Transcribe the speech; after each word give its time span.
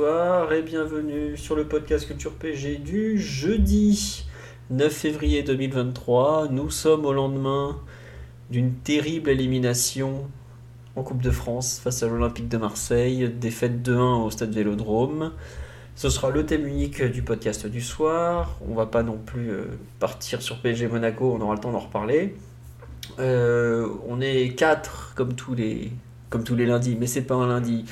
Et 0.00 0.62
bienvenue 0.62 1.36
sur 1.36 1.56
le 1.56 1.66
podcast 1.66 2.06
Culture 2.06 2.32
PG 2.32 2.76
du 2.76 3.18
jeudi 3.18 4.24
9 4.70 4.92
février 4.92 5.42
2023. 5.42 6.46
Nous 6.52 6.70
sommes 6.70 7.04
au 7.04 7.12
lendemain 7.12 7.80
d'une 8.48 8.74
terrible 8.74 9.28
élimination 9.28 10.30
en 10.94 11.02
Coupe 11.02 11.20
de 11.20 11.32
France 11.32 11.80
face 11.82 12.04
à 12.04 12.06
l'Olympique 12.06 12.48
de 12.48 12.58
Marseille, 12.58 13.28
défaite 13.28 13.82
2-1 13.82 14.24
au 14.24 14.30
stade 14.30 14.52
Vélodrome. 14.54 15.32
Ce 15.96 16.08
sera 16.10 16.30
le 16.30 16.46
thème 16.46 16.68
unique 16.68 17.02
du 17.02 17.22
podcast 17.22 17.66
du 17.66 17.80
soir. 17.80 18.56
On 18.70 18.74
va 18.74 18.86
pas 18.86 19.02
non 19.02 19.18
plus 19.18 19.50
euh, 19.50 19.64
partir 19.98 20.42
sur 20.42 20.60
PSG 20.60 20.86
Monaco, 20.86 21.36
on 21.36 21.40
aura 21.40 21.54
le 21.54 21.60
temps 21.60 21.72
d'en 21.72 21.80
reparler. 21.80 22.36
Euh, 23.18 23.88
on 24.06 24.20
est 24.20 24.54
4 24.54 25.14
comme 25.16 25.34
tous 25.34 25.56
les 25.56 25.90
comme 26.30 26.44
tous 26.44 26.54
les 26.54 26.66
lundis, 26.66 26.96
mais 26.98 27.06
c'est 27.06 27.22
pas 27.22 27.34
un 27.34 27.48
lundi. 27.48 27.84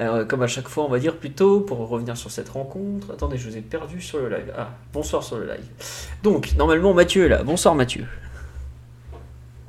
Euh, 0.00 0.24
comme 0.24 0.42
à 0.42 0.46
chaque 0.46 0.68
fois, 0.68 0.84
on 0.84 0.88
va 0.88 0.98
dire 0.98 1.16
plutôt 1.16 1.60
pour 1.60 1.86
revenir 1.86 2.16
sur 2.16 2.30
cette 2.30 2.48
rencontre. 2.48 3.12
Attendez, 3.12 3.36
je 3.36 3.48
vous 3.48 3.56
ai 3.56 3.60
perdu 3.60 4.00
sur 4.00 4.18
le 4.18 4.30
live. 4.30 4.52
Ah, 4.56 4.70
bonsoir 4.94 5.22
sur 5.22 5.36
le 5.36 5.46
live. 5.46 5.66
Donc, 6.22 6.54
normalement, 6.56 6.94
Mathieu 6.94 7.26
est 7.26 7.28
là. 7.28 7.42
Bonsoir, 7.42 7.74
Mathieu. 7.74 8.06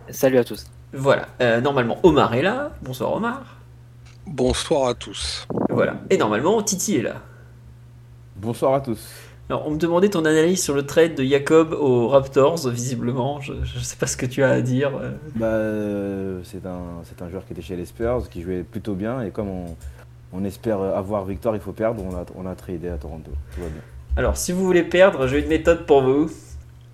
Salut 0.09 0.37
à 0.37 0.45
tous. 0.45 0.67
Voilà. 0.93 1.27
Euh, 1.41 1.59
normalement, 1.59 1.99
Omar 2.03 2.33
est 2.33 2.41
là. 2.41 2.71
Bonsoir, 2.81 3.13
Omar. 3.13 3.41
Bonsoir 4.25 4.87
à 4.87 4.93
tous. 4.93 5.45
Voilà. 5.69 5.95
Et 6.09 6.17
normalement, 6.17 6.61
Titi 6.61 6.95
est 6.95 7.01
là. 7.01 7.15
Bonsoir 8.37 8.73
à 8.73 8.79
tous. 8.79 9.09
Alors, 9.49 9.67
on 9.67 9.71
me 9.71 9.77
demandait 9.77 10.09
ton 10.09 10.23
analyse 10.23 10.63
sur 10.63 10.73
le 10.73 10.85
trade 10.85 11.15
de 11.15 11.25
Jacob 11.25 11.73
aux 11.73 12.07
Raptors, 12.07 12.69
visiblement. 12.69 13.41
Je 13.41 13.51
ne 13.51 13.83
sais 13.83 13.97
pas 13.97 14.07
ce 14.07 14.15
que 14.15 14.25
tu 14.25 14.43
as 14.43 14.49
à 14.51 14.61
dire. 14.61 14.91
Bah, 15.35 15.47
euh, 15.47 16.39
c'est 16.45 16.65
un, 16.65 17.03
c'est 17.03 17.21
un 17.21 17.29
joueur 17.29 17.45
qui 17.45 17.51
était 17.51 17.61
chez 17.61 17.75
les 17.75 17.85
Spurs, 17.85 18.29
qui 18.29 18.41
jouait 18.41 18.63
plutôt 18.63 18.93
bien. 18.93 19.21
Et 19.23 19.31
comme 19.31 19.49
on, 19.49 19.75
on 20.33 20.43
espère 20.43 20.79
avoir 20.81 21.25
victoire, 21.25 21.55
il 21.55 21.61
faut 21.61 21.73
perdre. 21.73 22.03
On 22.03 22.15
a, 22.15 22.25
on 22.35 22.49
a 22.49 22.55
tradé 22.55 22.89
à 22.89 22.97
Toronto. 22.97 23.31
Tout 23.55 23.61
va 23.61 23.67
bien. 23.67 23.81
Alors, 24.17 24.37
si 24.37 24.51
vous 24.51 24.65
voulez 24.65 24.83
perdre, 24.83 25.27
j'ai 25.27 25.39
une 25.39 25.47
méthode 25.47 25.85
pour 25.85 26.01
vous. 26.01 26.29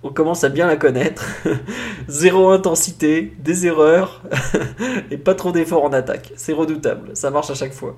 On 0.04 0.10
commence 0.10 0.44
à 0.44 0.48
bien 0.48 0.68
la 0.68 0.76
connaître. 0.76 1.26
Zéro 2.08 2.50
intensité, 2.50 3.32
des 3.40 3.66
erreurs 3.66 4.22
et 5.10 5.18
pas 5.18 5.34
trop 5.34 5.50
d'efforts 5.50 5.84
en 5.84 5.92
attaque. 5.92 6.32
C'est 6.36 6.52
redoutable, 6.52 7.10
ça 7.14 7.32
marche 7.32 7.50
à 7.50 7.54
chaque 7.54 7.72
fois. 7.72 7.96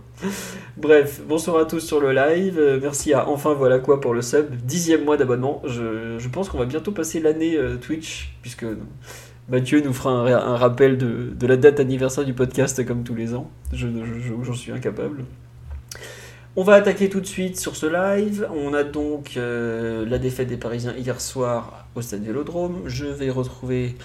Bref, 0.78 1.20
bonsoir 1.28 1.58
à 1.58 1.66
tous 1.66 1.80
sur 1.80 2.00
le 2.00 2.12
live. 2.12 2.58
Euh, 2.58 2.78
Merci 2.80 3.12
à 3.12 3.28
Enfin 3.28 3.52
Voilà 3.52 3.80
Quoi 3.80 4.00
pour 4.00 4.14
le 4.14 4.22
sub. 4.22 4.50
Dixième 4.64 5.04
mois 5.04 5.18
d'abonnement. 5.18 5.60
Je, 5.66 6.26
pense 6.28 6.48
qu'on 6.48 6.56
va 6.56 6.64
bientôt 6.64 6.92
passer 6.92 7.20
l'année 7.20 7.56
euh, 7.56 7.76
Twitch, 7.76 8.34
puisque 8.40 8.64
Mathieu 9.50 9.80
nous 9.80 9.92
fera 9.92 10.12
un, 10.12 10.56
rappel 10.56 10.96
de, 10.96 11.34
la 11.46 11.56
date 11.56 11.80
anniversaire 11.80 12.24
du 12.24 12.34
podcast 12.34 12.84
comme 12.86 13.02
tous 13.02 13.14
les 13.16 13.34
ans. 13.34 13.50
Je, 13.72 13.88
je- 13.88 14.44
j'en 14.44 14.54
suis 14.54 14.70
incapable. 14.70 15.24
On 16.56 16.62
va 16.62 16.74
attaquer 16.74 17.08
tout 17.08 17.20
de 17.20 17.26
suite 17.26 17.58
sur 17.58 17.74
ce 17.76 17.86
live. 17.86 18.48
On 18.54 18.74
a 18.74 18.84
donc 18.84 19.32
euh, 19.36 20.04
la 20.06 20.18
défaite 20.18 20.48
des 20.48 20.56
Parisiens 20.56 20.94
hier 20.96 21.20
soir 21.20 21.86
au 21.94 22.02
stade 22.02 22.22
Vélodrome. 22.24 22.82
Je 22.86 23.06
vais 23.06 23.30
retrouver 23.30 23.96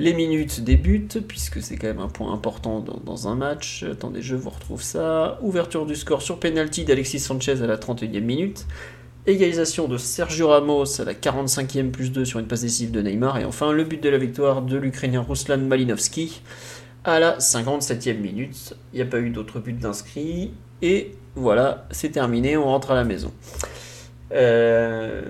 les 0.00 0.14
minutes 0.14 0.62
des 0.62 0.76
buts, 0.76 1.08
puisque 1.26 1.60
c'est 1.60 1.76
quand 1.76 1.88
même 1.88 1.98
un 1.98 2.08
point 2.08 2.32
important 2.32 2.80
dans, 2.80 3.00
dans 3.04 3.26
un 3.28 3.34
match. 3.34 3.84
Attendez, 3.90 4.22
je 4.22 4.36
vous 4.36 4.50
retrouve 4.50 4.82
ça. 4.82 5.38
Ouverture 5.42 5.86
du 5.86 5.96
score 5.96 6.22
sur 6.22 6.38
penalty 6.38 6.84
d'Alexis 6.84 7.18
Sanchez 7.20 7.62
à 7.62 7.66
la 7.66 7.76
31e 7.76 8.20
minute. 8.20 8.66
Égalisation 9.28 9.88
de 9.88 9.98
Sergio 9.98 10.48
Ramos 10.48 11.02
à 11.02 11.04
la 11.04 11.12
45e 11.12 11.90
plus 11.90 12.10
2 12.10 12.24
sur 12.24 12.38
une 12.38 12.46
passe 12.46 12.62
décisive 12.62 12.92
de 12.92 13.02
Neymar. 13.02 13.38
Et 13.38 13.44
enfin, 13.44 13.72
le 13.72 13.84
but 13.84 14.02
de 14.02 14.08
la 14.08 14.16
victoire 14.16 14.62
de 14.62 14.78
l'Ukrainien 14.78 15.20
Ruslan 15.20 15.58
Malinovski 15.58 16.40
à 17.04 17.20
la 17.20 17.36
57e 17.36 18.20
minute. 18.20 18.74
Il 18.94 18.96
n'y 18.96 19.02
a 19.02 19.04
pas 19.04 19.18
eu 19.18 19.28
d'autres 19.28 19.60
buts 19.60 19.74
d'inscrits. 19.74 20.54
Et 20.80 21.12
voilà, 21.34 21.86
c'est 21.90 22.08
terminé, 22.08 22.56
on 22.56 22.64
rentre 22.64 22.92
à 22.92 22.94
la 22.94 23.04
maison. 23.04 23.30
Euh, 24.32 25.20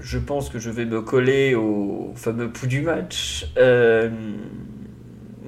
je 0.00 0.18
pense 0.18 0.48
que 0.48 0.60
je 0.60 0.70
vais 0.70 0.84
me 0.84 1.02
coller 1.02 1.56
au 1.56 2.12
fameux 2.14 2.48
pouls 2.48 2.68
du 2.68 2.82
match. 2.82 3.50
Euh, 3.56 4.08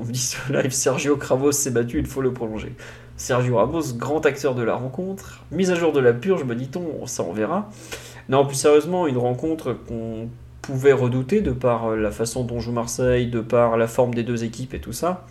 on 0.01 0.05
me 0.05 0.11
dit 0.11 0.19
sur 0.19 0.53
live, 0.53 0.73
Sergio 0.73 1.17
Ramos 1.17 1.53
s'est 1.53 1.71
battu, 1.71 2.01
il 2.01 2.07
faut 2.07 2.23
le 2.23 2.33
prolonger. 2.33 2.75
Sergio 3.17 3.57
Ramos, 3.57 3.95
grand 3.97 4.25
acteur 4.27 4.55
de 4.55 4.63
la 4.63 4.75
rencontre. 4.75 5.45
Mise 5.53 5.71
à 5.71 5.75
jour 5.77 5.93
de 5.93 6.01
la 6.01 6.13
purge, 6.13 6.45
me 6.45 6.55
dit-on, 6.55 7.07
ça 7.07 7.23
on 7.29 7.33
verra. 7.33 7.71
Non, 8.29 8.45
plus 8.47 8.57
sérieusement, 8.57 9.07
une 9.07 9.19
rencontre 9.19 9.73
qu'on 9.87 10.29
pouvait 10.63 10.93
redouter 10.93 11.41
de 11.41 11.53
par 11.53 11.95
la 11.95 12.11
façon 12.11 12.43
dont 12.45 12.59
joue 12.59 12.73
Marseille, 12.73 13.27
de 13.27 13.41
par 13.41 13.77
la 13.77 13.87
forme 13.87 14.15
des 14.15 14.23
deux 14.23 14.45
équipes 14.45 14.75
et 14.75 14.81
tout 14.81 14.93
ça. 14.93 15.27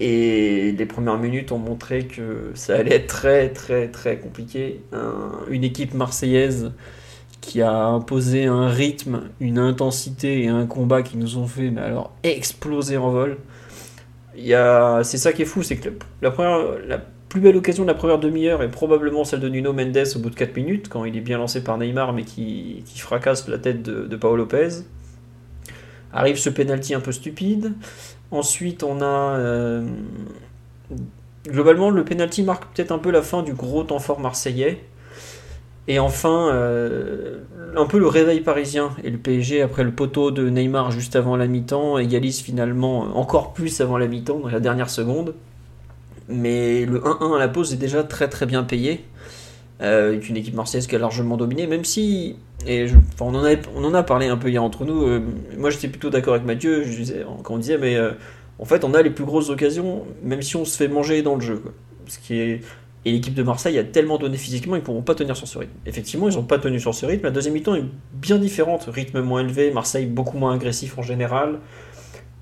Et 0.00 0.72
les 0.72 0.86
premières 0.86 1.18
minutes 1.18 1.52
ont 1.52 1.58
montré 1.58 2.06
que 2.06 2.50
ça 2.54 2.74
allait 2.76 2.96
être 2.96 3.06
très 3.06 3.50
très 3.50 3.88
très 3.88 4.18
compliqué. 4.18 4.80
Un- 4.92 5.32
une 5.48 5.62
équipe 5.62 5.94
marseillaise 5.94 6.72
qui 7.40 7.62
a 7.62 7.84
imposé 7.84 8.46
un 8.46 8.68
rythme, 8.68 9.22
une 9.38 9.58
intensité 9.58 10.42
et 10.42 10.48
un 10.48 10.66
combat 10.66 11.02
qui 11.02 11.16
nous 11.16 11.36
ont 11.36 11.46
fait 11.46 11.70
mais 11.70 11.82
alors 11.82 12.12
exploser 12.24 12.96
en 12.96 13.10
vol. 13.10 13.36
C'est 15.02 15.18
ça 15.18 15.32
qui 15.32 15.42
est 15.42 15.44
fou, 15.46 15.62
c'est 15.62 15.76
que 15.76 15.90
la, 16.22 16.34
la 16.86 16.98
plus 17.28 17.40
belle 17.40 17.56
occasion 17.56 17.84
de 17.84 17.88
la 17.88 17.94
première 17.94 18.18
demi-heure 18.18 18.62
est 18.62 18.70
probablement 18.70 19.24
celle 19.24 19.40
de 19.40 19.48
Nuno 19.48 19.72
Mendes 19.72 20.04
au 20.16 20.18
bout 20.20 20.30
de 20.30 20.34
4 20.36 20.56
minutes, 20.56 20.88
quand 20.88 21.04
il 21.04 21.16
est 21.16 21.20
bien 21.20 21.38
lancé 21.38 21.62
par 21.64 21.78
Neymar 21.78 22.12
mais 22.12 22.24
qui, 22.24 22.82
qui 22.86 22.98
fracasse 23.00 23.48
la 23.48 23.58
tête 23.58 23.82
de, 23.82 24.06
de 24.06 24.16
Paolo 24.16 24.36
Lopez. 24.44 24.68
Arrive 26.12 26.36
ce 26.36 26.48
penalty 26.50 26.94
un 26.94 27.00
peu 27.00 27.12
stupide. 27.12 27.72
Ensuite, 28.30 28.82
on 28.84 29.00
a. 29.00 29.38
euh, 29.38 29.84
globalement, 31.46 31.90
le 31.90 32.04
penalty 32.04 32.42
marque 32.42 32.72
peut-être 32.74 32.92
un 32.92 32.98
peu 32.98 33.10
la 33.10 33.22
fin 33.22 33.42
du 33.42 33.52
gros 33.54 33.84
temps 33.84 33.98
fort 33.98 34.20
marseillais. 34.20 34.84
Et 35.86 35.98
enfin, 35.98 36.48
euh, 36.52 37.40
un 37.76 37.86
peu 37.86 37.98
le 37.98 38.06
réveil 38.06 38.40
parisien. 38.40 38.90
Et 39.02 39.10
le 39.10 39.18
PSG, 39.18 39.62
après 39.62 39.84
le 39.84 39.92
poteau 39.92 40.30
de 40.30 40.48
Neymar 40.48 40.90
juste 40.90 41.16
avant 41.16 41.36
la 41.36 41.46
mi-temps, 41.46 41.98
égalise 41.98 42.40
finalement 42.40 43.16
encore 43.16 43.52
plus 43.52 43.80
avant 43.80 43.98
la 43.98 44.06
mi-temps, 44.06 44.38
dans 44.38 44.48
la 44.48 44.60
dernière 44.60 44.90
seconde. 44.90 45.34
Mais 46.28 46.86
le 46.86 47.00
1-1 47.00 47.36
à 47.36 47.38
la 47.38 47.48
pause 47.48 47.72
est 47.74 47.76
déjà 47.76 48.02
très 48.02 48.28
très 48.28 48.46
bien 48.46 48.64
payé. 48.64 49.04
Euh, 49.82 50.20
une 50.28 50.36
équipe 50.36 50.54
marseillaise 50.54 50.86
qui 50.86 50.94
a 50.94 50.98
largement 50.98 51.36
dominé, 51.36 51.66
même 51.66 51.84
si, 51.84 52.36
et 52.66 52.86
on, 53.20 53.34
en 53.34 53.94
a 53.94 54.02
parlé 54.04 54.28
un 54.28 54.36
peu 54.36 54.48
hier 54.48 54.62
entre 54.62 54.84
nous, 54.84 55.02
euh, 55.02 55.20
moi 55.58 55.70
j'étais 55.70 55.88
plutôt 55.88 56.10
d'accord 56.10 56.34
avec 56.34 56.46
Mathieu 56.46 56.84
quand 57.42 57.54
on 57.54 57.58
disait, 57.58 57.76
mais 57.76 57.96
euh, 57.96 58.12
en 58.60 58.64
fait 58.64 58.84
on 58.84 58.94
a 58.94 59.02
les 59.02 59.10
plus 59.10 59.24
grosses 59.24 59.50
occasions, 59.50 60.04
même 60.22 60.42
si 60.42 60.54
on 60.54 60.64
se 60.64 60.76
fait 60.76 60.86
manger 60.86 61.22
dans 61.22 61.34
le 61.34 61.40
jeu. 61.40 61.56
quoi. 61.56 61.72
Ce 62.06 62.18
qui 62.18 62.38
est... 62.38 62.60
Et 63.04 63.12
l'équipe 63.12 63.34
de 63.34 63.42
Marseille 63.42 63.78
a 63.78 63.84
tellement 63.84 64.16
donné 64.16 64.38
physiquement, 64.38 64.76
ils 64.76 64.80
ne 64.80 64.84
pourront 64.84 65.02
pas 65.02 65.14
tenir 65.14 65.36
sur 65.36 65.46
ce 65.46 65.58
rythme. 65.58 65.74
Effectivement, 65.84 66.28
ils 66.28 66.36
n'ont 66.36 66.44
pas 66.44 66.58
tenu 66.58 66.80
sur 66.80 66.94
ce 66.94 67.04
rythme. 67.04 67.24
La 67.24 67.30
deuxième 67.30 67.52
mi-temps 67.54 67.74
est 67.74 67.84
bien 68.14 68.38
différente, 68.38 68.88
rythme 68.90 69.20
moins 69.20 69.40
élevé, 69.40 69.70
Marseille 69.72 70.06
beaucoup 70.06 70.38
moins 70.38 70.54
agressif 70.54 70.96
en 70.98 71.02
général. 71.02 71.58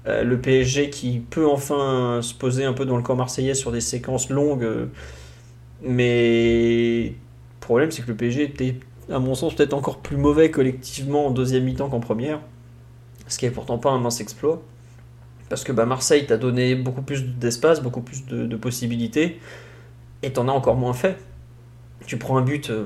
Euh, 0.06 0.23
le 0.23 0.41
PSG 0.41 0.91
qui 0.91 1.19
peut 1.19 1.47
enfin 1.47 2.21
se 2.23 2.34
poser 2.34 2.65
un 2.65 2.73
peu 2.73 2.84
dans 2.84 2.97
le 2.97 3.03
camp 3.03 3.17
marseillais 3.17 3.55
sur 3.55 3.73
des 3.73 3.81
séquences 3.81 4.31
longues. 4.31 4.89
mais 5.83 7.06
le 7.06 7.64
problème, 7.67 7.91
c'est 7.91 8.03
que 8.03 8.09
le 8.09 8.17
PSG 8.17 8.43
était, 8.44 8.76
à 9.11 9.19
mon 9.19 9.35
sens, 9.35 9.55
peut-être 9.55 9.75
encore 9.75 9.99
plus 9.99 10.17
mauvais 10.17 10.50
collectivement 10.50 11.26
en 11.26 11.31
deuxième 11.31 11.64
mi-temps 11.64 11.88
qu'en 11.88 12.00
première. 12.00 12.41
Ce 13.26 13.38
qui 13.38 13.47
est 13.47 13.50
pourtant 13.50 13.79
pas 13.79 13.91
un 13.91 13.99
mince 13.99 14.20
exploit. 14.20 14.62
Parce 15.49 15.64
que 15.64 15.73
bah, 15.73 15.87
Marseille 15.87 16.26
t'a 16.26 16.37
donné 16.37 16.75
beaucoup 16.75 17.03
plus 17.03 17.25
d'espace, 17.25 17.82
beaucoup 17.82 18.00
plus 18.00 18.26
de 18.26 18.56
possibilités, 18.56 19.38
et 20.23 20.33
t'en 20.33 20.49
as 20.49 20.53
encore 20.53 20.77
moins 20.77 20.93
fait. 20.93 21.17
Tu 22.07 22.17
prends 22.17 22.37
un 22.37 22.43
but 22.43 22.71
euh, 22.71 22.85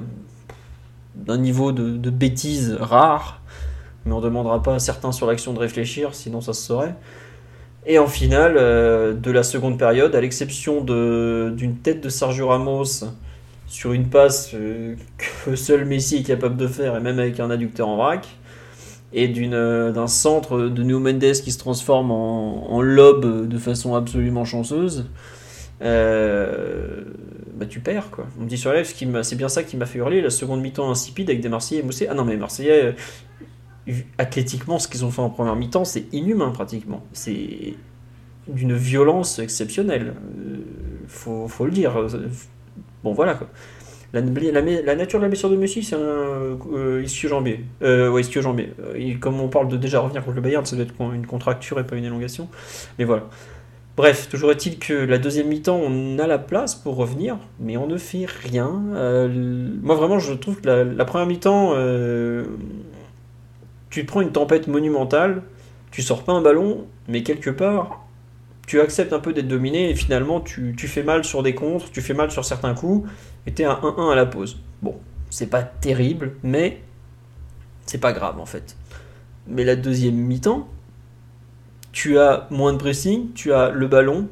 d'un 1.15 1.39
niveau 1.39 1.73
de, 1.73 2.11
bêtise 2.11 2.77
rare, 2.79 3.41
mais 4.05 4.13
on 4.13 4.21
demandera 4.21 4.63
pas 4.63 4.75
à 4.75 4.79
certains 4.79 5.13
sur 5.13 5.27
l'action 5.27 5.53
de 5.53 5.59
réfléchir, 5.59 6.15
sinon 6.15 6.41
ça 6.41 6.53
se 6.53 6.63
saurait. 6.63 6.95
Et 7.87 7.99
en 7.99 8.09
finale, 8.09 8.57
euh, 8.59 9.15
de 9.15 9.31
la 9.31 9.43
seconde 9.43 9.79
période, 9.79 10.15
à 10.15 10.21
l'exception 10.21 10.83
d'une 10.83 11.77
tête 11.83 12.03
de 12.03 12.09
Sergio 12.09 12.49
Ramos 12.49 13.05
sur 13.69 13.93
une 13.93 14.09
passe 14.09 14.53
euh, 14.55 14.95
que 15.45 15.57
seul 15.57 15.85
Messi 15.85 16.19
est 16.19 16.23
capable 16.23 16.57
de 16.57 16.67
faire, 16.67 16.97
et 16.97 17.01
même 17.01 17.19
avec 17.19 17.41
un 17.41 17.51
adducteur 17.51 17.89
en 17.89 17.97
vrac, 17.97 18.27
et 19.13 19.29
d'un 19.29 20.07
centre 20.09 20.59
de 20.59 20.83
Nuno 20.83 20.99
Mendes 20.99 21.33
qui 21.43 21.53
se 21.53 21.59
transforme 21.59 22.11
en, 22.11 22.71
en 22.71 22.83
lob 22.83 23.49
de 23.49 23.59
façon 23.59 23.95
absolument 23.95 24.45
chanceuse. 24.45 25.07
Bah 27.57 27.67
tu 27.67 27.81
perds 27.81 28.11
quoi. 28.11 28.27
On 28.39 28.43
me 28.43 28.49
dit 28.49 28.59
sur 28.59 28.73
live, 28.73 28.85
c'est 29.23 29.37
bien 29.37 29.49
ça 29.49 29.65
qui 29.65 29.77
m'a 29.77 29.87
fait 29.87 29.99
hurler, 29.99 30.21
la 30.21 30.31
seconde 30.31 30.61
mi-temps 30.61 30.91
insipide 30.91 31.31
avec 31.31 31.41
des 31.41 31.49
Marseillais 31.49 31.83
moussés. 31.83 32.07
Ah 32.09 32.15
non 32.15 32.25
mais 32.25 32.37
Marseillais, 32.37 32.95
euh, 33.89 33.93
athlétiquement, 34.19 34.79
ce 34.79 34.89
qu'ils 34.89 35.05
ont 35.05 35.11
fait 35.11 35.23
en 35.23 35.31
première 35.31 35.57
mi-temps, 35.57 35.85
c'est 35.85 36.13
inhumain 36.13 36.51
pratiquement. 36.51 37.05
C'est 37.13 37.75
d'une 38.47 38.75
violence 38.75 39.39
exceptionnelle. 39.39 40.15
Euh, 40.39 40.59
faut, 41.09 41.65
le 41.65 41.71
dire. 41.71 42.07
Bon 43.03 43.13
voilà 43.13 43.35
quoi. 43.35 43.49
La, 44.13 44.21
la, 44.21 44.95
nature 44.95 45.19
de 45.19 45.25
la 45.25 45.29
blessure 45.29 45.51
de 45.51 45.57
Messi, 45.57 45.83
c'est 45.83 45.97
un 45.97 45.99
euh, 45.99 47.03
ischio-jambier. 47.05 47.65
Euh, 47.83 48.09
ouais, 48.09 48.23
ischio-jambier. 48.23 48.73
comme 49.21 49.41
on 49.41 49.49
parle 49.49 49.69
de 49.69 49.77
déjà 49.77 50.01
revenir 50.01 50.25
contre 50.25 50.37
le 50.37 50.43
Bayern, 50.43 50.65
ça 50.65 50.77
doit 50.77 50.85
être 50.85 50.95
une 51.13 51.27
contracture 51.27 51.79
et 51.81 51.85
pas 51.85 51.97
une 51.97 52.05
élongation. 52.05 52.49
Mais 52.99 53.05
voilà. 53.05 53.25
Bref, 53.97 54.29
toujours 54.29 54.51
est-il 54.51 54.79
que 54.79 54.93
la 54.93 55.17
deuxième 55.17 55.49
mi-temps, 55.49 55.81
on 55.83 56.19
a 56.19 56.27
la 56.27 56.39
place 56.39 56.75
pour 56.75 56.97
revenir, 56.97 57.39
mais 57.59 57.79
on 57.79 57.87
ne 57.87 57.97
fait 57.97 58.27
rien. 58.27 58.83
Euh, 58.95 59.71
moi, 59.83 59.95
vraiment, 59.95 60.19
je 60.19 60.35
trouve 60.35 60.61
que 60.61 60.69
la, 60.69 61.05
première 61.07 61.27
mi-temps, 61.27 61.73
euh, 61.75 62.45
tu 63.89 64.05
prends 64.05 64.21
une 64.21 64.33
tempête 64.33 64.69
monumentale, 64.69 65.43
tu 65.91 66.03
sors 66.03 66.25
pas 66.25 66.33
un 66.33 66.43
ballon, 66.43 66.87
mais 67.09 67.23
quelque 67.23 67.49
part, 67.49 68.07
tu 68.67 68.83
acceptes 68.83 69.15
un 69.15 69.19
peu 69.19 69.33
d'être 69.33 69.49
dominé 69.49 69.89
et 69.89 69.95
finalement, 69.95 70.41
tu, 70.41 70.75
fais 70.77 71.03
mal 71.03 71.25
sur 71.25 71.43
des 71.43 71.55
contres, 71.55 71.91
tu 71.91 72.03
fais 72.03 72.13
mal 72.13 72.31
sur 72.31 72.45
certains 72.45 72.75
coups, 72.75 73.09
et 73.47 73.53
t'es 73.53 73.65
à 73.65 73.81
1-1 73.83 74.13
à 74.13 74.15
la 74.15 74.27
pause. 74.27 74.59
Bon, 74.83 74.97
c'est 75.31 75.49
pas 75.49 75.63
terrible, 75.63 76.35
mais 76.43 76.83
c'est 77.87 78.01
pas 78.01 78.13
grave 78.13 78.39
en 78.41 78.47
fait. 78.47 78.77
Mais 79.47 79.65
la 79.65 79.77
deuxième 79.77 80.17
mi-temps, 80.17 80.69
tu 81.97 82.19
as 82.19 82.47
moins 82.51 82.75
de 82.75 82.79
pressing, 82.79 83.33
tu 83.33 83.55
as 83.55 83.71
le 83.71 83.87
ballon, 83.87 84.29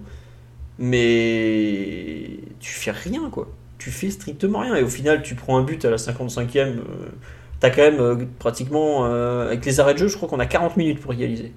mais 0.79 2.29
tu 2.61 2.75
fais 2.75 2.91
rien, 2.91 3.31
quoi. 3.31 3.49
Tu 3.79 3.91
fais 3.91 4.11
strictement 4.11 4.59
rien. 4.59 4.75
Et 4.75 4.83
au 4.83 4.89
final, 4.89 5.23
tu 5.23 5.35
prends 5.35 5.57
un 5.57 5.63
but 5.63 5.83
à 5.87 5.91
la 5.91 5.97
55e. 5.97 6.51
tu 6.51 7.67
as 7.67 7.71
quand 7.71 7.81
même 7.81 8.01
euh, 8.01 8.27
pratiquement, 8.39 9.07
euh, 9.07 9.47
avec 9.47 9.65
les 9.65 9.81
arrêts 9.81 9.95
de 9.95 9.99
jeu, 9.99 10.09
je 10.09 10.17
crois 10.19 10.29
qu'on 10.29 10.41
a 10.41 10.47
40 10.47 10.77
minutes 10.77 11.01
pour 11.01 11.15
égaliser. 11.15 11.55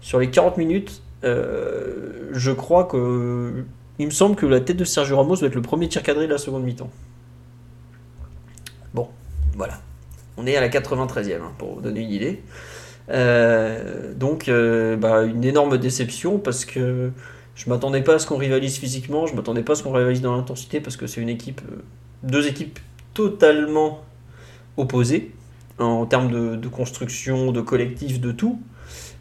Sur 0.00 0.18
les 0.18 0.30
40 0.30 0.56
minutes, 0.56 1.00
euh, 1.22 2.28
je 2.32 2.50
crois 2.50 2.82
que. 2.82 3.64
Il 4.00 4.06
me 4.06 4.10
semble 4.10 4.34
que 4.34 4.46
la 4.46 4.60
tête 4.60 4.76
de 4.76 4.84
Sergio 4.84 5.16
Ramos 5.16 5.36
doit 5.36 5.46
être 5.46 5.54
le 5.54 5.62
premier 5.62 5.88
tir 5.88 6.02
cadré 6.02 6.26
de 6.26 6.32
la 6.32 6.38
seconde 6.38 6.64
mi-temps. 6.64 6.90
Bon, 8.94 9.10
voilà. 9.54 9.80
On 10.36 10.44
est 10.44 10.56
à 10.56 10.60
la 10.60 10.68
93e, 10.68 11.36
hein, 11.36 11.52
pour 11.56 11.76
vous 11.76 11.80
donner 11.82 12.00
une 12.00 12.10
idée. 12.10 12.42
Euh, 13.10 14.12
donc, 14.14 14.48
euh, 14.48 14.96
bah, 14.96 15.22
une 15.24 15.44
énorme 15.44 15.78
déception 15.78 16.38
parce 16.38 16.64
que 16.64 17.10
je 17.54 17.70
m'attendais 17.70 18.02
pas 18.02 18.14
à 18.14 18.18
ce 18.18 18.26
qu'on 18.26 18.36
rivalise 18.36 18.78
physiquement, 18.78 19.26
je 19.26 19.34
m'attendais 19.34 19.62
pas 19.62 19.72
à 19.72 19.76
ce 19.76 19.82
qu'on 19.82 19.92
rivalise 19.92 20.20
dans 20.20 20.34
l'intensité 20.34 20.80
parce 20.80 20.96
que 20.96 21.06
c'est 21.06 21.20
une 21.20 21.28
équipe, 21.28 21.62
euh, 21.70 21.82
deux 22.22 22.46
équipes 22.46 22.78
totalement 23.14 24.04
opposées 24.76 25.32
en 25.78 26.06
termes 26.06 26.56
de, 26.56 26.68
construction, 26.68 27.52
de 27.52 27.60
collectif, 27.60 28.20
de 28.20 28.32
tout. 28.32 28.60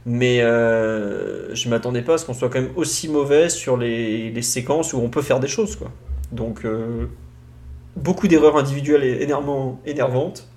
Mais 0.05 0.39
je 0.39 1.69
m'attendais 1.69 2.01
pas 2.01 2.13
à 2.13 2.17
ce 2.17 2.25
qu'on 2.25 2.33
soit 2.33 2.49
quand 2.49 2.61
même 2.61 2.71
aussi 2.75 3.09
mauvais 3.09 3.49
sur 3.49 3.75
les, 3.75 4.29
les, 4.29 4.41
séquences 4.41 4.93
où 4.93 4.99
on 4.99 5.09
peut 5.09 5.23
faire 5.23 5.39
des 5.39 5.47
choses. 5.47 5.75
Quoi. 5.75 5.91
Donc, 6.31 6.65
beaucoup 7.95 8.27
d'erreurs 8.27 8.57
individuelles 8.57 9.03
énervantes. 9.85 10.47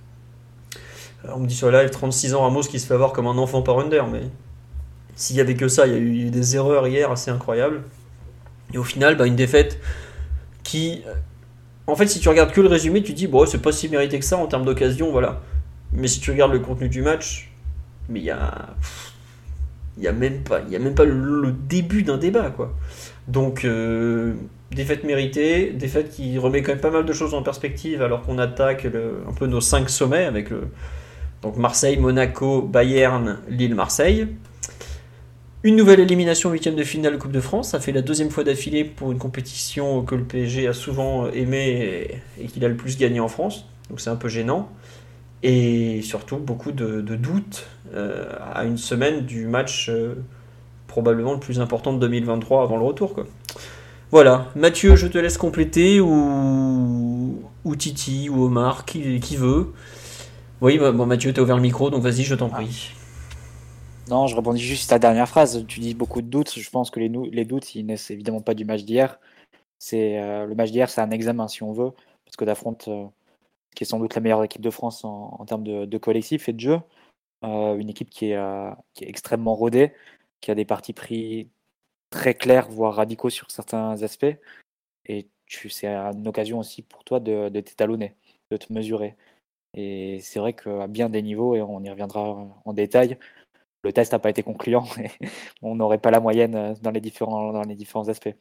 On 1.24 1.40
me 1.40 1.46
dit 1.46 1.54
sur 1.54 1.70
live 1.70 1.90
36 1.90 2.34
ans 2.34 2.42
Ramos 2.42 2.62
qui 2.62 2.78
se 2.78 2.86
fait 2.86 2.94
avoir 2.94 3.12
comme 3.12 3.26
un 3.26 3.38
enfant 3.38 3.62
par 3.62 3.78
under, 3.78 4.06
mais 4.06 4.22
s'il 5.16 5.36
y 5.36 5.40
avait 5.40 5.56
que 5.56 5.66
ça, 5.66 5.86
il 5.86 5.92
y 5.92 5.96
a 5.96 5.98
eu 5.98 6.30
des 6.30 6.56
erreurs 6.56 6.86
hier 6.86 7.10
assez 7.10 7.30
incroyables. 7.30 7.82
Et 8.72 8.78
au 8.78 8.84
final, 8.84 9.16
bah, 9.16 9.26
une 9.26 9.36
défaite 9.36 9.80
qui. 10.62 11.02
En 11.86 11.96
fait, 11.96 12.06
si 12.06 12.20
tu 12.20 12.28
regardes 12.28 12.52
que 12.52 12.60
le 12.60 12.68
résumé, 12.68 13.02
tu 13.02 13.14
dis, 13.14 13.26
bon, 13.26 13.46
c'est 13.46 13.62
pas 13.62 13.72
si 13.72 13.88
mérité 13.88 14.18
que 14.18 14.24
ça 14.24 14.36
en 14.36 14.46
termes 14.46 14.64
d'occasion, 14.64 15.10
voilà. 15.10 15.40
Mais 15.92 16.06
si 16.06 16.20
tu 16.20 16.30
regardes 16.30 16.52
le 16.52 16.60
contenu 16.60 16.88
du 16.88 17.02
match, 17.02 17.50
mais 18.08 18.20
il 18.20 18.24
y 18.24 18.30
a. 18.30 18.76
Il 19.96 20.02
n'y 20.02 20.06
a 20.06 20.12
même 20.12 20.44
pas, 20.44 20.60
y 20.68 20.76
a 20.76 20.78
même 20.78 20.94
pas 20.94 21.04
le, 21.04 21.50
début 21.50 22.04
d'un 22.04 22.18
débat, 22.18 22.50
quoi. 22.50 22.72
Donc, 23.26 23.64
euh, 23.64 24.34
défaite 24.70 25.02
méritée, 25.02 25.72
défaite 25.72 26.10
qui 26.10 26.38
remet 26.38 26.62
quand 26.62 26.70
même 26.70 26.80
pas 26.80 26.92
mal 26.92 27.04
de 27.04 27.12
choses 27.12 27.34
en 27.34 27.42
perspective 27.42 28.00
alors 28.00 28.22
qu'on 28.22 28.38
attaque 28.38 28.86
un 28.86 29.32
peu 29.32 29.46
nos 29.46 29.60
cinq 29.60 29.90
sommets 29.90 30.24
avec 30.24 30.50
le, 30.50 30.68
donc 31.42 31.56
Marseille, 31.56 31.96
Monaco, 31.96 32.62
Bayern, 32.62 33.38
Lille, 33.48 33.74
Marseille. 33.74 34.26
Une 35.62 35.76
nouvelle 35.76 36.00
élimination 36.00 36.50
huitième 36.50 36.76
de 36.76 36.84
finale 36.84 37.18
Coupe 37.18 37.32
de 37.32 37.40
France. 37.40 37.70
Ça 37.70 37.80
fait 37.80 37.92
la 37.92 38.02
deuxième 38.02 38.30
fois 38.30 38.44
d'affilée 38.44 38.84
pour 38.84 39.12
une 39.12 39.18
compétition 39.18 40.02
que 40.02 40.14
le 40.14 40.24
PSG 40.24 40.68
a 40.68 40.72
souvent 40.72 41.28
aimé 41.30 42.22
et 42.40 42.46
qu'il 42.46 42.64
a 42.64 42.68
le 42.68 42.76
plus 42.76 42.96
gagné 42.96 43.20
en 43.20 43.28
France. 43.28 43.66
Donc 43.88 44.00
c'est 44.00 44.10
un 44.10 44.16
peu 44.16 44.28
gênant. 44.28 44.70
Et 45.42 46.02
surtout 46.02 46.36
beaucoup 46.36 46.72
de, 46.72 47.00
doutes 47.00 47.66
euh, 47.94 48.32
à 48.54 48.64
une 48.64 48.78
semaine 48.78 49.24
du 49.24 49.46
match 49.46 49.88
euh, 49.88 50.14
probablement 50.88 51.32
le 51.32 51.40
plus 51.40 51.60
important 51.60 51.92
de 51.92 51.98
2023 52.00 52.62
avant 52.62 52.76
le 52.76 52.84
retour. 52.84 53.14
Voilà, 54.10 54.50
Mathieu, 54.56 54.96
je 54.96 55.06
te 55.06 55.18
laisse 55.18 55.38
compléter 55.38 56.00
ou, 56.00 57.42
ou 57.64 57.76
Titi 57.76 58.28
ou 58.28 58.44
Omar, 58.44 58.84
qui 58.84 59.36
veut. 59.36 59.72
Oui, 60.60 60.76
bah, 60.78 60.90
bon, 60.90 61.06
Mathieu, 61.06 61.32
tu 61.32 61.38
as 61.38 61.42
ouvert 61.42 61.56
le 61.56 61.62
micro, 61.62 61.88
donc 61.88 62.02
vas-y, 62.02 62.24
je 62.24 62.34
t'en 62.34 62.48
prie. 62.48 62.92
Non, 64.08 64.26
je 64.26 64.34
rebondis 64.34 64.62
juste 64.62 64.90
à 64.90 64.96
ta 64.96 64.98
dernière 64.98 65.28
phrase. 65.28 65.64
Tu 65.68 65.80
dis 65.80 65.94
beaucoup 65.94 66.22
de 66.22 66.26
doutes. 66.26 66.58
Je 66.58 66.70
pense 66.70 66.90
que 66.90 66.98
les, 66.98 67.08
les 67.08 67.44
doutes, 67.44 67.74
ils 67.74 67.86
naissent 67.86 68.10
évidemment 68.10 68.40
pas 68.40 68.54
du 68.54 68.64
match 68.64 68.82
d'hier. 68.82 69.20
C'est 69.78 70.18
euh, 70.20 70.46
le 70.46 70.54
match 70.54 70.70
d'hier, 70.70 70.90
c'est 70.90 71.00
un 71.00 71.10
examen 71.10 71.46
si 71.48 71.62
on 71.62 71.72
veut, 71.72 71.92
parce 72.24 72.36
que 72.36 72.44
d'affronte 72.44 72.88
euh, 72.88 73.06
qui 73.76 73.84
est 73.84 73.86
sans 73.86 74.00
doute 74.00 74.14
la 74.14 74.20
meilleure 74.20 74.42
équipe 74.44 74.62
de 74.62 74.70
France 74.70 75.04
en, 75.04 75.44
termes 75.46 75.64
de, 75.64 75.98
collectif 75.98 76.48
et 76.48 76.52
de 76.52 76.60
jeu, 76.60 76.80
euh, 77.44 77.76
une 77.78 77.90
équipe 77.90 78.10
qui 78.10 78.32
est, 78.32 78.38
qui 78.94 79.04
est 79.04 79.08
extrêmement 79.08 79.54
rodée, 79.54 79.92
qui 80.40 80.50
a 80.50 80.54
des 80.56 80.64
partis 80.64 80.92
pris 80.92 81.50
très 82.10 82.34
clairs, 82.34 82.68
voire 82.70 82.94
radicaux 82.94 83.30
sur 83.30 83.50
certains 83.50 84.02
aspects. 84.02 84.26
Et 85.06 85.28
c'est 85.46 85.86
une 85.86 86.28
occasion 86.28 86.58
aussi 86.58 86.82
pour 86.82 87.04
toi 87.04 87.20
de, 87.20 87.48
de 87.48 87.60
t'étalonner, 87.60 88.14
de 88.50 88.56
te 88.56 88.72
mesurer. 88.72 89.16
Et 89.80 90.18
c'est 90.20 90.40
vrai 90.40 90.54
qu'à 90.54 90.88
bien 90.88 91.08
des 91.08 91.22
niveaux, 91.22 91.54
et 91.54 91.62
on 91.62 91.80
y 91.84 91.88
reviendra 91.88 92.20
en 92.64 92.72
détail, 92.72 93.16
le 93.84 93.92
test 93.92 94.12
n'a 94.12 94.18
pas 94.18 94.30
été 94.30 94.42
concluant 94.42 94.84
et 95.00 95.08
on 95.62 95.76
n'aurait 95.76 95.98
pas 95.98 96.10
la 96.10 96.18
moyenne 96.18 96.54
euh, 96.56 96.74
dans 96.82 96.90
les 96.90 97.00
différents, 97.00 97.52
dans 97.52 97.62
les 97.62 97.76
différents 97.76 98.08
aspects. 98.08 98.34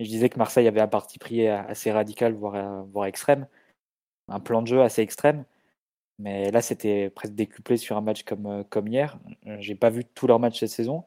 Je 0.00 0.06
disais 0.06 0.28
que 0.28 0.38
Marseille 0.38 0.66
avait 0.66 0.80
un 0.80 0.88
parti 0.88 1.20
pris 1.20 1.46
assez 1.46 1.92
radical, 1.92 2.34
voire, 2.34 2.54
euh, 2.56 2.82
voire 2.92 3.06
extrême, 3.06 3.46
un 4.28 4.40
plan 4.40 4.62
de 4.62 4.66
jeu 4.66 4.82
assez 4.82 5.02
extrême. 5.02 5.44
Mais 6.18 6.50
là, 6.50 6.60
c'était 6.60 7.10
presque 7.10 7.34
décuplé 7.34 7.76
sur 7.76 7.96
un 7.96 8.00
match 8.00 8.24
comme, 8.24 8.46
euh, 8.46 8.64
comme 8.68 8.88
hier. 8.88 9.18
J'ai 9.58 9.76
pas 9.76 9.90
vu 9.90 10.04
tous 10.04 10.26
leurs 10.26 10.40
matchs 10.40 10.58
cette 10.60 10.70
saison. 10.70 11.04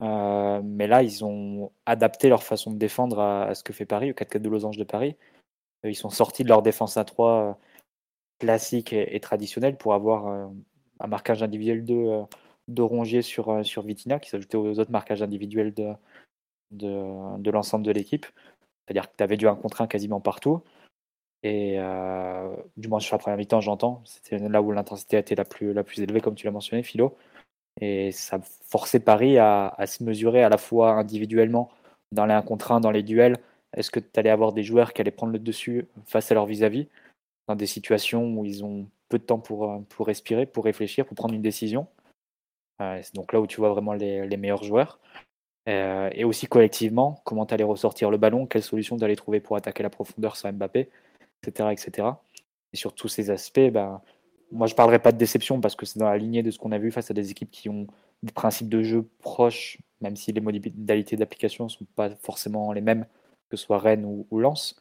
mais 0.00 0.86
là, 0.86 1.02
ils 1.02 1.24
ont 1.24 1.72
adapté 1.86 2.28
leur 2.28 2.42
façon 2.42 2.70
de 2.70 2.78
défendre 2.78 3.20
à, 3.20 3.54
ce 3.54 3.64
que 3.64 3.72
fait 3.72 3.86
Paris, 3.86 4.10
au 4.10 4.14
4-4 4.14 4.42
de 4.42 4.48
Losange 4.50 4.76
de 4.76 4.84
Paris. 4.84 5.16
Ils 5.84 5.96
sont 5.96 6.10
sortis 6.10 6.44
de 6.44 6.48
leur 6.48 6.62
défense 6.62 6.96
à 6.98 7.04
3 7.04 7.58
classique 8.38 8.92
et, 8.92 9.18
traditionnel 9.20 9.76
pour 9.76 9.94
avoir 9.94 10.28
euh, 10.28 10.46
un 11.00 11.06
marquage 11.06 11.42
individuel 11.42 11.84
de, 11.84 11.94
euh, 11.94 12.22
de 12.68 12.82
Rongier 12.82 13.22
sur, 13.22 13.48
euh, 13.50 13.62
sur 13.62 13.82
Vitina 13.82 14.18
qui 14.18 14.30
s'ajoutait 14.30 14.56
aux 14.56 14.78
autres 14.78 14.90
marquages 14.90 15.22
individuels 15.22 15.72
de, 15.74 17.50
l'ensemble 17.50 17.84
de 17.84 17.92
l'équipe. 17.92 18.26
C'est-à-dire 18.86 19.10
que 19.10 19.16
tu 19.16 19.24
avais 19.24 19.36
du 19.36 19.48
1 19.48 19.56
contre 19.56 19.80
1 19.82 19.86
quasiment 19.86 20.20
partout. 20.20 20.62
Et 21.42 21.78
du 22.76 22.88
moins 22.88 22.98
sur 22.98 23.14
la 23.14 23.18
première 23.20 23.36
mi-temps, 23.36 23.60
j'entends. 23.60 24.02
C'était 24.04 24.38
là 24.48 24.60
où 24.62 24.72
l'intensité 24.72 25.16
a 25.16 25.20
été 25.20 25.36
la 25.36 25.44
plus, 25.44 25.70
élevée, 25.98 26.20
comme 26.20 26.34
tu 26.34 26.44
l'as 26.44 26.52
mentionné, 26.52 26.82
Philo. 26.82 27.16
Et 27.80 28.10
ça 28.10 28.40
forçait 28.64 28.98
Paris 28.98 29.38
à, 29.38 29.68
à, 29.68 29.86
se 29.86 30.02
mesurer 30.02 30.42
à 30.42 30.48
la 30.48 30.58
fois 30.58 30.92
individuellement 30.92 31.70
dans 32.10 32.26
les 32.26 32.34
1 32.34 32.42
contre 32.42 32.72
1, 32.72 32.80
dans 32.80 32.90
les 32.90 33.04
duels. 33.04 33.36
Est-ce 33.76 33.92
que 33.92 34.00
tu 34.00 34.18
allais 34.18 34.30
avoir 34.30 34.52
des 34.52 34.64
joueurs 34.64 34.92
qui 34.92 35.02
allaient 35.02 35.10
prendre 35.12 35.32
le 35.32 35.38
dessus 35.38 35.86
face 36.04 36.32
à 36.32 36.34
leur 36.34 36.46
vis-à-vis? 36.46 36.88
Dans 37.46 37.56
des 37.56 37.66
situations 37.66 38.24
où 38.36 38.44
ils 38.44 38.64
ont 38.64 38.88
peu 39.08 39.18
de 39.18 39.24
temps 39.24 39.38
pour, 39.38 39.70
euh, 39.70 39.78
pour 39.88 40.06
respirer, 40.06 40.46
pour 40.46 40.64
réfléchir, 40.64 41.06
pour 41.06 41.16
prendre 41.16 41.34
une 41.34 41.42
décision. 41.42 41.86
Euh, 42.80 43.00
c'est 43.02 43.14
donc 43.14 43.32
là 43.32 43.40
où 43.40 43.46
tu 43.46 43.58
vois 43.58 43.70
vraiment 43.70 43.94
les, 43.94 44.36
meilleurs 44.36 44.64
joueurs. 44.64 44.98
Euh, 45.68 46.10
et 46.12 46.24
aussi 46.24 46.46
collectivement, 46.46 47.20
comment 47.24 47.46
tu 47.46 47.54
allais 47.54 47.64
ressortir 47.64 48.10
le 48.10 48.18
ballon, 48.18 48.46
quelle 48.46 48.62
solution 48.62 48.96
tu 48.96 49.04
allais 49.04 49.16
trouver 49.16 49.40
pour 49.40 49.56
attaquer 49.56 49.82
la 49.82 49.90
profondeur 49.90 50.36
sans 50.36 50.52
Mbappé, 50.52 50.90
etc. 51.42 51.70
etc. 51.72 52.08
Et 52.72 52.76
sur 52.76 52.94
tous 52.94 53.08
ces 53.08 53.30
aspects, 53.30 53.70
ben, 53.72 54.00
moi 54.52 54.66
je 54.66 54.74
ne 54.74 54.76
parlerai 54.76 55.00
pas 55.00 55.12
de 55.12 55.18
déception 55.18 55.60
parce 55.60 55.74
que 55.74 55.86
c'est 55.86 55.98
dans 55.98 56.08
la 56.08 56.18
lignée 56.18 56.42
de 56.42 56.50
ce 56.50 56.58
qu'on 56.58 56.72
a 56.72 56.78
vu 56.78 56.92
face 56.92 57.10
à 57.10 57.14
des 57.14 57.30
équipes 57.30 57.50
qui 57.50 57.68
ont 57.68 57.86
des 58.22 58.32
principes 58.32 58.68
de 58.68 58.82
jeu 58.82 59.08
proches, 59.20 59.78
même 60.00 60.16
si 60.16 60.32
les 60.32 60.40
modalités 60.40 61.16
d'application 61.16 61.64
ne 61.64 61.70
sont 61.70 61.86
pas 61.96 62.10
forcément 62.16 62.72
les 62.72 62.80
mêmes, 62.80 63.06
que 63.48 63.56
ce 63.56 63.64
soit 63.64 63.78
Rennes 63.78 64.04
ou, 64.04 64.26
ou 64.30 64.38
Lens. 64.38 64.76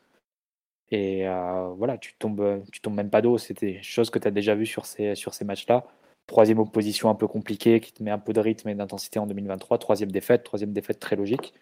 Et 0.91 1.27
euh, 1.27 1.73
voilà, 1.77 1.97
tu 1.97 2.13
tombes, 2.15 2.63
tu 2.71 2.81
tombes 2.81 2.95
même 2.95 3.09
pas 3.09 3.21
d'eau. 3.21 3.37
C'était 3.37 3.73
des 3.73 3.83
choses 3.83 4.09
que 4.09 4.19
tu 4.19 4.27
as 4.27 4.31
déjà 4.31 4.55
vues 4.55 4.65
sur 4.65 4.85
ces, 4.85 5.15
sur 5.15 5.33
ces 5.33 5.45
matchs-là. 5.45 5.85
Troisième 6.27 6.59
opposition 6.59 7.09
un 7.09 7.15
peu 7.15 7.27
compliquée 7.27 7.79
qui 7.79 7.93
te 7.93 8.01
met 8.03 8.11
un 8.11 8.19
peu 8.19 8.33
de 8.33 8.39
rythme 8.39 8.69
et 8.69 8.75
d'intensité 8.75 9.19
en 9.19 9.27
2023. 9.27 9.77
Troisième 9.77 10.11
défaite, 10.11 10.43
troisième 10.43 10.73
défaite 10.73 10.99
très 10.99 11.15
logique. 11.15 11.53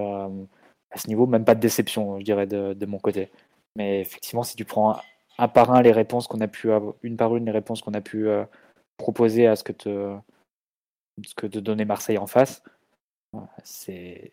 Euh, 0.00 0.44
à 0.90 0.98
ce 0.98 1.08
niveau, 1.08 1.26
même 1.26 1.44
pas 1.44 1.54
de 1.54 1.60
déception, 1.60 2.18
je 2.20 2.24
dirais, 2.24 2.46
de, 2.46 2.74
de 2.74 2.86
mon 2.86 2.98
côté. 2.98 3.30
Mais 3.76 4.00
effectivement, 4.00 4.44
si 4.44 4.56
tu 4.56 4.64
prends 4.64 4.96
un, 5.38 5.48
par 5.48 5.72
un 5.72 5.82
les 5.82 5.92
réponses 5.92 6.28
qu'on 6.28 6.40
a 6.40 6.48
pu 6.48 6.68
une 7.02 7.16
par 7.16 7.36
une 7.36 7.46
les 7.46 7.50
réponses 7.50 7.82
qu'on 7.82 7.94
a 7.94 8.00
pu 8.00 8.28
euh, 8.28 8.44
proposer 8.96 9.46
à 9.46 9.56
ce 9.56 9.64
que 9.64 9.72
te, 9.72 10.16
ce 11.26 11.34
que 11.34 11.46
te 11.46 11.58
donnait 11.58 11.84
Marseille 11.84 12.18
en 12.18 12.26
face, 12.26 12.62
euh, 13.34 13.38
c'est 13.64 14.32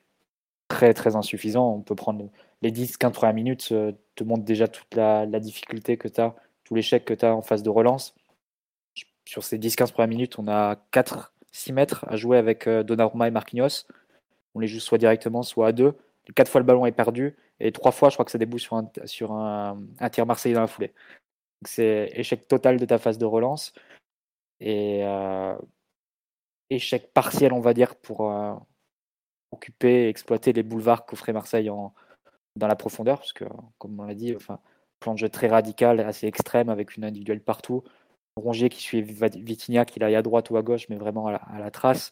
très 0.72 0.94
très 0.94 1.16
insuffisant. 1.16 1.74
On 1.76 1.82
peut 1.82 1.96
prendre 1.96 2.30
les 2.62 2.72
10-15 2.72 3.12
premières 3.12 3.36
minutes, 3.36 3.70
euh, 3.72 3.92
te 4.16 4.24
montre 4.24 4.44
déjà 4.44 4.68
toute 4.68 4.96
la, 4.96 5.26
difficulté 5.40 5.98
que 5.98 6.08
tu 6.08 6.22
as, 6.22 6.36
tout 6.64 6.76
l'échec 6.76 7.06
que 7.06 7.14
tu 7.14 7.26
as 7.26 7.36
en 7.36 7.42
phase 7.42 7.64
de 7.64 7.70
relance. 7.70 8.16
Sur 9.26 9.44
ces 9.44 9.58
10-15 9.58 9.92
premières 9.92 10.10
minutes, 10.10 10.40
on 10.40 10.48
a 10.48 10.76
4-6 10.94 11.74
mètres 11.74 12.06
à 12.08 12.16
jouer 12.16 12.38
avec 12.38 12.68
Donnarumma 12.68 13.28
et 13.28 13.32
Marquinhos. 13.32 13.86
On 14.56 14.60
les 14.60 14.68
joue 14.68 14.80
soit 14.80 14.98
directement, 14.98 15.44
soit 15.44 15.68
à 15.68 15.72
deux. 15.72 15.94
Quatre 16.36 16.50
fois 16.50 16.62
le 16.62 16.66
ballon 16.66 16.86
est 16.86 16.92
perdu 16.92 17.36
et 17.60 17.72
trois 17.72 17.92
fois, 17.92 18.10
je 18.10 18.16
crois 18.16 18.26
que 18.26 18.32
ça 18.32 18.38
débouche 18.38 18.64
sur 18.64 18.76
un, 18.76 18.90
sur 19.06 19.32
un, 19.34 19.78
tir 20.12 20.26
marseillais 20.26 20.56
dans 20.56 20.62
la 20.62 20.68
foulée. 20.68 20.94
C'est 21.64 22.12
échec 22.16 22.48
total 22.48 22.78
de 22.78 22.86
ta 22.86 22.98
phase 22.98 23.18
de 23.20 23.26
relance 23.26 23.74
et 24.60 25.02
euh, 25.04 25.56
échec 26.72 27.14
partiel, 27.14 27.54
on 27.54 27.60
va 27.60 27.74
dire, 27.74 27.96
pour 27.96 28.32
euh, 28.32 28.54
occuper 29.52 30.08
exploiter 30.08 30.54
les 30.54 30.64
boulevards 30.64 31.06
qu'offrait 31.06 31.34
Marseille 31.34 31.70
dans 32.56 32.68
la 32.68 32.76
profondeur, 32.76 33.20
parce 33.20 33.34
que, 33.34 33.46
comme 33.78 34.00
on 34.00 34.04
l'a 34.04 34.16
dit, 34.16 34.36
enfin, 34.36 34.60
plan 35.00 35.14
de 35.14 35.20
jeu 35.20 35.30
très 35.30 35.48
radical, 35.48 36.00
assez 36.00 36.28
extrême, 36.28 36.70
avec 36.70 36.96
une 36.96 37.04
individuelle 37.04 37.42
partout. 37.42 37.84
Rongier 38.38 38.70
qui 38.70 38.82
suit 38.82 39.02
Vitinha, 39.02 39.84
qui 39.84 40.02
aille 40.02 40.16
à 40.16 40.22
droite 40.22 40.50
ou 40.50 40.58
à 40.58 40.62
gauche, 40.62 40.88
mais 40.88 40.96
vraiment 40.96 41.28
à 41.28 41.60
la, 41.60 41.72
trace. 41.72 42.12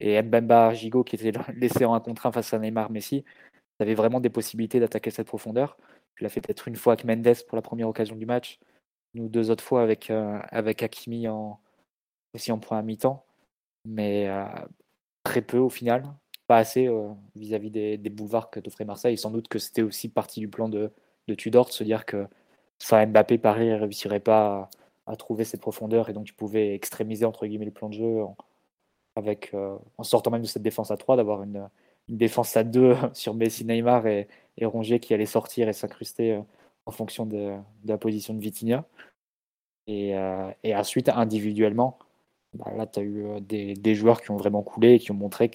Et 0.00 0.20
Mbemba 0.22 0.72
Gigot 0.72 1.04
qui 1.04 1.16
était 1.16 1.32
laissé 1.54 1.84
en 1.84 1.92
un 1.92 2.00
contre 2.00 2.24
un 2.26 2.32
face 2.32 2.54
à 2.54 2.58
Neymar 2.58 2.90
Messi. 2.90 3.24
Tu 3.24 3.82
avais 3.82 3.94
vraiment 3.94 4.20
des 4.20 4.30
possibilités 4.30 4.80
d'attaquer 4.80 5.10
cette 5.10 5.26
profondeur. 5.26 5.76
Tu 6.16 6.24
l'as 6.24 6.30
fait 6.30 6.40
peut-être 6.40 6.68
une 6.68 6.76
fois 6.76 6.94
avec 6.94 7.04
Mendes 7.04 7.36
pour 7.46 7.56
la 7.56 7.62
première 7.62 7.88
occasion 7.88 8.16
du 8.16 8.26
match, 8.26 8.58
ou 9.18 9.28
deux 9.28 9.50
autres 9.50 9.64
fois 9.64 9.82
avec, 9.82 10.10
euh, 10.10 10.38
avec 10.50 10.82
Hakimi 10.82 11.26
aussi 12.34 12.52
en 12.52 12.58
point 12.58 12.78
à 12.78 12.82
mi-temps. 12.82 13.24
Mais 13.84 14.28
euh, 14.28 14.44
très 15.24 15.42
peu 15.42 15.58
au 15.58 15.70
final, 15.70 16.04
pas 16.50 16.56
assez 16.56 16.88
euh, 16.88 17.10
vis-à-vis 17.36 17.70
des, 17.70 17.96
des, 17.96 18.10
boulevards 18.10 18.50
que 18.50 18.58
t'offrait 18.58 18.84
Marseille. 18.84 19.14
Et 19.14 19.16
sans 19.16 19.30
doute 19.30 19.46
que 19.46 19.60
c'était 19.60 19.82
aussi 19.82 20.08
partie 20.08 20.40
du 20.40 20.48
plan 20.48 20.68
de, 20.68 20.90
de 21.28 21.34
Tudor 21.36 21.66
de 21.66 21.70
se 21.70 21.84
dire 21.84 22.04
que 22.04 22.26
sans 22.80 23.06
Mbappé, 23.06 23.38
Paris 23.38 23.68
ne 23.68 23.76
réussirait 23.76 24.18
pas 24.18 24.68
à, 25.06 25.14
trouver 25.14 25.44
cette 25.44 25.60
profondeur 25.60 26.08
et 26.08 26.12
donc 26.12 26.24
tu 26.24 26.34
pouvais 26.34 26.74
extrémiser 26.74 27.24
entre 27.24 27.46
guillemets 27.46 27.66
le 27.66 27.70
plan 27.70 27.88
de 27.88 27.94
jeu 27.94 28.22
en, 28.22 28.36
avec, 29.14 29.54
euh, 29.54 29.76
en 29.96 30.02
sortant 30.02 30.32
même 30.32 30.42
de 30.42 30.48
cette 30.48 30.62
défense 30.62 30.90
à 30.90 30.96
3, 30.96 31.16
d'avoir 31.16 31.44
une, 31.44 31.68
une, 32.08 32.16
défense 32.16 32.56
à 32.56 32.64
2 32.64 32.96
sur 33.14 33.34
Messi, 33.34 33.64
Neymar 33.64 34.08
et, 34.08 34.26
et, 34.58 34.66
Rongier 34.66 34.98
qui 34.98 35.14
allait 35.14 35.26
sortir 35.26 35.68
et 35.68 35.72
s'incruster 35.72 36.32
euh, 36.32 36.40
en 36.86 36.90
fonction 36.90 37.26
de, 37.26 37.54
la 37.84 37.96
position 37.96 38.34
de 38.34 38.40
Vitinha. 38.40 38.84
Et, 39.86 40.16
ensuite, 40.74 41.08
individuellement, 41.08 41.98
bah 42.54 42.72
là, 42.76 42.86
tu 42.88 42.98
as 43.00 43.02
eu 43.04 43.40
des, 43.40 43.74
des, 43.74 43.94
joueurs 43.94 44.20
qui 44.20 44.32
ont 44.32 44.36
vraiment 44.36 44.62
coulé 44.62 44.94
et 44.94 44.98
qui 44.98 45.12
ont 45.12 45.14
montré 45.14 45.48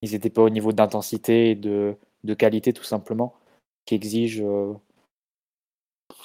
qu'ils 0.00 0.12
n'étaient 0.12 0.30
pas 0.30 0.42
au 0.42 0.50
niveau 0.50 0.72
d'intensité 0.72 1.50
et 1.50 1.54
de, 1.54 1.96
qualité, 2.36 2.72
tout 2.72 2.84
simplement, 2.84 3.34
qui 3.84 3.94
exige, 3.94 4.42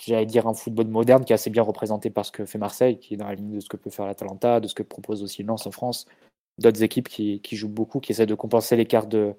j'allais 0.05 0.25
dire, 0.25 0.47
un 0.47 0.53
football 0.53 0.87
moderne 0.87 1.25
qui 1.25 1.33
est 1.33 1.35
assez 1.35 1.49
bien 1.49 1.63
représenté 1.63 2.09
par 2.09 2.25
ce 2.25 2.31
que 2.31 2.45
fait 2.45 2.57
Marseille, 2.57 2.99
qui 2.99 3.13
est 3.13 3.17
dans 3.17 3.27
la 3.27 3.35
ligne 3.35 3.55
de 3.55 3.59
ce 3.59 3.69
que 3.69 3.77
peut 3.77 3.89
faire 3.89 4.05
l'Atalanta, 4.05 4.59
de 4.59 4.67
ce 4.67 4.75
que 4.75 4.83
propose 4.83 5.23
aussi 5.23 5.43
Lens 5.43 5.65
en 5.65 5.71
France, 5.71 6.05
d'autres 6.57 6.83
équipes 6.83 7.09
qui, 7.09 7.41
jouent 7.51 7.69
beaucoup, 7.69 7.99
qui 7.99 8.11
essaient 8.11 8.25
de 8.25 8.35
compenser 8.35 8.75
l'écart 8.75 9.07
de 9.07 9.35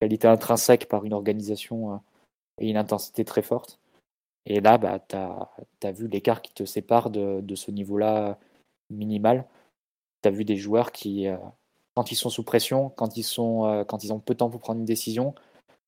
qualité 0.00 0.28
intrinsèque 0.28 0.88
par 0.88 1.04
une 1.04 1.14
organisation 1.14 1.94
euh, 1.94 1.96
et 2.60 2.70
une 2.70 2.76
intensité 2.76 3.24
très 3.24 3.42
forte. 3.42 3.78
Et 4.46 4.60
là, 4.60 4.78
bah, 4.78 5.00
tu 5.00 5.16
as, 5.16 5.92
vu 5.92 6.08
l'écart 6.08 6.42
qui 6.42 6.52
te 6.52 6.64
sépare 6.64 7.10
de, 7.10 7.54
ce 7.54 7.70
niveau-là 7.70 8.38
minimal. 8.90 9.46
Tu 10.22 10.28
as 10.28 10.30
vu 10.30 10.44
des 10.44 10.56
joueurs 10.56 10.92
qui, 10.92 11.26
euh, 11.26 11.36
quand 11.96 12.12
ils 12.12 12.16
sont 12.16 12.28
sous 12.28 12.42
pression, 12.44 12.90
quand 12.90 13.16
ils, 13.16 13.24
sont, 13.24 13.64
euh, 13.64 13.84
quand 13.84 14.04
ils 14.04 14.12
ont 14.12 14.20
peu 14.20 14.34
de 14.34 14.38
temps 14.38 14.50
pour 14.50 14.60
prendre 14.60 14.78
une 14.80 14.86
décision, 14.86 15.34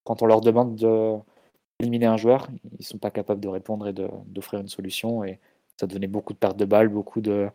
quand 0.05 0.23
on 0.23 0.27
leur 0.27 0.41
demande 0.41 0.75
d'éliminer 0.75 2.07
un 2.07 2.17
joueur, 2.17 2.49
ils 2.65 2.77
ne 2.81 2.85
sont 2.85 2.99
pas 2.99 3.11
capables 3.11 3.41
de 3.41 3.49
répondre 3.49 3.87
et 3.87 3.93
d'offrir 3.93 4.61
une 4.61 4.69
solution. 4.69 5.23
Et 5.23 5.39
ça 5.77 5.87
donnait 5.87 6.07
beaucoup 6.07 6.33
de 6.33 6.39
pertes 6.39 6.57
de 6.57 6.65
balles, 6.65 6.89
beaucoup 6.89 7.21
de, 7.21 7.51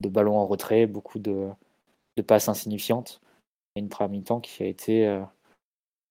de 0.00 0.08
ballons 0.10 0.36
en 0.36 0.46
retrait, 0.46 0.86
beaucoup 0.86 1.18
de, 1.18 1.48
de 2.18 2.22
passes 2.22 2.50
insignifiantes. 2.50 3.22
Et 3.74 3.80
une 3.80 3.88
première 3.88 4.10
mi-temps 4.10 4.40
qui 4.40 4.62
a 4.62 4.66
été 4.66 5.06
euh, 5.06 5.22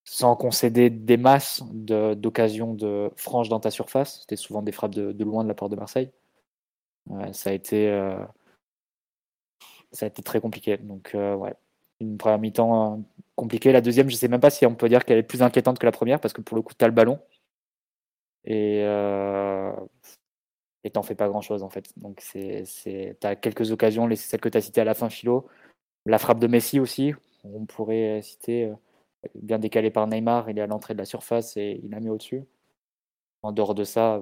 sans 0.06 0.36
concéder 0.36 0.90
des 0.90 1.18
masses 1.18 1.62
d'occasions 1.72 2.74
de, 2.74 3.10
de, 3.10 3.12
franches 3.16 3.50
dans 3.50 3.60
ta 3.60 3.70
surface. 3.70 4.22
C'était 4.22 4.38
souvent 4.38 4.64
des 4.64 4.72
frappes 4.72 4.96
de, 4.96 5.24
loin 5.24 5.44
de 5.44 5.50
la 5.50 5.56
part 5.56 5.70
de 5.70 5.76
Marseille. 5.76 6.12
Euh, 7.12 7.32
ça 7.32 7.52
a 7.52 7.54
été 7.54 7.92
ça 9.92 10.08
a 10.08 10.10
été 10.10 10.24
très 10.24 10.42
compliqué. 10.42 10.78
Donc 10.78 11.12
ouais, 11.14 11.54
une 12.00 12.18
première 12.18 12.40
mi-temps 12.40 13.04
compliquée. 13.36 13.72
La 13.72 13.82
deuxième, 13.82 14.10
je 14.10 14.16
sais 14.16 14.28
même 14.28 14.42
pas 14.42 14.50
si 14.50 14.66
on 14.66 14.76
peut 14.76 14.90
dire 14.90 15.06
qu'elle 15.06 15.18
est 15.18 15.24
plus 15.24 15.42
inquiétante 15.42 15.80
que 15.80 15.86
la 15.86 15.92
première 15.92 16.20
parce 16.20 16.34
que 16.34 16.42
pour 16.42 16.56
le 16.56 16.62
coup, 16.62 16.74
tu 16.78 16.84
as 16.84 16.88
le 16.88 16.94
ballon 16.94 17.20
et 18.46 18.84
et 20.84 20.92
t'en 20.92 21.02
fais 21.02 21.16
pas 21.16 21.28
grand 21.28 21.42
chose 21.42 21.64
en 21.64 21.70
fait. 21.70 21.92
Donc 21.98 22.20
c'est 22.22 22.64
tu 23.20 23.28
as 23.28 23.36
quelques 23.36 23.72
occasions, 23.72 24.08
les 24.08 24.16
celles 24.16 24.40
que 24.42 24.50
tu 24.50 24.58
as 24.58 24.62
citées 24.62 24.82
à 24.82 24.86
la 24.86 24.94
fin, 24.94 25.10
Philo 25.10 25.48
la 26.06 26.20
frappe 26.20 26.40
de 26.40 26.48
Messi 26.48 26.80
aussi, 26.80 27.14
on 27.44 27.66
pourrait 27.66 28.22
citer, 28.22 28.66
euh, 28.66 28.76
bien 29.36 29.60
décalé 29.60 29.90
par 29.92 30.08
Neymar, 30.08 30.50
il 30.50 30.58
est 30.60 30.62
à 30.62 30.68
l'entrée 30.68 30.94
de 30.94 31.00
la 31.00 31.06
surface 31.06 31.58
et 31.58 31.82
il 31.84 31.94
a 31.96 32.00
mis 32.00 32.10
au-dessus. 32.10 32.44
En 33.42 33.52
dehors 33.52 33.76
de 33.76 33.84
ça, 33.84 34.22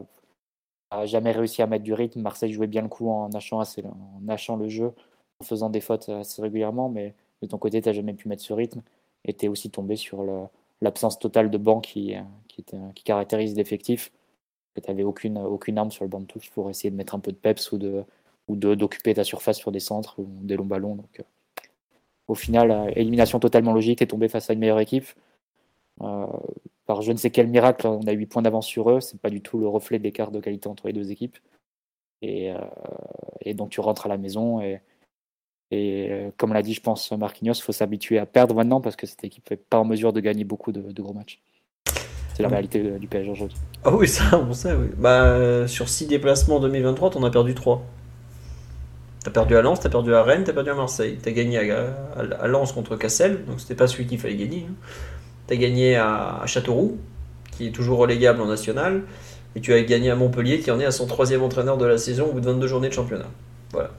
n'a 0.92 1.06
jamais 1.06 1.32
réussi 1.32 1.62
à 1.62 1.68
mettre 1.68 1.84
du 1.84 1.94
rythme. 1.94 2.22
Marseille 2.22 2.54
jouait 2.54 2.68
bien 2.68 2.82
le 2.82 2.90
coup 2.90 3.10
en 3.10 3.30
hachant, 3.32 3.60
assez, 3.60 3.84
en 3.86 4.56
le 4.58 4.70
jeu, 4.70 4.94
en 5.40 5.46
faisant 5.46 5.70
des 5.70 5.82
fautes 5.82 6.10
assez 6.10 6.42
régulièrement, 6.42 6.90
mais 6.90 7.16
de 7.46 7.52
ton 7.52 7.58
côté, 7.58 7.82
tu 7.82 7.90
n'as 7.90 7.94
jamais 7.94 8.14
pu 8.14 8.28
mettre 8.28 8.44
ce 8.44 8.54
rythme 8.54 8.82
et 9.26 9.34
tu 9.34 9.46
es 9.46 9.48
aussi 9.48 9.70
tombé 9.70 9.96
sur 9.96 10.24
l'absence 10.82 11.20
totale 11.20 11.50
de 11.50 11.58
banc 11.58 11.82
qui, 11.82 12.16
était, 12.58 12.78
qui 12.96 13.04
caractérise 13.04 13.56
l'effectif. 13.56 14.12
Tu 14.76 14.82
n'avais 14.88 15.04
aucune, 15.04 15.38
aucune 15.38 15.78
arme 15.78 15.92
sur 15.92 16.04
le 16.04 16.10
banc 16.10 16.22
de 16.22 16.26
touche 16.26 16.50
pour 16.52 16.70
essayer 16.70 16.90
de 16.90 16.96
mettre 16.96 17.16
un 17.16 17.20
peu 17.20 17.32
de 17.32 17.38
peps 17.38 17.72
ou 17.72 18.56
d'occuper 18.56 19.14
ta 19.14 19.24
surface 19.24 19.58
sur 19.58 19.72
des 19.72 19.80
centres 19.80 20.20
ou 20.20 20.28
des 20.42 20.56
longs 20.56 20.66
ballons. 20.66 20.96
Donc, 20.96 21.20
euh, 21.20 21.24
au 22.28 22.36
final, 22.36 22.72
euh, 22.72 22.92
élimination 22.96 23.40
totalement 23.40 23.74
logique, 23.74 24.00
t'es 24.00 24.08
tombé 24.08 24.28
face 24.30 24.50
à 24.50 24.54
une 24.54 24.60
meilleure 24.60 24.80
équipe. 24.80 25.06
Euh, 26.02 26.28
par 26.86 27.02
je 27.02 27.12
ne 27.12 27.18
sais 27.18 27.30
quel 27.30 27.48
miracle, 27.48 27.88
on 27.88 28.02
a 28.08 28.12
8 28.12 28.26
points 28.28 28.42
d'avance 28.42 28.68
sur 28.68 28.90
eux. 28.90 29.02
C'est 29.02 29.20
pas 29.20 29.30
du 29.30 29.42
tout 29.42 29.60
le 29.60 29.68
reflet 29.68 30.00
de 30.00 30.04
l'écart 30.04 30.32
de 30.32 30.40
qualité 30.40 30.68
entre 30.68 30.88
les 30.88 30.94
deux 30.94 31.12
équipes. 31.12 31.38
Euh, 32.24 32.58
et, 33.42 33.54
donc 33.54 33.70
tu 33.70 33.82
rentres 33.82 34.06
à 34.06 34.10
la 34.10 34.18
maison 34.18 34.62
et, 34.62 34.80
et 35.74 36.08
euh, 36.12 36.30
comme 36.38 36.54
l'a 36.54 36.62
dit, 36.62 36.74
je 36.74 36.82
pense, 36.82 37.12
Marquinhos, 37.12 37.54
il 37.54 37.62
faut 37.62 37.72
s'habituer 37.72 38.20
à 38.20 38.26
perdre 38.26 38.54
maintenant 38.54 38.80
parce 38.80 38.96
que 38.96 39.08
cette 39.08 39.24
équipe 39.24 39.50
n'est 39.50 39.58
pas 39.58 39.80
en 39.80 39.86
mesure 39.86 40.14
de 40.14 40.20
gagner 40.20 40.44
beaucoup 40.44 40.72
de, 40.72 40.82
de 40.82 41.02
gros 41.02 41.14
matchs. 41.14 41.42
C'est 42.36 42.44
la 42.44 42.50
réalité 42.50 42.82
du 43.00 43.08
PSG 43.08 43.32
aujourd'hui. 43.32 43.58
Ah 43.84 43.96
oui, 43.96 44.08
ça, 44.08 44.40
on 44.40 44.54
sait, 44.54 44.74
oui. 44.74 44.88
Bah, 44.98 45.68
sur 45.68 45.90
6 45.90 46.08
déplacements 46.08 46.58
en 46.58 46.60
2023, 46.60 47.12
on 47.16 47.24
a 47.24 47.30
perdu 47.30 47.54
3. 47.54 47.84
T'as 49.24 49.32
perdu 49.32 49.56
à 49.56 49.62
Lens, 49.62 49.80
t'as 49.80 49.90
perdu 49.90 50.14
à 50.14 50.22
Rennes, 50.22 50.44
t'as 50.44 50.54
perdu 50.54 50.70
à 50.70 50.76
Marseille. 50.76 51.18
T'as 51.22 51.32
gagné 51.32 51.72
à, 51.72 51.94
à, 52.16 52.44
à, 52.44 52.48
Lens 52.48 52.72
contre 52.72 52.96
Cassel, 52.96 53.46
donc 53.46 53.60
c'était 53.62 53.76
pas 53.76 53.88
celui 53.88 54.06
qu'il 54.06 54.20
fallait 54.20 54.36
gagner. 54.36 54.68
Hein. 54.70 54.74
T'as 55.48 55.56
gagné 55.56 55.96
à, 55.96 56.42
à, 56.42 56.46
Châteauroux, 56.46 56.98
qui 57.52 57.68
est 57.68 57.72
toujours 57.72 58.00
relégable 58.00 58.42
en 58.42 58.48
national. 58.48 59.04
Et 59.56 59.62
tu 59.62 59.74
as 59.74 59.82
gagné 59.84 60.10
à 60.10 60.16
Montpellier, 60.16 60.60
qui 60.60 60.72
en 60.72 60.80
est 60.80 60.86
à 60.86 60.92
son 60.92 61.08
troisième 61.08 61.42
entraîneur 61.42 61.78
de 61.78 61.86
la 61.86 61.98
saison 61.98 62.28
au 62.28 62.34
bout 62.34 62.42
de 62.42 62.46
22 62.46 62.68
journées 62.68 62.90
de 62.90 62.94
championnat. 62.94 63.30
Voilà. 63.72 63.92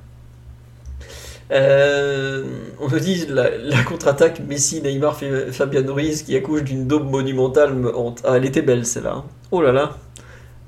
Euh, 1.51 2.43
on 2.81 2.89
nous 2.89 2.99
dit 2.99 3.27
la, 3.29 3.51
contre-attaque 3.85 4.41
Messi, 4.41 4.81
Neymar, 4.83 5.19
Fabien 5.53 5.85
Ruiz 5.87 6.23
qui 6.23 6.37
accouche 6.37 6.63
d'une 6.63 6.87
daube 6.87 7.11
monumentale. 7.11 7.75
Ah, 8.25 8.37
elle 8.37 8.45
était 8.45 8.63
belle 8.63 8.87
celle-là. 8.87 9.17
Hein. 9.17 9.25
Oh 9.51 9.63
là 9.63 9.73
là, 9.73 9.97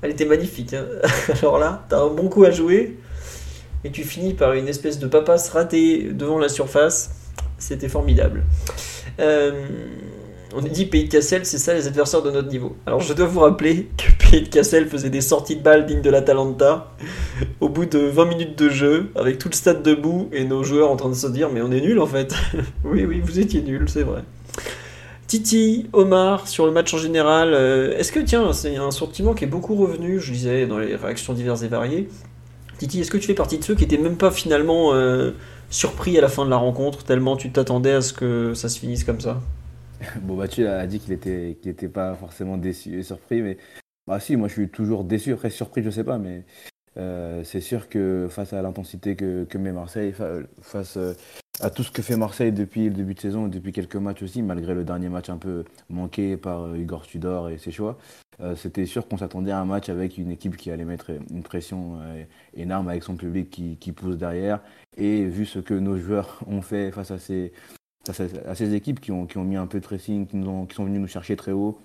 elle 0.01 0.11
était 0.11 0.25
magnifique. 0.25 0.73
Hein. 0.73 0.85
Alors 1.41 1.59
là, 1.59 1.85
t'as 1.89 2.01
un 2.01 2.09
bon 2.09 2.29
coup 2.29 2.43
à 2.43 2.51
jouer 2.51 2.97
et 3.83 3.91
tu 3.91 4.03
finis 4.03 4.33
par 4.33 4.53
une 4.53 4.67
espèce 4.67 4.99
de 4.99 5.07
papasse 5.07 5.49
ratée 5.49 6.09
devant 6.11 6.39
la 6.39 6.49
surface. 6.49 7.11
C'était 7.57 7.89
formidable. 7.89 8.43
Euh, 9.19 9.65
on 10.55 10.61
dit 10.61 10.85
Pays 10.85 11.05
de 11.05 11.09
Cassel, 11.09 11.45
c'est 11.45 11.57
ça 11.57 11.73
les 11.73 11.87
adversaires 11.87 12.21
de 12.21 12.31
notre 12.31 12.49
niveau. 12.49 12.75
Alors 12.85 13.01
je 13.01 13.13
dois 13.13 13.25
vous 13.25 13.39
rappeler 13.41 13.89
que 13.97 14.29
Pays 14.31 14.41
de 14.41 14.49
Cassel 14.49 14.87
faisait 14.87 15.09
des 15.09 15.21
sorties 15.21 15.55
de 15.55 15.61
balles 15.61 15.85
dignes 15.85 16.01
de 16.01 16.09
l'Atalanta 16.09 16.93
au 17.61 17.69
bout 17.69 17.85
de 17.85 17.99
20 17.99 18.25
minutes 18.25 18.57
de 18.57 18.69
jeu, 18.69 19.11
avec 19.15 19.37
tout 19.37 19.49
le 19.49 19.55
stade 19.55 19.83
debout 19.83 20.29
et 20.31 20.43
nos 20.43 20.63
joueurs 20.63 20.91
en 20.91 20.95
train 20.95 21.09
de 21.09 21.15
se 21.15 21.27
dire 21.27 21.49
mais 21.51 21.61
on 21.61 21.71
est 21.71 21.81
nuls 21.81 21.99
en 21.99 22.07
fait. 22.07 22.33
oui, 22.83 23.05
oui, 23.05 23.21
vous 23.23 23.39
étiez 23.39 23.61
nuls, 23.61 23.87
c'est 23.87 24.03
vrai. 24.03 24.23
Titi, 25.27 25.87
Omar, 25.91 26.47
sur 26.47 26.65
le 26.65 26.71
match 26.71 26.93
en 26.93 26.97
général, 26.97 27.53
euh, 27.53 27.97
est-ce 27.97 28.13
que 28.13 28.19
tiens, 28.21 28.53
c'est 28.53 28.77
un 28.77 28.91
sentiment 28.91 29.33
qui 29.33 29.43
est 29.43 29.47
beaucoup 29.47 29.75
revenu, 29.75 30.21
je 30.21 30.31
disais 30.31 30.67
dans 30.67 30.77
les 30.77 30.95
réactions 30.95 31.33
diverses 31.33 31.63
et 31.63 31.67
variées, 31.67 32.07
Titi, 32.77 33.01
est-ce 33.01 33.11
que 33.11 33.17
tu 33.17 33.27
fais 33.27 33.33
partie 33.33 33.57
de 33.57 33.63
ceux 33.63 33.75
qui 33.75 33.81
n'étaient 33.81 33.97
même 34.01 34.15
pas 34.15 34.31
finalement 34.31 34.93
euh, 34.93 35.31
surpris 35.69 36.17
à 36.17 36.21
la 36.21 36.29
fin 36.29 36.45
de 36.45 36.49
la 36.49 36.57
rencontre, 36.57 37.03
tellement 37.03 37.35
tu 37.35 37.51
t'attendais 37.51 37.91
à 37.91 38.01
ce 38.01 38.13
que 38.13 38.53
ça 38.53 38.69
se 38.69 38.79
finisse 38.79 39.03
comme 39.03 39.19
ça? 39.19 39.41
Bon, 40.21 40.35
Mathieu 40.35 40.69
a 40.69 40.85
dit 40.87 40.99
qu'il 40.99 41.13
était, 41.13 41.87
pas 41.87 42.15
forcément 42.15 42.57
déçu 42.57 42.99
et 42.99 43.03
surpris, 43.03 43.41
mais 43.41 43.57
bah 44.05 44.19
si, 44.19 44.35
moi 44.35 44.47
je 44.47 44.53
suis 44.53 44.69
toujours 44.69 45.03
déçu, 45.03 45.33
après 45.33 45.49
surpris, 45.49 45.83
je 45.83 45.89
sais 45.89 46.03
pas, 46.03 46.17
mais 46.17 46.45
euh, 46.97 47.43
c'est 47.43 47.61
sûr 47.61 47.89
que 47.89 48.27
face 48.29 48.53
à 48.53 48.61
l'intensité 48.61 49.15
que, 49.15 49.57
met 49.57 49.71
Marseille, 49.71 50.13
fa- 50.13 50.39
face 50.61 50.97
euh, 50.97 51.13
à 51.59 51.69
tout 51.69 51.83
ce 51.83 51.91
que 51.91 52.01
fait 52.01 52.15
Marseille 52.15 52.51
depuis 52.51 52.85
le 52.89 52.95
début 52.95 53.13
de 53.15 53.19
saison, 53.19 53.47
depuis 53.47 53.71
quelques 53.71 53.95
matchs 53.95 54.23
aussi, 54.23 54.41
malgré 54.41 54.73
le 54.73 54.83
dernier 54.83 55.09
match 55.09 55.29
un 55.29 55.37
peu 55.37 55.65
manqué 55.89 56.37
par 56.37 56.63
euh, 56.63 56.77
Igor 56.77 57.05
Tudor 57.07 57.49
et 57.49 57.57
ses 57.57 57.71
choix, 57.71 57.97
c'était 58.55 58.85
sûr 58.85 59.07
qu'on 59.07 59.17
s'attendait 59.17 59.49
à 59.49 59.59
un 59.59 59.65
match 59.65 59.89
avec 59.89 60.19
une 60.19 60.29
équipe 60.29 60.57
qui 60.57 60.69
allait 60.69 60.85
mettre 60.85 61.09
une 61.31 61.41
pression 61.41 61.97
énorme 62.53 62.87
avec 62.87 63.01
son 63.01 63.15
public 63.15 63.49
qui, 63.49 63.77
qui 63.77 63.91
pousse 63.91 64.15
derrière. 64.15 64.59
Et 64.95 65.25
vu 65.25 65.47
ce 65.47 65.57
que 65.57 65.73
nos 65.73 65.97
joueurs 65.97 66.39
ont 66.45 66.61
fait 66.61 66.91
face 66.91 67.09
à 67.09 67.17
ces, 67.17 67.51
à, 68.09 68.55
ces 68.55 68.73
équipes 68.73 68.99
qui 68.99 69.11
ont, 69.11 69.25
qui 69.25 69.37
ont 69.37 69.43
mis 69.43 69.55
un 69.55 69.67
peu 69.67 69.79
de 69.79 69.85
pressing, 69.85 70.27
qui, 70.27 70.37
nous 70.37 70.49
ont- 70.49 70.65
qui 70.65 70.75
sont 70.75 70.85
venus 70.85 71.01
nous 71.01 71.07
chercher 71.07 71.35
très 71.35 71.51
haut, 71.51 71.79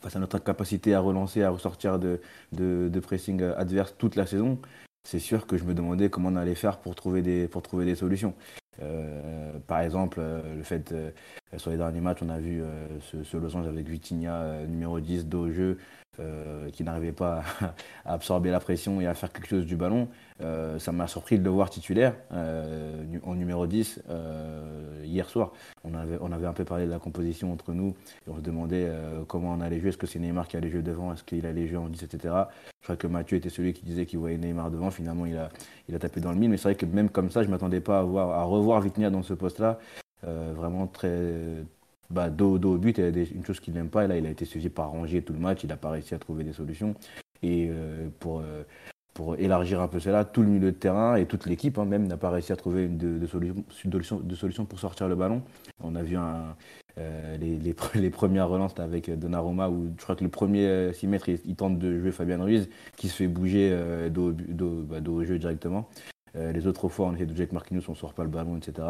face 0.00 0.16
à 0.16 0.20
notre 0.20 0.38
capacité 0.38 0.94
à 0.94 1.00
relancer, 1.00 1.42
à 1.42 1.50
ressortir 1.50 1.98
de, 1.98 2.20
de, 2.52 3.00
pressing 3.00 3.42
adverse 3.42 3.94
toute 3.98 4.16
la 4.16 4.26
saison, 4.26 4.58
c'est 5.04 5.18
sûr 5.18 5.46
que 5.46 5.56
je 5.56 5.64
me 5.64 5.74
demandais 5.74 6.10
comment 6.10 6.28
on 6.28 6.36
allait 6.36 6.54
faire 6.54 6.78
pour 6.78 6.94
trouver 6.94 7.22
des, 7.22 7.48
pour 7.48 7.62
trouver 7.62 7.84
des 7.84 7.94
solutions. 7.94 8.34
Euh, 8.80 9.58
par 9.66 9.80
exemple, 9.80 10.18
euh, 10.20 10.56
le 10.56 10.62
fait, 10.62 10.92
euh, 10.92 11.10
sur 11.56 11.70
les 11.70 11.76
derniers 11.76 12.00
matchs, 12.00 12.18
on 12.22 12.28
a 12.28 12.38
vu 12.38 12.62
ce, 13.00 13.24
ce 13.24 13.36
losange 13.36 13.66
avec 13.66 13.88
Vitinha, 13.88 14.66
numéro 14.66 15.00
10, 15.00 15.26
dos 15.26 15.46
au 15.46 15.50
jeu, 15.50 15.78
euh, 16.20 16.70
qui 16.70 16.84
n'arrivait 16.84 17.12
pas 17.12 17.42
à, 18.04 18.14
absorber 18.14 18.50
la 18.50 18.60
pression 18.60 19.00
et 19.00 19.06
à 19.06 19.14
faire 19.14 19.32
quelque 19.32 19.48
chose 19.48 19.66
du 19.66 19.76
ballon. 19.76 20.08
Euh, 20.40 20.78
ça 20.78 20.92
m'a 20.92 21.08
surpris 21.08 21.38
de 21.38 21.44
le 21.44 21.50
voir 21.50 21.68
titulaire 21.68 22.14
euh, 22.32 23.02
en 23.24 23.34
numéro 23.34 23.66
10 23.66 24.02
euh, 24.08 25.02
hier 25.04 25.28
soir. 25.28 25.52
On 25.82 25.94
avait, 25.94 26.46
un 26.46 26.52
peu 26.52 26.64
parlé 26.64 26.86
de 26.86 26.90
la 26.90 26.98
composition 26.98 27.52
entre 27.52 27.72
nous 27.72 27.94
et 28.26 28.30
on 28.30 28.36
se 28.36 28.40
demandait 28.40 28.88
comment 29.26 29.52
on 29.52 29.60
allait 29.60 29.80
jouer. 29.80 29.88
Est-ce 29.88 29.96
que 29.96 30.06
c'est 30.06 30.18
Neymar 30.18 30.46
qui 30.46 30.56
allait 30.56 30.70
jouer 30.70 30.82
devant? 30.82 31.12
Est-ce 31.12 31.24
qu'il 31.24 31.44
allait 31.46 31.66
jouer 31.66 31.78
en 31.78 31.88
10, 31.88 32.02
etc. 32.04 32.34
Je 32.80 32.84
crois 32.84 32.96
que 32.96 33.06
Mathieu 33.06 33.36
était 33.36 33.48
celui 33.48 33.72
qui 33.72 33.84
disait 33.84 34.06
qu'il 34.06 34.18
voyait 34.18 34.38
Neymar 34.38 34.70
devant. 34.70 34.90
Finalement, 34.90 35.26
il 35.26 35.36
a, 35.36 35.98
tapé 35.98 36.20
dans 36.20 36.30
le 36.30 36.38
mille. 36.38 36.50
Mais 36.50 36.56
c'est 36.56 36.64
vrai 36.64 36.74
que 36.74 36.86
même 36.86 37.10
comme 37.10 37.30
ça, 37.30 37.42
je 37.42 37.48
ne 37.48 37.52
m'attendais 37.52 37.80
pas 37.80 37.98
à, 37.98 38.02
voir, 38.02 38.30
à 38.30 38.44
revoir 38.44 38.80
Vitinha 38.80 39.10
dans 39.10 39.22
ce 39.22 39.34
poste-là. 39.34 39.78
Vraiment 40.22 40.86
très 40.86 41.64
bah, 42.10 42.30
dos, 42.30 42.58
au 42.58 42.78
but, 42.78 42.98
il 42.98 43.04
y 43.04 43.06
a 43.06 43.10
des- 43.10 43.30
une 43.32 43.44
chose 43.44 43.60
qu'il 43.60 43.74
n'aime 43.74 43.90
pas. 43.90 44.04
Et 44.04 44.08
là, 44.08 44.16
il 44.16 44.26
a 44.26 44.30
été 44.30 44.44
suivi 44.44 44.68
par 44.68 44.90
Rongier 44.90 45.22
tout 45.22 45.32
le 45.32 45.38
match. 45.38 45.60
Il 45.62 45.68
n'a 45.68 45.76
pas 45.76 45.90
réussi 45.90 46.14
à 46.14 46.18
trouver 46.18 46.44
des 46.44 46.52
solutions. 46.52 46.94
Et 47.42 47.68
euh, 47.70 48.08
pour, 48.18 48.40
euh, 48.40 48.62
pour 49.14 49.36
élargir 49.36 49.80
un 49.80 49.88
peu 49.88 50.00
cela, 50.00 50.24
tout 50.24 50.42
le 50.42 50.48
milieu 50.48 50.72
de 50.72 50.76
terrain 50.76 51.16
et 51.16 51.26
toute 51.26 51.46
l'équipe 51.46 51.78
hein, 51.78 51.84
même 51.84 52.06
n'a 52.06 52.16
pas 52.16 52.30
réussi 52.30 52.52
à 52.52 52.56
trouver 52.56 52.84
une 52.86 52.96
de, 52.96 53.18
de 53.18 53.26
solution, 53.26 54.20
de 54.20 54.62
pour 54.64 54.78
sortir 54.78 55.08
le 55.08 55.14
ballon. 55.16 55.42
On 55.82 55.94
a 55.94 56.02
vu 56.02 56.16
euh, 56.16 57.36
les, 57.36 57.56
les, 57.58 57.72
pre- 57.74 57.98
les 58.00 58.10
premières 58.10 58.48
relances 58.48 58.78
avec 58.80 59.10
Donnarumma 59.10 59.68
où 59.68 59.92
je 59.96 60.02
crois 60.02 60.16
que 60.16 60.24
le 60.24 60.30
premier 60.30 60.92
6 60.92 61.06
mètres, 61.06 61.28
il, 61.28 61.56
tente 61.56 61.78
de 61.78 62.00
jouer 62.00 62.10
Fabien 62.10 62.42
Ruiz 62.42 62.68
qui 62.96 63.08
se 63.08 63.16
fait 63.16 63.28
bouger 63.28 63.70
bah, 64.10 65.00
dos 65.00 65.14
au 65.14 65.24
jeu 65.24 65.38
directement. 65.38 65.88
Les 66.34 66.66
autres 66.66 66.88
fois, 66.88 67.06
on 67.06 67.14
essaie 67.14 67.26
de 67.26 67.32
avec 67.32 67.52
Marquinhos, 67.52 67.82
on 67.88 67.94
sort 67.94 68.14
pas 68.14 68.22
le 68.22 68.28
ballon, 68.28 68.56
etc. 68.56 68.86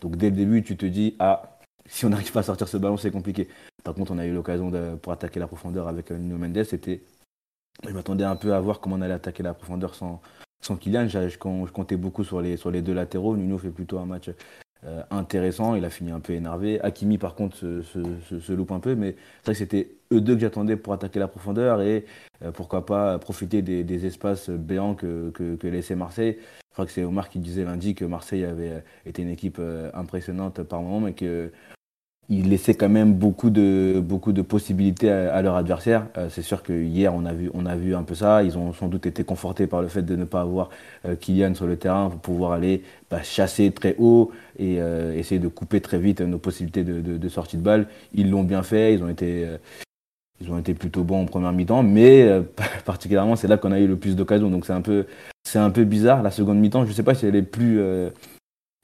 Donc 0.00 0.16
dès 0.16 0.30
le 0.30 0.36
début, 0.36 0.62
tu 0.62 0.76
te 0.76 0.86
dis, 0.86 1.16
ah, 1.18 1.58
si 1.88 2.04
on 2.04 2.10
n'arrive 2.10 2.32
pas 2.32 2.40
à 2.40 2.42
sortir 2.44 2.68
ce 2.68 2.76
ballon, 2.76 2.96
c'est 2.96 3.10
compliqué. 3.10 3.48
Par 3.84 3.94
contre, 3.94 4.12
on 4.12 4.18
a 4.18 4.26
eu 4.26 4.32
l'occasion 4.32 4.70
pour 5.00 5.12
attaquer 5.12 5.40
la 5.40 5.46
profondeur 5.46 5.88
avec 5.88 6.10
euh, 6.10 6.18
Nuno 6.18 6.38
Mendes. 6.38 6.64
C'était, 6.64 7.02
je 7.86 7.92
m'attendais 7.92 8.24
un 8.24 8.36
peu 8.36 8.54
à 8.54 8.60
voir 8.60 8.80
comment 8.80 8.96
on 8.96 9.02
allait 9.02 9.14
attaquer 9.14 9.42
la 9.42 9.54
profondeur 9.54 9.94
sans, 9.94 10.20
sans 10.60 10.76
Kylian. 10.76 11.08
Je, 11.08 11.28
je 11.28 11.38
comptais 11.38 11.96
beaucoup 11.96 12.24
sur 12.24 12.40
les, 12.40 12.56
sur 12.56 12.70
les 12.70 12.82
deux 12.82 12.94
latéraux. 12.94 13.36
Nuno 13.36 13.58
fait 13.58 13.70
plutôt 13.70 13.98
un 13.98 14.06
match 14.06 14.30
euh, 14.84 15.02
intéressant. 15.10 15.74
Il 15.74 15.84
a 15.84 15.90
fini 15.90 16.10
un 16.10 16.20
peu 16.20 16.32
énervé. 16.32 16.80
Hakimi, 16.80 17.18
par 17.18 17.34
contre, 17.34 17.56
se, 17.56 17.82
se- 17.82 18.52
loupe 18.52 18.72
un 18.72 18.80
peu. 18.80 18.94
Mais 18.94 19.14
c'est 19.42 19.44
vrai 19.46 19.52
que 19.52 19.58
c'était 19.58 19.94
eux 20.12 20.20
deux 20.20 20.34
que 20.34 20.40
j'attendais 20.40 20.76
pour 20.76 20.92
attaquer 20.92 21.18
la 21.18 21.28
profondeur 21.28 21.80
et 21.82 22.04
euh, 22.44 22.50
pourquoi 22.52 22.84
pas 22.84 23.18
profiter 23.18 23.62
des, 23.62 24.06
espaces 24.06 24.50
béants 24.50 24.94
que, 24.94 25.30
que, 25.30 25.66
laissait 25.66 25.94
Marseille. 25.94 26.38
Je 26.40 26.74
crois 26.74 26.86
que 26.86 26.92
c'est 26.92 27.04
Omar 27.04 27.28
qui 27.28 27.38
disait 27.38 27.64
lundi 27.64 27.94
que 27.94 28.04
Marseille 28.04 28.44
avait 28.44 28.70
euh, 28.70 28.80
été 29.06 29.22
une 29.22 29.30
équipe 29.30 29.60
impressionnante 29.94 30.62
par 30.62 30.82
moment, 30.82 31.00
mais 31.00 31.12
que 31.12 31.52
ils 32.28 32.48
laissaient 32.48 32.74
quand 32.74 32.88
même 32.88 33.12
beaucoup 33.14 33.50
de, 33.50 34.00
beaucoup 34.02 34.32
de 34.32 34.42
possibilités 34.42 35.10
à, 35.10 35.34
à 35.34 35.42
leur 35.42 35.56
adversaire. 35.56 36.06
Euh, 36.16 36.28
c'est 36.30 36.42
sûr 36.42 36.62
que 36.62 36.72
hier, 36.72 37.12
on 37.14 37.26
a, 37.26 37.32
vu, 37.34 37.50
on 37.52 37.66
a 37.66 37.76
vu 37.76 37.94
un 37.94 38.04
peu 38.04 38.14
ça. 38.14 38.42
Ils 38.42 38.56
ont 38.56 38.72
sans 38.72 38.88
doute 38.88 39.06
été 39.06 39.24
confortés 39.24 39.66
par 39.66 39.82
le 39.82 39.88
fait 39.88 40.02
de 40.02 40.16
ne 40.16 40.24
pas 40.24 40.40
avoir 40.40 40.70
euh, 41.04 41.14
Kylian 41.16 41.54
sur 41.54 41.66
le 41.66 41.76
terrain 41.76 42.08
pour 42.10 42.20
pouvoir 42.20 42.52
aller 42.52 42.82
bah, 43.10 43.22
chasser 43.22 43.70
très 43.72 43.96
haut 43.98 44.30
et 44.58 44.80
euh, 44.80 45.14
essayer 45.14 45.40
de 45.40 45.48
couper 45.48 45.80
très 45.80 45.98
vite 45.98 46.20
nos 46.22 46.38
possibilités 46.38 46.84
de, 46.84 47.00
de, 47.00 47.18
de 47.18 47.28
sortie 47.28 47.56
de 47.58 47.62
balle. 47.62 47.86
Ils 48.14 48.30
l'ont 48.30 48.44
bien 48.44 48.62
fait. 48.62 48.94
Ils 48.94 49.02
ont 49.02 49.08
été. 49.08 49.44
euh, 49.46 49.58
ils 50.40 50.50
ont 50.50 50.58
été 50.58 50.74
plutôt 50.74 51.04
bons 51.04 51.22
en 51.22 51.26
première 51.26 51.52
mi-temps, 51.52 51.82
mais 51.82 52.22
euh, 52.22 52.42
particulièrement 52.84 53.36
c'est 53.36 53.48
là 53.48 53.56
qu'on 53.58 53.72
a 53.72 53.78
eu 53.78 53.86
le 53.86 53.96
plus 53.96 54.16
d'occasions. 54.16 54.50
Donc 54.50 54.66
c'est 54.66 54.72
un 54.72 54.80
peu, 54.80 55.06
c'est 55.44 55.58
un 55.58 55.70
peu 55.70 55.84
bizarre. 55.84 56.22
La 56.22 56.30
seconde 56.30 56.58
mi-temps, 56.58 56.84
je 56.84 56.90
ne 56.90 56.94
sais 56.94 57.02
pas 57.04 57.14
si 57.14 57.26
elle 57.26 57.36
est 57.36 57.42
plus, 57.42 57.78
euh, 57.80 58.10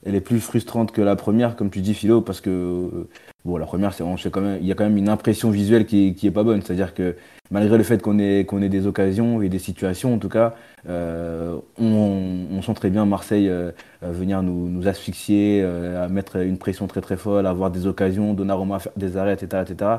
elle 0.05 0.15
est 0.15 0.21
plus 0.21 0.39
frustrante 0.39 0.91
que 0.91 1.01
la 1.01 1.15
première, 1.15 1.55
comme 1.55 1.69
tu 1.69 1.81
dis 1.81 1.93
Philo, 1.93 2.21
parce 2.21 2.39
que 2.41 2.49
euh, 2.49 3.09
bon, 3.43 3.57
la 3.57 3.65
première, 3.65 3.93
c'est, 3.93 4.31
quand 4.31 4.41
même, 4.41 4.57
il 4.61 4.67
y 4.67 4.71
a 4.71 4.75
quand 4.75 4.85
même 4.85 4.97
une 4.97 5.09
impression 5.09 5.51
visuelle 5.51 5.85
qui, 5.85 6.15
qui 6.15 6.27
est 6.27 6.31
pas 6.31 6.43
bonne. 6.43 6.61
C'est-à-dire 6.61 6.93
que 6.93 7.15
malgré 7.51 7.77
le 7.77 7.83
fait 7.83 8.01
qu'on 8.01 8.17
ait, 8.17 8.45
qu'on 8.45 8.61
ait 8.61 8.69
des 8.69 8.87
occasions 8.87 9.41
et 9.41 9.49
des 9.49 9.59
situations, 9.59 10.13
en 10.13 10.17
tout 10.17 10.29
cas, 10.29 10.55
euh, 10.87 11.57
on, 11.77 12.61
sent 12.61 12.73
très 12.75 12.89
bien 12.89 13.05
Marseille 13.05 13.49
euh, 13.49 13.71
venir 14.01 14.41
nous, 14.41 14.69
nous 14.69 14.87
asphyxier, 14.87 15.63
à 15.63 16.07
mettre 16.07 16.37
une 16.37 16.57
pression 16.57 16.87
très 16.87 17.01
très 17.01 17.17
folle, 17.17 17.45
à 17.45 17.49
avoir 17.49 17.71
des 17.71 17.85
occasions, 17.87 18.33
Donnarumma 18.33 18.79
faire 18.79 18.93
des 18.95 19.17
arrêts, 19.17 19.33
etc., 19.33 19.63
etc. 19.67 19.91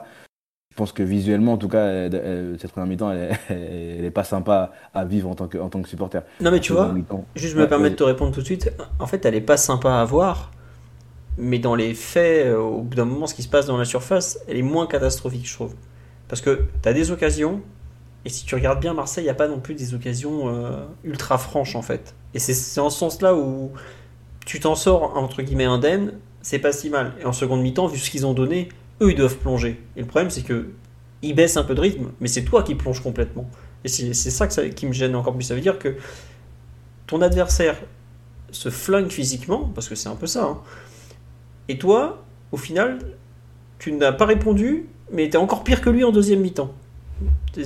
Je 0.71 0.77
pense 0.77 0.93
que 0.93 1.03
visuellement, 1.03 1.55
en 1.55 1.59
tout 1.59 1.69
cas, 1.69 1.85
elle- 1.87 2.15
elle- 2.15 2.57
cette 2.61 2.71
première 2.71 2.87
mi-temps, 2.87 3.11
elle, 3.11 3.33
est- 3.33 3.39
elle 3.99 4.05
est 4.05 4.11
pas 4.11 4.23
sympa 4.25 4.73
à 4.95 5.05
vivre 5.05 5.29
en 5.29 5.35
tant 5.35 5.49
que, 5.49 5.59
en 5.59 5.69
tant 5.69 5.83
que 5.83 5.89
supporter. 5.89 6.23
Non, 6.41 6.51
mais 6.53 6.61
tu 6.61 6.73
vois, 6.73 6.95
juste 7.35 7.57
me 7.57 7.63
Ouais, 7.63 7.69
permettre 7.69 7.97
de 7.97 7.99
te 7.99 8.05
répondre 8.05 8.33
tout 8.33 8.41
de 8.41 8.47
suite. 8.47 8.73
En 9.01 9.07
fait, 9.07 9.25
elle 9.25 9.35
est 9.35 9.41
pas 9.41 9.57
sympa 9.57 9.95
à 9.95 10.05
voir, 10.05 10.53
mais 11.39 11.59
dans 11.59 11.75
les 11.75 11.93
faits, 11.95 12.47
euh, 12.47 12.59
au 12.59 12.83
bout 12.83 12.95
d'un 12.95 13.05
moment, 13.05 13.27
ce 13.27 13.35
qui 13.35 13.43
se 13.43 13.49
passe 13.49 13.67
dans 13.67 13.77
la 13.79 13.85
surface, 13.85 14.39
elle 14.49 14.59
est 14.59 14.63
moins 14.63 14.87
catastrophique, 14.87 15.49
je 15.49 15.55
trouve. 15.55 15.75
Parce 16.29 16.41
que 16.41 16.61
tu 16.83 16.89
as 16.89 16.93
des 16.93 17.11
occasions, 17.11 17.63
et 18.25 18.29
si 18.29 18.45
tu 18.47 18.55
regardes 18.55 18.81
bien 18.81 18.95
Marseille, 18.95 19.25
il 19.25 19.27
n'y 19.27 19.31
a 19.33 19.35
pas 19.35 19.49
non 19.49 19.59
plus 19.59 19.75
des 19.75 19.93
occasions 19.95 20.49
euh, 20.55 20.85
ultra 21.03 21.37
franches, 21.37 21.75
en 21.75 21.83
fait. 21.83 22.15
Et 22.35 22.39
c'est 22.39 22.81
en 22.81 22.91
ce 22.91 22.99
sens-là 22.99 23.35
où 23.35 23.73
tu 24.47 24.61
t'en 24.61 24.77
sors, 24.77 25.17
entre 25.17 25.43
guillemets, 25.43 25.65
indemne, 25.65 26.13
c'est 26.43 26.61
pas 26.61 26.73
si 26.73 26.91
mal. 26.91 27.13
Et 27.21 27.25
en 27.25 27.33
seconde 27.33 27.61
mi-temps, 27.63 27.89
vu 27.89 27.99
ce 27.99 28.11
qu'ils 28.11 28.25
ont 28.27 28.35
donné, 28.35 28.69
eux, 29.01 29.11
ils 29.11 29.17
doivent 29.17 29.37
plonger. 29.37 29.81
Et 29.97 30.01
le 30.01 30.07
problème, 30.07 30.31
c'est 30.31 30.43
que 30.43 30.71
ils 31.23 31.35
baissent 31.35 31.57
un 31.57 31.65
peu 31.65 31.75
de 31.75 31.81
rythme, 31.81 32.13
mais 32.21 32.29
c'est 32.29 32.45
toi 32.45 32.63
qui 32.63 32.75
plonges 32.75 33.03
complètement. 33.03 33.49
Et 33.85 33.89
c'est 33.89 34.15
ça, 34.15 34.47
qui 34.47 34.87
me 34.87 34.93
gêne 34.93 35.15
encore 35.15 35.35
plus. 35.35 35.45
Ça 35.45 35.55
veut 35.55 35.61
dire 35.61 35.79
que 35.79 35.97
ton 37.07 37.21
adversaire 37.23 37.77
se 38.51 38.69
flingue 38.69 39.11
physiquement, 39.11 39.71
parce 39.75 39.89
que 39.89 39.95
c'est 39.95 40.09
un 40.09 40.17
peu 40.17 40.27
ça, 40.27 40.45
hein, 40.45 40.61
et 41.71 41.79
toi, 41.79 42.25
au 42.51 42.57
final, 42.57 42.99
tu 43.79 43.93
n'as 43.93 44.11
pas 44.11 44.27
répondu, 44.27 44.89
mais 45.13 45.29
tu 45.29 45.35
es 45.35 45.37
encore 45.37 45.63
pire 45.63 45.81
que 45.81 45.89
lui 45.89 46.03
en 46.03 46.11
deuxième 46.11 46.41
mi-temps. 46.41 46.75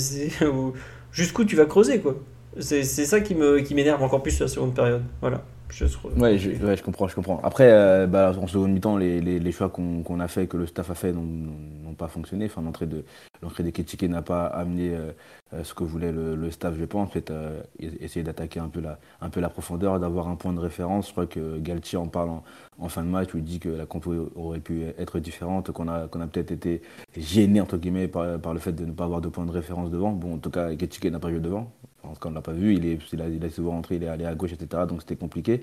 Jusqu'où 1.13 1.45
tu 1.47 1.57
vas 1.57 1.65
creuser, 1.65 2.01
quoi. 2.01 2.17
C'est 2.61 2.85
ça 2.85 3.21
qui 3.21 3.35
me 3.35 3.61
qui 3.61 3.75
m'énerve 3.75 4.03
encore 4.03 4.23
plus 4.23 4.33
sur 4.33 4.45
la 4.45 4.49
seconde 4.49 4.75
période. 4.75 5.03
Voilà. 5.23 5.43
Je 5.71 5.87
Ouais, 6.17 6.39
je, 6.39 6.83
comprends, 6.83 7.09
je 7.09 7.15
comprends. 7.15 7.41
Après, 7.43 7.71
euh, 7.71 8.07
bah, 8.07 8.33
en 8.41 8.47
seconde 8.47 8.73
mi-temps, 8.73 8.97
les, 8.97 9.53
choix 9.53 9.69
qu'on 9.69 10.21
a 10.21 10.29
fait, 10.29 10.47
que 10.47 10.57
le 10.57 10.67
staff 10.67 10.91
a 10.91 10.95
fait, 10.95 11.13
n'ont- 11.13 11.95
pas 11.95 12.09
fonctionné. 12.09 12.47
Enfin, 12.47 12.61
l'entrée 12.61 12.87
de 12.87 13.05
l'entrée 13.41 13.73
n'a 14.09 14.23
pas 14.23 14.47
amené 14.47 14.91
euh, 14.91 15.13
euh, 15.53 15.63
ce 15.63 15.75
que 15.75 15.85
voulait 15.85 16.11
le, 16.11 16.51
staff, 16.51 16.75
je 16.77 16.85
pense. 16.85 17.13
Peut-être 17.13 17.31
euh, 17.31 17.63
essayer 17.79 18.25
d'attaquer 18.25 18.59
un 18.59 18.69
peu 18.69 18.81
la 18.81 18.99
un 19.21 19.31
peu 19.31 19.41
la 19.41 19.49
profondeur, 19.49 20.01
d'avoir 20.01 20.29
un 20.29 20.35
point 20.35 20.53
de 20.53 20.59
référence. 20.59 21.07
Je 21.09 21.13
crois 21.13 21.27
que 21.27 21.59
Galtier 21.59 21.97
en 21.99 22.09
parle 22.09 22.31
en, 22.79 22.89
fin 22.89 23.03
de 23.03 23.09
match 23.09 23.33
où 23.35 23.39
il 23.39 23.45
dit 23.45 23.61
que 23.61 23.69
la 23.69 23.87
compo 23.87 24.13
aurait 24.35 24.61
pu 24.61 24.83
être 24.99 25.21
différente, 25.21 25.71
qu'on 25.71 25.89
a 25.89 26.05
a 26.05 26.27
peut-être 26.27 26.51
été 26.51 26.83
gêné 27.17 27.61
entre 27.61 27.77
guillemets 27.77 28.09
par, 28.09 28.55
le 28.55 28.61
fait 28.61 28.73
de 28.73 28.85
ne 28.85 28.93
pas 28.93 29.05
avoir 29.05 29.21
de 29.21 29.29
point 29.29 29.47
de 29.47 29.53
référence 29.53 29.91
devant. 29.91 30.11
Bon, 30.13 30.35
en 30.35 30.39
tout 30.39 30.51
cas, 30.51 30.75
Ketchike 30.75 31.07
n'a 31.07 31.21
pas 31.21 31.31
joué 31.31 31.41
devant. 31.41 31.73
Cas, 32.13 32.27
on 32.27 32.31
ne 32.31 32.35
l'a 32.35 32.43
pas 32.43 32.53
vu. 32.53 32.75
Il 32.75 32.87
est, 32.87 32.99
il 33.13 33.21
a, 33.23 33.29
il 33.29 33.51
souvent 33.51 33.73
rentré, 33.73 33.97
il 33.97 34.03
est 34.03 34.09
allé 34.09 34.25
à 34.25 34.35
gauche, 34.35 34.53
etc. 34.53 34.85
Donc 34.89 35.01
c'était 35.01 35.17
compliqué. 35.17 35.63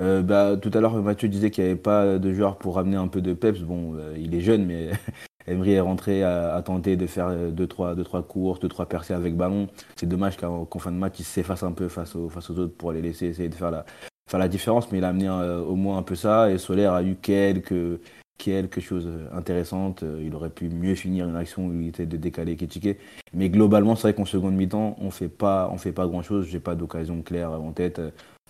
Euh, 0.00 0.22
bah, 0.22 0.56
tout 0.56 0.70
à 0.74 0.80
l'heure, 0.80 0.94
Mathieu 1.02 1.28
disait 1.28 1.50
qu'il 1.50 1.64
n'y 1.64 1.70
avait 1.70 1.78
pas 1.78 2.18
de 2.18 2.32
joueur 2.32 2.58
pour 2.58 2.76
ramener 2.76 2.96
un 2.96 3.08
peu 3.08 3.20
de 3.20 3.32
peps. 3.32 3.60
Bon, 3.60 3.94
euh, 3.96 4.16
il 4.18 4.34
est 4.34 4.40
jeune, 4.40 4.64
mais 4.66 4.90
Emery 5.46 5.72
est 5.72 5.80
rentré 5.80 6.24
à, 6.24 6.60
tenter 6.64 6.96
de 6.96 7.06
faire 7.06 7.30
2-3 7.30 7.94
deux, 7.94 8.04
trois 8.04 8.22
courses, 8.22 8.60
2-3 8.60 8.86
percées 8.86 9.14
avec 9.14 9.36
ballon. 9.36 9.68
C'est 9.96 10.08
dommage 10.08 10.36
qu'en 10.36 10.66
fin 10.78 10.90
de 10.90 10.96
match, 10.96 11.16
il 11.20 11.24
s'efface 11.24 11.62
un 11.62 11.72
peu 11.72 11.88
face 11.88 12.16
aux, 12.16 12.28
face 12.28 12.50
aux 12.50 12.58
autres 12.58 12.76
pour 12.76 12.92
les 12.92 13.02
laisser 13.02 13.26
essayer 13.26 13.48
de 13.48 13.54
faire 13.54 13.70
la, 13.70 13.84
faire 14.28 14.40
la 14.40 14.48
différence. 14.48 14.90
Mais 14.90 14.98
il 14.98 15.04
a 15.04 15.08
amené 15.08 15.28
euh, 15.28 15.60
au 15.60 15.76
moins 15.76 15.98
un 15.98 16.02
peu 16.02 16.14
ça. 16.14 16.50
Et 16.50 16.58
Solaire 16.58 16.94
a 16.94 17.02
eu 17.02 17.16
quelques, 17.16 18.00
quelque 18.38 18.80
chose 18.80 19.08
intéressante. 19.32 20.02
Euh, 20.02 20.22
Il 20.24 20.34
aurait 20.34 20.50
pu 20.50 20.68
mieux 20.68 20.94
finir 20.94 21.28
une 21.28 21.36
action 21.36 21.66
où 21.66 21.80
il 21.80 21.88
était 21.88 22.06
de 22.06 22.16
décaler 22.16 22.56
Ketchike. 22.56 22.98
Mais 23.32 23.48
globalement, 23.48 23.96
c'est 23.96 24.02
vrai 24.02 24.14
qu'en 24.14 24.24
seconde 24.24 24.54
mi-temps, 24.54 24.96
on 25.00 25.10
fait 25.10 25.28
pas, 25.28 25.70
on 25.72 25.78
fait 25.78 25.92
pas 25.92 26.06
grand 26.06 26.22
chose. 26.22 26.46
J'ai 26.48 26.60
pas 26.60 26.74
d'occasion 26.74 27.22
claire 27.22 27.52
en 27.52 27.72
tête. 27.72 28.00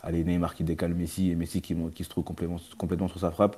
Allez, 0.02 0.24
Neymar 0.24 0.54
qui 0.54 0.64
décale 0.64 0.94
Messi 0.94 1.30
et 1.30 1.34
Messi 1.34 1.62
qui, 1.62 1.74
se 1.74 2.08
trouve 2.08 2.24
complètement, 2.24 2.58
complètement 2.78 3.08
sur 3.08 3.20
sa 3.20 3.30
frappe. 3.30 3.56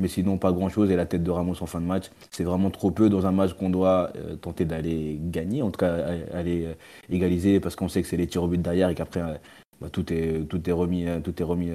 Mais 0.00 0.08
sinon, 0.08 0.38
pas 0.38 0.52
grand-chose. 0.52 0.90
Et 0.92 0.96
la 0.96 1.06
tête 1.06 1.24
de 1.24 1.30
Ramos 1.30 1.60
en 1.60 1.66
fin 1.66 1.80
de 1.80 1.86
match, 1.86 2.10
c'est 2.30 2.44
vraiment 2.44 2.70
trop 2.70 2.92
peu 2.92 3.08
dans 3.10 3.26
un 3.26 3.32
match 3.32 3.54
qu'on 3.54 3.70
doit 3.70 4.12
tenter 4.40 4.64
d'aller 4.64 5.18
gagner, 5.20 5.62
en 5.62 5.70
tout 5.72 5.78
cas 5.78 5.96
aller 6.32 6.68
égaliser, 7.10 7.58
parce 7.58 7.74
qu'on 7.74 7.88
sait 7.88 8.02
que 8.02 8.08
c'est 8.08 8.16
les 8.16 8.28
tirs 8.28 8.44
au 8.44 8.48
but 8.48 8.62
derrière 8.62 8.90
et 8.90 8.94
qu'après, 8.94 9.40
bah, 9.80 9.88
tout 9.90 10.12
est 10.12 10.44
tout 10.48 10.68
est 10.68 10.72
remis 10.72 11.06
tout 11.22 11.40
est 11.40 11.44
remis 11.44 11.70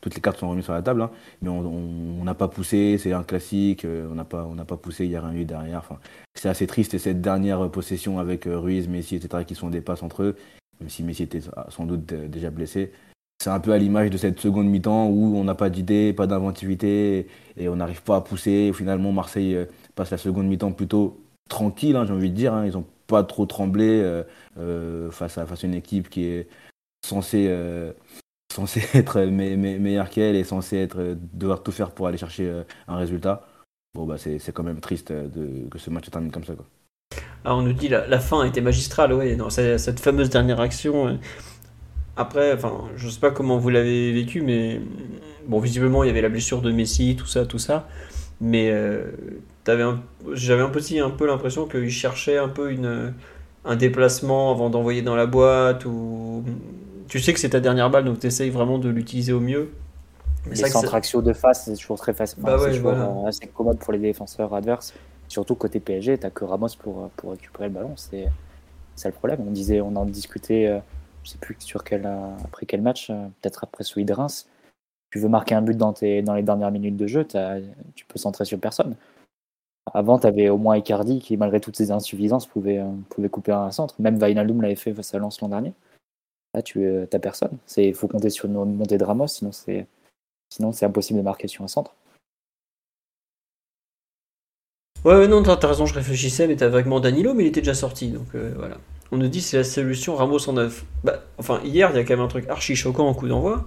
toutes 0.00 0.14
les 0.14 0.20
cartes 0.20 0.38
sont 0.38 0.48
remises 0.48 0.64
sur 0.64 0.72
la 0.72 0.82
table 0.82 1.02
hein. 1.02 1.10
mais 1.42 1.48
on 1.48 2.24
n'a 2.24 2.34
pas 2.34 2.48
poussé 2.48 2.96
c'est 2.98 3.12
un 3.12 3.22
classique 3.22 3.84
on 3.84 4.14
n'a 4.14 4.24
pas 4.24 4.48
pas 4.66 4.76
poussé 4.76 5.04
il 5.04 5.10
y 5.10 5.16
a 5.16 5.20
rien 5.20 5.34
eu 5.34 5.44
derrière 5.44 5.82
c'est 6.34 6.48
assez 6.48 6.66
triste 6.66 6.94
et 6.94 6.98
cette 6.98 7.20
dernière 7.20 7.70
possession 7.70 8.18
avec 8.18 8.44
Ruiz 8.46 8.88
Messi 8.88 9.16
etc 9.16 9.44
qui 9.46 9.54
sont 9.54 9.66
en 9.66 9.70
dépasse 9.70 10.02
entre 10.02 10.22
eux 10.22 10.36
même 10.80 10.88
si 10.88 11.02
Messi 11.02 11.24
était 11.24 11.40
sans 11.68 11.84
doute 11.84 12.06
déjà 12.06 12.50
blessé 12.50 12.92
c'est 13.40 13.50
un 13.50 13.60
peu 13.60 13.72
à 13.72 13.78
l'image 13.78 14.10
de 14.10 14.16
cette 14.16 14.40
seconde 14.40 14.66
mi-temps 14.66 15.06
où 15.06 15.36
on 15.36 15.44
n'a 15.44 15.54
pas 15.54 15.70
d'idée, 15.70 16.12
pas 16.12 16.26
d'inventivité 16.26 17.28
et 17.56 17.68
on 17.68 17.76
n'arrive 17.76 18.02
pas 18.02 18.16
à 18.16 18.20
pousser. 18.20 18.72
Finalement, 18.74 19.12
Marseille 19.12 19.54
euh, 19.54 19.66
passe 19.94 20.10
la 20.10 20.18
seconde 20.18 20.48
mi-temps 20.48 20.72
plutôt 20.72 21.20
tranquille, 21.48 21.94
hein, 21.94 22.04
j'ai 22.04 22.12
envie 22.12 22.30
de 22.30 22.34
dire. 22.34 22.52
Hein. 22.52 22.66
Ils 22.66 22.72
n'ont 22.72 22.86
pas 23.06 23.22
trop 23.22 23.46
tremblé 23.46 24.00
euh, 24.02 24.24
euh, 24.58 25.10
face, 25.12 25.38
à, 25.38 25.46
face 25.46 25.62
à 25.62 25.66
une 25.68 25.74
équipe 25.74 26.10
qui 26.10 26.24
est 26.24 26.48
censée, 27.06 27.54
censée 28.52 28.82
être 28.94 29.20
meilleure 29.22 30.10
qu'elle 30.10 30.36
et 30.36 30.44
censée 30.44 30.78
être, 30.78 31.16
devoir 31.32 31.62
tout 31.62 31.72
faire 31.72 31.90
pour 31.90 32.06
aller 32.06 32.18
chercher 32.18 32.62
un 32.86 32.96
résultat. 32.96 33.46
Bon, 33.94 34.06
bah, 34.06 34.16
c'est 34.18 34.52
quand 34.52 34.62
même 34.62 34.80
triste 34.80 35.12
que 35.70 35.78
ce 35.78 35.90
match 35.90 36.10
termine 36.10 36.30
comme 36.30 36.44
ça. 36.44 36.54
Quoi. 36.54 36.66
Alors, 37.44 37.58
on 37.58 37.62
nous 37.62 37.72
dit 37.72 37.88
la, 37.88 38.06
la 38.06 38.18
fin 38.18 38.44
été 38.44 38.60
magistrale. 38.60 39.14
Non, 39.36 39.50
cette 39.50 40.00
fameuse 40.00 40.30
dernière 40.30 40.60
action 40.60 41.18
après, 42.18 42.52
enfin, 42.52 42.82
je 42.96 43.08
sais 43.08 43.20
pas 43.20 43.30
comment 43.30 43.58
vous 43.58 43.70
l'avez 43.70 44.12
vécu, 44.12 44.42
mais 44.42 44.80
bon, 45.46 45.60
visiblement, 45.60 46.02
il 46.02 46.08
y 46.08 46.10
avait 46.10 46.20
la 46.20 46.28
blessure 46.28 46.62
de 46.62 46.72
Messi, 46.72 47.14
tout 47.16 47.26
ça, 47.26 47.46
tout 47.46 47.60
ça. 47.60 47.86
Mais 48.40 48.70
euh, 48.72 49.04
j'avais 50.32 50.62
un 50.62 50.68
petit 50.70 50.98
un 50.98 51.10
peu 51.10 51.28
l'impression 51.28 51.66
qu'il 51.68 51.90
cherchait 51.90 52.36
un 52.36 52.48
peu 52.48 52.72
une, 52.72 53.14
un 53.64 53.76
déplacement 53.76 54.50
avant 54.50 54.68
d'envoyer 54.68 55.02
dans 55.02 55.14
la 55.14 55.26
boîte. 55.26 55.84
Ou... 55.84 56.44
Tu 57.08 57.20
sais 57.20 57.32
que 57.32 57.40
c'est 57.40 57.50
ta 57.50 57.60
dernière 57.60 57.90
balle, 57.90 58.04
donc 58.04 58.20
tu 58.20 58.26
essayes 58.26 58.50
vraiment 58.50 58.78
de 58.78 58.88
l'utiliser 58.88 59.32
au 59.32 59.40
mieux. 59.40 59.72
Mais 60.46 60.54
Les 60.54 60.68
centres 60.68 61.04
ça... 61.04 61.20
de 61.20 61.32
face, 61.32 61.64
c'est 61.64 61.76
toujours 61.76 61.98
très 61.98 62.12
facile. 62.12 62.42
Bah 62.42 62.56
c'est 62.58 62.76
toujours 62.76 63.26
assez 63.26 63.46
commode 63.46 63.78
pour 63.78 63.92
les 63.92 63.98
défenseurs 63.98 64.54
adverses. 64.54 64.94
Surtout 65.26 65.54
côté 65.54 65.80
PSG, 65.80 66.18
tu 66.18 66.24
n'as 66.24 66.30
que 66.30 66.44
Ramos 66.44 66.68
pour, 66.78 67.10
pour 67.16 67.32
récupérer 67.32 67.68
le 67.68 67.74
ballon. 67.74 67.94
C'est 67.96 68.28
le 69.04 69.12
problème. 69.12 69.40
On, 69.46 69.50
disait, 69.50 69.80
on 69.80 69.94
en 69.96 70.04
discutait 70.04 70.66
euh, 70.66 70.78
je 71.28 71.32
sais 71.32 71.38
plus 71.38 71.56
sur 71.58 71.84
quel, 71.84 72.06
euh, 72.06 72.36
après 72.44 72.66
quel 72.66 72.80
match, 72.80 73.10
euh, 73.10 73.26
peut-être 73.40 73.64
après 73.64 73.84
celui 73.84 74.04
de 74.04 74.12
Reims, 74.12 74.48
tu 75.10 75.18
veux 75.18 75.28
marquer 75.28 75.54
un 75.54 75.62
but 75.62 75.76
dans, 75.76 75.92
tes, 75.92 76.22
dans 76.22 76.34
les 76.34 76.42
dernières 76.42 76.70
minutes 76.70 76.96
de 76.96 77.06
jeu, 77.06 77.26
tu 77.94 78.04
peux 78.06 78.18
centrer 78.18 78.44
sur 78.44 78.58
personne. 78.58 78.94
Avant, 79.94 80.18
tu 80.18 80.26
avais 80.26 80.48
au 80.50 80.58
moins 80.58 80.76
Icardi 80.76 81.18
qui, 81.18 81.36
malgré 81.36 81.60
toutes 81.60 81.76
ses 81.76 81.90
insuffisances, 81.90 82.46
pouvait, 82.46 82.78
euh, 82.78 82.90
pouvait 83.08 83.30
couper 83.30 83.52
un 83.52 83.70
centre. 83.70 83.94
Même 83.98 84.18
Vainaldum 84.18 84.60
l'avait 84.60 84.74
fait 84.74 84.92
face 84.92 85.14
à 85.14 85.18
Lens 85.18 85.40
l'an 85.40 85.48
dernier. 85.48 85.72
Tu 86.62 86.80
n'as 86.80 87.18
personne. 87.18 87.58
Il 87.76 87.94
faut 87.94 88.08
compter 88.08 88.30
sur 88.30 88.46
une 88.46 88.76
montée 88.76 88.98
de 88.98 89.04
Ramos, 89.04 89.28
sinon 89.28 89.52
c'est 89.52 89.86
impossible 90.82 91.18
de 91.18 91.24
marquer 91.24 91.48
sur 91.48 91.64
un 91.64 91.68
centre. 91.68 91.94
Ouais, 95.04 95.28
non, 95.28 95.42
t'as 95.42 95.68
raison, 95.68 95.86
je 95.86 95.94
réfléchissais, 95.94 96.46
mais 96.48 96.56
t'as 96.56 96.68
vaguement 96.68 97.00
Danilo, 97.00 97.34
mais 97.34 97.44
il 97.44 97.48
était 97.48 97.60
déjà 97.60 97.74
sorti, 97.74 98.10
donc 98.10 98.34
voilà 98.34 98.78
on 99.10 99.16
nous 99.16 99.28
dit 99.28 99.40
c'est 99.40 99.56
la 99.56 99.64
solution 99.64 100.16
Ramos 100.16 100.48
en 100.48 100.54
neuf. 100.54 100.84
Bah, 101.04 101.24
enfin, 101.38 101.60
hier, 101.64 101.90
il 101.90 101.96
y 101.96 101.98
a 101.98 102.04
quand 102.04 102.14
même 102.14 102.24
un 102.24 102.28
truc 102.28 102.48
archi 102.48 102.76
choquant 102.76 103.06
en 103.06 103.14
coup 103.14 103.28
d'envoi. 103.28 103.66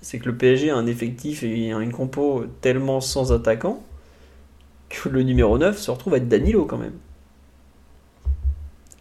C'est 0.00 0.18
que 0.18 0.26
le 0.26 0.36
PSG 0.36 0.70
a 0.70 0.76
un 0.76 0.86
effectif 0.86 1.42
et 1.44 1.68
une 1.70 1.92
compo 1.92 2.44
tellement 2.60 3.00
sans 3.00 3.32
attaquant 3.32 3.82
que 4.88 5.08
le 5.08 5.22
numéro 5.22 5.58
9 5.58 5.78
se 5.78 5.90
retrouve 5.90 6.14
à 6.14 6.16
être 6.16 6.28
Danilo 6.28 6.64
quand 6.64 6.78
même. 6.78 6.98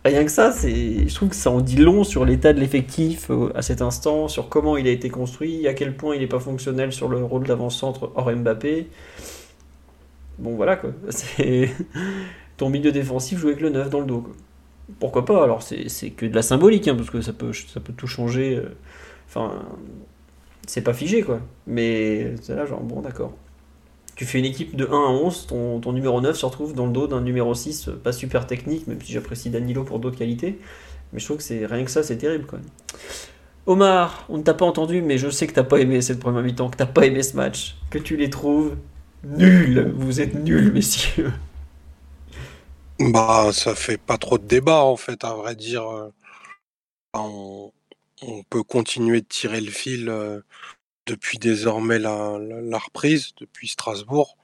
Rien 0.03 0.25
que 0.25 0.31
ça, 0.31 0.51
je 0.51 1.13
trouve 1.13 1.29
que 1.29 1.35
ça 1.35 1.51
en 1.51 1.61
dit 1.61 1.75
long 1.77 2.03
sur 2.03 2.25
l'état 2.25 2.53
de 2.53 2.59
l'effectif 2.59 3.29
euh, 3.29 3.51
à 3.55 3.61
cet 3.61 3.83
instant, 3.83 4.27
sur 4.27 4.49
comment 4.49 4.75
il 4.75 4.87
a 4.87 4.91
été 4.91 5.09
construit, 5.09 5.67
à 5.67 5.75
quel 5.75 5.95
point 5.95 6.15
il 6.15 6.21
n'est 6.21 6.27
pas 6.27 6.39
fonctionnel 6.39 6.91
sur 6.91 7.07
le 7.07 7.23
rôle 7.23 7.45
d'avant-centre 7.45 8.11
hors 8.15 8.31
Mbappé. 8.31 8.87
Bon 10.39 10.55
voilà 10.55 10.75
quoi, 10.75 10.91
c'est 11.09 11.69
ton 12.57 12.69
milieu 12.71 12.91
défensif 12.91 13.37
joue 13.39 13.49
avec 13.49 13.61
le 13.61 13.69
9 13.69 13.89
dans 13.91 13.99
le 13.99 14.07
dos. 14.07 14.21
Quoi 14.21 14.33
pourquoi 14.99 15.25
pas? 15.25 15.43
Alors 15.43 15.61
c'est 15.63 16.09
que 16.11 16.25
de 16.25 16.35
la 16.35 16.41
symbolique, 16.41 16.87
hein, 16.87 16.95
parce 16.95 17.09
que 17.09 17.21
ça 17.21 17.33
peut, 17.33 17.53
ça 17.53 17.79
peut 17.79 17.93
tout 17.93 18.07
changer. 18.07 18.57
Euh, 18.57 18.75
enfin, 19.27 19.63
c'est 20.67 20.81
pas 20.81 20.93
figé 20.93 21.21
quoi. 21.21 21.39
Mais 21.67 22.35
c'est 22.41 22.55
là, 22.55 22.65
genre, 22.65 22.81
bon, 22.81 23.01
d'accord. 23.01 23.33
Tu 24.15 24.25
fais 24.25 24.39
une 24.39 24.45
équipe 24.45 24.75
de 24.75 24.85
1 24.85 24.89
à 24.89 25.09
11, 25.09 25.47
ton, 25.47 25.93
numéro 25.93 26.21
9 26.21 26.35
se 26.35 26.45
retrouve 26.45 26.73
dans 26.73 26.85
le 26.85 26.91
dos 26.91 27.07
d'un 27.07 27.21
numéro 27.21 27.53
6, 27.53 27.87
euh, 27.87 27.91
pas 27.93 28.11
super 28.11 28.45
technique, 28.45 28.87
même 28.87 29.01
si 29.01 29.11
j'apprécie 29.13 29.49
Danilo 29.49 29.83
pour 29.83 29.99
d'autres 29.99 30.17
qualités. 30.17 30.59
Mais 31.13 31.19
je 31.19 31.25
trouve 31.25 31.37
que 31.37 31.43
c'est 31.43 31.65
rien 31.65 31.83
que 31.83 31.91
ça, 31.91 32.03
c'est 32.03 32.17
terrible 32.17 32.45
quoi. 32.45 32.59
Omar, 33.67 34.25
on 34.29 34.37
ne 34.37 34.43
t'a 34.43 34.53
pas 34.53 34.65
entendu, 34.65 35.01
mais 35.01 35.17
je 35.17 35.29
sais 35.29 35.47
que 35.47 35.53
t'as 35.53 35.63
pas 35.63 35.79
aimé 35.79 36.01
cette 36.01 36.19
première 36.19 36.41
mi-temps, 36.41 36.69
que 36.69 36.77
t'as 36.77 36.85
pas 36.85 37.05
aimé 37.05 37.21
ce 37.21 37.35
match, 37.35 37.77
que 37.89 37.99
tu 37.99 38.17
les 38.17 38.29
trouves 38.29 38.75
nuls. 39.23 39.93
Vous 39.95 40.19
êtes 40.19 40.33
nuls, 40.35 40.71
messieurs. 40.73 41.31
Bah, 42.99 43.49
ça 43.51 43.73
fait 43.75 43.97
pas 43.97 44.17
trop 44.17 44.37
de 44.37 44.45
débat 44.45 44.83
en 44.83 44.95
fait, 44.95 45.23
à 45.23 45.33
vrai 45.33 45.55
dire. 45.55 45.87
Euh. 45.87 46.09
On, 47.13 47.71
peut 48.49 48.63
continuer 48.63 49.21
de 49.21 49.25
tirer 49.25 49.61
le 49.61 49.71
fil 49.71 50.07
euh, 50.07 50.41
depuis 51.11 51.37
désormais 51.37 51.99
la, 51.99 52.37
reprise, 52.77 53.33
depuis 53.37 53.67
Strasbourg. 53.67 54.37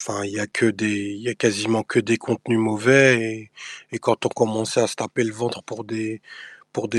Enfin, 0.00 0.24
il 0.24 0.32
y 0.32 0.40
a 0.40 0.46
que 0.46 0.66
des, 0.66 1.10
il 1.14 1.28
y 1.28 1.36
quasiment 1.36 1.82
que 1.82 1.98
des 1.98 2.18
contenus 2.18 2.58
mauvais 2.58 3.50
et, 3.90 3.98
quand 3.98 4.26
on 4.26 4.28
commençait 4.28 4.80
à 4.80 4.86
se 4.86 4.96
taper 4.96 5.24
le 5.24 5.32
ventre 5.32 5.62
pour 5.62 5.84
des, 5.84 6.20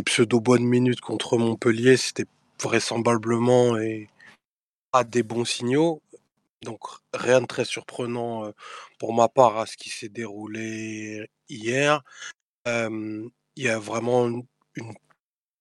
pseudo 0.05 0.39
bonnes 0.41 0.65
minutes 0.65 1.01
contre 1.01 1.37
Montpellier, 1.37 1.97
c'était 1.97 2.25
vraisemblablement 2.61 3.77
et 3.77 4.09
pas 4.91 5.03
des 5.03 5.23
bons 5.23 5.45
signaux. 5.45 6.01
Donc 6.61 6.81
rien 7.13 7.41
de 7.41 7.47
très 7.47 7.65
surprenant 7.65 8.51
pour 8.99 9.13
ma 9.13 9.27
part 9.29 9.57
à 9.59 9.65
ce 9.65 9.77
qui 9.77 9.89
s'est 9.89 10.09
déroulé 10.09 11.29
hier. 11.49 12.03
il 12.65 13.31
y 13.57 13.69
a 13.69 13.79
vraiment 13.79 14.27
une 14.75 14.93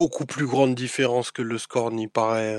beaucoup 0.02 0.26
plus 0.26 0.48
grande 0.48 0.74
différence 0.74 1.30
que 1.30 1.42
le 1.42 1.58
score 1.58 1.92
n'y 1.92 2.08
paraît 2.08 2.58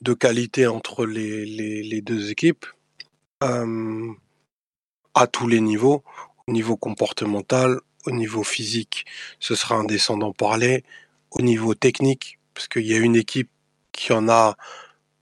de 0.00 0.14
qualité 0.14 0.66
entre 0.66 1.04
les, 1.04 1.44
les, 1.44 2.00
deux 2.00 2.30
équipes 2.30 2.64
à 3.42 5.26
tous 5.26 5.48
les 5.48 5.60
niveaux, 5.60 6.02
au 6.46 6.52
niveau 6.52 6.78
comportemental, 6.78 7.78
au 8.06 8.10
niveau 8.10 8.42
physique, 8.42 9.04
ce 9.38 9.54
sera 9.54 9.74
indécent 9.74 10.16
d'en 10.16 10.32
parler, 10.32 10.82
au 11.30 11.42
niveau 11.42 11.74
technique, 11.74 12.38
parce 12.54 12.68
qu'il 12.68 12.86
y 12.86 12.94
a 12.94 12.98
une 12.98 13.16
équipe 13.16 13.50
qui 13.92 14.14
en 14.14 14.26
a 14.30 14.56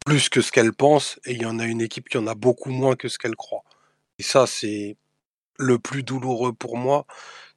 plus 0.07 0.29
que 0.29 0.43
ce 0.43 0.53
qu'elle 0.53 0.73
pense 0.73 1.19
et 1.25 1.33
il 1.33 1.43
y 1.43 1.47
en 1.47 1.59
a 1.59 1.65
une 1.65 1.81
équipe 1.81 2.09
qui 2.09 2.19
en 2.19 2.29
a 2.29 2.37
beaucoup 2.37 2.71
moins 2.71 2.95
que 2.95 3.09
ce 3.09 3.19
qu'elle 3.19 3.35
croit. 3.35 3.65
Et 4.21 4.23
ça, 4.23 4.47
c'est 4.47 4.97
le 5.59 5.81
plus 5.81 6.05
douloureux 6.05 6.53
pour 6.53 6.77
moi, 6.77 7.07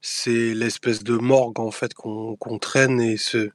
c'est 0.01 0.55
l'espèce 0.55 1.03
de 1.03 1.15
morgue 1.15 1.59
en 1.59 1.69
fait 1.69 1.93
qu'on 1.93 2.59
traîne 2.59 2.99
et 2.99 3.17
ce, 3.17 3.51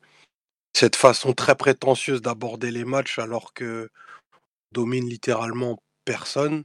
cette 0.75 0.97
façon 0.97 1.33
très 1.33 1.55
prétentieuse 1.55 2.23
d'aborder 2.23 2.71
les 2.71 2.85
matchs 2.85 3.19
alors 3.19 3.53
que 3.55 3.91
domine 4.73 5.09
littéralement 5.09 5.83
personne 6.05 6.65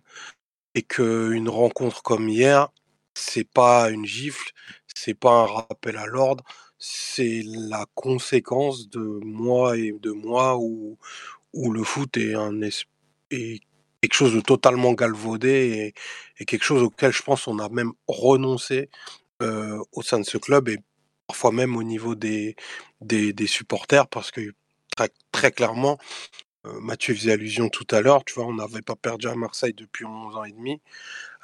et 0.76 0.84
qu'une 0.84 1.50
rencontre 1.50 2.02
comme 2.04 2.30
hier, 2.30 2.70
c'est 3.14 3.48
pas 3.48 3.90
une 3.90 4.06
gifle, 4.06 4.52
c'est 4.94 5.14
pas 5.14 5.42
un 5.42 5.46
rappel 5.46 5.98
à 5.98 6.06
l'ordre, 6.06 6.44
c'est 6.78 7.44
la 7.46 7.86
conséquence 7.96 8.90
de 8.90 9.20
moi 9.24 9.78
et 9.78 9.92
de 9.92 10.12
moi 10.12 10.58
où, 10.58 10.98
où 11.54 11.72
le 11.72 11.84
foot 11.84 12.18
est, 12.18 12.34
un 12.34 12.60
quelque 13.30 14.14
chose 14.14 14.34
de 14.34 14.42
totalement 14.42 14.94
galvaudé 14.94 15.94
et, 16.40 16.46
quelque 16.46 16.64
chose 16.64 16.84
auquel 16.84 17.14
je 17.14 17.22
pense 17.24 17.48
on 17.48 17.60
a 17.60 17.70
même 17.70 17.94
renoncé 18.08 18.90
euh, 19.42 19.82
au 19.94 20.02
sein 20.02 20.20
de 20.20 20.26
ce 20.26 20.38
club 20.38 20.70
parfois 21.28 21.52
même 21.52 21.76
au 21.76 21.84
niveau 21.84 22.16
des, 22.16 22.56
des, 23.02 23.48
supporters 23.48 24.08
parce 24.08 24.32
que 24.32 24.54
très, 24.96 25.10
très 25.32 25.52
clairement, 25.52 25.98
euh, 26.66 26.80
Mathieu 26.80 27.14
faisait 27.16 27.34
allusion 27.34 27.70
tout 27.70 27.88
à 27.92 28.02
l'heure, 28.02 28.24
tu 28.26 28.34
vois, 28.36 28.46
on 28.46 28.54
n'avait 28.54 28.82
pas 28.82 28.96
perdu 28.96 29.28
à 29.28 29.36
Marseille 29.36 29.74
depuis 29.74 30.06
11 30.06 30.36
ans 30.38 30.44
et 30.46 30.52
demi. 30.52 30.82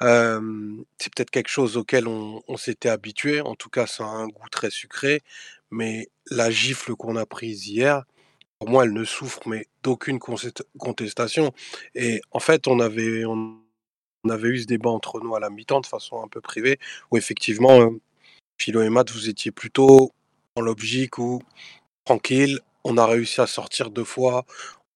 c'est 0.00 1.14
peut-être 1.14 1.30
quelque 1.30 1.48
chose 1.48 1.76
auquel 1.76 2.08
on, 2.08 2.42
on 2.48 2.56
s'était 2.56 2.88
habitué, 2.88 3.40
en 3.40 3.54
tout 3.54 3.70
cas 3.70 3.86
ça 3.86 4.04
a 4.04 4.08
un 4.08 4.28
goût 4.28 4.48
très 4.50 4.70
sucré, 4.70 5.22
mais 5.70 6.08
la 6.30 6.50
gifle 6.50 6.94
qu'on 6.96 7.16
a 7.16 7.26
prise 7.26 7.68
hier, 7.68 8.04
pour 8.60 8.68
moi, 8.68 8.84
elle 8.84 8.92
ne 8.92 9.04
souffre 9.04 9.40
mais 9.46 9.66
d'aucune 9.82 10.18
contestation. 10.18 11.52
Et 11.94 12.20
en 12.30 12.40
fait, 12.40 12.68
on 12.68 12.78
avait, 12.78 13.24
on, 13.24 13.58
avait 14.28 14.48
eu 14.48 14.58
ce 14.58 14.66
débat 14.66 14.90
entre 14.90 15.18
nous 15.20 15.34
à 15.34 15.40
la 15.40 15.48
mi-temps 15.48 15.80
de 15.80 15.86
façon 15.86 16.22
un 16.22 16.28
peu 16.28 16.42
privée, 16.42 16.78
où 17.10 17.16
effectivement, 17.16 17.90
Philo 18.60 18.82
et 18.82 18.90
Matt, 18.90 19.10
vous 19.10 19.30
étiez 19.30 19.50
plutôt 19.50 20.12
dans 20.54 20.60
l'objectif 20.60 21.16
ou 21.16 21.40
tranquille, 22.04 22.60
on 22.84 22.98
a 22.98 23.06
réussi 23.06 23.40
à 23.40 23.46
sortir 23.46 23.90
deux 23.90 24.04
fois, 24.04 24.44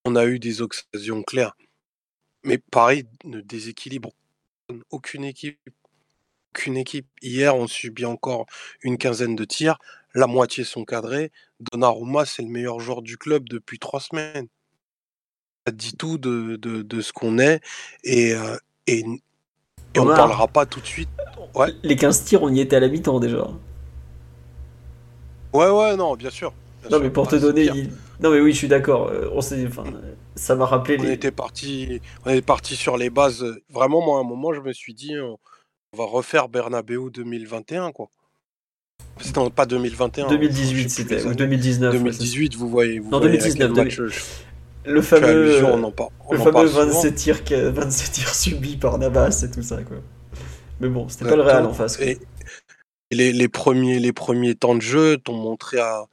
on 0.04 0.16
a 0.16 0.26
eu 0.26 0.38
des 0.38 0.60
occasions 0.60 1.22
claires. 1.22 1.56
mais 2.44 2.58
Paris 2.58 3.06
ne 3.24 3.40
déséquilibre 3.40 4.10
aucune 4.90 5.24
équipe. 5.24 5.58
Aucune 6.52 6.76
équipe. 6.76 7.06
Hier, 7.22 7.56
on 7.56 7.66
subit 7.66 8.04
encore 8.04 8.44
une 8.82 8.98
quinzaine 8.98 9.34
de 9.34 9.44
tirs. 9.46 9.78
La 10.14 10.26
moitié 10.26 10.62
sont 10.62 10.84
cadrés. 10.84 11.32
Donnarumma, 11.60 12.26
c'est 12.26 12.42
le 12.42 12.48
meilleur 12.48 12.80
joueur 12.80 13.00
du 13.00 13.16
club 13.16 13.48
depuis 13.48 13.78
trois 13.78 14.00
semaines. 14.00 14.48
Ça 15.66 15.72
dit 15.72 15.96
tout 15.96 16.18
de, 16.18 16.56
de, 16.56 16.82
de 16.82 17.00
ce 17.00 17.14
qu'on 17.14 17.38
est. 17.38 17.62
Et, 18.04 18.34
euh, 18.34 18.58
et, 18.86 19.04
et 19.94 19.98
on 20.00 20.04
ne 20.04 20.14
parlera 20.14 20.48
pas 20.48 20.66
tout 20.66 20.80
de 20.80 20.86
suite. 20.86 21.08
Ouais. 21.54 21.72
Les 21.82 21.96
15 21.96 22.24
tirs, 22.24 22.42
on 22.42 22.52
y 22.52 22.60
était 22.60 22.76
à 22.76 22.80
la 22.80 22.88
mi-temps 22.88 23.20
déjà. 23.20 23.46
Ouais, 25.52 25.70
ouais, 25.70 25.96
non, 25.96 26.16
bien 26.16 26.30
sûr. 26.30 26.52
bien 26.82 26.90
Non, 26.90 26.96
sûr. 26.96 27.04
mais 27.04 27.10
pour 27.10 27.28
te 27.28 27.34
Ouais, 27.36 27.40
c'est 27.40 27.46
donner. 27.46 27.64
il- 27.74 27.90
Non, 28.20 28.30
mais 28.30 28.40
oui, 28.40 28.52
je 28.52 28.58
suis 28.58 28.68
d'accord. 28.68 29.08
euh, 29.08 29.28
On 29.32 29.40
s'est. 29.40 29.64
Enfin, 29.66 29.84
ça 30.34 30.54
m'a 30.56 30.66
rappelé 30.66 30.96
On 30.98 31.02
les. 31.04 31.12
était 31.12 31.30
parti, 31.30 32.00
on 32.26 32.30
est 32.30 32.42
parti 32.42 32.74
sur 32.76 32.96
les 32.96 33.10
bases. 33.10 33.44
Vraiment, 33.70 34.04
moi, 34.04 34.18
à 34.18 34.20
un 34.20 34.24
moment, 34.24 34.52
je 34.52 34.60
me 34.60 34.72
suis 34.72 34.94
dit, 34.94 35.14
on, 35.20 35.38
on 35.92 35.96
va 35.96 36.04
refaire 36.04 36.48
Bernabeu 36.48 37.10
2021, 37.10 37.92
quoi. 37.92 38.08
C'était 39.20 39.48
pas 39.50 39.66
2021. 39.66 40.24
hein, 40.24 40.28
je 40.30 40.34
2018, 40.34 40.88
sais 40.90 41.04
plus 41.04 41.08
c'était. 41.10 41.16
les 41.16 41.22
Ou 41.22 41.26
années. 41.28 41.36
2019. 41.36 41.92
ouais, 41.92 41.98
c'est- 41.98 42.04
2018, 42.04 42.56
vous 42.56 42.68
voyez. 42.68 42.98
Vous 42.98 43.10
Non, 43.10 43.18
voyez 43.20 43.34
à 43.38 43.38
2019, 43.42 43.72
quel 43.74 43.84
match 43.84 43.94
je- 43.94 44.06
je 44.08 44.90
Le 44.90 45.02
fameux. 45.02 45.28
allusion, 45.28 45.74
on 45.74 45.82
en, 45.84 45.90
par- 45.92 46.08
on 46.28 46.32
Le 46.32 46.40
en 46.40 46.42
fameux 46.42 46.52
parle 46.52 46.68
souvent. 46.68 46.82
27 46.84 47.14
tirs, 47.14 47.44
que- 47.44 47.68
27 47.68 48.10
tirs 48.12 48.34
subis 48.34 48.76
par 48.76 48.98
Navas 48.98 49.44
et 49.44 49.50
tout 49.50 49.62
ça, 49.62 49.82
quoi. 49.82 49.98
Mais 50.84 50.90
bon, 50.90 51.08
c'était 51.08 51.24
pas 51.24 51.36
le 51.36 51.40
Real 51.40 51.64
en 51.64 51.72
face. 51.72 51.98
Et, 51.98 52.18
et 53.10 53.14
les, 53.14 53.32
les 53.32 53.48
premiers, 53.48 53.98
les 53.98 54.12
premiers 54.12 54.54
temps 54.54 54.74
de 54.74 54.82
jeu 54.82 55.16
t'ont 55.16 55.32
montré 55.36 55.78
à, 55.78 56.04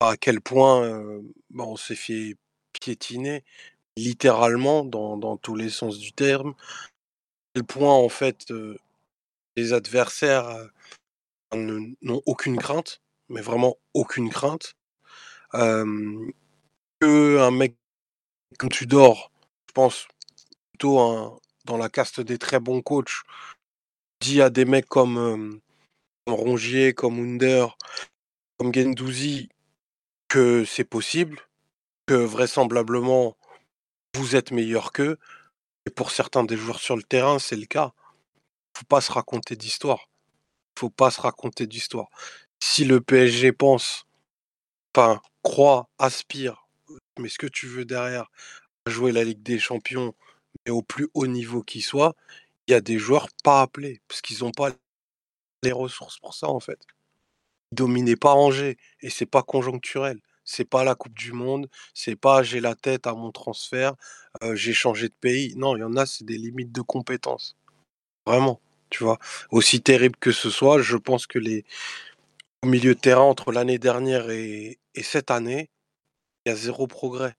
à 0.00 0.16
quel 0.16 0.40
point 0.40 0.82
euh, 0.82 1.20
bah, 1.50 1.62
on 1.64 1.76
s'est 1.76 1.94
fait 1.94 2.36
piétiner, 2.72 3.44
littéralement, 3.96 4.84
dans, 4.84 5.16
dans 5.16 5.36
tous 5.36 5.54
les 5.54 5.70
sens 5.70 5.98
du 5.98 6.12
terme. 6.12 6.50
À 6.50 6.54
quel 7.54 7.64
point, 7.64 7.94
en 7.94 8.08
fait, 8.08 8.50
euh, 8.50 8.76
les 9.54 9.72
adversaires 9.72 10.48
euh, 10.48 10.66
n'ont 12.02 12.22
aucune 12.26 12.56
crainte, 12.56 13.00
mais 13.28 13.42
vraiment 13.42 13.76
aucune 13.94 14.28
crainte. 14.28 14.74
Que 15.52 17.38
un 17.38 17.52
mec 17.52 17.76
comme 18.58 18.70
Tudor, 18.70 19.30
je 19.68 19.72
pense 19.72 20.08
plutôt 20.72 20.98
un- 20.98 21.38
dans 21.64 21.76
la 21.76 21.88
caste 21.88 22.20
des 22.20 22.38
très 22.38 22.58
bons 22.58 22.82
coachs, 22.82 23.22
dit 24.20 24.42
à 24.42 24.50
des 24.50 24.64
mecs 24.64 24.88
comme, 24.88 25.60
Rongier, 26.26 26.92
comme 26.92 27.18
Under, 27.18 27.76
comme 28.58 28.72
Gendouzi 28.74 29.48
que 30.28 30.64
c'est 30.64 30.84
possible, 30.84 31.40
que 32.06 32.14
vraisemblablement 32.14 33.36
vous 34.14 34.36
êtes 34.36 34.50
meilleur 34.50 34.92
qu'eux. 34.92 35.18
Et 35.86 35.90
pour 35.90 36.10
certains 36.10 36.44
des 36.44 36.56
joueurs 36.56 36.80
sur 36.80 36.96
le 36.96 37.02
terrain, 37.02 37.38
c'est 37.38 37.56
le 37.56 37.66
cas. 37.66 37.92
Faut 38.76 38.84
pas 38.84 39.00
se 39.00 39.10
raconter 39.10 39.56
d'histoire. 39.56 40.08
Faut 40.78 40.90
pas 40.90 41.10
se 41.10 41.20
raconter 41.20 41.66
d'histoire. 41.66 42.08
Si 42.62 42.84
le 42.84 43.00
PSG 43.00 43.52
pense, 43.52 44.06
enfin, 44.94 45.20
croit, 45.42 45.88
aspire, 45.98 46.68
mais 47.18 47.28
ce 47.28 47.38
que 47.38 47.46
tu 47.46 47.66
veux 47.66 47.84
derrière, 47.84 48.30
à 48.86 48.90
jouer 48.90 49.12
la 49.12 49.24
Ligue 49.24 49.42
des 49.42 49.58
Champions, 49.58 50.14
mais 50.64 50.72
au 50.72 50.82
plus 50.82 51.08
haut 51.14 51.26
niveau 51.26 51.62
qui 51.62 51.80
soit, 51.80 52.14
il 52.66 52.72
y 52.72 52.74
a 52.74 52.80
des 52.80 52.98
joueurs 52.98 53.28
pas 53.44 53.62
appelés, 53.62 54.00
parce 54.08 54.20
qu'ils 54.20 54.40
n'ont 54.40 54.52
pas 54.52 54.70
les 55.62 55.72
ressources 55.72 56.18
pour 56.18 56.34
ça, 56.34 56.48
en 56.48 56.60
fait. 56.60 56.80
Ils 57.72 57.76
dominaient 57.76 58.16
pas 58.16 58.34
Angers, 58.34 58.78
et 59.00 59.10
c'est 59.10 59.26
pas 59.26 59.42
conjoncturel. 59.42 60.20
C'est 60.44 60.64
pas 60.64 60.84
la 60.84 60.94
Coupe 60.96 61.14
du 61.14 61.32
Monde, 61.32 61.68
c'est 61.94 62.16
pas 62.16 62.42
j'ai 62.42 62.60
la 62.60 62.74
tête 62.74 63.06
à 63.06 63.14
mon 63.14 63.30
transfert, 63.30 63.94
euh, 64.42 64.56
j'ai 64.56 64.72
changé 64.72 65.08
de 65.08 65.14
pays. 65.20 65.54
Non, 65.56 65.76
il 65.76 65.80
y 65.80 65.84
en 65.84 65.96
a, 65.96 66.06
c'est 66.06 66.24
des 66.24 66.38
limites 66.38 66.72
de 66.72 66.80
compétences. 66.80 67.56
Vraiment, 68.26 68.60
tu 68.90 69.04
vois. 69.04 69.18
Aussi 69.50 69.82
terrible 69.82 70.16
que 70.18 70.32
ce 70.32 70.50
soit, 70.50 70.82
je 70.82 70.96
pense 70.96 71.26
que 71.26 71.38
les 71.38 71.64
au 72.62 72.66
milieu 72.66 72.94
de 72.94 73.00
terrain 73.00 73.22
entre 73.22 73.52
l'année 73.52 73.78
dernière 73.78 74.30
et, 74.30 74.78
et 74.94 75.02
cette 75.02 75.30
année, 75.30 75.70
il 76.46 76.50
y 76.50 76.52
a 76.52 76.56
zéro 76.56 76.86
progrès. 76.86 77.34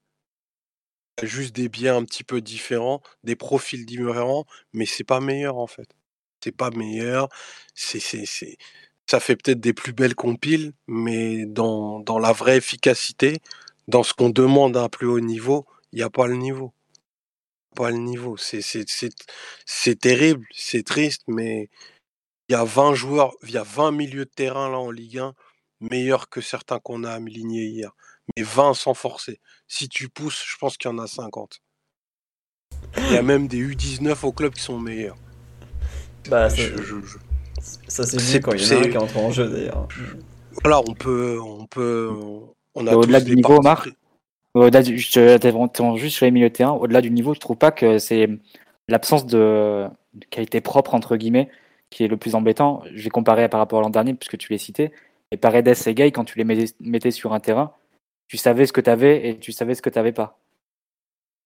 Juste 1.22 1.54
des 1.54 1.68
biais 1.68 1.90
un 1.90 2.04
petit 2.04 2.24
peu 2.24 2.40
différents, 2.40 3.02
des 3.22 3.36
profils 3.36 3.84
différents, 3.86 4.46
mais 4.72 4.86
c'est 4.86 5.04
pas 5.04 5.20
meilleur 5.20 5.58
en 5.58 5.66
fait. 5.66 5.88
C'est 6.42 6.52
pas 6.56 6.70
meilleur. 6.70 7.28
C'est, 7.74 8.00
c'est, 8.00 8.26
c'est... 8.26 8.56
Ça 9.08 9.20
fait 9.20 9.36
peut-être 9.36 9.60
des 9.60 9.74
plus 9.74 9.92
belles 9.92 10.14
compiles, 10.14 10.72
mais 10.86 11.44
dans, 11.46 12.00
dans 12.00 12.18
la 12.18 12.32
vraie 12.32 12.56
efficacité, 12.56 13.40
dans 13.88 14.02
ce 14.02 14.14
qu'on 14.14 14.30
demande 14.30 14.76
à 14.76 14.84
un 14.84 14.88
plus 14.88 15.06
haut 15.06 15.20
niveau, 15.20 15.66
il 15.92 15.96
n'y 15.96 16.02
a 16.02 16.10
pas 16.10 16.26
le 16.26 16.36
niveau. 16.36 16.72
Pas 17.76 17.90
le 17.90 17.98
niveau. 17.98 18.36
C'est, 18.36 18.62
c'est, 18.62 18.88
c'est, 18.88 19.12
c'est 19.66 19.98
terrible, 19.98 20.46
c'est 20.54 20.84
triste, 20.84 21.22
mais 21.26 21.68
il 22.48 22.52
y 22.52 22.56
a 22.56 22.64
20 22.64 22.94
joueurs, 22.94 23.34
il 23.44 23.50
y 23.52 23.58
a 23.58 23.62
20 23.62 23.92
milieux 23.92 24.24
de 24.26 24.30
terrain 24.30 24.70
là 24.70 24.78
en 24.78 24.90
Ligue 24.90 25.18
1, 25.18 25.34
meilleurs 25.80 26.28
que 26.28 26.40
certains 26.40 26.80
qu'on 26.80 27.04
a 27.04 27.12
alignés 27.12 27.66
hier. 27.66 27.92
Mais 28.36 28.42
20 28.42 28.74
sans 28.74 28.94
forcer. 28.94 29.40
Si 29.68 29.88
tu 29.88 30.08
pousses, 30.08 30.44
je 30.46 30.56
pense 30.58 30.76
qu'il 30.76 30.90
y 30.90 30.94
en 30.94 30.98
a 30.98 31.06
50. 31.06 31.60
Il 32.98 33.12
y 33.12 33.16
a 33.16 33.22
même 33.22 33.48
des 33.48 33.58
U19 33.58 34.24
au 34.24 34.32
club 34.32 34.52
qui 34.54 34.60
sont 34.62 34.78
meilleurs. 34.78 35.16
Bah, 36.28 36.50
ça, 36.50 36.56
Je- 36.56 36.76
je- 36.76 37.00
je- 37.00 37.18
ça 37.88 38.06
c'est 38.06 38.20
vu 38.20 38.40
quand 38.40 38.52
il 38.52 38.62
y 38.62 38.74
en 38.74 38.76
a 38.76 38.80
un 38.80 38.82
qui 38.82 38.88
est 38.94 38.96
entré 38.96 39.18
en 39.18 39.30
jeu 39.30 39.48
d'ailleurs. 39.48 39.88
Voilà, 40.62 40.80
on 40.86 40.94
peut, 40.94 41.38
on 41.40 41.66
peut, 41.66 42.10
on 42.74 42.86
a 42.86 42.92
Et 42.92 42.94
au-delà 42.94 43.20
du 43.20 43.34
niveau, 43.34 43.60
pris. 43.60 43.92
Au-delà 44.54 44.82
du, 44.82 44.98
je 44.98 45.10
te- 45.10 45.38
t'interromps 45.38 45.98
juste 46.00 46.16
sur 46.16 46.26
les 46.26 46.30
milieux 46.30 46.50
de 46.50 46.54
terrain, 46.54 46.72
au-delà 46.72 47.00
du 47.00 47.10
niveau, 47.10 47.34
je 47.34 47.40
trouve 47.40 47.56
pas 47.56 47.72
que 47.72 47.98
c'est 47.98 48.28
l'absence 48.88 49.24
de, 49.26 49.86
de 50.14 50.24
qualité 50.26 50.60
propre, 50.60 50.94
entre 50.94 51.16
guillemets, 51.16 51.50
qui 51.90 52.04
est 52.04 52.08
le 52.08 52.18
plus 52.18 52.34
embêtant. 52.34 52.82
Je 52.94 53.02
vais 53.02 53.10
comparer 53.10 53.48
par 53.48 53.60
rapport 53.60 53.78
à 53.78 53.82
l'an 53.82 53.90
dernier, 53.90 54.14
puisque 54.14 54.36
tu 54.36 54.52
les 54.52 54.58
citais. 54.58 54.92
Et 55.30 55.38
Paredes 55.38 55.74
et 55.86 55.94
Gay, 55.94 56.12
quand 56.12 56.24
tu 56.24 56.38
les 56.38 56.44
mettais 56.80 57.10
sur 57.10 57.32
un 57.32 57.40
terrain, 57.40 57.72
tu 58.32 58.38
savais 58.38 58.64
ce 58.64 58.72
que 58.72 58.80
tu 58.80 58.88
avais 58.88 59.28
et 59.28 59.38
tu 59.38 59.52
savais 59.52 59.74
ce 59.74 59.82
que 59.82 59.90
tu 59.90 59.98
n'avais 59.98 60.12
pas. 60.12 60.40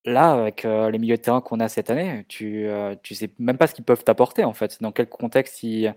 Là, 0.05 0.35
avec 0.35 0.65
euh, 0.65 0.89
les 0.89 1.01
milieux 1.01 1.17
de 1.17 1.21
terrain 1.21 1.41
qu'on 1.41 1.59
a 1.59 1.69
cette 1.69 1.91
année, 1.91 2.25
tu, 2.29 2.69
euh, 2.69 2.95
tu 3.03 3.17
sais 3.17 3.29
même 3.41 3.59
pas 3.59 3.67
ce 3.67 3.75
qu'ils 3.75 3.85
peuvent 3.85 4.05
t'apporter, 4.05 4.45
en 4.45 4.53
fait. 4.53 4.81
Dans 4.81 4.93
quel 4.93 5.09
contexte 5.09 5.65
ils, 5.65 5.93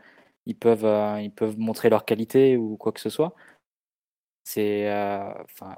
ils, 0.48 0.56
peuvent, 0.56 0.86
euh, 0.86 1.22
ils 1.22 1.30
peuvent 1.30 1.60
montrer 1.60 1.92
leur 1.92 2.06
qualité 2.06 2.58
ou 2.58 2.76
quoi 2.76 2.92
que 2.92 3.00
ce 3.00 3.12
soit. 3.12 3.36
C'est. 4.44 4.90
euh, 4.90 5.32
Enfin 5.44 5.76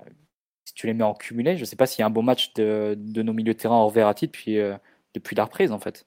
si 0.64 0.74
tu 0.76 0.88
les 0.88 0.94
mets 0.94 1.04
en 1.04 1.14
cumulé, 1.14 1.58
je 1.58 1.66
sais 1.66 1.76
pas 1.76 1.86
s'il 1.88 2.00
y 2.00 2.04
a 2.04 2.06
un 2.06 2.10
bon 2.10 2.24
match 2.24 2.54
de, 2.54 2.96
de 2.98 3.22
nos 3.22 3.34
milieux 3.34 3.54
de 3.54 3.60
terrain 3.60 3.76
hors 3.76 3.90
Verratti 3.90 4.28
depuis, 4.28 4.60
euh, 4.60 4.78
depuis 5.14 5.36
la 5.36 5.44
reprise 5.44 5.74
en 5.74 5.80
fait. 5.80 6.06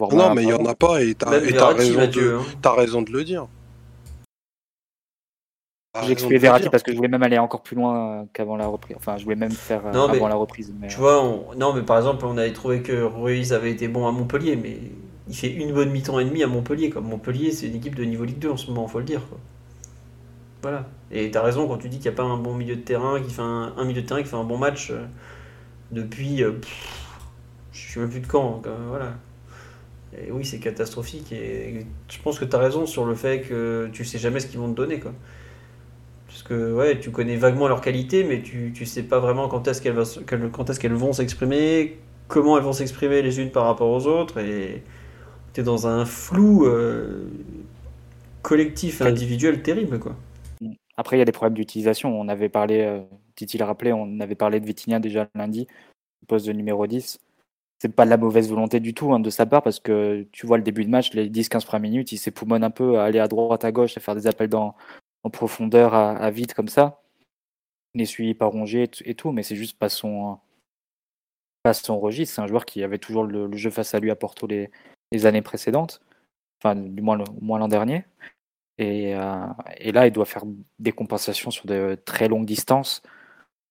Non, 0.00 0.34
mais 0.34 0.42
il 0.42 0.48
y 0.48 0.52
en 0.52 0.64
a 0.64 0.74
pas 0.74 1.00
et 1.02 1.14
Mathieu, 1.94 2.32
de, 2.32 2.36
hein. 2.38 2.44
t'as 2.60 2.74
raison 2.74 3.02
de 3.02 3.12
le 3.12 3.22
dire. 3.22 3.46
J'ai 5.98 6.12
exclu 6.12 6.38
Verratti 6.38 6.68
parce 6.70 6.82
que 6.82 6.92
je 6.92 6.96
voulais 6.96 7.08
même 7.08 7.22
aller 7.22 7.38
encore 7.38 7.62
plus 7.62 7.74
loin 7.76 8.22
euh, 8.22 8.24
qu'avant 8.32 8.56
la 8.56 8.66
reprise. 8.68 8.96
Enfin, 8.96 9.16
je 9.16 9.24
voulais 9.24 9.36
même 9.36 9.50
faire 9.50 9.86
euh, 9.86 9.90
Non, 9.92 10.08
mais 10.08 10.18
avant 10.18 10.28
la 10.28 10.36
reprise. 10.36 10.72
Mais, 10.78 10.88
Tu 10.88 10.96
vois, 10.98 11.22
on- 11.24 11.54
non, 11.56 11.72
mais 11.72 11.82
par 11.82 11.98
exemple, 11.98 12.24
on 12.26 12.38
avait 12.38 12.52
trouvé 12.52 12.82
que 12.82 12.92
Ruiz 13.02 13.52
avait 13.52 13.72
été 13.72 13.88
bon 13.88 14.06
à 14.06 14.12
Montpellier, 14.12 14.56
mais 14.56 14.78
il 15.28 15.36
fait 15.36 15.52
une 15.52 15.72
bonne 15.72 15.90
mi-temps 15.90 16.18
et 16.20 16.24
demi 16.24 16.42
à 16.42 16.46
Montpellier. 16.46 16.90
Comme 16.90 17.06
Montpellier, 17.08 17.50
c'est 17.52 17.66
une 17.68 17.76
équipe 17.76 17.94
de 17.96 18.04
niveau 18.04 18.24
Ligue 18.24 18.38
2 18.38 18.50
en 18.50 18.56
ce 18.56 18.68
moment, 18.68 18.86
faut 18.88 18.98
le 19.00 19.04
dire. 19.04 19.26
Quoi. 19.28 19.38
Voilà. 20.62 20.86
Et 21.10 21.30
t'as 21.30 21.42
raison 21.42 21.66
quand 21.68 21.78
tu 21.78 21.88
dis 21.88 21.98
qu'il 21.98 22.10
n'y 22.10 22.14
a 22.14 22.16
pas 22.16 22.22
un 22.24 22.36
bon 22.36 22.54
milieu 22.54 22.76
de 22.76 22.82
terrain 22.82 23.20
qui 23.20 23.30
fait 23.30 23.42
un, 23.42 23.72
un 23.76 23.84
milieu 23.84 24.02
de 24.02 24.06
terrain 24.06 24.22
qui 24.22 24.28
fait 24.28 24.36
un 24.36 24.44
bon 24.44 24.58
match 24.58 24.90
euh, 24.90 25.06
depuis. 25.92 26.42
euh, 26.44 26.52
pff, 26.52 27.08
je 27.72 27.92
sais 27.94 28.00
même 28.00 28.10
plus 28.10 28.20
de 28.20 28.26
quand. 28.28 28.62
voilà. 28.88 29.14
Et 30.18 30.32
oui, 30.32 30.44
c'est 30.44 30.58
catastrophique. 30.58 31.32
Et 31.32 31.86
je 32.08 32.18
pense 32.22 32.38
que 32.38 32.44
t'as 32.44 32.58
raison 32.58 32.86
sur 32.86 33.04
le 33.06 33.14
fait 33.14 33.42
que 33.42 33.88
tu 33.92 34.04
sais 34.04 34.18
jamais 34.18 34.40
ce 34.40 34.46
qu'ils 34.48 34.58
vont 34.60 34.70
te 34.70 34.76
donner, 34.76 35.00
quoi. 35.00 35.12
Que 36.50 36.74
ouais, 36.74 36.98
tu 36.98 37.12
connais 37.12 37.36
vaguement 37.36 37.68
leurs 37.68 37.80
qualités, 37.80 38.24
mais 38.24 38.42
tu, 38.42 38.72
tu 38.74 38.84
sais 38.84 39.04
pas 39.04 39.20
vraiment 39.20 39.46
quand 39.46 39.68
est-ce 39.68 39.80
qu'elles, 39.80 39.94
va 39.94 40.02
quand 40.50 40.68
est-ce 40.68 40.80
qu'elles 40.80 40.92
vont 40.92 41.12
s'exprimer, 41.12 41.98
comment 42.26 42.58
elles 42.58 42.64
vont 42.64 42.72
s'exprimer 42.72 43.22
les 43.22 43.38
unes 43.38 43.52
par 43.52 43.66
rapport 43.66 43.88
aux 43.88 44.08
autres, 44.08 44.38
et 44.38 44.82
tu 45.52 45.60
es 45.60 45.62
dans 45.62 45.86
un 45.86 46.04
flou 46.04 46.66
euh, 46.66 47.28
collectif 48.42 49.00
et 49.00 49.04
individuel 49.04 49.62
terrible, 49.62 50.00
quoi. 50.00 50.16
Après, 50.96 51.14
il 51.14 51.20
y 51.20 51.22
a 51.22 51.24
des 51.24 51.30
problèmes 51.30 51.54
d'utilisation. 51.54 52.20
On 52.20 52.26
avait 52.26 52.48
parlé, 52.48 52.80
euh, 52.80 53.00
Titi 53.36 53.56
l'a 53.56 53.66
rappelé, 53.66 53.92
on 53.92 54.18
avait 54.18 54.34
parlé 54.34 54.58
de 54.58 54.66
Vitinha 54.66 54.98
déjà 54.98 55.28
lundi, 55.36 55.68
poste 56.26 56.46
de 56.48 56.52
numéro 56.52 56.84
10. 56.86 57.20
C'est 57.78 57.94
pas 57.94 58.04
de 58.04 58.10
la 58.10 58.16
mauvaise 58.16 58.50
volonté 58.50 58.80
du 58.80 58.92
tout 58.92 59.14
hein, 59.14 59.20
de 59.20 59.30
sa 59.30 59.46
part 59.46 59.62
parce 59.62 59.78
que 59.78 60.26
tu 60.32 60.48
vois 60.48 60.58
le 60.58 60.64
début 60.64 60.84
de 60.84 60.90
match, 60.90 61.14
les 61.14 61.30
10-15 61.30 61.64
premières 61.64 61.90
minutes, 61.90 62.12
il 62.12 62.18
s'époumonne 62.18 62.64
un 62.64 62.70
peu 62.70 62.98
à 62.98 63.04
aller 63.04 63.20
à 63.20 63.28
droite, 63.28 63.64
à 63.64 63.72
gauche, 63.72 63.96
à 63.96 64.00
faire 64.00 64.14
des 64.14 64.26
appels 64.26 64.50
dans, 64.50 64.74
en 65.24 65.30
profondeur, 65.30 65.94
à, 65.94 66.30
vide 66.30 66.54
comme 66.54 66.68
ça. 66.68 67.02
Suivi 68.04 68.34
par 68.34 68.50
Rongier 68.52 68.88
et 69.04 69.14
tout, 69.14 69.32
mais 69.32 69.42
c'est 69.42 69.56
juste 69.56 69.78
pas 69.78 69.88
son, 69.88 70.38
pas 71.62 71.74
son 71.74 71.98
registre. 71.98 72.36
C'est 72.36 72.42
un 72.42 72.46
joueur 72.46 72.64
qui 72.64 72.82
avait 72.84 72.98
toujours 72.98 73.24
le, 73.24 73.54
jeu 73.56 73.70
face 73.70 73.94
à 73.94 74.00
lui 74.00 74.10
à 74.10 74.16
Porto 74.16 74.46
les, 74.46 74.70
années 75.26 75.42
précédentes, 75.42 76.00
enfin 76.62 76.76
du 76.76 77.02
moins, 77.02 77.18
moins 77.40 77.58
l'an 77.58 77.68
dernier. 77.68 78.04
Et, 78.78 79.14
euh, 79.14 79.46
et 79.78 79.92
là, 79.92 80.06
il 80.06 80.12
doit 80.12 80.24
faire 80.24 80.44
des 80.78 80.92
compensations 80.92 81.50
sur 81.50 81.66
de 81.66 81.98
très 82.04 82.28
longues 82.28 82.46
distances. 82.46 83.02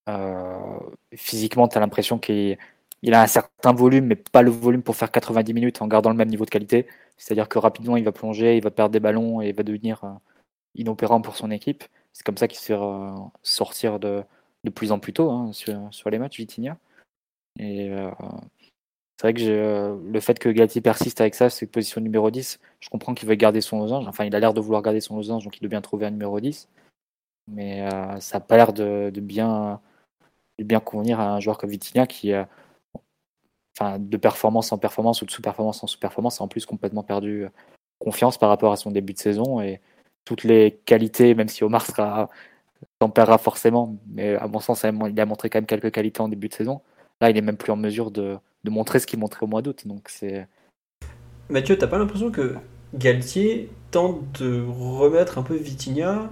Euh, 0.10 0.80
physiquement, 1.16 1.68
tu 1.68 1.78
as 1.78 1.82
l'impression 1.82 2.20
qu'il 2.20 2.58
il 3.02 3.14
a 3.14 3.22
un 3.22 3.28
certain 3.28 3.74
volume, 3.74 4.06
mais 4.06 4.16
pas 4.16 4.42
le 4.42 4.52
volume 4.52 4.84
pour 4.84 4.96
faire 4.96 5.12
90 5.12 5.54
minutes 5.54 5.82
en 5.82 5.88
gardant 5.88 6.10
le 6.10 6.16
même 6.16 6.30
niveau 6.30 6.46
de 6.46 6.50
qualité. 6.50 6.88
C'est-à-dire 7.18 7.48
que 7.50 7.60
rapidement, 7.60 7.98
il 7.98 8.04
va 8.04 8.12
plonger, 8.12 8.58
il 8.58 8.64
va 8.64 8.72
perdre 8.72 8.92
des 8.92 9.00
ballons 9.00 9.42
et 9.42 9.50
il 9.50 9.56
va 9.56 9.64
devenir 9.64 10.04
euh, 10.04 10.10
inopérant 10.80 11.22
pour 11.22 11.38
son 11.38 11.52
équipe. 11.52 11.84
C'est 12.14 12.24
comme 12.24 12.38
ça 12.38 12.48
qu'il 12.48 12.60
se 12.60 12.66
fait 12.66 12.74
euh, 12.74 13.12
sortir 13.44 14.00
de, 14.00 14.24
plus 14.74 14.92
en 14.92 15.00
plus 15.00 15.14
tôt 15.14 15.30
hein, 15.32 15.52
sur, 15.54 16.10
les 16.10 16.20
matchs, 16.20 16.38
Vitinha. 16.38 16.78
Euh, 17.60 18.12
c'est 19.18 19.28
vrai 19.28 19.34
que 19.34 20.00
le 20.02 20.20
fait 20.20 20.40
que 20.40 20.50
Galtier 20.50 20.82
persiste 20.82 21.22
avec 21.22 21.36
ça, 21.36 21.50
c'est 21.50 21.68
position 21.68 22.02
numéro 22.02 22.32
10, 22.32 22.60
je 22.80 22.90
comprends 22.90 23.14
qu'il 23.14 23.28
veut 23.28 23.36
garder 23.36 23.62
son 23.62 23.80
losange. 23.80 24.08
Enfin, 24.08 24.26
il 24.26 24.36
a 24.36 24.40
l'air 24.40 24.54
de 24.54 24.62
vouloir 24.62 24.82
garder 24.82 25.02
son 25.02 25.18
losange, 25.18 25.44
donc 25.44 25.58
il 25.58 25.62
doit 25.62 25.70
bien 25.70 25.82
trouver 25.82 26.06
un 26.06 26.12
numéro 26.12 26.40
10. 26.40 26.70
Mais 27.48 27.90
ça 28.20 28.38
n'a 28.38 28.46
pas 28.46 28.58
l'air 28.58 28.74
de, 28.74 29.12
bien, 29.20 29.82
de 30.58 30.64
bien 30.64 30.80
convenir 30.80 31.20
à 31.20 31.34
un 31.34 31.40
joueur 31.40 31.58
comme 31.58 31.70
Vitinha 31.70 32.08
qui 32.08 32.34
de 34.00 34.18
performance 34.18 34.72
en 34.72 34.78
performance 34.78 35.22
ou 35.22 35.26
de 35.26 35.32
sous-performance 35.32 35.84
en 35.84 35.88
sous-performance, 35.88 36.42
a 36.42 36.44
en 36.44 36.48
plus 36.48 36.66
complètement 36.66 37.04
perdu 37.04 37.46
euh, 37.46 37.50
confiance 38.00 38.38
par 38.38 38.50
rapport 38.50 38.72
à 38.72 38.78
son 38.78 38.92
début 38.92 39.14
de 39.14 39.20
saison 39.20 39.62
et 39.62 39.82
toutes 40.30 40.44
les 40.44 40.80
qualités, 40.86 41.34
même 41.34 41.48
si 41.48 41.64
Omar 41.64 41.84
sera 41.84 42.30
tempérera 43.00 43.40
forcément, 43.40 43.98
mais 44.14 44.36
à 44.36 44.48
mon 44.48 44.60
sens, 44.60 44.84
il 44.84 45.20
a 45.20 45.26
montré 45.26 45.50
quand 45.50 45.58
même 45.58 45.66
quelques 45.66 45.90
qualités 45.90 46.22
en 46.22 46.28
début 46.28 46.50
de 46.50 46.54
saison. 46.54 46.82
Là, 47.20 47.32
il 47.32 47.38
est 47.38 47.42
même 47.42 47.58
plus 47.58 47.72
en 47.72 47.76
mesure 47.76 48.12
de, 48.12 48.38
montrer 48.70 49.00
ce 49.00 49.08
qu'il 49.08 49.18
montrait 49.18 49.44
au 49.44 49.48
mois 49.48 49.64
d'août. 49.64 49.88
Donc 49.88 50.04
c'est. 50.08 50.48
Mathieu, 51.50 51.80
t'as 51.80 51.88
pas 51.88 51.98
l'impression 51.98 52.30
que 52.30 52.58
Galtier 52.94 53.72
tente 53.90 54.40
de 54.40 54.64
remettre 54.68 55.40
un 55.40 55.42
peu 55.42 55.56
Vitinha 55.56 56.30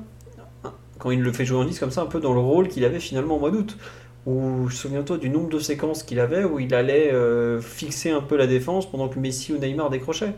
quand 1.00 1.10
il 1.10 1.22
le 1.22 1.34
fait 1.34 1.46
jouer 1.46 1.58
en 1.58 1.66
10 1.66 1.80
comme 1.80 1.92
ça, 1.92 2.02
un 2.02 2.06
peu 2.06 2.20
dans 2.20 2.34
le 2.34 2.40
rôle 2.40 2.68
qu'il 2.68 2.86
avait 2.86 3.00
finalement 3.00 3.38
au 3.38 3.40
mois 3.40 3.50
d'août? 3.50 3.80
Ou 4.28 4.70
souviens-toi 4.70 5.18
du 5.18 5.30
nombre 5.30 5.50
de 5.50 5.58
séquences 5.58 6.04
qu'il 6.04 6.20
avait 6.20 6.44
où 6.44 6.60
il 6.60 6.76
allait 6.76 7.12
euh, 7.12 7.60
fixer 7.62 8.12
un 8.12 8.22
peu 8.22 8.38
la 8.38 8.46
défense 8.46 8.88
pendant 8.92 9.10
que 9.10 9.18
Messi 9.18 9.54
ou 9.54 9.58
Neymar 9.58 9.90
décrochaient? 9.90 10.36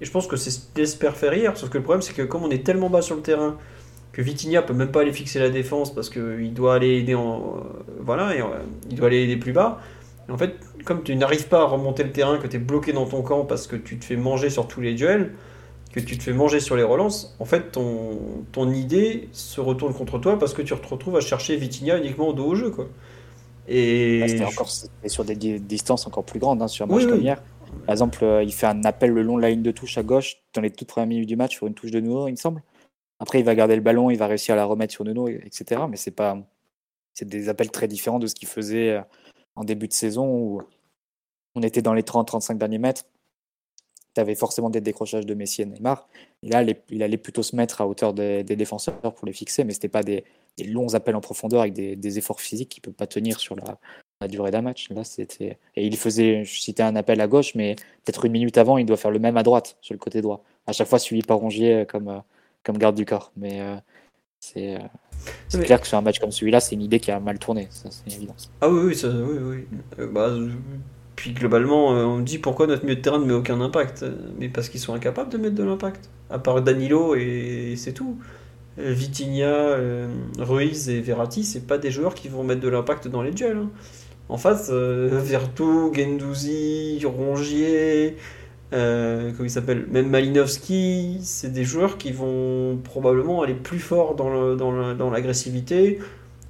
Et 0.00 0.04
je 0.04 0.10
pense 0.10 0.26
que 0.26 0.36
c'est 0.36 0.50
ce 0.50 0.96
faire 0.96 1.34
hier, 1.34 1.56
sauf 1.56 1.70
que 1.70 1.78
le 1.78 1.84
problème 1.84 2.02
c'est 2.02 2.12
que 2.12 2.22
comme 2.22 2.44
on 2.44 2.50
est 2.50 2.64
tellement 2.64 2.90
bas 2.90 3.02
sur 3.02 3.16
le 3.16 3.22
terrain 3.22 3.56
que 4.16 4.22
Vitinha 4.22 4.62
peut 4.62 4.72
même 4.72 4.90
pas 4.90 5.02
aller 5.02 5.12
fixer 5.12 5.38
la 5.38 5.50
défense 5.50 5.94
parce 5.94 6.08
qu'il 6.08 6.54
doit 6.54 6.74
aller 6.74 6.96
aider 6.96 7.14
en 7.14 7.36
euh, 7.38 7.60
voilà 8.00 8.34
et, 8.34 8.40
euh, 8.40 8.46
il 8.88 8.96
doit 8.96 9.08
aller 9.08 9.22
aider 9.24 9.36
plus 9.36 9.52
bas. 9.52 9.78
Et 10.26 10.32
en 10.32 10.38
fait, 10.38 10.54
comme 10.86 11.02
tu 11.02 11.14
n'arrives 11.16 11.48
pas 11.48 11.60
à 11.60 11.64
remonter 11.64 12.02
le 12.02 12.12
terrain, 12.12 12.38
que 12.38 12.46
tu 12.46 12.56
es 12.56 12.58
bloqué 12.58 12.94
dans 12.94 13.04
ton 13.04 13.20
camp 13.20 13.44
parce 13.44 13.66
que 13.66 13.76
tu 13.76 13.98
te 13.98 14.06
fais 14.06 14.16
manger 14.16 14.48
sur 14.48 14.68
tous 14.68 14.80
les 14.80 14.94
duels, 14.94 15.34
que 15.92 16.00
tu 16.00 16.16
te 16.16 16.22
fais 16.22 16.32
manger 16.32 16.60
sur 16.60 16.76
les 16.76 16.82
relances, 16.82 17.36
en 17.38 17.44
fait 17.44 17.72
ton, 17.72 18.18
ton 18.52 18.72
idée 18.72 19.28
se 19.32 19.60
retourne 19.60 19.92
contre 19.92 20.18
toi 20.18 20.38
parce 20.38 20.54
que 20.54 20.62
tu 20.62 20.74
te 20.74 20.88
retrouves 20.88 21.16
à 21.16 21.20
chercher 21.20 21.56
Vitinha 21.56 21.98
uniquement 21.98 22.28
au 22.28 22.32
dos 22.32 22.46
au 22.46 22.54
jeu 22.54 22.70
quoi. 22.70 22.88
Et 23.68 24.24
c'était 24.28 24.44
encore 24.44 24.70
sur 25.06 25.24
des 25.24 25.58
distances 25.58 26.06
encore 26.06 26.24
plus 26.24 26.38
grandes, 26.38 26.62
hein, 26.62 26.68
sur 26.68 26.86
un 26.86 26.88
match 26.88 27.06
comme 27.06 27.20
hier. 27.20 27.42
Par 27.86 27.92
exemple, 27.92 28.24
euh, 28.24 28.42
il 28.42 28.52
fait 28.52 28.66
un 28.66 28.82
appel 28.84 29.10
le 29.10 29.22
long 29.22 29.36
de 29.36 29.42
la 29.42 29.50
ligne 29.50 29.62
de 29.62 29.70
touche 29.70 29.98
à 29.98 30.02
gauche 30.02 30.36
dans 30.54 30.60
les 30.60 30.70
toutes 30.70 30.88
premières 30.88 31.08
minutes 31.08 31.28
du 31.28 31.36
match 31.36 31.54
sur 31.56 31.66
une 31.66 31.74
touche 31.74 31.90
de 31.90 32.00
Nuno, 32.00 32.28
il 32.28 32.32
me 32.32 32.36
semble. 32.36 32.62
Après, 33.18 33.38
il 33.40 33.44
va 33.44 33.54
garder 33.54 33.76
le 33.76 33.82
ballon, 33.82 34.10
il 34.10 34.18
va 34.18 34.26
réussir 34.26 34.54
à 34.54 34.56
la 34.56 34.64
remettre 34.64 34.92
sur 34.92 35.04
Nuno, 35.04 35.28
etc. 35.28 35.82
Mais 35.88 35.96
c'est 35.96 36.10
pas, 36.10 36.38
c'est 37.14 37.28
des 37.28 37.48
appels 37.48 37.70
très 37.70 37.88
différents 37.88 38.18
de 38.18 38.26
ce 38.26 38.34
qu'il 38.34 38.48
faisait 38.48 38.90
euh, 38.90 39.02
en 39.54 39.64
début 39.64 39.88
de 39.88 39.92
saison 39.92 40.28
où 40.28 40.62
on 41.54 41.62
était 41.62 41.82
dans 41.82 41.94
les 41.94 42.02
30-35 42.02 42.58
derniers 42.58 42.78
mètres. 42.78 43.04
Tu 44.14 44.20
avais 44.20 44.34
forcément 44.34 44.70
des 44.70 44.80
décrochages 44.80 45.26
de 45.26 45.34
Messi 45.34 45.62
et 45.62 45.66
Neymar. 45.66 46.08
Et 46.42 46.48
là, 46.48 46.64
il 46.90 47.02
allait 47.02 47.18
plutôt 47.18 47.42
se 47.42 47.54
mettre 47.54 47.80
à 47.80 47.86
hauteur 47.86 48.14
des, 48.14 48.44
des 48.44 48.56
défenseurs 48.56 49.14
pour 49.14 49.26
les 49.26 49.32
fixer, 49.32 49.64
mais 49.64 49.72
c'était 49.72 49.88
pas 49.88 50.02
des, 50.02 50.24
des 50.56 50.64
longs 50.64 50.94
appels 50.94 51.16
en 51.16 51.20
profondeur 51.20 51.60
avec 51.60 51.74
des, 51.74 52.18
efforts 52.18 52.40
physiques 52.40 52.70
qui 52.70 52.80
ne 52.80 52.84
peuvent 52.84 52.94
pas 52.94 53.06
tenir 53.06 53.40
sur 53.40 53.56
la, 53.56 53.78
durée 54.26 54.50
d'un 54.50 54.62
match. 54.62 54.88
Là, 54.90 55.04
c'était 55.04 55.58
et 55.76 55.86
il 55.86 55.96
faisait, 55.96 56.44
je 56.44 56.60
citais 56.60 56.82
un 56.82 56.96
appel 56.96 57.20
à 57.20 57.26
gauche, 57.26 57.54
mais 57.54 57.76
peut-être 58.04 58.24
une 58.24 58.32
minute 58.32 58.56
avant, 58.58 58.78
il 58.78 58.86
doit 58.86 58.96
faire 58.96 59.10
le 59.10 59.18
même 59.18 59.36
à 59.36 59.42
droite, 59.42 59.76
sur 59.80 59.94
le 59.94 59.98
côté 59.98 60.22
droit. 60.22 60.42
À 60.66 60.72
chaque 60.72 60.88
fois 60.88 60.98
suivi 60.98 61.22
par 61.22 61.36
Rongier 61.38 61.74
euh, 61.74 61.84
comme 61.84 62.08
euh, 62.08 62.18
comme 62.64 62.78
garde 62.78 62.96
du 62.96 63.04
corps. 63.04 63.30
Mais 63.36 63.60
euh, 63.60 63.76
c'est 64.40 64.78
clair 65.64 65.80
que 65.80 65.86
sur 65.86 65.98
un 65.98 66.00
match 66.02 66.18
comme 66.18 66.32
celui-là, 66.32 66.60
c'est 66.60 66.74
une 66.74 66.82
idée 66.82 66.98
qui 66.98 67.10
a 67.10 67.20
mal 67.20 67.38
tourné, 67.38 67.68
ça 67.70 67.90
c'est 67.90 68.14
évident. 68.16 68.34
Ah 68.60 68.68
oui, 68.68 68.80
oui, 68.86 68.94
ça, 68.96 69.08
oui, 69.08 69.38
oui. 69.98 70.06
Bah, 70.12 70.34
puis 71.14 71.32
globalement, 71.32 71.88
on 71.88 72.18
me 72.18 72.22
dit 72.22 72.38
pourquoi 72.38 72.66
notre 72.66 72.84
milieu 72.84 72.96
de 72.96 73.00
terrain 73.00 73.18
ne 73.18 73.24
met 73.24 73.32
aucun 73.32 73.60
impact. 73.60 74.04
Mais 74.38 74.48
parce 74.48 74.68
qu'ils 74.68 74.80
sont 74.80 74.94
incapables 74.94 75.30
de 75.30 75.38
mettre 75.38 75.54
de 75.54 75.64
l'impact. 75.64 76.10
À 76.28 76.38
part 76.38 76.60
Danilo 76.60 77.14
et 77.14 77.74
c'est 77.76 77.92
tout. 77.92 78.18
Vitinha, 78.76 79.78
Ruiz 80.38 80.90
et 80.90 81.00
Verratti, 81.00 81.44
c'est 81.44 81.66
pas 81.66 81.78
des 81.78 81.90
joueurs 81.90 82.14
qui 82.14 82.28
vont 82.28 82.44
mettre 82.44 82.60
de 82.60 82.68
l'impact 82.68 83.08
dans 83.08 83.22
les 83.22 83.30
duels. 83.30 83.56
Hein. 83.56 83.70
En 84.28 84.38
face, 84.38 84.68
euh, 84.70 85.08
Vertu, 85.22 85.94
Gendouzi, 85.94 87.00
Rongier, 87.04 88.16
s'appelle, 89.48 89.86
même 89.90 90.10
Malinowski, 90.10 91.18
c'est 91.22 91.52
des 91.52 91.64
joueurs 91.64 91.98
qui 91.98 92.12
vont 92.12 92.78
probablement 92.82 93.42
aller 93.42 93.54
plus 93.54 93.78
fort 93.78 94.14
dans 94.16 95.10
l'agressivité, 95.10 96.00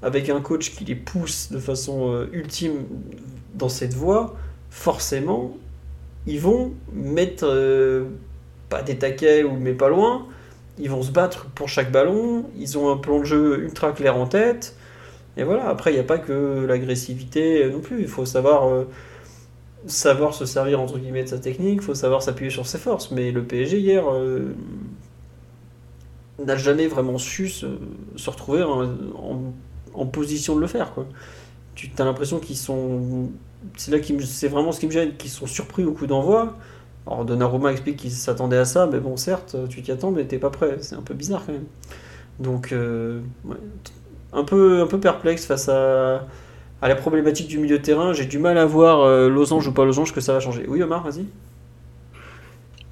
avec 0.02 0.28
un 0.30 0.40
coach 0.40 0.70
qui 0.74 0.84
les 0.84 0.94
pousse 0.94 1.50
de 1.52 1.58
façon 1.58 2.26
ultime 2.32 2.84
dans 3.54 3.68
cette 3.68 3.94
voie. 3.94 4.34
Forcément, 4.70 5.56
ils 6.26 6.40
vont 6.40 6.72
mettre 6.92 7.46
pas 8.68 8.82
des 8.82 8.96
taquets 8.96 9.44
ou 9.44 9.52
mais 9.52 9.74
pas 9.74 9.88
loin, 9.88 10.26
ils 10.78 10.90
vont 10.90 11.02
se 11.02 11.10
battre 11.10 11.46
pour 11.54 11.68
chaque 11.68 11.90
ballon, 11.90 12.46
ils 12.58 12.76
ont 12.76 12.90
un 12.90 12.96
plan 12.96 13.20
de 13.20 13.24
jeu 13.24 13.60
ultra 13.62 13.92
clair 13.92 14.16
en 14.16 14.26
tête. 14.26 14.74
Et 15.36 15.44
voilà, 15.44 15.68
après, 15.68 15.90
il 15.90 15.94
n'y 15.94 16.00
a 16.00 16.04
pas 16.04 16.18
que 16.18 16.64
l'agressivité 16.66 17.68
non 17.70 17.80
plus. 17.80 18.00
Il 18.00 18.08
faut 18.08 18.24
savoir, 18.24 18.68
euh, 18.68 18.84
savoir 19.86 20.34
se 20.34 20.46
servir 20.46 20.80
entre 20.80 20.98
guillemets 20.98 21.24
de 21.24 21.28
sa 21.28 21.38
technique, 21.38 21.76
il 21.76 21.82
faut 21.82 21.94
savoir 21.94 22.22
s'appuyer 22.22 22.50
sur 22.50 22.66
ses 22.66 22.78
forces. 22.78 23.10
Mais 23.10 23.30
le 23.32 23.44
PSG 23.44 23.78
hier 23.78 24.04
euh, 24.10 24.54
n'a 26.44 26.56
jamais 26.56 26.86
vraiment 26.86 27.18
su 27.18 27.48
se, 27.48 27.66
retrouver 28.26 28.62
en, 28.62 30.06
position 30.06 30.56
de 30.56 30.60
le 30.60 30.66
faire. 30.66 30.92
Tu 31.74 31.90
as 31.98 32.04
l'impression 32.04 32.38
qu'ils 32.38 32.56
sont. 32.56 33.30
C'est 33.76 33.90
là 33.90 33.98
qui 33.98 34.16
c'est 34.24 34.48
vraiment 34.48 34.72
ce 34.72 34.80
qui 34.80 34.86
me 34.86 34.92
gêne, 34.92 35.16
qu'ils 35.16 35.30
sont 35.30 35.46
surpris 35.46 35.84
au 35.84 35.92
coup 35.92 36.06
d'envoi. 36.06 36.56
Alors 37.06 37.24
Donnarumma 37.24 37.72
explique 37.72 37.98
qu'il 37.98 38.10
s'attendait 38.10 38.56
à 38.56 38.64
ça, 38.64 38.86
mais 38.86 39.00
bon, 39.00 39.16
certes, 39.16 39.56
tu 39.68 39.82
t'y 39.82 39.92
attends, 39.92 40.10
mais 40.10 40.24
t'es 40.24 40.38
pas 40.38 40.50
prêt. 40.50 40.78
C'est 40.80 40.96
un 40.96 41.02
peu 41.02 41.14
bizarre 41.14 41.44
quand 41.46 41.52
même. 41.52 41.66
Donc, 42.38 42.72
euh, 42.72 43.20
un, 44.32 44.44
peu, 44.44 44.82
un 44.82 44.86
peu 44.86 45.00
perplexe 45.00 45.46
face 45.46 45.68
à, 45.68 46.26
à, 46.82 46.88
la 46.88 46.96
problématique 46.96 47.48
du 47.48 47.58
milieu 47.58 47.78
de 47.78 47.82
terrain. 47.82 48.12
J'ai 48.12 48.26
du 48.26 48.38
mal 48.38 48.58
à 48.58 48.66
voir 48.66 49.00
euh, 49.00 49.28
losange 49.28 49.66
ou 49.68 49.72
pas 49.72 49.84
losange 49.84 50.12
que 50.12 50.20
ça 50.20 50.32
va 50.32 50.40
changer? 50.40 50.64
Oui, 50.68 50.82
Omar, 50.82 51.02
vas-y. 51.02 51.26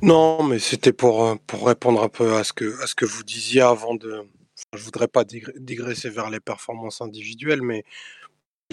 Non, 0.02 0.42
mais 0.42 0.58
c'était 0.58 0.92
pour, 0.92 1.24
euh, 1.24 1.34
pour 1.46 1.66
répondre 1.66 2.02
un 2.02 2.08
peu 2.08 2.34
à 2.34 2.44
ce 2.44 2.52
que, 2.52 2.82
à 2.82 2.86
ce 2.86 2.94
que 2.94 3.06
vous 3.06 3.22
disiez 3.22 3.62
avant 3.62 3.94
de. 3.94 4.22
je 4.74 4.82
voudrais 4.84 5.08
pas 5.08 5.24
digresser 5.24 6.10
vers 6.10 6.30
les 6.30 6.40
performances 6.40 7.00
individuelles, 7.00 7.62
mais 7.62 7.84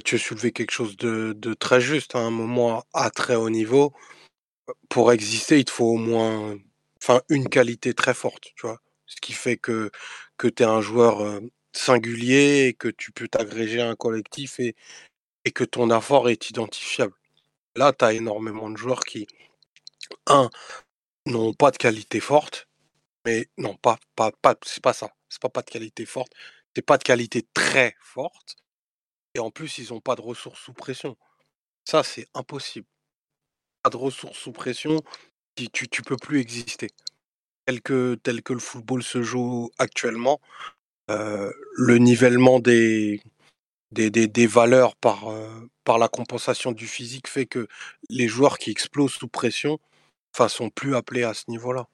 tu 0.04 0.16
as 0.16 0.20
soulevé 0.20 0.52
quelque 0.52 0.72
chose 0.72 0.98
de, 0.98 1.34
de 1.34 1.54
très 1.54 1.82
juste. 1.82 2.16
À 2.16 2.20
un 2.20 2.32
moment 2.32 2.84
à 2.94 3.10
très 3.12 3.36
haut 3.36 3.50
niveau, 3.50 3.94
pour 4.90 5.12
exister, 5.12 5.60
il 5.60 5.66
te 5.66 5.72
faut 5.72 5.86
au 5.86 5.98
moins 5.98 6.58
enfin, 7.02 7.22
une 7.30 7.50
qualité 7.50 7.94
très 7.94 8.14
forte, 8.14 8.52
tu 8.56 8.68
vois. 8.68 8.80
Ce 9.06 9.18
qui 9.22 9.34
fait 9.34 9.58
que, 9.58 9.92
que 10.38 10.48
tu 10.48 10.64
es 10.64 10.66
un 10.66 10.82
joueur 10.82 11.42
singulier 11.74 12.68
et 12.68 12.74
que 12.74 12.88
tu 12.88 13.12
peux 13.12 13.28
t'agréger 13.28 13.82
à 13.82 13.90
un 13.90 13.96
collectif 13.96 14.60
et, 14.60 14.76
que 15.54 15.64
ton 15.64 15.96
effort 15.96 16.30
est 16.30 16.50
identifiable. 16.50 17.14
Là, 17.76 17.94
tu 17.94 18.06
as 18.06 18.14
énormément 18.14 18.70
de 18.70 18.78
joueurs 18.78 19.02
qui, 19.02 19.28
un, 20.28 20.50
n'ont 21.26 21.54
pas 21.54 21.72
de 21.72 21.78
qualité 21.78 22.20
forte, 22.20 22.68
mais 23.26 23.50
non, 23.58 23.76
pas, 23.76 24.00
pas, 24.16 24.32
pas 24.42 24.56
c'est 24.66 24.84
pas 24.84 24.94
ça. 24.94 25.14
C'est 25.30 25.42
pas 25.42 25.50
pas 25.50 25.62
de 25.62 25.70
qualité 25.70 26.06
forte, 26.06 26.34
c'est 26.76 26.82
pas 26.82 26.98
de 26.98 27.04
qualité 27.04 27.48
très 27.54 27.96
forte. 28.02 28.58
Et 29.34 29.40
en 29.40 29.52
plus, 29.52 29.78
ils 29.78 29.94
n'ont 29.94 30.02
pas 30.02 30.16
de 30.16 30.22
ressources 30.22 30.60
sous 30.62 30.74
pression. 30.74 31.18
Ça, 31.86 32.04
c'est 32.04 32.28
impossible 32.34 32.86
de 33.90 33.98
ressources 33.98 34.38
sous 34.38 34.52
pression, 34.52 35.02
tu, 35.56 35.90
tu 35.90 36.02
peux 36.02 36.18
plus 36.18 36.40
exister. 36.40 36.92
Tel 37.66 37.82
que 37.82 38.20
le 38.54 38.60
football 38.60 39.02
se 39.04 39.24
joue 39.24 39.72
actuellement, 39.78 40.40
euh, 41.12 41.52
le 41.76 41.98
nivellement 41.98 42.60
des, 42.60 43.22
des, 43.92 44.10
des, 44.10 44.48
valeurs 44.48 44.96
par, 44.96 45.30
euh, 45.30 45.70
par 45.84 45.98
la 45.98 46.08
compensation 46.08 46.72
du 46.72 46.88
physique 46.88 47.28
fait 47.28 47.46
que 47.46 47.68
les 48.10 48.28
joueurs 48.28 48.58
qui 48.58 48.72
explosent 48.72 49.14
sous 49.14 49.28
pression 49.28 49.80
ne 50.40 50.48
sont 50.48 50.70
plus 50.70 50.96
appelés 50.96 51.24
à 51.24 51.34
ce 51.34 51.46
niveau-là. 51.50 51.88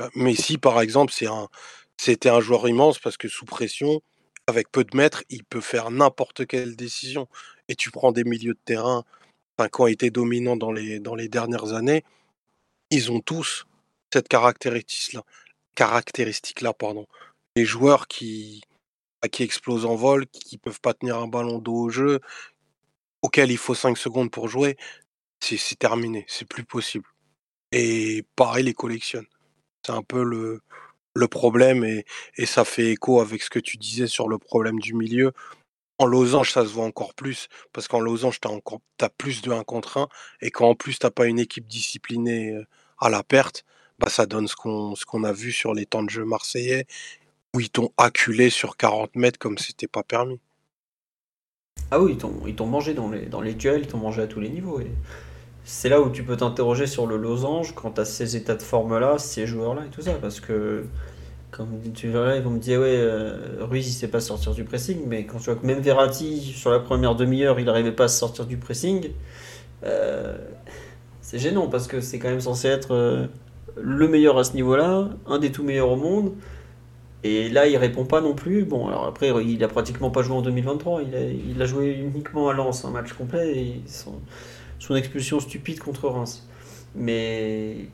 Euh, 0.00 0.08
mais 0.14 0.34
si 0.34 0.58
par 0.58 0.80
exemple 0.80 1.12
un, 1.24 1.48
c'était 1.96 2.30
un 2.30 2.40
joueur 2.40 2.68
immense 2.68 2.98
parce 2.98 3.16
que 3.16 3.28
sous 3.28 3.44
pression, 3.44 4.02
avec 4.46 4.70
peu 4.72 4.84
de 4.84 4.96
mètres, 4.96 5.22
il 5.30 5.44
peut 5.44 5.60
faire 5.60 5.90
n'importe 5.90 6.46
quelle 6.46 6.74
décision. 6.74 7.28
Et 7.68 7.76
tu 7.76 7.90
prends 7.90 8.12
des 8.12 8.24
milieux 8.24 8.54
de 8.54 8.60
terrain 8.64 9.04
qui 9.68 9.80
ont 9.80 9.86
été 9.86 10.10
dominants 10.10 10.56
dans 10.56 10.72
les, 10.72 11.00
dans 11.00 11.14
les 11.14 11.28
dernières 11.28 11.72
années, 11.72 12.04
ils 12.90 13.12
ont 13.12 13.20
tous 13.20 13.66
cette 14.12 14.28
caractéristique-là. 14.28 15.22
Caractéristique-là, 15.74 16.72
pardon. 16.72 17.06
Les 17.56 17.64
joueurs 17.64 18.08
qui, 18.08 18.62
bah, 19.22 19.28
qui 19.28 19.42
explosent 19.42 19.84
en 19.84 19.94
vol, 19.94 20.26
qui 20.28 20.56
ne 20.56 20.60
peuvent 20.60 20.80
pas 20.80 20.94
tenir 20.94 21.18
un 21.18 21.28
ballon 21.28 21.58
d'eau 21.58 21.74
au 21.74 21.90
jeu, 21.90 22.20
auquel 23.22 23.50
il 23.50 23.58
faut 23.58 23.74
5 23.74 23.96
secondes 23.96 24.30
pour 24.30 24.48
jouer, 24.48 24.76
c'est 25.40 25.78
terminé, 25.78 26.24
c'est 26.28 26.46
plus 26.48 26.64
possible. 26.64 27.06
Et 27.72 28.24
pareil, 28.36 28.64
les 28.64 28.74
collectionne. 28.74 29.26
C'est 29.86 29.92
un 29.92 30.02
peu 30.02 30.22
le, 30.24 30.60
le 31.14 31.28
problème 31.28 31.84
et, 31.84 32.04
et 32.36 32.46
ça 32.46 32.64
fait 32.64 32.92
écho 32.92 33.20
avec 33.20 33.42
ce 33.42 33.50
que 33.50 33.58
tu 33.58 33.76
disais 33.78 34.06
sur 34.06 34.28
le 34.28 34.38
problème 34.38 34.80
du 34.80 34.94
milieu. 34.94 35.32
En 35.98 36.06
losange, 36.06 36.52
ça 36.52 36.62
se 36.64 36.70
voit 36.70 36.84
encore 36.84 37.14
plus, 37.14 37.48
parce 37.72 37.88
qu'en 37.88 38.00
losange, 38.00 38.40
tu 38.40 38.48
as, 39.04 39.08
plus 39.10 39.42
de 39.42 39.52
1 39.52 39.64
contre 39.64 39.98
1, 39.98 40.08
et 40.40 40.50
quand 40.50 40.68
en 40.68 40.74
plus, 40.74 40.98
tu 40.98 41.10
pas 41.10 41.26
une 41.26 41.38
équipe 41.38 41.66
disciplinée 41.68 42.50
euh, 42.52 42.66
à 42.98 43.08
la 43.10 43.22
perte, 43.22 43.64
bah, 43.98 44.08
ça 44.10 44.26
donne 44.26 44.48
ce 44.48 44.56
qu'on 44.56 45.24
a 45.24 45.32
vu 45.32 45.52
sur 45.52 45.74
les 45.74 45.86
temps 45.86 46.02
de 46.02 46.10
jeu 46.10 46.24
marseillais, 46.24 46.86
où 47.54 47.60
ils 47.60 47.70
t'ont 47.70 47.90
acculé 47.98 48.50
sur 48.50 48.76
40 48.76 49.16
mètres 49.16 49.38
comme 49.38 49.58
c'était 49.58 49.88
pas 49.88 50.02
permis. 50.02 50.40
Ah 51.90 52.00
oui, 52.00 52.16
ils 52.46 52.54
t'ont, 52.54 52.66
mangé 52.66 52.94
dans 52.94 53.10
les, 53.10 53.26
dans 53.26 53.42
duels, 53.42 53.82
ils 53.82 53.86
t'ont 53.86 53.98
mangé 53.98 54.22
à 54.22 54.26
tous 54.26 54.40
les 54.40 54.48
niveaux. 54.48 54.80
C'est 55.64 55.88
là 55.88 56.00
où 56.00 56.10
tu 56.10 56.24
peux 56.24 56.36
t'interroger 56.36 56.86
sur 56.86 57.06
le 57.06 57.16
losange 57.16 57.74
quant 57.74 57.90
à 57.90 58.04
ces 58.04 58.36
états 58.36 58.54
de 58.54 58.62
forme-là, 58.62 59.18
ces 59.18 59.46
joueurs-là 59.46 59.84
et 59.86 59.90
tout 59.90 60.02
ça, 60.02 60.14
parce 60.14 60.40
que 60.40 60.84
comme 61.50 61.68
tu 61.92 62.08
verras, 62.08 62.36
ils 62.36 62.42
vont 62.42 62.50
me 62.50 62.58
dire 62.58 62.80
ouais, 62.80 62.96
euh, 62.96 63.58
Ruiz 63.60 63.86
il 63.86 63.92
sait 63.92 64.08
pas 64.08 64.20
sortir 64.20 64.54
du 64.54 64.64
pressing, 64.64 65.02
mais 65.06 65.26
quand 65.26 65.36
tu 65.36 65.44
vois 65.44 65.56
que 65.56 65.66
même 65.66 65.80
Verratti 65.80 66.40
sur 66.40 66.70
la 66.70 66.80
première 66.80 67.14
demi-heure 67.14 67.60
il 67.60 67.66
n'arrivait 67.66 67.92
pas 67.92 68.04
à 68.04 68.08
sortir 68.08 68.46
du 68.46 68.56
pressing, 68.56 69.10
euh, 69.84 70.38
c'est 71.20 71.38
gênant 71.38 71.68
parce 71.68 71.86
que 71.86 72.00
c'est 72.00 72.18
quand 72.18 72.30
même 72.30 72.40
censé 72.40 72.68
être 72.68 72.92
euh, 72.92 73.26
le 73.76 74.08
meilleur 74.08 74.38
à 74.38 74.44
ce 74.44 74.54
niveau-là, 74.54 75.10
un 75.26 75.38
des 75.38 75.52
tout 75.52 75.62
meilleurs 75.62 75.90
au 75.90 75.96
monde. 75.96 76.32
Et 77.24 77.48
là, 77.48 77.66
il 77.68 77.76
répond 77.76 78.04
pas 78.04 78.20
non 78.20 78.34
plus. 78.34 78.64
Bon, 78.64 78.88
alors 78.88 79.06
après, 79.06 79.32
il 79.44 79.62
a 79.62 79.68
pratiquement 79.68 80.10
pas 80.10 80.22
joué 80.22 80.36
en 80.36 80.42
2023. 80.42 81.02
Il 81.02 81.62
a, 81.62 81.66
joué 81.66 81.92
uniquement 81.92 82.48
à 82.48 82.52
Lens, 82.52 82.84
un 82.84 82.90
match 82.90 83.12
complet, 83.12 83.56
et 83.56 83.82
son, 83.86 84.94
expulsion 84.96 85.38
stupide 85.38 85.78
contre 85.78 86.08
Reims. 86.08 86.48
Mais 86.96 87.88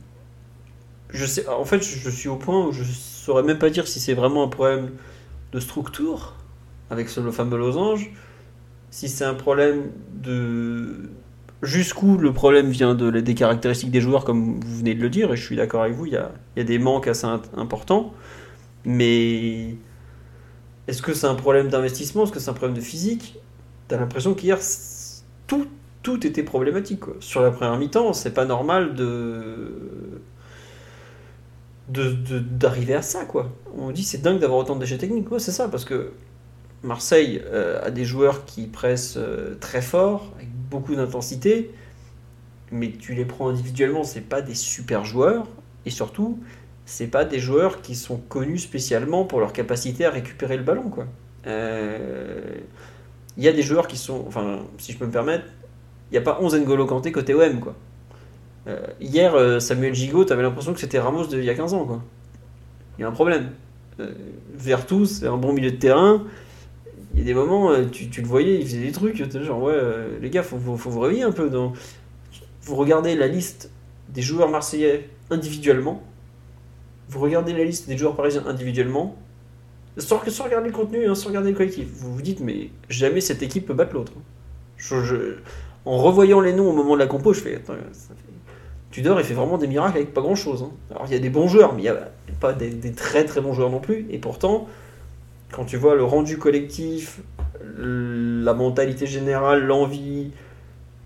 je 1.10 1.26
sais, 1.26 1.46
en 1.46 1.64
fait, 1.64 1.82
je 1.82 2.10
suis 2.10 2.28
au 2.28 2.36
point 2.36 2.66
où 2.66 2.72
je 2.72 2.82
saurais 2.82 3.42
même 3.42 3.58
pas 3.58 3.70
dire 3.70 3.86
si 3.86 4.00
c'est 4.00 4.14
vraiment 4.14 4.42
un 4.42 4.48
problème 4.48 4.92
de 5.52 5.60
structure 5.60 6.34
avec 6.90 7.08
ce, 7.08 7.20
le 7.20 7.30
fameux 7.30 7.58
losange, 7.58 8.10
si 8.90 9.08
c'est 9.08 9.24
un 9.24 9.34
problème 9.34 9.90
de 10.14 11.10
jusqu'où 11.62 12.16
le 12.16 12.32
problème 12.32 12.70
vient 12.70 12.94
de, 12.94 13.10
des 13.10 13.34
caractéristiques 13.34 13.90
des 13.90 14.00
joueurs, 14.00 14.24
comme 14.24 14.60
vous 14.60 14.78
venez 14.78 14.94
de 14.94 15.02
le 15.02 15.10
dire, 15.10 15.32
et 15.32 15.36
je 15.36 15.44
suis 15.44 15.56
d'accord 15.56 15.82
avec 15.82 15.94
vous, 15.94 16.06
il 16.06 16.12
y 16.12 16.60
a 16.60 16.64
des 16.64 16.78
manques 16.78 17.08
assez 17.08 17.26
importants. 17.56 18.14
Mais 18.88 19.74
est-ce 20.86 21.02
que 21.02 21.12
c'est 21.12 21.26
un 21.26 21.34
problème 21.34 21.68
d'investissement? 21.68 22.24
Est-ce 22.24 22.32
que 22.32 22.40
c'est 22.40 22.48
un 22.48 22.54
problème 22.54 22.74
de 22.74 22.80
physique? 22.80 23.38
T'as 23.86 23.98
l'impression 23.98 24.32
qu'hier, 24.32 24.58
tout, 25.46 25.66
tout 26.02 26.26
était 26.26 26.42
problématique. 26.42 27.02
Sur 27.20 27.42
la 27.42 27.50
première 27.50 27.76
mi-temps, 27.76 28.14
c'est 28.14 28.32
pas 28.32 28.46
normal 28.46 28.94
de 28.94 30.22
d'arriver 31.90 32.94
à 32.94 33.00
ça 33.00 33.24
quoi. 33.24 33.50
On 33.74 33.90
dit 33.90 34.04
c'est 34.04 34.20
dingue 34.20 34.38
d'avoir 34.38 34.58
autant 34.60 34.74
de 34.74 34.80
déchets 34.80 34.98
techniques. 34.98 35.30
Ouais, 35.30 35.38
c'est 35.38 35.52
ça 35.52 35.68
parce 35.68 35.84
que 35.86 36.12
Marseille 36.82 37.42
euh, 37.46 37.82
a 37.82 37.90
des 37.90 38.04
joueurs 38.04 38.44
qui 38.46 38.66
pressent 38.66 39.16
euh, 39.18 39.54
très 39.58 39.82
fort 39.82 40.32
avec 40.36 40.48
beaucoup 40.70 40.94
d'intensité, 40.94 41.70
mais 42.72 42.92
tu 42.92 43.14
les 43.14 43.24
prends 43.24 43.48
individuellement, 43.48 44.04
c'est 44.04 44.20
pas 44.22 44.42
des 44.42 44.54
super 44.54 45.04
joueurs 45.04 45.46
et 45.86 45.90
surtout 45.90 46.38
c'est 46.88 47.06
pas 47.06 47.26
des 47.26 47.38
joueurs 47.38 47.82
qui 47.82 47.94
sont 47.94 48.16
connus 48.16 48.60
spécialement 48.60 49.24
pour 49.24 49.40
leur 49.40 49.52
capacité 49.52 50.06
à 50.06 50.10
récupérer 50.10 50.56
le 50.56 50.62
ballon. 50.62 50.88
quoi. 50.88 51.04
Euh, 51.46 52.40
il 53.36 53.44
y 53.44 53.48
a 53.48 53.52
des 53.52 53.60
joueurs 53.60 53.86
qui 53.86 53.98
sont, 53.98 54.24
enfin, 54.26 54.60
si 54.78 54.92
je 54.92 54.98
peux 54.98 55.04
me 55.04 55.12
permettre, 55.12 55.44
il 56.10 56.14
n'y 56.14 56.18
a 56.18 56.22
pas 56.22 56.38
11 56.40 56.54
N'Golo 56.54 56.86
Kanté 56.86 57.12
côté 57.12 57.34
OM. 57.34 57.60
Quoi. 57.60 57.74
Euh, 58.68 58.86
hier, 59.02 59.34
euh, 59.34 59.60
Samuel 59.60 59.94
Gigot, 59.94 60.24
tu 60.24 60.32
avais 60.32 60.42
l'impression 60.42 60.72
que 60.72 60.80
c'était 60.80 60.98
Ramos 60.98 61.26
d'il 61.26 61.44
y 61.44 61.50
a 61.50 61.54
15 61.54 61.74
ans. 61.74 61.84
Quoi. 61.84 62.02
Il 62.98 63.02
y 63.02 63.04
a 63.04 63.08
un 63.08 63.12
problème. 63.12 63.50
Vertus, 64.54 65.18
c'est 65.18 65.26
un 65.26 65.36
bon 65.36 65.52
milieu 65.52 65.72
de 65.72 65.76
terrain. 65.76 66.24
Il 67.12 67.20
y 67.20 67.22
a 67.22 67.26
des 67.26 67.34
moments, 67.34 67.70
tu, 67.92 68.08
le 68.22 68.26
voyais, 68.26 68.60
il 68.60 68.64
faisait 68.64 68.80
des 68.80 68.92
trucs. 68.92 69.30
Genre, 69.30 69.62
ouais, 69.62 69.78
les 70.22 70.30
gars, 70.30 70.42
faut, 70.42 70.56
faut, 70.56 70.90
vous 70.90 71.00
réveiller 71.00 71.24
un 71.24 71.32
peu. 71.32 71.50
Vous 72.62 72.76
regardez 72.76 73.14
la 73.14 73.26
liste 73.26 73.70
des 74.08 74.22
joueurs 74.22 74.48
marseillais 74.48 75.10
individuellement 75.28 76.02
vous 77.08 77.20
regardez 77.20 77.52
la 77.52 77.64
liste 77.64 77.88
des 77.88 77.96
joueurs 77.96 78.14
parisiens 78.14 78.44
individuellement, 78.46 79.16
sans, 79.96 80.18
regarder 80.18 80.68
le 80.68 80.74
contenu, 80.74 81.06
hein, 81.06 81.14
sans 81.14 81.28
regarder 81.28 81.50
le 81.50 81.56
collectif. 81.56 81.88
Vous 81.94 82.14
vous 82.14 82.22
dites, 82.22 82.40
mais 82.40 82.70
jamais 82.88 83.20
cette 83.20 83.42
équipe 83.42 83.66
peut 83.66 83.74
battre 83.74 83.94
l'autre. 83.94 84.12
en 85.84 85.96
revoyant 85.96 86.40
les 86.40 86.52
noms 86.52 86.68
au 86.68 86.72
moment 86.72 86.94
de 86.94 87.00
la 87.00 87.06
compo, 87.06 87.32
je 87.32 87.40
fais, 87.40 87.56
attends. 87.56 87.74
Tudor, 88.90 89.20
il 89.20 89.26
fait 89.26 89.34
vraiment 89.34 89.58
des 89.58 89.66
miracles 89.66 89.98
avec 89.98 90.14
pas 90.14 90.22
grand 90.22 90.34
chose. 90.34 90.62
Hein. 90.62 90.70
Alors 90.90 91.04
il 91.06 91.12
y 91.12 91.16
a 91.16 91.18
des 91.18 91.30
bons 91.30 91.48
joueurs, 91.48 91.74
mais 91.74 91.80
il 91.80 91.84
n'y 91.84 91.88
a 91.88 92.10
pas 92.40 92.52
des, 92.52 92.92
très 92.92 93.24
très 93.24 93.40
bons 93.40 93.52
joueurs 93.52 93.70
non 93.70 93.80
plus. 93.80 94.06
Et 94.10 94.18
pourtant, 94.18 94.66
quand 95.52 95.64
tu 95.64 95.76
vois 95.76 95.94
le 95.94 96.04
rendu 96.04 96.38
collectif, 96.38 97.20
la 97.76 98.54
mentalité 98.54 99.06
générale, 99.06 99.64
l'envie, 99.64 100.30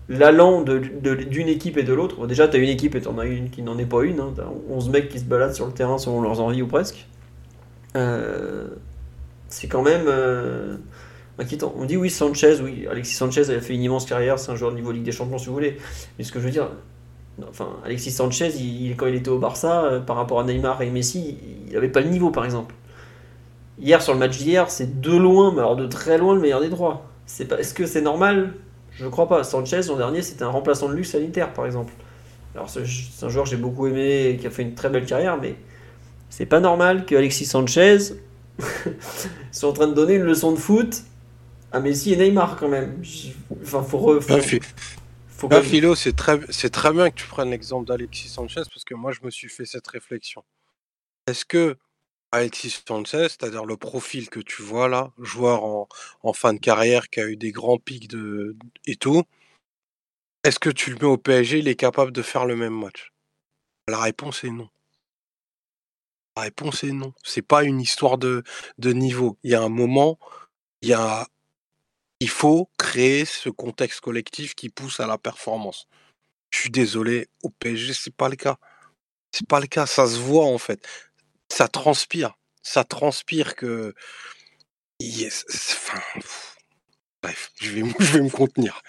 l'allant 0.09 0.61
d'une 0.61 1.47
équipe 1.47 1.77
et 1.77 1.83
de 1.83 1.93
l'autre. 1.93 2.27
déjà, 2.27 2.47
tu 2.47 2.57
as 2.57 2.59
une 2.59 2.69
équipe 2.69 2.95
et 2.95 3.01
tu 3.01 3.07
en 3.07 3.17
as 3.17 3.25
une 3.25 3.49
qui 3.49 3.61
n'en 3.61 3.77
est 3.77 3.85
pas 3.85 4.03
une. 4.03 4.19
Hein. 4.19 4.33
Tu 4.35 4.41
as 4.41 4.49
11 4.69 4.89
mecs 4.89 5.09
qui 5.09 5.19
se 5.19 5.25
baladent 5.25 5.53
sur 5.53 5.65
le 5.65 5.71
terrain 5.71 5.97
selon 5.97 6.21
leurs 6.21 6.41
envies 6.41 6.61
ou 6.61 6.67
presque. 6.67 7.07
Euh, 7.95 8.67
c'est 9.47 9.67
quand 9.67 9.81
même 9.81 10.05
euh, 10.07 10.77
inquiétant. 11.39 11.73
On 11.77 11.85
dit 11.85 11.97
oui, 11.97 12.09
Sanchez, 12.09 12.59
oui, 12.61 12.87
Alexis 12.89 13.13
Sanchez 13.13 13.49
a 13.49 13.61
fait 13.61 13.73
une 13.73 13.83
immense 13.83 14.05
carrière, 14.05 14.39
c'est 14.39 14.51
un 14.51 14.55
joueur 14.55 14.71
de 14.71 14.75
niveau 14.75 14.91
Ligue 14.91 15.03
des 15.03 15.11
Champions 15.11 15.37
si 15.37 15.47
vous 15.47 15.53
voulez. 15.53 15.77
Mais 16.17 16.23
ce 16.23 16.31
que 16.31 16.39
je 16.39 16.45
veux 16.45 16.51
dire, 16.51 16.69
enfin, 17.47 17.69
Alexis 17.85 18.11
Sanchez, 18.11 18.49
il, 18.57 18.95
quand 18.95 19.07
il 19.07 19.15
était 19.15 19.29
au 19.29 19.39
Barça, 19.39 19.85
euh, 19.85 19.99
par 19.99 20.15
rapport 20.15 20.39
à 20.39 20.43
Neymar 20.43 20.81
et 20.81 20.89
Messi, 20.89 21.37
il 21.67 21.73
n'avait 21.73 21.89
pas 21.89 22.01
le 22.01 22.09
niveau 22.09 22.31
par 22.31 22.45
exemple. 22.45 22.75
Hier, 23.79 24.01
sur 24.01 24.13
le 24.13 24.19
match 24.19 24.37
d'hier, 24.37 24.69
c'est 24.69 25.01
de 25.01 25.15
loin, 25.15 25.51
mais 25.51 25.59
alors 25.59 25.75
de 25.75 25.87
très 25.87 26.17
loin, 26.17 26.35
le 26.35 26.41
meilleur 26.41 26.61
des 26.61 26.69
trois. 26.69 27.09
Est-ce 27.27 27.73
que 27.73 27.85
c'est 27.85 28.01
normal? 28.01 28.53
Je 28.97 29.05
ne 29.05 29.09
crois 29.09 29.27
pas. 29.27 29.43
Sanchez, 29.43 29.81
l'an 29.87 29.97
dernier, 29.97 30.21
c'était 30.21 30.43
un 30.43 30.49
remplaçant 30.49 30.89
de 30.89 30.93
luxe 30.93 31.15
à 31.15 31.19
l'Inter, 31.19 31.47
par 31.55 31.65
exemple. 31.65 31.93
Alors, 32.55 32.69
c'est 32.69 32.81
un 33.25 33.29
joueur 33.29 33.45
que 33.45 33.49
j'ai 33.49 33.57
beaucoup 33.57 33.87
aimé 33.87 34.27
et 34.29 34.37
qui 34.37 34.45
a 34.45 34.51
fait 34.51 34.61
une 34.61 34.75
très 34.75 34.89
belle 34.89 35.05
carrière, 35.05 35.39
mais 35.41 35.55
c'est 36.29 36.45
pas 36.45 36.59
normal 36.59 37.05
que 37.05 37.15
Alexis 37.15 37.45
Sanchez 37.45 37.97
soit 39.51 39.69
en 39.69 39.73
train 39.73 39.87
de 39.87 39.93
donner 39.93 40.15
une 40.15 40.23
leçon 40.23 40.51
de 40.51 40.59
foot 40.59 41.01
à 41.71 41.79
Messi 41.79 42.13
et 42.13 42.17
Neymar, 42.17 42.55
quand 42.57 42.69
même. 42.69 43.01
Enfin, 43.63 43.81
faut. 43.81 44.21
faut, 44.21 44.39
faut 45.27 45.49
ah, 45.51 45.61
Philo, 45.61 45.95
c'est 45.95 46.15
très, 46.15 46.37
très 46.37 46.93
bien 46.93 47.09
que 47.09 47.15
tu 47.15 47.27
prennes 47.27 47.49
l'exemple 47.49 47.87
d'Alexis 47.87 48.29
Sanchez 48.29 48.61
parce 48.71 48.83
que 48.85 48.93
moi, 48.93 49.11
je 49.11 49.25
me 49.25 49.31
suis 49.31 49.49
fait 49.49 49.65
cette 49.65 49.87
réflexion. 49.87 50.43
Est-ce 51.25 51.45
que 51.45 51.77
Alexis 52.33 52.81
Sanchez, 52.87 53.29
c'est-à-dire 53.29 53.63
le 53.63 53.77
profil 53.77 54.27
que 54.27 54.39
tu 54.39 54.63
vois 54.63 54.87
là, 54.87 55.11
joueur 55.19 55.63
en, 55.63 56.33
fin 56.33 56.55
de 56.55 56.57
carrière 56.57 57.09
qui 57.09 57.19
a 57.19 57.27
eu 57.27 57.37
des 57.37 57.51
grands 57.51 57.77
pics 57.77 58.07
de, 58.07 58.57
et 58.87 58.95
tout, 58.95 59.21
est-ce 60.43 60.57
que 60.57 60.71
tu 60.71 60.89
le 60.89 60.95
mets 60.95 61.05
au 61.05 61.17
PSG, 61.17 61.59
il 61.59 61.67
est 61.67 61.75
capable 61.75 62.11
de 62.11 62.23
faire 62.23 62.47
le 62.47 62.55
même 62.55 62.73
match? 62.73 63.13
La 63.87 63.99
réponse 63.99 64.43
est 64.43 64.49
non. 64.49 64.67
La 66.35 66.41
réponse 66.41 66.83
est 66.83 66.91
non. 66.91 67.13
C'est 67.23 67.43
pas 67.43 67.63
une 67.63 67.79
histoire 67.79 68.17
de, 68.17 68.41
de 68.79 68.93
niveau. 68.93 69.37
Il 69.43 69.51
y 69.51 69.55
a 69.55 69.61
un 69.61 69.69
moment, 69.69 70.17
il 70.81 70.89
y 70.89 70.93
a, 70.93 71.27
il 72.19 72.29
faut 72.29 72.67
créer 72.79 73.25
ce 73.25 73.49
contexte 73.49 74.01
collectif 74.01 74.55
qui 74.55 74.69
pousse 74.69 74.99
à 74.99 75.05
la 75.05 75.19
performance. 75.19 75.87
Je 76.49 76.61
suis 76.61 76.71
désolé, 76.71 77.27
au 77.43 77.51
PSG, 77.51 77.93
c'est 77.93 78.15
pas 78.15 78.29
le 78.29 78.37
cas. 78.37 78.57
C'est 79.31 79.47
pas 79.47 79.59
le 79.59 79.67
cas, 79.67 79.85
ça 79.85 80.07
se 80.07 80.17
voit 80.17 80.45
en 80.45 80.57
fait 80.57 80.83
ça 81.49 81.67
transpire. 81.67 82.33
Ça 82.61 82.83
transpire 82.83 83.55
que. 83.55 83.93
Yes. 84.99 85.45
Enfin, 85.49 86.01
bref, 87.21 87.51
je 87.61 87.71
vais, 87.71 87.83
je 87.99 88.17
vais 88.17 88.21
me 88.21 88.29
contenir. 88.29 88.81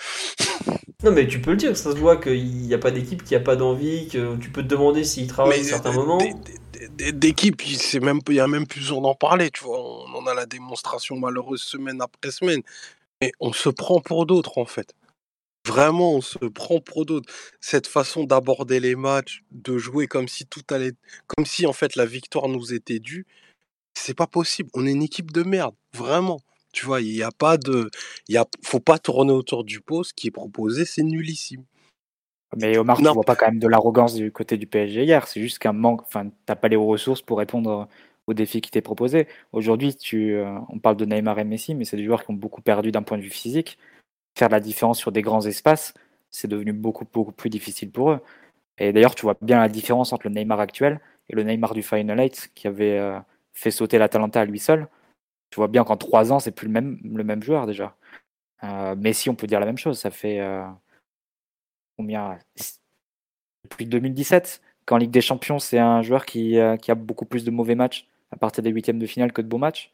Non, 1.02 1.12
mais 1.12 1.26
tu 1.26 1.40
peux 1.40 1.50
le 1.50 1.56
dire, 1.56 1.76
ça 1.76 1.92
se 1.92 1.96
voit 1.96 2.16
qu'il 2.16 2.46
n'y 2.46 2.74
a 2.74 2.78
pas 2.78 2.90
d'équipe 2.90 3.24
qui 3.24 3.34
a 3.34 3.40
pas 3.40 3.56
d'envie, 3.56 4.08
que 4.08 4.36
tu 4.36 4.50
peux 4.50 4.62
te 4.62 4.68
demander 4.68 5.04
s'il 5.04 5.26
travaille 5.26 5.60
à 5.60 5.64
certains 5.64 5.92
moments. 5.92 6.18
D'équipe, 6.90 7.62
il 7.66 8.00
même, 8.00 8.20
y 8.28 8.40
a 8.40 8.46
même 8.46 8.66
plus 8.66 8.80
besoin 8.80 9.00
d'en 9.00 9.14
parler, 9.14 9.50
tu 9.50 9.64
vois. 9.64 9.80
On 9.80 10.14
en 10.14 10.26
a 10.26 10.34
la 10.34 10.46
démonstration 10.46 11.16
malheureuse 11.16 11.62
semaine 11.62 12.00
après 12.00 12.30
semaine. 12.30 12.62
Mais 13.20 13.32
on 13.40 13.52
se 13.52 13.68
prend 13.68 14.00
pour 14.00 14.26
d'autres, 14.26 14.58
en 14.58 14.66
fait. 14.66 14.94
Vraiment, 15.66 16.14
on 16.14 16.20
se 16.20 16.38
prend 16.38 16.80
pour 16.80 17.06
d'autres. 17.06 17.32
Cette 17.60 17.86
façon 17.86 18.24
d'aborder 18.24 18.80
les 18.80 18.96
matchs, 18.96 19.42
de 19.50 19.78
jouer 19.78 20.06
comme 20.06 20.28
si 20.28 20.44
tout 20.46 20.62
allait, 20.70 20.92
comme 21.26 21.46
si 21.46 21.66
en 21.66 21.72
fait 21.72 21.96
la 21.96 22.04
victoire 22.04 22.48
nous 22.48 22.74
était 22.74 22.98
due, 22.98 23.26
c'est 23.94 24.14
pas 24.14 24.26
possible. 24.26 24.70
On 24.74 24.86
est 24.86 24.92
une 24.92 25.02
équipe 25.02 25.32
de 25.32 25.42
merde, 25.42 25.74
vraiment. 25.94 26.40
Tu 26.72 26.86
vois, 26.86 27.00
il 27.00 27.12
n'y 27.12 27.22
a 27.22 27.30
pas 27.30 27.56
de, 27.56 27.90
il 28.28 28.34
y 28.34 28.38
a, 28.38 28.46
faut 28.62 28.80
pas 28.80 28.98
tourner 28.98 29.32
autour 29.32 29.64
du 29.64 29.80
pot. 29.80 30.04
Ce 30.04 30.12
qui 30.12 30.28
est 30.28 30.30
proposé, 30.32 30.84
c'est 30.84 31.02
nullissime. 31.02 31.64
Mais 32.56 32.76
Omar, 32.78 32.98
tu 32.98 33.04
vois 33.04 33.22
pas 33.24 33.36
quand 33.36 33.46
même 33.46 33.58
de 33.58 33.68
l'arrogance 33.68 34.14
du 34.14 34.30
côté 34.32 34.56
du 34.58 34.66
PSG 34.66 35.04
hier. 35.04 35.26
C'est 35.26 35.40
juste 35.40 35.58
qu'un 35.58 35.72
manque. 35.72 36.02
Enfin, 36.02 36.30
t'as 36.46 36.56
pas 36.56 36.68
les 36.68 36.76
ressources 36.76 37.22
pour 37.22 37.38
répondre 37.38 37.88
aux 38.26 38.34
défis 38.34 38.60
qui 38.60 38.70
t'est 38.70 38.80
proposé. 38.82 39.26
Aujourd'hui, 39.52 39.94
tu, 39.94 40.34
euh, 40.34 40.58
on 40.68 40.78
parle 40.78 40.96
de 40.96 41.04
Neymar 41.04 41.38
et 41.38 41.44
Messi, 41.44 41.74
mais 41.74 41.84
c'est 41.84 41.96
des 41.96 42.04
joueurs 42.04 42.24
qui 42.24 42.30
ont 42.30 42.34
beaucoup 42.34 42.62
perdu 42.62 42.92
d'un 42.92 43.02
point 43.02 43.18
de 43.18 43.22
vue 43.22 43.30
physique. 43.30 43.78
Faire 44.36 44.48
la 44.48 44.60
différence 44.60 44.98
sur 44.98 45.12
des 45.12 45.22
grands 45.22 45.46
espaces, 45.46 45.94
c'est 46.30 46.48
devenu 46.48 46.72
beaucoup, 46.72 47.06
beaucoup 47.12 47.32
plus 47.32 47.50
difficile 47.50 47.90
pour 47.90 48.10
eux. 48.12 48.20
Et 48.78 48.92
d'ailleurs, 48.92 49.14
tu 49.14 49.22
vois 49.22 49.36
bien 49.40 49.60
la 49.60 49.68
différence 49.68 50.12
entre 50.12 50.28
le 50.28 50.34
Neymar 50.34 50.60
actuel 50.60 51.00
et 51.28 51.36
le 51.36 51.42
Neymar 51.44 51.74
du 51.74 51.82
Final 51.82 52.18
8 52.18 52.50
qui 52.54 52.66
avait 52.66 52.98
euh, 52.98 53.18
fait 53.52 53.70
sauter 53.70 53.98
l'Atalanta 53.98 54.40
à 54.40 54.44
lui 54.44 54.58
seul. 54.58 54.88
Tu 55.50 55.56
vois 55.56 55.68
bien 55.68 55.84
qu'en 55.84 55.96
trois 55.96 56.32
ans, 56.32 56.40
c'est 56.40 56.50
plus 56.50 56.66
le 56.66 56.72
même, 56.72 56.98
le 57.04 57.24
même 57.24 57.42
joueur 57.42 57.66
déjà. 57.66 57.96
Euh, 58.64 58.96
Messi, 58.96 59.30
on 59.30 59.36
peut 59.36 59.46
dire 59.46 59.60
la 59.60 59.66
même 59.66 59.78
chose. 59.78 59.98
Ça 59.98 60.10
fait 60.10 60.40
euh, 60.40 60.66
combien 61.96 62.38
Depuis 63.64 63.86
2017, 63.86 64.60
qu'en 64.86 64.96
Ligue 64.96 65.12
des 65.12 65.20
Champions, 65.20 65.60
c'est 65.60 65.78
un 65.78 66.02
joueur 66.02 66.26
qui, 66.26 66.56
qui, 66.82 66.90
a 66.90 66.94
beaucoup 66.96 67.26
plus 67.26 67.44
de 67.44 67.52
mauvais 67.52 67.76
matchs 67.76 68.08
à 68.32 68.36
partir 68.36 68.64
des 68.64 68.70
huitièmes 68.70 68.98
de 68.98 69.06
finale 69.06 69.32
que 69.32 69.42
de 69.42 69.46
beaux 69.46 69.58
matchs. 69.58 69.93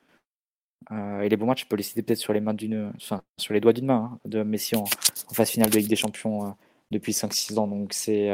Et 0.90 1.28
les 1.28 1.36
beaux 1.36 1.46
matchs, 1.46 1.62
je 1.62 1.66
peux 1.66 1.76
les 1.76 1.82
citer 1.82 2.02
peut-être 2.02 2.18
sur 2.18 2.32
les 2.32 2.40
mains 2.40 2.54
d'une, 2.54 2.92
sur 2.98 3.52
les 3.52 3.60
doigts 3.60 3.72
d'une 3.72 3.86
main 3.86 4.12
hein, 4.12 4.18
de 4.24 4.42
Messi 4.42 4.76
en, 4.76 4.84
phase 5.32 5.50
finale 5.50 5.70
de 5.70 5.78
Ligue 5.78 5.88
des 5.88 5.96
Champions 5.96 6.54
depuis 6.90 7.12
5-6 7.12 7.58
ans. 7.58 7.68
Donc 7.68 7.92
c'est 7.92 8.32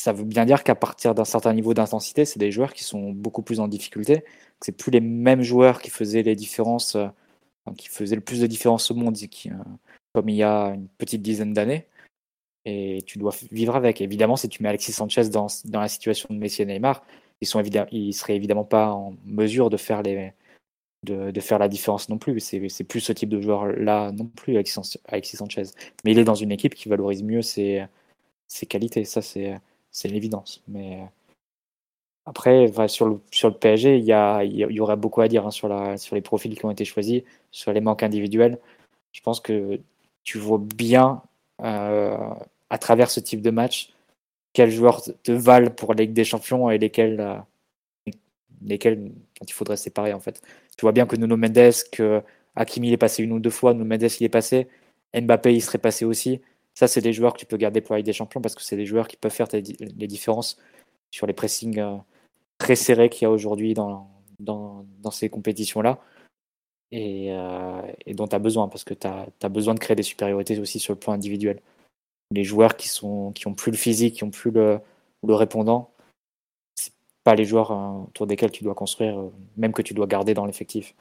ça 0.00 0.12
veut 0.14 0.24
bien 0.24 0.46
dire 0.46 0.64
qu'à 0.64 0.74
partir 0.74 1.14
d'un 1.14 1.26
certain 1.26 1.52
niveau 1.52 1.74
d'intensité, 1.74 2.24
c'est 2.24 2.38
des 2.38 2.50
joueurs 2.50 2.72
qui 2.72 2.84
sont 2.84 3.12
beaucoup 3.12 3.42
plus 3.42 3.60
en 3.60 3.68
difficulté. 3.68 4.24
C'est 4.62 4.72
plus 4.72 4.90
les 4.90 5.00
mêmes 5.00 5.42
joueurs 5.42 5.82
qui 5.82 5.90
faisaient 5.90 6.22
les 6.22 6.34
différences, 6.36 6.96
euh, 6.96 7.08
qui 7.76 7.88
faisaient 7.88 8.14
le 8.16 8.22
plus 8.22 8.40
de 8.40 8.46
différences 8.46 8.90
au 8.90 8.94
monde, 8.94 9.14
euh, 9.18 9.50
comme 10.14 10.28
il 10.30 10.36
y 10.36 10.42
a 10.42 10.68
une 10.68 10.88
petite 10.88 11.20
dizaine 11.20 11.52
d'années. 11.52 11.86
Et 12.64 13.02
tu 13.06 13.18
dois 13.18 13.34
vivre 13.52 13.76
avec. 13.76 14.00
Évidemment, 14.00 14.36
si 14.36 14.48
tu 14.48 14.62
mets 14.62 14.70
Alexis 14.70 14.92
Sanchez 14.92 15.28
dans, 15.28 15.48
dans 15.66 15.80
la 15.80 15.88
situation 15.88 16.32
de 16.32 16.38
Messi 16.38 16.62
et 16.62 16.66
Neymar, 16.66 17.04
ils 17.42 17.46
sont 17.46 17.60
évidemment, 17.60 17.88
ils 17.92 18.14
seraient 18.14 18.36
évidemment 18.36 18.64
pas 18.64 18.92
en 18.92 19.14
mesure 19.26 19.68
de 19.68 19.76
faire 19.76 20.02
les, 20.02 20.32
de, 21.04 21.40
faire 21.40 21.58
la 21.58 21.68
différence 21.68 22.08
non 22.08 22.18
plus. 22.18 22.40
C'est 22.40 22.84
plus 22.84 23.00
ce 23.00 23.12
type 23.12 23.28
de 23.28 23.40
joueur 23.40 23.66
là 23.66 24.12
non 24.12 24.26
plus, 24.26 24.56
Alexis 24.56 25.36
Sanchez. 25.36 25.64
Mais 26.04 26.12
il 26.12 26.18
est 26.18 26.24
dans 26.24 26.34
une 26.34 26.52
équipe 26.52 26.74
qui 26.74 26.88
valorise 26.88 27.22
mieux 27.22 27.42
ses, 27.42 27.86
qualités. 28.68 29.04
Ça, 29.04 29.22
c'est 29.22 30.08
l'évidence. 30.08 30.62
Mais 30.68 31.00
après, 32.26 32.70
sur, 32.88 33.08
le, 33.08 33.20
sur 33.30 33.48
le 33.48 33.54
PSG, 33.54 33.98
il 33.98 34.04
y, 34.04 34.12
a, 34.12 34.44
il 34.44 34.54
y 34.54 34.80
aurait 34.80 34.96
beaucoup 34.96 35.20
à 35.20 35.28
dire 35.28 35.46
hein, 35.46 35.50
sur 35.50 36.14
les 36.14 36.20
profils 36.20 36.56
qui 36.56 36.64
ont 36.64 36.70
été 36.70 36.84
choisis, 36.84 37.22
sur 37.50 37.72
les 37.72 37.80
manques 37.80 38.02
individuels. 38.02 38.58
Je 39.12 39.20
pense 39.22 39.40
que 39.40 39.80
tu 40.22 40.38
vois 40.38 40.58
bien 40.58 41.22
euh, 41.62 42.16
à 42.70 42.78
travers 42.78 43.10
ce 43.10 43.20
type 43.20 43.42
de 43.42 43.50
match 43.50 43.92
quels 44.52 44.70
joueurs 44.70 45.02
te 45.22 45.32
valent 45.32 45.70
pour 45.70 45.94
la 45.94 46.02
Ligue 46.02 46.12
des 46.12 46.24
Champions 46.24 46.70
et 46.70 46.78
lesquels, 46.78 47.20
euh, 47.20 48.12
lesquels 48.62 49.12
il 49.40 49.52
faudrait 49.52 49.76
séparer 49.76 50.12
en 50.12 50.20
fait. 50.20 50.42
Tu 50.80 50.86
vois 50.86 50.92
bien 50.92 51.04
que 51.04 51.14
Nuno 51.14 51.36
Mendes, 51.36 51.74
que 51.92 52.22
Hakimi 52.56 52.88
il 52.88 52.94
est 52.94 52.96
passé 52.96 53.22
une 53.22 53.32
ou 53.32 53.38
deux 53.38 53.50
fois, 53.50 53.74
Nuno 53.74 53.84
Mendes 53.84 54.10
il 54.18 54.24
est 54.24 54.30
passé, 54.30 54.66
Mbappé 55.14 55.54
il 55.54 55.60
serait 55.60 55.76
passé 55.76 56.06
aussi. 56.06 56.40
Ça, 56.72 56.88
c'est 56.88 57.02
des 57.02 57.12
joueurs 57.12 57.34
que 57.34 57.38
tu 57.38 57.44
peux 57.44 57.58
garder 57.58 57.82
pour 57.82 57.94
la 57.94 58.00
des 58.00 58.14
Champions 58.14 58.40
parce 58.40 58.54
que 58.54 58.62
c'est 58.62 58.76
des 58.76 58.86
joueurs 58.86 59.06
qui 59.06 59.18
peuvent 59.18 59.30
faire 59.30 59.48
les 59.52 60.06
différences 60.06 60.56
sur 61.10 61.26
les 61.26 61.34
pressings 61.34 61.78
euh, 61.80 61.98
très 62.56 62.76
serrés 62.76 63.10
qu'il 63.10 63.24
y 63.24 63.26
a 63.26 63.30
aujourd'hui 63.30 63.74
dans, 63.74 64.08
dans, 64.38 65.10
ces 65.10 65.28
compétitions-là 65.28 66.00
et, 66.92 67.26
euh, 67.30 67.82
dont 68.14 68.26
tu 68.26 68.34
as 68.34 68.38
besoin 68.38 68.68
parce 68.68 68.84
que 68.84 68.94
tu 68.94 69.06
as, 69.06 69.48
besoin 69.50 69.74
de 69.74 69.80
créer 69.80 69.96
des 69.96 70.02
supériorités 70.02 70.58
aussi 70.60 70.78
sur 70.78 70.94
le 70.94 70.98
plan 70.98 71.12
individuel. 71.12 71.60
Les 72.30 72.44
joueurs 72.44 72.78
qui, 72.78 72.88
sont, 72.88 73.32
qui 73.32 73.46
ont 73.48 73.54
plus 73.54 73.70
le 73.70 73.76
physique, 73.76 74.14
qui 74.14 74.24
ont 74.24 74.30
plus 74.30 74.50
le, 74.50 74.80
le 75.26 75.34
répondant, 75.34 75.89
les 77.34 77.44
joueurs 77.44 77.72
euh, 77.72 78.04
autour 78.08 78.26
desquels 78.26 78.50
tu 78.50 78.64
dois 78.64 78.74
construire, 78.74 79.22
même 79.56 79.72
que 79.72 79.82
tu 79.82 79.94
dois 79.94 80.06
garder 80.06 80.34
dans 80.34 80.46
l'effectif. 80.46 80.94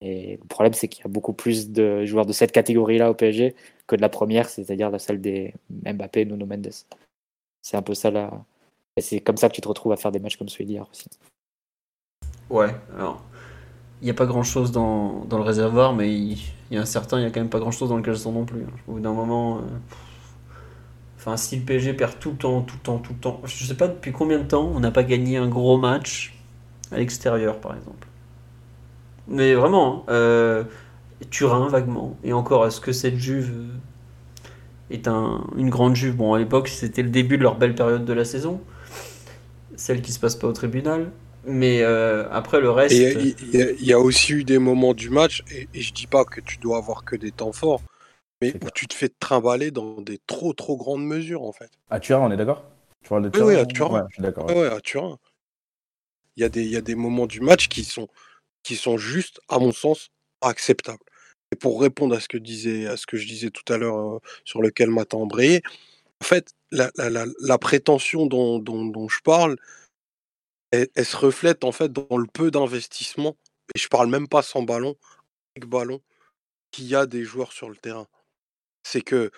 Et 0.00 0.38
le 0.42 0.48
problème, 0.48 0.72
c'est 0.72 0.88
qu'il 0.88 1.04
y 1.04 1.06
a 1.06 1.10
beaucoup 1.10 1.32
plus 1.32 1.70
de 1.70 2.04
joueurs 2.04 2.26
de 2.26 2.32
cette 2.32 2.50
catégorie-là 2.50 3.10
au 3.10 3.14
PSG 3.14 3.54
que 3.86 3.94
de 3.94 4.00
la 4.00 4.08
première, 4.08 4.48
c'est-à-dire 4.48 4.90
la 4.90 4.98
celle 4.98 5.20
des 5.20 5.54
Mbappé, 5.70 6.24
Nuno 6.24 6.44
Mendes. 6.44 6.72
C'est 7.62 7.76
un 7.76 7.82
peu 7.82 7.94
ça 7.94 8.10
là. 8.10 8.44
Et 8.96 9.00
c'est 9.00 9.20
comme 9.20 9.36
ça 9.36 9.48
que 9.48 9.54
tu 9.54 9.60
te 9.60 9.68
retrouves 9.68 9.92
à 9.92 9.96
faire 9.96 10.10
des 10.10 10.18
matchs 10.18 10.36
comme 10.36 10.48
celui 10.48 10.66
d'hier 10.66 10.86
aussi. 10.90 11.06
Ouais, 12.50 12.74
alors. 12.96 13.22
Il 14.00 14.06
n'y 14.06 14.10
a 14.10 14.14
pas 14.14 14.26
grand 14.26 14.42
chose 14.42 14.72
dans, 14.72 15.24
dans 15.26 15.38
le 15.38 15.44
réservoir, 15.44 15.94
mais 15.94 16.12
il, 16.12 16.36
y 16.72 16.76
a 16.76 16.80
un 16.80 16.84
certain, 16.84 17.18
il 17.18 17.20
n'y 17.20 17.26
a 17.28 17.30
quand 17.30 17.38
même 17.38 17.48
pas 17.48 17.60
grand 17.60 17.70
chose 17.70 17.88
dans 17.88 17.96
le 17.96 18.02
caleçon 18.02 18.32
non 18.32 18.44
plus. 18.44 18.64
Hein. 18.64 18.72
Au 18.88 18.94
bout 18.94 19.00
d'un 19.00 19.12
moment. 19.12 19.58
Euh, 19.58 19.60
enfin, 21.22 21.36
si 21.36 21.56
le 21.56 21.62
PSG 21.62 21.94
perd 21.94 22.18
tout 22.18 22.32
le 22.32 22.36
temps, 22.36 22.62
tout 22.62 22.74
le 22.76 22.82
temps, 22.82 22.98
tout 22.98 23.12
le 23.12 23.18
temps. 23.18 23.40
Je 23.44 23.64
sais 23.64 23.76
pas 23.76 23.86
depuis 23.86 24.10
combien 24.10 24.38
de 24.38 24.44
temps 24.44 24.70
on 24.74 24.80
n'a 24.80 24.90
pas 24.90 25.04
gagné 25.04 25.36
un 25.36 25.48
gros 25.48 25.78
match 25.78 26.34
à 26.90 26.98
l'extérieur, 26.98 27.60
par 27.60 27.76
exemple. 27.76 28.08
Mais 29.28 29.54
vraiment, 29.54 30.04
euh, 30.10 30.64
Turin 31.30 31.68
vaguement. 31.68 32.16
Et 32.24 32.32
encore, 32.32 32.66
est-ce 32.66 32.80
que 32.80 32.92
cette 32.92 33.16
Juve 33.16 33.52
est 34.90 35.06
un, 35.06 35.46
une 35.56 35.70
grande 35.70 35.94
Juve? 35.94 36.16
Bon, 36.16 36.34
à 36.34 36.38
l'époque, 36.38 36.68
c'était 36.68 37.02
le 37.02 37.10
début 37.10 37.38
de 37.38 37.44
leur 37.44 37.56
belle 37.56 37.76
période 37.76 38.04
de 38.04 38.12
la 38.12 38.24
saison, 38.24 38.60
celle 39.76 40.02
qui 40.02 40.10
se 40.12 40.18
passe 40.18 40.34
pas 40.34 40.48
au 40.48 40.52
tribunal. 40.52 41.12
Mais 41.44 41.82
euh, 41.82 42.28
après 42.30 42.60
le 42.60 42.70
reste. 42.70 42.94
Il 42.94 43.76
y, 43.80 43.92
a 43.92 43.98
aussi 43.98 44.32
eu 44.32 44.44
des 44.44 44.58
moments 44.58 44.94
du 44.94 45.10
match, 45.10 45.42
et, 45.52 45.68
je 45.80 45.92
dis 45.92 46.06
pas 46.06 46.24
que 46.24 46.40
tu 46.40 46.58
dois 46.58 46.78
avoir 46.78 47.04
que 47.04 47.16
des 47.16 47.32
temps 47.32 47.52
forts, 47.52 47.82
mais 48.42 48.54
où 48.64 48.70
tu 48.74 48.86
te 48.88 48.94
fais 48.94 49.08
trimballer 49.08 49.70
dans 49.70 50.00
des 50.00 50.18
trop 50.26 50.52
trop 50.52 50.76
grandes 50.76 51.04
mesures 51.04 51.42
en 51.42 51.52
fait. 51.52 51.70
À 51.90 52.00
Turin, 52.00 52.26
on 52.26 52.30
est 52.30 52.36
d'accord? 52.36 52.64
Oui, 53.10 53.28
oui, 53.40 53.56
à 53.56 53.66
Turin? 53.66 54.06
je 54.10 54.14
suis 54.14 54.22
d'accord. 54.22 54.46
Ouais. 54.46 54.66
à 54.66 54.80
Turin. 54.80 55.18
Il 56.36 56.42
y, 56.42 56.44
a 56.44 56.48
des, 56.48 56.62
il 56.62 56.70
y 56.70 56.76
a 56.76 56.80
des 56.80 56.94
moments 56.94 57.26
du 57.26 57.40
match 57.40 57.68
qui 57.68 57.84
sont 57.84 58.08
qui 58.62 58.76
sont 58.76 58.96
juste, 58.96 59.40
à 59.48 59.58
mon 59.58 59.72
sens, 59.72 60.10
acceptables. 60.40 61.04
Et 61.52 61.56
pour 61.56 61.80
répondre 61.80 62.14
à 62.14 62.20
ce 62.20 62.28
que, 62.28 62.38
disait, 62.38 62.86
à 62.86 62.96
ce 62.96 63.06
que 63.06 63.16
je 63.16 63.26
disais 63.26 63.50
tout 63.50 63.70
à 63.72 63.76
l'heure, 63.76 63.98
euh, 63.98 64.18
sur 64.44 64.62
lequel 64.62 64.90
m'a 64.90 65.04
embrayé, 65.12 65.62
en 66.20 66.24
fait, 66.24 66.52
la, 66.70 66.90
la, 66.96 67.26
la, 67.40 67.58
prétention 67.58 68.26
dont, 68.26 68.58
dont, 68.58 68.86
dont, 68.86 69.08
je 69.08 69.20
parle, 69.22 69.56
elle, 70.70 70.88
se 71.04 71.16
reflète 71.16 71.64
en 71.64 71.72
fait 71.72 71.92
dans 71.92 72.16
le 72.16 72.26
peu 72.26 72.50
d'investissement, 72.50 73.36
et 73.74 73.78
je 73.78 73.88
parle 73.88 74.08
même 74.08 74.28
pas 74.28 74.42
sans 74.42 74.62
ballon, 74.62 74.96
avec 75.56 75.68
ballon, 75.68 76.00
qu'il 76.70 76.86
y 76.86 76.94
a 76.94 77.04
des 77.04 77.24
joueurs 77.24 77.52
sur 77.52 77.68
le 77.68 77.76
terrain. 77.76 78.06
C'est 78.82 79.02
que, 79.02 79.30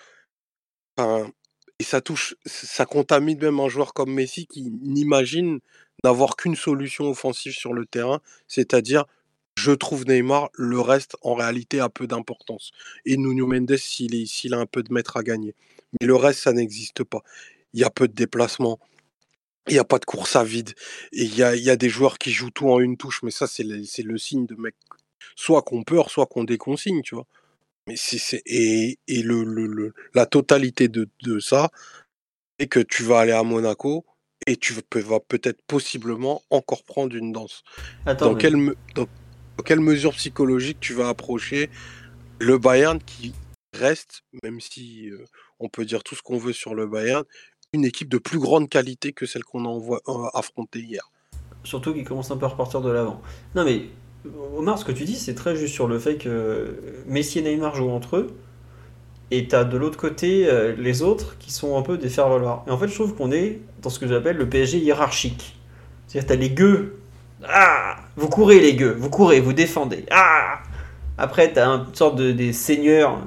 et 0.97 1.83
ça 1.83 2.01
touche, 2.01 2.35
ça 2.45 2.85
contamine 2.85 3.37
même 3.39 3.59
un 3.59 3.69
joueur 3.69 3.93
comme 3.93 4.13
Messi 4.13 4.47
qui 4.47 4.71
n'imagine 4.81 5.59
n'avoir 6.03 6.35
qu'une 6.35 6.55
solution 6.55 7.09
offensive 7.09 7.53
sur 7.53 7.73
le 7.73 7.85
terrain, 7.85 8.21
c'est-à-dire 8.47 9.05
je 9.57 9.71
trouve 9.71 10.05
Neymar, 10.05 10.49
le 10.53 10.79
reste 10.79 11.15
en 11.21 11.33
réalité 11.33 11.79
a 11.79 11.89
peu 11.89 12.07
d'importance. 12.07 12.71
Et 13.05 13.17
Nuno 13.17 13.47
Mendes 13.47 13.77
s'il 13.77 14.53
a 14.53 14.57
un 14.57 14.65
peu 14.65 14.83
de 14.83 14.93
mètres 14.93 15.17
à 15.17 15.23
gagner. 15.23 15.55
Mais 15.99 16.07
le 16.07 16.15
reste, 16.15 16.41
ça 16.41 16.51
n'existe 16.51 17.03
pas. 17.03 17.23
Il 17.73 17.79
y 17.79 17.83
a 17.83 17.89
peu 17.89 18.07
de 18.07 18.13
déplacements, 18.13 18.79
il 19.67 19.73
n'y 19.73 19.79
a 19.79 19.85
pas 19.85 19.99
de 19.99 20.05
course 20.05 20.35
à 20.35 20.43
vide, 20.43 20.73
et 21.11 21.23
il 21.23 21.35
y 21.35 21.43
a, 21.43 21.55
y 21.55 21.69
a, 21.69 21.75
des 21.75 21.89
joueurs 21.89 22.17
qui 22.17 22.31
jouent 22.31 22.51
tout 22.51 22.69
en 22.69 22.79
une 22.79 22.97
touche, 22.97 23.23
mais 23.23 23.31
ça, 23.31 23.47
c'est 23.47 23.63
le, 23.63 23.77
le, 23.77 24.17
signe 24.17 24.45
de 24.45 24.55
mec, 24.55 24.75
soit 25.35 25.61
qu'on 25.61 25.83
peur, 25.83 26.09
soit 26.09 26.25
qu'on 26.27 26.43
déconsigne, 26.43 27.01
tu 27.01 27.15
vois. 27.15 27.25
Mais 27.87 27.95
c'est, 27.97 28.41
et, 28.45 28.97
et 29.07 29.21
le, 29.21 29.43
le, 29.43 29.93
la 30.13 30.25
totalité 30.25 30.87
de, 30.87 31.07
de 31.23 31.39
ça, 31.39 31.69
c'est 32.59 32.67
que 32.67 32.79
tu 32.79 33.03
vas 33.03 33.19
aller 33.19 33.31
à 33.31 33.43
Monaco, 33.43 34.05
et 34.47 34.57
tu 34.57 34.73
vas 34.73 35.19
peut-être 35.19 35.61
possiblement 35.63 36.43
encore 36.49 36.83
prendre 36.83 37.15
une 37.15 37.31
danse. 37.31 37.63
dans, 38.05 38.35
quelle 38.35 38.75
quelle 39.63 39.79
mesure 39.79 40.11
psychologique 40.13 40.79
tu 40.79 40.93
vas 40.93 41.09
approcher 41.09 41.69
le 42.39 42.57
Bayern 42.57 42.99
qui 42.99 43.33
reste, 43.73 44.21
même 44.43 44.59
si 44.59 45.09
euh, 45.09 45.25
on 45.59 45.69
peut 45.69 45.85
dire 45.85 46.03
tout 46.03 46.15
ce 46.15 46.21
qu'on 46.21 46.37
veut 46.37 46.53
sur 46.53 46.75
le 46.75 46.87
Bayern, 46.87 47.23
une 47.73 47.85
équipe 47.85 48.09
de 48.09 48.17
plus 48.17 48.39
grande 48.39 48.69
qualité 48.69 49.13
que 49.13 49.25
celle 49.25 49.43
qu'on 49.43 49.65
a 49.65 49.99
euh, 50.07 50.29
affrontée 50.33 50.79
hier? 50.79 51.09
Surtout 51.63 51.93
qu'il 51.93 52.03
commence 52.03 52.29
un 52.31 52.37
peu 52.37 52.45
à 52.45 52.49
repartir 52.49 52.81
de 52.81 52.91
l'avant. 52.91 53.21
Non 53.55 53.63
mais 53.63 53.87
Omar, 54.57 54.77
ce 54.79 54.85
que 54.85 54.91
tu 54.91 55.03
dis, 55.03 55.15
c'est 55.15 55.35
très 55.35 55.55
juste 55.55 55.73
sur 55.73 55.87
le 55.87 55.99
fait 55.99 56.15
que 56.15 56.75
Messi 57.07 57.39
et 57.39 57.41
Neymar 57.41 57.75
jouent 57.75 57.91
entre 57.91 58.17
eux 58.17 58.35
et 59.31 59.47
t'as 59.47 59.63
de 59.63 59.77
l'autre 59.77 59.97
côté 59.97 60.47
euh, 60.47 60.75
les 60.77 61.01
autres 61.01 61.37
qui 61.39 61.51
sont 61.51 61.77
un 61.77 61.81
peu 61.81 61.97
des 61.97 62.09
faire-valoir. 62.09 62.63
Et 62.67 62.71
en 62.71 62.77
fait, 62.77 62.87
je 62.87 62.93
trouve 62.93 63.15
qu'on 63.15 63.31
est 63.31 63.59
dans 63.81 63.89
ce 63.89 63.99
que 63.99 64.07
j'appelle 64.07 64.37
le 64.37 64.47
PSG 64.47 64.77
hiérarchique. 64.77 65.57
C'est-à-dire, 66.07 66.27
t'as 66.27 66.35
les 66.35 66.49
gueux. 66.51 66.99
Ah 67.43 67.97
Vous 68.15 68.29
courez, 68.29 68.59
les 68.59 68.75
gueux. 68.75 68.95
Vous 68.97 69.09
courez, 69.09 69.39
vous 69.39 69.53
défendez. 69.53 70.05
Ah 70.11 70.59
Après, 71.17 71.51
t'as 71.51 71.67
une 71.67 71.95
sorte 71.95 72.15
de 72.15 72.31
des 72.31 72.53
seigneurs. 72.53 73.17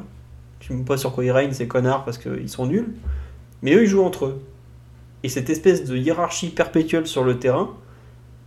Ne 0.71 0.79
sais 0.79 0.85
pas 0.85 0.97
sur 0.97 1.13
quoi 1.13 1.25
ils 1.25 1.31
règnent, 1.31 1.53
ces 1.53 1.67
connards, 1.67 2.05
parce 2.05 2.19
qu'ils 2.19 2.49
sont 2.49 2.67
nuls. 2.67 2.89
Mais 3.63 3.75
eux, 3.75 3.83
ils 3.83 3.89
jouent 3.89 4.05
entre 4.05 4.27
eux. 4.27 4.43
Et 5.25 5.29
cette 5.29 5.51
espèce 5.51 5.85
de 5.85 5.97
hiérarchie 5.97 6.51
perpétuelle 6.51 7.07
sur 7.07 7.25
le 7.25 7.39
terrain, 7.39 7.71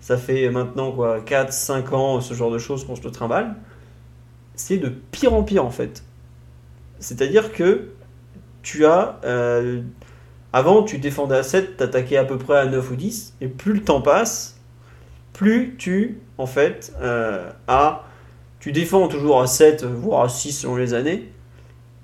ça 0.01 0.17
fait 0.17 0.49
maintenant 0.49 0.91
quoi 0.91 1.21
4, 1.21 1.53
5 1.53 1.93
ans, 1.93 2.21
ce 2.21 2.33
genre 2.33 2.51
de 2.51 2.57
choses 2.57 2.85
qu'on 2.85 2.95
se 2.95 3.03
le 3.03 3.11
trimballe. 3.11 3.55
C'est 4.55 4.77
de 4.77 4.89
pire 4.89 5.33
en 5.33 5.43
pire 5.43 5.63
en 5.63 5.69
fait. 5.69 6.03
C'est-à-dire 6.99 7.53
que 7.53 7.89
tu 8.63 8.85
as. 8.85 9.19
Euh, 9.23 9.81
avant, 10.53 10.83
tu 10.83 10.97
défendais 10.97 11.37
à 11.37 11.43
7, 11.43 11.77
t'attaquais 11.77 12.17
à 12.17 12.25
peu 12.25 12.37
près 12.37 12.57
à 12.57 12.65
9 12.65 12.91
ou 12.91 12.95
10, 12.95 13.35
et 13.39 13.47
plus 13.47 13.73
le 13.73 13.81
temps 13.81 14.01
passe, 14.01 14.59
plus 15.31 15.75
tu, 15.77 16.19
en 16.37 16.45
fait, 16.45 16.93
euh, 17.01 17.49
as, 17.69 18.03
tu 18.59 18.73
défends 18.73 19.07
toujours 19.07 19.41
à 19.41 19.47
7, 19.47 19.85
voire 19.85 20.23
à 20.23 20.29
6 20.29 20.51
selon 20.51 20.75
les 20.75 20.93
années, 20.93 21.31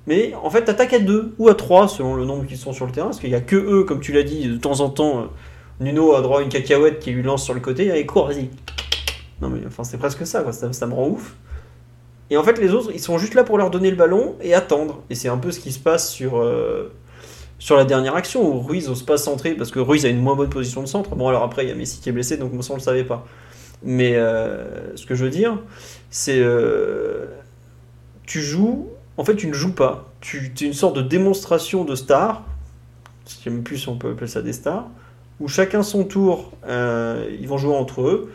Mais 0.08 0.34
en 0.42 0.50
fait, 0.50 0.64
t'attaques 0.64 0.94
à 0.94 1.00
deux 1.00 1.36
ou 1.38 1.50
à 1.50 1.56
trois 1.56 1.90
selon 1.90 2.16
le 2.16 2.24
nombre 2.24 2.46
qui 2.46 2.56
sont 2.56 2.72
sur 2.72 2.86
le 2.86 2.94
terrain, 2.94 3.08
parce 3.08 3.20
qu'il 3.20 3.30
y 3.30 3.36
a 3.36 3.42
que 3.42 3.58
eux, 3.58 3.84
comme 3.84 4.00
tu 4.00 4.14
l'as 4.14 4.24
dit, 4.24 4.48
de 4.48 4.56
temps 4.56 4.80
en 4.80 4.90
temps, 4.90 5.20
euh, 5.20 5.26
Nuno 5.80 6.14
a 6.16 6.22
droit 6.22 6.40
à 6.40 6.42
une 6.44 6.50
cacahuète 6.50 7.00
qui 7.00 7.12
lui 7.12 7.24
lance 7.24 7.44
sur 7.44 7.54
le 7.54 7.60
côté, 7.60 7.92
allez 7.92 8.06
cours, 8.06 8.28
vas-y. 8.28 8.50
Non 9.42 9.50
mais 9.50 9.60
enfin 9.68 9.84
c'est 9.84 9.98
presque 9.98 10.26
ça. 10.26 10.52
Ça, 10.52 10.74
ça 10.74 10.88
me 10.88 10.94
rend 10.94 11.08
ouf. 11.08 11.36
Et 12.30 12.38
en 12.38 12.44
fait, 12.44 12.60
les 12.60 12.74
autres, 12.74 12.92
ils 12.94 13.00
sont 13.00 13.18
juste 13.18 13.36
là 13.36 13.44
pour 13.44 13.58
leur 13.58 13.70
donner 13.70 13.90
le 13.90 13.96
ballon 13.96 14.36
et 14.42 14.54
attendre. 14.54 15.02
Et 15.10 15.16
c'est 15.16 15.30
un 15.30 15.38
peu 15.38 15.52
ce 15.52 15.60
qui 15.60 15.72
se 15.72 15.80
passe 15.80 16.12
sur, 16.12 16.38
euh, 16.40 16.92
sur 17.58 17.78
la 17.78 17.86
dernière 17.86 18.16
action 18.16 18.46
où 18.46 18.60
Ruiz 18.60 18.90
n'ose 18.90 19.04
pas 19.04 19.18
centrer 19.18 19.54
parce 19.54 19.72
que 19.72 19.80
Ruiz 19.80 20.06
a 20.06 20.10
une 20.10 20.20
moins 20.20 20.36
bonne 20.36 20.50
position 20.50 20.82
de 20.82 20.88
centre. 20.88 21.16
Bon, 21.16 21.30
alors 21.30 21.44
après, 21.44 21.64
il 21.64 21.70
y 21.70 21.72
a 21.72 21.76
Messi 21.76 22.02
qui 22.02 22.10
est 22.10 22.12
blessé, 22.12 22.36
donc 22.36 22.52
ça, 22.64 22.74
on 22.74 22.76
le 22.76 22.82
savait 22.82 23.06
pas. 23.06 23.26
Mais 23.82 24.16
euh, 24.16 24.96
ce 24.98 25.06
que 25.06 25.16
je 25.16 25.24
veux 25.24 25.30
dire, 25.30 25.58
c'est. 26.10 26.40
euh, 26.40 27.28
tu 28.26 28.42
joues. 28.42 28.90
En 29.16 29.24
fait, 29.24 29.36
tu 29.36 29.48
ne 29.48 29.54
joues 29.54 29.74
pas. 29.74 30.12
Tu 30.20 30.52
es 30.60 30.66
une 30.66 30.74
sorte 30.74 30.98
de 30.98 31.02
démonstration 31.02 31.86
de 31.86 31.96
star. 31.96 32.44
Je 33.26 33.36
sais 33.36 33.50
même 33.50 33.64
plus 33.64 33.78
si 33.78 33.88
on 33.88 33.98
peut 33.98 34.12
appeler 34.12 34.28
ça 34.28 34.42
des 34.42 34.54
stars. 34.54 34.88
Où 35.40 35.48
chacun 35.48 35.84
son 35.84 36.04
tour, 36.04 36.52
euh, 36.68 37.30
ils 37.40 37.48
vont 37.48 37.58
jouer 37.58 37.76
entre 37.76 38.02
eux. 38.02 38.32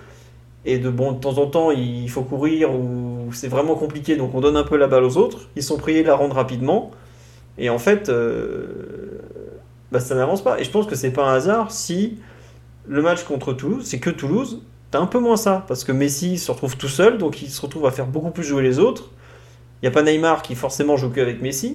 Et 0.64 0.78
de, 0.78 0.90
bon, 0.90 1.12
de 1.12 1.18
temps 1.18 1.38
en 1.38 1.46
temps, 1.46 1.70
il 1.72 2.08
faut 2.08 2.22
courir 2.22 2.72
ou 2.72 3.30
c'est 3.32 3.48
vraiment 3.48 3.74
compliqué, 3.74 4.16
donc 4.16 4.32
on 4.34 4.40
donne 4.40 4.56
un 4.56 4.62
peu 4.62 4.76
la 4.76 4.86
balle 4.86 5.02
aux 5.04 5.16
autres. 5.16 5.48
Ils 5.56 5.62
sont 5.62 5.76
priés 5.76 6.02
de 6.02 6.06
la 6.06 6.14
rendre 6.14 6.36
rapidement. 6.36 6.92
Et 7.58 7.68
en 7.68 7.78
fait, 7.78 8.08
euh, 8.08 9.20
bah, 9.90 9.98
ça 10.00 10.14
n'avance 10.14 10.42
pas. 10.42 10.60
Et 10.60 10.64
je 10.64 10.70
pense 10.70 10.86
que 10.86 10.94
c'est 10.94 11.10
pas 11.10 11.24
un 11.24 11.34
hasard 11.34 11.72
si 11.72 12.18
le 12.86 13.02
match 13.02 13.24
contre 13.24 13.52
Toulouse, 13.52 13.84
c'est 13.84 13.98
que 13.98 14.10
Toulouse, 14.10 14.62
t'as 14.90 15.00
un 15.00 15.06
peu 15.06 15.18
moins 15.18 15.36
ça. 15.36 15.64
Parce 15.66 15.82
que 15.82 15.90
Messi 15.90 16.38
se 16.38 16.50
retrouve 16.52 16.76
tout 16.76 16.88
seul, 16.88 17.18
donc 17.18 17.42
il 17.42 17.50
se 17.50 17.60
retrouve 17.60 17.86
à 17.86 17.90
faire 17.90 18.06
beaucoup 18.06 18.30
plus 18.30 18.44
jouer 18.44 18.62
les 18.62 18.78
autres. 18.78 19.10
Il 19.82 19.86
n'y 19.86 19.88
a 19.88 19.92
pas 19.92 20.02
Neymar 20.02 20.42
qui 20.42 20.54
forcément 20.54 20.96
joue 20.96 21.10
qu'avec 21.10 21.42
Messi. 21.42 21.74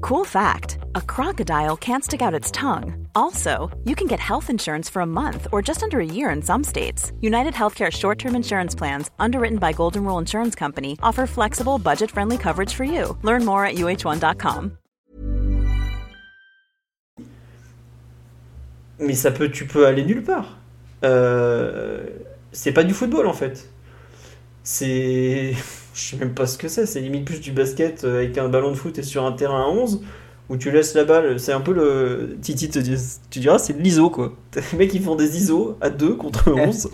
Cool 0.00 0.24
fact 0.24 0.78
a 0.94 1.00
crocodile 1.00 1.76
can't 1.76 2.04
stick 2.04 2.22
out 2.22 2.34
its 2.34 2.50
tongue. 2.50 3.06
Also, 3.14 3.70
you 3.84 3.94
can 3.94 4.06
get 4.06 4.20
health 4.20 4.50
insurance 4.50 4.90
for 4.90 5.00
a 5.02 5.06
month 5.06 5.46
or 5.52 5.62
just 5.62 5.82
under 5.82 6.00
a 6.00 6.04
year 6.04 6.30
in 6.30 6.42
some 6.42 6.64
states. 6.64 7.12
United 7.20 7.54
Healthcare 7.54 7.90
short 7.90 8.18
term 8.18 8.36
insurance 8.36 8.74
plans, 8.74 9.10
underwritten 9.18 9.58
by 9.58 9.72
Golden 9.72 10.04
Rule 10.04 10.18
Insurance 10.18 10.54
Company, 10.54 10.98
offer 11.02 11.26
flexible, 11.26 11.78
budget 11.78 12.10
friendly 12.10 12.36
coverage 12.36 12.74
for 12.74 12.84
you. 12.84 13.16
Learn 13.22 13.44
more 13.44 13.64
at 13.64 13.76
uh1.com. 13.76 14.78
mais 19.02 19.14
ça 19.14 19.30
peut, 19.30 19.50
tu 19.50 19.66
peux 19.66 19.86
aller 19.86 20.04
nulle 20.04 20.22
part. 20.22 20.58
Euh, 21.04 22.06
c'est 22.52 22.72
pas 22.72 22.84
du 22.84 22.94
football 22.94 23.26
en 23.26 23.32
fait. 23.32 23.68
C'est. 24.62 25.54
Je 25.94 26.00
sais 26.00 26.16
même 26.16 26.34
pas 26.34 26.46
ce 26.46 26.56
que 26.58 26.68
c'est, 26.68 26.86
c'est 26.86 27.00
limite 27.00 27.24
plus 27.24 27.40
du 27.40 27.52
basket 27.52 28.04
euh, 28.04 28.16
avec 28.18 28.38
un 28.38 28.48
ballon 28.48 28.70
de 28.70 28.76
foot 28.76 28.98
et 28.98 29.02
sur 29.02 29.24
un 29.24 29.32
terrain 29.32 29.62
à 29.64 29.66
11 29.68 30.00
où 30.48 30.56
tu 30.56 30.70
laisses 30.70 30.94
la 30.94 31.04
balle. 31.04 31.38
C'est 31.38 31.52
un 31.52 31.60
peu 31.60 31.72
le. 31.72 32.36
Titi, 32.40 32.70
te 32.70 32.78
dit- 32.78 32.96
tu 33.30 33.40
diras, 33.40 33.58
c'est 33.58 33.74
de 33.74 33.82
l'ISO 33.82 34.10
quoi. 34.10 34.32
Les 34.72 34.78
mecs 34.78 34.90
qui 34.90 35.00
font 35.00 35.16
des 35.16 35.36
ISO 35.36 35.76
à 35.80 35.90
2 35.90 36.14
contre 36.14 36.50
11. 36.52 36.90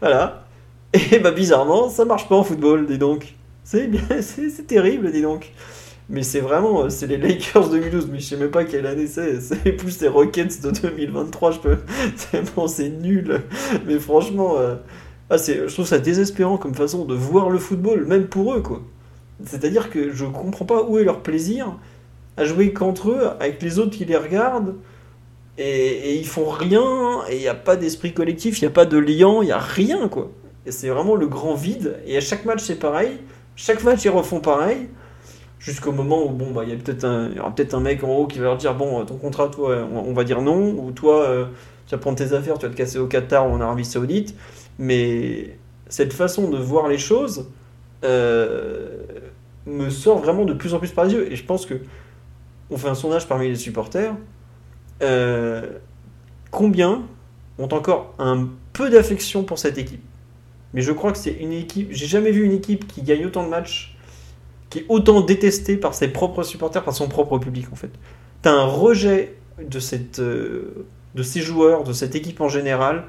voilà. 0.00 0.46
Et 0.94 1.18
bah 1.20 1.30
bizarrement, 1.30 1.88
ça 1.88 2.04
marche 2.04 2.28
pas 2.28 2.36
en 2.36 2.44
football, 2.44 2.86
dis 2.86 2.98
donc. 2.98 3.34
C'est 3.64 3.86
bien, 3.86 4.02
c'est 4.20 4.66
terrible, 4.66 5.10
dis 5.12 5.22
donc. 5.22 5.52
Mais 6.10 6.22
c'est 6.22 6.40
vraiment, 6.40 6.84
euh, 6.84 6.88
c'est 6.90 7.06
les 7.06 7.16
Lakers 7.16 7.70
2012, 7.70 8.08
mais 8.12 8.18
je 8.18 8.26
sais 8.26 8.36
même 8.36 8.50
pas 8.50 8.64
quelle 8.64 8.86
année 8.86 9.06
c'est. 9.06 9.40
C'est 9.42 9.72
plus 9.72 10.00
les 10.00 10.08
Rockets 10.08 10.60
de 10.62 10.70
2023, 10.70 11.52
je 11.52 11.58
peux. 11.60 11.78
C'est 12.16 12.54
bon, 12.54 12.66
c'est 12.66 12.88
nul. 12.90 13.40
Mais 13.86 13.98
franchement, 13.98 14.56
euh, 14.58 14.74
ah, 15.32 15.38
c'est, 15.38 15.66
je 15.66 15.72
trouve 15.72 15.86
ça 15.86 15.98
désespérant 15.98 16.58
comme 16.58 16.74
façon 16.74 17.06
de 17.06 17.14
voir 17.14 17.48
le 17.48 17.58
football, 17.58 18.04
même 18.04 18.26
pour 18.26 18.52
eux. 18.52 18.62
C'est-à-dire 19.46 19.88
que 19.88 20.12
je 20.12 20.26
comprends 20.26 20.66
pas 20.66 20.82
où 20.82 20.98
est 20.98 21.04
leur 21.04 21.20
plaisir 21.20 21.78
à 22.36 22.44
jouer 22.44 22.74
qu'entre 22.74 23.10
eux, 23.10 23.30
avec 23.40 23.62
les 23.62 23.78
autres 23.78 23.96
qui 23.96 24.04
les 24.04 24.16
regardent, 24.18 24.74
et, 25.56 26.16
ils 26.18 26.26
font 26.26 26.50
rien, 26.50 27.22
et 27.30 27.36
il 27.36 27.40
n'y 27.40 27.48
a 27.48 27.54
pas 27.54 27.76
d'esprit 27.76 28.12
collectif, 28.12 28.60
il 28.60 28.64
n'y 28.64 28.68
a 28.68 28.74
pas 28.74 28.84
de 28.84 28.98
lien, 28.98 29.38
il 29.40 29.46
n'y 29.46 29.52
a 29.52 29.58
rien, 29.58 30.06
quoi. 30.08 30.30
Et 30.66 30.70
c'est 30.70 30.88
vraiment 30.88 31.14
le 31.14 31.26
grand 31.28 31.54
vide, 31.54 31.96
et 32.06 32.18
à 32.18 32.20
chaque 32.20 32.44
match 32.44 32.60
c'est 32.62 32.78
pareil, 32.78 33.18
chaque 33.56 33.82
match 33.84 34.04
ils 34.04 34.10
refont 34.10 34.40
pareil, 34.40 34.88
jusqu'au 35.58 35.92
moment 35.92 36.26
où 36.26 36.28
bon 36.28 36.50
bah 36.50 36.64
il 36.64 36.70
y 36.70 37.06
un 37.06 37.40
aura 37.40 37.54
peut-être 37.54 37.74
un 37.74 37.80
mec 37.80 38.04
en 38.04 38.10
haut 38.10 38.26
qui 38.26 38.38
va 38.38 38.44
leur 38.44 38.56
dire 38.58 38.74
bon 38.74 39.04
ton 39.04 39.16
contrat 39.16 39.48
toi 39.48 39.86
on, 39.92 40.10
on 40.10 40.12
va 40.12 40.24
dire 40.24 40.42
non 40.42 40.74
ou 40.76 40.90
toi 40.90 41.22
euh, 41.22 41.44
tu 41.86 41.94
vas 41.94 42.00
prendre 42.00 42.18
tes 42.18 42.32
affaires 42.32 42.58
tu 42.58 42.66
vas 42.66 42.72
te 42.72 42.76
casser 42.76 42.98
au 42.98 43.06
Qatar 43.06 43.48
ou 43.48 43.52
en 43.52 43.60
Arabie 43.60 43.84
Saoudite 43.84 44.34
mais 44.82 45.56
cette 45.88 46.12
façon 46.12 46.50
de 46.50 46.58
voir 46.58 46.88
les 46.88 46.98
choses 46.98 47.50
euh, 48.04 48.96
me 49.66 49.90
sort 49.90 50.18
vraiment 50.18 50.44
de 50.44 50.54
plus 50.54 50.74
en 50.74 50.78
plus 50.78 50.90
par 50.90 51.04
les 51.04 51.12
yeux 51.12 51.32
et 51.32 51.36
je 51.36 51.44
pense 51.44 51.66
que 51.66 51.74
on 52.68 52.76
fait 52.76 52.88
un 52.88 52.96
sondage 52.96 53.28
parmi 53.28 53.48
les 53.48 53.54
supporters 53.54 54.16
euh, 55.02 55.78
combien 56.50 57.02
ont 57.58 57.68
encore 57.68 58.14
un 58.18 58.48
peu 58.72 58.90
d'affection 58.90 59.44
pour 59.44 59.60
cette 59.60 59.78
équipe 59.78 60.02
mais 60.74 60.82
je 60.82 60.90
crois 60.90 61.12
que 61.12 61.18
c'est 61.18 61.34
une 61.34 61.52
équipe 61.52 61.88
j'ai 61.92 62.06
jamais 62.06 62.32
vu 62.32 62.42
une 62.42 62.52
équipe 62.52 62.88
qui 62.88 63.02
gagne 63.02 63.24
autant 63.26 63.44
de 63.44 63.50
matchs 63.50 63.96
qui 64.72 64.78
est 64.78 64.86
autant 64.88 65.20
détesté 65.20 65.76
par 65.76 65.92
ses 65.92 66.08
propres 66.08 66.42
supporters, 66.44 66.82
par 66.82 66.94
son 66.94 67.06
propre 67.06 67.36
public 67.36 67.66
en 67.70 67.76
fait. 67.76 67.90
T'as 68.40 68.52
un 68.52 68.64
rejet 68.64 69.36
de, 69.62 69.78
cette, 69.78 70.18
euh, 70.18 70.86
de 71.14 71.22
ces 71.22 71.42
joueurs, 71.42 71.84
de 71.84 71.92
cette 71.92 72.14
équipe 72.14 72.40
en 72.40 72.48
général, 72.48 73.04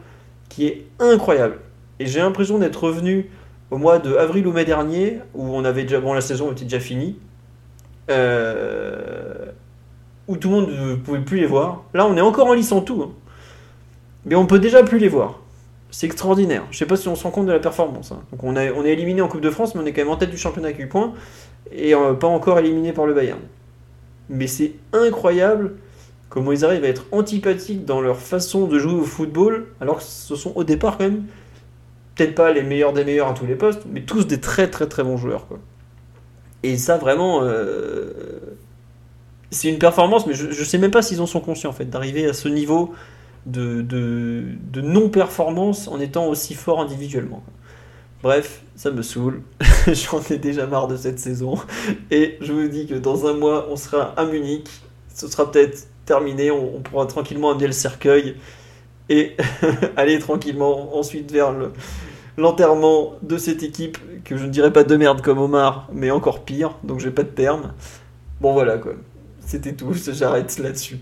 qui 0.54 0.68
est 0.68 0.86
incroyable. 1.00 1.58
Et 2.00 2.06
j'ai 2.06 2.20
l'impression 2.20 2.60
d'être 2.60 2.84
revenu 2.84 3.30
au 3.72 3.78
mois 3.78 3.98
de 4.00 4.16
avril 4.16 4.46
ou 4.46 4.52
mai 4.52 4.66
dernier, 4.66 5.20
où 5.34 5.46
on 5.48 5.66
avait 5.66 5.82
déjà, 5.84 6.00
bon 6.00 6.14
la 6.14 6.22
saison 6.22 6.52
était 6.52 6.64
déjà 6.66 6.80
finie, 6.80 7.18
euh, 8.12 9.46
où 10.28 10.38
tout 10.38 10.50
le 10.50 10.56
monde 10.56 10.70
ne 10.70 10.96
pouvait 10.96 11.20
plus 11.22 11.40
les 11.40 11.46
voir. 11.48 11.84
Là 11.94 12.06
on 12.06 12.16
est 12.18 12.22
encore 12.22 12.48
en 12.48 12.54
lice 12.54 12.72
en 12.72 12.82
tout, 12.82 13.02
hein. 13.04 13.12
mais 14.26 14.36
on 14.36 14.46
peut 14.46 14.60
déjà 14.60 14.84
plus 14.84 15.00
les 15.00 15.08
voir. 15.10 15.40
C'est 15.92 16.08
extraordinaire. 16.08 16.64
Je 16.72 16.78
sais 16.78 16.86
pas 16.88 16.96
si 16.98 17.08
on 17.08 17.16
se 17.16 17.24
rend 17.24 17.30
compte 17.32 17.46
de 17.46 17.52
la 17.52 17.60
performance. 17.60 18.12
hein. 18.12 18.22
Donc 18.32 18.44
on, 18.44 18.56
a- 18.56 18.72
on 18.72 18.84
est 18.84 18.90
éliminé 18.94 19.22
en 19.22 19.28
Coupe 19.28 19.42
de 19.42 19.50
France, 19.52 19.76
mais 19.76 19.82
on 19.82 19.86
est 19.86 19.94
quand 19.94 20.02
même 20.02 20.10
en 20.12 20.16
tête 20.18 20.32
du 20.32 20.38
championnat 20.38 20.70
avec 20.70 20.80
8 20.80 20.88
points 20.88 21.14
et 21.72 21.94
euh, 21.94 22.14
pas 22.14 22.28
encore 22.28 22.58
éliminé 22.60 22.94
par 22.94 23.06
le 23.06 23.14
Bayern. 23.14 23.40
Mais 24.30 24.48
c'est 24.48 24.74
incroyable 24.92 25.76
comment 26.34 26.52
ils 26.52 26.66
arrivent 26.66 26.84
à 26.84 26.88
être 26.88 27.06
antipathiques 27.12 27.86
dans 27.86 28.02
leur 28.02 28.18
façon 28.18 28.66
de 28.66 28.80
jouer 28.80 28.94
au 28.94 29.04
football, 29.04 29.68
alors 29.80 29.98
que 29.98 30.04
ce 30.04 30.36
sont 30.36 30.52
au 30.56 30.64
départ 30.64 30.98
quand 30.98 31.04
même 31.04 31.26
peut-être 32.16 32.34
pas 32.34 32.52
les 32.52 32.64
meilleurs 32.64 32.92
des 32.92 33.06
meilleurs 33.06 33.28
à 33.28 33.34
tous 33.36 33.46
les 33.46 33.54
postes, 33.54 33.84
mais 33.88 34.02
tous 34.02 34.26
des 34.26 34.40
très 34.42 34.68
très 34.68 34.88
très 34.88 35.04
bons 35.04 35.16
joueurs. 35.16 35.46
Quoi. 35.46 35.60
Et 36.64 36.78
ça 36.78 36.98
vraiment, 36.98 37.42
euh, 37.44 38.40
c'est 39.52 39.70
une 39.70 39.78
performance, 39.78 40.26
mais 40.26 40.34
je, 40.34 40.50
je 40.50 40.64
sais 40.64 40.80
même 40.80 40.90
pas 40.90 41.04
s'ils 41.04 41.22
en 41.22 41.28
sont 41.28 41.40
conscients 41.40 41.70
en 41.70 41.74
fait, 41.74 41.86
d'arriver 41.86 42.26
à 42.26 42.34
ce 42.34 42.48
niveau 42.48 42.96
de, 43.46 43.84
de, 43.84 44.44
de 44.72 44.82
non-performance 44.82 45.88
en 45.88 46.00
étant 46.00 46.26
aussi 46.26 46.56
fort 46.56 46.82
individuellement. 46.82 47.44
Bref, 48.24 48.64
ça 48.76 48.90
me 48.90 49.04
saoule. 49.04 49.44
J'en 49.88 50.20
ai 50.32 50.40
déjà 50.40 50.66
marre 50.66 50.88
de 50.88 50.98
cette 50.98 51.20
saison. 51.20 51.60
Et 52.10 52.38
je 52.42 52.54
vous 52.54 52.68
dis 52.70 52.88
que 52.88 52.96
dans 52.96 53.28
un 53.28 53.34
mois, 53.34 53.68
on 53.70 53.76
sera 53.76 54.14
à 54.18 54.26
Munich. 54.26 54.68
Ce 55.14 55.28
sera 55.28 55.52
peut-être 55.52 55.93
terminé. 56.06 56.52
On, 56.52 56.82
pourra 56.82 57.06
tranquillement 57.06 57.52
amener 57.52 57.68
le 57.68 57.74
cercueil 57.74 58.36
et 59.10 59.36
aller 59.98 60.20
tranquillement 60.20 60.98
ensuite 60.98 61.32
vers 61.32 61.52
le- 61.52 61.72
l'enterrement 62.38 63.14
de 63.22 63.38
cette 63.38 63.64
équipe 63.64 63.98
que 64.24 64.38
je 64.38 64.46
ne 64.46 64.50
dirais 64.50 64.74
pas 64.74 64.84
de 64.84 64.96
merde 64.96 65.22
comme 65.22 65.40
Omar, 65.40 65.88
mais 65.92 66.12
encore 66.12 66.44
pire. 66.44 66.78
Donc 66.84 67.00
j'ai 67.00 67.12
pas 67.12 67.24
de 67.24 67.30
terme. 67.30 67.74
Bon 68.42 68.54
voilà 68.54 68.78
quoi. 68.78 68.94
C'était 69.46 69.74
tout. 69.74 69.94
J'arrête 70.12 70.58
là-dessus. 70.58 71.00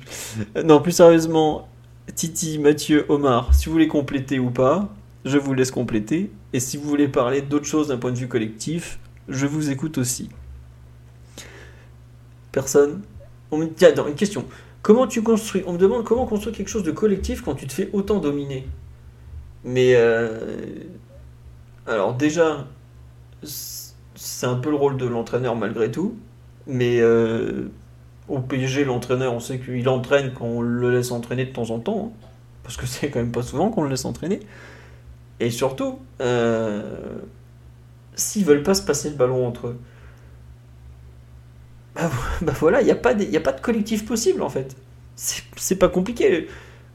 Non, 0.64 0.82
plus 0.82 0.91
sérieusement, 0.91 1.68
Titi, 2.16 2.60
Mathieu, 2.60 3.06
Omar, 3.10 3.54
si 3.54 3.66
vous 3.68 3.74
voulez 3.74 3.88
compléter 3.88 4.39
ou 4.39 4.49
pas, 4.49 4.89
je 5.26 5.38
vous 5.38 5.54
laisse 5.54 5.72
compléter. 5.72 6.32
Et 6.54 6.60
si 6.60 6.78
vous 6.78 6.88
voulez 6.88 7.08
parler 7.08 7.41
d'autre 7.41 7.66
chose 7.66 7.88
d'un 7.89 7.97
point 7.97 8.12
de 8.12 8.18
vue 8.18 8.28
collectif, 8.28 8.99
je 9.30 9.45
vous 9.45 9.70
écoute 9.70 9.97
aussi. 9.97 10.30
Personne? 12.52 13.02
Attends, 13.82 14.08
une 14.08 14.16
question. 14.16 14.45
Comment 14.82 15.08
tu 15.08 15.22
construis? 15.24 15.64
On 15.68 15.74
me 15.74 15.78
demande 15.78 16.04
comment 16.04 16.26
construire 16.26 16.56
quelque 16.56 16.68
chose 16.70 16.84
de 16.84 16.92
collectif 16.92 17.42
quand 17.42 17.56
tu 17.56 17.68
te 17.68 17.74
fais 17.74 17.90
autant 17.94 18.20
dominer. 18.20 18.68
Mais 19.64 19.94
euh, 19.96 20.66
alors 21.88 22.14
déjà, 22.16 22.68
c'est 23.44 24.46
un 24.48 24.56
peu 24.56 24.70
le 24.70 24.76
rôle 24.76 24.98
de 24.98 25.06
l'entraîneur 25.06 25.56
malgré 25.56 25.92
tout. 25.92 26.16
Mais 26.68 27.00
euh, 27.02 27.70
au 28.28 28.40
PSG, 28.40 28.86
l'entraîneur, 28.86 29.34
on 29.34 29.40
sait 29.40 29.60
qu'il 29.60 29.88
entraîne 29.90 30.34
quand 30.34 30.46
on 30.46 30.62
le 30.62 30.92
laisse 30.92 31.12
entraîner 31.12 31.46
de 31.46 31.52
temps 31.54 31.70
en 31.72 31.80
temps. 31.80 32.14
hein. 32.14 32.28
parce 32.64 32.78
que 32.78 32.86
c'est 32.86 33.10
quand 33.10 33.20
même 33.20 33.32
pas 33.32 33.44
souvent 33.44 33.70
qu'on 33.70 33.84
le 33.84 33.90
laisse 33.90 34.06
entraîner. 34.06 34.42
Et 35.40 35.50
surtout, 35.50 36.00
euh, 36.22 37.20
s'ils 38.16 38.46
veulent 38.46 38.64
pas 38.64 38.74
se 38.74 38.84
passer 38.84 39.10
le 39.10 39.16
ballon 39.16 39.46
entre 39.48 39.68
eux, 39.68 39.80
bah, 41.96 42.10
bah 42.42 42.54
voilà, 42.60 42.82
il 42.82 42.86
n'y 42.86 42.92
a, 42.92 42.96
pas 42.96 43.12
a 43.12 43.39
pas 43.39 43.52
de 43.52 43.62
collectif 43.62 44.06
possible 44.06 44.42
en 44.42 44.50
fait. 44.50 44.76
C'est 45.16 45.76
pas 45.76 45.89
compliqué. 45.89 46.48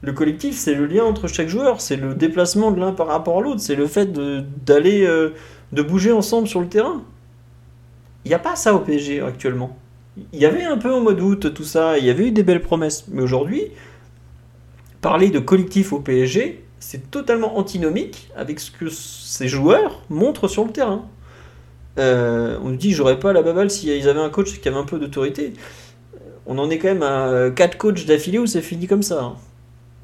Le 0.02 0.12
collectif, 0.12 0.56
c'est 0.56 0.74
le 0.74 0.86
lien 0.86 1.04
entre 1.04 1.26
chaque 1.26 1.48
joueur, 1.48 1.80
c'est 1.80 1.96
le 1.96 2.14
déplacement 2.14 2.70
de 2.70 2.80
l'un 2.80 2.92
par 2.92 3.06
rapport 3.06 3.38
à 3.38 3.40
l'autre, 3.40 3.60
c'est 3.60 3.74
le 3.74 3.86
fait 3.86 4.12
d'aller, 4.12 5.06
euh, 5.06 5.30
de 5.72 5.82
bouger 5.82 6.12
ensemble 6.12 6.48
sur 6.48 6.60
le 6.60 6.68
terrain. 6.68 7.02
Il 8.24 8.28
n'y 8.28 8.34
a 8.34 8.38
pas 8.38 8.56
ça 8.56 8.74
au 8.74 8.80
PSG 8.80 9.20
actuellement. 9.20 9.76
Il 10.32 10.38
y 10.38 10.46
avait 10.46 10.64
un 10.64 10.78
peu 10.78 10.92
en 10.92 11.00
mois 11.00 11.14
d'août 11.14 11.52
tout 11.54 11.64
ça, 11.64 11.98
il 11.98 12.04
y 12.04 12.10
avait 12.10 12.28
eu 12.28 12.30
des 12.30 12.42
belles 12.42 12.62
promesses, 12.62 13.06
mais 13.08 13.22
aujourd'hui, 13.22 13.64
parler 15.00 15.30
de 15.30 15.38
collectif 15.38 15.92
au 15.92 16.00
PSG, 16.00 16.64
c'est 16.78 17.10
totalement 17.10 17.58
antinomique 17.58 18.30
avec 18.36 18.60
ce 18.60 18.70
que 18.70 18.88
ces 18.88 19.48
joueurs 19.48 20.02
montrent 20.10 20.48
sur 20.48 20.64
le 20.64 20.72
terrain. 20.72 21.06
Euh, 21.98 22.58
on 22.62 22.70
nous 22.70 22.76
dit 22.76 22.92
j'aurais 22.92 23.18
pas 23.18 23.32
la 23.32 23.42
baballe 23.42 23.70
s'ils 23.70 24.08
avaient 24.08 24.20
un 24.20 24.28
coach 24.30 24.60
qui 24.60 24.68
avait 24.68 24.76
un 24.76 24.84
peu 24.84 24.98
d'autorité. 24.98 25.54
On 26.46 26.58
en 26.58 26.70
est 26.70 26.78
quand 26.78 26.88
même 26.88 27.02
à 27.02 27.50
4 27.54 27.76
coachs 27.78 28.06
d'affilée 28.06 28.38
où 28.38 28.46
c'est 28.46 28.62
fini 28.62 28.86
comme 28.86 29.02
ça. 29.02 29.22
hein. 29.22 29.36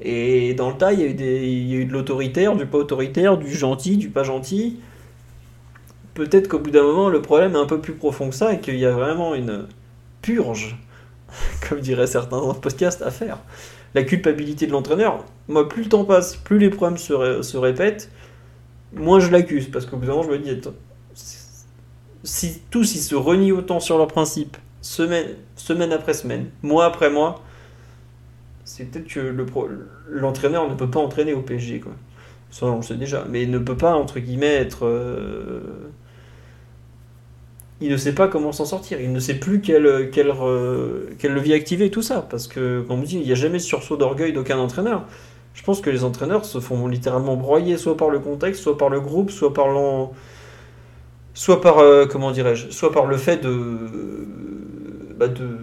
Et 0.01 0.53
dans 0.53 0.69
le 0.69 0.75
tas, 0.77 0.91
il 0.91 0.99
y 0.99 1.03
a 1.03 1.77
eu, 1.77 1.85
de 1.85 1.93
l'autoritaire, 1.93 2.55
du 2.55 2.65
pas 2.65 2.79
autoritaire, 2.79 3.37
du 3.37 3.51
gentil, 3.53 3.95
du 3.97 4.09
pas 4.09 4.23
gentil. 4.23 4.79
Peut-être 6.13 6.47
qu'au 6.49 6.59
bout 6.59 6.71
d'un 6.71 6.83
moment, 6.83 7.09
le 7.09 7.21
problème 7.21 7.55
est 7.55 7.59
un 7.59 7.65
peu 7.65 7.79
plus 7.79 7.93
profond 7.93 8.29
que 8.29 8.35
ça 8.35 8.53
et 8.53 8.59
qu'il 8.59 8.77
y 8.77 8.85
a 8.85 8.91
vraiment 8.91 9.33
une 9.33 9.65
purge, 10.21 10.77
comme 11.69 11.79
diraient 11.79 12.07
certains 12.07 12.37
dans 12.37 12.53
le 12.53 12.59
podcast, 12.59 13.01
à 13.01 13.11
faire. 13.11 13.37
La 13.95 14.03
culpabilité 14.03 14.67
de 14.67 14.71
l'entraîneur, 14.71 15.23
moi, 15.47 15.69
plus 15.69 15.83
le 15.83 15.89
temps 15.89 16.03
passe, 16.05 16.35
plus 16.35 16.59
les 16.59 16.69
problèmes 16.69 16.97
se, 16.97 17.41
se 17.41 17.57
répètent, 17.57 18.11
moins 18.93 19.19
je 19.19 19.31
l'accuse. 19.31 19.69
Parce 19.71 19.85
qu'au 19.85 19.97
bout 19.97 20.05
d'un 20.05 20.13
moment, 20.13 20.23
je 20.23 20.31
me 20.31 20.39
dis, 20.39 20.49
attends, 20.49 20.73
si 22.23 22.61
tous 22.71 22.95
ils 22.95 22.99
se 23.01 23.15
renient 23.15 23.51
autant 23.53 23.79
sur 23.79 23.97
leurs 23.97 24.07
principes, 24.07 24.57
semaine, 24.81 25.27
semaine 25.55 25.91
après 25.93 26.13
semaine, 26.13 26.49
mois 26.61 26.85
après 26.85 27.09
mois, 27.09 27.41
c'est 28.65 28.85
peut-être 28.85 29.07
que 29.07 29.19
le 29.19 29.45
l'entraîneur 30.09 30.69
ne 30.69 30.75
peut 30.75 30.89
pas 30.89 30.99
entraîner 30.99 31.33
au 31.33 31.41
PSG. 31.41 31.79
Quoi. 31.81 31.93
Ça, 32.51 32.67
on 32.67 32.77
le 32.77 32.81
sait 32.83 32.95
déjà. 32.95 33.25
Mais 33.29 33.43
il 33.43 33.51
ne 33.51 33.59
peut 33.59 33.77
pas, 33.77 33.95
entre 33.95 34.19
guillemets, 34.19 34.55
être. 34.55 34.85
euh, 34.85 35.61
Il 37.81 37.89
ne 37.91 37.97
sait 37.97 38.13
pas 38.15 38.27
comment 38.27 38.51
s'en 38.51 38.65
sortir. 38.65 39.01
Il 39.01 39.11
ne 39.11 39.19
sait 39.19 39.35
plus 39.35 39.59
quel, 39.61 40.09
quel, 40.11 40.31
euh, 40.31 41.09
levier 41.23 41.55
activer, 41.55 41.91
tout 41.91 42.01
ça. 42.01 42.25
Parce 42.29 42.47
que, 42.47 42.81
comme 42.81 42.99
on 42.99 43.03
dit, 43.03 43.17
il 43.17 43.25
n'y 43.25 43.31
a 43.31 43.35
jamais 43.35 43.59
sursaut 43.59 43.97
d'orgueil 43.97 44.31
d'aucun 44.33 44.57
entraîneur. 44.57 45.05
Je 45.53 45.63
pense 45.63 45.81
que 45.81 45.89
les 45.89 46.03
entraîneurs 46.03 46.45
se 46.45 46.59
font 46.59 46.87
littéralement 46.87 47.35
broyer 47.35 47.77
soit 47.77 47.97
par 47.97 48.09
le 48.09 48.19
contexte, 48.19 48.61
soit 48.63 48.77
par 48.77 48.89
le 48.89 49.01
groupe, 49.01 49.31
soit 49.31 49.53
par 49.53 49.67
l'en 49.67 50.13
soit 51.33 51.61
par 51.61 51.79
euh, 51.79 52.05
comment 52.05 52.31
dirais-je, 52.31 52.69
soit 52.69 52.91
par 52.91 53.05
le 53.05 53.17
fait 53.17 53.41
bah, 55.17 55.27
de 55.27 55.57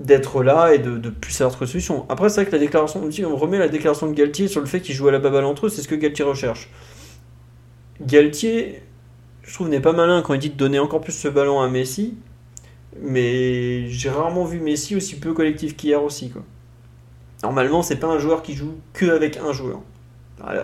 d'être 0.00 0.42
là 0.42 0.72
et 0.74 0.78
de, 0.78 0.96
de 0.96 1.10
plus 1.10 1.32
savoir 1.32 1.52
trouver 1.52 1.70
solution. 1.70 2.06
Après, 2.08 2.30
c'est 2.30 2.40
vrai 2.40 2.46
que 2.46 2.52
la 2.52 2.58
déclaration, 2.58 3.02
on 3.26 3.36
remet 3.36 3.58
la 3.58 3.68
déclaration 3.68 4.08
de 4.08 4.14
Galtier 4.14 4.48
sur 4.48 4.60
le 4.60 4.66
fait 4.66 4.80
qu'il 4.80 4.94
joue 4.94 5.08
à 5.08 5.12
la 5.12 5.18
baballe 5.18 5.44
entre 5.44 5.66
eux, 5.66 5.68
c'est 5.68 5.82
ce 5.82 5.88
que 5.88 5.94
Galtier 5.94 6.24
recherche. 6.24 6.70
Galtier, 8.00 8.82
je 9.42 9.52
trouve, 9.52 9.68
n'est 9.68 9.80
pas 9.80 9.92
malin 9.92 10.22
quand 10.22 10.32
il 10.32 10.40
dit 10.40 10.48
de 10.48 10.56
donner 10.56 10.78
encore 10.78 11.02
plus 11.02 11.12
ce 11.12 11.28
ballon 11.28 11.60
à 11.60 11.68
Messi, 11.68 12.14
mais 13.02 13.88
j'ai 13.88 14.08
rarement 14.08 14.46
vu 14.46 14.58
Messi 14.58 14.96
aussi 14.96 15.20
peu 15.20 15.34
collectif 15.34 15.76
qu'hier 15.76 16.02
aussi. 16.02 16.30
Quoi. 16.30 16.42
Normalement, 17.42 17.82
c'est 17.82 17.96
pas 17.96 18.06
un 18.06 18.18
joueur 18.18 18.42
qui 18.42 18.54
joue 18.54 18.76
que 18.94 19.04
avec 19.04 19.36
un 19.36 19.52
joueur. 19.52 19.80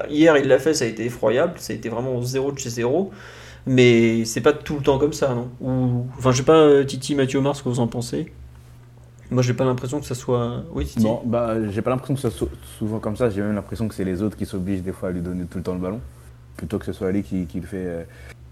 Hier, 0.08 0.38
il 0.38 0.48
l'a 0.48 0.58
fait, 0.58 0.72
ça 0.72 0.86
a 0.86 0.88
été 0.88 1.04
effroyable, 1.04 1.54
ça 1.58 1.74
a 1.74 1.76
été 1.76 1.90
vraiment 1.90 2.22
zéro 2.22 2.52
de 2.52 2.58
chez 2.58 2.70
zéro. 2.70 3.10
Mais 3.66 4.24
c'est 4.24 4.40
pas 4.40 4.52
tout 4.52 4.76
le 4.76 4.82
temps 4.82 4.98
comme 4.98 5.12
ça, 5.12 5.34
non 5.34 5.50
Ou, 5.60 6.06
Enfin, 6.18 6.30
je 6.30 6.38
sais 6.38 6.42
pas, 6.44 6.56
euh, 6.56 6.84
Titi, 6.84 7.14
Mathieu 7.16 7.40
Omar, 7.40 7.56
ce 7.56 7.62
que 7.64 7.68
vous 7.68 7.80
en 7.80 7.88
pensez. 7.88 8.32
Moi, 9.30 9.42
j'ai 9.42 9.54
pas 9.54 9.64
l'impression 9.64 9.98
que 9.98 10.06
ça 10.06 10.14
soit. 10.14 10.62
Oui, 10.72 10.86
Titi 10.86 11.04
Non, 11.04 11.20
bah, 11.24 11.56
j'ai 11.70 11.82
pas 11.82 11.90
l'impression 11.90 12.14
que 12.14 12.20
ce 12.20 12.30
soit 12.30 12.48
sou- 12.48 12.54
souvent 12.78 13.00
comme 13.00 13.16
ça. 13.16 13.28
J'ai 13.28 13.42
même 13.42 13.56
l'impression 13.56 13.88
que 13.88 13.94
c'est 13.94 14.04
les 14.04 14.22
autres 14.22 14.36
qui 14.36 14.46
s'obligent 14.46 14.82
des 14.82 14.92
fois 14.92 15.08
à 15.08 15.12
lui 15.12 15.20
donner 15.20 15.44
tout 15.46 15.58
le 15.58 15.64
temps 15.64 15.74
le 15.74 15.80
ballon, 15.80 16.00
plutôt 16.56 16.78
que 16.78 16.84
ce 16.84 16.92
soit 16.92 17.10
lui 17.10 17.24
qui, 17.24 17.46
qui 17.46 17.58
le 17.58 17.66
fait 17.66 17.84
euh, 17.84 18.04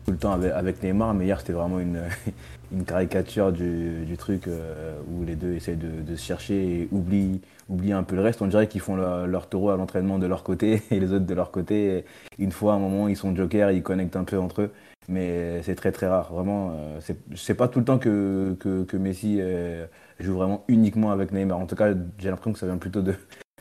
tout 0.04 0.10
le 0.10 0.16
temps 0.18 0.32
avec, 0.32 0.82
Neymar. 0.82 1.14
Mais 1.14 1.26
hier, 1.26 1.38
c'était 1.38 1.52
vraiment 1.52 1.78
une, 1.78 2.00
une 2.72 2.84
caricature 2.84 3.52
du, 3.52 4.16
truc 4.18 4.48
euh, 4.48 4.98
où 5.12 5.24
les 5.24 5.36
deux 5.36 5.52
essayent 5.52 5.76
de, 5.76 6.16
se 6.16 6.22
chercher 6.24 6.56
et 6.56 6.88
oublient, 6.90 7.40
oublient 7.68 7.92
un 7.92 8.02
peu 8.02 8.16
le 8.16 8.22
reste. 8.22 8.42
On 8.42 8.48
dirait 8.48 8.66
qu'ils 8.66 8.80
font 8.80 8.96
leur, 8.96 9.28
leur 9.28 9.48
taureau 9.48 9.70
à 9.70 9.76
l'entraînement 9.76 10.18
de 10.18 10.26
leur 10.26 10.42
côté 10.42 10.82
et 10.90 10.98
les 10.98 11.12
autres 11.12 11.26
de 11.26 11.34
leur 11.34 11.52
côté. 11.52 12.04
Une 12.40 12.50
fois, 12.50 12.72
à 12.72 12.76
un 12.76 12.80
moment, 12.80 13.06
ils 13.06 13.16
sont 13.16 13.32
jokers, 13.36 13.70
ils 13.70 13.84
connectent 13.84 14.16
un 14.16 14.24
peu 14.24 14.38
entre 14.38 14.62
eux. 14.62 14.70
Mais 15.08 15.62
c'est 15.62 15.74
très 15.74 15.92
très 15.92 16.06
rare. 16.06 16.32
Vraiment, 16.32 16.72
euh, 16.72 17.00
c'est 17.36 17.54
pas 17.54 17.68
tout 17.68 17.78
le 17.78 17.84
temps 17.84 17.98
que, 17.98 18.56
que, 18.58 18.96
Messi 18.96 19.38
euh, 19.40 19.86
joue 20.18 20.34
vraiment 20.34 20.64
uniquement 20.68 21.10
avec 21.10 21.32
Neymar. 21.32 21.58
En 21.58 21.66
tout 21.66 21.76
cas, 21.76 21.92
j'ai 22.18 22.30
l'impression 22.30 22.52
que 22.52 22.58
ça 22.58 22.66
vient 22.66 22.78
plutôt 22.78 23.02
de, 23.02 23.14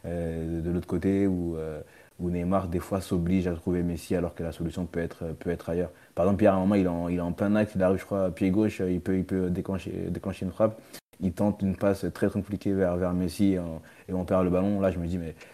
euh, 0.06 0.62
de 0.62 0.72
l'autre 0.72 0.88
côté 0.88 1.28
où, 1.28 1.56
euh, 1.58 1.82
où 2.20 2.30
Neymar 2.30 2.68
des 2.68 2.80
fois 2.80 3.02
s'oblige 3.02 3.48
à 3.48 3.54
trouver 3.54 3.84
Messi 3.84 4.16
alors 4.16 4.36
que 4.36 4.44
la 4.44 4.52
solution 4.52 4.86
peut 4.86 5.00
être, 5.00 5.34
peut 5.40 5.50
être 5.50 5.70
ailleurs. 5.70 5.92
Par 6.16 6.26
exemple, 6.26 6.40
Pierre, 6.40 6.54
à 6.54 6.58
un 6.58 6.60
moment, 6.60 6.76
il 6.76 6.86
est 6.86 6.90
en, 6.90 7.10
il 7.10 7.34
plein 7.36 7.56
axe, 7.56 7.74
il 7.76 7.84
arrive, 7.84 8.00
je 8.00 8.06
crois, 8.06 8.26
à 8.26 8.32
pied 8.32 8.50
gauche, 8.52 8.82
il 8.86 9.02
peut, 9.02 9.18
il 9.18 9.26
peut 9.26 9.50
déclencher, 9.50 9.92
déclencher 10.10 10.46
une 10.46 10.52
frappe. 10.52 10.80
Il 11.22 11.32
tente 11.32 11.62
une 11.62 11.76
passe 11.76 12.06
très 12.14 12.30
compliquée 12.30 12.74
vers, 12.74 12.98
vers 12.98 13.14
Messi 13.14 13.54
et 13.54 13.60
on, 14.14 14.26
perd 14.26 14.44
le 14.44 14.50
ballon. 14.50 14.82
Là, 14.82 14.92
je 14.92 15.00
me 15.00 15.08
dis, 15.08 15.18
mais 15.18 15.30
euh, 15.30 15.53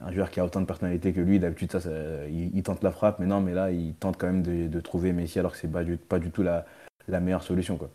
un 0.00 0.12
joueur 0.12 0.30
qui 0.30 0.40
a 0.40 0.44
autant 0.44 0.60
de 0.60 0.66
personnalité 0.66 1.12
que 1.12 1.20
lui, 1.20 1.38
d'habitude, 1.38 1.72
ça, 1.72 1.90
il, 2.28 2.62
tente 2.62 2.82
la 2.82 2.90
frappe, 2.90 3.18
mais 3.18 3.26
non, 3.26 3.40
mais 3.40 3.52
là, 3.52 3.70
il 3.70 3.94
tente 3.94 4.16
quand 4.16 4.26
même 4.26 4.42
de, 4.42 4.80
trouver 4.80 5.12
Messi 5.12 5.38
alors 5.38 5.52
que 5.52 5.58
c'est 5.58 5.70
pas 5.70 5.84
du, 5.84 5.96
pas 5.96 6.18
du 6.18 6.30
tout 6.30 6.42
la, 6.42 6.64
meilleure 7.08 7.42
solution. 7.42 7.76
Quoi. 7.76 7.90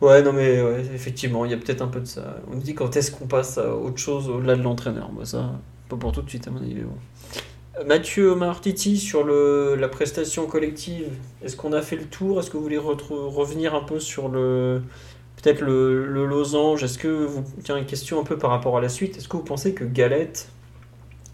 Ouais, 0.00 0.22
non, 0.22 0.32
mais 0.32 0.62
ouais, 0.62 0.80
effectivement, 0.94 1.44
il 1.44 1.50
y 1.50 1.54
a 1.54 1.56
peut-être 1.56 1.82
un 1.82 1.88
peu 1.88 2.00
de 2.00 2.06
ça. 2.06 2.36
On 2.52 2.56
dit 2.56 2.74
quand 2.74 2.96
est-ce 2.96 3.10
qu'on 3.10 3.26
passe 3.26 3.58
à 3.58 3.74
autre 3.74 3.98
chose 3.98 4.28
au-delà 4.28 4.56
de 4.56 4.62
l'entraîneur? 4.62 5.10
Moi, 5.12 5.24
ça, 5.24 5.52
pas 5.88 5.96
pour 5.96 6.12
tout 6.12 6.22
de 6.22 6.28
suite, 6.28 6.46
à 6.48 6.50
mon 6.50 6.60
avis. 6.60 6.80
bon. 6.80 6.96
Euh, 7.78 7.84
Mathieu 7.84 8.32
Omar 8.32 8.60
Titi, 8.60 8.98
sur 8.98 9.24
la 9.24 9.88
prestation 9.88 10.46
collective, 10.46 11.08
est-ce 11.42 11.56
qu'on 11.56 11.72
a 11.72 11.82
fait 11.82 11.96
le 11.96 12.04
tour? 12.04 12.38
Est-ce 12.38 12.50
que 12.50 12.56
vous 12.56 12.62
voulez 12.62 12.78
revenir 12.78 13.74
un 13.74 13.82
peu 13.82 13.98
sur 13.98 14.28
le. 14.28 14.82
Peut-être 15.42 15.60
le, 15.60 16.26
losange 16.26 16.84
Est-ce 16.84 16.98
que 16.98 17.08
vous. 17.08 17.44
Tiens, 17.64 17.76
une 17.76 17.86
question 17.86 18.20
un 18.20 18.24
peu 18.24 18.38
par 18.38 18.50
rapport 18.50 18.78
à 18.78 18.80
la 18.80 18.88
suite. 18.88 19.16
Est-ce 19.16 19.28
que 19.28 19.36
vous 19.36 19.42
pensez 19.42 19.74
que 19.74 19.84
Galette, 19.84 20.48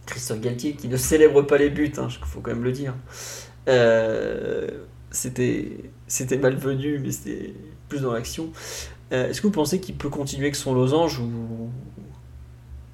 Christophe 0.07 0.41
Galtier, 0.41 0.73
qui 0.73 0.89
ne 0.89 0.97
célèbre 0.97 1.43
pas 1.43 1.59
les 1.59 1.69
buts, 1.69 1.93
il 1.95 2.11
faut 2.25 2.41
quand 2.41 2.51
même 2.51 2.65
le 2.65 2.73
dire, 2.73 2.95
euh, 3.69 4.67
c'était 5.11 5.91
malvenu, 6.41 6.99
mais 6.99 7.11
c'était 7.11 7.55
plus 7.89 8.01
dans 8.01 8.13
l'action. 8.13 8.51
Euh, 9.13 9.29
Est-ce 9.29 9.41
que 9.41 9.47
vous 9.47 9.53
pensez 9.53 9.81
qu'il 9.81 9.95
peut 9.95 10.09
continuer 10.09 10.47
avec 10.47 10.57
son 10.57 10.75
losange 10.75 11.19
ou, 11.19 11.71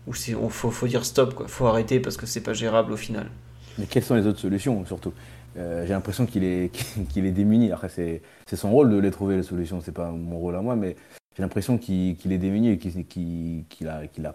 ou 0.06 0.12
faut, 0.50 0.88
dire 0.88 1.04
stop, 1.04 1.34
quoi. 1.34 1.46
faut 1.48 1.66
arrêter 1.66 2.00
parce 2.00 2.16
que 2.16 2.26
c'est 2.26 2.42
pas 2.42 2.52
gérable 2.52 2.92
au 2.92 2.96
final 2.96 3.30
Mais 3.78 3.86
quelles 3.86 4.04
sont 4.04 4.14
les 4.14 4.26
autres 4.26 4.40
solutions, 4.40 4.84
surtout? 4.84 5.12
J'ai 5.57 5.88
l'impression 5.88 6.26
qu'il 6.26 6.44
est, 6.44 6.70
est 7.16 7.30
démuni. 7.32 7.72
Après, 7.72 7.88
c'est 7.88 8.22
son 8.57 8.70
rôle 8.70 8.90
de 8.90 8.98
les 8.98 9.11
trouver, 9.11 9.36
les 9.36 9.42
solutions. 9.42 9.80
C'est 9.80 9.92
pas 9.92 10.11
mon 10.11 10.38
rôle 10.38 10.57
à 10.57 10.62
moi, 10.62 10.76
mais 10.76 10.96
j'ai 11.36 11.42
l'impression 11.42 11.78
qu'il 11.78 12.32
est 12.32 12.38
démuni 12.38 12.70
et 12.70 12.78
qu'il 12.78 13.05
qu'il- 13.07 13.64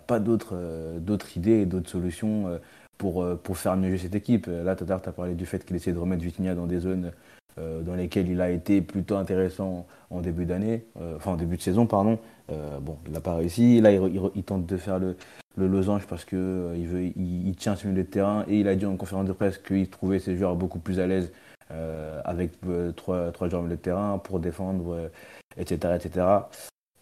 pas 0.08 0.20
d'autres 0.20 0.56
euh, 0.56 1.00
idées 1.36 1.62
et 1.62 1.66
d'autres 1.66 1.90
solutions 1.90 2.48
euh, 2.48 2.58
pour, 2.98 3.24
euh, 3.24 3.36
pour 3.36 3.58
faire 3.58 3.76
mieux 3.78 3.98
cette 3.98 4.16
équipe. 4.16 4.48
Euh, 4.48 4.64
Là, 4.64 4.76
tout 4.76 4.84
à 4.86 4.88
l'heure, 4.88 5.02
tu 5.02 5.10
as 5.10 5.14
parlé 5.14 5.36
du 5.36 5.46
fait 5.46 5.66
qu'il 5.66 5.76
essaie 5.76 5.94
de 5.94 5.98
remettre 6.00 6.24
Vitinha 6.24 6.56
dans 6.56 6.68
des 6.68 6.80
zones 6.80 7.12
euh, 7.58 7.82
dans 7.82 7.96
lesquelles 7.96 8.30
il 8.30 8.42
a 8.42 8.50
été 8.50 8.82
plutôt 8.82 9.16
intéressant 9.18 9.88
en 10.10 10.22
début 10.22 10.46
d'année, 10.46 10.86
euh, 11.02 11.16
enfin 11.18 11.32
en 11.32 11.36
début 11.36 11.58
de 11.58 11.62
saison, 11.62 11.86
pardon. 11.88 12.20
Euh, 12.52 12.80
bon, 12.80 12.98
il 13.06 13.12
n'a 13.12 13.22
pas 13.22 13.36
réussi. 13.36 13.82
Là, 13.82 13.92
il, 13.92 14.44
tente 14.44 14.66
de 14.66 14.78
faire 14.78 15.00
le, 15.00 15.16
losange 15.58 16.06
parce 16.08 16.26
que 16.26 16.36
euh, 16.36 17.12
il, 17.16 17.56
tient 17.56 17.76
le 17.84 17.90
milieu 17.90 18.04
de 18.04 18.08
terrain 18.10 18.46
et 18.48 18.60
il 18.60 18.68
a 18.68 18.76
dit 18.76 18.86
en 18.86 18.96
conférence 18.96 19.26
de 19.26 19.34
presse 19.34 19.58
qu'il 19.58 19.90
trouvait 19.90 20.20
ses 20.20 20.38
joueurs 20.38 20.56
beaucoup 20.56 20.80
plus 20.80 21.00
à 21.00 21.08
l'aise 21.08 21.32
euh, 21.72 22.22
avec 22.24 22.54
trois, 22.96 23.32
joueurs 23.50 23.64
de 23.64 23.76
terrain 23.76 24.18
pour 24.18 24.40
défendre, 24.40 25.10
etc., 25.58 25.96
etc. 25.96 26.26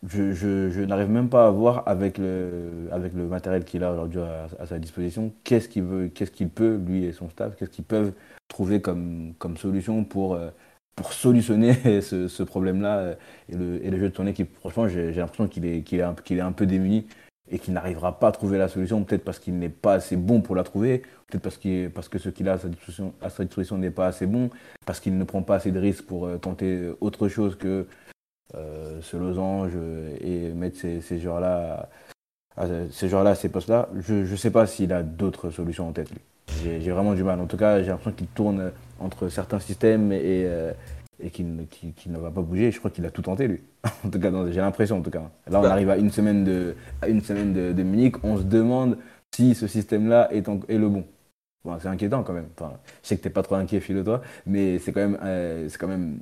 Je, 0.07 0.83
n'arrive 0.85 1.09
même 1.09 1.29
pas 1.29 1.47
à 1.47 1.51
voir 1.51 1.83
avec 1.87 2.17
le, 2.17 2.89
matériel 3.29 3.63
qu'il 3.63 3.83
a 3.83 3.91
aujourd'hui 3.91 4.21
à, 4.21 4.65
sa 4.65 4.79
disposition 4.79 5.31
qu'est-ce 5.43 5.69
qu'il 5.69 5.83
veut, 5.83 6.07
qu'est-ce 6.07 6.31
qu'il 6.31 6.49
peut, 6.49 6.79
lui 6.85 7.05
et 7.05 7.11
son 7.11 7.29
staff, 7.29 7.55
qu'est-ce 7.55 7.71
qu'ils 7.71 7.85
peuvent 7.85 8.13
trouver 8.47 8.81
comme, 8.81 9.33
solution 9.57 10.03
pour, 10.03 10.37
pour 10.97 11.13
solutionner 11.13 11.73
ce, 12.01 12.43
problème-là 12.43 12.97
euh, 12.97 13.15
et 13.49 13.89
le, 13.89 13.97
jeu 13.97 14.09
de 14.09 14.15
son 14.15 14.27
équipe. 14.27 14.53
Franchement, 14.59 14.89
j'ai 14.89 15.13
l'impression 15.13 15.47
qu'il 15.47 15.65
est, 15.65 15.93
est, 15.93 16.01
un, 16.01 16.51
peu 16.51 16.65
démuni 16.65 17.07
et 17.49 17.59
qu'il 17.59 17.73
n'arrivera 17.73 18.19
pas 18.19 18.27
à 18.27 18.31
trouver 18.33 18.57
la 18.57 18.67
solution, 18.67 19.03
peut-être 19.03 19.23
parce 19.23 19.39
qu'il 19.39 19.57
n'est 19.57 19.69
pas 19.69 19.93
assez 19.93 20.17
bon 20.17 20.41
pour 20.41 20.55
la 20.55 20.63
trouver, 20.63 21.03
peut-être 21.27 21.43
parce, 21.43 21.59
parce 21.93 22.09
que 22.09 22.17
ce 22.17 22.27
qu'il 22.27 22.49
a 22.49 22.53
à 23.21 23.29
sa 23.29 23.43
disposition, 23.45 23.77
n'est 23.77 23.91
pas 23.91 24.07
assez 24.07 24.25
bon, 24.25 24.49
parce 24.85 24.99
qu'il 24.99 25.17
ne 25.17 25.23
prend 25.23 25.43
pas 25.43 25.55
assez 25.55 25.71
de 25.71 25.79
risques 25.79 26.05
pour 26.05 26.25
euh, 26.25 26.37
tenter 26.37 26.91
autre 26.99 27.29
chose 27.29 27.55
que 27.55 27.87
euh, 28.55 29.01
ce 29.01 29.17
losange 29.17 29.73
euh, 29.75 30.15
et 30.21 30.53
mettre 30.53 30.77
ces, 30.77 31.01
ces 31.01 31.19
joueurs-là 31.19 31.89
à, 32.55 32.65
ces 32.91 33.09
joueurs-là 33.09 33.31
à 33.31 33.35
ces 33.35 33.49
postes-là. 33.49 33.89
Je 33.99 34.13
ne 34.13 34.35
sais 34.37 34.51
pas 34.51 34.65
s'il 34.65 34.93
a 34.93 35.03
d'autres 35.03 35.51
solutions 35.51 35.89
en 35.89 35.91
tête, 35.91 36.09
lui. 36.11 36.21
J'ai 36.63 36.91
vraiment 36.91 37.13
du 37.13 37.23
mal. 37.23 37.39
En 37.39 37.45
tout 37.45 37.57
cas, 37.57 37.79
j'ai 37.81 37.87
l'impression 37.89 38.11
qu'il 38.13 38.27
tourne 38.27 38.71
entre 38.99 39.29
certains 39.29 39.59
systèmes 39.59 40.11
et, 40.11 40.43
euh, 40.45 40.71
et 41.21 41.29
qu'il 41.29 41.55
ne- 41.55 41.63
qu'il- 41.63 42.11
ne 42.11 42.17
va 42.17 42.31
pas 42.31 42.41
bouger. 42.41 42.71
Je 42.71 42.79
crois 42.79 42.89
qu'il 42.91 43.05
a 43.05 43.11
tout 43.11 43.21
tenté, 43.21 43.47
lui. 43.47 43.61
en 44.05 44.09
tout 44.09 44.19
cas, 44.19 44.31
j'ai 44.49 44.59
l'impression, 44.61 44.97
en 44.97 45.01
tout 45.01 45.11
cas. 45.11 45.29
Là, 45.49 45.59
on 45.59 45.63
Bah. 45.63 45.71
arrive 45.71 45.89
à 45.89 45.97
une 45.97 46.11
semaine 46.11 46.43
de, 46.43 46.75
à 47.01 47.07
une 47.09 47.21
semaine 47.21 47.53
de, 47.53 47.73
de 47.73 47.83
Munich. 47.83 48.15
On 48.23 48.37
se 48.37 48.43
demande 48.43 48.97
si 49.35 49.53
ce 49.55 49.67
système-là 49.67 50.29
est, 50.33 50.47
est 50.69 50.77
le 50.77 50.89
bon. 50.89 51.05
Bon, 51.63 51.77
c'est 51.81 51.89
inquiétant 51.89 52.23
quand 52.23 52.33
même. 52.33 52.47
Enfin, 52.57 52.73
je 53.03 53.09
sais 53.09 53.17
que 53.17 53.23
t'es 53.23 53.29
pas 53.29 53.43
trop 53.43 53.55
inquiet, 53.55 53.79
Philo, 53.81 54.03
toi, 54.03 54.21
mais 54.45 54.79
c'est 54.79 54.91
quand 54.93 55.01
même, 55.01 55.17
euh, 55.23 55.67
c'est 55.69 55.77
quand 55.77 55.87
même 55.87 56.19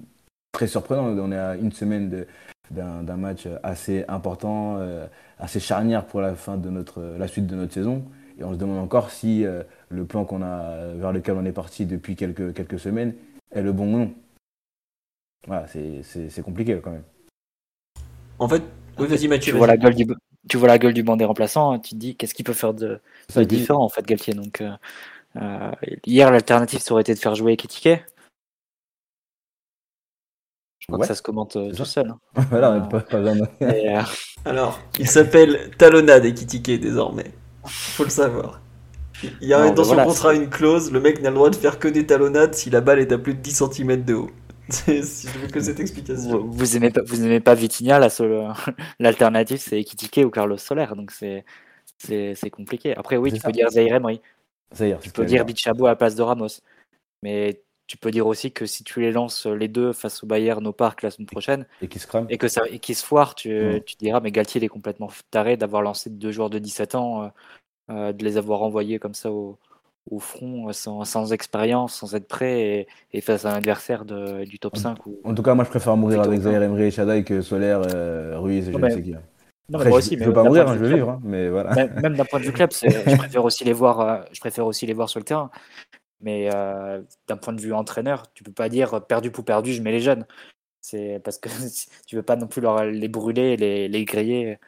très 0.52 0.68
surprenant. 0.68 1.06
On 1.06 1.32
est 1.32 1.38
à 1.38 1.56
une 1.56 1.72
semaine 1.72 2.26
d'un 2.72 3.16
match 3.18 3.48
assez 3.62 4.04
important, 4.08 4.78
euh, 4.80 5.06
assez 5.38 5.60
charnière 5.60 6.06
pour 6.06 6.20
la 6.20 6.34
fin 6.34 6.58
de 6.58 6.70
notre, 6.70 7.02
la 7.20 7.28
suite 7.28 7.46
de 7.46 7.56
notre 7.56 7.74
saison. 7.74 8.04
Et 8.40 8.44
on 8.44 8.52
se 8.54 8.58
demande 8.58 8.80
encore 8.80 9.12
si 9.12 9.46
euh, 9.46 9.62
le 9.96 10.06
plan 10.06 10.26
qu'on 10.26 10.41
a, 10.41 10.93
vers 10.93 11.12
lequel 11.12 11.36
on 11.36 11.46
est 11.46 11.52
parti 11.52 11.86
depuis 11.86 12.16
quelques, 12.16 12.54
quelques 12.54 12.80
semaines 12.80 13.16
est 13.52 13.62
le 13.62 13.72
bon 13.72 13.93
ou 13.93 13.98
non. 14.00 14.14
Voilà, 15.48 15.68
c'est- 15.68 16.41
compliqué 16.43 16.80
quand 16.84 16.91
même. 16.91 17.04
En 18.39 18.50
fait, 18.50 18.64
oui, 19.00 19.08
vas-y 19.08 19.28
Mathieu. 19.28 19.52
Tu 19.54 19.58
vois, 19.58 19.68
la 19.68 19.78
gueule 19.78 19.96
du, 19.96 20.06
tu 20.50 20.58
vois 20.58 20.68
la 20.68 20.78
gueule 20.78 20.93
du 20.93 21.04
banc 21.04 21.16
des 21.18 21.26
remplaçants, 21.26 21.80
tu 21.80 21.91
te 21.91 21.96
dis 21.96 22.16
qu'est-ce 22.16 22.34
qu'il 22.34 22.46
peut 22.46 22.54
faire 22.54 22.74
de, 22.74 23.00
différent 23.43 23.84
en 23.84 23.89
fait, 23.89 24.06
Galtier? 24.06 24.34
Donc, 24.34 24.62
euh, 24.62 24.72
euh, 25.38 25.72
hier, 26.06 26.32
l'alternative, 26.32 26.80
ça 26.80 26.93
aurait 26.93 27.02
été 27.02 27.14
de 27.14 27.20
faire 27.20 27.36
jouer 27.36 27.54
Ekitike? 27.54 28.04
Je 30.80 30.88
crois 30.88 31.00
Ouais. 31.00 31.02
que 31.04 31.08
ça 31.08 31.16
se 31.16 31.22
commente 31.24 31.56
euh, 31.56 31.72
tout 31.72 31.86
seul. 31.86 32.10
hein. 32.10 32.20
voilà, 32.50 32.72
on 32.72 32.82
n'est 32.82 32.89
pas, 32.89 33.00
pas 33.02 33.20
besoin 33.20 33.36
de- 33.36 33.74
Et, 33.74 33.96
euh, 33.96 34.02
Alors, 34.46 34.80
il 35.00 35.08
s'appelle 35.08 35.72
Talonade 35.78 36.26
et 36.26 36.34
Kitike 36.34 36.80
désormais. 36.80 37.32
Faut 37.66 38.04
le 38.04 38.10
savoir. 38.10 38.62
Il 39.41 39.47
y 39.47 39.53
a 39.53 39.66
Non, 39.66 39.74
dans 39.74 39.84
son 39.84 39.89
voilà, 39.89 40.03
contrat 40.05 40.34
une 40.34 40.49
clause, 40.49 40.91
le 40.91 40.99
mec 40.99 41.22
n'a 41.22 41.30
le 41.30 41.36
droit 41.36 41.49
de 41.49 41.55
faire 41.55 41.80
que 41.80 41.88
des 41.88 42.05
talonnades 42.05 42.53
si 42.53 42.70
la 42.70 42.82
balle 42.82 42.99
est 42.99 43.11
à 43.11 43.18
plus 43.18 43.34
de 43.34 43.39
10 43.39 43.51
cm 43.72 44.03
de 44.03 44.13
haut. 44.13 44.30
Si 44.70 45.28
je 45.28 45.38
veux 45.39 45.47
que 45.47 45.59
cette 45.59 45.80
explication. 45.80 46.39
vous, 46.39 46.51
vous 46.51 46.76
aimez 46.76 46.89
pas, 46.89 47.01
vous 47.05 47.24
aimez 47.24 47.39
pas 47.39 47.53
Vitinha, 47.53 47.99
la 47.99 48.09
seule- 48.09 48.51
l'alternative 48.99 49.57
c'est 49.59 49.80
Ekitike 49.80 50.22
ou 50.26 50.30
Carlos 50.32 50.57
Soler, 50.57 50.88
donc 50.95 51.11
c'est 51.11 51.45
c'est 51.99 52.34
c'est 52.36 52.49
compliqué. 52.49 52.95
Après 52.97 53.18
oui, 53.18 53.32
tu 53.32 53.39
ça. 53.39 53.47
peux 53.47 53.51
dire 53.51 53.70
Zaire 53.70 53.93
Emery, 53.95 54.22
est, 54.80 54.99
tu 54.99 55.11
peux 55.11 55.26
dire 55.26 55.45
Bichabou 55.45 55.86
à 55.86 55.89
la 55.89 55.95
place 55.95 56.16
de 56.16 56.24
Ramos, 56.24 56.47
mais 57.22 57.61
tu 57.88 57.97
peux 57.97 58.09
dire 58.09 58.26
aussi 58.26 58.51
que 58.51 58.66
si 58.66 58.84
tu 58.84 58.99
les 59.01 59.11
lances 59.11 59.45
les 59.45 59.68
deux 59.68 59.93
face 59.93 60.24
au 60.24 60.28
Bayern 60.28 60.66
au 60.66 60.74
parc 60.74 61.03
la 61.03 61.11
semaine 61.11 61.28
prochaine 61.28 61.68
Et 61.82 61.88
qui 61.88 61.99
se 61.99 62.07
crame. 62.07 62.26
et 62.30 62.38
que 62.39 62.47
ça 62.47 62.63
et 62.68 62.80
qu'ils 62.80 62.95
se 62.95 63.05
foirent, 63.05 63.36
tu, 63.36 63.82
tu 63.86 63.95
diras 63.97 64.20
mais 64.20 64.32
Galtier 64.32 64.59
il 64.59 64.63
est 64.66 64.68
complètement 64.70 65.09
taré 65.30 65.57
d'avoir 65.57 65.84
lancé 65.84 66.09
deux 66.09 66.32
joueurs 66.32 66.49
de 66.49 66.57
17 66.57 66.95
ans, 66.95 67.32
euh, 67.90 68.14
de 68.14 68.24
les 68.24 68.38
avoir 68.38 68.62
envoyés 68.64 69.00
comme 69.00 69.14
ça 69.14 69.32
au, 69.32 69.58
au 70.12 70.20
front 70.20 70.70
euh, 70.70 70.74
sans, 70.74 71.04
sans 71.06 71.34
expérience, 71.34 71.96
sans 71.96 72.16
être 72.16 72.28
prêt 72.28 72.62
et, 72.62 72.88
et 73.14 73.22
face 73.22 73.46
à 73.46 73.52
un 73.54 73.56
adversaire 73.58 74.06
de- 74.06 74.46
du 74.46 74.60
top 74.60 74.78
5 74.78 75.06
ou 75.08 75.18
En 75.24 75.34
tout 75.34 75.44
cas, 75.44 75.54
moi, 75.56 75.64
je 75.66 75.70
préfère 75.70 75.98
mourir 75.98 76.22
avec. 76.22 76.42
Zaire 76.42 76.62
Emery 76.62 76.84
et 76.84 76.92
Shaddai 76.92 77.24
que 77.24 77.42
Solaire, 77.42 77.82
euh, 77.82 78.40
Ruiz 78.40 78.68
et 78.70 78.74
je 78.74 78.78
ne 78.78 78.90
sais 78.90 79.02
qui. 79.02 79.12
là. 79.12 79.22
Non, 79.70 79.80
mais 79.80 79.86
Après, 79.86 79.90
moi 79.90 80.00
je, 80.00 80.06
aussi, 80.06 80.16
je 80.16 80.20
mais 80.20 80.26
veux 80.28 80.34
pas 80.34 80.44
mourir, 80.44 80.70
hein, 80.70 80.76
je 80.76 80.80
veux 80.80 80.90
vivre, 80.94 81.10
hein, 81.10 81.20
mais 81.24 81.50
voilà. 81.50 81.76
même, 81.76 81.94
même 82.00 82.16
d'un 82.16 82.26
point 82.26 82.40
de 82.40 82.46
vue 82.46 82.54
club, 82.54 82.72
je 82.72 83.16
préfère 83.16 83.44
aussi 83.46 83.64
les 83.64 83.74
voir, 83.74 84.00
euh, 84.02 84.22
je 84.32 84.40
préfère 84.40 84.66
aussi 84.68 84.86
les 84.86 84.94
voir 84.94 85.10
sur 85.10 85.20
le 85.20 85.26
terrain. 85.26 85.50
Mais 86.22 86.50
euh, 86.54 87.02
d'un 87.28 87.38
point 87.38 87.54
de 87.54 87.62
vue 87.62 87.74
entraîneur, 87.74 88.32
tu 88.34 88.44
peux 88.44 88.54
pas 88.54 88.70
dire 88.70 89.06
perdu 89.08 89.32
pour 89.32 89.46
perdu, 89.46 89.74
je 89.74 89.82
mets 89.84 89.92
les 89.92 90.02
jeunes. 90.02 90.26
C'est 90.82 91.22
parce 91.24 91.40
que 91.40 91.50
tu 92.08 92.16
veux 92.18 92.24
pas 92.24 92.38
non 92.38 92.48
plus 92.48 92.62
leur, 92.62 92.86
les 92.86 93.10
brûler, 93.10 93.58
les, 93.58 93.88
les 93.90 94.06
griller 94.06 94.60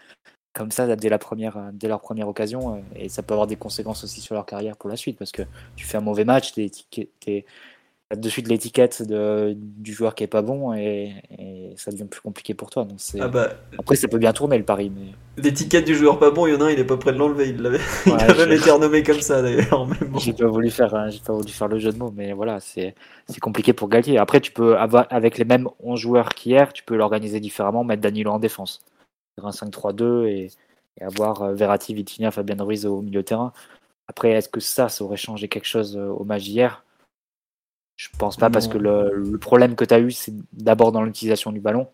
comme 0.57 0.71
ça 0.71 0.95
dès 0.95 1.09
la 1.09 1.19
première, 1.19 1.57
euh, 1.57 1.69
dès 1.71 1.87
leur 1.87 2.01
première 2.01 2.27
occasion, 2.27 2.75
euh, 2.75 2.79
et 2.95 3.09
ça 3.09 3.21
peut 3.21 3.33
avoir 3.33 3.47
des 3.47 3.55
conséquences 3.55 4.03
aussi 4.03 4.21
sur 4.21 4.33
leur 4.33 4.45
carrière 4.45 4.75
pour 4.75 4.89
la 4.89 4.95
suite 4.95 5.17
parce 5.17 5.31
que 5.31 5.43
tu 5.75 5.85
fais 5.85 5.97
un 5.97 6.01
mauvais 6.01 6.25
match, 6.25 6.53
t'es 6.53 6.71
t'as 8.09 8.15
de 8.15 8.29
suite 8.29 8.47
l'étiquette 8.47 9.03
du 9.05 9.93
joueur 9.93 10.15
qui 10.15 10.23
est 10.23 10.27
pas 10.27 10.41
bon 10.41 10.73
et, 10.73 11.13
et 11.37 11.73
ça 11.75 11.91
devient 11.91 12.05
plus 12.05 12.21
compliqué 12.21 12.53
pour 12.53 12.69
toi. 12.69 12.85
Donc 12.85 12.99
Ah 13.19 13.27
bah, 13.27 13.49
après 13.77 13.97
ça 13.97 14.07
peut 14.07 14.17
bien 14.17 14.31
tourner 14.31 14.57
le 14.57 14.63
pari, 14.63 14.89
mais 14.89 15.11
l'étiquette 15.43 15.85
du 15.85 15.93
joueur 15.93 16.17
pas 16.17 16.31
bon, 16.31 16.47
il 16.47 16.53
y 16.53 16.57
en 16.57 16.61
a 16.61 16.65
un, 16.65 16.69
il 16.71 16.79
est 16.79 16.85
pas 16.85 16.97
prêt 16.97 17.11
de 17.11 17.17
l'enlever. 17.17 17.49
Il, 17.49 17.61
l'avait... 17.61 17.79
il 18.05 18.13
Ouais, 18.13 18.55
été 18.55 18.71
renommé 18.71 19.03
comme 19.03 19.19
ça 19.19 19.41
d'ailleurs. 19.41 19.85
Bon. 19.85 20.19
J'ai 20.19 20.33
pas 20.33 20.47
voulu 20.47 20.71
faire, 20.71 21.11
j'ai 21.11 21.19
pas 21.19 21.33
voulu 21.33 21.49
faire 21.49 21.67
le 21.67 21.79
jeu 21.79 21.91
de 21.91 21.97
mots, 21.97 22.13
mais 22.15 22.31
voilà, 22.33 22.59
c'est 22.61 22.95
compliqué 23.41 23.73
pour 23.73 23.89
Galtier. 23.89 24.17
Après, 24.17 24.39
tu 24.39 24.51
peux 24.51 24.77
avoir 24.77 25.05
avec 25.09 25.37
les 25.37 25.45
mêmes 25.45 25.67
11 25.81 25.99
joueurs 25.99 26.29
qu'hier, 26.29 26.71
tu 26.73 26.83
peux 26.83 26.95
l'organiser 26.95 27.39
différemment, 27.41 27.83
mettre 27.83 28.01
Danilo 28.01 28.31
en 28.31 28.39
défense, 28.39 28.81
un 29.43 29.51
5-3-2 29.51 30.27
et, 30.27 30.51
et 30.97 31.03
avoir 31.03 31.41
euh, 31.43 31.53
Verratti, 31.53 31.93
Vitinha, 31.93 32.31
Fabien 32.31 32.61
Ruiz 32.63 32.85
au 32.85 33.01
milieu 33.01 33.21
de 33.21 33.25
terrain. 33.25 33.53
Après, 34.07 34.31
est-ce 34.31 34.49
que 34.49 34.59
ça, 34.59 34.89
ça 34.89 35.03
aurait 35.03 35.17
changé 35.17 35.47
quelque 35.47 35.65
chose 35.65 35.97
euh, 35.97 36.07
au 36.07 36.23
match 36.23 36.43
d'hier? 36.43 36.83
Je 37.97 38.09
pense 38.17 38.37
pas, 38.37 38.51
parce 38.51 38.67
que 38.67 38.77
le, 38.77 39.11
le 39.11 39.37
problème 39.39 39.75
que 39.75 39.83
tu 39.83 39.93
as 39.93 39.99
eu, 39.99 40.11
c'est 40.11 40.33
d'abord 40.53 40.91
dans 40.91 41.01
l'utilisation 41.01 41.51
du 41.51 41.59
ballon 41.59 41.87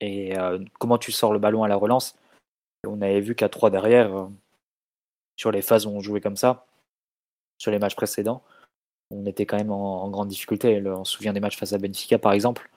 et 0.00 0.38
euh, 0.38 0.58
comment 0.78 0.98
tu 0.98 1.12
sors 1.12 1.32
le 1.32 1.38
ballon 1.38 1.62
à 1.62 1.68
la 1.68 1.76
relance? 1.76 2.16
Et 2.84 2.88
on 2.88 3.00
avait 3.02 3.20
vu 3.20 3.34
qu'à 3.34 3.48
3 3.48 3.70
derrière, 3.70 4.16
euh, 4.16 4.26
sur 5.36 5.52
les 5.52 5.62
phases 5.62 5.86
où 5.86 5.90
on 5.90 6.00
jouait 6.00 6.20
comme 6.20 6.36
ça, 6.36 6.66
sur 7.58 7.70
les 7.70 7.78
matchs 7.78 7.96
précédents, 7.96 8.42
on 9.10 9.26
était 9.26 9.46
quand 9.46 9.58
même 9.58 9.70
en, 9.70 10.04
en 10.04 10.10
grande 10.10 10.28
difficulté. 10.28 10.82
On 10.86 11.04
se 11.04 11.16
souvient 11.16 11.32
des 11.32 11.40
matchs 11.40 11.58
face 11.58 11.72
à 11.72 11.78
Benfica, 11.78 12.18
par 12.18 12.32
exemple. 12.32 12.70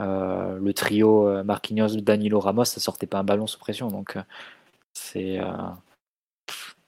Euh, 0.00 0.58
le 0.58 0.74
trio 0.74 1.28
euh, 1.28 1.44
Marquinhos, 1.44 1.96
Danilo, 2.00 2.40
Ramos, 2.40 2.64
ça 2.64 2.80
sortait 2.80 3.06
pas 3.06 3.18
un 3.18 3.24
ballon 3.24 3.46
sous 3.46 3.58
pression. 3.58 3.88
Donc, 3.88 4.16
euh, 4.16 4.22
c'est. 4.92 5.40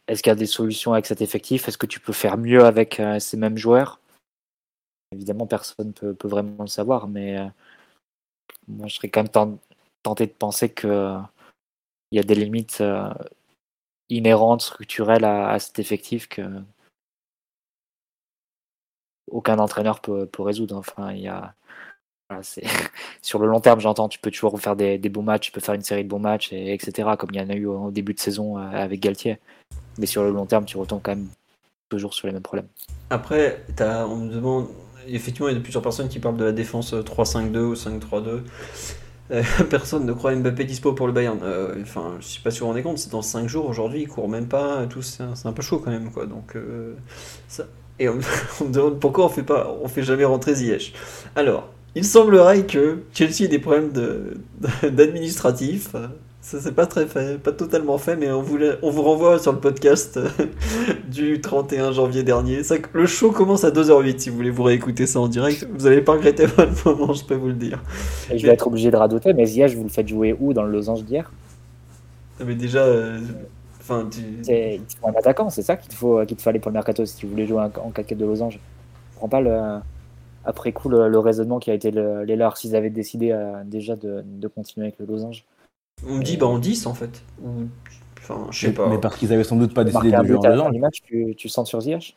Est-ce 0.08 0.22
qu'il 0.22 0.30
y 0.30 0.32
a 0.32 0.36
des 0.36 0.46
solutions 0.46 0.92
avec 0.92 1.06
cet 1.06 1.20
effectif? 1.20 1.66
Est-ce 1.66 1.78
que 1.78 1.86
tu 1.86 1.98
peux 1.98 2.12
faire 2.12 2.38
mieux 2.38 2.64
avec 2.64 3.02
ces 3.18 3.36
mêmes 3.36 3.58
joueurs? 3.58 4.00
Évidemment, 5.12 5.46
personne 5.46 5.92
peut, 5.92 6.14
peut 6.14 6.28
vraiment 6.28 6.62
le 6.62 6.68
savoir, 6.68 7.08
mais 7.08 7.38
moi, 8.68 8.86
je 8.86 8.94
serais 8.94 9.08
quand 9.08 9.22
même 9.22 9.28
ten- 9.30 9.58
tenté 10.04 10.26
de 10.26 10.32
penser 10.32 10.68
que 10.68 11.16
il 12.12 12.16
y 12.16 12.20
a 12.20 12.22
des 12.22 12.36
limites 12.36 12.82
inhérentes, 14.08 14.62
structurelles 14.62 15.24
à, 15.24 15.50
à 15.50 15.58
cet 15.58 15.80
effectif 15.80 16.28
que 16.28 16.42
aucun 19.28 19.58
entraîneur 19.58 20.00
peut, 20.00 20.26
peut 20.26 20.42
résoudre. 20.42 20.76
Enfin, 20.76 21.12
il 21.12 21.22
y 21.22 21.28
a 21.28 21.54
sur 23.22 23.38
le 23.38 23.46
long 23.46 23.60
terme, 23.60 23.80
j'entends, 23.80 24.08
tu 24.08 24.18
peux 24.18 24.30
toujours 24.30 24.60
faire 24.60 24.76
des, 24.76 24.98
bons 24.98 25.22
matchs, 25.22 25.46
tu 25.46 25.52
peux 25.52 25.60
faire 25.60 25.74
une 25.74 25.82
série 25.82 26.04
de 26.04 26.08
bons 26.08 26.18
matchs, 26.18 26.52
et, 26.52 26.72
etc. 26.74 27.10
Comme 27.18 27.30
il 27.32 27.40
y 27.40 27.40
en 27.40 27.50
a 27.50 27.54
eu 27.54 27.66
au, 27.66 27.90
début 27.90 28.14
de 28.14 28.20
saison 28.20 28.58
euh, 28.58 28.62
avec 28.72 29.00
Galtier. 29.00 29.38
Mais 29.98 30.06
sur 30.06 30.22
le 30.22 30.30
long 30.30 30.46
terme, 30.46 30.64
tu 30.64 30.76
retombes 30.76 31.00
quand 31.02 31.12
même 31.12 31.28
toujours 31.88 32.14
sur 32.14 32.26
les 32.26 32.32
mêmes 32.32 32.42
problèmes. 32.42 32.68
Après, 33.10 33.64
on 33.80 34.16
me 34.16 34.30
demande. 34.32 34.68
Effectivement, 35.08 35.48
il 35.48 35.54
y 35.54 35.56
a 35.56 35.60
plusieurs 35.60 35.84
personnes 35.84 36.08
qui 36.08 36.18
parlent 36.18 36.36
de 36.36 36.44
la 36.44 36.52
défense 36.52 36.92
euh, 36.92 37.02
3-5-2 37.02 37.58
ou 37.58 37.74
5-3-2. 37.74 38.40
Euh, 39.30 39.42
personne 39.70 40.06
ne 40.06 40.12
croit 40.12 40.34
Mbappé 40.34 40.64
dispo 40.64 40.92
pour 40.92 41.06
le 41.06 41.12
Bayern. 41.12 41.38
Euh, 41.42 41.74
Enfin, 41.82 42.16
je 42.20 42.26
suis 42.26 42.42
pas 42.42 42.50
sûr 42.50 42.66
vous 42.66 42.72
rendez 42.72 42.82
compte, 42.82 42.98
c'est 42.98 43.10
dans 43.10 43.22
5 43.22 43.48
jours 43.48 43.66
aujourd'hui, 43.66 44.02
il 44.02 44.08
court 44.08 44.28
même 44.28 44.48
pas, 44.48 44.86
tout, 44.86 45.02
c'est 45.02 45.22
un, 45.22 45.52
peu 45.52 45.62
chaud 45.62 45.78
quand 45.78 45.90
même, 45.90 46.10
quoi. 46.10 46.26
Donc, 46.26 46.56
euh, 46.56 46.94
ça... 47.48 47.64
Et 47.98 48.08
on, 48.08 48.18
on 48.60 48.64
me 48.64 48.72
demande 48.72 49.00
pourquoi 49.00 49.26
on 49.26 49.28
fait 49.28 49.42
pas, 49.42 49.74
on 49.82 49.88
fait 49.88 50.02
jamais 50.02 50.24
rentrer 50.24 50.54
Ziyech. 50.54 50.92
Alors, 51.34 51.68
il 51.96 52.04
semblerait 52.04 52.64
que 52.66 52.98
Chelsea 53.12 53.42
ait 53.42 53.48
des 53.48 53.58
problèmes 53.58 53.90
de- 53.90 54.36
d'administratif. 54.88 55.94
Ça 56.42 56.58
c'est 56.60 56.76
pas 56.76 56.86
très 56.86 57.06
fait, 57.06 57.40
pas 57.42 57.50
totalement 57.50 57.98
fait, 57.98 58.14
mais 58.14 58.30
on 58.30 58.40
vous, 58.40 58.56
la- 58.56 58.76
on 58.82 58.90
vous 58.90 59.02
renvoie 59.02 59.40
sur 59.40 59.50
le 59.52 59.58
podcast 59.58 60.16
euh, 60.16 60.28
du 61.08 61.40
31 61.40 61.90
janvier 61.90 62.22
dernier. 62.22 62.62
Ça, 62.62 62.76
le 62.92 63.04
show 63.06 63.32
commence 63.32 63.64
à 63.64 63.70
2h08 63.72 64.20
si 64.20 64.30
vous 64.30 64.36
voulez 64.36 64.50
vous 64.50 64.62
réécouter 64.62 65.06
ça 65.08 65.18
en 65.18 65.26
direct. 65.26 65.66
Vous 65.74 65.88
allez 65.88 66.02
pas 66.02 66.12
regretter 66.12 66.46
votre 66.46 66.88
moment, 66.88 67.12
je 67.14 67.24
peux 67.24 67.34
vous 67.34 67.48
le 67.48 67.54
dire. 67.54 67.82
Et 68.30 68.38
je 68.38 68.46
vais 68.46 68.52
être 68.52 68.68
obligé 68.68 68.92
de 68.92 68.96
radoter, 68.96 69.32
mais 69.34 69.44
Ziyech, 69.44 69.74
vous 69.74 69.82
le 69.82 69.88
faites 69.88 70.06
jouer 70.06 70.36
où 70.38 70.52
dans 70.52 70.62
le 70.62 70.70
losange 70.70 71.02
d'hier 71.02 71.32
Mais 72.44 72.54
déjà, 72.54 72.84
euh, 72.84 73.18
enfin, 73.80 74.06
tu... 74.08 74.20
C'est- 74.44 74.76
Il 74.76 74.82
te 74.82 74.96
faut 75.00 75.08
un 75.08 75.18
attaquant, 75.18 75.50
c'est 75.50 75.62
ça 75.62 75.76
qu'il 75.76 75.90
te, 75.90 75.96
faut, 75.96 76.24
qu'il 76.26 76.36
te 76.36 76.42
fallait 76.42 76.60
pour 76.60 76.70
le 76.70 76.74
mercato 76.74 77.04
si 77.04 77.16
tu 77.16 77.26
voulais 77.26 77.46
jouer 77.48 77.58
en 77.58 77.72
en 77.86 77.90
4 77.90 78.14
de 78.14 78.24
losange. 78.24 78.54
Je 78.54 79.14
comprends 79.20 79.28
pas 79.28 79.40
le, 79.40 79.80
après 80.46 80.72
coup 80.72 80.88
le, 80.88 81.08
le 81.08 81.18
raisonnement 81.18 81.58
qui 81.58 81.70
a 81.70 81.74
été 81.74 81.90
le- 81.90 82.24
les 82.24 82.36
leurs 82.36 82.56
s'ils 82.56 82.74
avaient 82.76 82.90
décidé 82.90 83.32
euh, 83.32 83.62
déjà 83.64 83.96
de, 83.96 84.22
de 84.24 84.48
continuer 84.48 84.86
avec 84.86 84.98
le 84.98 85.06
losange. 85.06 85.44
on 86.06 86.14
me 86.16 86.22
dit 86.22 86.36
bah 86.36 86.46
en 86.46 86.58
10 86.58 86.86
en 86.86 86.94
fait. 86.94 87.22
Ou... 87.42 87.64
Enfin, 88.18 88.46
je 88.50 88.58
sais 88.60 88.66
Mais, 88.68 88.72
pas. 88.74 88.88
mais 88.88 88.98
parce 88.98 89.16
qu'ils 89.16 89.32
avaient 89.32 89.44
sans 89.44 89.56
doute 89.56 89.72
pas 89.74 89.84
décidé 89.84 90.10
de 90.10 90.16
jouer 90.24 90.36
en 90.36 90.48
losange. 90.48 90.76
match, 90.78 91.02
tu, 91.02 91.34
tu 91.36 91.48
sens 91.48 91.68
sur 91.68 91.80
Ziyech? 91.80 92.16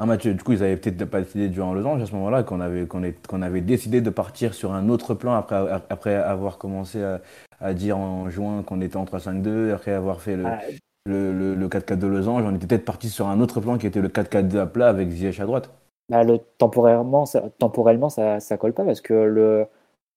Un 0.00 0.06
match, 0.06 0.26
du 0.26 0.42
coup, 0.44 0.52
ils 0.52 0.62
avaient 0.62 0.76
peut-être 0.76 1.04
pas 1.06 1.20
décidé 1.20 1.48
de 1.48 1.54
jouer 1.54 1.64
en 1.64 1.72
losange 1.72 2.02
à 2.02 2.06
ce 2.06 2.12
moment-là, 2.12 2.42
qu'on 2.44 2.60
avait, 2.60 2.86
qu'on 2.86 3.02
qu'on 3.28 3.42
avait 3.42 3.60
décidé 3.60 4.00
de 4.00 4.10
partir 4.10 4.54
sur 4.54 4.72
un 4.72 4.88
autre 4.88 5.14
plan 5.14 5.34
après, 5.34 5.56
après 5.90 6.14
avoir 6.14 6.58
commencé 6.58 7.02
à, 7.02 7.20
à 7.60 7.74
dire 7.74 7.98
en 7.98 8.30
juin 8.30 8.62
qu'on 8.62 8.80
était 8.80 8.96
en 8.96 9.04
3-5-2, 9.04 9.72
après 9.72 9.92
avoir 9.92 10.20
fait 10.20 10.36
le, 10.36 10.46
Ah, 10.46 10.60
le, 11.06 11.54
le, 11.54 11.68
4-4 11.68 11.96
de 11.98 12.06
losange, 12.06 12.42
on 12.44 12.54
était 12.54 12.66
peut-être 12.68 12.84
parti 12.84 13.08
sur 13.08 13.26
un 13.26 13.40
autre 13.40 13.60
plan 13.60 13.76
qui 13.78 13.86
était 13.88 14.00
le 14.00 14.08
4-4 14.08 14.56
à 14.58 14.66
plat 14.66 14.88
avec 14.88 15.10
Ziyech 15.10 15.40
à 15.40 15.46
droite. 15.46 15.70
Bah, 16.08 16.24
le, 16.24 16.38
temporairement, 16.58 17.26
ça, 17.26 17.50
temporellement, 17.58 18.08
ça, 18.10 18.40
ça 18.40 18.56
colle 18.58 18.72
pas 18.74 18.84
parce 18.84 19.00
que 19.00 19.14
le, 19.14 19.66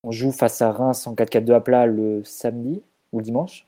on 0.04 0.12
joue 0.12 0.32
face 0.32 0.62
à 0.62 0.72
Reims 0.72 1.08
en 1.08 1.16
4-4-2 1.16 1.54
à 1.54 1.62
plat 1.62 1.86
le 1.86 2.24
samedi 2.24 2.82
ou 3.12 3.20
le 3.20 3.24
dimanche. 3.26 3.66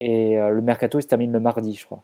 Et 0.00 0.38
euh, 0.38 0.48
le 0.48 0.62
mercato, 0.62 0.98
il 0.98 1.02
se 1.02 1.06
termine 1.08 1.32
le 1.32 1.38
mardi, 1.40 1.74
je 1.74 1.84
crois. 1.84 2.02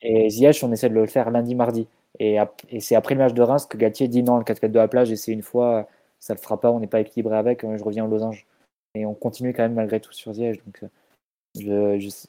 Et 0.00 0.30
Ziyech, 0.30 0.62
on 0.62 0.72
essaie 0.72 0.88
de 0.88 0.94
le 0.94 1.06
faire 1.06 1.30
lundi, 1.30 1.54
mardi. 1.54 1.86
Et, 2.18 2.38
et 2.70 2.80
c'est 2.80 2.94
après 2.96 3.14
le 3.14 3.20
match 3.20 3.34
de 3.34 3.42
Reims 3.42 3.66
que 3.66 3.76
Galtier 3.76 4.08
dit 4.08 4.22
non, 4.22 4.38
le 4.38 4.44
4-4-2 4.44 4.78
à 4.80 4.88
plat, 4.88 5.04
j'ai 5.04 5.12
essayé 5.14 5.34
une 5.36 5.42
fois, 5.42 5.88
ça 6.20 6.34
le 6.34 6.38
fera 6.40 6.60
pas, 6.60 6.70
on 6.70 6.80
n'est 6.80 6.86
pas 6.86 7.00
équilibré 7.00 7.36
avec, 7.36 7.64
euh, 7.64 7.76
je 7.76 7.84
reviens 7.84 8.04
au 8.04 8.08
losange. 8.08 8.46
Et 8.94 9.06
on 9.06 9.14
continue 9.14 9.52
quand 9.52 9.62
même 9.62 9.74
malgré 9.74 10.00
tout 10.00 10.12
sur 10.12 10.32
Ziyech. 10.32 10.64
Donc, 10.64 10.84
euh, 10.84 11.98
je- 12.00 12.26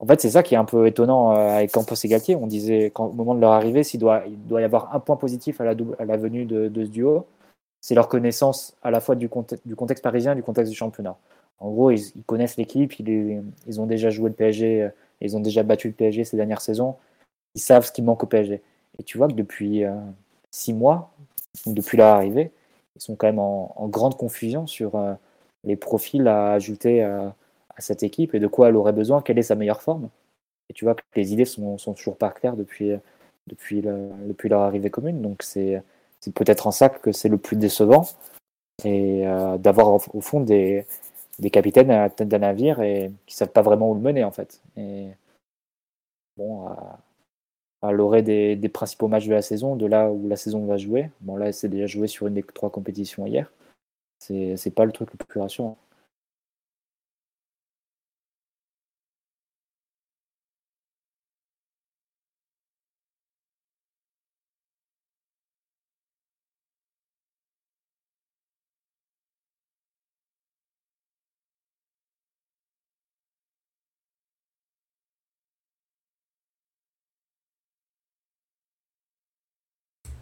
En 0.00 0.06
fait, 0.06 0.20
c'est 0.20 0.30
ça 0.30 0.42
qui 0.42 0.54
est 0.54 0.58
un 0.58 0.64
peu 0.64 0.86
étonnant 0.86 1.32
euh, 1.32 1.56
avec 1.56 1.72
Campos 1.72 1.94
et 2.02 2.08
Galtier. 2.08 2.36
On 2.36 2.46
disait 2.46 2.90
qu'au 2.90 3.10
moment 3.10 3.34
de 3.34 3.40
leur 3.40 3.50
arrivée, 3.50 3.82
s'il 3.82 3.98
doit, 3.98 4.22
il 4.26 4.40
doit 4.46 4.60
y 4.60 4.64
avoir 4.64 4.94
un 4.94 5.00
point 5.00 5.16
positif 5.16 5.60
à 5.60 5.64
la, 5.64 5.74
double- 5.74 5.96
à 5.98 6.04
la 6.04 6.16
venue 6.16 6.44
de, 6.44 6.70
ce 6.84 6.88
duo, 6.88 7.26
c'est 7.80 7.94
leur 7.94 8.08
connaissance 8.08 8.76
à 8.82 8.90
la 8.90 9.00
fois 9.00 9.16
du, 9.16 9.28
contexte, 9.28 10.02
parisien 10.02 10.32
et 10.32 10.36
du 10.36 10.42
contexte 10.42 10.70
du 10.70 10.78
championnat. 10.78 11.16
En 11.58 11.70
gros, 11.70 11.90
ils, 11.90 12.12
connaissent 12.26 12.56
l'équipe, 12.56 12.98
ils, 13.00 13.42
ils 13.66 13.80
ont 13.80 13.86
déjà 13.86 14.10
joué 14.10 14.28
le 14.28 14.36
PSG, 14.36 14.82
euh, 14.82 14.88
ils 15.20 15.36
ont 15.36 15.40
déjà 15.40 15.64
battu 15.64 15.88
le 15.88 15.94
PSG 15.94 16.24
ces 16.24 16.36
dernières 16.36 16.60
saisons, 16.60 16.96
ils 17.56 17.60
savent 17.60 17.84
ce 17.84 17.92
qui 17.92 18.02
manque 18.02 18.22
au 18.22 18.26
PSG. 18.26 18.62
Et 19.00 19.02
tu 19.02 19.18
vois 19.18 19.26
que 19.26 19.32
depuis 19.32 19.84
euh, 19.84 19.94
six 20.52 20.72
mois, 20.72 21.10
depuis 21.66 21.98
leur 21.98 22.08
arrivée, 22.14 22.52
ils 22.94 23.02
sont 23.02 23.16
quand 23.16 23.26
même 23.26 23.40
en, 23.40 23.88
grande 23.88 24.16
confusion 24.16 24.66
sur 24.68 24.92
les 25.64 25.76
profils 25.76 26.26
à 26.28 26.52
ajouter 26.52 27.04
à 27.78 27.80
cette 27.80 28.02
équipe 28.02 28.34
et 28.34 28.40
de 28.40 28.46
quoi 28.46 28.68
elle 28.68 28.76
aurait 28.76 28.92
besoin, 28.92 29.22
quelle 29.22 29.38
est 29.38 29.42
sa 29.42 29.54
meilleure 29.54 29.80
forme. 29.80 30.10
Et 30.68 30.74
tu 30.74 30.84
vois 30.84 30.94
que 30.94 31.02
les 31.16 31.32
idées 31.32 31.46
sont, 31.46 31.78
sont 31.78 31.94
toujours 31.94 32.18
pas 32.18 32.30
claires 32.30 32.56
depuis, 32.56 32.92
depuis, 33.46 33.80
le- 33.80 34.10
depuis 34.26 34.50
leur 34.50 34.60
arrivée 34.60 34.90
commune. 34.90 35.22
Donc 35.22 35.42
c'est 35.42 35.82
peut-être 36.34 36.66
en 36.66 36.72
ça 36.72 36.90
que 36.90 37.12
c'est 37.12 37.30
le 37.30 37.38
plus 37.38 37.56
décevant. 37.56 38.06
Et 38.84 39.26
euh, 39.26 39.58
d'avoir 39.58 39.88
au, 40.14 40.20
fond 40.20 40.40
des, 40.40 40.86
des 41.38 41.50
capitaines 41.50 41.90
à 41.90 42.02
la 42.02 42.10
tête 42.10 42.28
d'un 42.28 42.38
navire 42.38 42.80
et 42.80 43.10
qui 43.26 43.34
savent 43.34 43.50
pas 43.50 43.62
vraiment 43.62 43.90
où 43.90 43.94
le 43.94 44.00
mener 44.00 44.22
en 44.22 44.30
fait. 44.30 44.60
Et 44.76 45.08
bon, 46.36 46.68
à, 46.68 47.00
à 47.82 47.92
l'orée 47.92 48.22
des, 48.22 48.54
des 48.54 48.68
principaux 48.68 49.08
matchs 49.08 49.26
de 49.26 49.34
la 49.34 49.42
saison, 49.42 49.74
de 49.74 49.86
là 49.86 50.10
où 50.10 50.28
la 50.28 50.36
saison 50.36 50.64
va 50.66 50.76
jouer, 50.76 51.10
bon 51.20 51.36
là 51.36 51.52
c'est 51.52 51.68
déjà 51.68 51.86
joué 51.86 52.06
sur 52.06 52.28
une 52.28 52.34
des 52.34 52.42
trois 52.42 52.70
compétitions 52.70 53.26
hier, 53.26 53.50
c'est 54.20 54.74
pas 54.74 54.84
le 54.84 54.92
truc 54.92 55.10
le 55.12 55.24
plus 55.24 55.40
rassurant. 55.40 55.76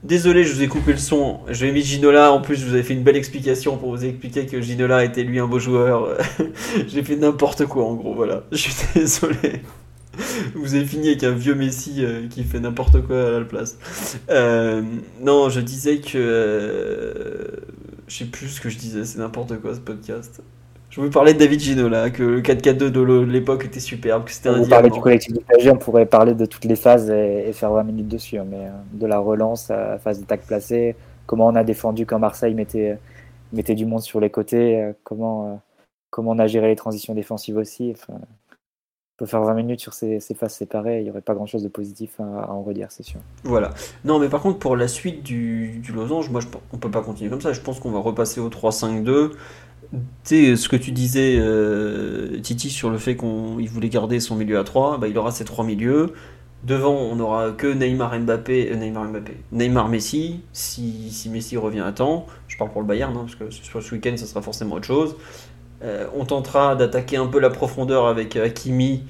Désolé, 0.07 0.45
je 0.45 0.55
vous 0.55 0.63
ai 0.63 0.69
coupé 0.69 0.93
le 0.93 0.99
son. 0.99 1.41
J'ai 1.49 1.73
mis 1.73 1.83
Ginola. 1.83 2.31
En 2.31 2.41
plus, 2.41 2.55
je 2.55 2.65
vous 2.65 2.75
avais 2.75 2.85
fait 2.85 2.95
une 2.95 3.03
belle 3.03 3.17
explication 3.17 3.77
pour 3.77 3.91
vous 3.91 4.05
expliquer 4.05 4.47
que 4.47 4.61
Ginola 4.61 5.05
était 5.05 5.25
lui 5.25 5.41
un 5.41 5.49
beau 5.49 5.59
joueur. 5.59 6.17
J'ai 6.87 7.03
fait 7.03 7.17
n'importe 7.17 7.67
quoi 7.67 7.85
en 7.87 7.95
gros. 7.95 8.15
Voilà. 8.15 8.45
Je 8.53 8.59
suis 8.59 8.73
désolé. 8.95 9.63
Vous 10.55 10.77
avez 10.77 10.85
fini 10.85 11.09
avec 11.09 11.25
un 11.25 11.33
vieux 11.33 11.57
Messi 11.57 12.05
euh, 12.05 12.29
qui 12.29 12.45
fait 12.45 12.61
n'importe 12.61 13.03
quoi 13.03 13.37
à 13.37 13.41
la 13.41 13.45
place. 13.45 13.79
Euh, 14.31 14.81
non, 15.21 15.49
je 15.49 15.59
disais 15.61 15.99
que. 15.99 16.17
euh, 16.17 17.45
je 18.07 18.19
sais 18.19 18.25
plus 18.27 18.49
ce 18.49 18.61
que 18.61 18.69
je 18.69 18.79
disais. 18.79 19.05
C'est 19.05 19.19
n'importe 19.19 19.61
quoi 19.61 19.75
ce 19.75 19.81
podcast. 19.81 20.41
Je 20.97 21.03
vous 21.03 21.11
parlais 21.11 21.35
de 21.35 21.39
David 21.39 21.61
Ginola, 21.61 22.09
que 22.09 22.23
le 22.23 22.41
4-4-2 22.41 22.89
de 22.89 23.21
l'époque 23.21 23.67
était 23.67 23.81
superbe, 23.81 24.25
que 24.25 24.31
c'était 24.31 24.49
parlait 24.49 24.65
diamant. 24.67 24.89
du 24.89 25.01
collectif 25.03 25.35
du 25.35 25.45
PSG, 25.45 25.71
on 25.71 25.77
pourrait 25.77 26.07
parler 26.07 26.33
de 26.33 26.47
toutes 26.47 26.65
les 26.65 26.75
phases 26.75 27.11
et, 27.11 27.45
et 27.47 27.53
faire 27.53 27.71
20 27.71 27.83
minutes 27.83 28.09
dessus, 28.09 28.39
hein, 28.39 28.47
mais 28.49 28.65
euh, 28.65 28.71
de 28.95 29.07
la 29.07 29.19
relance 29.19 29.71
à 29.71 29.91
la 29.91 29.99
phase 29.99 30.21
d'attaque 30.21 30.47
placée, 30.47 30.97
comment 31.27 31.49
on 31.49 31.55
a 31.55 31.65
défendu 31.65 32.07
quand 32.07 32.19
Marseille 32.19 32.55
mettait, 32.55 32.99
mettait 33.53 33.75
du 33.75 33.85
monde 33.85 34.01
sur 34.01 34.21
les 34.21 34.31
côtés, 34.31 34.81
euh, 34.81 34.93
comment, 35.05 35.53
euh, 35.53 35.57
comment 36.09 36.31
on 36.31 36.39
a 36.39 36.47
géré 36.47 36.69
les 36.69 36.77
transitions 36.77 37.13
défensives 37.13 37.59
aussi. 37.59 37.93
Enfin, 37.93 38.15
on 38.19 39.19
peut 39.19 39.27
faire 39.27 39.43
20 39.43 39.53
minutes 39.53 39.81
sur 39.81 39.93
ces, 39.93 40.19
ces 40.21 40.35
phases 40.35 40.55
séparées, 40.55 41.01
il 41.01 41.05
n'y 41.05 41.11
aurait 41.11 41.21
pas 41.21 41.35
grand 41.35 41.47
chose 41.47 41.63
de 41.63 41.69
positif 41.69 42.19
à, 42.21 42.23
à 42.23 42.51
en 42.53 42.63
redire, 42.63 42.91
c'est 42.91 43.03
sûr. 43.03 43.21
Voilà. 43.45 43.75
Non, 44.07 44.19
mais 44.19 44.31
par 44.31 44.41
contre, 44.41 44.59
pour 44.59 44.77
la 44.77 44.89
suite 44.89 45.23
du, 45.23 45.79
du 45.79 45.93
losange, 45.93 46.31
moi, 46.31 46.41
je, 46.41 46.47
on 46.73 46.79
peut 46.79 46.91
pas 46.91 47.03
continuer 47.03 47.29
comme 47.29 47.43
ça. 47.43 47.53
Je 47.53 47.61
pense 47.61 47.81
qu'on 47.81 47.91
va 47.91 47.99
repasser 47.99 48.41
au 48.41 48.49
3-5-2. 48.49 49.33
Tu 50.25 50.57
ce 50.57 50.69
que 50.69 50.77
tu 50.77 50.91
disais, 50.93 51.37
euh, 51.39 52.41
Titi, 52.41 52.71
sur 52.71 52.91
le 52.91 52.99
fait 52.99 53.17
qu'il 53.17 53.69
voulait 53.69 53.89
garder 53.89 54.21
son 54.21 54.37
milieu 54.37 54.59
à 54.59 54.65
3, 54.65 54.99
bah, 54.99 55.09
il 55.09 55.17
aura 55.19 55.31
ses 55.31 55.45
trois 55.45 55.65
milieux. 55.65 56.13
Devant, 56.65 56.95
on 56.95 57.21
aura 57.21 57.53
que 57.53 57.67
Neymar 57.69 58.19
Mbappé, 58.19 58.73
euh, 58.73 58.77
Neymar 58.77 59.05
Mbappé, 59.05 59.37
Neymar 59.53 59.89
Messi, 59.89 60.41
si, 60.53 61.11
si 61.13 61.29
Messi 61.29 61.57
revient 61.57 61.81
à 61.81 61.93
temps. 61.93 62.27
Je 62.49 62.57
parle 62.57 62.71
pour 62.71 62.81
le 62.81 62.87
Bayern, 62.89 63.17
hein, 63.17 63.27
parce 63.27 63.37
que 63.37 63.51
sur 63.51 63.83
ce 63.83 63.95
week-end, 63.95 64.17
ça 64.17 64.27
sera 64.27 64.43
forcément 64.43 64.77
autre 64.77 64.87
chose. 64.87 65.17
Euh, 65.83 66.07
on 66.15 66.25
tentera 66.25 66.75
d'attaquer 66.75 67.19
un 67.19 67.27
peu 67.27 67.39
la 67.39 67.51
profondeur 67.51 68.07
avec 68.07 68.35
Hakimi 68.35 69.05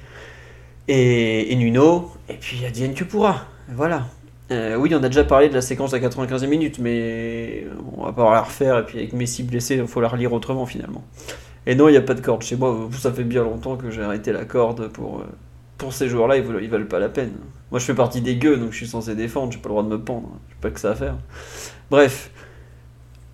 et, 0.87 1.55
Nuno. 1.55 2.11
Et 2.29 2.35
puis, 2.35 2.63
Adrien 2.65 2.93
que 2.93 3.03
pourra. 3.03 3.45
Voilà. 3.69 4.07
Euh, 4.51 4.75
oui, 4.75 4.93
on 4.95 5.03
a 5.03 5.07
déjà 5.09 5.25
parlé 5.25 5.49
de 5.49 5.53
la 5.53 5.61
séquence 5.61 5.93
à 5.93 5.99
95e 5.99 6.47
minute, 6.47 6.79
mais 6.79 7.67
on 7.97 8.05
va 8.05 8.13
pas 8.13 8.31
la 8.31 8.41
refaire. 8.41 8.77
Et 8.79 8.85
puis 8.85 8.97
avec 8.99 9.13
Messi 9.13 9.43
blessé, 9.43 9.75
il 9.75 9.87
faut 9.87 9.99
la 10.01 10.07
relire 10.07 10.31
autrement 10.33 10.65
finalement. 10.65 11.03
Et 11.65 11.75
non, 11.75 11.89
il 11.89 11.91
n'y 11.91 11.97
a 11.97 12.01
pas 12.01 12.13
de 12.13 12.21
corde 12.21 12.43
chez 12.43 12.55
moi. 12.55 12.89
Ça 12.97 13.11
fait 13.11 13.25
bien 13.25 13.43
longtemps 13.43 13.75
que 13.75 13.91
j'ai 13.91 14.01
arrêté 14.03 14.31
la 14.31 14.45
corde 14.45 14.87
pour, 14.87 15.19
euh, 15.19 15.23
pour 15.77 15.91
ces 15.93 16.07
joueurs-là. 16.07 16.37
Ils, 16.37 16.45
ils 16.61 16.69
valent 16.69 16.85
pas 16.85 16.99
la 16.99 17.09
peine. 17.09 17.33
Moi, 17.71 17.79
je 17.81 17.85
fais 17.85 17.93
partie 17.93 18.21
des 18.21 18.37
gueux, 18.37 18.55
donc 18.55 18.71
je 18.71 18.77
suis 18.77 18.87
censé 18.87 19.15
défendre. 19.15 19.51
J'ai 19.51 19.57
pas 19.59 19.67
le 19.67 19.73
droit 19.73 19.83
de 19.83 19.89
me 19.89 19.99
pendre. 19.99 20.29
J'ai 20.49 20.55
pas 20.61 20.69
que 20.69 20.79
ça 20.79 20.91
à 20.91 20.95
faire. 20.95 21.15
Bref. 21.91 22.31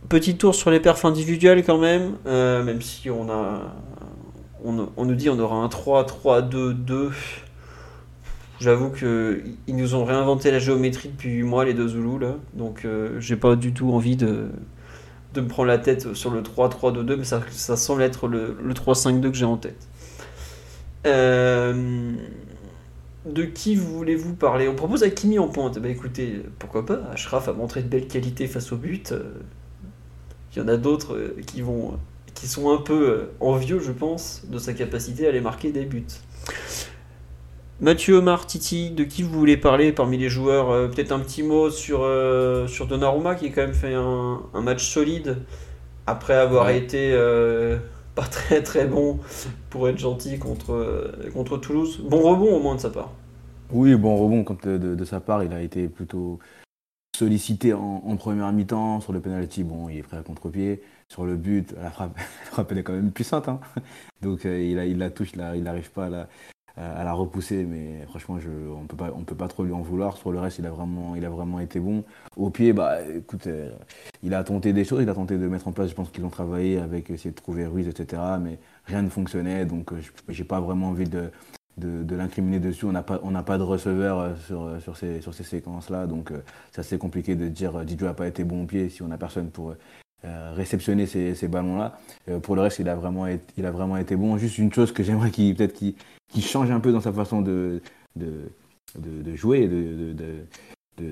Petit 0.09 0.35
tour 0.35 0.53
sur 0.55 0.71
les 0.71 0.79
perfs 0.79 1.05
individuels 1.05 1.63
quand 1.63 1.77
même. 1.77 2.13
euh, 2.25 2.63
même 2.63 2.81
si 2.81 3.09
on 3.11 3.29
a. 3.29 3.61
On, 4.65 4.87
on 4.95 5.05
nous 5.05 5.15
dit 5.15 5.29
on 5.29 5.37
aura 5.39 5.57
un 5.57 5.67
3-3-2-2. 5.67 7.11
J'avoue 8.63 8.91
que 8.91 9.43
ils 9.67 9.75
nous 9.75 9.93
ont 9.93 10.05
réinventé 10.05 10.49
la 10.49 10.57
géométrie 10.59 11.09
depuis 11.09 11.31
8 11.31 11.43
mois, 11.43 11.65
les 11.65 11.73
deux 11.73 11.89
Zoulous, 11.89 12.17
là. 12.17 12.37
Donc, 12.53 12.85
euh, 12.85 13.19
j'ai 13.19 13.35
pas 13.35 13.57
du 13.57 13.73
tout 13.73 13.91
envie 13.91 14.15
de, 14.15 14.47
de 15.33 15.41
me 15.41 15.47
prendre 15.49 15.67
la 15.67 15.77
tête 15.79 16.13
sur 16.13 16.31
le 16.31 16.41
3-3-2-2, 16.41 17.17
mais 17.17 17.25
ça, 17.25 17.41
ça 17.51 17.75
semble 17.75 18.03
être 18.03 18.27
le, 18.29 18.57
le 18.63 18.73
3-5-2 18.73 19.31
que 19.31 19.37
j'ai 19.37 19.43
en 19.45 19.57
tête. 19.57 19.89
Euh, 21.05 22.13
de 23.25 23.43
qui 23.43 23.75
voulez-vous 23.75 24.35
parler? 24.35 24.69
On 24.69 24.75
propose 24.75 25.03
Hakimi 25.03 25.39
en 25.39 25.49
pointe. 25.49 25.79
Bah 25.79 25.89
écoutez, 25.89 26.43
pourquoi 26.59 26.85
pas? 26.85 27.01
Ashraf 27.11 27.49
a 27.49 27.53
montré 27.53 27.83
de 27.83 27.89
belles 27.89 28.07
qualités 28.07 28.47
face 28.47 28.71
au 28.71 28.77
but. 28.77 29.11
Euh, 29.11 29.33
Il 30.55 30.59
y 30.59 30.61
en 30.61 30.69
a 30.69 30.77
d'autres 30.77 31.15
euh, 31.15 31.35
qui 31.45 31.61
vont, 31.61 31.99
qui 32.33 32.47
sont 32.47 32.71
un 32.73 32.77
peu 32.81 33.31
envieux, 33.41 33.79
je 33.79 33.91
pense, 33.91 34.43
de 34.47 34.57
sa 34.57 34.73
capacité 34.73 35.25
à 35.25 35.29
aller 35.29 35.41
marquer 35.41 35.71
des 35.73 35.85
buts. 35.85 36.05
Mathieu 37.83 38.15
Omar, 38.15 38.45
Titi, 38.47 38.91
de 38.91 39.03
qui 39.03 39.23
vous 39.23 39.37
voulez 39.37 39.57
parler 39.57 39.91
parmi 39.91 40.17
les 40.17 40.29
joueurs 40.29 40.71
Euh, 40.71 40.87
Peut-être 40.87 41.11
un 41.11 41.19
petit 41.19 41.43
mot 41.43 41.69
sur, 41.69 41.99
euh, 42.03 42.65
sur 42.67 42.87
Donnarumma 42.87 43.35
qui 43.35 43.47
a 43.47 43.49
quand 43.49 43.61
même 43.61 43.73
fait 43.73 43.93
un, 43.93 44.41
un 44.53 44.61
match 44.61 44.87
solide 44.89 45.39
après 46.07 46.33
avoir 46.35 46.67
Ouais. 46.67 46.77
été 46.77 47.11
euh, 47.13 47.77
pas 48.15 48.23
très 48.23 48.63
très 48.63 48.85
bon 48.87 49.19
pour 49.69 49.89
être 49.89 49.97
gentil 49.99 50.39
contre, 50.39 50.71
euh, 50.73 51.11
contre 51.33 51.57
Toulouse. 51.57 52.01
Bon 52.09 52.21
rebond 52.21 52.55
au 52.55 52.59
moins 52.61 52.75
de 52.75 52.79
sa 52.79 52.89
part. 52.89 53.11
Oui, 53.71 53.95
bon 53.95 54.15
rebond 54.15 54.43
quand, 54.45 54.65
de, 54.65 54.95
de 54.95 55.05
sa 55.05 55.19
part, 55.19 55.43
il 55.43 55.51
a 55.51 55.61
été 55.61 55.89
plutôt 55.89 56.39
sollicité 57.17 57.73
en, 57.73 58.01
en 58.05 58.15
première 58.15 58.51
mi-temps. 58.53 59.01
Sur 59.01 59.11
le 59.13 59.19
penalty, 59.19 59.63
bon, 59.65 59.89
il 59.89 59.97
est 59.97 60.03
prêt 60.03 60.17
à 60.17 60.23
contre-pied. 60.23 60.81
Sur 61.09 61.25
le 61.25 61.35
but, 61.35 61.73
la 61.81 61.89
frappe, 61.91 62.15
la 62.45 62.51
frappe 62.51 62.71
elle 62.71 62.77
est 62.77 62.83
quand 62.83 62.93
même 62.93 63.11
puissante. 63.11 63.49
hein. 63.49 63.59
Donc 64.21 64.45
il, 64.45 64.79
a, 64.79 64.85
il 64.85 64.97
la 64.99 65.09
touche, 65.09 65.35
là, 65.35 65.55
il 65.57 65.63
n'arrive 65.63 65.91
pas 65.91 66.05
à 66.05 66.09
la, 66.09 66.27
à 66.77 67.03
la 67.03 67.13
repousser. 67.13 67.65
Mais 67.65 68.05
franchement, 68.07 68.37
on 68.81 68.85
peut 68.85 68.95
pas, 68.95 69.11
on 69.15 69.23
peut 69.23 69.35
pas 69.35 69.47
trop 69.47 69.63
lui 69.63 69.73
en 69.73 69.81
vouloir. 69.81 70.17
Sur 70.17 70.31
le 70.31 70.39
reste, 70.39 70.59
il 70.59 70.65
a 70.65 70.71
vraiment, 70.71 71.15
il 71.15 71.25
a 71.25 71.29
vraiment 71.29 71.59
été 71.59 71.79
bon. 71.79 72.03
Au 72.35 72.49
pied, 72.49 72.73
bah, 72.73 72.97
écoute, 73.01 73.47
euh, 73.47 73.71
il 74.23 74.33
a 74.33 74.43
tenté 74.43 74.73
des 74.73 74.83
choses. 74.83 75.03
Il 75.03 75.09
a 75.09 75.13
tenté 75.13 75.37
de 75.37 75.47
mettre 75.47 75.67
en 75.67 75.71
place, 75.71 75.89
je 75.89 75.95
pense 75.95 76.09
qu'ils 76.09 76.25
ont 76.25 76.29
travaillé 76.29 76.79
avec 76.79 77.09
essayer 77.09 77.31
de 77.31 77.35
trouver 77.35 77.65
Ruiz, 77.65 77.87
etc. 77.87 78.21
Mais 78.41 78.59
rien 78.85 79.01
ne 79.01 79.09
fonctionnait. 79.09 79.65
Donc 79.65 79.93
euh, 79.93 80.01
j'ai 80.29 80.43
pas 80.43 80.59
vraiment 80.59 80.89
envie 80.89 81.09
de 81.09 81.31
l'incriminer 82.15 82.59
dessus. 82.59 82.85
On 82.85 82.91
n'a 82.91 83.03
pas, 83.03 83.19
on 83.23 83.31
n'a 83.31 83.43
pas 83.43 83.57
de 83.57 83.63
receveur 83.63 84.19
euh, 84.19 84.35
sur, 84.47 84.63
euh, 84.63 85.31
ces, 85.31 85.43
séquences-là, 85.43 86.07
donc 86.07 86.31
euh, 86.31 86.43
c'est 86.71 86.79
assez 86.81 86.97
compliqué 86.97 87.35
de 87.35 87.47
dire 87.47 87.75
euh, 87.77 87.83
Didio 87.83 88.07
n'a 88.07 88.13
pas 88.13 88.27
été 88.27 88.43
bon 88.43 88.63
au 88.63 88.65
pied 88.65 88.89
si 88.89 89.01
on 89.01 89.07
n'a 89.07 89.17
personne 89.17 89.49
pour 89.49 89.73
euh, 90.25 90.53
réceptionner 90.55 91.05
ces, 91.05 91.47
ballons-là. 91.49 91.99
Euh, 92.29 92.39
pour 92.39 92.55
le 92.55 92.61
reste, 92.61 92.79
il 92.79 92.87
a 92.87 92.95
vraiment 92.95 93.27
été, 93.27 93.43
il 93.57 93.65
a 93.65 93.71
vraiment 93.71 93.97
été 93.97 94.15
bon. 94.15 94.37
Juste 94.37 94.57
une 94.57 94.71
chose 94.71 94.93
que 94.93 95.03
j'aimerais 95.03 95.31
qu'il 95.31 95.53
peut-être 95.53 95.73
qu'il 95.73 95.95
qu'il 96.33 96.43
change 96.43 96.71
un 96.71 96.79
peu 96.79 96.91
dans 96.91 97.01
sa 97.01 97.13
façon 97.13 97.41
de, 97.41 97.81
de, 98.15 98.49
de, 98.97 99.35
jouer, 99.35 99.67
de, 99.67 100.13
de, 100.13 100.45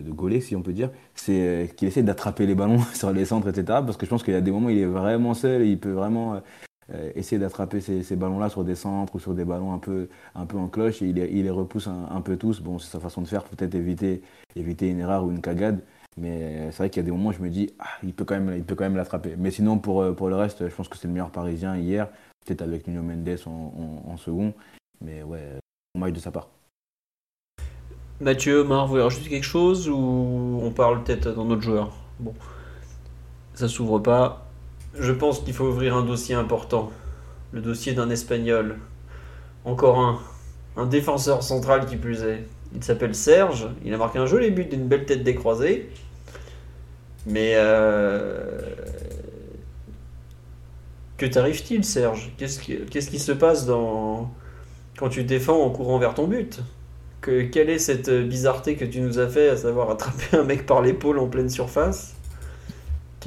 de, 0.02 0.12
gauler, 0.12 0.42
si 0.42 0.56
on 0.56 0.62
peut 0.62 0.74
dire, 0.74 0.92
c'est 1.16 1.42
euh, 1.42 1.68
qu'il 1.68 1.88
essaie 1.88 2.04
d'attraper 2.04 2.46
les 2.46 2.56
ballons 2.56 2.80
sur 2.94 3.12
les 3.12 3.26
centres, 3.26 3.48
etc. 3.50 3.82
Parce 3.86 3.98
que 3.98 4.06
je 4.06 4.10
pense 4.10 4.24
qu'il 4.24 4.34
y 4.34 4.38
a 4.38 4.42
des 4.42 4.52
moments 4.52 4.68
où 4.68 4.72
il 4.72 4.80
est 4.80 4.86
vraiment 4.86 5.34
seul 5.34 5.62
et 5.64 5.68
il 5.68 5.80
peut 5.80 5.92
vraiment 5.92 6.36
euh, 6.36 6.40
euh, 6.94 7.12
essayer 7.16 7.40
d'attraper 7.40 7.80
ces, 7.82 8.04
ces 8.04 8.16
ballons-là 8.16 8.50
sur 8.50 8.64
des 8.64 8.76
centres 8.76 9.16
ou 9.16 9.20
sur 9.20 9.34
des 9.34 9.46
ballons 9.46 9.74
un 9.74 9.80
peu, 9.80 10.10
un 10.36 10.46
peu 10.46 10.58
en 10.58 10.68
cloche 10.68 11.02
et 11.02 11.08
il, 11.08 11.16
les- 11.16 11.50
repousse 11.50 11.88
un, 11.88 12.22
peu 12.22 12.38
tous. 12.38 12.62
Bon, 12.62 12.80
c'est 12.80 12.92
sa 12.92 13.00
façon 13.00 13.22
de 13.22 13.28
faire, 13.28 13.44
peut-être 13.44 13.76
éviter, 13.76 14.22
éviter 14.56 14.90
une 14.90 15.00
erreur 15.00 15.24
ou 15.26 15.32
une 15.32 15.42
cagade. 15.42 15.82
Mais 16.18 16.70
c'est 16.72 16.78
vrai 16.78 16.90
qu'il 16.90 17.02
y 17.02 17.06
a 17.06 17.06
des 17.06 17.12
moments 17.12 17.30
où 17.30 17.34
je 17.34 17.40
me 17.42 17.50
dis, 17.50 17.70
ah, 17.80 17.86
il 18.04 18.14
peut 18.14 18.26
quand 18.26 18.38
même, 18.40 18.54
il 18.58 18.64
peut 18.66 18.76
quand 18.76 18.84
même 18.84 18.98
l'attraper. 18.98 19.36
Mais 19.38 19.50
sinon, 19.52 19.80
pour, 19.80 20.14
pour 20.16 20.28
le 20.30 20.36
reste, 20.36 20.68
je 20.68 20.76
pense 20.76 20.90
que 20.90 20.98
c'est 20.98 21.08
le 21.08 21.14
meilleur 21.14 21.32
parisien 21.32 21.78
hier, 21.78 22.10
peut-être 22.46 22.62
avec 22.62 22.86
Nuno 22.88 23.02
Mendes 23.02 23.38
en, 23.46 23.50
en- 24.08 24.12
en 24.12 24.18
second. 24.18 24.54
Mais 25.02 25.24
ouais, 25.24 25.60
bon 25.96 26.02
match 26.02 26.14
de 26.14 26.20
sa 26.20 26.32
part. 26.32 26.50
Mathieu, 28.20 28.60
Omar, 28.60 28.86
vous 28.86 28.92
voulez 28.92 29.04
rajouter 29.04 29.30
quelque 29.30 29.44
chose 29.46 29.90
ou 29.90 30.60
on 30.62 30.72
parle 30.72 31.04
peut-être 31.04 31.36
d'un 31.36 31.50
autre 31.50 31.62
joueur? 31.62 31.92
Bon, 32.20 32.34
ça 33.56 33.68
s'ouvre 33.68 34.00
pas. 34.00 34.46
Je 34.94 35.12
pense 35.12 35.40
qu'il 35.40 35.54
faut 35.54 35.66
ouvrir 35.66 35.96
un 35.96 36.04
dossier 36.04 36.36
important. 36.36 36.92
Le 37.52 37.62
dossier 37.62 37.94
d'un 37.94 38.10
Espagnol. 38.10 38.78
Encore 39.66 40.00
un. 40.00 40.20
Un 40.78 40.86
défenseur 40.86 41.44
central 41.44 41.86
qui 41.86 41.98
plus 41.98 42.24
est. 42.24 42.48
Il 42.74 42.82
s'appelle 42.82 43.14
Serge. 43.14 43.68
Il 43.84 43.94
a 43.94 43.98
marqué 43.98 44.20
un 44.20 44.26
joli 44.26 44.52
but 44.52 44.70
d'une 44.70 44.88
belle 44.88 45.06
tête 45.06 45.24
décroisée. 45.24 45.90
Mais 47.26 47.54
euh... 47.56 48.62
que 51.18 51.26
t'arrive-t-il, 51.26 51.84
Serge? 51.84 52.32
Qu'est-ce 52.38 52.60
qui 53.10 53.20
se 53.20 53.32
passe 53.34 53.66
dans 53.66 54.32
quand 55.02 55.10
tu 55.10 55.24
défends 55.26 55.62
en 55.62 55.70
courant 55.70 55.98
vers 56.00 56.14
ton 56.14 56.28
but 56.28 56.62
que, 57.20 57.42
quelle 57.42 57.70
est 57.70 57.80
cette 57.80 58.10
bizarreté 58.10 58.76
que 58.78 58.86
tu 58.86 59.02
nous 59.02 59.20
as 59.20 59.28
fait, 59.28 59.50
à 59.50 59.58
savoir 59.58 59.90
attraper 59.92 60.38
un 60.38 60.44
mec 60.44 60.66
par 60.66 60.82
l'épaule 60.82 61.20
en 61.20 61.28
pleine 61.28 61.50
surface 61.50 62.16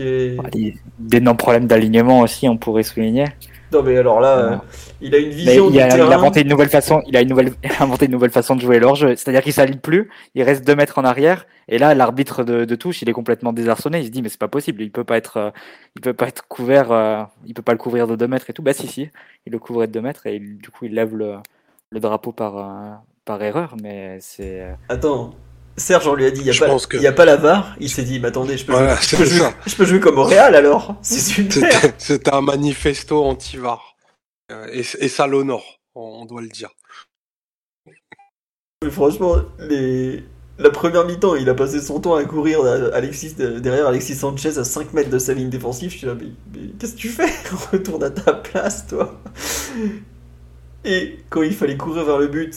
est- 0.01 0.37
Allez, 0.45 0.77
D'énormes 0.99 1.37
problèmes 1.37 1.67
d'alignement 1.67 2.21
aussi, 2.21 2.49
on 2.49 2.57
pourrait 2.57 2.83
souligner. 2.83 3.27
Non 3.73 3.83
mais 3.83 3.97
alors 3.97 4.21
là, 4.21 4.39
euh, 4.39 4.51
Non. 4.53 4.61
il 5.01 5.15
a 5.15 5.19
une 5.19 5.31
vision 5.31 5.67
il 5.69 5.73
du 5.73 5.81
a, 5.81 5.89
il 5.97 6.01
a 6.01 6.17
inventé 6.17 6.43
une 6.43 6.49
nouvelle 6.49 6.69
façon. 6.69 7.03
Il 7.09 7.17
a 7.17 7.21
une 7.23 7.29
nouvelle, 7.29 7.53
inventé 7.81 8.07
une 8.07 8.13
nouvelle 8.13 8.31
façon 8.31 8.55
de 8.57 8.61
jouer 8.61 8.79
leur 8.79 8.95
jeu. 8.95 9.17
C'est-à-dire 9.17 9.43
qu'il 9.43 9.53
s'aligne 9.53 9.79
plus. 9.79 10.11
Il 10.37 10.43
reste 10.45 10.65
deux 10.67 10.77
mètres 10.77 10.99
en 10.99 11.05
arrière. 11.05 11.47
Et 11.69 11.79
là, 11.79 11.95
l'arbitre 11.95 12.45
de, 12.45 12.65
de 12.65 12.75
touche, 12.77 13.03
il 13.03 13.09
est 13.09 13.13
complètement 13.13 13.53
désarçonné. 13.53 13.99
Il 14.01 14.07
se 14.07 14.11
dit 14.11 14.23
mais 14.23 14.29
c'est 14.29 14.39
pas 14.39 14.49
possible. 14.49 14.83
Il 14.83 14.91
peut 14.93 15.03
pas 15.05 15.17
être, 15.17 15.37
euh, 15.39 15.51
il 15.97 16.03
peut 16.03 16.13
pas 16.13 16.29
être 16.29 16.47
couvert. 16.47 16.93
euh, 16.93 17.23
il 17.47 17.55
peut 17.55 17.63
pas 17.63 17.73
le 17.73 17.79
couvrir 17.79 18.07
de 18.07 18.15
deux 18.17 18.29
mètres 18.29 18.49
et 18.51 18.53
tout. 18.53 18.63
Bah 18.63 18.73
si 18.75 18.87
si. 18.87 19.09
Il 19.47 19.53
le 19.53 19.59
couvrait 19.59 19.87
de 19.89 19.93
deux 19.93 20.03
mètres 20.03 20.27
et 20.27 20.37
il- 20.37 20.59
du 20.59 20.71
coup 20.71 20.85
il 20.85 20.95
lève 20.95 21.17
le, 21.17 21.35
le 21.91 22.01
drapeau 22.01 22.33
par 22.33 22.59
euh, 22.59 22.95
par 23.25 23.43
erreur. 23.43 23.77
Mais 23.83 24.19
c'est 24.21 24.61
euh, 24.63 24.75
Attends, 24.89 25.35
Serge, 25.77 26.07
on 26.07 26.15
lui 26.15 26.25
a 26.27 26.31
dit 26.31 26.41
il 26.41 26.47
y 26.47 26.51
a, 26.51 26.53
que- 26.55 27.07
a 27.07 27.13
pas 27.13 27.25
la 27.25 27.37
VAR. 27.37 27.75
Il 27.81 27.91
s'est 27.91 28.03
dit 28.05 28.21
mais 28.21 28.29
attendez, 28.29 28.57
je 28.57 28.65
peux, 28.67 28.73
Voilà, 28.73 28.95
jouer, 28.97 29.03
je, 29.03 29.17
peux 29.17 29.25
c'est 29.25 29.31
jouer, 29.37 29.39
ça. 29.41 29.55
je 29.67 29.77
peux 29.77 29.85
jouer 29.85 30.01
comme 30.01 30.19
au 30.19 30.25
Real 30.25 30.55
alors. 30.55 30.97
C'est 31.03 31.21
super. 31.21 31.71
C'était 31.73 31.95
c'était 31.99 32.35
un 32.35 32.41
manifesto 32.43 33.25
anti-VAR. 33.25 33.97
Euh, 34.53 34.67
Et, 34.73 34.81
et 34.81 35.09
ça 35.09 35.27
l'honore, 35.27 35.81
on 35.95 36.27
doit 36.27 36.43
le 36.43 36.49
dire. 36.49 36.71
Mais 38.85 38.91
franchement, 38.91 39.37
les... 39.59 40.23
la 40.59 40.69
première 40.71 41.07
mi-temps, 41.07 41.37
il 41.37 41.49
a 41.49 41.55
passé 41.55 41.81
son 41.81 42.01
temps 42.01 42.15
à 42.15 42.25
courir 42.27 42.63
Alexis, 42.93 43.35
derrière 43.35 43.87
Alexis 43.87 44.15
Sanchez 44.15 44.59
à 44.59 44.65
5 44.65 44.93
mètres 44.93 45.09
de 45.09 45.19
sa 45.19 45.33
ligne 45.33 45.49
défensive. 45.49 45.91
Je 45.91 45.97
suis 45.99 46.07
là, 46.07 46.15
mais, 46.15 46.27
mais 46.55 46.69
qu'est-ce 46.79 46.93
que 46.93 46.99
tu 46.99 47.09
fais? 47.09 47.31
Retourne 47.73 48.05
à 48.05 48.11
ta 48.11 48.35
place, 48.35 48.87
toi. 48.87 49.19
Et 50.85 51.19
quand 51.31 51.43
il 51.43 51.55
fallait 51.55 51.77
courir 51.77 52.05
vers 52.05 52.19
le 52.19 52.27
but, 52.27 52.55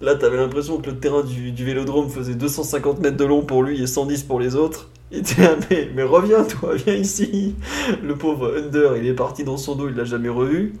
là, 0.00 0.14
t'avais 0.14 0.36
l'impression 0.36 0.78
que 0.78 0.90
le 0.90 0.98
terrain 0.98 1.22
du, 1.22 1.52
du 1.52 1.64
vélodrome 1.64 2.10
faisait 2.10 2.34
250 2.34 3.00
mètres 3.00 3.16
de 3.16 3.24
long 3.24 3.42
pour 3.42 3.62
lui 3.62 3.82
et 3.82 3.86
110 3.86 4.24
pour 4.24 4.40
les 4.40 4.54
autres. 4.54 4.90
Et 5.12 5.22
t'es 5.22 5.42
là, 5.42 5.56
mais, 5.70 5.88
mais 5.94 6.02
reviens, 6.02 6.44
toi, 6.44 6.74
viens 6.74 6.94
ici. 6.94 7.54
Le 8.02 8.14
pauvre 8.16 8.54
Under, 8.56 8.96
il 8.96 9.06
est 9.06 9.14
parti 9.14 9.44
dans 9.44 9.56
son 9.56 9.74
dos, 9.74 9.88
il 9.88 9.94
l'a 9.96 10.04
jamais 10.04 10.28
revu. 10.28 10.74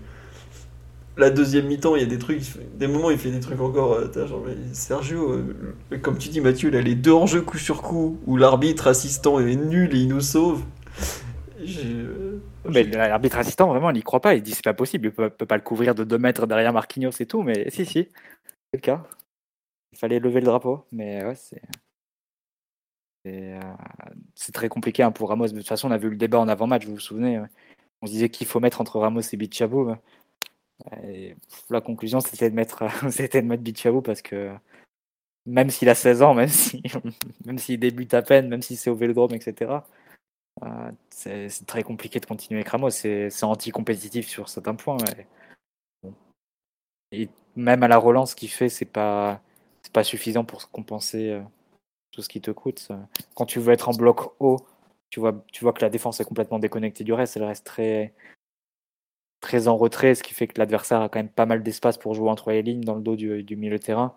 La 1.16 1.30
deuxième 1.30 1.66
mi-temps, 1.66 1.96
il 1.96 2.02
y 2.02 2.04
a 2.04 2.08
des 2.08 2.18
trucs, 2.18 2.40
il 2.40 2.78
des 2.78 2.86
moments, 2.86 3.10
il 3.10 3.18
fait 3.18 3.30
des 3.30 3.40
trucs 3.40 3.60
encore. 3.60 3.94
euh, 3.94 4.08
mais 4.46 4.54
Sergio, 4.72 5.32
euh, 5.32 5.98
comme 6.00 6.16
tu 6.16 6.28
dis, 6.28 6.40
Mathieu, 6.40 6.70
là, 6.70 6.80
les 6.80 6.94
deux 6.94 7.12
enjeux 7.12 7.42
coup 7.42 7.58
sur 7.58 7.82
coup, 7.82 8.18
où 8.26 8.36
l'arbitre 8.36 8.86
assistant 8.86 9.40
est 9.40 9.56
nul 9.56 9.94
et 9.94 9.98
il 9.98 10.08
nous 10.08 10.20
sauve. 10.20 10.62
J'ai, 11.62 12.06
mais 12.68 12.84
l'arbitre 12.84 13.38
assistant 13.38 13.68
vraiment, 13.68 13.90
il 13.90 13.98
y 13.98 14.02
croit 14.02 14.20
pas. 14.20 14.34
Il 14.34 14.42
dit 14.42 14.52
c'est 14.52 14.64
pas 14.64 14.74
possible. 14.74 15.06
Il 15.06 15.12
peut, 15.12 15.30
peut 15.30 15.46
pas 15.46 15.56
le 15.56 15.62
couvrir 15.62 15.94
de 15.94 16.04
deux 16.04 16.18
mètres 16.18 16.46
derrière 16.46 16.72
Marquinhos 16.72 17.12
et 17.20 17.26
tout. 17.26 17.42
Mais 17.42 17.70
si 17.70 17.86
si, 17.86 18.08
c'est 18.72 18.74
le 18.74 18.80
cas. 18.80 19.02
Il 19.92 19.98
fallait 19.98 20.20
lever 20.20 20.40
le 20.40 20.46
drapeau. 20.46 20.86
Mais 20.92 21.24
ouais, 21.24 21.34
c'est. 21.34 21.62
C'est 23.24 23.54
euh, 23.54 23.60
c'est 24.34 24.52
très 24.52 24.68
compliqué 24.68 25.02
hein, 25.02 25.12
pour 25.12 25.28
Ramos. 25.28 25.48
De 25.48 25.58
toute 25.58 25.68
façon, 25.68 25.88
on 25.88 25.92
a 25.92 25.98
vu 25.98 26.10
le 26.10 26.16
débat 26.16 26.38
en 26.38 26.48
avant-match, 26.48 26.86
vous 26.86 26.94
vous 26.94 27.00
souvenez. 27.00 27.38
ouais. 27.38 27.48
On 28.02 28.06
se 28.06 28.12
disait 28.12 28.30
qu'il 28.30 28.46
faut 28.46 28.60
mettre 28.60 28.80
entre 28.80 28.98
Ramos 28.98 29.20
et 29.20 29.36
Bichabou. 29.36 29.94
Et 31.04 31.36
la 31.68 31.80
conclusion, 31.80 32.20
c'était 32.20 32.50
de 32.50 32.54
mettre, 32.54 32.84
c'était 33.10 33.42
de 33.42 33.46
mettre 33.46 33.62
Bichabou 33.62 34.02
parce 34.02 34.22
que 34.22 34.50
même 35.46 35.70
s'il 35.70 35.88
a 35.88 35.94
16 35.94 36.22
ans, 36.22 36.34
même 36.34 36.48
si, 36.48 36.82
même 37.44 37.58
s'il 37.58 37.78
débute 37.80 38.14
à 38.14 38.22
peine, 38.22 38.48
même 38.48 38.62
si 38.62 38.76
c'est 38.76 38.90
au 38.90 38.94
Vélodrome, 38.94 39.34
etc. 39.34 39.72
euh, 40.62 40.92
c'est 41.10 41.66
très 41.66 41.82
compliqué 41.82 42.20
de 42.20 42.26
continuer 42.26 42.60
avec 42.60 42.68
Ramos. 42.68 42.90
C'est 42.90 43.42
anti-compétitif 43.42 44.28
sur 44.28 44.48
certains 44.48 44.74
points. 44.74 44.98
Et 47.12 47.28
même 47.56 47.82
à 47.82 47.88
la 47.88 47.98
relance, 47.98 48.32
ce 48.32 48.36
qu'il 48.36 48.50
fait, 48.50 48.68
c'est 48.68 48.84
pas, 48.84 49.40
pas 49.92 50.04
suffisant 50.04 50.44
pour 50.44 50.70
compenser 50.70 51.30
euh, 51.30 51.42
tout 52.12 52.22
ce 52.22 52.28
qui 52.28 52.40
te 52.40 52.50
coûte. 52.50 52.88
Quand 53.34 53.46
tu 53.46 53.58
veux 53.58 53.72
être 53.72 53.88
en 53.88 53.92
bloc 53.92 54.34
haut, 54.40 54.58
tu 55.10 55.18
vois, 55.18 55.32
que 55.32 55.82
la 55.82 55.90
défense 55.90 56.20
est 56.20 56.24
complètement 56.24 56.58
déconnectée 56.58 57.04
du 57.04 57.12
reste. 57.12 57.36
Elle 57.36 57.44
reste 57.44 57.66
très, 57.66 58.14
très 59.40 59.66
en 59.66 59.76
retrait, 59.76 60.14
ce 60.14 60.22
qui 60.22 60.34
fait 60.34 60.46
que 60.46 60.58
l'adversaire 60.58 61.00
a 61.00 61.08
quand 61.08 61.18
même 61.18 61.28
pas 61.28 61.46
mal 61.46 61.62
d'espace 61.62 61.98
pour 61.98 62.14
jouer 62.14 62.30
entre 62.30 62.52
les 62.52 62.62
lignes 62.62 62.82
dans 62.82 62.94
le 62.94 63.02
dos 63.02 63.16
du, 63.16 63.42
du 63.42 63.56
milieu 63.56 63.78
de 63.78 63.82
terrain. 63.82 64.14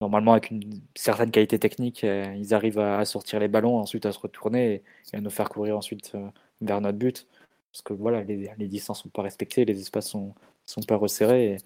Normalement, 0.00 0.32
avec 0.32 0.50
une 0.50 0.80
certaine 0.94 1.30
qualité 1.32 1.58
technique, 1.58 2.04
euh, 2.04 2.32
ils 2.36 2.54
arrivent 2.54 2.78
à, 2.78 3.04
sortir 3.04 3.40
les 3.40 3.48
ballons, 3.48 3.78
ensuite 3.78 4.06
à 4.06 4.12
se 4.12 4.20
retourner 4.20 4.82
et, 5.12 5.16
à 5.16 5.20
nous 5.20 5.30
faire 5.30 5.48
courir 5.48 5.76
ensuite 5.76 6.12
euh, 6.14 6.28
vers 6.60 6.80
notre 6.80 6.98
but. 6.98 7.26
Parce 7.72 7.82
que 7.82 7.92
voilà, 7.94 8.22
les, 8.22 8.68
distances 8.68 9.02
sont 9.02 9.08
pas 9.08 9.22
respectées, 9.22 9.64
les 9.64 9.80
espaces 9.80 10.08
sont, 10.08 10.34
sont 10.66 10.82
pas 10.82 10.96
resserrés. 10.96 11.54
Et 11.54 11.56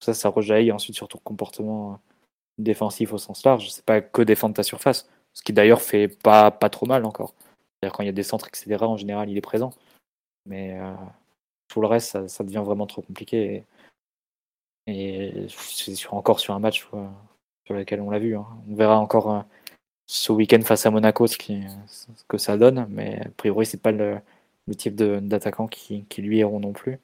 ça, 0.00 0.14
ça 0.14 0.28
rejaillit 0.28 0.72
ensuite 0.72 0.96
sur 0.96 1.08
ton 1.08 1.18
comportement 1.18 1.92
euh, 1.92 1.96
défensif 2.58 3.12
au 3.12 3.18
sens 3.18 3.44
large. 3.44 3.70
C'est 3.70 3.84
pas 3.84 4.00
que 4.00 4.22
défendre 4.22 4.54
ta 4.54 4.64
surface, 4.64 5.08
ce 5.32 5.42
qui 5.42 5.52
d'ailleurs 5.52 5.82
fait 5.82 6.08
pas, 6.08 6.50
pas 6.50 6.70
trop 6.70 6.86
mal 6.86 7.04
encore. 7.04 7.34
C'est-à-dire 7.80 7.96
quand 7.96 8.02
il 8.02 8.06
y 8.06 8.10
a 8.10 8.12
des 8.12 8.22
centres, 8.24 8.48
etc., 8.48 8.76
en 8.82 8.96
général, 8.96 9.30
il 9.30 9.36
est 9.38 9.42
présent. 9.42 9.72
Mais 10.46 10.78
euh, 10.80 10.92
tout 11.68 11.80
le 11.80 11.86
reste, 11.86 12.28
ça, 12.28 12.44
devient 12.44 12.62
vraiment 12.64 12.86
trop 12.86 13.02
compliqué. 13.02 13.64
Et, 14.86 15.46
c'est 15.48 15.94
sur- 15.94 16.14
encore 16.14 16.40
sur 16.40 16.54
un 16.54 16.60
match 16.60 16.86
sur 17.66 17.74
lequel 17.74 18.00
on 18.00 18.10
l'a 18.10 18.18
vu. 18.18 18.36
hein. 18.36 18.46
On 18.70 18.74
verra 18.74 18.98
encore 18.98 19.32
euh, 19.32 19.40
ce 20.06 20.32
week-end 20.32 20.62
face 20.62 20.86
à 20.86 20.90
Monaco 20.90 21.26
ce, 21.26 21.36
qui, 21.36 21.64
que 22.28 22.38
ça 22.38 22.56
donne. 22.56 22.86
Mais 22.90 23.20
a 23.20 23.28
priori, 23.36 23.66
c'est 23.66 23.82
pas 23.82 23.92
le, 23.92 24.18
type 24.76 24.96
d'attaquant 24.96 25.66
qui, 25.66 26.06
lui 26.18 26.38
iront 26.38 26.60
non 26.60 26.72
plus. 26.72 26.98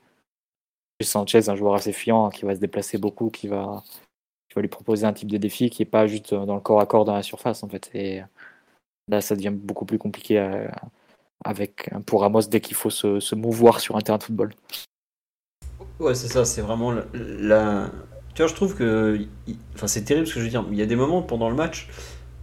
Sanchez, 1.02 1.48
un 1.48 1.56
joueur 1.56 1.74
assez 1.74 1.92
fiant, 1.92 2.26
hein, 2.26 2.30
qui 2.30 2.44
va 2.44 2.54
se 2.54 2.60
déplacer 2.60 2.96
beaucoup, 2.96 3.28
qui 3.30 3.48
va, 3.48 3.82
qui 4.48 4.54
va 4.54 4.62
lui 4.62 4.68
proposer 4.68 5.04
un 5.04 5.12
type 5.12 5.30
de 5.30 5.36
défi 5.36 5.68
qui 5.68 5.82
est 5.82 5.86
pas 5.86 6.06
juste 6.06 6.32
dans 6.32 6.54
le 6.54 6.60
corps 6.60 6.80
à 6.80 6.86
corps 6.86 7.04
dans 7.04 7.14
la 7.14 7.24
surface 7.24 7.64
en 7.64 7.68
fait. 7.68 7.90
Et 7.92 8.22
là, 9.08 9.20
ça 9.20 9.34
devient 9.34 9.50
beaucoup 9.52 9.84
plus 9.84 9.98
compliqué 9.98 10.38
euh, 10.38 10.68
avec 11.44 11.90
pour 12.06 12.20
Ramos 12.20 12.42
dès 12.42 12.60
qu'il 12.60 12.76
faut 12.76 12.90
se, 12.90 13.18
se 13.18 13.34
mouvoir 13.34 13.80
sur 13.80 13.96
un 13.96 14.00
terrain 14.00 14.18
de 14.18 14.22
football. 14.22 14.54
Ouais, 15.98 16.14
c'est 16.14 16.28
ça, 16.28 16.44
c'est 16.44 16.62
vraiment 16.62 16.92
la- 17.12 17.90
Tu 18.34 18.42
vois, 18.42 18.48
je 18.48 18.54
trouve 18.54 18.74
que. 18.74 19.20
Enfin, 19.74 19.86
c'est 19.86 20.02
terrible 20.02 20.26
ce 20.26 20.34
que 20.34 20.40
je 20.40 20.44
veux 20.44 20.50
dire. 20.50 20.64
Il 20.70 20.78
y 20.78 20.82
a 20.82 20.86
des 20.86 20.96
moments 20.96 21.22
pendant 21.22 21.48
le 21.48 21.54
match 21.54 21.88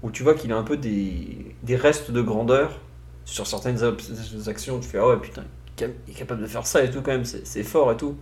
où 0.04 0.12
tu 0.12 0.24
vois 0.24 0.34
qu'il 0.34 0.52
a 0.52 0.58
un 0.58 0.64
peu 0.64 0.78
des, 0.78 1.56
des 1.64 1.76
restes 1.76 2.12
de 2.12 2.22
grandeur 2.22 2.80
sur 3.26 3.48
certaines 3.48 3.80
actions. 4.48 4.80
Tu 4.80 4.88
fais, 4.88 5.00
ah 5.00 5.08
ouais, 5.08 5.18
putain, 5.18 5.44
il 5.80 6.12
est 6.12 6.18
capable 6.18 6.42
de 6.42 6.48
faire 6.48 6.66
ça 6.66 6.84
et 6.84 6.90
tout, 6.90 7.02
quand 7.02 7.12
même, 7.12 7.26
c'est 7.26 7.46
c'est 7.46 7.64
fort 7.64 7.92
et 7.92 7.98
tout. 7.98 8.16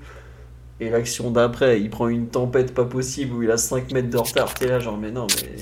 Et 0.80 0.90
l'action 0.90 1.32
d'après, 1.32 1.82
il 1.82 1.90
prend 1.90 2.08
une 2.08 2.28
tempête 2.28 2.74
pas 2.74 2.86
possible 2.86 3.34
où 3.34 3.44
il 3.44 3.50
a 3.50 3.58
5 3.58 3.92
mètres 3.94 4.10
de 4.10 4.18
retard. 4.18 4.54
T'es 4.54 4.68
là, 4.68 4.80
genre, 4.80 4.98
mais 4.98 5.12
non, 5.12 5.28
mais. 5.42 5.60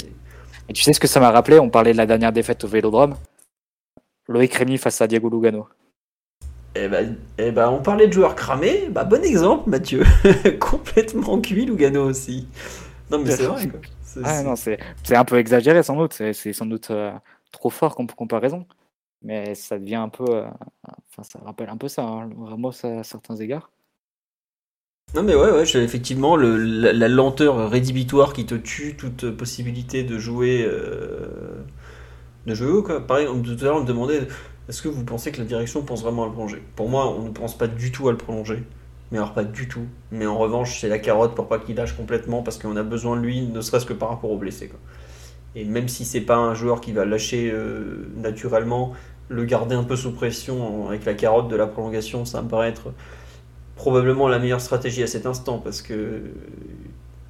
Et 0.68 0.73
tu 0.73 0.84
sais 0.84 0.94
ce 0.94 0.99
que 0.99 1.07
ça 1.07 1.19
m'a 1.19 1.32
rappelé? 1.32 1.60
On 1.60 1.69
parlait 1.69 1.94
de 1.94 1.98
la 1.98 2.06
dernière 2.06 2.34
défaite 2.34 2.64
au 2.64 2.68
Vélodrome. 2.68 3.15
Loïc 4.27 4.53
Rémy 4.56 4.77
face 4.77 4.99
à 5.02 5.07
Diego 5.07 5.30
Lugano. 5.30 5.68
Eh 6.76 6.89
ben, 6.89 7.15
eh 7.38 7.52
ben, 7.52 7.69
on 7.69 7.81
parlait 7.81 8.07
de 8.07 8.14
joueurs 8.14 8.35
cramés. 8.35 8.89
Bah, 8.89 9.06
bon 9.06 9.23
exemple, 9.23 9.69
Mathieu. 9.69 10.03
Complètement 10.60 11.39
cuit, 11.39 11.65
Lugano 11.65 12.03
aussi. 12.03 12.47
Non, 13.10 13.19
mais 13.19 13.31
c'est 13.31 13.45
vrai. 13.45 13.68
Quoi. 13.69 13.80
Ah, 14.23 14.43
non, 14.43 14.56
c'est 14.56 14.80
un 15.11 15.26
peu 15.26 15.38
exagéré 15.38 15.84
sans 15.84 15.95
doute. 15.95 16.14
C'est 16.14 16.53
sans 16.53 16.65
doute 16.65 16.91
euh, 16.91 17.11
trop 17.52 17.69
fort 17.69 17.95
comme 17.95 18.07
comparaison. 18.07 18.65
Mais 19.22 19.56
ça 19.56 19.80
devient 19.80 19.95
un 19.95 20.10
peu. 20.10 20.26
Euh, 20.27 20.45
enfin, 21.10 21.23
ça 21.23 21.39
rappelle 21.43 21.69
un 21.69 21.77
peu 21.77 21.88
ça, 21.88 22.03
hein, 22.03 22.30
Ramos 22.39 22.85
à 22.85 23.03
certains 23.03 23.35
égards. 23.38 23.72
Non 25.14 25.23
mais 25.23 25.35
ouais, 25.35 25.52
ouais 25.52 25.64
effectivement 25.77 26.35
le, 26.35 26.57
la, 26.57 27.07
lenteur 27.07 27.69
rédhibitoire 27.69 28.34
qui 28.34 28.45
te 28.45 28.56
tue 28.56 28.97
toute 28.97 29.31
possibilité 29.31 30.03
de 30.03 30.18
jouer 30.18 30.65
euh, 30.68 31.64
de 32.45 32.53
jouer 32.53 32.84
quoi. 32.84 33.06
Pareil, 33.06 33.27
tout 33.27 33.56
à 33.61 33.64
l'heure 33.64 33.77
on 33.77 33.81
me 33.81 33.85
demandait 33.85 34.27
est-ce 34.67 34.81
que 34.81 34.87
vous 34.87 35.03
pensez 35.03 35.31
que 35.31 35.37
la 35.39 35.45
direction 35.45 35.83
pense 35.83 36.01
vraiment 36.01 36.23
à 36.23 36.25
le 36.27 36.31
prolonger? 36.31 36.61
Pour 36.75 36.89
moi, 36.89 37.15
on 37.17 37.23
ne 37.23 37.29
pense 37.29 37.57
pas 37.57 37.67
du 37.67 37.91
tout 37.91 38.07
à 38.07 38.11
le 38.11 38.17
prolonger. 38.17 38.63
Mais 39.11 39.19
alors 39.19 39.33
pas 39.33 39.43
du 39.43 39.67
tout. 39.67 39.85
Mais 40.11 40.25
en 40.25 40.37
revanche, 40.37 40.79
c'est 40.81 40.89
la 40.89 40.97
carotte 40.97 41.35
pour 41.35 41.47
pas 41.47 41.59
qu'il 41.59 41.75
lâche 41.75 41.93
complètement 41.93 42.41
parce 42.41 42.57
qu'on 42.57 42.75
a 42.75 42.83
besoin 42.83 43.15
de 43.15 43.21
lui, 43.21 43.41
ne 43.41 43.61
serait-ce 43.61 43.85
que 43.85 43.93
par 43.93 44.09
rapport 44.09 44.31
aux 44.31 44.37
blessés. 44.37 44.71
Et 45.55 45.65
même 45.65 45.87
si 45.87 46.03
c'est 46.03 46.21
pas 46.21 46.37
un 46.37 46.55
joueur 46.55 46.81
qui 46.81 46.91
va 46.91 47.05
lâcher 47.05 47.51
euh, 47.51 48.09
naturellement, 48.17 48.93
le 49.29 49.45
garder 49.45 49.75
un 49.75 49.83
peu 49.83 49.95
sous 49.95 50.11
pression 50.11 50.87
avec 50.87 51.05
la 51.05 51.13
carotte 51.13 51.47
de 51.47 51.55
la 51.55 51.67
prolongation, 51.67 52.25
ça 52.25 52.41
me 52.41 52.49
paraît 52.49 52.69
être 52.69 52.91
probablement 53.75 54.27
la 54.27 54.39
meilleure 54.39 54.61
stratégie 54.61 55.03
à 55.03 55.07
cet 55.07 55.25
instant 55.25 55.59
parce 55.59 55.81
que 55.81 56.21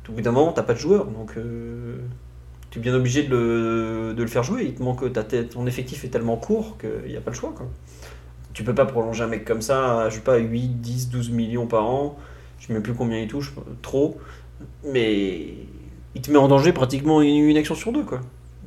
au 0.07 0.12
bout 0.14 0.22
d'un 0.22 0.32
moment, 0.32 0.53
t'as 0.53 0.64
pas 0.64 0.74
de 0.74 0.80
joueur. 0.80 1.06
Donc. 1.06 1.34
Euh, 1.38 1.98
tu 2.76 2.80
es 2.80 2.82
bien 2.82 2.94
obligé 2.94 3.24
de 3.24 4.14
le, 4.18 4.28
faire 4.28 4.44
jouer. 4.44 4.66
Il 4.66 4.76
te 4.76 4.84
manque 4.84 5.12
ta 5.14 5.24
tête, 5.24 5.52
ton 5.52 5.66
effectif 5.66 6.04
est 6.04 6.10
tellement 6.10 6.36
court 6.36 6.78
qu'il 6.78 7.10
n'y 7.10 7.16
a 7.16 7.22
pas 7.22 7.32
le 7.32 7.36
choix. 7.38 7.54
Tu 8.52 8.66
peux 8.66 8.76
pas 8.76 8.86
prolonger 8.86 9.24
un 9.24 9.28
mec 9.28 9.46
comme 9.46 9.62
ça, 9.62 10.10
je 10.10 10.16
sais 10.16 10.22
pas, 10.22 10.38
8, 10.38 10.82
10, 10.82 11.10
12 11.10 11.30
millions 11.32 11.68
par 11.68 11.86
an. 11.86 12.18
Je 12.60 12.74
ne 12.74 12.78
sais 12.78 12.84
plus 12.84 12.94
combien 12.94 13.20
il 13.20 13.30
touche, 13.30 13.54
trop. 13.82 14.18
Mais 14.84 15.54
il 16.16 16.22
te 16.22 16.30
met 16.30 16.38
en 16.38 16.50
danger 16.50 16.74
pratiquement 16.74 17.22
une, 17.22 17.56
action 17.56 17.76
sur 17.76 17.94
deux. 17.94 18.04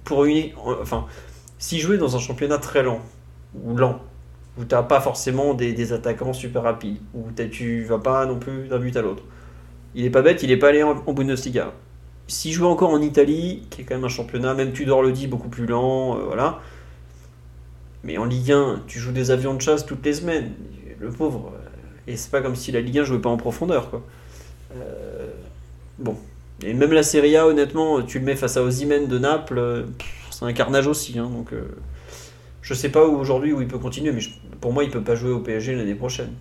Pour 0.05 0.25
une, 0.25 0.53
enfin, 0.57 1.07
si 1.59 1.79
jouer 1.79 1.99
dans 1.99 2.17
un 2.17 2.19
championnat 2.19 2.57
très 2.57 2.83
lent, 2.83 3.01
ou 3.63 3.77
lent, 3.77 4.01
où 4.59 4.65
tu 4.65 4.75
n'as 4.75 4.83
pas 4.85 5.03
forcément 5.03 5.53
des, 5.53 5.93
attaquants 5.93 6.33
super 6.33 6.63
rapides, 6.63 6.97
où 7.13 7.27
tu 7.51 7.85
vas 7.85 7.99
pas 7.99 8.25
non 8.25 8.39
plus 8.39 8.69
d'un 8.69 8.79
but 8.79 8.97
à 8.97 9.03
l'autre. 9.03 9.23
Il 9.95 10.07
est 10.07 10.11
pas 10.11 10.23
bête, 10.23 10.43
il 10.43 10.51
est 10.51 10.57
pas 10.57 10.69
allé 10.69 10.83
en, 10.83 11.03
en 11.07 11.13
Bundesliga 11.13 11.75
s'il 12.29 12.53
jouait 12.53 12.69
encore 12.69 12.91
en 12.91 13.01
Italie, 13.01 13.63
qui 13.71 13.81
est 13.81 13.85
quand 13.85 13.95
même 13.95 14.05
un 14.05 14.11
championnat, 14.11 14.55
même 14.55 14.73
Tudor 14.73 15.03
le 15.03 15.13
dit, 15.13 15.27
beaucoup 15.27 15.49
plus 15.49 15.67
lent, 15.67 16.17
euh, 16.17 16.25
voilà. 16.27 16.61
Mais 18.05 18.19
en 18.19 18.27
Ligue 18.27 18.53
1, 18.53 18.83
tu 18.87 18.99
joues 18.99 19.13
des 19.13 19.31
avions 19.31 19.55
de 19.55 19.63
chasse 19.63 19.87
toutes 19.87 20.05
les 20.05 20.13
semaines. 20.13 20.53
Le 21.01 21.11
pauvre. 21.11 21.53
Euh, 21.55 22.13
et 22.13 22.17
c'est 22.17 22.31
pas 22.31 22.43
comme 22.43 22.55
si 22.55 22.71
la 22.71 22.83
Ligue 22.83 22.99
1 22.99 23.05
jouait 23.05 23.19
pas 23.19 23.31
en 23.31 23.39
profondeur, 23.39 23.91
quoi. 23.91 24.03
Euh, 24.77 25.31
bon. 25.99 26.17
Et 26.63 26.75
même 26.75 26.93
la 26.93 27.03
Serie 27.03 27.37
A, 27.37 27.47
honnêtement, 27.47 28.03
tu 28.03 28.19
le 28.19 28.27
mets 28.27 28.37
face 28.37 28.57
à 28.59 28.63
Ozymen 28.63 29.07
de 29.07 29.19
Naples, 29.19 29.87
c'est 30.31 30.45
un 30.45 30.53
carnage 30.53 30.87
aussi. 30.87 31.19
Hein, 31.19 31.31
donc, 31.31 31.53
je 32.63 32.75
sais 32.75 32.89
pas 32.91 33.05
aujourd'hui 33.05 33.53
où 33.53 33.63
il 33.63 33.69
peut 33.69 33.79
continuer, 33.79 34.13
mais 34.13 34.21
pour 34.61 34.73
moi, 34.73 34.85
il 34.85 34.91
peut 34.91 35.01
pas 35.01 35.15
jouer 35.15 35.31
au 35.31 35.39
PSG 35.39 35.77
l'année 35.77 35.95
prochaine. 35.95 36.33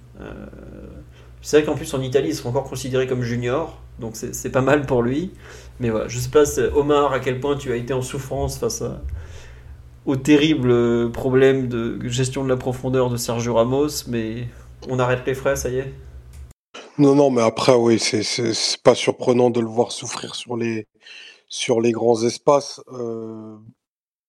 c'est 1.43 1.57
vrai 1.57 1.65
qu'en 1.65 1.75
plus, 1.75 1.93
en 1.93 2.01
Italie, 2.01 2.29
il 2.29 2.35
sera 2.35 2.49
encore 2.49 2.63
considéré 2.63 3.05
comme 3.05 3.21
junior, 3.21 3.79
donc 3.99 4.15
c'est 4.15 4.51
pas 4.51 4.61
mal 4.61 4.85
pour 4.85 5.01
lui. 5.01 5.31
Mais 5.79 5.89
voilà, 5.89 6.07
je 6.07 6.19
sais 6.19 6.29
pas, 6.29 6.43
Omar, 6.75 7.13
à 7.13 7.19
quel 7.19 7.39
point 7.39 7.55
tu 7.55 7.71
as 7.71 7.75
été 7.75 7.93
en 7.93 8.01
souffrance 8.01 8.57
face 8.57 8.83
au 10.05 10.15
terrible 10.15 11.11
problème 11.11 11.67
de 11.67 11.99
gestion 12.07 12.43
de 12.43 12.49
la 12.49 12.57
profondeur 12.57 13.09
de 13.09 13.17
Sergio 13.17 13.53
Ramos, 13.53 14.07
mais 14.07 14.47
on 14.89 14.99
arrête 14.99 15.21
les 15.25 15.35
frais, 15.35 15.55
ça 15.55 15.69
y 15.69 15.79
est 15.79 15.93
Non, 16.97 17.13
non, 17.13 17.29
mais 17.29 17.41
après, 17.41 17.75
oui, 17.75 17.99
c'est 17.99 18.23
pas 18.83 18.95
surprenant 18.95 19.49
de 19.49 19.59
le 19.59 19.67
voir 19.67 19.91
souffrir 19.91 20.33
sur 20.35 20.55
les, 20.55 20.87
sur 21.49 21.81
les 21.81 21.91
grands 21.91 22.23
espaces. 22.23 22.81
Euh, 22.93 23.57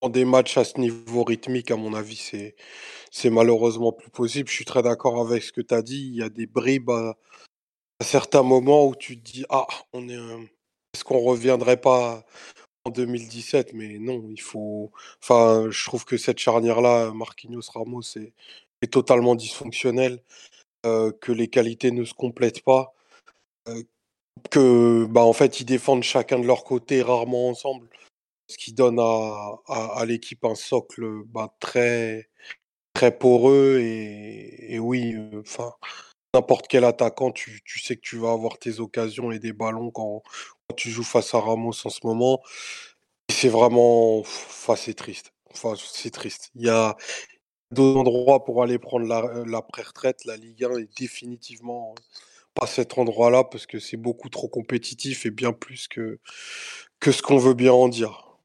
dans 0.03 0.09
des 0.09 0.25
matchs 0.25 0.57
à 0.59 0.65
ce 0.65 0.79
niveau 0.81 1.25
rythmique, 1.25 1.71
à 1.71 1.77
mon 1.77 1.95
avis, 1.95 2.17
c'est 2.17 2.55
c'est 3.11 3.31
malheureusement 3.31 3.93
plus 3.93 4.11
possible. 4.11 4.49
Je 4.49 4.55
suis 4.55 4.65
très 4.65 4.83
d'accord 4.83 5.21
avec 5.21 5.43
ce 5.43 5.53
que 5.53 5.61
tu 5.61 5.75
as 5.75 5.83
dit. 5.83 6.09
Il 6.13 6.17
y 6.17 6.23
a 6.23 6.29
des 6.29 6.47
bribes 6.47 6.91
à, 6.91 7.17
à 8.01 8.05
certains 8.05 8.43
moments 8.43 8.87
où 8.87 8.95
tu 8.95 9.19
te 9.21 9.31
dis 9.31 9.45
Ah, 9.51 9.67
on 9.93 10.09
est 10.09 10.17
est-ce 10.95 11.05
qu'on 11.05 11.21
reviendrait 11.21 11.81
pas 11.81 12.25
en 12.85 12.91
2017 12.91 13.73
Mais 13.75 13.99
non, 13.99 14.25
il 14.31 14.41
faut. 14.41 14.93
Enfin, 15.23 15.69
je 15.71 15.85
trouve 15.85 16.05
que 16.05 16.17
cette 16.17 16.39
charnière-là, 16.39 17.13
Marquinhos 17.13 17.71
Ramos, 17.75 18.03
est, 18.17 18.33
est 18.83 18.93
totalement 18.93 19.35
dysfonctionnelle, 19.35 20.23
euh, 20.87 21.13
que 21.21 21.33
les 21.33 21.49
qualités 21.49 21.91
ne 21.93 22.05
se 22.05 22.15
complètent 22.15 22.63
pas, 22.65 22.95
euh, 23.69 23.83
que 24.51 25.07
bah 25.11 25.23
en 25.23 25.33
fait 25.35 25.61
ils 25.61 25.67
défendent 25.67 26.05
chacun 26.05 26.39
de 26.41 26.47
leur 26.47 26.65
côté, 26.65 27.03
rarement 27.03 27.49
ensemble, 27.51 27.89
ce 28.49 28.59
qui 28.59 28.73
donne 28.73 28.99
à, 29.01 29.61
à, 29.69 30.05
l'équipe 30.07 30.45
un 30.45 30.55
socle 30.57 31.25
bah, 31.27 31.55
très 31.61 32.29
très 32.95 33.17
poreux 33.19 33.81
et, 33.81 34.75
et 34.75 34.79
oui, 34.81 35.15
euh, 35.17 35.41
enfin. 35.43 35.75
N'importe 36.35 36.69
quel 36.69 36.85
attaquant, 36.85 37.31
tu, 37.31 37.63
sais 37.83 37.97
que 37.97 38.03
tu 38.03 38.19
vas 38.19 38.33
avoir 38.33 38.59
tes 38.59 38.81
occasions 38.81 39.33
et 39.33 39.39
des 39.39 39.55
ballons 39.55 39.91
quand, 39.91 40.23
tu 40.77 40.91
joues 40.91 41.05
face 41.05 41.35
à 41.35 41.41
Ramos 41.41 41.73
en 41.85 41.91
ce 41.91 42.07
moment. 42.07 42.43
C'est 43.31 43.49
vraiment. 43.49 44.21
Enfin, 44.21 44.77
c'est 44.77 44.95
triste. 44.95 45.33
Enfin, 45.51 45.75
c'est 45.77 46.11
triste. 46.11 46.51
Il 46.55 46.67
y 46.67 46.69
a 46.69 46.97
d'autres 47.71 48.01
endroits 48.01 48.45
pour 48.45 48.63
aller 48.63 48.79
prendre 48.79 49.07
la, 49.07 49.63
pré-retraite. 49.63 50.25
La 50.27 50.37
Ligue 50.37 50.65
1 50.65 50.79
est 50.79 50.99
définitivement 50.99 51.95
pas 52.55 52.67
cet 52.67 52.99
endroit-là 52.99 53.45
parce 53.45 53.67
que 53.67 53.79
c'est 53.79 53.97
beaucoup 53.97 54.29
trop 54.29 54.49
compétitif 54.49 55.25
et 55.25 55.31
bien 55.31 55.53
plus 55.53 55.89
que, 55.89 56.19
que 57.01 57.13
ce 57.13 57.23
qu'on 57.23 57.39
veut 57.39 57.55
bien 57.55 57.73
en 57.73 57.89
dire. 57.89 58.37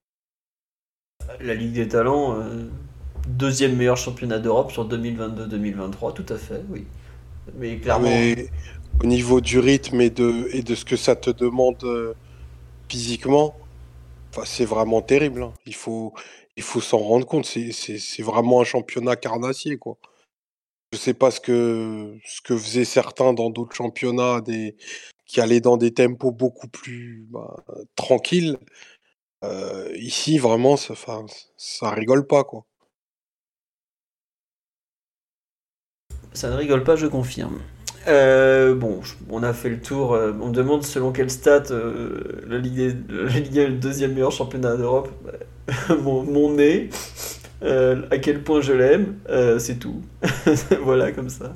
La 1.42 1.54
Ligue 1.54 1.74
des 1.74 1.88
Talents, 1.88 2.40
euh, 2.40 2.70
deuxième 3.28 3.76
meilleur 3.76 3.98
championnat 3.98 4.40
d'Europe 4.40 4.72
sur 4.72 4.88
2022-2023, 4.88 6.14
tout 6.14 6.26
à 6.30 6.38
fait, 6.38 6.64
oui. 6.70 6.86
Mais 7.56 7.78
clairement 7.78 8.10
au 9.02 9.06
niveau 9.06 9.42
du 9.42 9.60
rythme 9.60 10.02
et 10.02 10.10
de, 10.10 10.50
et 10.54 10.62
de 10.62 10.76
ce 10.76 10.86
que 10.86 10.96
ça 10.96 11.16
te 11.16 11.30
demande 11.30 11.84
euh, 11.84 12.14
physiquement, 12.90 13.56
c'est 14.46 14.66
vraiment 14.66 15.02
terrible. 15.02 15.44
Hein. 15.44 15.54
Il 15.66 15.76
faut, 15.76 16.14
il 16.58 16.64
faut 16.64 16.82
s'en 16.82 17.00
rendre 17.00 17.26
compte. 17.26 17.46
C'est 17.46 18.22
vraiment 18.22 18.62
un 18.62 18.64
championnat 18.64 19.16
carnassier. 19.16 19.78
Quoi. 19.78 19.98
Je 20.92 20.98
sais 20.98 21.14
pas 21.14 21.32
ce 21.32 21.40
que, 21.40 22.18
ce 22.26 22.42
que 22.42 22.58
faisaient 22.58 22.86
certains 22.86 23.34
dans 23.34 23.50
d'autres 23.50 23.76
championnats 23.76 24.42
des, 24.42 24.76
qui 25.26 25.42
allaient 25.42 25.62
dans 25.62 25.78
des 25.78 25.94
tempos 25.94 26.32
beaucoup 26.32 26.68
plus 26.68 27.26
bah, 27.30 27.56
tranquilles. 27.96 28.58
Euh, 29.44 29.92
ici, 29.98 30.38
vraiment, 30.38 30.78
ça, 30.78 30.94
ça 31.58 31.92
rigole 31.92 32.26
pas. 32.28 32.44
quoi. 32.44 32.66
Ça 36.34 36.50
ne 36.50 36.56
rigole 36.56 36.84
pas, 36.84 36.96
je 36.96 37.08
confirme. 37.08 37.60
Euh, 38.08 38.76
bon, 38.76 39.02
on 39.30 39.44
a 39.44 39.54
fait 39.54 39.70
le 39.70 39.80
tour. 39.80 40.14
Euh, 40.14 40.34
on 40.42 40.48
me 40.48 40.54
demande 40.54 40.84
selon 40.84 41.12
quelle 41.12 41.30
stat 41.30 41.64
euh, 41.72 42.22
la, 42.48 42.58
Ligue, 42.58 42.98
la 43.10 43.32
est 43.38 43.68
le 43.68 43.76
deuxième 43.76 44.14
meilleur 44.14 44.32
championnat 44.32 44.76
d'Europe. 44.76 45.10
mon, 46.04 46.54
nez, 46.54 46.90
à 47.62 48.18
quel 48.18 48.44
point 48.44 48.62
je 48.62 48.74
l'aime, 48.74 49.16
c'est 49.60 49.80
tout. 49.80 50.02
voilà, 50.84 51.12
comme 51.12 51.30
ça. 51.30 51.56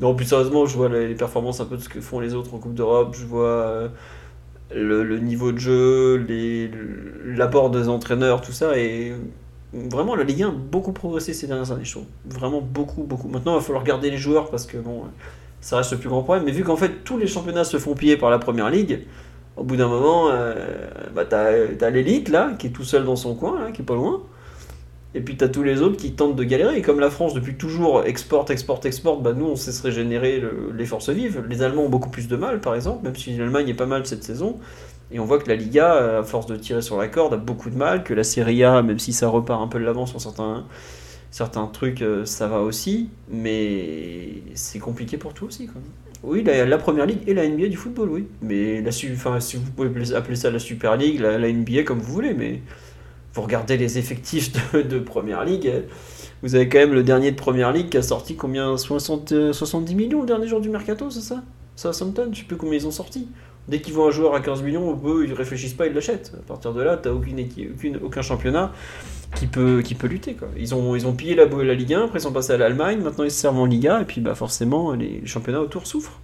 Non, 0.00 0.14
plus 0.14 0.26
sérieusement, 0.26 0.66
je 0.66 0.76
vois 0.76 0.88
les, 0.88 1.14
performances 1.14 1.60
un 1.60 1.64
peu 1.64 1.76
de 1.76 1.82
ce 1.82 1.88
que 1.88 2.00
font 2.00 2.20
les 2.20 2.34
autres 2.34 2.52
en 2.54 2.58
Coupe 2.58 2.74
d'Europe. 2.74 3.16
Je 3.18 3.24
vois 3.24 3.88
le, 4.74 5.18
niveau 5.18 5.52
de 5.52 5.58
jeu, 5.58 6.26
l'apport 7.24 7.70
des 7.70 7.88
entraîneurs, 7.88 8.42
tout 8.42 8.52
ça. 8.52 8.76
Et 8.76 9.14
vraiment 9.72 10.14
la 10.14 10.24
Ligue 10.24 10.42
1 10.42 10.48
a 10.48 10.50
beaucoup 10.50 10.92
progressé 10.92 11.32
ces 11.32 11.46
dernières 11.46 11.70
années, 11.72 11.84
je 11.84 11.92
trouve. 11.92 12.06
Vraiment 12.26 12.60
beaucoup, 12.60 13.02
beaucoup. 13.02 13.28
Maintenant, 13.28 13.52
il 13.52 13.56
va 13.56 13.62
falloir 13.62 13.84
garder 13.84 14.10
les 14.10 14.16
joueurs 14.16 14.50
parce 14.50 14.66
que 14.66 14.76
bon, 14.76 15.04
ça 15.60 15.76
reste 15.76 15.92
le 15.92 15.98
plus 15.98 16.08
grand 16.08 16.22
problème. 16.22 16.44
Mais 16.44 16.52
vu 16.52 16.64
qu'en 16.64 16.76
fait 16.76 17.04
tous 17.04 17.18
les 17.18 17.26
championnats 17.26 17.64
se 17.64 17.78
font 17.78 17.94
piller 17.94 18.16
par 18.16 18.30
la 18.30 18.38
première 18.38 18.70
ligue, 18.70 19.06
au 19.56 19.64
bout 19.64 19.76
d'un 19.76 19.88
moment, 19.88 20.30
euh, 20.30 20.54
bah, 21.14 21.24
t'as 21.24 21.90
l'élite 21.90 22.28
là, 22.28 22.52
qui 22.58 22.68
est 22.68 22.70
tout 22.70 22.84
seul 22.84 23.04
dans 23.04 23.16
son 23.16 23.34
coin, 23.34 23.72
qui 23.72 23.82
est 23.82 23.84
pas 23.84 23.94
loin. 23.94 24.22
Et 25.12 25.20
puis 25.20 25.36
t'as 25.36 25.48
tous 25.48 25.64
les 25.64 25.82
autres 25.82 25.96
qui 25.96 26.12
tentent 26.12 26.36
de 26.36 26.44
galérer. 26.44 26.78
Et 26.78 26.82
comme 26.82 27.00
la 27.00 27.10
France 27.10 27.34
depuis 27.34 27.56
toujours 27.56 28.04
exporte, 28.04 28.50
exporte, 28.50 28.86
exporte, 28.86 29.22
bah 29.22 29.32
nous 29.32 29.46
on 29.46 29.56
sait 29.56 29.72
se 29.72 29.82
régénérer 29.82 30.42
les 30.74 30.86
forces 30.86 31.10
vives. 31.10 31.44
Les 31.48 31.62
Allemands 31.62 31.82
ont 31.84 31.88
beaucoup 31.88 32.10
plus 32.10 32.28
de 32.28 32.36
mal, 32.36 32.60
par 32.60 32.74
exemple, 32.74 33.04
même 33.04 33.16
si 33.16 33.36
l'Allemagne 33.36 33.68
est 33.68 33.74
pas 33.74 33.86
mal 33.86 34.06
cette 34.06 34.22
saison. 34.22 34.58
Et 35.12 35.18
on 35.18 35.24
voit 35.24 35.38
que 35.38 35.48
la 35.48 35.56
Liga, 35.56 36.18
à 36.18 36.22
force 36.22 36.46
de 36.46 36.56
tirer 36.56 36.82
sur 36.82 36.96
la 36.96 37.08
corde, 37.08 37.34
a 37.34 37.36
beaucoup 37.36 37.70
de 37.70 37.76
mal, 37.76 38.04
que 38.04 38.14
la 38.14 38.24
Serie 38.24 38.62
A, 38.62 38.82
même 38.82 38.98
si 38.98 39.12
ça 39.12 39.28
repart 39.28 39.60
un 39.60 39.66
peu 39.66 39.80
de 39.80 39.84
l'avant 39.84 40.06
sur 40.06 40.20
certains, 40.20 40.64
certains 41.30 41.66
trucs, 41.66 42.02
euh, 42.02 42.24
ça 42.24 42.46
va 42.46 42.60
aussi, 42.60 43.08
mais 43.28 44.42
c'est 44.54 44.78
compliqué 44.78 45.16
pour 45.16 45.34
tout 45.34 45.46
aussi. 45.46 45.68
Oui, 46.22 46.44
la, 46.44 46.64
la, 46.64 46.78
première 46.78 47.06
ligue 47.06 47.20
et 47.26 47.34
la 47.34 47.48
NBA 47.48 47.68
du 47.68 47.76
football, 47.76 48.10
oui. 48.10 48.26
Mais 48.42 48.82
la, 48.82 48.90
enfin, 49.12 49.40
si 49.40 49.56
vous 49.56 49.70
pouvez 49.70 50.14
appeler 50.14 50.36
ça 50.36 50.50
la 50.50 50.58
Super 50.58 50.96
League, 50.96 51.18
la, 51.18 51.38
NBA 51.38 51.82
comme 51.84 51.98
vous 51.98 52.12
voulez, 52.12 52.34
mais 52.34 52.60
vous 53.34 53.42
regardez 53.42 53.76
les 53.76 53.98
effectifs 53.98 54.52
de, 54.74 54.82
de, 54.82 54.98
première 54.98 55.44
ligue, 55.44 55.72
vous 56.42 56.54
avez 56.54 56.68
quand 56.68 56.78
même 56.78 56.94
le 56.94 57.02
dernier 57.02 57.32
de 57.32 57.36
première 57.36 57.72
ligue 57.72 57.88
qui 57.88 57.96
a 57.96 58.02
sorti 58.02 58.36
combien? 58.36 58.76
60, 58.76 59.52
70 59.52 59.94
millions 59.94 60.20
le 60.20 60.26
dernier 60.26 60.46
jour 60.46 60.60
du 60.60 60.68
mercato, 60.68 61.10
c'est 61.10 61.20
ça? 61.20 61.42
Southampton, 61.74 62.28
je 62.32 62.40
sais 62.40 62.44
plus 62.44 62.56
combien 62.56 62.78
ils 62.78 62.86
ont 62.86 62.90
sorti. 62.90 63.26
Dès 63.68 63.80
qu'ils 63.80 63.94
voient 63.94 64.08
un 64.08 64.10
joueur 64.10 64.34
à 64.34 64.40
15 64.40 64.62
millions, 64.62 65.00
eux, 65.04 65.24
ils 65.26 65.32
réfléchissent 65.32 65.74
pas, 65.74 65.86
ils 65.86 65.92
l'achètent. 65.92 66.32
À 66.36 66.46
partir 66.46 66.72
de 66.72 66.82
là, 66.82 66.96
tu 66.96 67.08
aucune, 67.08 67.98
aucun 68.02 68.22
championnat 68.22 68.72
qui 69.36 69.46
peut, 69.46 69.82
lutter. 70.04 70.36
Ils, 70.56 70.74
ont, 70.74 70.96
ils 70.96 71.06
ont 71.06 71.12
pillé 71.12 71.34
la, 71.34 71.46
la 71.46 71.74
Ligue 71.74 71.94
1, 71.94 72.04
après 72.04 72.18
ils 72.18 72.22
sont 72.22 72.32
passés 72.32 72.52
à 72.52 72.56
l'Allemagne, 72.56 73.00
maintenant 73.00 73.24
ils 73.24 73.30
se 73.30 73.38
servent 73.40 73.58
en 73.58 73.66
Liga, 73.66 74.00
et 74.00 74.04
puis 74.04 74.20
bah, 74.20 74.34
forcément, 74.34 74.92
les 74.92 75.24
championnats 75.26 75.60
autour 75.60 75.86
souffrent. 75.86 76.20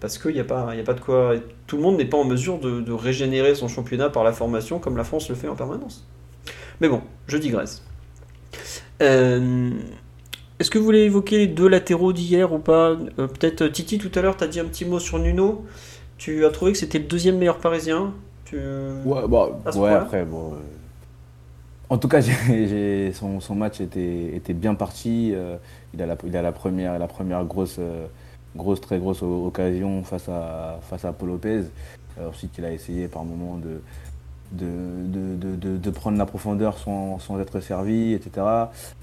Parce 0.00 0.18
qu'il 0.18 0.38
a, 0.38 0.44
pas- 0.44 0.74
de 0.74 1.00
quoi. 1.00 1.34
Tout 1.66 1.76
le 1.76 1.82
monde 1.82 1.96
n'est 1.96 2.04
pas 2.04 2.18
en 2.18 2.24
mesure 2.24 2.58
de, 2.58 2.92
régénérer 2.92 3.54
son 3.54 3.68
championnat 3.68 4.10
par 4.10 4.22
la 4.22 4.32
formation 4.32 4.78
comme 4.78 4.96
la 4.96 5.04
France 5.04 5.28
le 5.30 5.34
fait 5.34 5.48
en 5.48 5.54
permanence. 5.54 6.06
Mais 6.80 6.88
bon, 6.88 7.00
je 7.26 7.38
digresse. 7.38 7.82
Euh, 9.02 9.70
Est-ce 10.58 10.70
que 10.70 10.78
vous 10.78 10.84
voulez 10.84 11.04
évoquer 11.04 11.38
les 11.38 11.46
deux 11.46 11.68
latéraux 11.68 12.12
d'hier 12.12 12.52
ou 12.52 12.58
pas? 12.58 12.90
Euh, 13.18 13.26
Peut-être 13.28 13.66
Titi, 13.68 13.96
tout 13.98 14.10
à 14.14 14.20
l'heure, 14.20 14.36
tu 14.36 14.44
as 14.44 14.46
dit 14.46 14.60
un 14.60 14.66
petit 14.66 14.84
mot 14.84 14.98
sur 14.98 15.18
Nuno. 15.18 15.64
Tu 16.24 16.46
as 16.46 16.50
trouvé 16.50 16.72
que 16.72 16.78
c'était 16.78 16.98
le 16.98 17.04
deuxième 17.04 17.36
meilleur 17.36 17.58
parisien 17.58 18.14
tu... 18.46 18.56
Ouais, 18.56 19.28
bah, 19.28 19.60
ouais 19.76 19.90
après, 19.90 20.24
bon. 20.24 20.54
euh, 20.54 20.56
En 21.90 21.98
tout 21.98 22.08
cas, 22.08 22.22
son, 23.12 23.40
son 23.40 23.54
match 23.54 23.82
était, 23.82 24.34
était 24.34 24.54
bien 24.54 24.74
parti. 24.74 25.32
euh, 25.34 25.58
il, 25.92 26.00
a 26.00 26.06
la, 26.06 26.16
il 26.24 26.34
a 26.34 26.40
la 26.40 26.52
première, 26.52 26.98
la 26.98 27.08
première 27.08 27.44
grosse, 27.44 27.76
euh, 27.78 28.06
grosse, 28.56 28.80
très 28.80 28.98
grosse 28.98 29.22
occasion 29.22 30.02
face 30.02 30.26
à, 30.30 30.78
face 30.88 31.04
à 31.04 31.12
Paul 31.12 31.28
Lopez. 31.28 31.64
Ensuite, 32.18 32.56
il 32.56 32.64
a 32.64 32.72
essayé 32.72 33.06
par 33.06 33.24
moment 33.24 33.58
de, 33.58 33.82
de, 34.56 35.56
de, 35.56 35.76
de, 35.76 35.90
prendre 35.90 36.18
la 36.18 36.26
profondeur 36.26 36.78
sans, 36.78 37.18
sans 37.18 37.38
être 37.40 37.60
servi, 37.60 38.12
etc. 38.12 38.46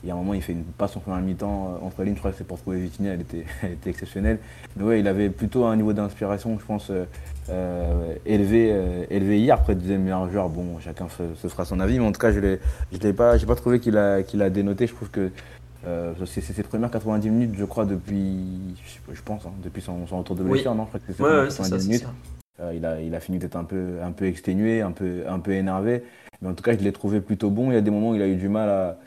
Et 0.05 0.11
à 0.11 0.13
un 0.13 0.17
moment, 0.17 0.33
il 0.33 0.41
fait 0.41 0.53
une 0.53 0.63
passe 0.63 0.95
en 0.97 0.99
première 0.99 1.21
mi-temps 1.21 1.77
euh, 1.81 1.85
entre 1.85 2.03
lignes. 2.03 2.15
Je 2.15 2.19
crois 2.19 2.31
que 2.31 2.37
c'est 2.37 2.47
pour 2.47 2.59
trouver 2.59 2.79
Vitinha, 2.79 3.13
elle 3.13 3.21
était, 3.21 3.45
elle 3.63 3.73
était 3.73 3.89
exceptionnelle. 3.89 4.39
Mais 4.75 4.83
ouais, 4.83 4.99
il 4.99 5.07
avait 5.07 5.29
plutôt 5.29 5.65
un 5.65 5.75
niveau 5.75 5.93
d'inspiration, 5.93 6.57
je 6.59 6.65
pense, 6.65 6.89
euh, 6.89 7.05
euh, 7.49 8.15
élevé, 8.25 8.69
euh, 8.71 9.05
élevé 9.09 9.39
hier. 9.39 9.55
Après, 9.55 9.75
deuxième 9.75 10.03
meilleur 10.03 10.29
joueur, 10.31 10.49
bon, 10.49 10.79
chacun 10.79 11.07
se, 11.09 11.35
se 11.35 11.47
fera 11.47 11.65
son 11.65 11.79
avis. 11.79 11.99
Mais 11.99 12.05
en 12.05 12.11
tout 12.11 12.21
cas, 12.21 12.31
je 12.31 12.39
ne 12.39 12.57
l'ai 13.01 13.13
pas, 13.13 13.37
pas 13.37 13.55
trouvé 13.55 13.79
qu'il 13.79 13.97
a, 13.97 14.23
qu'il 14.23 14.41
a 14.41 14.49
dénoté. 14.49 14.87
Je 14.87 14.93
trouve 14.93 15.09
que 15.09 15.31
euh, 15.87 16.13
c'est 16.25 16.41
ses 16.41 16.63
premières 16.63 16.91
90 16.91 17.29
minutes, 17.29 17.55
je 17.57 17.65
crois, 17.65 17.85
depuis, 17.85 18.75
je, 18.85 18.91
sais 18.91 18.99
pas, 19.05 19.13
je 19.13 19.21
pense, 19.21 19.45
hein, 19.45 19.51
depuis 19.63 19.81
son, 19.81 20.05
son 20.05 20.19
retour 20.19 20.35
de 20.35 20.43
blessure, 20.43 20.75
non? 20.75 20.83
Je 20.83 20.87
crois 20.89 20.99
que 20.99 21.05
c'est 21.07 21.13
ses 21.17 21.23
Ouais, 21.23 21.29
premières 21.29 21.43
ouais, 21.45 21.49
c'est 21.49 21.63
ça, 21.63 21.69
90 21.69 21.81
c'est 21.81 21.87
minutes. 21.87 22.07
Euh, 22.61 22.73
il, 22.75 23.15
a, 23.15 23.19
fini 23.19 23.39
peut-être 23.39 23.55
un 23.55 23.63
peu, 23.63 24.25
exténué, 24.25 24.81
un 24.81 24.91
peu, 24.91 25.51
énervé. 25.51 26.03
Mais 26.41 26.49
en 26.49 26.53
tout 26.53 26.63
cas, 26.63 26.73
je 26.73 26.83
l'ai 26.83 26.91
trouvé 26.91 27.21
plutôt 27.21 27.49
bon. 27.49 27.71
Il 27.71 27.73
y 27.75 27.77
a 27.77 27.81
des 27.81 27.91
moments 27.91 28.11
où 28.11 28.15
il 28.15 28.21
a 28.21 28.27
eu 28.27 28.35
du 28.35 28.49
mal 28.49 28.69
à. 28.69 28.99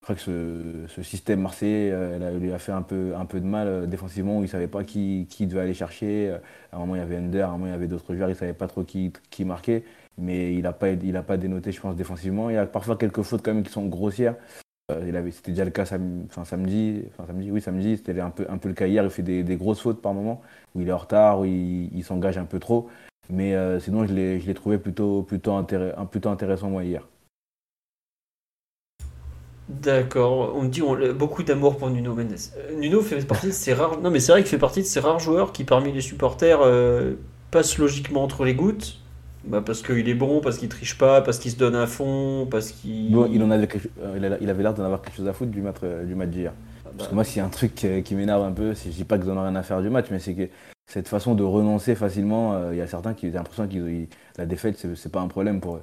Je 0.00 0.14
crois 0.14 0.14
que 0.14 0.86
ce, 0.88 1.02
système 1.02 1.40
marseillais 1.40 1.90
euh, 1.90 2.16
il 2.16 2.22
a- 2.22 2.30
il 2.30 2.38
lui 2.38 2.52
a 2.52 2.60
fait 2.60 2.70
un 2.70 2.82
peu, 2.82 3.12
de 3.34 3.40
mal 3.40 3.66
euh, 3.66 3.86
défensivement, 3.86 4.36
où 4.36 4.40
il 4.40 4.42
ne 4.42 4.46
savait 4.48 4.68
pas 4.68 4.84
qui, 4.84 5.26
qui 5.28 5.48
devait 5.48 5.62
aller 5.62 5.74
chercher. 5.74 6.30
Euh, 6.30 6.38
À 6.72 6.76
un 6.76 6.78
moment, 6.80 6.94
il 6.94 6.98
y 6.98 7.02
avait 7.02 7.18
Ender, 7.18 7.40
à 7.40 7.48
un 7.48 7.52
moment, 7.52 7.66
il 7.66 7.70
y 7.70 7.74
avait 7.74 7.88
d'autres 7.88 8.14
joueurs, 8.14 8.28
il 8.28 8.32
ne 8.34 8.38
savait 8.38 8.54
pas 8.54 8.68
trop 8.68 8.84
qui, 8.84 9.12
qui 9.30 9.44
marquer. 9.44 9.84
Mais 10.18 10.54
il 10.54 10.62
n'a 10.62 10.72
pas, 10.72 10.88
pas 11.26 11.36
dénoté, 11.36 11.72
je 11.72 11.80
pense, 11.80 11.96
défensivement. 11.96 12.50
Il 12.50 12.54
y 12.54 12.56
a 12.56 12.66
parfois 12.66 12.96
quelques 12.96 13.22
fautes 13.22 13.42
quand 13.44 13.52
même 13.52 13.64
qui 13.64 13.72
sont 13.72 13.86
grossières. 13.86 14.36
Euh, 14.92 15.30
C'était 15.32 15.50
déjà 15.50 15.64
le 15.64 15.72
cas 15.72 15.84
samedi, 15.84 16.28
samedi, 16.44 17.50
oui, 17.50 17.60
samedi, 17.60 17.96
c'était 17.96 18.20
un 18.20 18.30
peu, 18.30 18.68
le 18.68 18.74
cas 18.74 18.86
hier. 18.86 19.02
Il 19.02 19.10
fait 19.10 19.22
des, 19.22 19.56
grosses 19.56 19.80
fautes 19.80 20.00
par 20.00 20.14
moment, 20.14 20.42
où 20.74 20.80
il 20.80 20.88
est 20.88 20.92
en 20.92 20.98
retard, 20.98 21.40
où 21.40 21.44
il, 21.44 22.04
s'engage 22.04 22.38
un 22.38 22.44
peu 22.44 22.60
trop. 22.60 22.88
Mais 23.28 23.56
euh, 23.56 23.80
sinon, 23.80 24.06
je 24.06 24.14
l'ai 24.14 24.54
trouvé 24.54 24.78
plutôt, 24.78 25.22
plutôt, 25.22 25.54
intéressant, 25.54 26.70
moi, 26.70 26.84
hier. 26.84 27.08
D'accord, 29.68 30.54
on 30.54 30.62
me 30.62 30.68
dit 30.68 30.82
beaucoup 31.18 31.42
d'amour 31.42 31.76
pour 31.76 31.90
Nuno 31.90 32.14
Mendes. 32.14 32.36
Euh, 32.56 32.78
Nuno 32.78 33.00
fait 33.00 33.26
partie 33.26 33.48
de 33.48 33.52
ces 33.52 33.74
rares. 33.74 34.00
Non, 34.00 34.10
mais 34.10 34.20
c'est 34.20 34.30
vrai 34.30 34.42
qu'il 34.42 34.50
fait 34.50 34.58
partie 34.58 34.82
de 34.82 34.86
ces 34.86 35.00
rares 35.00 35.18
joueurs 35.18 35.52
qui, 35.52 35.64
parmi 35.64 35.90
les 35.90 36.00
supporters, 36.00 36.60
passent 37.50 37.76
logiquement 37.78 38.22
entre 38.22 38.44
les 38.44 38.54
gouttes. 38.54 39.00
Bah, 39.46 39.62
parce 39.64 39.82
qu'il 39.82 40.08
est 40.08 40.14
bon, 40.14 40.40
parce 40.40 40.58
qu'il 40.58 40.68
triche 40.68 40.98
pas, 40.98 41.22
parce 41.22 41.38
qu'il 41.38 41.50
se 41.52 41.56
donne 41.56 41.76
à 41.76 41.86
fond, 41.86 42.48
parce 42.50 42.72
qu'il. 42.72 43.12
Bon, 43.12 43.28
il, 43.32 43.42
en 43.42 43.50
avait, 43.50 43.68
euh, 44.02 44.38
il 44.40 44.50
avait 44.50 44.62
l'air 44.62 44.74
d'en 44.74 44.84
avoir 44.84 45.02
quelque 45.02 45.16
chose 45.16 45.28
à 45.28 45.32
foutre 45.32 45.52
du 45.52 45.62
match, 45.62 45.76
euh, 45.84 46.04
du 46.04 46.14
match 46.14 46.30
d'hier. 46.30 46.52
Parce 46.96 47.10
que 47.10 47.14
moi, 47.14 47.24
s'il 47.24 47.38
y 47.38 47.40
a 47.40 47.44
un 47.44 47.50
truc 47.50 47.84
euh, 47.84 48.00
qui 48.00 48.14
m'énerve 48.14 48.42
un 48.42 48.52
peu, 48.52 48.74
c'est- 48.74 48.90
je 48.90 48.96
dis 48.96 49.04
pas 49.04 49.18
qu'ils 49.18 49.30
en 49.30 49.36
ont 49.36 49.42
rien 49.42 49.54
à 49.54 49.62
faire 49.62 49.82
du 49.82 49.90
match, 49.90 50.06
mais 50.10 50.18
c'est 50.18 50.34
que 50.34 50.48
cette 50.86 51.08
façon 51.08 51.34
de 51.34 51.42
renoncer 51.44 51.94
facilement, 51.94 52.54
euh, 52.54 52.72
il 52.72 52.78
y 52.78 52.80
a 52.80 52.86
certains 52.86 53.14
qui 53.14 53.26
ont 53.28 53.32
l'impression 53.32 53.68
que 53.68 54.06
la 54.38 54.46
défaite, 54.46 54.84
c'est 54.94 55.12
pas 55.12 55.20
un 55.20 55.28
problème 55.28 55.60
pour 55.60 55.76
eux. 55.76 55.82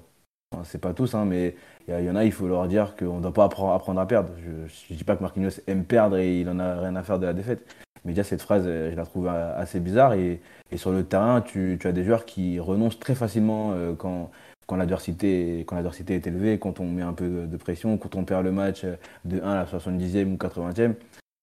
Enfin, 0.53 0.63
c'est 0.65 0.79
pas 0.81 0.93
tous, 0.93 1.13
hein, 1.15 1.25
mais 1.25 1.55
il 1.87 2.03
y, 2.05 2.09
en 2.09 2.15
a, 2.15 2.23
il 2.25 2.31
faut 2.31 2.47
leur 2.47 2.67
dire 2.67 2.95
qu'on 2.97 3.17
ne 3.17 3.21
doit 3.21 3.33
pas 3.33 3.47
appre- 3.47 3.73
apprendre 3.75 3.99
à 3.99 4.07
perdre. 4.07 4.29
Je 4.43 4.93
ne 4.93 4.97
dis 4.97 5.03
pas 5.03 5.15
que 5.15 5.21
Marquinhos 5.23 5.59
aime 5.67 5.83
perdre 5.83 6.17
et 6.17 6.41
il 6.41 6.49
en 6.49 6.59
a 6.59 6.79
rien 6.79 6.95
à 6.95 7.03
faire 7.03 7.19
de 7.19 7.25
la 7.25 7.33
défaite. 7.33 7.65
Mais 8.05 8.11
déjà, 8.11 8.23
cette 8.23 8.41
phrase, 8.41 8.63
euh, 8.65 8.91
je 8.91 8.95
la 8.95 9.05
trouve 9.05 9.27
euh, 9.27 9.57
assez 9.57 9.79
bizarre. 9.79 10.13
Et, 10.13 10.39
sur 10.75 10.91
le 10.91 11.03
terrain, 11.03 11.41
tu, 11.41 11.79
as 11.83 11.91
des 11.91 12.03
joueurs 12.03 12.25
qui 12.25 12.59
renoncent 12.59 12.99
très 12.99 13.13
facilement 13.13 13.73
euh, 13.73 13.93
quand, 13.93 14.31
quand 14.65 14.75
l'adversité 14.75 15.63
est 15.65 16.27
élevée, 16.27 16.57
quand 16.57 16.79
on 16.79 16.85
met 16.89 17.03
un 17.03 17.13
peu 17.13 17.45
de, 17.45 17.57
pression, 17.57 17.97
quand 17.97 18.15
on 18.15 18.23
perd 18.23 18.43
le 18.43 18.51
match 18.51 18.83
de 19.25 19.39
1 19.39 19.51
à 19.51 19.55
la 19.55 19.65
70e 19.65 20.33
ou 20.33 20.35
80e. 20.35 20.95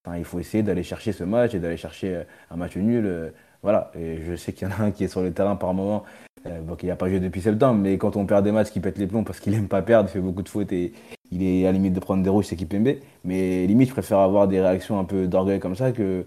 Enfin, 0.05 0.19
il 0.19 0.25
faut 0.25 0.41
essayer 0.41 0.65
d'aller 0.65 0.83
chercher 0.83 1.13
ce 1.13 1.23
match 1.23 1.55
et 1.55 1.61
d'aller 1.61 1.77
chercher 1.77 2.25
un 2.51 2.57
match 2.57 2.77
nul. 2.77 3.33
voilà. 3.63 3.93
Et 3.97 4.21
je 4.27 4.35
sais 4.35 4.53
qu'il 4.53 4.67
y 4.67 4.71
en 4.73 4.75
a 4.75 4.87
un 4.87 4.91
qui 4.91 5.05
est 5.05 5.09
sur 5.09 5.23
le 5.23 5.33
terrain 5.33 5.55
par 5.55 5.75
moment, 5.75 6.05
euh, 6.47 6.61
bon, 6.63 6.75
qui 6.75 6.87
n'a 6.87 6.97
pas 6.97 7.09
joué 7.09 7.21
depuis 7.21 7.43
septembre, 7.43 7.79
mais 7.81 7.99
quand 7.99 8.17
on 8.17 8.25
perd 8.25 8.45
des 8.45 8.53
matchs, 8.53 8.71
qui 8.71 8.81
pète 8.81 8.97
les 8.97 9.07
plombs 9.07 9.25
parce 9.25 9.41
qu'il 9.41 9.53
aime 9.55 9.69
pas 9.69 9.83
perdre, 9.83 10.09
il 10.09 10.13
fait 10.13 10.21
beaucoup 10.21 10.43
de 10.43 10.49
fautes 10.49 10.73
et 10.73 10.93
il 11.31 11.43
est 11.43 11.65
à 11.65 11.67
la 11.67 11.73
limite 11.73 11.93
de 11.93 12.01
prendre 12.01 12.23
des 12.23 12.31
rouges, 12.31 12.47
c'est 12.47 12.57
Kipembe. 12.57 12.97
Mais 13.25 13.67
limite, 13.67 13.89
je 13.89 13.93
préfère 13.93 14.19
avoir 14.21 14.49
des 14.49 14.61
réactions 14.61 14.99
un 14.99 15.05
peu 15.05 15.27
d'orgueil 15.27 15.61
comme 15.61 15.77
ça 15.77 15.93
que, 15.93 16.25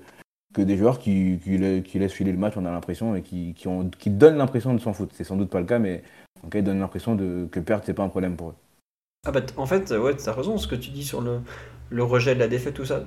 que 0.53 0.61
des 0.61 0.77
joueurs 0.77 0.99
qui, 0.99 1.39
qui, 1.43 1.57
la- 1.57 1.81
qui 1.81 1.99
laissent 1.99 2.13
filer 2.13 2.31
le 2.31 2.38
match, 2.38 2.53
on 2.57 2.65
a 2.65 2.71
l'impression, 2.71 3.15
et 3.15 3.21
qui, 3.23 3.53
qui, 3.55 3.67
qui 3.99 4.09
donnent 4.09 4.38
l'impression 4.38 4.73
de 4.73 4.80
s'en 4.80 4.93
foutre. 4.93 5.13
C'est 5.15 5.23
sans 5.23 5.35
doute 5.38 5.49
pas 5.49 5.59
le 5.59 5.65
cas, 5.65 5.80
mais 5.80 6.03
en 6.43 6.49
ils 6.55 6.63
donnent 6.63 6.80
l'impression 6.80 7.15
de, 7.15 7.47
que 7.51 7.59
perdre, 7.59 7.84
c'est 7.85 7.93
pas 7.93 8.03
un 8.03 8.09
problème 8.09 8.35
pour 8.38 8.49
eux. 8.51 8.55
Ah 9.25 9.31
bah, 9.31 9.41
en 9.57 9.65
fait, 9.65 9.91
ouais, 9.91 10.15
t'as 10.15 10.34
raison, 10.34 10.57
ce 10.57 10.67
que 10.67 10.75
tu 10.75 10.89
dis 10.91 11.03
sur 11.05 11.21
le, 11.21 11.39
le 11.89 12.03
rejet 12.03 12.35
de 12.35 12.39
la 12.39 12.47
défaite, 12.47 12.73
tout 12.73 12.85
ça. 12.85 13.05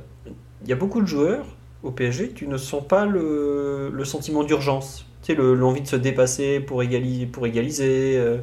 Il 0.63 0.69
y 0.69 0.73
a 0.73 0.77
beaucoup 0.77 1.01
de 1.03 1.07
joueurs 1.07 1.47
au 1.83 1.91
PSG, 1.93 2.33
tu 2.33 2.49
ne 2.49 2.57
sens 2.59 2.87
pas 2.87 3.07
le, 3.07 3.91
le 3.93 4.05
sentiment 4.05 4.45
d'urgence. 4.45 5.07
Tu 5.23 5.29
sais, 5.33 5.35
le- 5.35 5.55
l'envie 5.55 5.83
de 5.83 5.87
se 5.89 5.97
dépasser 5.97 6.61
pour 6.61 6.83
égaliser, 6.83 7.27
pour 7.27 7.47
égaliser 7.47 8.17
euh, 8.19 8.39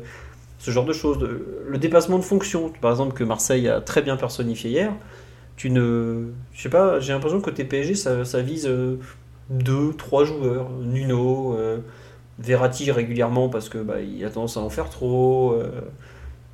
ce 0.60 0.72
genre 0.72 0.86
de 0.86 0.94
choses. 0.94 1.20
Le 1.68 1.78
dépassement 1.80 2.20
de 2.20 2.24
fonction, 2.24 2.72
par 2.82 2.92
exemple, 2.92 3.14
que 3.16 3.24
Marseille 3.26 3.68
a 3.70 3.82
très 3.82 4.02
bien 4.04 4.18
personnifié 4.18 4.72
hier. 4.72 4.94
Tu 5.56 5.70
ne. 5.70 6.32
Je 6.54 6.62
sais 6.62 6.70
pas, 6.70 7.00
j'ai 7.00 7.14
l'impression 7.14 7.40
que 7.40 7.46
côté 7.46 7.64
PSG, 7.66 7.96
ça, 7.96 8.26
ça 8.26 8.42
vise 8.42 8.66
euh, 8.68 8.98
deux, 9.50 9.94
trois 9.96 10.26
joueurs. 10.26 10.70
Nuno, 10.82 11.56
euh, 11.58 11.80
Verratti 12.40 12.92
régulièrement 12.92 13.50
parce 13.50 13.70
que 13.70 13.78
bah, 13.80 14.02
il 14.02 14.24
a 14.26 14.30
tendance 14.30 14.58
à 14.58 14.62
en 14.62 14.70
faire 14.70 14.90
trop. 14.90 15.54
euh, 15.54 15.82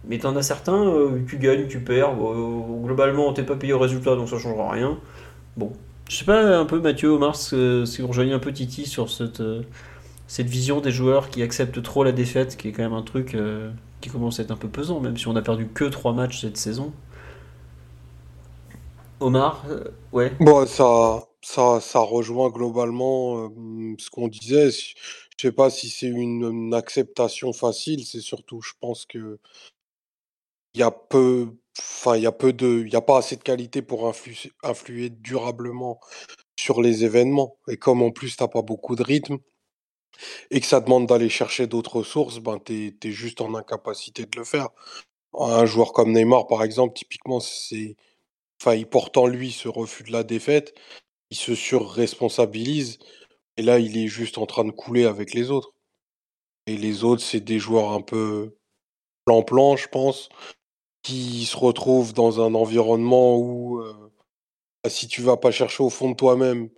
mais 0.07 0.17
t'en 0.19 0.35
as 0.35 0.43
certains, 0.43 0.85
euh, 0.88 1.23
tu 1.27 1.38
gagnes, 1.38 1.67
tu 1.67 1.80
perds. 1.81 2.11
euh, 2.21 2.61
globalement, 2.84 3.34
t'es 3.34 3.43
pas 3.43 3.55
payé 3.55 3.73
au 3.73 3.80
résultat, 3.80 4.15
donc 4.15 4.30
ça 4.30 4.38
changera 4.39 4.71
rien. 4.71 4.99
Bon. 5.57 5.73
Je 6.09 6.15
sais 6.17 6.26
pas 6.26 6.57
un 6.57 6.65
peu, 6.65 6.80
Mathieu, 6.81 7.09
Omar, 7.09 7.35
si 7.35 7.55
vous 8.01 8.07
rejoignez 8.07 8.34
un 8.34 8.39
peu 8.39 8.51
Titi 8.51 8.85
sur 8.88 9.09
cette, 9.11 9.41
euh, 9.41 9.61
cette 10.27 10.47
vision 10.47 10.81
des 10.81 10.91
joueurs 10.91 11.30
qui 11.30 11.43
acceptent 11.43 11.81
trop 11.84 12.03
la 12.03 12.11
défaite, 12.11 12.57
qui 12.57 12.69
est 12.69 12.71
quand 12.71 12.84
même 12.84 12.93
un 12.93 13.03
truc 13.03 13.35
euh, 13.35 13.71
qui 14.01 14.09
commence 14.09 14.39
à 14.39 14.43
être 14.43 14.51
un 14.51 14.55
peu 14.57 14.69
pesant, 14.69 14.99
même 15.01 15.17
si 15.17 15.27
on 15.27 15.35
a 15.35 15.41
perdu 15.41 15.67
que 15.73 15.85
3 15.85 16.13
matchs 16.13 16.41
cette 16.41 16.57
saison. 16.57 16.93
Omar, 19.19 19.65
euh, 19.69 19.83
ouais. 20.13 20.31
Bon, 20.39 20.65
ça, 20.65 21.27
ça, 21.41 21.79
ça 21.81 21.99
rejoint 21.99 22.49
globalement 22.49 23.45
euh, 23.45 23.95
ce 23.97 24.09
qu'on 24.09 24.27
disait. 24.27 24.71
Je 24.71 24.93
je 25.37 25.47
sais 25.47 25.51
pas 25.53 25.69
si 25.69 25.89
c'est 25.89 26.07
une, 26.07 26.73
acceptation 26.73 27.53
facile, 27.53 28.05
c'est 28.05 28.19
surtout, 28.19 28.61
je 28.61 28.73
pense 28.81 29.05
que 29.05 29.39
il 30.73 30.79
y 30.81 30.83
a 30.83 30.91
peu, 30.91 31.49
enfin, 31.79 32.15
il 32.17 32.23
y 32.23 32.27
a 32.27 32.31
peu 32.31 32.53
de, 32.53 32.83
il 32.85 32.91
y 32.91 32.95
a 32.95 33.01
pas 33.01 33.17
assez 33.19 33.35
de 33.37 33.43
qualité 33.43 33.81
pour 33.81 34.09
influ- 34.09 34.51
influer 34.63 35.09
durablement 35.09 35.99
sur 36.59 36.81
les 36.81 37.05
événements. 37.05 37.57
Et 37.69 37.77
comme 37.77 38.01
en 38.03 38.11
plus 38.11 38.35
t'as 38.37 38.47
pas 38.49 38.61
beaucoup 38.61 38.95
de 38.95 39.03
rythme 39.03 39.37
et 40.51 40.59
que 40.59 40.65
ça 40.67 40.81
demande 40.81 41.07
d'aller 41.07 41.29
chercher 41.29 41.67
d'autres 41.67 42.03
sources, 42.03 42.39
ben 42.39 42.59
t'es, 42.59 42.95
t'es 42.99 43.11
juste 43.11 43.41
en 43.41 43.55
incapacité 43.55 44.25
de 44.25 44.37
le 44.37 44.43
faire. 44.43 44.69
Un 45.33 45.65
joueur 45.65 45.93
comme 45.93 46.13
Neymar, 46.13 46.47
par 46.47 46.63
exemple, 46.63 46.93
typiquement, 46.95 47.39
c'est, 47.39 47.95
enfin, 48.61 48.76
il 48.76 48.88
porte 48.88 49.18
en 49.18 49.27
lui 49.27 49.52
ce 49.52 49.68
refus 49.68 50.03
de 50.03 50.11
la 50.11 50.23
défaite, 50.23 50.73
il 51.31 51.38
se 51.38 51.56
surresponsabilise, 51.56 52.99
et 53.57 53.61
là, 53.64 53.80
il 53.80 53.98
est 53.98 54.07
juste 54.07 54.38
en 54.38 54.45
train 54.45 54.65
de 54.65 54.72
couler 54.72 55.06
avec 55.06 55.34
les 55.34 55.52
autres. 55.52 55.73
Et 56.68 56.77
les 56.77 57.03
autres, 57.03 57.23
c'est 57.23 57.41
des 57.41 57.60
joueurs 57.60 57.91
un 57.91 58.02
peu 58.02 58.56
plan-plan, 59.26 59.77
je 59.77 59.88
pense, 59.90 60.30
qui 61.03 61.45
se 61.45 61.57
retrouvent 61.57 62.14
dans 62.14 62.41
un 62.41 62.56
environnement 62.56 63.38
où, 63.38 63.81
euh, 63.81 63.94
bah, 64.84 64.90
si 64.90 65.07
tu 65.07 65.22
vas 65.22 65.38
pas 65.38 65.52
chercher 65.52 65.84
au 65.84 65.90
fond 65.90 66.11
de 66.11 66.15
toi-même 66.15 66.69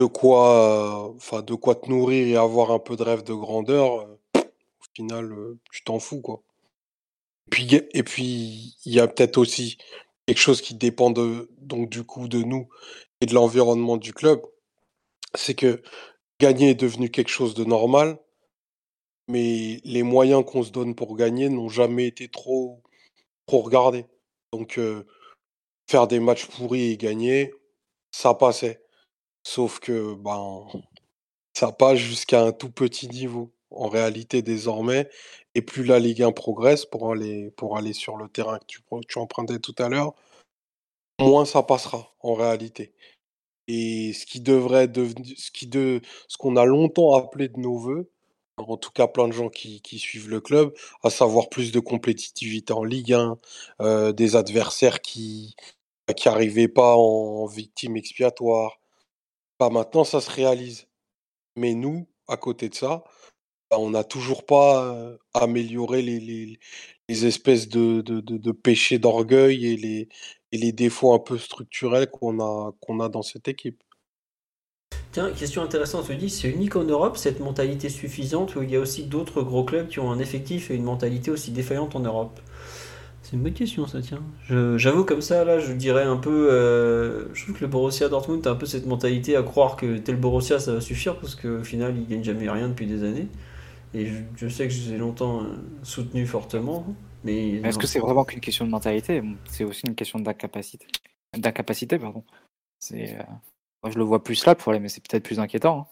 de 0.00 0.06
quoi, 0.06 1.12
enfin, 1.14 1.42
de 1.42 1.54
quoi 1.54 1.74
te 1.74 1.88
nourrir 1.88 2.26
et 2.26 2.36
avoir 2.36 2.70
un 2.72 2.78
peu 2.78 2.96
de 2.96 3.02
rêve 3.02 3.22
de 3.22 3.34
grandeur, 3.34 4.00
euh, 4.00 4.18
au 4.36 4.84
final, 4.94 5.32
euh, 5.32 5.58
tu 5.72 5.84
t'en 5.84 5.98
fous, 5.98 6.20
quoi. 6.22 6.42
Puis, 7.50 7.68
et 7.92 8.02
puis, 8.02 8.76
il 8.84 8.94
y 8.94 9.00
a 9.00 9.08
peut-être 9.08 9.36
aussi 9.38 9.76
quelque 10.30 10.38
chose 10.38 10.60
qui 10.60 10.76
dépend 10.76 11.10
de, 11.10 11.50
donc, 11.58 11.88
du 11.90 12.04
coup, 12.04 12.28
de 12.28 12.40
nous 12.40 12.68
et 13.20 13.26
de 13.26 13.34
l'environnement 13.34 13.96
du 13.96 14.12
club. 14.12 14.40
C'est 15.34 15.56
que 15.56 15.82
gagner 16.38 16.70
est 16.70 16.74
devenu 16.76 17.10
quelque 17.10 17.30
chose 17.30 17.54
de 17.54 17.64
normal. 17.64 18.16
mais 19.26 19.80
les 19.84 20.04
moyens 20.04 20.44
qu'on 20.46 20.62
se 20.62 20.70
donne 20.70 20.94
pour 20.94 21.16
gagner 21.16 21.48
n'ont 21.48 21.68
jamais 21.68 22.06
été 22.06 22.28
trop, 22.28 22.80
trop 23.46 23.62
regardés. 23.62 24.06
Donc, 24.52 24.78
euh, 24.78 25.04
faire 25.88 26.06
des 26.06 26.20
matchs 26.20 26.46
pourris 26.46 26.92
et 26.92 26.96
gagner, 26.96 27.52
ça 28.12 28.34
passait. 28.34 28.84
Sauf 29.42 29.80
que, 29.80 30.14
ben, 30.14 30.64
ça 31.54 31.72
passe 31.72 31.98
jusqu'à 31.98 32.42
un 32.44 32.52
tout 32.52 32.70
petit 32.70 33.08
niveau, 33.08 33.52
en 33.70 33.88
réalité, 33.88 34.42
désormais. 34.42 35.08
Et 35.54 35.62
plus 35.62 35.84
la 35.84 35.98
Ligue 35.98 36.22
1 36.22 36.32
progresse 36.32 36.86
pour 36.86 37.12
aller, 37.12 37.50
pour 37.52 37.76
aller 37.76 37.92
sur 37.92 38.16
le 38.16 38.28
terrain 38.28 38.58
que 38.58 38.64
tu, 39.06 39.18
empruntais 39.18 39.58
tout 39.58 39.74
à 39.78 39.88
l'heure, 39.88 40.14
moins 41.20 41.44
ça 41.44 41.62
passera, 41.62 42.14
en 42.20 42.34
réalité. 42.34 42.92
Et 43.68 44.12
ce 44.12 44.26
qui 44.26 44.40
devrait 44.40 44.88
devenir, 44.88 45.34
ce 45.38 45.50
qui 45.50 45.66
de, 45.66 46.00
ce 46.28 46.36
qu'on 46.38 46.56
a 46.56 46.64
longtemps 46.64 47.14
appelé 47.14 47.48
de 47.48 47.58
nos 47.60 47.76
voeux, 47.76 48.10
en 48.58 48.76
tout 48.76 48.90
cas 48.90 49.06
plein 49.08 49.28
de 49.28 49.32
gens 49.32 49.48
qui, 49.48 49.80
qui 49.82 49.98
suivent 49.98 50.28
le 50.28 50.40
club, 50.40 50.74
à 51.02 51.10
savoir 51.10 51.48
plus 51.48 51.72
de 51.72 51.80
compétitivité 51.80 52.72
en 52.72 52.84
Ligue 52.84 53.14
1, 53.14 53.38
euh, 53.80 54.12
des 54.12 54.36
adversaires 54.36 55.00
qui 55.00 55.56
qui 56.14 56.28
n'arrivaient 56.28 56.68
pas 56.68 56.96
en, 56.96 57.46
victime 57.46 57.96
expiatoire. 57.96 58.80
Bah, 59.58 59.70
maintenant, 59.70 60.04
ça 60.04 60.20
se 60.20 60.30
réalise. 60.30 60.88
Mais 61.56 61.74
nous, 61.74 62.08
à 62.28 62.36
côté 62.36 62.68
de 62.68 62.74
ça, 62.74 62.88
bah, 62.98 63.10
on 63.78 63.90
n'a 63.90 64.04
toujours 64.04 64.44
pas 64.46 65.16
amélioré 65.34 66.02
les, 66.02 66.20
les, 66.20 66.58
les 67.08 67.26
espèces 67.26 67.68
de, 67.68 68.00
de, 68.00 68.20
de, 68.20 68.52
péchés 68.52 68.98
d'orgueil 68.98 69.66
et 69.66 69.76
les, 69.76 70.08
et 70.52 70.58
les 70.58 70.72
défauts 70.72 71.14
un 71.14 71.18
peu 71.18 71.38
structurels 71.38 72.10
qu'on 72.10 72.40
a, 72.40 72.72
qu'on 72.80 73.00
a 73.00 73.08
dans 73.08 73.22
cette 73.22 73.48
équipe. 73.48 73.82
Tiens, 75.12 75.32
question 75.32 75.62
intéressante, 75.62 76.06
tu 76.06 76.16
dis, 76.16 76.30
c'est 76.30 76.48
unique 76.48 76.76
en 76.76 76.84
Europe 76.84 77.16
cette 77.16 77.40
mentalité 77.40 77.88
suffisante 77.88 78.54
ou 78.56 78.62
il 78.62 78.70
y 78.70 78.76
a 78.76 78.80
aussi 78.80 79.04
d'autres 79.04 79.42
gros 79.42 79.64
clubs 79.64 79.88
qui 79.88 79.98
ont 79.98 80.10
un 80.10 80.20
effectif 80.20 80.70
et 80.70 80.76
une 80.76 80.84
mentalité 80.84 81.30
aussi 81.32 81.50
défaillante 81.50 81.96
en 81.96 82.00
Europe? 82.00 82.40
C'est 83.22 83.36
une 83.36 83.42
bonne 83.42 83.52
question 83.52 83.86
ça, 83.86 84.00
tiens. 84.00 84.22
J'avoue 84.78 85.04
comme 85.04 85.20
ça, 85.20 85.44
là, 85.44 85.58
je 85.58 85.72
dirais 85.72 86.04
un 86.04 86.16
peu... 86.16 86.48
euh, 86.50 87.32
je 87.34 87.42
trouve 87.44 87.56
que 87.56 87.60
le 87.60 87.66
Borussia 87.68 88.08
Dortmund 88.08 88.46
a 88.46 88.50
un 88.50 88.54
peu 88.56 88.66
cette 88.66 88.86
mentalité 88.86 89.36
à 89.36 89.42
croire 89.42 89.76
que 89.76 89.98
tel 89.98 90.16
Borussia 90.16 90.58
ça 90.58 90.72
va 90.74 90.80
suffire 90.80 91.18
parce 91.18 91.34
qu'au 91.34 91.62
final 91.64 91.96
il 91.96 92.06
gagne 92.06 92.24
jamais 92.24 92.48
rien 92.50 92.68
depuis 92.68 92.86
des 92.86 93.04
années. 93.04 93.28
Et 93.92 94.06
je, 94.06 94.22
je 94.36 94.48
sais 94.48 94.68
que 94.68 94.72
je 94.72 94.88
les 94.88 94.94
ai 94.94 94.98
longtemps 94.98 95.42
euh, 95.42 95.56
soutenu 95.82 96.26
fortement, 96.26 96.86
mais... 97.24 97.58
Mais 97.60 97.68
Est-ce 97.68 97.78
que 97.78 97.86
c'est 97.86 97.98
vraiment 97.98 98.24
qu'une 98.24 98.40
question 98.40 98.64
de 98.64 98.70
mentalité? 98.70 99.22
C'est 99.46 99.64
aussi 99.64 99.82
une 99.86 99.94
question 99.94 100.18
d'incapacité. 100.20 100.86
D'incapacité, 101.36 101.98
pardon. 101.98 102.24
C'est, 102.78 103.18
euh, 103.18 103.22
Moi, 103.82 103.90
je 103.92 103.98
le 103.98 104.04
vois 104.04 104.22
plus 104.22 104.44
là, 104.46 104.52
le 104.52 104.58
problème, 104.58 104.82
mais 104.82 104.88
c'est 104.88 105.02
peut-être 105.06 105.24
plus 105.24 105.40
inquiétant. 105.40 105.80
hein. 105.80 105.86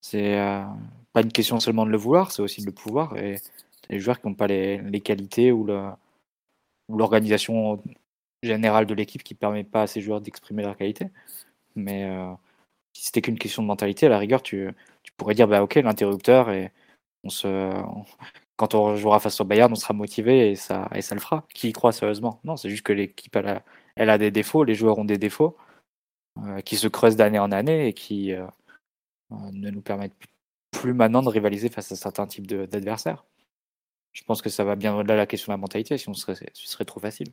C'est 0.00 0.38
euh, 0.38 0.64
pas 1.12 1.22
une 1.22 1.32
question 1.32 1.60
seulement 1.60 1.84
de 1.84 1.90
le 1.90 1.96
vouloir, 1.98 2.32
c'est 2.32 2.42
aussi 2.42 2.60
de 2.60 2.66
le 2.66 2.72
pouvoir. 2.72 3.16
Et 3.16 3.36
les 3.90 4.00
joueurs 4.00 4.20
qui 4.20 4.28
n'ont 4.28 4.34
pas 4.34 4.46
les, 4.46 4.78
les 4.78 5.00
qualités 5.00 5.52
ou 5.52 5.64
le- 5.64 5.90
ou 6.88 6.96
l'organisation 6.96 7.82
générale 8.42 8.86
de 8.86 8.94
l'équipe 8.94 9.22
qui 9.24 9.34
permet 9.34 9.64
pas 9.64 9.82
à 9.82 9.86
ces 9.86 10.00
joueurs 10.00 10.20
d'exprimer 10.20 10.62
leur 10.62 10.76
qualité. 10.76 11.08
Mais 11.74 12.04
euh, 12.04 12.32
si 12.92 13.04
c'était 13.06 13.20
qu'une 13.20 13.38
question 13.38 13.62
de 13.62 13.66
mentalité, 13.66 14.06
à 14.06 14.08
la 14.08 14.18
rigueur, 14.18 14.42
tu, 14.42 14.68
tu 15.02 15.12
pourrais 15.16 15.34
dire 15.34 15.48
bah 15.48 15.62
ok, 15.62 15.74
l'interrupteur, 15.74 16.50
et 16.50 16.70
quand 18.56 18.74
on 18.74 18.96
jouera 18.96 19.20
face 19.20 19.40
au 19.40 19.44
Bayern, 19.44 19.70
on 19.70 19.76
sera 19.76 19.94
motivé 19.94 20.50
et 20.50 20.56
ça, 20.56 20.88
le 20.92 21.20
fera. 21.20 21.44
Qui 21.54 21.68
y 21.68 21.72
croit 21.72 21.92
sérieusement? 21.92 22.40
Non, 22.44 22.56
c'est 22.56 22.70
juste 22.70 22.82
que 22.82 22.92
l'équipe, 22.92 23.36
elle 23.96 24.10
a, 24.10 24.18
des 24.18 24.30
défauts, 24.30 24.64
les 24.64 24.74
joueurs 24.74 24.98
ont 24.98 25.04
des 25.04 25.18
défauts 25.18 25.56
euh, 26.38 26.60
qui 26.60 26.76
se 26.76 26.88
creusent 26.88 27.16
d'année 27.16 27.38
en 27.38 27.52
année 27.52 27.88
et 27.88 27.92
qui 27.92 28.32
euh, 28.32 28.46
euh, 29.32 29.36
ne 29.52 29.70
nous 29.70 29.82
permettent 29.82 30.16
plus 30.70 30.94
maintenant 30.94 31.22
de 31.22 31.28
rivaliser 31.28 31.68
face 31.68 31.92
à 31.92 31.96
certains 31.96 32.26
types 32.26 32.46
d'adversaires. 32.46 33.24
Je 34.12 34.24
pense 34.24 34.40
que 34.40 34.48
ça 34.48 34.64
va 34.64 34.76
bien 34.76 34.94
au-delà 34.94 35.14
de 35.14 35.18
la 35.18 35.26
question 35.26 35.52
de 35.52 35.56
la 35.56 35.60
mentalité, 35.60 35.98
sinon 35.98 36.14
ce 36.14 36.22
serait, 36.22 36.50
ce 36.54 36.68
serait 36.68 36.86
trop 36.86 37.00
facile. 37.00 37.32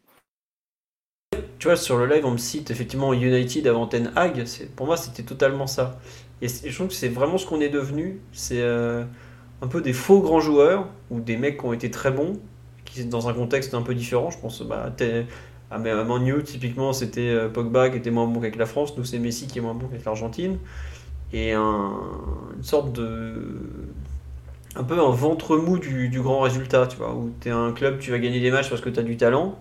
Tu 1.60 1.68
vois, 1.68 1.78
sur 1.78 1.98
le 1.98 2.06
live, 2.08 2.26
on 2.26 2.32
me 2.32 2.38
cite 2.38 2.72
effectivement 2.72 3.14
United 3.14 3.66
avant 3.68 3.88
Ten 3.88 4.12
Hag. 4.18 4.44
Pour 4.76 4.86
moi, 4.86 4.98
c'était 4.98 5.24
totalement 5.24 5.66
ça. 5.66 5.98
Et 6.42 6.50
je 6.50 6.76
trouve 6.76 6.90
que 6.90 6.94
c'est 6.94 7.08
vraiment 7.08 7.38
ce 7.38 7.46
qu'on 7.46 7.62
est 7.62 7.70
devenu. 7.70 8.20
C'est 8.34 8.62
un 9.64 9.68
peu 9.68 9.81
des 9.81 9.94
faux 9.94 10.22
grands 10.22 10.41
joueurs 10.41 10.88
ou 11.11 11.22
des 11.22 11.38
mecs 11.38 11.60
qui 11.60 11.65
ont 11.65 11.73
été 11.73 11.91
très 11.91 12.11
bons, 12.11 12.40
qui 12.85 13.06
dans 13.06 13.30
un 13.30 13.34
contexte 13.34 13.73
un 13.76 13.84
peu 13.84 13.95
différent. 13.95 14.31
Je 14.31 14.40
pense 14.40 14.61
bah, 14.64 14.94
à 15.72 15.80
Ma- 15.80 15.99
à 16.02 16.03
Man 16.06 16.27
U, 16.27 16.44
typiquement, 16.44 16.94
c'était 16.94 17.30
euh, 17.30 17.49
Pogba 17.49 17.90
qui 17.90 17.98
était 17.98 18.11
moins 18.11 18.27
bon 18.27 18.41
qu'avec 18.41 18.57
la 18.57 18.65
France. 18.68 18.98
Nous, 18.98 19.06
c'est 19.06 19.19
Messi 19.19 19.48
qui 19.48 19.60
est 19.60 19.61
moins 19.61 19.73
bon 19.76 19.88
qu'avec 19.88 20.06
l'Argentine. 20.06 20.60
Et 21.34 21.53
un- 21.53 21.94
une 22.57 22.64
sorte 22.64 22.94
de. 22.94 23.35
Un 24.76 24.84
peu 24.84 24.99
un 24.99 25.10
ventre 25.11 25.57
mou 25.57 25.77
du, 25.77 26.10
grand 26.22 26.41
résultat, 26.41 26.88
tu 26.88 26.98
vois, 26.98 27.14
où 27.14 27.31
tu 27.41 27.49
es 27.49 27.52
un 27.52 27.72
club, 27.73 27.99
tu 27.99 28.10
vas 28.11 28.18
gagner 28.19 28.40
des 28.40 28.49
matchs 28.52 28.69
parce 28.69 28.81
que 28.81 28.90
tu 28.90 28.99
as 28.99 29.03
du 29.03 29.18
talent. 29.18 29.57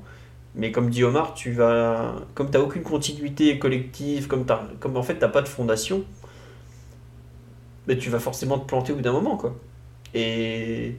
Mais 0.57 0.73
comme 0.73 0.91
dit 0.91 1.05
Omar, 1.05 1.35
tu 1.35 1.53
vas, 1.53 2.17
comme 2.35 2.51
tu 2.51 2.59
n'as 2.59 2.65
aucune 2.65 2.83
continuité 2.85 3.59
collective, 3.59 4.29
comme, 4.29 4.47
t'as- 4.47 4.69
comme 4.81 4.97
en 4.99 5.03
fait 5.05 5.15
tu 5.17 5.21
n'as 5.21 5.29
pas 5.29 5.43
de 5.43 5.49
fondation, 5.49 6.05
mais 7.87 7.97
tu 7.99 8.11
vas 8.11 8.19
forcément 8.21 8.59
te 8.59 8.67
planter 8.67 8.93
au 8.93 8.97
bout 8.97 9.03
d'un 9.03 9.13
moment. 9.13 9.37
Quoi. 9.37 9.55
Et 10.15 10.95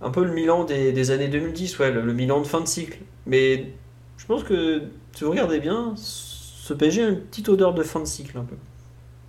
un 0.00 0.10
peu 0.10 0.24
le 0.24 0.32
Milan 0.32 0.64
des, 0.64 0.92
des 0.92 1.10
années 1.10 1.28
2010, 1.28 1.78
ouais, 1.78 1.90
le, 1.90 2.02
le 2.02 2.12
Milan 2.12 2.40
de 2.40 2.46
fin 2.46 2.60
de 2.60 2.68
cycle. 2.68 2.98
Mais 3.26 3.72
je 4.16 4.26
pense 4.26 4.44
que 4.44 4.82
si 5.12 5.24
vous 5.24 5.30
regardez 5.30 5.60
bien, 5.60 5.94
ce 5.96 6.72
PSG 6.74 7.04
a 7.04 7.08
une 7.08 7.20
petite 7.20 7.48
odeur 7.48 7.74
de 7.74 7.82
fin 7.82 8.00
de 8.00 8.04
cycle 8.06 8.38
un 8.38 8.44
peu. 8.44 8.56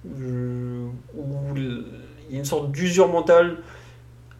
Où 0.06 1.56
il 1.56 1.86
y 2.32 2.36
a 2.36 2.40
une 2.40 2.46
sorte 2.46 2.72
d'usure 2.72 3.08
mentale, 3.08 3.58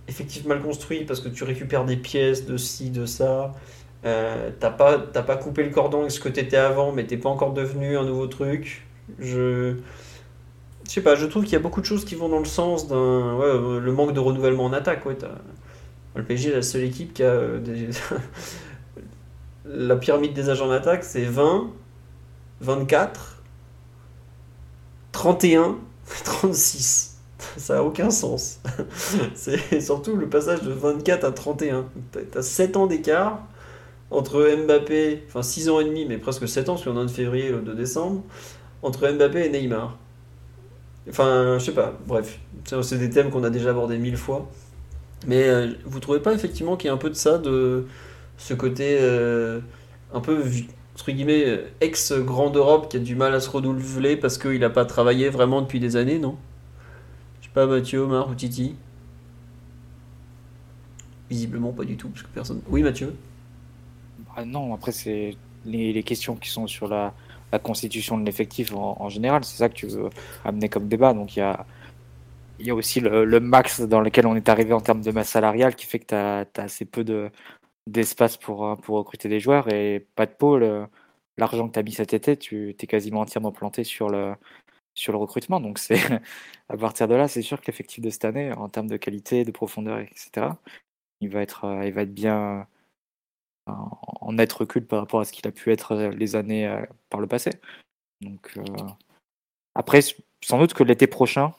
effectivement 0.08 0.56
mal 0.56 0.64
construite, 0.64 1.08
parce 1.08 1.20
que 1.20 1.30
tu 1.30 1.44
récupères 1.44 1.86
des 1.86 1.98
pièces 1.98 2.46
de 2.46 2.58
ci, 2.58 2.90
de 2.90 3.06
ça. 3.06 3.54
Euh, 4.06 4.50
t'as 4.60 4.72
pas, 4.72 4.98
t'as 5.00 5.22
pas 5.24 5.36
coupé 5.36 5.64
le 5.64 5.70
cordon 5.70 6.00
avec 6.00 6.12
ce 6.12 6.20
que 6.20 6.30
t'étais 6.30 6.58
avant, 6.58 6.92
mais 6.92 7.06
t'es 7.06 7.18
pas 7.18 7.30
encore 7.30 7.54
devenu 7.54 7.98
un 7.98 8.04
nouveau 8.04 8.28
truc. 8.28 8.88
Je, 9.20 9.76
je 10.92 10.96
sais 10.96 11.02
pas, 11.02 11.16
je 11.16 11.26
trouve 11.26 11.44
qu'il 11.46 11.54
y 11.54 11.56
a 11.56 11.60
beaucoup 11.60 11.80
de 11.80 11.86
choses 11.86 12.04
qui 12.04 12.16
vont 12.16 12.28
dans 12.28 12.40
le 12.40 12.46
sens 12.46 12.88
d'un, 12.90 13.36
ouais, 13.38 13.46
euh, 13.46 13.80
le 13.80 13.92
manque 13.94 14.12
de 14.14 14.20
renouvellement 14.20 14.66
en 14.66 14.74
attaque. 14.74 15.06
Ouais, 15.06 15.18
le 16.16 16.24
PSG 16.26 16.50
est 16.50 16.56
la 16.56 16.62
seule 16.62 16.84
équipe 16.84 17.14
qui 17.14 17.24
a 17.24 17.28
euh, 17.28 17.60
la 19.66 19.96
pyramide 19.96 20.34
des 20.34 20.50
agents 20.50 20.68
d'attaque, 20.68 21.04
c'est 21.04 21.24
20, 21.24 21.72
24, 22.62 23.42
31, 25.12 25.78
36. 26.24 27.18
Ça 27.58 27.80
a 27.80 27.84
aucun 27.84 28.10
sens. 28.12 28.60
C'est 29.36 29.82
surtout 29.82 30.16
le 30.16 30.30
passage 30.30 30.62
de 30.62 30.72
24 30.72 31.24
à 31.26 31.32
31. 31.32 31.86
T'as- 32.12 32.22
T'as 32.32 32.42
7 32.44 32.78
ans 32.78 32.88
d'écart 32.88 33.40
entre 34.12 34.48
Mbappé, 34.66 35.24
enfin 35.28 35.44
6 35.44 35.70
ans 35.70 35.80
et 35.82 35.86
demi, 35.86 36.06
mais 36.06 36.18
presque 36.20 36.48
7 36.48 36.70
ans, 36.70 36.76
parce 36.76 36.86
qu'on 36.86 36.98
est 36.98 37.04
en 37.04 37.08
février 37.10 37.48
et 37.48 37.52
le 37.52 37.62
2 37.62 37.76
décembre, 37.76 38.24
entre 38.84 39.10
Mbappé 39.10 39.46
et 39.46 39.50
Neymar. 39.50 39.98
Enfin, 41.10 41.58
je 41.58 41.66
sais 41.66 41.74
pas, 41.74 41.98
bref, 42.06 42.40
c'est 42.66 42.98
des 42.98 43.10
thèmes 43.10 43.32
qu'on 43.32 43.44
a 43.44 43.50
déjà 43.50 43.72
abordés 43.72 43.98
mille 43.98 44.18
fois. 44.18 44.50
Mais 45.28 45.44
euh, 45.44 45.74
vous 45.86 46.00
trouvez 46.00 46.20
pas 46.20 46.34
effectivement 46.34 46.78
qu'il 46.78 46.88
y 46.88 46.92
a 46.92 46.94
un 46.94 46.98
peu 46.98 47.10
de 47.10 47.16
ça, 47.16 47.38
de 47.38 47.86
ce 48.38 48.54
côté 48.54 48.98
euh, 49.00 49.60
un 50.14 50.20
peu, 50.20 50.44
entre 50.96 51.12
guillemets, 51.12 51.46
euh, 51.46 51.68
ex-grande 51.80 52.56
Europe 52.58 52.90
qui 52.90 52.98
a 52.98 53.00
du 53.00 53.16
mal 53.16 53.34
à 53.34 53.40
se 53.40 53.50
renouveler 53.50 54.16
parce 54.16 54.38
qu'il 54.38 54.60
n'a 54.60 54.70
pas 54.70 54.86
travaillé 54.86 55.30
vraiment 55.30 55.62
depuis 55.62 55.80
des 55.80 55.96
années, 55.96 56.20
non? 56.20 56.38
Je 57.42 57.48
sais 57.48 57.54
pas, 57.54 57.66
Mathieu, 57.68 58.00
Omar 58.02 58.30
ou 58.30 58.36
Titi? 58.36 58.76
Visiblement 61.30 61.72
pas 61.72 61.86
du 61.86 61.98
tout, 61.98 62.10
parce 62.10 62.24
que 62.24 62.30
personne. 62.34 62.62
Oui, 62.70 62.84
Mathieu? 62.84 63.16
Ah 64.36 64.46
non, 64.46 64.74
après, 64.74 64.92
c'est 64.92 65.36
les 65.66 66.04
questions 66.04 66.36
qui 66.36 66.50
sont 66.50 66.68
sur 66.68 66.88
la, 66.88 67.14
la 67.52 67.60
constitution 67.60 68.18
de 68.18 68.26
l'effectif 68.26 68.74
en, 68.74 69.10
général, 69.10 69.44
c'est 69.44 69.58
ça 69.58 69.70
que 69.70 69.76
tu 69.76 69.88
veux 69.88 70.10
amener 70.46 70.70
comme 70.70 70.88
débat. 70.88 71.14
Donc 71.14 71.36
il 71.36 71.40
y 71.40 71.42
a, 71.42 71.66
il 72.60 72.66
y 72.68 72.72
a 72.72 72.76
aussi 72.76 73.00
le, 73.02 73.40
max 73.40 73.82
dans 73.82 74.02
lequel 74.02 74.28
on 74.28 74.36
est 74.36 74.50
arrivé 74.50 74.74
en 74.74 74.82
termes 74.82 75.02
de 75.02 75.12
masse 75.12 75.30
salariale 75.30 75.76
qui 75.76 75.86
fait 75.86 76.00
que 76.00 76.08
tu 76.08 76.16
as, 76.16 76.48
assez 76.58 76.86
peu 76.86 77.04
de, 77.04 77.32
d'espace 77.88 78.38
pour, 78.38 78.78
pour 78.82 78.98
recruter 78.98 79.30
des 79.30 79.40
joueurs 79.40 79.70
et 79.70 80.08
pas 80.16 80.26
de 80.26 80.34
pôle. 80.34 80.88
L'argent 81.38 81.68
que 81.68 81.74
tu 81.74 81.80
as 81.80 81.84
mis 81.84 81.94
cet 81.94 82.14
été, 82.14 82.38
tu 82.38 82.76
t'es 82.78 82.88
quasiment 82.88 83.22
entièrement 83.22 83.52
planté 83.52 83.84
sur 83.84 84.10
le, 84.10 84.36
sur 84.94 85.14
le 85.14 85.20
recrutement. 85.20 85.60
Donc 85.60 85.80
c'est 85.80 86.00
à 86.70 86.78
partir 86.78 87.08
de 87.08 87.16
là, 87.16 87.28
c'est 87.28 87.42
sûr 87.42 87.62
que 87.62 87.68
l'effectif 87.68 88.04
de 88.04 88.10
cette 88.10 88.26
année, 88.26 88.52
en 88.54 88.70
termes 88.70 88.88
de 88.88 88.98
qualité, 88.98 89.46
de 89.46 89.52
profondeur, 89.52 90.00
etc., 90.00 90.48
il 91.22 91.30
va 91.30 91.42
être, 91.42 91.66
euh, 91.66 91.86
il 91.86 91.94
va 91.94 92.02
être 92.04 92.14
bien 92.14 92.68
en 94.22 94.34
net 94.34 94.52
recul 94.52 94.86
par 94.86 95.00
rapport 95.00 95.20
à 95.20 95.26
ce 95.26 95.32
qu'il 95.32 95.48
a 95.48 95.52
pu 95.52 95.72
être 95.72 95.94
euh, 95.94 96.10
les 96.12 96.36
années 96.36 96.68
euh, 96.68 96.86
par 97.10 97.20
le 97.20 97.28
passé. 97.28 97.52
Donc 98.22 98.54
euh, 98.58 98.64
après, 99.76 100.02
sans 100.44 100.60
doute 100.60 100.74
que 100.74 100.84
l'été 100.84 101.08
prochain, 101.08 101.54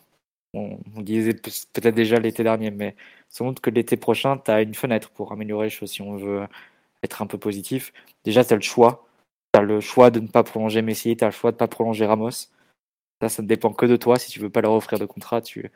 on, 0.55 0.78
disait 0.98 1.34
pe- 1.34 1.51
peut-être 1.72 1.94
déjà 1.94 2.18
l'été 2.18 2.43
dernier, 2.43 2.70
mais 2.70 2.94
sans 3.30 3.47
doute 3.47 3.60
que 3.60 3.70
l'été 3.70 3.97
prochain, 3.97 4.39
tu 4.39 4.51
as 4.51 4.62
une 4.62 4.74
fenêtre 4.74 5.10
pour 5.10 5.32
améliorer 5.32 5.66
les 5.66 5.70
choses 5.70 5.90
si 5.90 6.02
on 6.02 6.16
veut 6.16 6.47
être 7.02 7.22
un 7.22 7.26
peu 7.26 7.39
positif. 7.39 7.93
Déjà, 8.24 8.44
tu 8.44 8.52
as 8.52 8.56
le 8.56 8.62
choix. 8.62 9.06
Tu 9.55 9.60
as 9.60 9.62
le 9.62 9.80
choix 9.80 10.10
de 10.10 10.20
ne 10.20 10.28
pas 10.28 10.44
prolonger 10.44 10.82
Messi, 10.82 11.16
tu 11.16 11.24
as 11.24 11.28
le 11.28 11.32
choix 11.32 11.51
de 11.51 11.56
ne 11.56 11.59
pas 11.59 11.68
prolonger 11.68 12.06
Ramos. 12.06 12.30
Ça, 12.30 13.28
ça 13.28 13.43
ne 13.43 13.48
dépend 13.48 13.72
que 13.72 13.86
de 13.86 13.97
toi. 13.97 14.18
Si 14.18 14.30
tu 14.30 14.40
veux 14.40 14.51
pas 14.51 14.60
leur 14.60 14.72
offrir 14.72 14.98
de 14.98 15.06
contrat, 15.06 15.40
tu, 15.43 15.70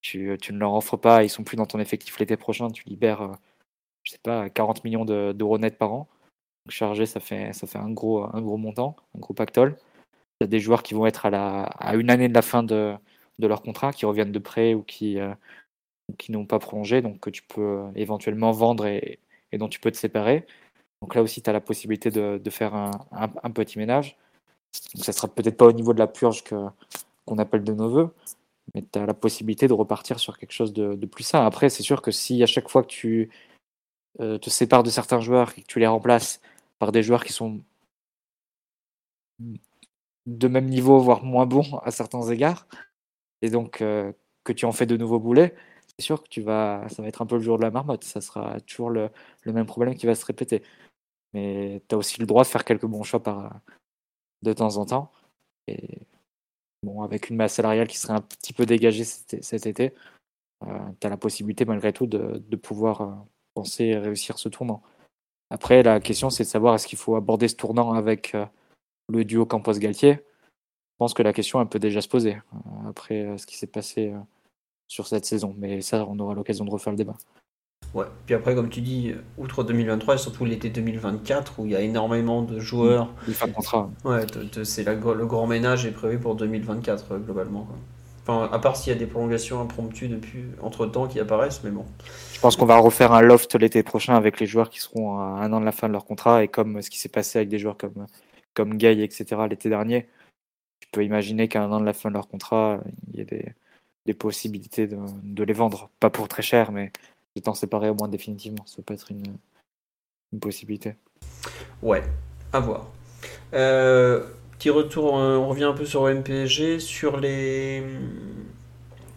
tu, 0.00 0.36
tu, 0.40 0.52
ne 0.52 0.58
leur 0.58 0.74
offres 0.74 0.96
pas, 0.96 1.24
ils 1.24 1.30
sont 1.30 1.44
plus 1.44 1.56
dans 1.56 1.66
ton 1.66 1.80
effectif 1.80 2.18
l'été 2.18 2.36
prochain, 2.36 2.70
tu 2.70 2.84
libères, 2.88 3.32
je 4.08 4.12
sais 4.14 4.20
pas, 4.22 4.48
40 4.48 4.84
millions 4.84 5.04
d'euros 5.04 5.58
net 5.58 5.76
par 5.76 5.92
an. 5.92 6.08
chargé, 6.70 7.06
ça 7.06 7.20
fait, 7.20 7.52
ça 7.52 7.66
fait 7.66 7.78
un, 7.78 7.90
gros, 7.90 8.24
un 8.24 8.40
gros 8.40 8.56
montant, 8.56 8.96
un 9.14 9.20
gros 9.20 9.34
pactole. 9.34 9.76
Il 10.40 10.44
y 10.44 10.46
a 10.46 10.48
des 10.48 10.60
joueurs 10.60 10.82
qui 10.82 10.94
vont 10.94 11.06
être 11.06 11.26
à, 11.26 11.30
la, 11.30 11.64
à 11.64 11.94
une 11.96 12.10
année 12.10 12.28
de 12.28 12.34
la 12.34 12.42
fin 12.42 12.62
de, 12.62 12.94
de 13.38 13.46
leur 13.46 13.62
contrat, 13.62 13.92
qui 13.92 14.06
reviennent 14.06 14.32
de 14.32 14.38
prêt 14.38 14.74
ou 14.74 14.82
qui, 14.82 15.18
qui 16.16 16.32
n'ont 16.32 16.46
pas 16.46 16.58
prolongé, 16.58 17.02
donc 17.02 17.20
que 17.20 17.30
tu 17.30 17.42
peux 17.42 17.82
éventuellement 17.96 18.52
vendre 18.52 18.86
et, 18.86 19.20
dont 19.52 19.68
tu 19.68 19.80
peux 19.80 19.90
te 19.90 19.98
séparer. 19.98 20.46
Donc 21.02 21.14
là 21.14 21.22
aussi, 21.22 21.42
tu 21.42 21.50
as 21.50 21.52
la 21.52 21.60
possibilité 21.60 22.10
de, 22.10 22.40
de 22.42 22.50
faire 22.50 22.74
un, 22.74 22.92
un, 23.12 23.50
petit 23.50 23.78
ménage. 23.78 24.16
Donc 24.94 25.04
ça 25.04 25.12
sera 25.12 25.28
peut-être 25.28 25.58
pas 25.58 25.66
au 25.66 25.72
niveau 25.72 25.92
de 25.92 25.98
la 25.98 26.06
purge 26.06 26.44
qu'on 26.44 27.38
appelle 27.38 27.64
de 27.64 27.74
nos 27.74 27.90
voeux, 27.90 28.14
mais 28.74 28.84
tu 28.90 28.98
as 28.98 29.06
la 29.06 29.14
possibilité 29.14 29.68
de 29.68 29.74
repartir 29.74 30.18
sur 30.18 30.38
quelque 30.38 30.52
chose 30.52 30.72
de, 30.72 30.94
de 30.94 31.06
plus 31.06 31.24
sain. 31.24 31.44
Après, 31.44 31.68
c'est 31.68 31.82
sûr 31.82 32.00
que 32.00 32.10
si 32.10 32.42
à 32.42 32.46
chaque 32.46 32.70
fois 32.70 32.82
que 32.82 32.88
tu 32.88 33.22
euh, 33.22 33.47
te 34.18 34.50
sépares 34.50 34.82
de 34.82 34.90
certains 34.90 35.20
joueurs 35.20 35.52
et 35.56 35.62
que 35.62 35.66
tu 35.66 35.78
les 35.78 35.86
remplaces 35.86 36.40
par 36.78 36.92
des 36.92 37.02
joueurs 37.02 37.24
qui 37.24 37.32
sont 37.32 37.60
de 40.26 40.48
même 40.48 40.66
niveau, 40.66 40.98
voire 40.98 41.24
moins 41.24 41.46
bons 41.46 41.78
à 41.84 41.90
certains 41.90 42.22
égards, 42.30 42.66
et 43.42 43.50
donc 43.50 43.80
euh, 43.82 44.12
que 44.44 44.52
tu 44.52 44.66
en 44.66 44.72
fais 44.72 44.86
de 44.86 44.96
nouveaux 44.96 45.20
boulets, 45.20 45.54
c'est 45.86 46.04
sûr 46.04 46.22
que 46.22 46.28
tu 46.28 46.42
vas, 46.42 46.88
ça 46.88 47.02
va 47.02 47.08
être 47.08 47.22
un 47.22 47.26
peu 47.26 47.36
le 47.36 47.42
jour 47.42 47.58
de 47.58 47.62
la 47.62 47.70
marmotte. 47.70 48.04
Ça 48.04 48.20
sera 48.20 48.60
toujours 48.60 48.90
le, 48.90 49.10
même 49.46 49.66
problème 49.66 49.94
qui 49.94 50.06
va 50.06 50.14
se 50.14 50.24
répéter. 50.24 50.62
Mais 51.34 51.82
tu 51.88 51.94
as 51.94 51.98
aussi 51.98 52.20
le 52.20 52.26
droit 52.26 52.44
de 52.44 52.48
faire 52.48 52.64
quelques 52.64 52.86
bons 52.86 53.02
choix 53.02 53.22
par, 53.22 53.60
de 54.42 54.52
temps 54.52 54.76
en 54.76 54.86
temps. 54.86 55.12
Et 55.66 56.00
bon, 56.82 57.02
avec 57.02 57.30
une 57.30 57.36
masse 57.36 57.54
salariale 57.54 57.88
qui 57.88 57.98
serait 57.98 58.14
un 58.14 58.20
petit 58.20 58.52
peu 58.52 58.66
dégagée 58.66 59.04
cet, 59.04 59.66
été, 59.66 59.94
euh, 60.66 60.78
tu 61.00 61.06
as 61.06 61.10
la 61.10 61.16
possibilité 61.16 61.64
malgré 61.64 61.92
tout 61.92 62.06
de, 62.06 62.38
de 62.38 62.56
pouvoir 62.56 63.00
euh, 63.02 63.14
penser 63.60 63.96
réussir 63.96 64.38
ce 64.38 64.48
tournant. 64.48 64.82
Après, 65.50 65.82
la 65.82 66.00
question, 66.00 66.30
c'est 66.30 66.44
de 66.44 66.48
savoir 66.48 66.74
est-ce 66.74 66.86
qu'il 66.86 66.98
faut 66.98 67.16
aborder 67.16 67.48
ce 67.48 67.56
tournant 67.56 67.92
avec 67.92 68.34
euh, 68.34 68.44
le 69.08 69.24
duo 69.24 69.46
Campos-Galtier. 69.46 70.14
Je 70.14 70.96
pense 70.98 71.14
que 71.14 71.22
la 71.22 71.32
question, 71.32 71.60
elle 71.60 71.68
peut 71.68 71.78
déjà 71.78 72.00
se 72.00 72.08
poser 72.08 72.38
après 72.88 73.38
ce 73.38 73.46
qui 73.46 73.56
s'est 73.56 73.68
passé 73.68 74.12
sur 74.88 75.06
cette 75.06 75.24
saison. 75.24 75.54
Mais 75.56 75.80
ça, 75.80 76.04
on 76.08 76.18
aura 76.18 76.34
l'occasion 76.34 76.64
de 76.64 76.70
refaire 76.70 76.92
le 76.92 76.96
débat. 76.96 77.14
Ouais, 77.94 78.04
puis 78.26 78.34
après, 78.34 78.54
comme 78.54 78.68
tu 78.68 78.80
dis, 78.80 79.14
outre 79.38 79.64
2023 79.64 80.14
et 80.14 80.18
surtout 80.18 80.44
l'été 80.44 80.68
2024 80.68 81.58
où 81.58 81.66
il 81.66 81.72
y 81.72 81.76
a 81.76 81.80
énormément 81.80 82.42
de 82.42 82.58
joueurs. 82.58 83.14
Il 83.26 83.34
fin 83.34 83.46
de 83.46 83.52
contrat. 83.52 83.90
Ouais, 84.04 84.26
c'est 84.64 84.84
le 84.84 85.26
grand 85.26 85.46
ménage 85.46 85.86
est 85.86 85.92
prévu 85.92 86.18
pour 86.18 86.34
2024 86.34 87.12
euh, 87.12 87.18
globalement. 87.18 87.66
Enfin, 88.28 88.48
à 88.52 88.58
part 88.58 88.76
s'il 88.76 88.92
y 88.92 88.96
a 88.96 88.98
des 88.98 89.06
prolongations 89.06 89.60
impromptues 89.60 90.08
depuis 90.08 90.44
entre 90.60 90.84
temps 90.84 91.08
qui 91.08 91.18
apparaissent, 91.18 91.64
mais 91.64 91.70
bon. 91.70 91.86
Je 92.34 92.40
pense 92.40 92.56
qu'on 92.56 92.66
va 92.66 92.76
refaire 92.76 93.12
un 93.12 93.22
loft 93.22 93.54
l'été 93.54 93.82
prochain 93.82 94.16
avec 94.16 94.38
les 94.38 94.46
joueurs 94.46 94.68
qui 94.68 94.80
seront 94.80 95.18
à 95.18 95.22
un 95.22 95.52
an 95.54 95.60
de 95.60 95.64
la 95.64 95.72
fin 95.72 95.88
de 95.88 95.94
leur 95.94 96.04
contrat 96.04 96.44
et 96.44 96.48
comme 96.48 96.82
ce 96.82 96.90
qui 96.90 96.98
s'est 96.98 97.08
passé 97.08 97.38
avec 97.38 97.48
des 97.48 97.58
joueurs 97.58 97.78
comme, 97.78 98.06
comme 98.52 98.76
Gay, 98.76 99.02
etc. 99.02 99.24
l'été 99.48 99.70
dernier. 99.70 100.08
Tu 100.80 100.88
peux 100.92 101.04
imaginer 101.04 101.48
qu'à 101.48 101.62
un 101.62 101.72
an 101.72 101.80
de 101.80 101.86
la 101.86 101.94
fin 101.94 102.10
de 102.10 102.14
leur 102.14 102.28
contrat, 102.28 102.80
il 103.12 103.18
y 103.18 103.22
a 103.22 103.24
des, 103.24 103.54
des 104.04 104.14
possibilités 104.14 104.86
de, 104.86 104.98
de, 105.22 105.44
les 105.44 105.54
vendre. 105.54 105.88
Pas 105.98 106.10
pour 106.10 106.28
très 106.28 106.42
cher, 106.42 106.70
mais 106.70 106.92
de 107.34 107.40
t'en 107.40 107.54
séparer 107.54 107.88
au 107.88 107.94
moins 107.94 108.08
définitivement. 108.08 108.64
Ça 108.66 108.82
peut 108.82 108.92
être 108.92 109.10
une, 109.10 109.38
une 110.34 110.40
possibilité. 110.40 110.96
Ouais, 111.82 112.02
à 112.52 112.60
voir. 112.60 112.88
Euh, 113.54 114.26
petit 114.58 114.70
retour, 114.70 115.16
euh, 115.16 115.36
on 115.36 115.48
revient 115.48 115.64
un 115.64 115.72
peu 115.72 115.84
sur 115.84 116.06
MPG, 116.08 116.80
sur 116.80 117.18
les. 117.18 117.82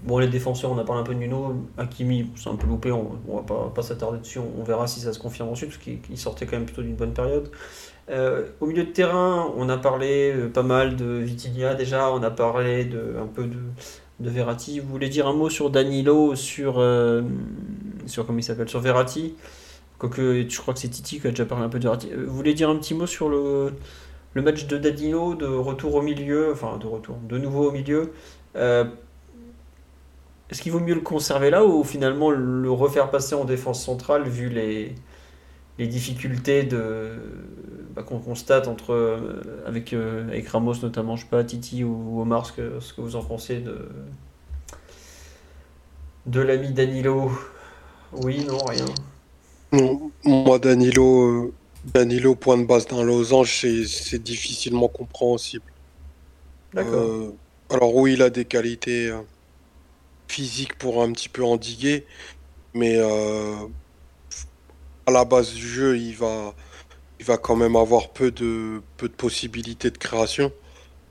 Bon, 0.03 0.17
les 0.17 0.27
défenseurs, 0.27 0.71
on 0.71 0.77
a 0.77 0.83
parlé 0.83 1.01
un 1.01 1.03
peu 1.03 1.13
de 1.13 1.19
Nuno. 1.19 1.55
Hakimi, 1.77 2.31
c'est 2.35 2.49
un 2.49 2.55
peu 2.55 2.67
loupé, 2.67 2.91
on, 2.91 3.19
on 3.27 3.41
va 3.41 3.69
pas, 3.73 3.81
s'attarder 3.81 4.19
dessus. 4.19 4.39
On, 4.39 4.63
verra 4.63 4.87
si 4.87 4.99
ça 4.99 5.13
se 5.13 5.19
confirme 5.19 5.49
ensuite, 5.49 5.69
parce 5.69 5.81
qu'il 5.81 6.17
sortait 6.17 6.45
quand 6.45 6.57
même 6.57 6.65
plutôt 6.65 6.81
d'une 6.81 6.95
bonne 6.95 7.13
période. 7.13 7.51
Euh, 8.09 8.47
au 8.59 8.65
milieu 8.65 8.83
de 8.83 8.89
terrain, 8.89 9.51
on 9.57 9.69
a 9.69 9.77
parlé 9.77 10.31
euh, 10.31 10.49
pas 10.49 10.63
mal 10.63 10.95
de 10.95 11.05
Vitinia 11.05 11.75
déjà, 11.75 12.11
on 12.11 12.23
a 12.23 12.31
parlé 12.31 12.85
de, 12.85 13.15
un 13.21 13.27
peu 13.27 13.43
de, 13.43 13.59
de 14.19 14.29
Verratti. 14.29 14.79
Vous 14.79 14.89
voulez 14.89 15.09
dire 15.09 15.27
un 15.27 15.33
mot 15.33 15.49
sur 15.49 15.69
Danilo, 15.69 16.35
sur, 16.35 16.83
sur 18.07 18.25
comment 18.25 18.39
il 18.39 18.43
s'appelle, 18.43 18.69
sur 18.69 18.79
Verratti? 18.79 19.35
Quoique 19.99 20.49
je 20.49 20.59
crois 20.59 20.73
que 20.73 20.79
c'est 20.79 20.89
Titi 20.89 21.19
qui 21.19 21.27
a 21.27 21.29
déjà 21.29 21.45
parlé 21.45 21.63
un 21.63 21.69
peu 21.69 21.77
de 21.77 21.83
Verratti. 21.83 22.09
Vous 22.11 22.35
voulez 22.35 22.55
dire 22.55 22.71
un 22.71 22.75
petit 22.77 22.95
mot 22.95 23.05
sur 23.05 23.29
le, 23.29 23.71
le 24.33 24.41
match 24.41 24.67
de 24.67 24.77
Danilo, 24.77 25.35
de 25.35 25.45
retour 25.45 25.95
au 25.95 26.01
milieu, 26.01 26.51
enfin 26.53 26.77
de 26.77 26.87
retour, 26.87 27.17
de 27.27 27.37
nouveau 27.37 27.69
au 27.69 27.71
milieu 27.71 28.13
euh, 28.55 28.85
Est-ce 30.49 30.61
qu'il 30.61 30.71
vaut 30.71 30.79
mieux 30.79 30.95
le 30.95 31.01
conserver 31.01 31.49
là 31.49 31.65
ou 31.65 31.83
finalement 31.83 32.29
le 32.29 32.71
refaire 32.71 33.09
passer 33.11 33.35
en 33.35 33.45
défense 33.45 33.83
centrale 33.83 34.27
vu 34.27 34.49
les, 34.49 34.95
difficultés 35.79 36.69
bah, 37.95 38.03
qu'on 38.03 38.19
constate 38.19 38.67
entre, 38.67 38.93
euh, 38.93 39.41
avec, 39.65 39.93
euh, 39.93 40.27
avec 40.27 40.47
Ramos 40.47 40.75
notamment, 40.83 41.15
je 41.15 41.23
sais 41.23 41.29
pas, 41.29 41.43
Titi 41.43 41.83
ou, 41.83 42.21
Omar, 42.21 42.45
ce 42.45 42.53
que, 42.53 43.01
vous 43.01 43.15
en 43.15 43.23
pensez 43.23 43.57
de, 43.57 43.89
de 46.27 46.39
l'ami 46.39 46.71
Danilo? 46.71 47.31
Oui, 48.13 48.45
non, 48.45 48.59
rien. 48.59 48.85
Moi, 50.23 50.59
Danilo, 50.59 51.51
Danilo, 51.85 52.35
point 52.35 52.57
de 52.57 52.65
base 52.65 52.85
d'un 52.87 53.03
losange, 53.03 53.65
c'est 53.87 54.21
difficilement 54.21 54.87
compréhensible. 54.87 55.65
D'accord. 56.73 57.33
alors 57.69 57.95
oui, 57.95 58.13
il 58.13 58.21
a 58.21 58.29
des 58.29 58.45
qualités 58.45 59.13
physiques 60.29 60.77
pour 60.77 61.03
un 61.03 61.11
petit 61.11 61.27
peu 61.27 61.43
endiguer, 61.43 62.05
mais 62.73 62.97
à 62.97 63.67
la 65.11 65.25
base 65.25 65.53
du 65.53 65.67
jeu, 65.67 65.97
il 65.97 66.15
va, 66.15 66.55
il 67.19 67.25
va 67.25 67.37
quand 67.37 67.55
même 67.55 67.75
avoir 67.75 68.09
peu 68.09 68.31
de, 68.31 68.81
peu 68.97 69.09
de 69.09 69.13
possibilités 69.13 69.91
de 69.91 69.97
création 69.97 70.51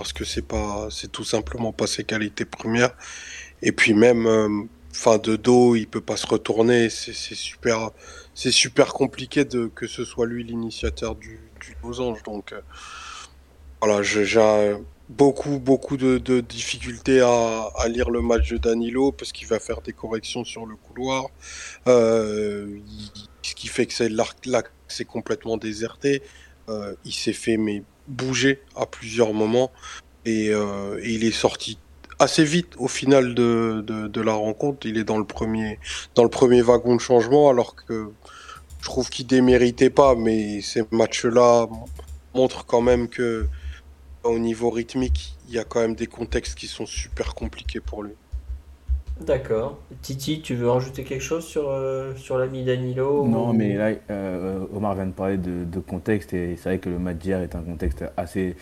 parce 0.00 0.14
que 0.14 0.24
c'est 0.24 0.46
pas, 0.46 0.88
c'est 0.90 1.12
tout 1.12 1.24
simplement 1.24 1.74
pas 1.74 1.86
ses 1.86 2.04
qualités 2.04 2.46
premières. 2.46 2.96
Et 3.60 3.70
puis 3.70 3.92
même, 3.92 4.26
euh, 4.26 4.48
fin 4.94 5.18
de 5.18 5.36
dos, 5.36 5.76
il 5.76 5.86
peut 5.86 6.00
pas 6.00 6.16
se 6.16 6.26
retourner. 6.26 6.88
C'est 6.88 7.12
super, 7.12 7.90
c'est 8.40 8.52
super 8.52 8.94
compliqué 8.94 9.44
de 9.44 9.66
que 9.66 9.86
ce 9.86 10.02
soit 10.02 10.24
lui 10.24 10.42
l'initiateur 10.42 11.14
du, 11.14 11.38
du 11.60 11.76
losange. 11.82 12.22
Donc 12.22 12.54
euh, 12.54 12.62
voilà, 13.82 14.02
j'ai 14.02 14.76
beaucoup, 15.10 15.58
beaucoup 15.58 15.98
de, 15.98 16.40
difficultés 16.40 17.20
à, 17.20 17.86
lire 17.88 18.08
le 18.08 18.22
match 18.22 18.48
de 18.48 18.56
Danilo 18.56 19.12
parce 19.12 19.32
qu'il 19.32 19.46
va 19.46 19.60
faire 19.60 19.82
des 19.82 19.92
corrections 19.92 20.42
sur 20.46 20.64
le 20.64 20.74
couloir. 20.74 21.26
Euh, 21.86 22.78
ce 23.42 23.54
qui 23.54 23.68
fait 23.68 23.84
que 23.84 23.92
c'est 23.92 24.08
l'arc 24.08 24.38
c'est 24.88 25.04
complètement 25.04 25.58
déserté. 25.58 26.22
Euh, 26.70 26.94
il 27.04 27.12
s'est 27.12 27.34
fait 27.34 27.58
mais 27.58 27.82
bouger 28.08 28.62
à 28.74 28.86
plusieurs 28.86 29.34
moments 29.34 29.70
et, 30.24 30.46
et, 30.46 31.10
il 31.12 31.24
est 31.24 31.30
sorti 31.30 31.78
assez 32.20 32.44
vite 32.44 32.74
au 32.78 32.86
final 32.86 33.34
de, 33.34 33.82
de, 33.86 34.20
la 34.20 34.34
rencontre. 34.34 34.86
Il 34.86 34.98
est 34.98 35.04
dans 35.04 35.18
le 35.18 35.24
premier 35.24 35.80
dans 36.14 36.22
le 36.22 36.28
premier 36.28 36.62
wagon 36.62 36.94
de 36.94 37.00
changement 37.00 37.48
alors 37.48 37.74
que 37.74 38.10
je 38.80 38.84
trouve 38.84 39.08
qu'il 39.10 39.26
déméritait 39.26 39.90
pas, 39.90 40.14
mais 40.14 40.60
ces 40.60 40.84
matchs-là 40.92 41.66
montrent 42.34 42.64
quand 42.66 42.82
même 42.82 43.08
que 43.08 43.46
au 44.22 44.38
niveau 44.38 44.70
rythmique, 44.70 45.34
il 45.48 45.54
y 45.54 45.58
a 45.58 45.64
quand 45.64 45.80
même 45.80 45.94
des 45.94 46.06
contextes 46.06 46.54
qui 46.54 46.66
sont 46.66 46.86
super 46.86 47.34
compliqués 47.34 47.80
pour 47.80 48.02
lui. 48.02 48.12
D'accord. 49.26 49.78
Titi, 50.00 50.40
tu 50.40 50.54
veux 50.54 50.70
rajouter 50.70 51.04
quelque 51.04 51.22
chose 51.22 51.44
sur, 51.44 51.68
euh, 51.68 52.14
l'ami 52.30 52.64
Danilo 52.64 53.26
Non, 53.26 53.52
mais 53.52 53.74
là, 53.76 53.90
euh, 54.10 54.64
Omar 54.74 54.94
vient 54.94 55.06
de 55.06 55.12
parler 55.12 55.36
de, 55.36 55.80
contexte 55.80 56.32
et 56.32 56.56
c'est 56.56 56.70
vrai 56.70 56.78
que 56.78 56.88
le 56.88 56.98
match 56.98 57.18
d'hier 57.18 57.40
est 57.40 57.54
un 57.54 57.60
contexte 57.60 58.04
assez, 58.16 58.56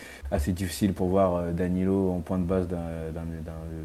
difficile 0.47 0.93
pour 0.93 1.07
voir 1.07 1.35
euh, 1.35 1.51
Danilo 1.51 2.11
en 2.11 2.19
point 2.19 2.39
de 2.39 2.43
base 2.43 2.67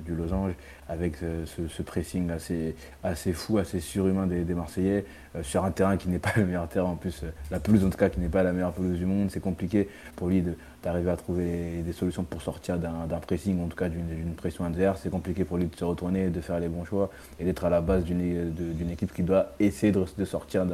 du 0.05 0.14
losange 0.14 0.52
avec 0.88 1.16
ce, 1.16 1.82
pressing 1.82 2.30
assez, 2.30 2.74
assez 3.02 3.32
fou, 3.32 3.59
assez 3.59 3.80
surhumain 3.80 4.26
des, 4.26 4.42
des 4.42 4.55
Marseillais 4.55 5.05
sur 5.42 5.64
un 5.64 5.70
terrain 5.70 5.96
qui 5.96 6.09
n'est 6.09 6.18
pas 6.18 6.32
le 6.36 6.46
meilleur 6.46 6.68
terrain 6.68 6.90
en 6.90 6.96
plus, 6.96 7.24
la 7.51 7.60
pelouse 7.60 7.84
en 7.84 7.90
tout 7.90 7.98
cas 7.98 8.09
qui 8.09 8.20
n'est 8.20 8.28
pas 8.28 8.42
la 8.42 8.52
meilleure 8.52 8.72
pelouse 8.72 8.98
du 8.98 9.06
monde. 9.06 9.30
C'est 9.30 9.40
compliqué 9.40 9.88
pour 10.16 10.28
lui 10.28 10.42
de 10.42 10.55
d'arriver 10.85 11.11
à 11.11 11.16
trouver 11.16 11.82
des 11.85 11.93
solutions 11.93 12.24
pour 12.24 12.43
sortir 12.43 12.78
d'un 12.78 13.19
pressing, 13.27 13.65
en 13.65 13.69
tout 13.69 13.77
cas 13.77 13.89
d'une 13.89 14.35
pression 14.36 14.65
adverse. 14.65 15.01
C'est 15.02 15.11
compliqué 15.11 15.44
pour 15.44 15.56
lui 15.56 15.65
de 15.65 15.74
se 15.74 15.85
retourner, 15.85 16.28
de 16.28 16.40
faire 16.43 16.61
les 16.61 16.69
bons 16.69 16.85
choix 16.85 17.11
et 17.40 17.44
d'être 17.44 17.65
à 17.65 17.70
la 17.70 17.81
base 17.81 18.05
d'une 18.05 18.90
équipe 18.93 19.12
qui 19.15 19.23
doit 19.23 19.47
essayer 19.59 19.93
de, 19.93 20.24
sortir 20.24 20.66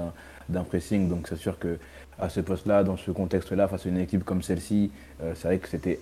d'un 0.49 0.65
pressing. 0.65 1.09
Donc 1.09 1.29
c'est 1.29 1.37
sûr 1.37 1.59
que 1.59 1.79
à 2.19 2.29
ce 2.29 2.41
poste-là, 2.41 2.83
dans 2.83 2.97
ce 2.97 3.13
contexte-là, 3.13 3.69
face 3.69 3.87
à 3.87 3.89
une 3.89 3.99
équipe 3.99 4.25
comme 4.25 4.43
celle-ci, 4.43 4.91
euh, 5.23 5.33
c'est 5.37 5.49
vrai 5.49 5.59
que 5.59 5.69
c'était, 5.69 6.01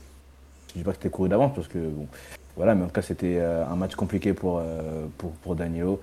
je 0.71 0.75
ne 0.75 0.79
dis 0.79 0.85
pas 0.85 0.91
que 0.93 0.97
c'était 0.97 1.11
couru 1.11 1.29
d'avance 1.29 1.53
parce 1.55 1.69
que 1.69 1.79
bon, 1.79 2.09
voilà, 2.57 2.75
mais 2.75 2.85
en 2.85 2.87
tout 2.87 2.95
cas 2.95 3.03
c'était 3.03 3.37
euh, 3.39 3.65
un 3.67 3.77
match 3.77 3.95
compliqué 3.95 4.33
pour 4.33 4.59
euh, 4.59 5.07
pour, 5.19 5.31
pour 5.33 5.55
Danilo. 5.55 6.01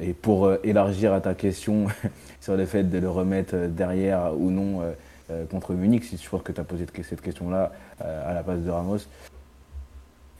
et 0.00 0.12
pour 0.12 0.52
élargir 0.64 1.14
à 1.14 1.20
ta 1.20 1.34
question 1.34 1.86
sur 2.40 2.56
le 2.56 2.66
fait 2.66 2.84
de 2.84 2.98
le 2.98 3.08
remettre 3.08 3.56
derrière 3.68 4.32
ou 4.38 4.50
non 4.50 4.82
euh, 4.82 4.92
contre 5.50 5.74
Munich, 5.74 6.04
si 6.04 6.16
je 6.16 6.26
crois 6.26 6.40
que 6.40 6.52
tu 6.52 6.60
as 6.60 6.64
posé 6.64 6.86
cette 7.02 7.20
question-là 7.20 7.72
euh, 8.02 8.30
à 8.30 8.34
la 8.34 8.42
place 8.42 8.60
de 8.60 8.70
Ramos. 8.70 8.98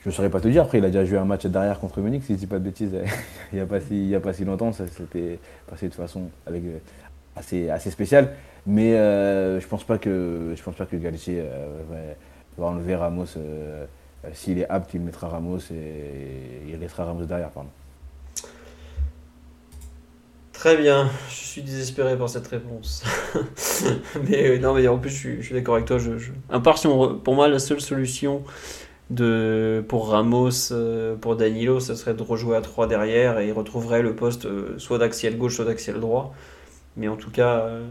Je 0.03 0.09
ne 0.09 0.13
saurais 0.13 0.29
pas 0.29 0.41
te 0.41 0.49
dire. 0.49 0.63
Après, 0.63 0.79
il 0.79 0.85
a 0.85 0.87
déjà 0.87 1.05
joué 1.05 1.17
un 1.17 1.25
match 1.25 1.45
derrière 1.45 1.79
contre 1.79 2.01
Munich, 2.01 2.23
si 2.23 2.33
je 2.33 2.39
dis 2.39 2.47
pas 2.47 2.59
de 2.59 2.65
bêtises, 2.65 2.91
il 3.53 3.55
n'y 3.55 3.61
a, 3.61 3.65
pas 3.65 3.79
si, 3.79 4.13
a 4.13 4.19
pas 4.19 4.33
si 4.33 4.43
longtemps. 4.43 4.73
Ça 4.73 4.85
s'était 4.87 5.39
passé 5.65 5.87
de 5.87 5.93
façon 5.93 6.23
avec, 6.45 6.63
euh, 6.63 6.79
assez, 7.37 7.91
spéciale. 7.91 8.33
Mais 8.65 8.95
euh, 8.95 9.59
je 9.59 9.65
ne 9.65 9.69
pense 9.69 9.85
pas 9.85 9.97
que, 9.97 10.55
pense 10.63 10.75
pas 10.75 10.85
que 10.85 10.97
Galtier 10.97 11.41
euh, 11.41 12.13
va, 12.57 12.65
enlever 12.65 12.95
Ramos. 12.95 13.37
S'il 14.33 14.59
est 14.59 14.69
apte, 14.69 14.93
il 14.93 15.01
mettra 15.01 15.27
Ramos 15.27 15.59
et 15.71 16.69
il 16.69 16.79
laissera 16.79 17.05
Ramos 17.05 17.25
derrière. 17.25 17.49
Pardon. 17.49 17.69
Très 20.63 20.77
bien, 20.77 21.09
je 21.27 21.33
suis 21.33 21.61
désespéré 21.61 22.17
par 22.17 22.29
cette 22.29 22.47
réponse. 22.47 23.03
mais 24.29 24.57
non, 24.59 24.73
mais 24.73 24.87
en 24.87 24.97
plus, 24.97 25.09
je 25.09 25.41
suis, 25.41 25.53
d'accord 25.53 25.75
avec 25.75 25.85
toi. 25.85 25.97
Je, 25.97 26.11
À 26.49 26.61
part 26.61 26.77
si 26.77 26.87
pour 26.87 27.35
moi, 27.35 27.49
la 27.49 27.59
seule 27.59 27.81
solution 27.81 28.43
de, 29.09 29.83
pour 29.89 30.07
Ramos, 30.07 30.71
euh, 30.71 31.17
pour 31.17 31.35
Danilo, 31.35 31.81
ce 31.81 31.95
serait 31.95 32.13
de 32.13 32.23
rejouer 32.23 32.55
à 32.55 32.61
3 32.61 32.87
derrière 32.87 33.39
et 33.39 33.47
il 33.49 33.51
retrouverait 33.51 34.01
le 34.01 34.15
poste 34.15 34.45
euh, 34.45 34.75
soit 34.77 34.99
d'axial 34.99 35.37
gauche, 35.37 35.57
soit 35.57 35.65
d'axial 35.65 35.99
droit. 35.99 36.33
Mais 36.95 37.09
en 37.09 37.17
tout 37.17 37.29
cas, 37.29 37.65
euh, 37.65 37.85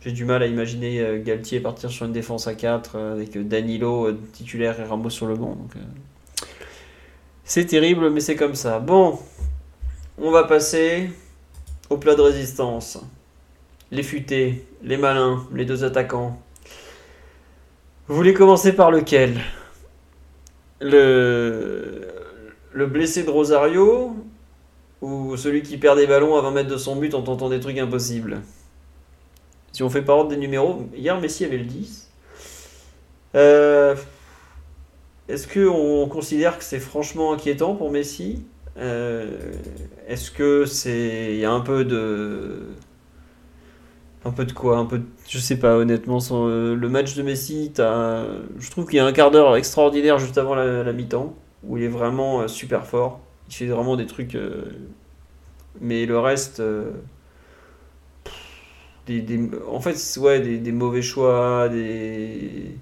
j'ai 0.00 0.12
du 0.12 0.24
mal 0.24 0.42
à 0.42 0.46
imaginer 0.46 1.20
Galtier 1.22 1.60
partir 1.60 1.90
sur 1.90 2.06
une 2.06 2.12
défense 2.12 2.46
à 2.46 2.54
4 2.54 2.98
avec 2.98 3.46
Danilo 3.46 4.10
titulaire 4.32 4.80
et 4.80 4.84
Ramos 4.84 5.10
sur 5.10 5.26
le 5.26 5.34
banc. 5.34 5.58
c'est 7.44 7.66
terrible, 7.66 8.08
mais 8.08 8.20
c'est 8.20 8.36
comme 8.36 8.54
ça. 8.54 8.78
Bon, 8.78 9.18
on 10.16 10.30
va 10.30 10.44
passer 10.44 11.10
au 11.94 11.96
plat 11.96 12.16
de 12.16 12.22
résistance. 12.22 12.98
Les 13.92 14.02
futés, 14.02 14.66
les 14.82 14.96
malins, 14.96 15.46
les 15.54 15.64
deux 15.64 15.84
attaquants. 15.84 16.42
Vous 18.08 18.16
voulez 18.16 18.34
commencer 18.34 18.72
par 18.72 18.90
lequel? 18.90 19.40
Le, 20.80 22.08
le 22.72 22.86
blessé 22.86 23.22
de 23.22 23.30
Rosario 23.30 24.16
ou 25.02 25.36
celui 25.36 25.62
qui 25.62 25.76
perd 25.76 25.96
des 25.96 26.08
ballons 26.08 26.36
à 26.36 26.40
20 26.42 26.50
mètres 26.50 26.68
de 26.68 26.76
son 26.76 26.96
but 26.96 27.14
en 27.14 27.22
tentant 27.22 27.48
des 27.48 27.60
trucs 27.60 27.78
impossibles? 27.78 28.40
Si 29.70 29.84
on 29.84 29.90
fait 29.90 30.02
par 30.02 30.16
ordre 30.16 30.30
des 30.30 30.36
numéros, 30.36 30.88
hier 30.96 31.20
Messi 31.20 31.44
avait 31.44 31.58
le 31.58 31.64
10. 31.64 32.10
Euh, 33.36 33.94
est-ce 35.28 35.46
qu'on 35.46 36.08
considère 36.08 36.58
que 36.58 36.64
c'est 36.64 36.80
franchement 36.80 37.32
inquiétant 37.32 37.76
pour 37.76 37.92
Messi? 37.92 38.42
Est-ce 38.76 40.30
que 40.30 40.64
c'est. 40.66 41.34
Il 41.34 41.38
y 41.38 41.44
a 41.44 41.52
un 41.52 41.60
peu 41.60 41.84
de. 41.84 42.66
Un 44.24 44.30
peu 44.30 44.44
de 44.44 44.52
quoi 44.52 44.78
Un 44.78 44.86
peu 44.86 45.02
Je 45.28 45.38
sais 45.38 45.58
pas, 45.58 45.76
honnêtement. 45.76 46.18
Euh, 46.32 46.74
le 46.74 46.88
match 46.88 47.14
de 47.14 47.22
Messi, 47.22 47.72
as... 47.78 48.24
je 48.58 48.70
trouve 48.70 48.86
qu'il 48.86 48.96
y 48.96 49.00
a 49.00 49.06
un 49.06 49.12
quart 49.12 49.30
d'heure 49.30 49.56
extraordinaire 49.56 50.18
juste 50.18 50.38
avant 50.38 50.54
la, 50.54 50.92
mi-temps, 50.92 51.34
où 51.62 51.76
il 51.76 51.84
est 51.84 51.88
vraiment 51.88 52.40
euh, 52.40 52.48
super 52.48 52.86
fort. 52.86 53.20
Il 53.48 53.54
fait 53.54 53.66
vraiment 53.66 53.96
des 53.96 54.06
trucs. 54.06 54.36
Mais 55.80 56.06
le 56.06 56.18
reste. 56.18 56.62
Des, 59.06 59.50
en 59.68 59.80
fait, 59.80 60.18
ouais, 60.18 60.40
des, 60.40 60.58
des 60.58 60.72
mauvais 60.72 61.02
choix, 61.02 61.68
des 61.68 62.78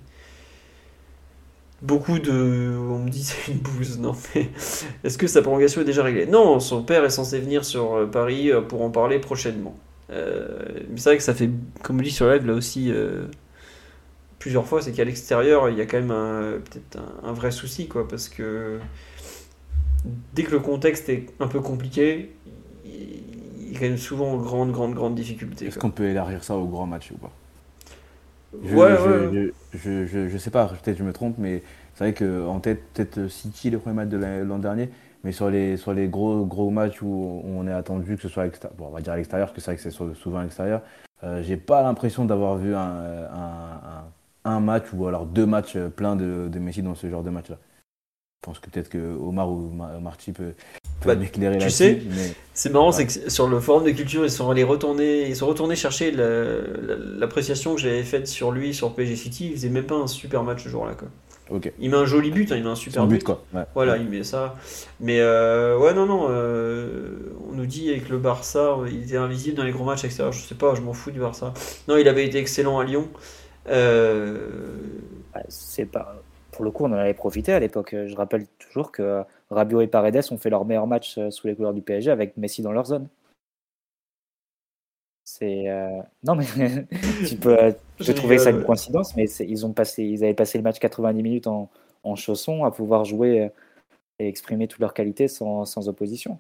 beaucoup 1.83 2.19
de. 2.19 2.77
On 2.79 2.99
me 3.01 3.11
dit 3.11 3.23
c'est 3.25 3.53
une 3.53 3.59
bouse, 3.59 3.99
non 3.99 4.15
mais. 4.35 4.49
Est-ce 5.05 5.19
que 5.19 5.27
sa 5.27 5.43
prolongation 5.43 5.83
est 5.83 5.85
déjà 5.85 6.03
réglée? 6.03 6.27
Non, 6.27 6.61
son 6.61 6.83
père 6.83 7.05
est 7.05 7.11
censé 7.11 7.41
venir 7.41 7.65
sur 7.65 7.95
euh, 7.95 8.07
Paris 8.07 8.51
euh, 8.51 8.63
pour 8.63 8.83
en 8.83 8.91
parler 8.91 9.19
prochainement. 9.19 9.77
Euh, 10.11 10.59
mais 10.91 10.97
c'est 10.97 11.11
vrai 11.11 11.17
que 11.17 11.23
ça 11.23 11.35
fait, 11.35 11.51
comme 11.83 11.99
on 11.99 12.03
dit 12.03 12.11
sur 12.11 12.31
live 12.31 12.47
là 12.47 12.55
aussi, 12.55 12.93
plusieurs 14.39 14.67
fois, 14.67 14.83
c'est 14.83 14.93
qu'à 14.93 15.05
l'extérieur, 15.05 15.71
il 15.71 15.79
y 15.79 15.81
a 15.81 15.87
quand 15.87 16.03
même 16.03 16.61
peut-être 16.61 17.03
un, 17.23 17.33
vrai 17.33 17.51
souci, 17.51 17.89
quoi, 17.89 18.07
parce 18.07 18.29
que 18.29 18.79
dès 20.35 20.43
que 20.43 20.51
le 20.51 20.59
contexte 20.59 21.09
est 21.09 21.29
un 21.41 21.47
peu 21.47 21.61
compliqué, 21.61 22.33
il 22.85 23.73
y 23.73 23.77
a 23.77 23.79
quand 23.79 23.87
même 23.87 23.97
souvent 23.97 24.37
grande, 24.37 24.71
grande, 24.71 24.93
grande 24.93 25.15
difficulté. 25.15 25.69
Est-ce 25.69 25.79
qu'on 25.79 25.91
peut 25.91 26.09
élargir 26.09 26.45
ça 26.45 26.57
au 26.57 26.67
grand 26.67 26.87
match 26.87 27.11
ou 27.13 27.17
pas? 27.17 27.33
Je, 28.65 28.75
ouais, 28.75 28.93
ouais. 28.93 29.53
Je, 29.73 30.07
je, 30.07 30.29
je, 30.29 30.39
sais 30.39 30.51
pas, 30.51 30.67
peut-être 30.67 30.99
je 30.99 31.05
me 31.05 31.13
trompe, 31.13 31.37
mais 31.39 31.63
c'est 31.95 32.05
vrai 32.05 32.15
qu'en 32.15 32.61
tête, 32.61 32.83
peut-être 32.93 33.29
City, 33.29 33.71
le 33.71 33.79
premier 33.79 33.97
match 33.97 34.09
de 34.09 34.17
l'an 34.17 34.59
dernier, 34.59 34.91
mais 35.25 35.33
sur 35.33 35.51
les, 35.51 35.77
sur 35.77 35.93
les 35.95 36.09
gros, 36.09 36.45
gros 36.45 36.71
matchs 36.71 37.01
où 37.03 37.43
on 37.45 37.67
est 37.67 37.73
attendu 37.73 38.17
que 38.17 38.23
ce 38.23 38.29
soit 38.29 38.45
à 38.45 38.49
bon, 38.77 38.87
on 38.89 38.91
va 38.91 39.01
dire 39.01 39.13
à 39.13 39.17
l'extérieur, 39.17 39.49
parce 39.49 39.57
que 39.57 39.61
c'est 39.61 39.71
vrai 39.71 39.77
que 39.77 39.83
c'est 39.83 40.21
souvent 40.21 40.39
à 40.39 40.43
l'extérieur, 40.43 40.83
euh, 41.25 41.43
j'ai 41.43 41.57
pas 41.57 41.83
l'impression 41.83 42.25
d'avoir 42.25 42.57
vu 42.57 42.75
un, 42.75 42.81
un, 42.81 44.05
un, 44.45 44.61
match 44.61 44.87
ou 44.93 45.07
alors 45.07 45.25
deux 45.25 45.47
matchs 45.47 45.79
pleins 45.97 46.17
de, 46.17 46.49
de 46.49 46.59
Messi 46.59 46.83
dans 46.83 46.95
ce 46.95 47.09
genre 47.09 47.23
de 47.23 47.31
match-là. 47.31 47.57
Je 48.43 48.47
pense 48.47 48.59
que 48.59 48.71
peut-être 48.71 48.89
que 48.89 48.99
Omar 48.99 49.49
ou 49.49 49.71
Marty 50.01 50.33
peut, 50.33 50.55
bah, 51.07 51.15
m'éclairer 51.15 51.59
Tu 51.59 51.71
sais, 51.71 52.03
c'est 52.55 52.73
marrant, 52.73 52.91
c'est 52.91 53.07
que 53.07 53.31
sur 53.31 53.47
le 53.47 53.61
forum 53.61 53.85
de 53.85 53.93
culture, 53.93 54.25
ils 54.25 54.33
sont 54.33 54.51
allés 54.51 54.65
retourner, 54.65 55.29
ils 55.29 55.37
sont 55.37 55.47
retournés 55.47 55.77
chercher 55.77 56.11
l'appréciation 56.11 57.77
que 57.77 57.81
j'avais 57.81 58.03
faite 58.03 58.27
sur 58.27 58.51
lui 58.51 58.75
sur 58.75 58.97
PSG 58.97 59.15
City. 59.15 59.47
Il 59.47 59.53
faisait 59.53 59.69
même 59.69 59.87
pas 59.87 59.95
un 59.95 60.09
super 60.09 60.43
match 60.43 60.65
ce 60.65 60.69
jour-là. 60.71 60.95
Quoi. 60.95 61.07
Il 61.79 61.91
met 61.91 61.97
un 61.97 62.05
joli 62.05 62.33
but, 62.33 62.51
hein, 62.51 62.57
il 62.57 62.65
met 62.65 62.71
un 62.71 62.75
super 62.75 63.07
but. 63.07 63.23
quoi. 63.23 63.45
Voilà, 63.75 63.97
il 63.97 64.09
met 64.09 64.25
ça. 64.25 64.57
Mais 64.99 65.21
euh, 65.21 65.79
ouais, 65.79 65.95
non, 65.95 66.07
non. 66.07 66.27
Euh, 66.29 67.33
on 67.49 67.53
nous 67.53 67.67
dit 67.67 67.91
avec 67.91 68.09
le 68.09 68.19
Barça, 68.19 68.77
il 68.91 69.05
était 69.05 69.19
invisible 69.19 69.57
dans 69.57 69.65
les 69.65 69.71
gros 69.71 69.85
matchs 69.85 70.03
extérieurs. 70.03 70.33
Je 70.33 70.43
sais 70.43 70.57
pas, 70.57 70.75
je 70.75 70.81
m'en 70.81 70.95
fous 70.95 71.13
du 71.13 71.21
Barça. 71.21 71.55
Non, 71.87 71.97
il 71.97 72.09
avait 72.09 72.27
été 72.27 72.39
excellent 72.39 72.81
à 72.81 72.85
Lyon. 72.85 73.07
Euh, 73.69 74.49
c'est 75.49 75.87
pas 75.87 76.22
pour 76.53 76.65
le 76.65 76.71
coup, 76.71 76.85
on 76.85 76.93
en 76.93 76.93
avait 76.93 77.15
profité 77.15 77.53
à 77.53 77.59
l'époque. 77.59 77.95
Je 77.95 78.15
rappelle 78.15 78.47
toujours 78.59 78.93
que 78.93 79.25
Rabiot 79.51 79.81
et 79.81 79.87
Paredes 79.89 80.23
ont 80.31 80.39
fait 80.39 80.51
leur 80.51 80.65
meilleur 80.65 80.87
match 80.87 81.19
euh, 81.19 81.31
sous 81.31 81.47
les 81.47 81.57
couleurs 81.57 81.75
du 81.75 81.83
PSG 81.83 82.11
avec 82.11 82.37
Messi 82.37 82.63
dans 82.63 82.73
leur 82.73 82.87
zone. 82.87 83.09
C'est 85.25 85.69
euh, 85.69 86.03
non 86.25 86.35
mais 86.35 86.45
tu 87.27 87.37
peux, 87.37 87.57
trouver 88.15 88.39
ça 88.39 88.51
une 88.51 88.65
coïncidence, 88.65 89.17
mais 89.17 89.25
ils 89.25 89.65
ont 89.65 89.73
passé, 89.73 90.05
ils 90.05 90.23
avaient 90.25 90.35
passé 90.35 90.59
le 90.59 90.65
match 90.65 90.79
90 90.79 91.23
minutes 91.23 91.47
en, 91.47 91.71
en 92.03 92.17
chaussons 92.17 92.65
à 92.65 92.71
pouvoir 92.71 93.05
jouer 93.05 93.43
euh, 93.43 93.49
et 94.19 94.29
exprimer 94.29 94.69
toutes 94.69 94.81
leurs 94.81 94.95
qualités 94.95 95.29
sans, 95.29 95.65
sans 95.65 95.89
opposition. 95.89 96.39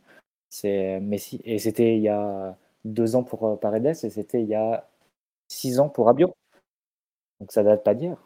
C'est 0.50 1.00
Messi 1.00 1.40
et 1.44 1.58
c'était 1.58 1.96
il 1.96 2.02
y 2.02 2.08
a 2.08 2.56
deux 2.84 3.16
ans 3.16 3.22
pour 3.22 3.58
Paredes 3.60 3.86
et 3.86 4.10
c'était 4.10 4.42
il 4.42 4.48
y 4.48 4.54
a 4.54 4.86
six 5.48 5.80
ans 5.80 5.88
pour 5.88 6.06
Rabiot. 6.06 6.34
Donc 7.40 7.52
ça 7.52 7.62
date 7.62 7.84
pas 7.84 7.94
d'hier. 7.94 8.18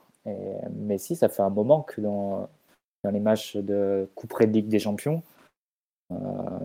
Mais 0.73 0.99
si, 0.99 1.17
ça 1.17 1.29
fait 1.29 1.43
un 1.43 1.51
moment 1.51 1.83
que 1.83 2.01
dans, 2.01 2.49
les 3.05 3.21
matchs 3.21 3.57
de 3.57 4.09
Coupe 4.15 4.41
de 4.41 4.47
Ligue 4.47 4.69
des 4.69 4.81
Champions, 4.81 5.23
euh, 6.11 6.17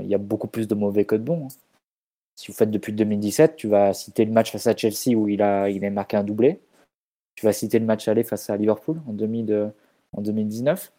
il 0.01 0.07
y 0.07 0.15
a 0.15 0.19
beaucoup 0.19 0.47
plus 0.47 0.67
de 0.67 0.75
mauvais 0.75 1.05
que 1.05 1.15
de 1.15 1.23
bons. 1.23 1.45
Hein. 1.45 1.55
Si 2.35 2.47
vous 2.47 2.57
faites 2.57 2.71
depuis 2.71 2.93
2017, 2.93 3.55
tu 3.55 3.67
vas 3.67 3.93
citer 3.93 4.25
le 4.25 4.31
match 4.31 4.51
face 4.51 4.67
à 4.67 4.75
Chelsea 4.75 5.15
où 5.15 5.27
il 5.27 5.41
a, 5.41 5.69
il 5.69 5.85
a 5.85 5.89
marqué 5.91 6.17
un 6.17 6.23
doublé. 6.23 6.61
Tu 7.35 7.45
vas 7.45 7.53
citer 7.53 7.77
le 7.77 7.85
match 7.85 8.07
aller 8.07 8.23
face 8.23 8.49
à 8.49 8.57
Liverpool 8.57 8.99
en, 9.07 9.13
de, 9.13 9.69
en 10.13 10.21
2019, 10.21 10.91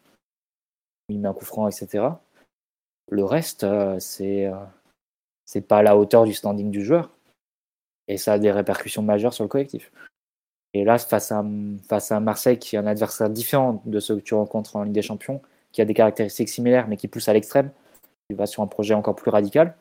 où 1.09 1.13
il 1.13 1.19
met 1.19 1.27
un 1.27 1.33
coup 1.33 1.45
franc, 1.45 1.67
etc. 1.67 2.07
Le 3.09 3.25
reste, 3.25 3.65
euh, 3.65 3.99
c'est 3.99 4.45
euh, 4.45 4.55
c'est 5.45 5.61
pas 5.61 5.79
à 5.79 5.83
la 5.83 5.97
hauteur 5.97 6.23
du 6.23 6.33
standing 6.33 6.71
du 6.71 6.83
joueur. 6.83 7.11
Et 8.07 8.17
ça 8.17 8.33
a 8.33 8.39
des 8.39 8.51
répercussions 8.51 9.01
majeures 9.01 9.33
sur 9.33 9.43
le 9.43 9.49
collectif. 9.49 9.91
Et 10.73 10.83
là, 10.83 10.97
face 10.97 11.31
à, 11.31 11.45
face 11.87 12.11
à 12.11 12.19
Marseille, 12.19 12.57
qui 12.57 12.75
est 12.75 12.79
un 12.79 12.87
adversaire 12.87 13.29
différent 13.29 13.81
de 13.85 13.99
ceux 13.99 14.15
que 14.15 14.21
tu 14.21 14.33
rencontres 14.33 14.75
en 14.75 14.83
Ligue 14.83 14.93
des 14.93 15.01
Champions, 15.01 15.41
qui 15.71 15.81
a 15.81 15.85
des 15.85 15.93
caractéristiques 15.93 16.49
similaires, 16.49 16.87
mais 16.87 16.97
qui 16.97 17.07
pousse 17.07 17.29
à 17.29 17.33
l'extrême, 17.33 17.71
il 18.29 18.35
va 18.35 18.45
sur 18.45 18.63
un 18.63 18.67
projet 18.67 18.93
encore 18.93 19.15
plus 19.15 19.29
radical. 19.29 19.75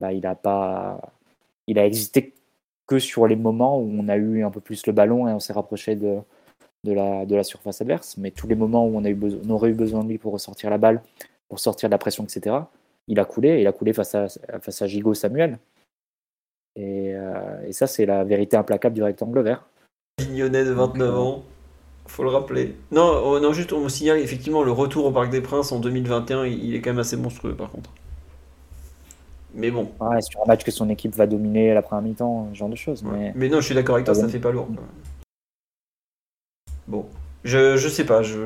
Bah, 0.00 0.12
il 0.12 1.78
a 1.78 1.86
existé 1.86 2.34
que 2.86 2.98
sur 2.98 3.26
les 3.26 3.36
moments 3.36 3.78
où 3.78 3.90
on 3.90 4.08
a 4.08 4.16
eu 4.16 4.44
un 4.44 4.50
peu 4.50 4.60
plus 4.60 4.86
le 4.86 4.92
ballon 4.92 5.26
et 5.28 5.32
on 5.32 5.40
s'est 5.40 5.52
rapproché 5.52 5.96
de, 5.96 6.20
la, 6.84 7.44
surface 7.44 7.80
adverse. 7.80 8.16
Mais 8.18 8.30
tous 8.30 8.46
les 8.46 8.54
moments 8.54 8.86
où 8.86 8.96
on, 8.96 9.04
a 9.04 9.10
eu 9.10 9.18
on 9.44 9.50
aurait 9.50 9.70
eu 9.70 9.74
besoin 9.74 10.04
de 10.04 10.08
lui 10.08 10.18
pour 10.18 10.32
ressortir 10.32 10.70
la 10.70 10.78
balle, 10.78 11.02
pour 11.48 11.58
sortir 11.58 11.88
de 11.88 11.92
la 11.92 11.98
pression, 11.98 12.24
etc., 12.24 12.56
il 13.08 13.18
a 13.20 13.24
coulé. 13.24 13.60
Il 13.60 13.66
a 13.66 13.72
coulé 13.72 13.92
face 13.92 14.14
à, 14.14 14.28
face 14.60 14.82
à 14.82 14.86
Gigot 14.86 15.14
Samuel. 15.14 15.58
Et, 16.76 17.14
euh, 17.14 17.66
et 17.66 17.72
ça, 17.72 17.86
c'est 17.86 18.06
la 18.06 18.24
vérité 18.24 18.56
implacable 18.56 18.94
du 18.94 19.02
rectangle 19.02 19.40
vert. 19.40 19.66
Vignonnet 20.34 20.64
de 20.64 20.72
29 20.72 21.18
ans, 21.18 21.44
faut 22.06 22.22
le 22.22 22.30
rappeler. 22.30 22.76
Non, 22.92 23.22
oh, 23.24 23.40
non, 23.40 23.52
juste 23.52 23.72
on 23.72 23.80
me 23.80 23.88
signale 23.88 24.18
effectivement 24.18 24.62
le 24.62 24.72
retour 24.72 25.06
au 25.06 25.10
Parc 25.10 25.30
des 25.30 25.40
Princes 25.40 25.72
en 25.72 25.80
2021, 25.80 26.46
il 26.46 26.74
est 26.74 26.80
quand 26.80 26.90
même 26.90 27.00
assez 27.00 27.16
monstrueux 27.16 27.54
par 27.54 27.70
contre. 27.70 27.90
Mais 29.54 29.70
bon. 29.70 29.90
Ouais, 30.00 30.20
sur 30.22 30.42
un 30.42 30.46
match 30.46 30.64
que 30.64 30.70
son 30.70 30.88
équipe 30.90 31.14
va 31.14 31.26
dominer 31.26 31.70
à 31.70 31.74
la 31.74 31.82
première 31.82 32.02
mi-temps, 32.02 32.48
ce 32.52 32.58
genre 32.58 32.68
de 32.68 32.76
choses. 32.76 33.04
Mais... 33.04 33.48
non, 33.48 33.60
je 33.60 33.66
suis 33.66 33.74
d'accord 33.74 33.94
avec 33.94 34.06
toi, 34.06 34.14
ça 34.14 34.28
fait 34.28 34.40
pas 34.40 34.50
lourd. 34.50 34.68
Bon, 36.86 37.06
je, 37.44 37.76
je 37.76 37.88
sais 37.88 38.04
pas, 38.04 38.22
je 38.22 38.38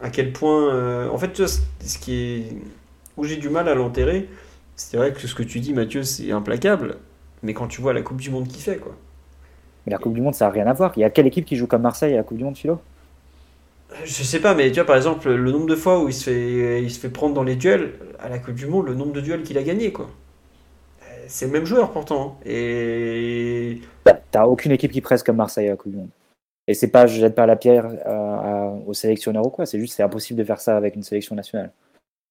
à 0.00 0.10
quel 0.10 0.32
point. 0.32 0.74
Euh, 0.74 1.08
en 1.08 1.18
fait, 1.18 1.46
ce 1.46 1.98
qui 1.98 2.14
est 2.14 2.56
où 3.16 3.24
j'ai 3.24 3.36
du 3.36 3.48
mal 3.48 3.68
à 3.68 3.74
l'enterrer, 3.74 4.28
c'est 4.76 4.96
vrai 4.96 5.12
que 5.12 5.26
ce 5.26 5.34
que 5.34 5.42
tu 5.42 5.60
dis, 5.60 5.72
Mathieu, 5.72 6.02
c'est 6.02 6.30
implacable. 6.30 6.96
Mais 7.42 7.54
quand 7.54 7.68
tu 7.68 7.80
vois 7.80 7.92
la 7.92 8.02
Coupe 8.02 8.20
du 8.20 8.30
Monde 8.30 8.48
qu'il 8.48 8.62
fait, 8.62 8.76
quoi. 8.76 8.94
Mais 9.86 9.92
la 9.92 9.98
Coupe 9.98 10.14
du 10.14 10.20
Monde, 10.20 10.34
ça 10.34 10.46
n'a 10.46 10.50
rien 10.50 10.66
à 10.66 10.72
voir. 10.72 10.92
Il 10.96 11.00
y 11.00 11.04
a 11.04 11.10
quelle 11.10 11.26
équipe 11.26 11.44
qui 11.44 11.56
joue 11.56 11.66
comme 11.66 11.82
Marseille 11.82 12.14
à 12.14 12.18
la 12.18 12.22
Coupe 12.22 12.38
du 12.38 12.44
Monde, 12.44 12.56
Philo? 12.56 12.80
Je 14.04 14.22
sais 14.24 14.40
pas, 14.40 14.54
mais 14.54 14.70
tu 14.70 14.76
vois, 14.76 14.86
par 14.86 14.96
exemple, 14.96 15.30
le 15.30 15.52
nombre 15.52 15.66
de 15.66 15.76
fois 15.76 16.02
où 16.02 16.08
il 16.08 16.14
se 16.14 16.30
fait, 16.30 16.82
il 16.82 16.90
se 16.90 16.98
fait 16.98 17.10
prendre 17.10 17.34
dans 17.34 17.42
les 17.42 17.54
duels, 17.54 17.92
à 18.18 18.28
la 18.28 18.38
Coupe 18.38 18.54
du 18.54 18.66
Monde, 18.66 18.86
le 18.86 18.94
nombre 18.94 19.12
de 19.12 19.20
duels 19.20 19.42
qu'il 19.42 19.58
a 19.58 19.62
gagné, 19.62 19.92
quoi. 19.92 20.06
Euh, 21.02 21.24
C'est 21.28 21.46
le 21.46 21.52
même 21.52 21.66
joueur 21.66 21.92
pourtant. 21.92 22.38
Et. 22.44 23.80
Bah, 24.04 24.18
T'as 24.30 24.44
aucune 24.46 24.72
équipe 24.72 24.90
qui 24.90 25.00
presse 25.00 25.22
comme 25.22 25.36
Marseille 25.36 25.68
à 25.68 25.70
la 25.70 25.76
Coupe 25.76 25.92
du 25.92 25.98
Monde. 25.98 26.08
Et 26.66 26.74
c'est 26.74 26.88
pas, 26.88 27.06
je 27.06 27.20
jette 27.20 27.34
pas 27.34 27.46
la 27.46 27.56
pierre 27.56 27.86
euh, 28.06 28.70
aux 28.86 28.94
sélectionneurs 28.94 29.46
ou 29.46 29.50
quoi, 29.50 29.66
c'est 29.66 29.78
juste 29.78 29.94
c'est 29.94 30.02
impossible 30.02 30.38
de 30.38 30.44
faire 30.44 30.60
ça 30.60 30.76
avec 30.76 30.96
une 30.96 31.02
sélection 31.02 31.36
nationale. 31.36 31.70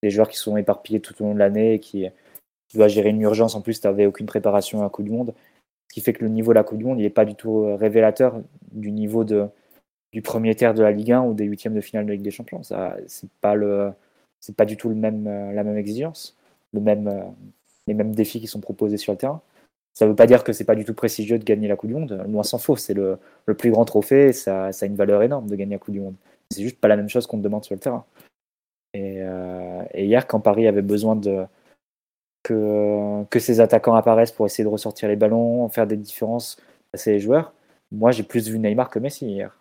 Des 0.01 0.09
joueurs 0.09 0.27
qui 0.27 0.37
sont 0.37 0.57
éparpillés 0.57 0.99
tout 0.99 1.13
au 1.21 1.25
long 1.25 1.33
de 1.33 1.39
l'année, 1.39 1.75
et 1.75 1.79
qui, 1.79 2.07
tu 2.67 2.77
dois 2.77 2.87
gérer 2.87 3.09
une 3.09 3.21
urgence, 3.21 3.55
en 3.55 3.61
plus 3.61 3.79
t'avais 3.79 4.07
aucune 4.07 4.25
préparation 4.25 4.79
à 4.79 4.83
la 4.83 4.89
Coupe 4.89 5.05
du 5.05 5.11
Monde. 5.11 5.33
Qui 5.93 6.01
fait 6.01 6.13
que 6.13 6.23
le 6.23 6.29
niveau 6.29 6.53
de 6.53 6.55
la 6.55 6.63
Coupe 6.63 6.79
du 6.79 6.85
Monde, 6.85 6.99
il 6.99 7.05
est 7.05 7.11
pas 7.11 7.23
du 7.23 7.35
tout 7.35 7.65
euh, 7.65 7.75
révélateur 7.75 8.41
du 8.71 8.89
niveau 8.89 9.23
de, 9.23 9.45
du 10.11 10.23
premier 10.23 10.55
tiers 10.55 10.73
de 10.73 10.81
la 10.81 10.91
Ligue 10.91 11.11
1 11.11 11.21
ou 11.21 11.35
des 11.35 11.45
huitièmes 11.45 11.75
de 11.75 11.81
finale 11.81 12.07
de 12.07 12.13
Ligue 12.13 12.23
des 12.23 12.31
Champions. 12.31 12.63
Ça, 12.63 12.97
c'est 13.05 13.29
pas 13.41 13.53
pas 14.57 14.65
du 14.65 14.75
tout 14.75 14.89
le 14.89 14.95
même, 14.95 15.27
euh, 15.27 15.53
la 15.53 15.63
même 15.63 15.77
exigence, 15.77 16.35
le 16.71 16.79
même, 16.79 17.07
euh, 17.07 17.21
les 17.85 17.93
mêmes 17.93 18.15
défis 18.15 18.39
qui 18.39 18.47
sont 18.47 18.59
proposés 18.59 18.97
sur 18.97 19.13
le 19.13 19.19
terrain. 19.19 19.39
Ça 19.93 20.07
veut 20.07 20.15
pas 20.15 20.25
dire 20.25 20.43
que 20.43 20.51
c'est 20.51 20.63
pas 20.63 20.73
du 20.73 20.83
tout 20.83 20.95
prestigieux 20.95 21.37
de 21.37 21.43
gagner 21.43 21.67
la 21.67 21.75
Coupe 21.75 21.89
du 21.89 21.95
Monde. 21.95 22.25
Loin 22.27 22.41
s'en 22.41 22.57
faut, 22.57 22.75
c'est 22.75 22.95
le, 22.95 23.19
le 23.45 23.53
plus 23.53 23.69
grand 23.69 23.85
trophée, 23.85 24.33
ça, 24.33 24.71
ça 24.71 24.87
a 24.87 24.89
une 24.89 24.95
valeur 24.95 25.21
énorme 25.21 25.47
de 25.47 25.55
gagner 25.55 25.75
la 25.75 25.79
Coupe 25.79 25.93
du 25.93 26.01
Monde. 26.01 26.15
C'est 26.49 26.63
juste 26.63 26.79
pas 26.79 26.87
la 26.87 26.97
même 26.97 27.09
chose 27.09 27.27
qu'on 27.27 27.37
te 27.37 27.43
demande 27.43 27.65
sur 27.65 27.75
le 27.75 27.79
terrain. 27.79 28.03
Et 28.95 29.21
hier, 29.93 30.25
quand 30.25 30.39
Paris 30.39 30.67
avait 30.67 30.81
besoin 30.81 31.15
de 31.15 31.45
que, 32.43 33.23
que 33.29 33.39
ses 33.39 33.59
attaquants 33.59 33.95
apparaissent 33.95 34.31
pour 34.31 34.45
essayer 34.45 34.63
de 34.63 34.69
ressortir 34.69 35.07
les 35.09 35.15
ballons, 35.15 35.69
faire 35.69 35.87
des 35.87 35.97
différences, 35.97 36.57
passer 36.91 37.13
les 37.13 37.19
joueurs, 37.19 37.53
moi 37.91 38.11
j'ai 38.11 38.23
plus 38.23 38.49
vu 38.49 38.59
Neymar 38.59 38.89
que 38.89 38.99
Messi 38.99 39.25
hier. 39.25 39.57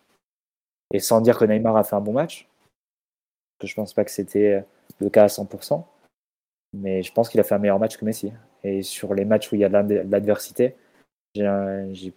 Et 0.92 0.98
sans 0.98 1.20
dire 1.20 1.38
que 1.38 1.44
Neymar 1.44 1.76
a 1.76 1.84
fait 1.84 1.96
un 1.96 2.00
bon 2.00 2.12
match, 2.12 2.48
que 3.58 3.66
je 3.66 3.74
pense 3.74 3.94
pas 3.94 4.04
que 4.04 4.10
c'était 4.10 4.64
le 5.00 5.10
cas 5.10 5.24
à 5.24 5.28
100%, 5.28 5.86
mais 6.74 7.02
je 7.02 7.12
pense 7.12 7.28
qu'il 7.28 7.40
a 7.40 7.44
fait 7.44 7.54
un 7.54 7.58
meilleur 7.58 7.78
match 7.78 7.96
que 7.96 8.04
Messi. 8.04 8.32
Et 8.64 8.82
sur 8.82 9.14
les 9.14 9.24
matchs 9.24 9.52
où 9.52 9.54
il 9.54 9.60
y 9.60 9.64
a 9.64 9.68
de 9.68 9.72
l'ad- 9.74 10.06
de 10.06 10.10
l'adversité, 10.10 10.76
j'ai 11.34 12.12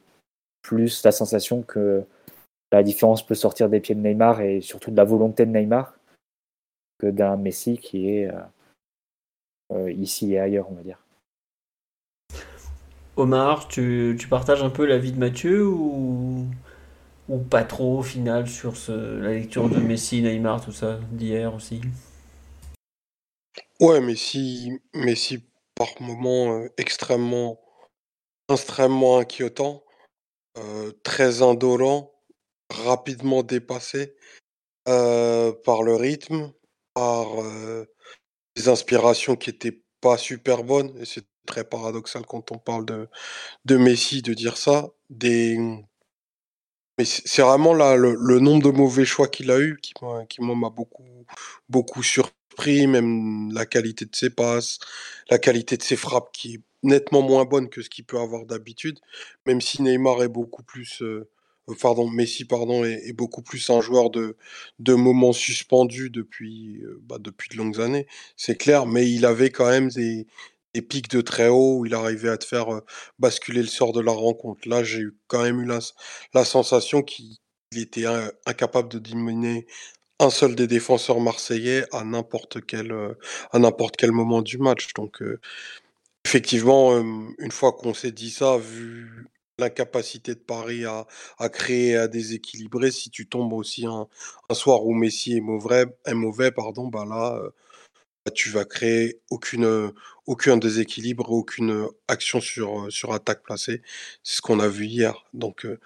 plus 0.61 1.03
la 1.03 1.11
sensation 1.11 1.61
que 1.61 2.03
la 2.71 2.83
différence 2.83 3.25
peut 3.25 3.35
sortir 3.35 3.69
des 3.69 3.79
pieds 3.79 3.95
de 3.95 4.01
Neymar 4.01 4.41
et 4.41 4.61
surtout 4.61 4.91
de 4.91 4.97
la 4.97 5.03
volonté 5.03 5.45
de 5.45 5.51
Neymar 5.51 5.97
que 6.99 7.07
d'un 7.07 7.37
Messi 7.37 7.77
qui 7.77 8.09
est 8.09 8.27
euh, 8.27 8.33
euh, 8.33 8.43
ici 9.89 10.33
et 10.33 10.39
ailleurs, 10.39 10.67
on 10.71 10.75
va 10.75 10.83
dire. 10.83 10.99
Omar, 13.17 13.67
tu, 13.69 14.17
tu 14.19 14.27
partages 14.27 14.61
un 14.61 14.69
peu 14.69 14.85
l'avis 14.85 15.13
de 15.13 15.19
Mathieu 15.19 15.65
ou, 15.65 16.45
ou 17.29 17.37
pas 17.39 17.63
trop 17.63 17.99
au 17.99 18.03
final 18.03 18.47
sur 18.47 18.75
ce, 18.75 18.91
la 19.19 19.31
lecture 19.31 19.69
de 19.69 19.77
Messi, 19.77 20.21
Neymar, 20.21 20.63
tout 20.63 20.73
ça, 20.73 20.99
d'hier 21.11 21.53
aussi? 21.53 21.81
Ouais, 23.79 24.01
Messi, 24.01 24.81
Messi 24.93 25.43
par 25.75 25.89
moments 26.01 26.59
euh, 26.59 26.67
extrêmement, 26.77 27.59
extrêmement 28.49 29.19
inquiétant, 29.19 29.83
euh, 30.57 30.91
très 31.03 31.41
indolent, 31.41 32.11
rapidement 32.69 33.43
dépassé 33.43 34.15
euh, 34.89 35.53
par 35.63 35.83
le 35.83 35.95
rythme, 35.95 36.51
par 36.93 37.41
euh, 37.41 37.85
des 38.55 38.69
inspirations 38.69 39.35
qui 39.35 39.49
étaient 39.49 39.81
pas 40.01 40.17
super 40.17 40.63
bonnes. 40.63 40.95
Et 40.99 41.05
c'est 41.05 41.25
très 41.45 41.63
paradoxal 41.63 42.25
quand 42.25 42.51
on 42.51 42.57
parle 42.57 42.85
de, 42.85 43.07
de 43.65 43.77
Messi 43.77 44.21
de 44.21 44.33
dire 44.33 44.57
ça. 44.57 44.89
Des... 45.09 45.57
Mais 46.97 47.05
c'est 47.05 47.41
vraiment 47.41 47.73
là 47.73 47.95
le, 47.95 48.39
nombre 48.39 48.63
de 48.63 48.77
mauvais 48.77 49.05
choix 49.05 49.27
qu'il 49.27 49.51
a 49.51 49.59
eu 49.59 49.77
qui 49.81 49.93
m'a 50.41 50.69
beaucoup 50.69 51.03
beaucoup 51.67 52.03
surpris, 52.03 52.87
même 52.87 53.51
la 53.51 53.65
qualité 53.65 54.05
de 54.05 54.15
ses 54.15 54.29
passes, 54.29 54.79
la 55.29 55.37
qualité 55.37 55.75
de 55.75 55.83
ses 55.83 55.97
frappes 55.97 56.31
qui 56.31 56.55
est 56.55 56.61
nettement 56.83 57.21
moins 57.21 57.45
bonne 57.45 57.69
que 57.69 57.81
ce 57.81 57.89
qu'il 57.89 58.05
peut 58.05 58.19
avoir 58.19 58.45
d'habitude, 58.45 58.99
même 59.45 59.59
si 59.59 59.81
Neymar 59.81 60.23
est 60.23 60.29
beaucoup 60.29 60.63
plus 60.63 61.01
euh, 61.01 61.27
pardon, 61.73 62.09
Messi 62.09 62.45
pardon 62.45 62.83
est, 62.85 63.13
beaucoup 63.13 63.41
plus 63.41 63.69
un 63.69 63.81
joueur 63.81 64.09
de 64.11 64.37
de 64.79 64.93
moments 64.93 65.33
suspendus 65.33 66.09
depuis 66.09 66.81
euh, 66.83 66.99
bah, 67.03 67.17
depuis 67.19 67.49
de 67.49 67.57
longues 67.57 67.81
années, 67.81 68.07
c'est 68.37 68.55
clair, 68.57 68.85
mais 68.85 69.09
il 69.09 69.25
avait 69.25 69.49
quand 69.51 69.69
même 69.69 69.89
des 69.89 70.27
des 70.73 70.81
pics 70.81 71.09
de 71.09 71.21
très 71.21 71.47
haut 71.47 71.79
où 71.79 71.85
il 71.85 71.93
arrivait 71.93 72.29
à 72.29 72.37
te 72.37 72.45
faire 72.45 72.73
euh, 72.73 72.81
basculer 73.19 73.61
le 73.61 73.67
sort 73.67 73.93
de 73.93 74.01
la 74.01 74.11
rencontre. 74.11 74.67
Là, 74.67 74.83
j'ai 74.83 75.05
quand 75.27 75.41
même 75.43 75.61
eu 75.61 75.65
la, 75.65 75.79
la 76.33 76.45
sensation 76.45 77.01
qu'il 77.01 77.37
il 77.71 77.81
était 77.81 78.05
in- 78.05 78.31
incapable 78.45 78.89
de 78.89 78.99
dominer 78.99 79.65
un 80.19 80.29
seul 80.29 80.55
des 80.55 80.67
défenseurs 80.67 81.19
marseillais 81.19 81.85
à 81.93 82.03
n'importe 82.03 82.65
quel, 82.65 82.91
euh, 82.91 83.13
quel 83.97 84.11
moment 84.11 84.41
du 84.41 84.57
match. 84.57 84.93
Donc, 84.95 85.21
euh, 85.21 85.39
effectivement, 86.25 86.93
euh, 86.95 87.03
une 87.39 87.51
fois 87.51 87.73
qu'on 87.73 87.93
s'est 87.93 88.11
dit 88.11 88.31
ça, 88.31 88.57
vu 88.57 89.27
l'incapacité 89.59 90.35
de 90.35 90.39
Paris 90.39 90.85
à, 90.85 91.05
créer, 91.49 91.95
à 91.95 92.07
déséquilibrer, 92.07 92.91
si 92.91 93.09
tu 93.09 93.27
tombes 93.27 93.53
aussi 93.53 93.85
un, 93.85 94.07
un 94.49 94.53
soir 94.53 94.85
où 94.85 94.93
Messi 94.93 95.37
est 95.37 95.41
mauvais, 95.41 95.85
est 96.05 96.13
mauvais 96.13 96.51
pardon, 96.51 96.87
bah 96.87 97.05
là, 97.05 97.37
euh, 97.41 97.49
bah, 98.25 98.31
tu 98.33 98.49
vas 98.49 98.65
créer 98.65 99.21
aucune, 99.31 99.93
aucun 100.27 100.57
déséquilibre, 100.57 101.31
aucune 101.31 101.87
action 102.07 102.41
sur, 102.41 102.87
euh, 102.87 102.89
sur 102.91 103.13
attaque 103.13 103.43
placée. 103.43 103.81
C'est 104.23 104.37
ce 104.37 104.41
qu'on 104.41 104.59
a 104.59 104.67
vu 104.67 104.85
hier. 104.87 105.25
Donc, 105.33 105.65
euh, 105.65 105.79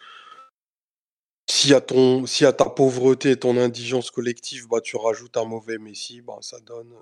si 1.50 1.74
à 1.74 1.82
ton, 1.82 2.26
si 2.26 2.46
à 2.46 2.54
ta 2.54 2.66
pauvreté 2.70 3.32
et 3.32 3.38
ton 3.38 3.58
indigence 3.58 4.10
collective, 4.12 4.68
bah, 4.70 4.82
tu 4.82 4.96
rajoutes 4.98 5.36
un 5.38 5.46
mauvais 5.46 5.78
Messi, 5.78 6.22
bah, 6.22 6.38
ça 6.42 6.60
donne 6.62 6.94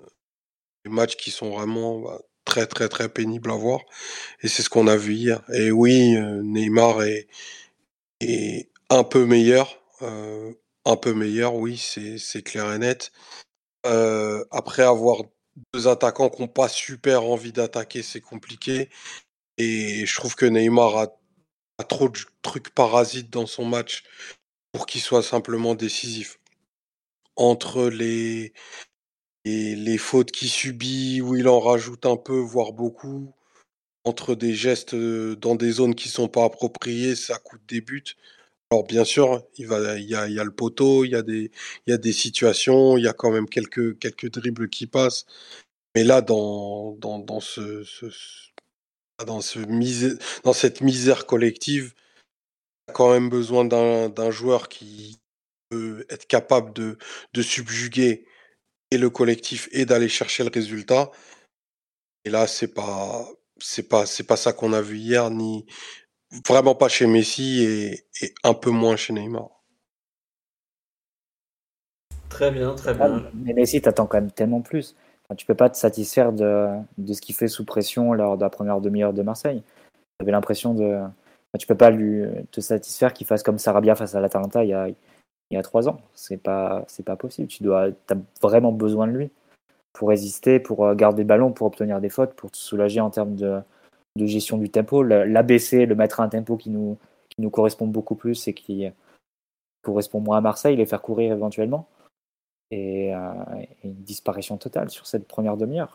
des 0.84 0.90
matchs 0.90 1.16
qui 1.16 1.30
sont 1.30 1.50
vraiment 1.50 2.00
bah, 2.00 2.20
très 2.48 2.66
très 2.66 2.88
très 2.88 3.08
pénibles 3.10 3.52
à 3.52 3.56
voir. 3.56 3.82
Et 4.42 4.48
c'est 4.48 4.62
ce 4.64 4.70
qu'on 4.70 4.88
a 4.88 4.96
vu 4.96 5.14
hier. 5.14 5.42
Et 5.54 5.70
oui, 5.72 6.16
euh, 6.16 6.42
Neymar 6.42 7.02
est, 7.04 7.28
est 8.20 8.70
un 8.90 9.04
peu 9.04 9.24
meilleur. 9.26 9.82
euh, 10.02 10.52
un 10.86 10.96
peu 10.96 11.14
meilleur, 11.14 11.54
oui, 11.56 11.78
c'est 11.78 12.18
c'est 12.18 12.42
clair 12.42 12.72
et 12.72 12.78
net. 12.80 13.12
Euh, 13.86 14.44
après 14.52 14.82
avoir 14.84 15.22
deux 15.74 15.88
attaquants 15.88 16.30
qui 16.30 16.42
n'ont 16.42 16.48
pas 16.48 16.68
super 16.68 17.24
envie 17.24 17.52
d'attaquer, 17.52 18.02
c'est 18.02 18.20
compliqué. 18.22 18.90
Et 19.58 20.06
je 20.06 20.16
trouve 20.16 20.36
que 20.36 20.46
Neymar 20.46 20.96
a, 20.98 21.08
a 21.78 21.84
trop 21.84 22.08
de 22.10 22.18
trucs 22.42 22.70
parasites 22.74 23.30
dans 23.30 23.46
son 23.46 23.64
match 23.66 24.04
pour 24.72 24.86
qu'il 24.86 25.00
soit 25.02 25.22
simplement 25.24 25.74
décisif. 25.76 26.40
Entre 27.36 27.88
les, 27.88 28.52
les, 29.44 29.76
les 29.76 29.98
fautes 29.98 30.30
qu'il 30.30 30.48
subit, 30.48 31.20
où 31.20 31.36
il 31.36 31.48
en 31.48 31.60
rajoute 31.60 32.06
un 32.06 32.16
peu, 32.16 32.38
voire 32.38 32.72
beaucoup, 32.72 33.32
entre 34.04 34.34
des 34.34 34.54
gestes 34.54 34.94
dans 34.94 35.54
des 35.54 35.72
zones 35.72 35.94
qui 35.94 36.08
sont 36.08 36.28
pas 36.28 36.44
appropriées, 36.44 37.14
ça 37.14 37.38
coûte 37.38 37.62
des 37.68 37.80
buts. 37.80 38.16
Alors 38.70 38.84
bien 38.84 39.04
sûr, 39.04 39.42
il 39.56 39.66
y 39.66 40.14
a, 40.14 40.44
le 40.44 40.50
poteau, 40.50 41.04
il 41.04 41.10
y 41.10 41.14
a 41.14 41.22
des, 41.22 42.12
situations, 42.12 42.98
il 42.98 43.04
y 43.04 43.08
a 43.08 43.12
quand 43.12 43.30
même 43.30 43.48
quelques, 43.48 44.30
dribbles 44.30 44.68
qui 44.68 44.86
passent. 44.86 45.24
Mais 45.94 46.04
là, 46.04 46.20
dans, 46.20 46.92
dans, 46.96 47.40
ce- 47.40 47.84
dans 49.24 49.40
cette 50.52 50.80
misère 50.82 51.26
collective, 51.26 51.94
a 52.88 52.92
quand 52.92 53.10
même 53.10 53.30
besoin 53.30 53.64
d'un 53.64 54.30
joueur 54.30 54.68
qui 54.68 55.18
peut 55.70 56.04
être 56.10 56.26
capable 56.26 56.72
de 56.74 57.42
subjuguer 57.42 58.26
et 58.90 58.98
le 58.98 59.10
collectif 59.10 59.68
et 59.72 59.84
d'aller 59.84 60.08
chercher 60.08 60.44
le 60.44 60.50
résultat. 60.50 61.10
Et 62.24 62.30
là, 62.30 62.46
c'est 62.46 62.72
pas, 62.74 63.26
c'est 63.58 63.88
pas, 63.88 64.06
c'est 64.06 64.24
pas 64.24 64.36
ça 64.36 64.52
qu'on 64.52 64.72
a 64.72 64.80
vu 64.80 64.96
hier, 64.98 65.30
ni 65.30 65.66
vraiment 66.46 66.74
pas 66.74 66.88
chez 66.88 67.06
Messi 67.06 67.62
et, 67.62 68.04
et 68.22 68.34
un 68.44 68.54
peu 68.54 68.70
moins 68.70 68.96
chez 68.96 69.12
Neymar. 69.12 69.48
Très 72.28 72.50
bien, 72.50 72.74
très 72.74 72.90
Ah, 73.00 73.08
bien. 73.08 73.30
mais 73.34 73.54
Messi, 73.54 73.80
t'attends 73.80 74.06
quand 74.06 74.20
même 74.20 74.30
tellement 74.30 74.60
plus. 74.60 74.94
Enfin, 75.24 75.36
tu 75.36 75.46
peux 75.46 75.54
pas 75.54 75.70
te 75.70 75.76
satisfaire 75.76 76.32
de, 76.32 76.68
de 76.98 77.12
ce 77.12 77.20
qu'il 77.20 77.34
fait 77.34 77.48
sous 77.48 77.64
pression 77.64 78.12
lors 78.12 78.36
de 78.36 78.42
la 78.42 78.50
première 78.50 78.80
demi-heure 78.80 79.12
de 79.12 79.22
Marseille. 79.22 79.62
Tu 80.18 80.22
avais 80.22 80.32
l'impression 80.32 80.74
de. 80.74 80.84
enfin, 80.94 81.58
tu 81.58 81.66
peux 81.66 81.76
pas 81.76 81.90
lui, 81.90 82.24
te 82.50 82.60
satisfaire 82.60 83.12
qu'il 83.12 83.26
fasse 83.26 83.42
comme 83.42 83.58
Sarabia 83.58 83.94
face 83.94 84.14
à 84.14 84.20
l'Atalanta 84.20 84.64
il 84.64 84.70
y 84.70 84.74
a, 84.74 84.88
il 85.50 85.54
y 85.54 85.56
a 85.58 85.62
trois 85.62 85.88
ans. 85.88 86.00
C'est 86.14 86.36
pas, 86.36 86.84
c'est 86.88 87.04
pas 87.04 87.16
possible. 87.16 87.48
Tu 87.48 87.62
dois, 87.62 87.88
as 88.10 88.16
vraiment 88.42 88.72
besoin 88.72 89.06
de 89.06 89.12
lui 89.12 89.30
pour 89.92 90.10
résister, 90.10 90.60
pour 90.60 90.86
euh, 90.86 90.94
garder 90.94 91.22
le 91.22 91.28
ballon, 91.28 91.52
pour 91.52 91.66
obtenir 91.66 92.00
des 92.00 92.10
fautes, 92.10 92.34
pour 92.34 92.50
te 92.50 92.56
soulager 92.56 93.00
en 93.00 93.10
termes 93.10 93.34
de, 93.34 93.60
de 94.16 94.26
gestion 94.26 94.58
du 94.58 94.70
tempo. 94.70 95.02
L'abaisser, 95.02 95.86
le 95.86 95.94
mettre 95.94 96.20
à 96.20 96.24
un 96.24 96.28
tempo 96.28 96.56
qui 96.56 96.70
nous, 96.70 96.98
qui 97.28 97.40
nous 97.42 97.50
correspond 97.50 97.86
beaucoup 97.86 98.14
plus 98.14 98.48
et 98.48 98.54
qui 98.54 98.86
correspond 99.82 100.20
moins 100.20 100.38
à 100.38 100.40
Marseille, 100.40 100.76
les 100.76 100.86
faire 100.86 101.02
courir 101.02 101.32
éventuellement 101.32 101.88
et, 102.70 103.14
euh, 103.14 103.32
une 103.84 103.94
disparition 103.94 104.56
totale 104.56 104.90
sur 104.90 105.06
cette 105.06 105.26
première 105.26 105.56
demi-heure. 105.56 105.94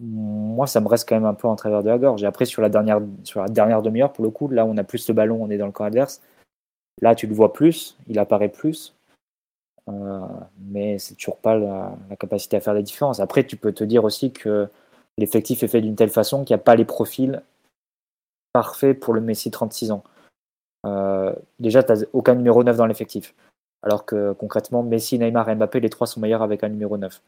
Moi, 0.00 0.66
ça 0.66 0.80
me 0.80 0.88
reste 0.88 1.08
quand 1.08 1.14
même 1.14 1.24
un 1.24 1.34
peu 1.34 1.46
en 1.46 1.56
travers 1.56 1.82
de 1.82 1.88
la 1.88 1.98
gorge. 1.98 2.22
Et 2.22 2.26
après, 2.26 2.44
sur 2.44 2.62
la 2.62 2.68
dernière, 2.68 3.00
sur 3.22 3.40
la 3.40 3.48
dernière 3.48 3.82
demi-heure, 3.82 4.12
pour 4.12 4.24
le 4.24 4.30
coup, 4.30 4.48
là, 4.48 4.66
on 4.66 4.76
a 4.76 4.84
plus 4.84 5.06
le 5.08 5.14
ballon, 5.14 5.42
on 5.42 5.50
est 5.50 5.58
dans 5.58 5.66
le 5.66 5.72
camp 5.72 5.84
adverse. 5.84 6.20
Là, 7.00 7.14
tu 7.14 7.26
le 7.26 7.34
vois 7.34 7.52
plus, 7.52 7.96
il 8.08 8.18
apparaît 8.18 8.48
plus. 8.48 8.94
Euh, 9.88 10.26
mais 10.58 10.98
c'est 10.98 11.14
toujours 11.14 11.38
pas 11.38 11.56
la, 11.56 11.96
capacité 12.18 12.56
à 12.56 12.60
faire 12.60 12.74
la 12.74 12.82
différence. 12.82 13.20
Après, 13.20 13.44
tu 13.44 13.56
peux 13.56 13.72
te 13.72 13.84
dire 13.84 14.04
aussi 14.04 14.32
que 14.32 14.68
l'effectif 15.18 15.62
est 15.62 15.68
fait 15.68 15.80
d'une 15.80 15.96
telle 15.96 16.10
façon 16.10 16.44
qu'il 16.44 16.54
n'y 16.54 16.60
a 16.60 16.64
pas 16.64 16.76
les 16.76 16.84
profils 16.84 17.42
parfaits 18.52 18.98
pour 18.98 19.14
le 19.14 19.20
Messi 19.20 19.50
36 19.50 19.90
ans. 19.90 20.04
Euh, 20.86 21.34
déjà, 21.58 21.82
tu 21.82 21.92
n'as 21.92 22.04
aucun 22.12 22.34
numéro 22.34 22.62
9 22.62 22.76
dans 22.76 22.86
l'effectif. 22.86 23.34
Alors 23.82 24.06
que 24.06 24.32
concrètement, 24.32 24.82
Messi, 24.82 25.18
Neymar 25.18 25.48
et 25.50 25.54
Mbappé, 25.54 25.80
les 25.80 25.90
trois 25.90 26.06
sont 26.06 26.20
meilleurs 26.20 26.42
avec 26.42 26.64
un 26.64 26.68
numéro 26.68 26.96
9. 26.96 27.20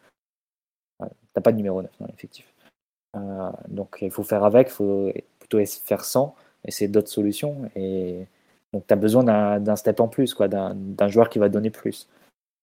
Euh, 1.03 1.07
tu 1.35 1.43
pas 1.43 1.53
de 1.53 1.57
numéro 1.57 1.83
9 1.83 1.91
dans 2.01 2.07
l'effectif. 2.07 2.53
Euh, 3.15 3.51
donc 3.69 3.99
il 4.03 4.11
faut 4.11 4.23
faire 4.23 4.45
avec, 4.45 4.69
il 4.69 4.73
faut 4.73 5.13
plutôt 5.39 5.65
faire 5.65 6.05
sans, 6.05 6.35
essayer 6.65 6.89
d'autres 6.89 7.09
solutions. 7.09 7.71
Et 7.77 8.27
donc 8.73 8.87
tu 8.87 8.93
as 8.93 8.97
besoin 8.97 9.25
d'un 9.59 9.77
step 9.77 10.01
en 10.01 10.09
plus, 10.09 10.37
d'un 10.37 11.09
joueur 11.09 11.29
qui 11.29 11.39
va 11.39 11.49
donner 11.49 11.71
plus. 11.71 12.09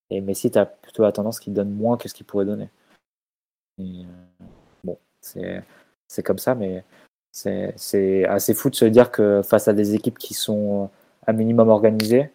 Et 0.10 0.22
Messi, 0.22 0.52
tu 0.52 0.58
as 0.58 0.66
plutôt 0.66 1.04
la 1.04 1.12
tendance 1.12 1.40
qu'il 1.40 1.54
donne 1.54 1.72
moins 1.72 1.98
que 1.98 2.08
ce 2.08 2.14
qu'il 2.14 2.26
pourrait 2.26 2.46
donner. 2.46 2.70
Et, 3.80 4.06
bon, 4.84 4.98
c'est 5.22 6.24
comme 6.24 6.38
ça, 6.38 6.56
mais 6.56 6.84
c'est 7.32 8.26
assez 8.26 8.54
fou 8.54 8.70
de 8.70 8.76
se 8.76 8.86
dire 8.86 9.12
que 9.12 9.42
face 9.44 9.68
à 9.68 9.74
des 9.74 9.96
équipes 9.96 10.20
qui 10.20 10.34
sont 10.34 10.90
un 11.26 11.34
minimum 11.34 11.70
organisées, 11.70 12.30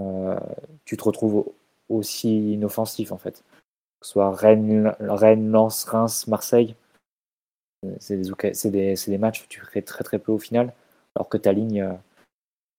euh, 0.00 0.38
tu 0.84 0.96
te 0.96 1.04
retrouves 1.04 1.52
aussi 1.88 2.52
inoffensif 2.52 3.12
en 3.12 3.18
fait. 3.18 3.42
Que 4.00 4.06
ce 4.06 4.12
soit 4.12 4.30
Rennes, 4.30 4.94
Rennes 5.00 5.50
Lens, 5.50 5.84
Reims, 5.84 6.26
Marseille, 6.26 6.74
c'est 7.98 8.70
des, 8.70 9.18
matchs 9.18 9.42
où 9.42 9.46
tu 9.48 9.60
crées 9.60 9.82
très 9.82 10.04
très 10.04 10.18
peu 10.18 10.32
au 10.32 10.38
final, 10.38 10.72
alors 11.14 11.28
que 11.28 11.38
tu 11.38 11.48
alignes 11.48 11.96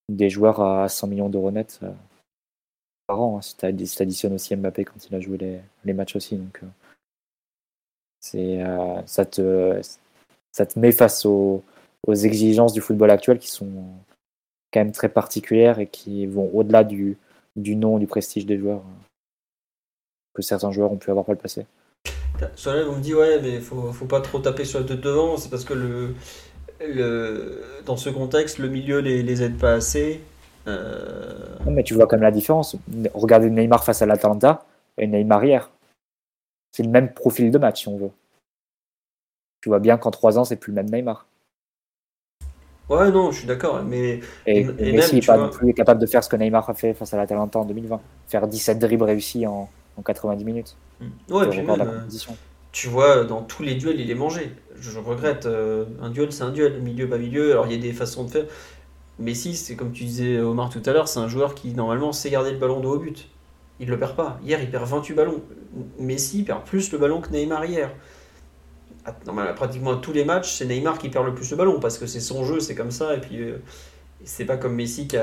des 0.09 0.29
joueurs 0.29 0.61
à 0.61 0.87
100 0.89 1.07
millions 1.07 1.29
d'euros 1.29 1.51
net 1.51 1.79
euh, 1.83 1.91
par 3.07 3.21
an, 3.21 3.37
hein, 3.37 3.41
si 3.41 3.55
tu 3.57 3.65
additionnes 3.65 4.33
aussi 4.33 4.55
Mbappé 4.55 4.85
quand 4.85 5.05
il 5.05 5.15
a 5.15 5.19
joué 5.19 5.61
les, 5.83 5.93
matchs 5.93 6.15
aussi. 6.15 6.37
Donc, 6.37 6.61
euh, 8.35 9.01
ça 9.03 9.25
te 9.25 10.79
met 10.79 10.91
face 10.91 11.25
aux, 11.25 11.63
exigences 12.07 12.73
du 12.73 12.81
football 12.81 13.11
actuel 13.11 13.37
qui 13.39 13.49
sont 13.49 13.69
quand 14.71 14.79
même 14.79 14.93
très 14.93 15.09
particulières 15.09 15.79
et 15.79 15.87
qui 15.87 16.25
vont 16.25 16.49
au-delà 16.53 16.83
du, 16.83 17.17
du 17.55 17.75
nom, 17.75 17.99
du 17.99 18.07
prestige 18.07 18.45
des 18.45 18.57
joueurs 18.57 18.79
euh, 18.79 19.07
que 20.33 20.41
certains 20.41 20.71
joueurs 20.71 20.91
ont 20.91 20.97
pu 20.97 21.09
avoir 21.09 21.25
par 21.25 21.35
le 21.35 21.41
passé. 21.41 21.65
Sur 22.55 22.71
vous 22.85 22.95
me 22.95 23.01
dites, 23.01 23.15
ouais, 23.15 23.39
mais 23.41 23.59
faut, 23.59 23.91
faut 23.91 24.05
pas 24.05 24.21
trop 24.21 24.39
taper 24.39 24.65
sur 24.65 24.79
le 24.79 24.85
de 24.85 24.95
devant, 24.95 25.37
c'est 25.37 25.49
parce 25.49 25.65
que 25.65 25.73
le, 25.73 26.13
le, 26.79 27.63
dans 27.85 27.97
ce 27.97 28.09
contexte, 28.09 28.59
le 28.59 28.69
milieu 28.69 28.99
les, 28.99 29.23
les 29.23 29.43
aide 29.43 29.57
pas 29.57 29.73
assez. 29.73 30.21
Euh... 30.67 31.57
mais 31.65 31.83
tu 31.83 31.93
vois 31.93 32.07
quand 32.07 32.17
même 32.17 32.23
la 32.23 32.31
différence. 32.31 32.75
Regardez 33.13 33.49
Neymar 33.49 33.83
face 33.83 34.01
à 34.01 34.05
l'Atalanta 34.05 34.65
et 34.97 35.07
Neymar 35.07 35.45
hier. 35.45 35.71
C'est 36.73 36.83
le 36.83 36.89
même 36.89 37.13
profil 37.13 37.51
de 37.51 37.57
match, 37.57 37.81
si 37.81 37.87
on 37.87 37.97
veut 37.97 38.11
tu 39.67 39.69
vois 39.69 39.79
bien 39.79 39.97
qu'en 39.97 40.11
trois 40.11 40.39
ans, 40.39 40.45
c'est 40.45 40.55
plus 40.55 40.71
le 40.71 40.75
même 40.75 40.89
Neymar. 40.89 41.25
Ouais, 42.89 43.11
non, 43.11 43.31
je 43.31 43.39
suis 43.39 43.47
d'accord. 43.47 43.83
Mais, 43.83 44.21
et, 44.45 44.63
Messi 44.63 45.15
n'est 45.15 45.21
pas 45.21 45.35
non 45.35 45.49
plus 45.49 45.73
capable 45.73 45.99
de 45.99 46.05
faire 46.05 46.23
ce 46.23 46.29
que 46.29 46.37
Neymar 46.37 46.69
a 46.69 46.73
fait 46.73 46.93
face 46.93 47.13
à 47.13 47.17
la 47.17 47.23
l'Atalanta 47.23 47.59
en 47.59 47.65
2020. 47.65 47.99
Faire 48.27 48.47
17 48.47 48.79
dribbles 48.79 49.03
réussis 49.03 49.45
en, 49.45 49.67
en 49.97 50.01
90 50.01 50.45
minutes. 50.45 50.75
Mm. 50.99 51.33
Ouais, 51.33 51.49
puis 51.49 51.61
même, 51.61 51.81
euh, 51.81 52.33
tu 52.71 52.87
vois, 52.87 53.23
dans 53.23 53.41
tous 53.41 53.63
les 53.63 53.75
duels, 53.75 53.99
il 53.99 54.09
est 54.09 54.15
mangé. 54.15 54.51
Je, 54.79 54.99
regrette. 54.99 55.45
Euh, 55.45 55.85
un 56.01 56.09
duel, 56.09 56.31
c'est 56.31 56.43
un 56.43 56.51
duel. 56.51 56.81
Milieu, 56.81 57.09
pas 57.09 57.17
milieu. 57.17 57.51
Alors, 57.51 57.65
il 57.67 57.73
y 57.73 57.75
a 57.75 57.81
des 57.81 57.93
façons 57.93 58.23
de 58.23 58.29
faire. 58.29 58.45
Messi, 59.19 59.55
c'est 59.55 59.75
comme 59.75 59.91
tu 59.91 60.03
disais, 60.03 60.39
Omar, 60.39 60.69
tout 60.69 60.81
à 60.85 60.93
l'heure, 60.93 61.07
c'est 61.07 61.19
un 61.19 61.27
joueur 61.27 61.55
qui, 61.55 61.73
normalement, 61.73 62.11
sait 62.11 62.29
garder 62.29 62.51
le 62.51 62.57
ballon 62.57 62.79
de 62.79 62.87
haut 62.87 62.99
but. 62.99 63.27
Il 63.79 63.89
le 63.89 63.97
perd 63.97 64.15
pas. 64.15 64.39
Hier, 64.43 64.61
il 64.61 64.69
perd 64.69 64.85
28 64.87 65.13
ballons. 65.15 65.41
Messi 65.99 66.43
perd 66.43 66.63
plus 66.63 66.91
le 66.91 66.97
ballon 66.97 67.21
que 67.21 67.29
Neymar 67.31 67.65
hier 67.65 67.91
pratiquement 69.55 69.97
tous 69.97 70.13
les 70.13 70.25
matchs, 70.25 70.51
c'est 70.53 70.65
Neymar 70.65 70.97
qui 70.97 71.09
perd 71.09 71.25
le 71.25 71.33
plus 71.33 71.49
le 71.51 71.57
ballon 71.57 71.79
parce 71.79 71.97
que 71.97 72.05
c'est 72.05 72.19
son 72.19 72.43
jeu, 72.43 72.59
c'est 72.59 72.75
comme 72.75 72.91
ça. 72.91 73.15
Et 73.15 73.21
puis, 73.21 73.41
euh, 73.41 73.57
c'est 74.23 74.45
pas 74.45 74.57
comme 74.57 74.75
Messi 74.75 75.07
qui, 75.07 75.17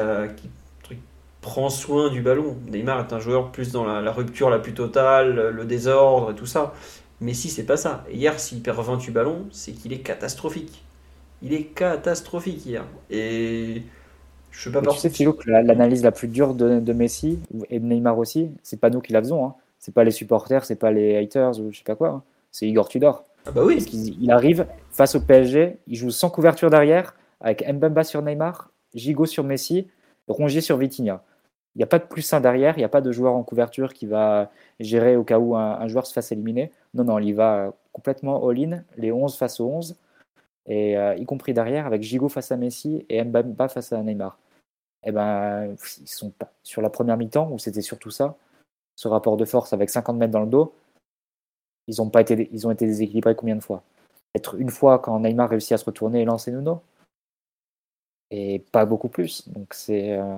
prend 1.45 1.69
soin 1.69 2.11
du 2.11 2.23
ballon. 2.23 2.57
Neymar 2.71 3.01
est 3.01 3.13
un 3.13 3.21
joueur 3.21 3.53
plus 3.53 3.71
dans 3.71 3.85
la, 3.85 4.11
rupture 4.11 4.49
la 4.49 4.59
plus 4.59 4.73
totale, 4.73 5.51
le 5.51 5.65
désordre 5.67 6.31
et 6.31 6.35
tout 6.35 6.47
ça. 6.47 6.73
Messi, 7.21 7.51
c'est 7.51 7.65
pas 7.65 7.77
ça. 7.77 8.03
hier, 8.11 8.41
s'il 8.41 8.63
perd 8.63 8.79
28 8.79 9.13
ballons, 9.13 9.45
c'est 9.53 9.73
qu'il 9.73 9.93
est 9.93 9.99
catastrophique. 9.99 10.83
Il 11.43 11.53
est 11.53 11.65
catastrophique 11.65 12.65
hier. 12.65 12.85
Et 13.11 13.83
je 14.51 14.63
sais 14.63 14.73
pas 14.73 14.81
Tu 14.81 14.99
sais, 14.99 15.11
Philo, 15.11 15.35
que 15.35 15.51
l'analyse 15.51 16.03
la 16.03 16.13
plus 16.13 16.29
dure 16.29 16.55
de, 16.55 16.93
Messi 16.95 17.39
et 17.69 17.79
de 17.79 17.85
Neymar 17.85 18.19
aussi, 18.19 18.51
c'est 18.63 18.81
pas 18.81 18.89
nous 18.89 19.03
qui 19.03 19.13
la 19.13 19.21
faisons. 19.21 19.45
Hein. 19.45 19.55
C'est 19.79 19.93
pas 19.93 20.05
les 20.05 20.13
supporters, 20.13 20.65
c'est 20.65 20.77
pas 20.77 20.93
les 20.93 21.19
haters 21.19 21.61
ou 21.61 21.71
je 21.71 21.77
sais 21.77 21.85
pas 21.85 21.95
quoi. 21.95 22.09
Hein. 22.09 22.23
C'est 22.53 22.67
Igor 22.67 22.89
Tudor. 22.89 23.25
Ah 23.47 23.51
bah 23.51 23.63
oui. 23.65 23.75
Parce 23.75 23.87
qu'il 23.87 24.31
arrive 24.31 24.67
face 24.91 25.15
au 25.15 25.21
PSG, 25.21 25.77
il 25.87 25.97
joue 25.97 26.11
sans 26.11 26.31
couverture 26.31 26.71
derrière, 26.71 27.15
avec 27.43 27.69
Mbemba 27.71 28.03
sur 28.03 28.23
Neymar, 28.23 28.71
Gigot 28.95 29.27
sur 29.27 29.45
Messi, 29.45 29.89
Rongier 30.27 30.63
sur 30.63 30.79
Vitinha. 30.79 31.23
Il 31.75 31.79
n'y 31.79 31.85
a 31.85 31.89
pas 31.89 31.99
de 31.99 32.05
plus 32.05 32.23
sain 32.23 32.41
derrière, 32.41 32.77
il 32.77 32.81
n'y 32.81 32.85
a 32.85 32.89
pas 32.89 33.01
de 33.01 33.11
joueur 33.11 33.35
en 33.35 33.43
couverture 33.43 33.93
qui 33.95 34.07
va 34.07 34.51
gérer 34.79 35.17
au 35.17 35.25
cas 35.25 35.39
où 35.39 35.57
un, 35.57 35.89
joueur 35.89 36.07
se 36.07 36.13
fasse 36.13 36.31
éliminer. 36.31 36.71
Non, 36.95 37.05
non, 37.05 37.19
il 37.19 37.33
va 37.35 37.73
complètement 37.93 38.49
all-in, 38.49 38.85
les 38.97 39.11
11 39.11 39.37
face 39.37 39.59
aux 39.61 39.69
11, 39.69 39.97
et, 40.67 40.97
euh, 40.97 41.17
y 41.17 41.27
compris 41.27 41.53
derrière, 41.53 41.87
avec 41.87 42.03
Gigot 42.03 42.29
face 42.29 42.53
à 42.53 42.57
Messi 42.57 43.05
et 43.09 43.23
Mbemba 43.25 43.69
face 43.69 43.93
à 43.93 44.03
Neymar. 44.03 44.39
Eh 45.05 45.13
ben, 45.13 45.75
ils 46.01 46.09
sont 46.09 46.31
pas 46.31 46.53
sur 46.63 46.81
la 46.81 46.91
première 46.91 47.17
mi-temps, 47.17 47.51
où 47.51 47.59
c'était 47.59 47.83
surtout 47.83 48.11
ça, 48.11 48.37
ce 48.97 49.09
rapport 49.09 49.37
de 49.37 49.45
force 49.45 49.73
avec 49.73 49.91
50 49.91 50.17
mètres 50.17 50.33
dans 50.33 50.41
le 50.41 50.47
dos, 50.47 50.75
ils 51.87 52.01
ont, 52.01 52.09
pas 52.09 52.21
été, 52.23 52.49
ils 52.53 52.67
ont 52.67 52.71
été 52.71 52.87
déséquilibrés 52.87 53.37
combien 53.37 53.57
de 53.57 53.63
fois? 53.63 53.83
Être 54.35 54.55
une 54.57 54.71
fois 54.71 54.99
quand 54.99 55.21
Neymar 55.21 55.51
réussit 55.51 55.73
à 55.73 55.79
se 55.79 55.85
retourner 55.85 56.23
et 56.23 56.25
lancer 56.25 56.51
Nuno 56.51 56.83
Et 58.31 58.61
pas 58.73 58.87
beaucoup 58.87 59.09
plus. 59.09 59.49
Donc 59.49 59.75
c'est. 59.75 60.13
Euh, 60.19 60.37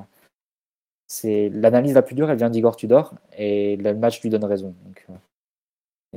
c'est 1.06 1.50
l'analyse 1.50 1.94
la 1.94 2.02
plus 2.02 2.14
dure, 2.14 2.30
elle 2.30 2.38
vient 2.38 2.50
d'Igor 2.50 2.76
Tudor 2.76 3.14
et 3.36 3.76
le 3.76 3.94
match 3.94 4.20
lui 4.22 4.30
donne 4.30 4.44
raison. 4.44 4.74
Euh, 5.08 5.14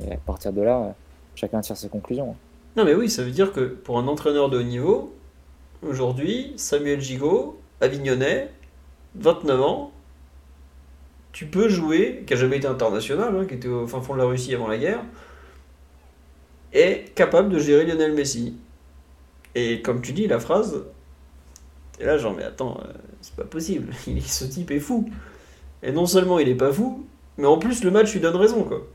et 0.02 0.12
à 0.12 0.16
partir 0.16 0.52
de 0.52 0.62
là, 0.62 0.94
chacun 1.34 1.60
tire 1.60 1.76
ses 1.76 1.88
conclusions. 1.88 2.34
Non, 2.76 2.84
mais 2.84 2.94
oui, 2.94 3.08
ça 3.08 3.22
veut 3.22 3.30
dire 3.30 3.52
que 3.52 3.60
pour 3.60 3.98
un 3.98 4.08
entraîneur 4.08 4.48
de 4.48 4.58
haut 4.58 4.62
niveau, 4.62 5.14
aujourd'hui, 5.82 6.52
Samuel 6.56 7.00
Gigot, 7.00 7.60
Avignonnais, 7.80 8.50
29 9.16 9.60
ans, 9.60 9.92
tu 11.32 11.46
peux 11.46 11.68
jouer, 11.68 12.24
qui 12.26 12.34
a 12.34 12.36
jamais 12.36 12.56
été 12.56 12.66
international, 12.66 13.36
hein, 13.36 13.44
qui 13.46 13.54
était 13.54 13.68
au 13.68 13.86
fin 13.86 14.00
fond 14.00 14.14
de 14.14 14.18
la 14.18 14.24
Russie 14.24 14.54
avant 14.54 14.68
la 14.68 14.78
guerre, 14.78 15.02
est 16.72 17.14
capable 17.14 17.48
de 17.48 17.58
gérer 17.58 17.84
Lionel 17.84 18.12
Messi. 18.12 18.56
Et 19.54 19.82
comme 19.82 20.00
tu 20.00 20.12
dis, 20.12 20.26
la 20.26 20.40
phrase, 20.40 20.84
et 21.98 22.04
là 22.04 22.18
genre, 22.18 22.34
mais 22.36 22.44
attends, 22.44 22.80
euh, 22.84 22.92
c'est 23.20 23.36
pas 23.36 23.44
possible, 23.44 23.92
ce 24.26 24.44
type 24.44 24.70
est 24.70 24.80
fou. 24.80 25.08
Et 25.82 25.92
non 25.92 26.06
seulement 26.06 26.38
il 26.38 26.48
est 26.48 26.54
pas 26.54 26.72
fou, 26.72 27.06
mais 27.38 27.46
en 27.46 27.58
plus 27.58 27.84
le 27.84 27.90
match 27.90 28.12
lui 28.12 28.20
donne 28.20 28.36
raison, 28.36 28.64
quoi. 28.64 28.86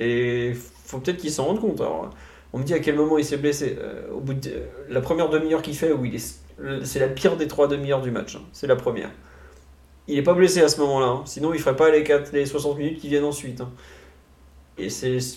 Et 0.00 0.52
faut 0.84 0.98
peut-être 0.98 1.18
qu'il 1.18 1.30
s'en 1.30 1.44
rende 1.44 1.60
compte. 1.60 1.80
Alors, 1.80 2.10
on 2.52 2.58
me 2.58 2.64
dit 2.64 2.74
à 2.74 2.80
quel 2.80 2.96
moment 2.96 3.18
il 3.18 3.24
s'est 3.24 3.36
blessé. 3.36 3.76
Euh, 3.80 4.10
au 4.12 4.20
bout 4.20 4.34
de 4.34 4.50
la 4.88 5.00
première 5.00 5.28
demi-heure 5.28 5.62
qu'il 5.62 5.76
fait, 5.76 5.92
où 5.92 6.04
il 6.04 6.14
est, 6.14 6.84
c'est 6.84 6.98
la 6.98 7.08
pire 7.08 7.36
des 7.36 7.46
trois 7.46 7.68
demi-heures 7.68 8.02
du 8.02 8.10
match. 8.10 8.36
Hein. 8.36 8.42
C'est 8.52 8.66
la 8.66 8.76
première 8.76 9.10
il 10.08 10.16
n'est 10.16 10.22
pas 10.22 10.34
blessé 10.34 10.60
à 10.60 10.68
ce 10.68 10.80
moment-là. 10.80 11.06
Hein. 11.06 11.22
Sinon, 11.24 11.54
il 11.54 11.60
ferait 11.60 11.76
pas 11.76 11.90
les, 11.90 12.02
4, 12.02 12.32
les 12.32 12.46
60 12.46 12.78
minutes 12.78 13.00
qui 13.00 13.08
viennent 13.08 13.24
ensuite. 13.24 13.60
Hein. 13.60 13.70
Et 14.78 14.88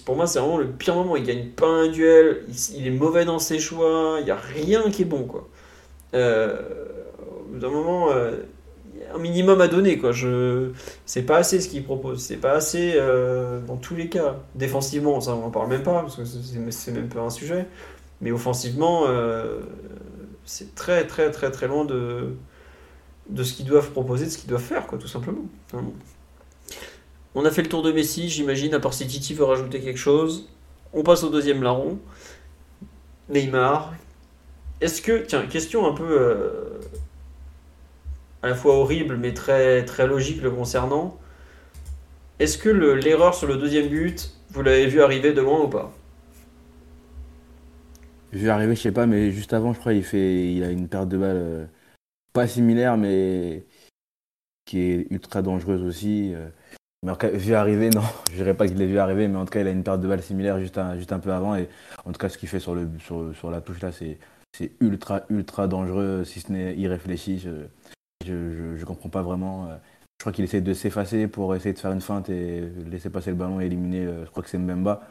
pour 0.06 0.15
moi, 0.15 0.27
c'est 0.27 0.39
vraiment 0.39 0.57
le 0.57 0.68
pire 0.68 0.95
moment. 0.95 1.15
Il 1.15 1.23
gagne 1.23 1.47
pas 1.49 1.68
un 1.68 1.88
duel, 1.88 2.43
il, 2.73 2.88
est 2.88 2.91
mauvais 2.91 3.26
dans 3.26 3.39
ses 3.39 3.60
choix, 3.60 4.18
il 4.19 4.26
n'y 4.26 4.31
a 4.31 4.35
rien 4.38 4.89
qui 4.89 5.03
est 5.03 5.06
bon. 5.06 5.23
Quoi. 5.23 5.47
Euh, 6.14 6.61
d'un 7.60 7.69
moment, 7.69 8.11
euh, 8.11 8.32
un 9.14 9.18
minimum 9.18 9.61
à 9.61 9.68
donner. 9.68 9.98
Quoi. 9.98 10.11
Je... 10.11 10.72
C'est 11.06 11.23
pas 11.23 11.38
assez 11.38 11.60
ce 11.60 11.69
qu'il 11.69 11.84
propose. 11.84 12.22
C'est 12.22 12.38
pas 12.38 12.53
assez 12.53 12.94
euh, 12.95 13.60
dans 13.61 13.77
tous 13.77 13.95
les 13.95 14.10
cas. 14.10 14.38
Défensivement, 14.56 15.19
ça, 15.22 15.36
on 15.36 15.45
en 15.45 15.52
parle 15.52 15.69
même 15.69 15.84
pas, 15.84 16.02
parce 16.02 16.15
que 16.15 16.26
c'est 16.26 16.91
même 16.91 17.10
pas 17.10 17.22
un 17.22 17.30
sujet. 17.30 17.68
Mais 18.22 18.32
offensivement, 18.32 19.03
euh, 19.07 19.60
c'est 20.45 20.76
très, 20.76 21.06
très, 21.06 21.32
très, 21.32 21.52
très 21.52 21.68
loin 21.68 21.86
de, 21.86 22.36
de 23.30 23.44
ce 23.44 23.53
qu'ils 23.53 23.65
doivent 23.65 23.91
proposer, 23.91 24.26
de 24.26 24.30
ce 24.30 24.38
qu'ils 24.38 24.49
doivent 24.49 24.61
faire, 24.61 24.88
quoi, 24.88 24.98
tout 24.98 25.07
simplement. 25.07 25.45
On 27.34 27.44
a 27.44 27.52
fait 27.52 27.61
le 27.61 27.69
tour 27.69 27.84
de 27.84 27.91
Messi, 27.91 28.30
j'imagine, 28.30 28.73
à 28.73 28.80
part 28.80 28.94
si 28.94 29.06
Titi 29.07 29.34
veut 29.34 29.44
rajouter 29.44 29.82
quelque 29.82 29.99
chose. 29.99 30.48
On 30.94 31.03
passe 31.03 31.23
au 31.23 31.30
deuxième 31.30 31.61
larron. 31.61 31.99
Neymar. 33.30 33.94
Est-ce 34.82 35.02
que, 35.02 35.26
tiens, 35.26 35.45
question 35.48 35.86
un 35.86 35.94
peu 35.94 36.07
euh, 36.07 36.80
à 38.45 38.49
la 38.49 38.55
fois 38.55 38.76
horrible 38.76 39.17
mais 39.17 39.34
très, 39.34 39.84
très 39.85 40.05
logique 40.05 40.43
le 40.43 40.51
concernant. 40.51 41.17
Est-ce 42.38 42.59
que 42.59 42.69
l'erreur 42.69 43.34
sur 43.34 43.47
le 43.47 43.57
deuxième 43.57 43.88
but, 43.88 44.30
vous 44.51 44.61
l'avez 44.61 44.85
vu 44.85 45.01
arriver 45.01 45.34
de 45.34 45.41
loin 45.41 45.61
ou 45.63 45.67
pas? 45.67 45.91
Vu 48.31 48.49
arriver, 48.49 48.76
je 48.76 48.81
sais 48.81 48.91
pas, 48.91 49.07
mais 49.07 49.31
juste 49.31 49.53
avant, 49.53 49.73
je 49.73 49.80
crois, 49.80 49.93
il 49.93 50.03
fait, 50.03 50.53
il 50.53 50.63
a 50.63 50.69
une 50.69 50.88
perte 50.88 51.09
de 51.09 51.17
balle 51.17 51.38
euh, 51.38 51.65
pas 52.34 52.47
similaire, 52.47 52.97
mais 52.97 53.63
qui 54.65 54.80
est 54.80 55.07
ultra 55.09 55.41
dangereuse 55.41 55.81
aussi. 55.81 56.31
Euh. 56.35 56.47
Mais 57.01 57.13
en 57.13 57.15
cas, 57.15 57.30
vu 57.30 57.55
arriver, 57.55 57.89
non, 57.95 58.03
je 58.30 58.35
dirais 58.35 58.53
pas 58.53 58.67
qu'il 58.67 58.77
l'ait 58.77 58.85
vu 58.85 58.99
arriver, 58.99 59.27
mais 59.27 59.38
en 59.38 59.45
tout 59.45 59.53
cas, 59.53 59.61
il 59.61 59.67
a 59.67 59.72
une 59.72 59.84
perte 59.84 60.01
de 60.01 60.07
balle 60.07 60.22
similaire 60.22 60.59
juste 60.59 60.77
un, 60.77 60.97
juste 60.97 61.13
un 61.13 61.19
peu 61.19 61.34
avant. 61.34 61.55
Et 61.55 61.67
en 62.05 62.11
tout 62.11 62.19
cas, 62.19 62.30
ce 62.30 62.38
qu'il 62.38 62.49
fait 62.49 62.59
sur, 62.59 62.76
le, 62.76 62.88
sur, 62.99 63.49
la 63.49 63.61
touche 63.61 63.81
là, 63.81 63.91
c'est 63.91 64.19
ultra, 64.81 65.23
ultra 65.31 65.67
dangereux, 65.67 66.23
si 66.26 66.41
ce 66.41 66.51
n'est 66.51 66.76
irréfléchi. 66.76 67.47
Je, 68.24 68.76
je, 68.76 68.86
comprends 68.86 69.10
pas 69.10 69.22
vraiment. 69.22 69.68
Euh. 69.70 69.78
Je 70.20 70.24
crois 70.24 70.32
qu'il 70.32 70.46
essaie 70.46 70.62
de 70.62 70.74
s'effacer 70.74 71.28
pour 71.28 71.56
essayer 71.56 71.74
de 71.74 71.80
faire 71.80 71.92
une 71.92 72.02
feinte 72.02 72.30
et 72.30 72.62
laisser 72.90 73.10
passer 73.10 73.32
le 73.32 73.36
ballon 73.36 73.60
et 73.60 73.66
éliminer, 73.66 74.06
euh, 74.06 74.26
je 74.26 74.32
crois 74.32 74.44
que 74.44 74.50
c'est 74.50 74.58
Mbemba. 74.58 75.02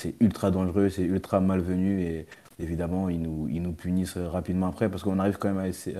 C'est 0.00 0.14
ultra 0.20 0.50
dangereux, 0.50 0.88
c'est 0.88 1.02
ultra 1.02 1.40
malvenu 1.40 2.00
et 2.02 2.26
évidemment, 2.58 3.08
ils 3.08 3.20
nous, 3.20 3.48
ils 3.48 3.60
nous 3.60 3.72
punissent 3.72 4.16
rapidement 4.16 4.68
après 4.68 4.88
parce 4.88 5.02
qu'on 5.02 5.18
arrive 5.18 5.38
quand 5.38 5.48
même 5.48 5.58
à 5.58 5.68
essayer. 5.68 5.96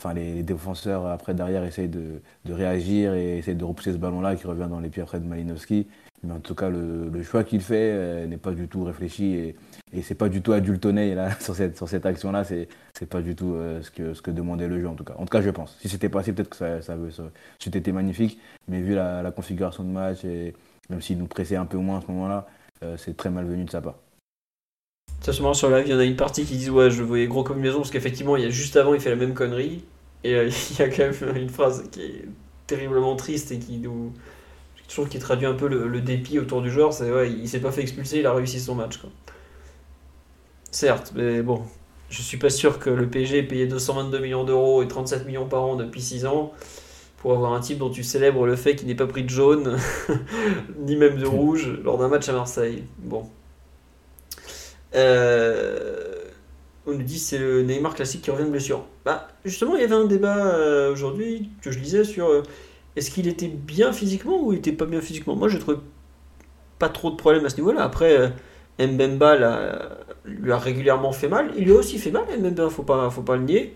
enfin, 0.00 0.12
les, 0.14 0.42
défenseurs 0.42 1.06
après 1.06 1.32
derrière 1.34 1.64
essayent 1.64 1.88
de, 1.88 2.20
de, 2.44 2.52
réagir 2.52 3.14
et 3.14 3.38
essayent 3.38 3.56
de 3.56 3.64
repousser 3.64 3.92
ce 3.92 3.98
ballon-là 3.98 4.36
qui 4.36 4.46
revient 4.46 4.66
dans 4.68 4.80
les 4.80 4.90
pieds 4.90 5.02
après 5.02 5.20
de 5.20 5.24
Malinowski. 5.26 5.86
Mais 6.24 6.32
en 6.32 6.40
tout 6.40 6.54
cas, 6.54 6.68
le, 6.68 7.22
choix 7.22 7.42
qu'il 7.42 7.60
fait 7.60 7.90
euh, 7.92 8.26
n'est 8.26 8.36
pas 8.36 8.52
du 8.52 8.68
tout 8.68 8.84
réfléchi 8.84 9.34
et, 9.34 9.56
et 9.92 10.02
c'est 10.02 10.14
pas 10.14 10.28
du 10.28 10.40
tout 10.40 10.52
adultonné 10.52 11.14
là, 11.14 11.30
sur 11.40 11.54
cette, 11.54 11.76
sur 11.76 11.88
cette 11.88 12.06
action-là. 12.06 12.44
C'est, 12.44 12.68
c'est 12.96 13.08
pas 13.08 13.22
du 13.22 13.34
tout 13.34 13.54
euh, 13.54 13.82
ce, 13.82 13.90
que, 13.90 14.14
ce 14.14 14.22
que 14.22 14.30
demandait 14.30 14.68
le 14.68 14.80
jeu 14.80 14.88
en 14.88 14.94
tout 14.94 15.04
cas. 15.04 15.14
En 15.18 15.24
tout 15.24 15.32
cas, 15.32 15.42
je 15.42 15.50
pense. 15.50 15.76
Si 15.80 15.88
c'était 15.88 16.08
passé, 16.08 16.32
peut-être 16.32 16.50
que 16.50 16.56
ça, 16.56 16.80
ça, 16.80 16.96
ça, 17.10 17.24
c'était 17.58 17.80
été 17.80 17.92
magnifique. 17.92 18.38
Mais 18.68 18.80
vu 18.80 18.94
la, 18.94 19.22
la, 19.22 19.32
configuration 19.32 19.82
de 19.82 19.88
match 19.88 20.24
et 20.24 20.54
même 20.90 21.00
s'il 21.00 21.18
nous 21.18 21.26
pressait 21.26 21.56
un 21.56 21.66
peu 21.66 21.78
moins 21.78 21.98
à 21.98 22.00
ce 22.02 22.06
moment-là, 22.12 22.46
euh, 22.84 22.96
c'est 22.96 23.16
très 23.16 23.30
malvenu 23.30 23.64
de 23.64 23.70
sa 23.70 23.80
part. 23.80 23.96
Se 25.20 25.32
sur 25.32 25.70
live, 25.70 25.84
il 25.86 25.92
y 25.92 25.94
en 25.94 25.98
a 25.98 26.04
une 26.04 26.16
partie 26.16 26.44
qui 26.44 26.56
disent 26.56 26.70
ouais 26.70 26.90
je 26.90 27.02
voyais 27.02 27.26
gros 27.26 27.44
comme 27.44 27.58
une 27.58 27.62
maison 27.62 27.78
parce 27.78 27.90
qu'effectivement 27.90 28.36
il 28.36 28.42
y 28.42 28.46
a 28.46 28.50
juste 28.50 28.76
avant 28.76 28.92
il 28.92 29.00
fait 29.00 29.10
la 29.10 29.16
même 29.16 29.34
connerie 29.34 29.84
et 30.24 30.32
il 30.70 30.78
y 30.78 30.82
a 30.82 30.88
quand 30.88 31.04
même 31.04 31.36
une 31.36 31.48
phrase 31.48 31.88
qui 31.92 32.02
est 32.02 32.24
terriblement 32.66 33.14
triste 33.14 33.52
et 33.52 33.58
qui 33.58 33.78
nous 33.78 34.12
je 34.92 34.96
trouve 34.98 35.08
qu'il 35.08 35.20
traduit 35.20 35.46
un 35.46 35.54
peu 35.54 35.68
le, 35.68 35.88
le, 35.88 36.02
dépit 36.02 36.38
autour 36.38 36.60
du 36.60 36.70
joueur 36.70 36.92
c'est 36.92 37.10
ouais 37.10 37.32
il 37.32 37.48
s'est 37.48 37.60
pas 37.60 37.72
fait 37.72 37.80
expulser 37.80 38.18
il 38.18 38.26
a 38.26 38.34
réussi 38.34 38.60
son 38.60 38.74
match 38.74 38.98
quoi. 38.98 39.08
certes 40.70 41.14
mais 41.16 41.40
bon 41.40 41.62
je 42.10 42.20
suis 42.20 42.36
pas 42.36 42.50
sûr 42.50 42.78
que 42.78 42.90
le 42.90 43.08
PSG 43.08 43.38
ait 43.38 43.42
payé 43.42 43.66
222 43.66 44.18
millions 44.18 44.44
d'euros 44.44 44.82
et 44.82 44.88
37 44.88 45.24
millions 45.24 45.46
par 45.46 45.62
an 45.62 45.76
depuis 45.76 46.02
6 46.02 46.26
ans 46.26 46.52
pour 47.16 47.32
avoir 47.32 47.54
un 47.54 47.60
type 47.60 47.78
dont 47.78 47.88
tu 47.88 48.02
célèbres 48.02 48.44
le 48.44 48.54
fait 48.54 48.76
qu'il 48.76 48.86
n'ait 48.86 48.94
pas 48.94 49.06
pris 49.06 49.24
de 49.24 49.30
jaune 49.30 49.78
ni 50.80 50.96
même 50.96 51.16
de 51.16 51.26
rouge 51.26 51.70
lors 51.82 51.96
d'un 51.96 52.08
match 52.08 52.28
à 52.28 52.34
Marseille 52.34 52.84
bon 52.98 53.24
euh, 54.94 56.12
on 56.86 56.92
nous 56.92 57.02
dit 57.02 57.18
c'est 57.18 57.38
le 57.38 57.62
Neymar 57.62 57.94
classique 57.94 58.20
qui 58.20 58.30
revient 58.30 58.44
de 58.44 58.50
blessure. 58.50 58.84
Bah, 59.04 59.28
justement, 59.44 59.76
il 59.76 59.82
y 59.82 59.84
avait 59.84 59.94
un 59.94 60.04
débat 60.04 60.46
euh, 60.46 60.92
aujourd'hui 60.92 61.48
que 61.62 61.70
je 61.70 61.78
lisais 61.78 62.04
sur 62.04 62.28
euh, 62.28 62.42
est-ce 62.96 63.10
qu'il 63.10 63.28
était 63.28 63.48
bien 63.48 63.92
physiquement 63.92 64.42
ou 64.42 64.52
il 64.52 64.58
était 64.58 64.72
pas 64.72 64.86
bien 64.86 65.00
physiquement? 65.00 65.36
Moi, 65.36 65.48
je 65.48 65.58
trouve 65.58 65.80
pas 66.78 66.88
trop 66.88 67.10
de 67.10 67.16
problèmes 67.16 67.44
à 67.44 67.48
ce 67.48 67.56
niveau-là. 67.56 67.82
Après, 67.82 68.32
Mbemba 68.78 69.36
lui 70.24 70.52
a 70.52 70.58
régulièrement 70.58 71.12
fait 71.12 71.28
mal. 71.28 71.52
Il 71.56 71.64
lui 71.64 71.72
a 71.72 71.76
aussi 71.76 71.98
fait 71.98 72.10
mal, 72.10 72.24
Mbemba, 72.38 72.68
faut 72.70 72.82
pas, 72.82 73.10
faut 73.10 73.22
pas 73.22 73.36
le 73.36 73.44
nier. 73.44 73.74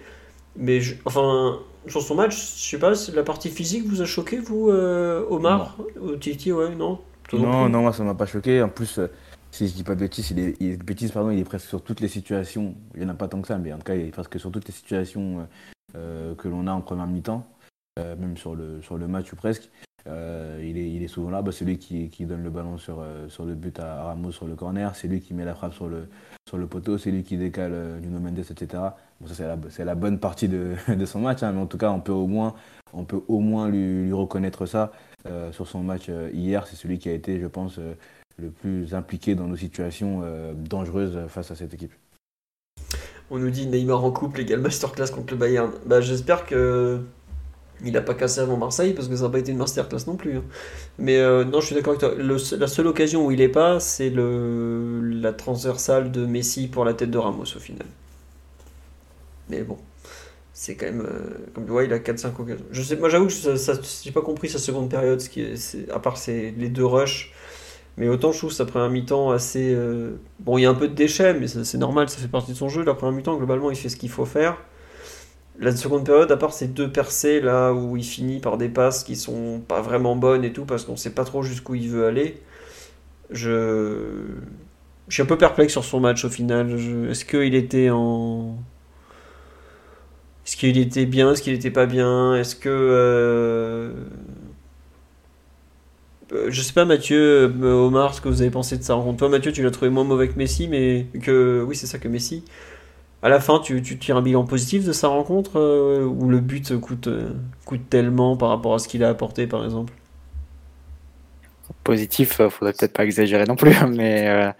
Mais 0.56 0.80
enfin, 1.04 1.58
sur 1.86 2.02
son 2.02 2.14
match, 2.14 2.34
je 2.34 2.70
sais 2.70 2.78
pas, 2.78 2.92
la 3.14 3.22
partie 3.22 3.50
physique 3.50 3.86
vous 3.86 4.02
a 4.02 4.06
choqué, 4.06 4.38
vous, 4.38 4.70
Omar? 4.70 5.76
Ou 6.00 6.16
Titi, 6.16 6.52
ouais, 6.52 6.74
non? 6.74 6.98
Non, 7.32 7.68
non, 7.68 7.82
moi 7.82 7.92
ça 7.92 8.04
m'a 8.04 8.14
pas 8.14 8.26
choqué. 8.26 8.62
En 8.62 8.68
plus, 8.68 9.00
si 9.50 9.68
je 9.68 9.74
dis 9.74 9.84
pas 9.84 9.94
bêtise, 9.94 10.30
il 10.30 10.38
est, 10.38 10.56
il, 10.60 10.76
bêtise, 10.78 11.12
pardon, 11.12 11.30
il 11.30 11.38
est 11.38 11.44
presque 11.44 11.66
sur 11.66 11.82
toutes 11.82 12.00
les 12.00 12.08
situations. 12.08 12.74
Il 12.94 13.00
n'y 13.00 13.06
en 13.06 13.10
a 13.10 13.14
pas 13.14 13.28
tant 13.28 13.40
que 13.40 13.48
ça, 13.48 13.58
mais 13.58 13.72
en 13.72 13.78
tout 13.78 13.84
cas, 13.84 13.94
il 13.94 14.06
est 14.06 14.10
presque 14.10 14.38
sur 14.38 14.50
toutes 14.50 14.66
les 14.66 14.74
situations 14.74 15.46
euh, 15.96 16.34
que 16.34 16.48
l'on 16.48 16.66
a 16.66 16.72
en 16.72 16.80
première 16.80 17.06
mi-temps, 17.06 17.38
euh, 17.38 17.55
même 17.98 18.36
sur 18.36 18.54
le, 18.54 18.82
sur 18.82 18.98
le 18.98 19.08
match 19.08 19.32
ou 19.32 19.36
presque. 19.36 19.70
Euh, 20.06 20.62
il, 20.62 20.78
est, 20.78 20.88
il 20.88 21.02
est 21.02 21.08
souvent 21.08 21.30
là, 21.30 21.42
bah, 21.42 21.50
c'est 21.50 21.64
lui 21.64 21.78
qui, 21.78 22.10
qui, 22.10 22.26
donne 22.26 22.44
le 22.44 22.50
ballon 22.50 22.78
sur, 22.78 23.04
sur 23.28 23.44
le 23.44 23.54
but 23.54 23.80
à 23.80 24.04
Ramos 24.04 24.30
sur 24.30 24.46
le 24.46 24.54
corner, 24.54 24.94
c'est 24.94 25.08
lui 25.08 25.20
qui 25.20 25.34
met 25.34 25.44
la 25.44 25.54
frappe 25.54 25.74
sur 25.74 25.88
le, 25.88 26.06
sur 26.48 26.58
le 26.58 26.68
poteau, 26.68 26.96
c'est 26.96 27.10
lui 27.10 27.24
qui 27.24 27.36
décale 27.36 27.98
Nuno 28.00 28.20
Mendes, 28.20 28.38
etc. 28.38 28.82
Bon, 29.20 29.26
ça, 29.26 29.34
c'est 29.34 29.46
la, 29.48 29.58
c'est 29.68 29.84
la 29.84 29.96
bonne 29.96 30.20
partie 30.20 30.46
de, 30.48 30.74
de 30.94 31.06
son 31.06 31.20
match, 31.20 31.42
hein, 31.42 31.50
mais 31.52 31.60
en 31.60 31.66
tout 31.66 31.78
cas, 31.78 31.90
on 31.90 32.00
peut 32.00 32.12
au 32.12 32.28
moins, 32.28 32.54
on 32.92 33.04
peut 33.04 33.20
au 33.26 33.40
moins 33.40 33.68
lui, 33.68 34.04
lui 34.04 34.12
reconnaître 34.12 34.66
ça 34.66 34.92
sur 35.50 35.66
son 35.66 35.80
match 35.80 36.08
hier. 36.32 36.68
C'est 36.68 36.76
celui 36.76 37.00
qui 37.00 37.08
a 37.08 37.12
été, 37.12 37.40
je 37.40 37.46
pense, 37.48 37.80
le 38.38 38.50
plus 38.50 38.94
impliqué 38.94 39.34
dans 39.34 39.46
nos 39.46 39.56
situations 39.56 40.20
euh, 40.22 40.52
dangereuses 40.54 41.18
face 41.28 41.50
à 41.50 41.54
cette 41.54 41.74
équipe. 41.74 41.92
On 43.30 43.38
nous 43.38 43.50
dit 43.50 43.66
Neymar 43.66 44.04
en 44.04 44.12
couple 44.12 44.40
égale 44.40 44.60
masterclass 44.60 45.10
contre 45.12 45.34
le 45.34 45.40
Bayern. 45.40 45.72
Bah, 45.84 46.00
J'espère 46.00 46.46
que 46.46 47.00
il 47.84 47.92
n'a 47.92 48.00
pas 48.00 48.14
cassé 48.14 48.40
avant 48.40 48.56
Marseille 48.56 48.94
parce 48.94 49.08
que 49.08 49.16
ça 49.16 49.24
n'a 49.24 49.28
pas 49.30 49.38
été 49.38 49.52
une 49.52 49.58
masterclass 49.58 50.06
non 50.06 50.16
plus. 50.16 50.38
Hein. 50.38 50.44
Mais 50.98 51.18
euh, 51.18 51.44
non, 51.44 51.60
je 51.60 51.66
suis 51.66 51.74
d'accord 51.74 51.94
avec 51.94 52.00
toi. 52.00 52.58
La 52.58 52.66
seule 52.66 52.86
occasion 52.86 53.26
où 53.26 53.30
il 53.30 53.40
est 53.40 53.48
pas, 53.48 53.80
c'est 53.80 54.12
la 54.14 55.32
transversale 55.32 56.10
de 56.10 56.26
Messi 56.26 56.68
pour 56.68 56.84
la 56.84 56.94
tête 56.94 57.10
de 57.10 57.18
Ramos 57.18 57.44
au 57.44 57.60
final. 57.60 57.86
Mais 59.48 59.62
bon, 59.62 59.78
c'est 60.52 60.74
quand 60.74 60.86
même. 60.86 61.02
Euh, 61.02 61.46
comme 61.54 61.64
tu 61.64 61.70
vois, 61.70 61.84
il 61.84 61.92
a 61.92 61.98
4-5 61.98 62.40
occasions. 62.40 62.64
Je 62.70 62.82
sais, 62.82 62.96
moi 62.96 63.08
j'avoue 63.08 63.26
que 63.26 63.32
je 63.32 64.08
n'ai 64.08 64.12
pas 64.12 64.22
compris 64.22 64.48
sa 64.48 64.58
seconde 64.58 64.90
période, 64.90 65.20
ce 65.20 65.28
qui 65.28 65.42
est, 65.42 65.90
à 65.90 65.98
part 65.98 66.16
les 66.26 66.68
deux 66.68 66.86
rushs 66.86 67.32
mais 67.96 68.08
autant 68.08 68.32
je 68.32 68.38
trouve 68.38 68.52
sa 68.52 68.66
première 68.66 68.90
mi-temps 68.90 69.30
assez. 69.30 69.72
Euh, 69.74 70.16
bon, 70.40 70.58
il 70.58 70.62
y 70.62 70.66
a 70.66 70.70
un 70.70 70.74
peu 70.74 70.88
de 70.88 70.94
déchets, 70.94 71.34
mais 71.34 71.46
c'est 71.46 71.78
normal, 71.78 72.08
ça 72.08 72.18
fait 72.18 72.28
partie 72.28 72.52
de 72.52 72.56
son 72.56 72.68
jeu. 72.68 72.84
La 72.84 72.94
première 72.94 73.14
mi-temps, 73.14 73.36
globalement, 73.36 73.70
il 73.70 73.76
fait 73.76 73.88
ce 73.88 73.96
qu'il 73.96 74.10
faut 74.10 74.26
faire. 74.26 74.58
La 75.58 75.74
seconde 75.74 76.04
période, 76.04 76.30
à 76.30 76.36
part 76.36 76.52
ces 76.52 76.68
deux 76.68 76.90
percées 76.90 77.40
là 77.40 77.72
où 77.72 77.96
il 77.96 78.04
finit 78.04 78.40
par 78.40 78.58
des 78.58 78.68
passes 78.68 79.04
qui 79.04 79.16
sont 79.16 79.60
pas 79.66 79.80
vraiment 79.80 80.14
bonnes 80.16 80.44
et 80.44 80.52
tout, 80.52 80.66
parce 80.66 80.84
qu'on 80.84 80.96
sait 80.96 81.14
pas 81.14 81.24
trop 81.24 81.42
jusqu'où 81.42 81.74
il 81.74 81.88
veut 81.88 82.06
aller, 82.06 82.42
je. 83.30 84.26
Suis 85.08 85.22
un 85.22 85.26
peu 85.26 85.38
perplexe 85.38 85.72
sur 85.72 85.84
son 85.84 86.00
match 86.00 86.24
au 86.24 86.30
final. 86.30 86.72
Est-ce 87.10 87.24
qu'il 87.24 87.54
était 87.54 87.90
en. 87.90 88.56
Est-ce 90.46 90.56
qu'il 90.56 90.78
était 90.78 91.06
bien 91.06 91.32
Est-ce 91.32 91.42
qu'il 91.42 91.54
était 91.54 91.70
pas 91.70 91.86
bien? 91.86 92.34
Est-ce 92.34 92.56
que. 92.56 92.68
Euh, 92.68 93.92
euh, 96.32 96.46
je 96.50 96.60
sais 96.60 96.72
pas 96.72 96.84
Mathieu, 96.84 97.52
euh, 97.62 97.72
Omar, 97.72 98.14
ce 98.14 98.20
que 98.20 98.28
vous 98.28 98.42
avez 98.42 98.50
pensé 98.50 98.76
de 98.76 98.82
sa. 98.82 99.00
Toi 99.16 99.28
Mathieu, 99.28 99.52
tu 99.52 99.62
l'as 99.62 99.70
trouvé 99.70 99.90
moins 99.90 100.04
mauvais 100.04 100.28
que 100.28 100.36
Messi, 100.36 100.66
mais 100.68 101.06
que 101.22 101.64
oui 101.66 101.76
c'est 101.76 101.86
ça 101.86 101.98
que 101.98 102.08
Messi. 102.08 102.44
À 103.22 103.28
la 103.28 103.40
fin, 103.40 103.60
tu, 103.60 103.82
tires 103.82 104.16
un 104.16 104.22
bilan 104.22 104.44
positif 104.44 104.84
de 104.84 104.92
sa 104.92 105.08
rencontre 105.08 105.58
euh, 105.58 106.04
ou 106.04 106.28
le 106.28 106.40
but 106.40 106.78
coûte, 106.78 107.08
coûte 107.64 107.88
tellement 107.88 108.36
par 108.36 108.50
rapport 108.50 108.74
à 108.74 108.78
ce 108.78 108.88
qu'il 108.88 109.02
a 109.02 109.08
apporté 109.08 109.46
par 109.46 109.64
exemple? 109.64 109.92
Positif, 111.82 112.34
faudrait 112.48 112.72
peut-être 112.72 112.92
pas 112.92 113.04
exagérer 113.04 113.44
non 113.44 113.56
plus, 113.56 113.74
mais 113.88 114.52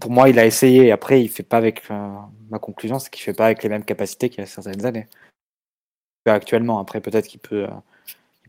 pour 0.00 0.10
moi 0.10 0.28
il 0.28 0.38
a 0.38 0.46
essayé. 0.46 0.92
Après, 0.92 1.22
il 1.22 1.28
fait 1.28 1.42
pas 1.42 1.56
avec 1.56 1.88
ma 1.90 2.58
conclusion, 2.60 2.98
c'est 2.98 3.10
qu'il 3.10 3.22
fait 3.22 3.34
pas 3.34 3.46
avec 3.46 3.62
les 3.62 3.68
mêmes 3.68 3.84
capacités 3.84 4.28
qu'il 4.28 4.40
y 4.40 4.42
a 4.42 4.46
certaines 4.46 4.84
années. 4.84 5.06
Actuellement, 6.26 6.78
après 6.78 7.00
peut-être 7.00 7.26
qu'il 7.26 7.40
peut 7.40 7.66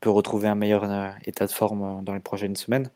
peut 0.01 0.09
retrouver 0.09 0.47
un 0.47 0.55
meilleur 0.55 0.83
euh, 0.83 1.09
état 1.25 1.45
de 1.45 1.51
forme 1.51 1.83
euh, 1.83 2.01
dans 2.01 2.13
les 2.13 2.19
prochaines 2.19 2.55
semaines. 2.55 2.89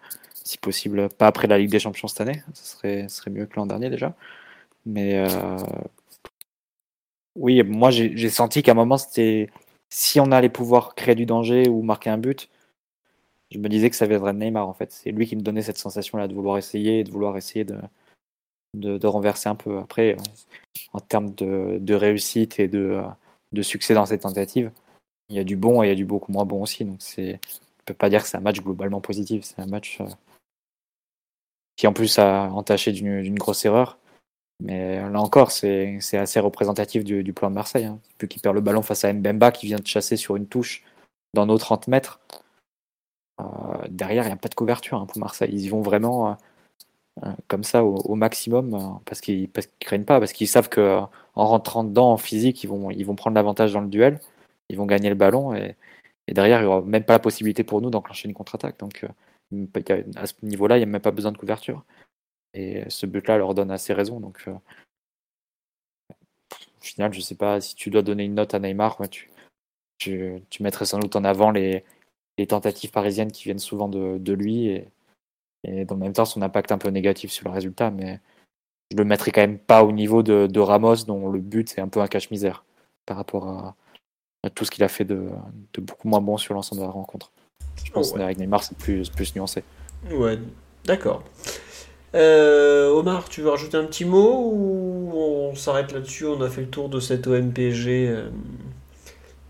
Si 0.44 0.58
possible, 0.58 1.10
pas 1.10 1.28
après 1.28 1.48
la 1.48 1.58
Ligue 1.58 1.72
des 1.72 1.80
Champions 1.80 2.08
cette 2.08 2.22
année, 2.22 2.44
ce 2.54 2.66
serait, 2.74 3.08
serait 3.10 3.32
mieux 3.32 3.46
que 3.46 3.56
l'an 3.56 3.66
dernier 3.66 3.90
déjà. 3.90 4.14
Mais 4.86 5.18
euh, 5.18 5.58
oui, 7.36 7.64
moi 7.64 7.92
j'ai 7.92 8.30
senti 8.30 8.64
qu'à 8.64 8.72
un 8.72 8.76
moment, 8.76 8.98
c'était 8.98 9.50
si 9.90 10.20
on 10.20 10.32
allait 10.32 10.50
pouvoir 10.50 10.96
créer 10.96 11.16
du 11.16 11.26
danger 11.26 11.68
ou 11.70 11.82
marquer 11.82 12.10
un 12.10 12.18
but, 12.18 12.50
je 13.52 13.60
me 13.60 13.70
disais 13.70 13.90
que 13.90 13.96
ça 13.96 14.08
viendrait 14.08 14.34
de 14.34 14.40
Neymar 14.40 14.68
en 14.68 14.74
fait. 14.74 14.92
C'est 14.92 15.12
lui 15.12 15.28
qui 15.28 15.36
me 15.36 15.42
donnait 15.42 15.62
cette 15.62 15.78
sensation-là 15.78 16.28
de 16.28 16.34
vouloir 16.34 16.58
essayer, 16.58 17.04
de 17.04 17.12
vouloir 17.12 17.38
essayer 17.38 17.66
de, 17.66 17.78
de, 18.76 19.08
renverser 19.08 19.50
un 19.50 19.56
peu. 19.56 19.80
Après, 19.80 20.16
en 20.94 21.00
termes 21.00 21.34
de, 21.36 21.94
réussite 21.94 22.60
et 22.60 22.68
de, 22.68 23.02
de 23.52 23.62
succès 23.62 23.94
dans 23.94 24.06
cette 24.06 24.22
tentative, 24.22 24.72
il 25.30 25.36
y 25.36 25.40
a 25.40 25.44
du 25.44 25.58
bon 25.58 25.84
et 25.84 25.88
il 25.88 25.90
y 25.90 25.94
a 25.94 25.96
du 25.96 26.06
beaucoup 26.06 26.32
moins 26.32 26.46
bon 26.46 26.62
aussi. 26.64 26.86
Donc 26.86 27.02
c'est, 27.02 27.36
on 27.36 27.84
peut 27.86 27.94
pas 27.94 28.10
dire 28.10 28.24
que 28.24 28.30
c'est 28.30 28.38
un 28.38 28.42
match 28.42 28.62
globalement 28.62 29.02
positif. 29.02 29.44
C'est 29.44 29.62
un 29.62 29.68
match 29.68 30.00
euh, 30.02 30.06
qui 31.76 31.88
en 31.88 31.94
plus 31.94 32.20
a 32.20 32.50
entaché 32.52 32.92
d'une 32.92 33.36
grosse 33.36 33.66
erreur. 33.66 33.98
Mais 34.62 34.98
là 35.10 35.20
encore, 35.20 35.52
c'est 35.52 36.00
assez 36.14 36.40
représentatif 36.40 37.04
du, 37.04 37.34
plan 37.34 37.50
de 37.50 37.56
Marseille. 37.56 37.86
Hein. 37.86 38.00
Puis 38.18 38.28
qui 38.28 38.40
perd 38.40 38.56
le 38.56 38.62
ballon 38.62 38.82
face 38.82 39.04
à 39.04 39.12
Mbemba 39.14 39.52
qui 39.52 39.66
vient 39.66 39.80
de 39.80 39.88
chasser 39.88 40.18
sur 40.18 40.36
une 40.36 40.48
touche 40.48 40.84
dans 41.34 41.46
nos 41.46 41.58
30 41.58 41.88
mètres. 41.88 42.20
Derrière, 43.90 44.24
il 44.24 44.28
n'y 44.28 44.34
a 44.34 44.38
pas 44.38 44.50
de 44.50 44.56
couverture 44.56 45.00
hein, 45.00 45.08
pour 45.08 45.18
Marseille. 45.18 45.50
Ils 45.52 45.66
y 45.66 45.70
vont 45.70 45.82
vraiment 45.82 46.30
euh, 46.30 46.34
euh, 47.24 47.32
comme 47.50 47.64
ça 47.64 47.84
au, 47.84 48.16
maximum 48.16 48.74
euh, 48.74 48.80
parce 49.06 49.20
qu'ils 49.20 49.50
qu'ils 49.52 49.68
craignent 49.80 50.06
pas, 50.06 50.20
parce 50.20 50.32
qu'ils 50.32 50.48
savent 50.48 50.70
que 50.70 50.80
euh, 50.80 51.02
en 51.36 51.46
rentrant 51.46 51.84
dedans 51.84 52.14
en 52.14 52.18
physique, 52.18 52.64
ils 52.64 52.68
vont, 52.68 52.90
ils 52.90 53.06
vont 53.06 53.16
prendre 53.16 53.36
l'avantage 53.36 53.74
dans 53.74 53.82
le 53.82 53.90
duel, 53.90 54.20
ils 54.70 54.78
vont 54.78 54.86
gagner 54.86 55.10
le 55.10 55.16
ballon 55.16 55.54
et, 55.54 55.76
et 56.28 56.34
derrière, 56.34 56.60
il 56.62 56.64
n'y 56.64 56.68
aura 56.68 56.82
même 56.82 57.04
pas 57.04 57.14
la 57.14 57.20
possibilité 57.20 57.64
pour 57.64 57.82
nous 57.82 57.90
d'enclencher 57.90 58.28
une 58.30 58.34
contre-attaque. 58.34 58.80
Donc 58.80 59.06
à 60.16 60.26
ce 60.26 60.34
niveau-là, 60.44 60.78
il 60.78 60.80
n'y 60.80 60.84
a 60.84 60.88
même 60.88 61.02
pas 61.02 61.12
besoin 61.12 61.32
de 61.34 61.38
couverture. 61.38 61.84
Et 62.54 62.84
ce 62.90 63.06
but-là 63.06 63.38
leur 63.38 63.54
donne 63.54 63.72
assez 63.72 63.94
raison. 63.94 64.20
Donc 64.20 64.44
euh, 64.48 64.54
au 66.12 66.82
final, 66.82 67.14
je 67.14 67.22
sais 67.22 67.36
pas 67.36 67.62
si 67.62 67.76
tu 67.76 67.90
dois 67.90 68.02
donner 68.02 68.26
une 68.26 68.36
note 68.36 68.54
à 68.54 68.60
Neymar, 68.60 69.00
ouais, 69.00 69.08
tu, 69.08 69.30
tu, 70.00 70.42
tu 70.50 70.64
mettrais 70.64 70.86
sans 70.86 71.00
doute 71.00 71.16
en 71.16 71.24
avant 71.24 71.52
les, 71.52 71.86
les 72.38 72.48
tentatives 72.48 72.92
parisiennes 72.92 73.32
qui 73.32 73.44
viennent 73.44 73.60
souvent 73.60 73.88
de, 73.88 74.18
de 74.18 74.34
lui 74.34 74.68
et, 74.68 74.88
et 75.64 75.86
dans 75.86 75.96
le 75.96 76.02
même 76.02 76.14
temps 76.14 76.26
son 76.26 76.42
impact 76.42 76.72
un 76.72 76.78
peu 76.78 76.90
négatif 76.90 77.32
sur 77.32 77.48
le 77.48 77.54
résultat. 77.54 77.92
Mais 77.92 78.20
je 78.92 78.98
le 78.98 79.06
mettrais 79.06 79.32
quand 79.32 79.42
même 79.42 79.60
pas 79.60 79.84
au 79.84 79.92
niveau 79.92 80.24
de, 80.24 80.48
de 80.48 80.60
Ramos, 80.60 81.06
dont 81.06 81.30
le 81.30 81.40
but 81.40 81.70
c'est 81.70 81.82
un 81.82 81.88
peu 81.88 82.02
un 82.02 82.08
cache-misère 82.08 82.66
par 83.06 83.16
rapport 83.16 83.48
à, 83.48 83.76
à 84.44 84.50
tout 84.50 84.66
ce 84.66 84.72
qu'il 84.72 84.84
a 84.84 84.90
fait 84.90 85.06
de, 85.06 85.30
de 85.74 85.82
beaucoup 85.82 86.10
moins 86.10 86.20
bon 86.20 86.38
sur 86.38 86.54
l'ensemble 86.54 86.82
de 86.82 86.86
la 86.86 86.92
rencontre. 86.92 87.32
Je 87.86 87.92
pense 87.92 88.10
Oh, 88.10 88.14
ouais. 88.16 88.20
qu'avec 88.22 88.38
Neymar 88.40 88.64
c'est 88.64 88.78
plus, 88.78 89.10
plus 89.10 89.34
nuancé. 89.36 89.64
Ouais, 90.12 90.38
d'accord. 90.84 91.24
Euh, 92.16 92.90
Omar, 92.90 93.30
tu 93.30 93.42
veux 93.42 93.50
rajouter 93.50 93.78
un 93.78 93.86
petit 93.86 94.06
mot 94.06 94.52
ou 94.54 95.12
on 95.14 95.56
s'arrête 95.56 95.92
là-dessus? 95.94 96.26
On 96.26 96.42
a 96.42 96.50
fait 96.50 96.62
le 96.62 96.70
tour 96.70 96.90
de 96.90 97.00
cette 97.00 97.26
OMPG 97.28 98.08
euh, 98.10 98.30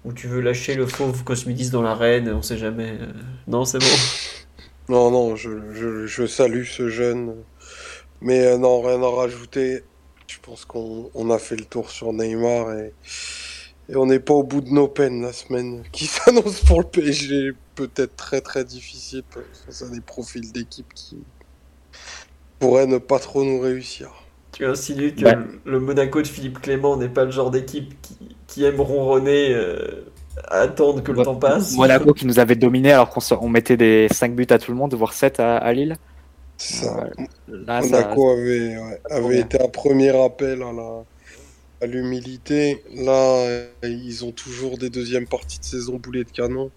où 0.06 0.14
tu 0.14 0.28
veux 0.28 0.42
lâcher 0.42 0.76
le 0.76 0.86
fauve 0.88 1.24
Cosmidis 1.24 1.70
dans 1.72 1.82
l'arène, 1.82 2.30
on 2.32 2.42
sait 2.42 2.58
jamais. 2.58 2.98
euh. 3.02 3.14
Non, 3.48 3.66
c'est 3.66 3.80
bon. 3.80 3.86
Non, 4.90 5.10
non, 5.10 5.36
je, 5.38 6.26
salue 6.28 6.66
ce 6.66 6.90
jeune. 6.90 7.36
Mais 8.22 8.58
non, 8.58 8.82
rien 8.82 9.02
à 9.04 9.10
rajouter. 9.10 9.84
Je 10.28 10.38
pense 10.42 10.66
qu'on 10.66 11.10
on 11.14 11.30
a 11.30 11.40
fait 11.40 11.56
le 11.56 11.66
tour 11.66 11.90
sur 11.92 12.12
Neymar 12.14 12.74
et, 12.74 12.94
et 13.90 13.96
on 13.96 14.06
n'est 14.06 14.20
pas 14.20 14.34
au 14.34 14.44
bout 14.44 14.62
de 14.62 14.70
nos 14.70 14.88
peines 14.90 15.22
la 15.22 15.34
semaine 15.34 15.84
qui 15.92 16.08
s'annonce 16.08 16.62
pour 16.62 16.82
le 16.82 16.88
PSG. 16.88 17.52
Peut-être 17.76 18.16
très 18.18 18.42
très 18.42 18.66
difficile 18.66 19.24
face 19.66 19.82
à 19.84 19.90
des 19.90 20.02
profils 20.02 20.52
d'équipe 20.52 20.94
qui 20.94 21.18
pourraient 22.62 22.88
ne 22.88 22.98
pas 22.98 23.20
trop 23.20 23.44
nous 23.44 23.60
réussir. 23.60 24.10
Tu 24.54 24.66
insinues 24.66 25.14
que 25.16 25.22
Bah. 25.24 25.36
le 25.66 25.80
Monaco 25.80 26.22
de 26.22 26.28
Philippe 26.28 26.62
Clément 26.62 26.96
n'est 26.98 27.10
pas 27.10 27.26
le 27.26 27.32
genre 27.32 27.52
d'équipe 27.52 27.94
qui, 28.02 28.18
qui 28.48 28.64
aime 28.64 28.80
ronronner, 28.82 29.54
euh, 29.54 30.06
attendre 30.48 31.02
que 31.04 31.12
le 31.12 31.18
Mo- 31.20 31.24
temps 31.26 31.36
passe. 31.36 31.74
Monaco 31.76 32.14
qui 32.14 32.26
nous 32.26 32.40
avait 32.40 32.56
dominé 32.56 32.92
alors 32.94 33.10
qu'on 33.10 33.22
on 33.42 33.50
mettait 33.50 33.78
des 33.78 34.08
5 34.12 34.34
buts 34.36 34.48
à 34.50 34.58
tout 34.60 34.72
le 34.72 34.78
monde, 34.78 34.94
voire 34.94 35.14
7 35.14 35.40
à, 35.40 35.58
à 35.58 35.74
Lille. 35.74 35.96
Ça, 36.58 37.08
Là, 37.48 37.82
ça- 37.82 37.88
Monaco 37.90 38.30
avait, 38.32 38.78
ouais, 39.22 39.40
été 39.40 39.62
un 39.62 39.68
premier 39.68 40.10
appel 40.24 40.62
à 40.62 40.72
la 40.72 41.04
à 41.84 41.88
l'humilité. 41.88 42.84
Là, 42.94 43.38
euh, 43.48 43.68
ils 43.82 44.24
ont 44.24 44.32
toujours 44.32 44.78
des 44.78 44.92
deuxièmes 44.92 45.26
parties 45.28 45.58
de 45.60 45.64
saison 45.66 45.96
boulets 45.98 46.24
de 46.26 46.30
canon. 46.30 46.70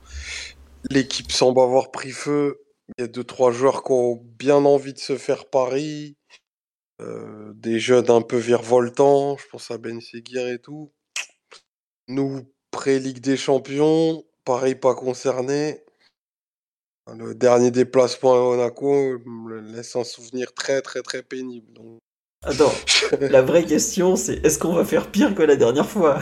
L'équipe 0.91 1.31
semble 1.31 1.61
avoir 1.61 1.91
pris 1.91 2.09
feu. 2.11 2.59
Il 2.89 3.03
y 3.03 3.05
a 3.05 3.09
deux 3.09 3.25
trois 3.25 3.51
joueurs 3.51 3.83
qui 3.83 3.93
ont 3.93 4.17
bien 4.39 4.65
envie 4.65 4.93
de 4.93 4.99
se 4.99 5.17
faire 5.17 5.47
pari. 5.47 6.17
Euh, 7.01 7.53
des 7.55 7.81
jeunes 7.81 8.11
un 8.11 8.23
peu 8.23 8.37
virevoltants. 8.37 9.37
Je 9.37 9.45
pense 9.51 9.71
à 9.71 9.79
Ben 9.79 10.01
Seguir 10.01 10.47
et 10.49 10.61
tout. 10.61 10.93
Nous, 12.09 12.43
pré-Ligue 12.71 13.21
des 13.21 13.37
Champions, 13.37 14.25
pareil, 14.45 14.75
pas 14.75 14.95
concernés. 14.95 15.83
Le 17.13 17.35
dernier 17.35 17.71
déplacement 17.71 18.35
à 18.35 18.39
Monaco 18.39 19.19
me 19.27 19.61
laisse 19.61 19.95
un 19.97 20.05
souvenir 20.05 20.55
très 20.55 20.81
très 20.81 21.03
très 21.03 21.23
pénible. 21.23 21.73
Donc, 21.75 21.99
Attends, 22.43 22.73
la 23.21 23.43
vraie 23.43 23.65
question 23.67 24.17
c'est 24.17 24.45
est-ce 24.45 24.59
qu'on 24.59 24.73
va 24.75 24.85
faire 24.85 25.11
pire 25.11 25.35
que 25.35 25.43
la 25.43 25.57
dernière 25.57 25.89
fois? 25.89 26.19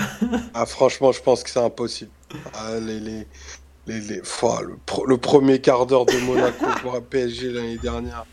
ah, 0.55 0.67
franchement, 0.67 1.13
je 1.13 1.23
pense 1.23 1.43
que 1.45 1.51
c'est 1.51 1.61
impossible. 1.61 2.11
Ah, 2.55 2.79
les, 2.81 2.99
les, 2.99 3.27
les, 3.87 4.01
les- 4.01 4.17
le, 4.17 4.77
pro- 4.87 5.07
le 5.07 5.17
premier 5.19 5.61
quart 5.61 5.87
d'heure 5.87 6.07
de 6.07 6.17
Monaco 6.27 6.65
pour 6.83 6.95
un 6.95 7.01
PSG 7.01 7.51
l'année 7.51 7.79
dernière, 7.79 8.25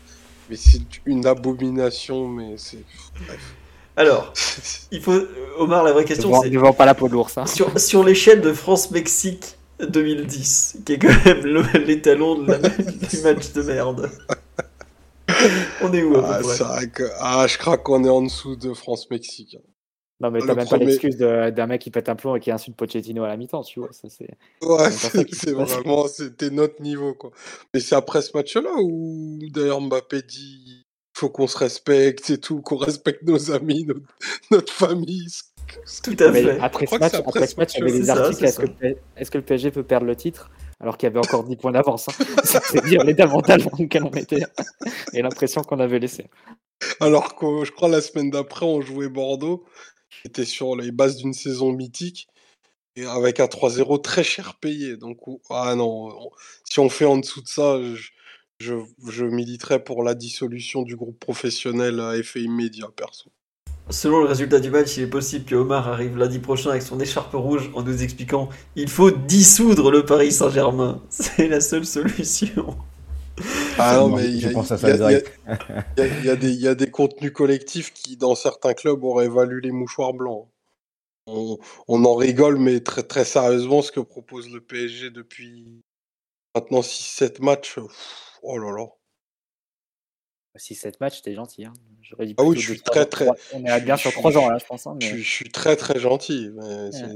mais 0.48 0.56
c'est 0.56 0.80
une 1.06 1.26
abomination, 1.26 2.28
mais 2.28 2.54
c'est. 2.56 2.84
Bref. 3.26 3.40
Alors, 3.96 4.32
il 4.92 5.02
faut. 5.02 5.18
Omar, 5.58 5.84
la 5.84 5.92
vraie 5.92 6.04
question 6.04 6.40
c'est 6.42 6.50
ne 6.50 6.58
vend 6.58 6.72
pas 6.72 6.86
la 6.86 6.94
peau 6.94 7.08
de 7.08 7.12
l'ours. 7.14 7.36
hein. 7.38 7.46
sur, 7.46 7.78
sur 7.78 8.04
l'échelle 8.04 8.40
de 8.40 8.52
France-Mexique 8.52 9.56
2010, 9.86 10.78
qui 10.86 10.92
est 10.94 10.98
quand 10.98 11.24
même 11.24 11.44
l'étalon 11.86 12.36
de 12.42 12.52
la- 12.52 12.58
du 12.68 13.20
match 13.22 13.52
de 13.52 13.62
merde. 13.62 14.10
On 15.82 15.92
est 15.92 16.02
où 16.02 16.16
à 16.16 16.22
Ah, 16.34 16.38
peu 16.38 16.44
près 16.44 16.56
vrai 16.64 16.88
que 16.88 17.04
ah, 17.18 17.46
je 17.48 17.56
crois 17.58 17.78
qu'on 17.78 18.04
est 18.04 18.08
en 18.10 18.22
dessous 18.22 18.56
de 18.56 18.72
France-Mexique. 18.74 19.56
Non, 20.20 20.30
mais 20.30 20.40
t'as 20.40 20.54
même 20.54 20.68
pas 20.68 20.76
l'excuse 20.76 21.16
de- 21.16 21.50
d'un 21.50 21.66
mec 21.66 21.80
qui 21.80 21.90
pète 21.90 22.08
un 22.08 22.14
plomb 22.14 22.36
et 22.36 22.40
qui 22.40 22.50
insulte 22.50 22.76
Pochettino 22.76 23.24
à 23.24 23.28
la 23.28 23.36
mi-temps, 23.36 23.62
tu 23.62 23.80
vois. 23.80 23.88
Ça, 23.92 24.08
c'est... 24.10 24.28
Ouais, 24.62 24.90
C'est 24.90 25.50
vraiment, 25.52 26.06
c'était 26.08 26.50
notre 26.50 26.82
niveau, 26.82 27.14
quoi. 27.14 27.30
Mais 27.72 27.80
c'est 27.80 27.94
après 27.94 28.20
ce 28.20 28.36
match-là 28.36 28.70
où, 28.82 29.38
d'ailleurs, 29.50 29.80
Mbappé 29.80 30.22
dit, 30.22 30.84
faut 31.16 31.30
qu'on 31.30 31.46
se 31.46 31.56
respecte 31.56 32.28
et 32.30 32.38
tout, 32.38 32.60
qu'on 32.60 32.76
respecte 32.76 33.22
nos 33.22 33.50
amis, 33.50 33.84
notre, 33.86 34.00
notre 34.50 34.72
famille. 34.72 35.26
Tout 36.02 36.16
à 36.18 36.30
Mais 36.30 36.42
fait. 36.42 36.58
après 36.60 36.86
ce 36.86 36.96
match, 36.96 37.14
après 37.14 37.28
après 37.28 37.46
ce 37.46 37.56
match, 37.56 37.72
il 37.76 37.78
y 37.80 37.82
avait 37.82 37.92
des 37.92 38.10
articles. 38.10 38.44
Est-ce 38.44 38.58
que, 38.58 38.66
le 38.66 39.24
que 39.30 39.38
le 39.38 39.44
PSG 39.44 39.70
peut 39.70 39.84
perdre 39.84 40.06
le 40.06 40.16
titre? 40.16 40.50
Alors 40.80 40.96
qu'il 40.96 41.06
y 41.06 41.10
avait 41.10 41.18
encore 41.18 41.44
10 41.44 41.56
points 41.56 41.72
d'avance 41.72 42.08
hein. 42.08 42.12
C'est 42.42 42.84
dire 42.86 43.04
l'état 43.04 43.26
mental 43.26 43.62
dans 43.62 43.76
lequel 43.78 44.02
on 44.02 44.10
était 44.10 44.40
et 45.12 45.20
l'impression 45.20 45.62
qu'on 45.62 45.78
avait 45.78 45.98
laissé. 45.98 46.26
Alors 47.00 47.36
que 47.36 47.64
je 47.64 47.72
crois 47.72 47.88
la 47.90 48.00
semaine 48.00 48.30
d'après, 48.30 48.64
on 48.64 48.80
jouait 48.80 49.10
Bordeaux, 49.10 49.64
était 50.24 50.44
sur 50.44 50.76
les 50.76 50.90
bases 50.90 51.16
d'une 51.16 51.32
saison 51.34 51.72
mythique, 51.72 52.28
et 52.96 53.04
avec 53.06 53.40
un 53.40 53.46
3-0 53.46 54.00
très 54.02 54.24
cher 54.24 54.54
payé. 54.60 54.96
Donc, 54.96 55.18
ah 55.50 55.74
non, 55.76 56.08
on- 56.08 56.30
si 56.68 56.80
on 56.80 56.88
fait 56.88 57.04
en 57.04 57.18
dessous 57.18 57.40
de 57.42 57.48
ça, 57.48 57.78
je, 57.94 58.08
je, 58.58 58.74
je 59.08 59.24
militerai 59.24 59.82
pour 59.82 60.02
la 60.02 60.14
dissolution 60.14 60.82
du 60.82 60.96
groupe 60.96 61.18
professionnel 61.18 62.00
à 62.00 62.16
effet 62.16 62.42
immédiat, 62.42 62.88
perso. 62.94 63.30
Selon 63.88 64.20
le 64.20 64.26
résultat 64.26 64.60
du 64.60 64.70
match, 64.70 64.96
il 64.96 65.04
est 65.04 65.08
possible 65.08 65.44
que 65.44 65.54
Omar 65.56 65.88
arrive 65.88 66.16
lundi 66.16 66.38
prochain 66.38 66.70
avec 66.70 66.82
son 66.82 67.00
écharpe 67.00 67.32
rouge 67.34 67.70
en 67.74 67.82
nous 67.82 68.02
expliquant 68.04 68.48
il 68.76 68.88
faut 68.88 69.10
dissoudre 69.10 69.90
le 69.90 70.04
Paris 70.04 70.30
Saint-Germain. 70.30 71.02
C'est 71.08 71.48
la 71.48 71.60
seule 71.60 71.84
solution. 71.86 72.76
Ah 73.78 73.96
non, 73.96 74.08
mais 74.16 74.24
il 74.26 74.36
y 74.36 74.40
je 74.40 74.48
a, 74.48 76.36
des- 76.36 76.50
il 76.52 76.60
y 76.60 76.68
a 76.68 76.74
des 76.74 76.90
contenus 76.90 77.32
collectifs 77.32 77.92
qui, 77.92 78.16
dans 78.16 78.34
certains 78.34 78.74
clubs, 78.74 79.02
auraient 79.04 79.28
valu 79.28 79.60
les 79.60 79.70
mouchoirs 79.72 80.12
blancs. 80.14 80.48
On, 81.26 81.58
on 81.88 82.04
en 82.04 82.14
rigole, 82.14 82.58
mais 82.58 82.80
très, 82.80 83.02
très 83.02 83.24
sérieusement, 83.24 83.82
ce 83.82 83.92
que 83.92 84.00
propose 84.00 84.50
le 84.50 84.60
PSG 84.60 85.10
depuis 85.10 85.82
maintenant 86.54 86.80
6-7 86.80 87.40
matchs, 87.42 87.74
pff, 87.76 88.38
oh 88.42 88.58
là 88.58 88.70
là. 88.76 88.86
Si 90.56 90.74
7 90.74 91.00
matchs, 91.00 91.22
t'es 91.22 91.34
gentil. 91.34 91.64
Hein. 91.64 91.72
J'aurais 92.02 92.26
dit 92.26 92.34
Ah 92.36 92.42
oui, 92.42 92.58
je 92.58 92.72
suis 92.72 92.80
très, 92.80 93.06
très- 93.06 93.28
On 93.52 93.64
est 93.64 93.70
à 93.70 93.78
je- 93.78 93.84
bien 93.84 93.94
je 93.96 94.00
sur 94.02 94.10
suis- 94.10 94.18
3 94.20 94.36
ans 94.36 94.48
là, 94.50 94.58
je 94.58 94.66
pense. 94.66 94.84
hein, 94.86 94.96
Je, 95.00 95.06
mais- 95.06 95.12
suis- 95.14 95.22
je 95.22 95.30
suis 95.30 95.48
très 95.50 95.76
très 95.76 95.98
gentil. 96.00 96.50
mais 96.54 96.90
c'est- 96.90 97.06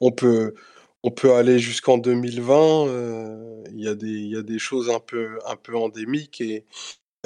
on, 0.00 0.10
peut, 0.10 0.54
on 1.02 1.10
peut 1.10 1.34
aller 1.34 1.58
jusqu'en 1.58 1.98
2020. 1.98 2.86
euh, 2.88 3.64
Il 3.72 3.80
y, 3.80 3.88
a 3.88 3.94
des- 3.94 4.06
il 4.08 4.28
y 4.28 4.36
a 4.36 4.42
des 4.42 4.58
choses 4.58 4.90
un 4.90 5.00
peu, 5.00 5.38
un 5.46 5.56
peu 5.56 5.76
endémiques 5.76 6.40
et 6.40 6.66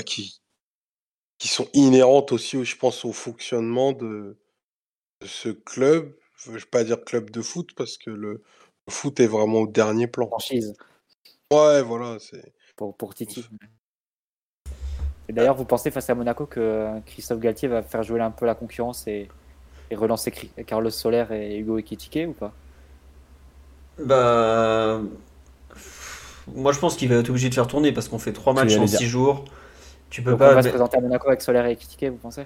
qui, 0.06 0.40
qui 1.38 1.48
sont 1.48 1.68
inhérentes 1.72 2.32
aussi, 2.32 2.62
je 2.64 2.76
pense, 2.76 3.04
au 3.04 3.12
fonctionnement 3.12 3.92
de, 3.92 4.36
de 5.20 5.26
ce 5.26 5.48
club. 5.50 6.14
Je 6.36 6.50
ne 6.50 6.56
vais 6.58 6.64
pas 6.64 6.84
dire 6.84 7.02
club 7.04 7.30
de 7.30 7.42
foot 7.42 7.74
parce 7.74 7.96
que 7.98 8.10
le, 8.10 8.42
le 8.86 8.92
foot 8.92 9.20
est 9.20 9.26
vraiment 9.26 9.60
au 9.60 9.66
dernier 9.66 10.06
plan. 10.06 10.26
franchise 10.28 10.74
Ouais, 11.52 11.82
voilà. 11.82 12.18
c'est 12.20 12.52
pour, 12.76 12.96
pour 12.96 13.14
Titi. 13.14 13.44
Et 15.28 15.32
d'ailleurs, 15.32 15.54
vous 15.54 15.64
pensez 15.64 15.90
face 15.90 16.10
à 16.10 16.14
Monaco 16.14 16.46
que 16.46 17.00
Christophe 17.06 17.40
Galtier 17.40 17.68
va 17.68 17.82
faire 17.82 18.02
jouer 18.02 18.20
un 18.20 18.30
peu 18.30 18.46
la 18.46 18.54
concurrence 18.54 19.06
et, 19.06 19.28
et 19.90 19.96
relancer 19.96 20.30
Carlos 20.66 20.90
Soler 20.90 21.26
et 21.30 21.58
Hugo 21.58 21.78
Ekitike 21.78 22.28
ou 22.28 22.32
pas? 22.32 22.52
Bah. 23.98 25.00
Moi 26.54 26.72
je 26.72 26.78
pense 26.78 26.96
qu'il 26.96 27.08
va 27.08 27.16
être 27.16 27.30
obligé 27.30 27.48
de 27.48 27.54
faire 27.54 27.66
tourner 27.66 27.92
parce 27.92 28.08
qu'on 28.08 28.18
fait 28.18 28.32
3 28.32 28.54
C'est 28.54 28.60
ce 28.60 28.64
que 28.64 28.66
matchs 28.66 28.72
en 28.74 28.86
j'allais 28.86 28.86
6 28.88 28.98
dire. 28.98 29.08
jours. 29.08 29.44
Tu 30.10 30.22
peux 30.22 30.30
Donc 30.32 30.40
pas. 30.40 30.52
on 30.52 30.54
va 30.54 30.62
se 30.62 30.68
présenter 30.68 30.98
à 30.98 31.00
Monaco 31.00 31.28
avec 31.28 31.40
Soler 31.42 31.62
et 31.68 31.72
Ekitike, 31.72 32.04
vous 32.10 32.16
pensez? 32.18 32.44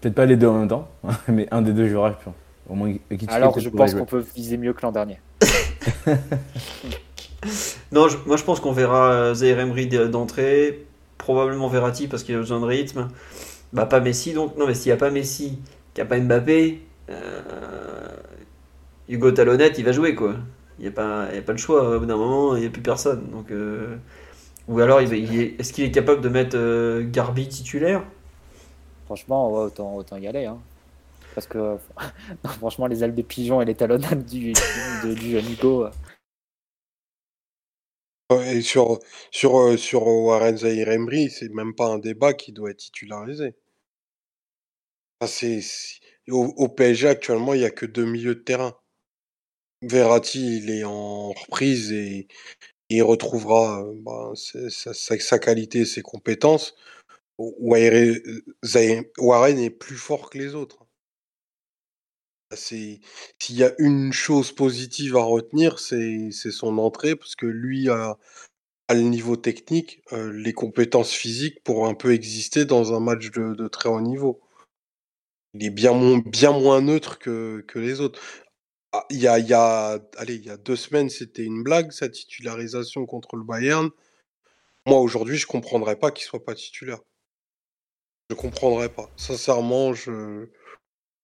Peut-être 0.00 0.14
pas 0.14 0.24
les 0.26 0.36
deux 0.36 0.46
en 0.46 0.58
même 0.60 0.68
temps, 0.68 0.88
mais 1.28 1.46
un 1.50 1.60
des 1.62 1.72
deux 1.72 1.88
jouera, 1.88 2.12
je 2.18 2.24
pense. 2.24 2.34
Au 2.68 2.74
moins, 2.74 2.88
Ekitike 3.10 3.30
Alors 3.32 3.58
je 3.58 3.68
pense 3.68 3.94
qu'on 3.94 4.04
peut 4.06 4.24
viser 4.34 4.56
mieux 4.56 4.72
que 4.72 4.82
l'an 4.82 4.92
dernier. 4.92 5.20
non, 7.92 8.08
je- 8.08 8.18
moi 8.26 8.36
je 8.36 8.44
pense 8.44 8.60
qu'on 8.60 8.72
verra 8.72 9.12
euh, 9.12 9.34
Zaire 9.34 9.58
Emery 9.58 9.86
d'entrée, 9.88 10.86
probablement 11.18 11.68
Verratti 11.68 12.06
parce 12.08 12.22
qu'il 12.22 12.34
a 12.36 12.38
besoin 12.38 12.60
de 12.60 12.66
rythme. 12.66 13.08
Bah 13.72 13.86
pas 13.86 14.00
Messi 14.00 14.32
donc. 14.32 14.56
Non 14.56 14.66
mais 14.66 14.74
s'il 14.74 14.90
n'y 14.90 14.94
a 14.94 14.96
pas 14.96 15.10
Messi, 15.10 15.58
qu'il 15.94 16.02
n'y 16.04 16.06
a 16.08 16.10
pas 16.10 16.18
Mbappé, 16.20 16.80
euh, 17.10 17.40
Hugo 19.08 19.30
Talonnette 19.32 19.78
il 19.78 19.84
va 19.84 19.92
jouer 19.92 20.14
quoi. 20.14 20.34
Il 20.80 20.84
n'y 20.84 20.88
a, 20.88 20.92
pas- 20.92 21.32
y 21.34 21.38
a 21.38 21.42
pas 21.42 21.52
le 21.52 21.58
choix, 21.58 21.96
au 21.96 22.00
bout 22.00 22.06
d'un 22.06 22.16
moment 22.18 22.56
il 22.56 22.62
n'y 22.62 22.66
a 22.66 22.70
plus 22.70 22.82
personne. 22.82 23.30
Donc, 23.30 23.52
euh, 23.52 23.96
Ou 24.68 24.80
alors 24.80 25.02
il 25.02 25.08
va- 25.08 25.16
il 25.16 25.40
est- 25.40 25.60
est-ce 25.60 25.72
qu'il 25.74 25.84
est 25.84 25.92
capable 25.92 26.22
de 26.22 26.28
mettre 26.30 26.56
euh, 26.58 27.04
Garbi 27.10 27.48
titulaire? 27.48 28.04
Franchement, 29.06 29.50
ouais, 29.52 29.64
autant, 29.66 29.94
autant 29.96 30.16
y 30.16 30.26
aller. 30.26 30.46
Hein. 30.46 30.58
Parce 31.34 31.46
que 31.46 31.58
non, 32.44 32.50
franchement, 32.50 32.86
les 32.86 33.04
ailes 33.04 33.14
de 33.14 33.22
pigeon 33.22 33.62
et 33.62 33.66
les 33.66 33.74
talonnades 33.76 34.26
du, 34.26 34.52
du, 34.54 35.16
du 35.16 35.30
jeune 35.32 35.50
Hugo. 35.52 35.84
euh, 35.86 35.90
Et 38.32 38.60
sur, 38.62 38.98
sur, 39.30 39.56
euh, 39.56 39.76
sur 39.76 40.04
Warren 40.04 40.56
Zahir 40.56 40.88
Emery, 40.90 41.30
c'est 41.30 41.48
même 41.54 41.76
pas 41.76 41.86
un 41.86 41.98
débat 41.98 42.32
qui 42.34 42.50
doit 42.52 42.70
être 42.70 42.78
titularisé. 42.78 43.54
Enfin, 45.20 45.32
c'est, 45.32 45.60
c'est- 45.62 46.00
au, 46.28 46.44
au 46.58 46.68
PSG 46.68 47.08
actuellement, 47.08 47.54
il 47.54 47.60
n'y 47.60 47.64
a 47.64 47.70
que 47.70 47.86
deux 47.86 48.04
milieux 48.04 48.34
de 48.34 48.40
terrain. 48.40 48.76
Verratti, 49.82 50.58
il 50.58 50.70
est 50.70 50.84
en 50.84 51.32
reprise 51.32 51.92
et 51.92 52.28
il 52.90 53.02
retrouvera 53.02 53.82
euh, 53.84 53.94
bah, 53.96 54.32
sa, 54.36 54.94
sa- 54.94 55.18
sa 55.20 55.38
qualité 55.38 55.84
ses 55.86 56.02
compétences. 56.02 56.74
Warren 57.38 58.20
Warren 59.18 59.58
est 59.58 59.70
plus 59.70 59.96
fort 59.96 60.30
que 60.30 60.38
les 60.38 60.54
autres. 60.54 60.86
C'est, 62.52 63.00
s'il 63.40 63.56
y 63.56 63.64
a 63.64 63.72
une 63.78 64.12
chose 64.12 64.52
positive 64.52 65.16
à 65.16 65.22
retenir, 65.22 65.78
c'est, 65.78 66.30
son 66.50 66.78
entrée, 66.78 67.14
parce 67.16 67.36
que 67.36 67.46
lui 67.46 67.88
a, 67.88 68.18
le 68.94 69.02
niveau 69.02 69.36
technique, 69.36 70.02
euh, 70.12 70.32
les 70.32 70.52
compétences 70.52 71.12
physiques 71.12 71.62
pour 71.64 71.86
un 71.86 71.94
peu 71.94 72.12
exister 72.12 72.64
dans 72.64 72.94
un 72.94 73.00
match 73.00 73.30
de, 73.32 73.54
très 73.68 73.88
haut 73.88 74.00
niveau. 74.00 74.40
Il 75.54 75.64
est 75.64 75.70
bien, 75.70 75.92
moins- 75.92 76.22
neutre 76.80 77.18
que 77.68 77.78
les 77.78 78.00
autres. 78.00 78.20
Ah, 78.92 79.06
Il 79.10 79.20
y 79.20 79.28
a, 79.28 79.98
deux 80.64 80.76
semaines, 80.76 81.10
c'était 81.10 81.44
une 81.44 81.62
blague, 81.62 81.92
sa 81.92 82.08
titularisation 82.08 83.06
contre 83.06 83.36
le 83.36 83.44
Bayern. 83.44 83.90
Moi, 84.86 84.98
aujourd'hui, 84.98 85.36
je 85.36 85.46
comprendrais 85.46 85.96
pas 85.96 86.10
qu'il 86.10 86.24
soit 86.24 86.44
pas 86.44 86.54
titulaire. 86.54 87.00
Je 88.30 88.34
comprendrais 88.34 88.88
pas. 88.88 89.10
Sincèrement, 89.16 89.94
je, 89.94 90.46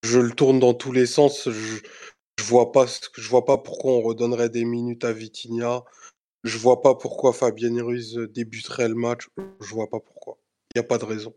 le 0.04 0.30
tourne 0.30 0.60
dans 0.60 0.74
tous 0.74 0.92
les 0.92 1.06
sens. 1.06 1.48
Je, 1.48 1.80
je 2.38 2.44
vois 2.44 2.70
pas 2.70 2.86
vois 3.18 3.44
pas 3.44 3.58
pourquoi 3.58 3.92
on 3.92 4.02
redonnerait 4.02 4.50
des 4.50 4.64
minutes 4.64 5.04
à 5.04 5.12
Vitinha. 5.12 5.84
Je 6.44 6.58
vois 6.58 6.82
pas 6.82 6.94
pourquoi 6.94 7.32
Fabien 7.32 7.82
Ruiz 7.82 8.14
débuterait 8.30 8.88
le 8.88 8.94
match. 8.94 9.28
Je 9.60 9.74
vois 9.74 9.88
pas 9.88 9.98
pourquoi. 9.98 10.38
Il 10.74 10.78
n'y 10.78 10.84
a 10.84 10.88
pas 10.88 10.98
de 10.98 11.04
raison. 11.04 11.34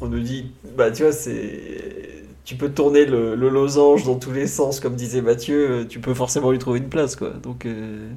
On 0.00 0.08
nous 0.08 0.20
dit, 0.20 0.50
bah 0.76 0.90
tu 0.90 1.02
vois, 1.02 1.12
c'est. 1.12 2.24
Tu 2.44 2.56
peux 2.56 2.72
tourner 2.72 3.04
le, 3.04 3.36
le 3.36 3.48
losange 3.48 4.04
dans 4.04 4.18
tous 4.18 4.32
les 4.32 4.48
sens, 4.48 4.80
comme 4.80 4.96
disait 4.96 5.22
Mathieu, 5.22 5.70
euh, 5.70 5.84
tu 5.86 6.00
peux 6.00 6.12
forcément 6.12 6.50
lui 6.50 6.58
trouver 6.58 6.80
une 6.80 6.88
place, 6.88 7.14
quoi. 7.14 7.30
Donc, 7.30 7.66
euh, 7.66 8.10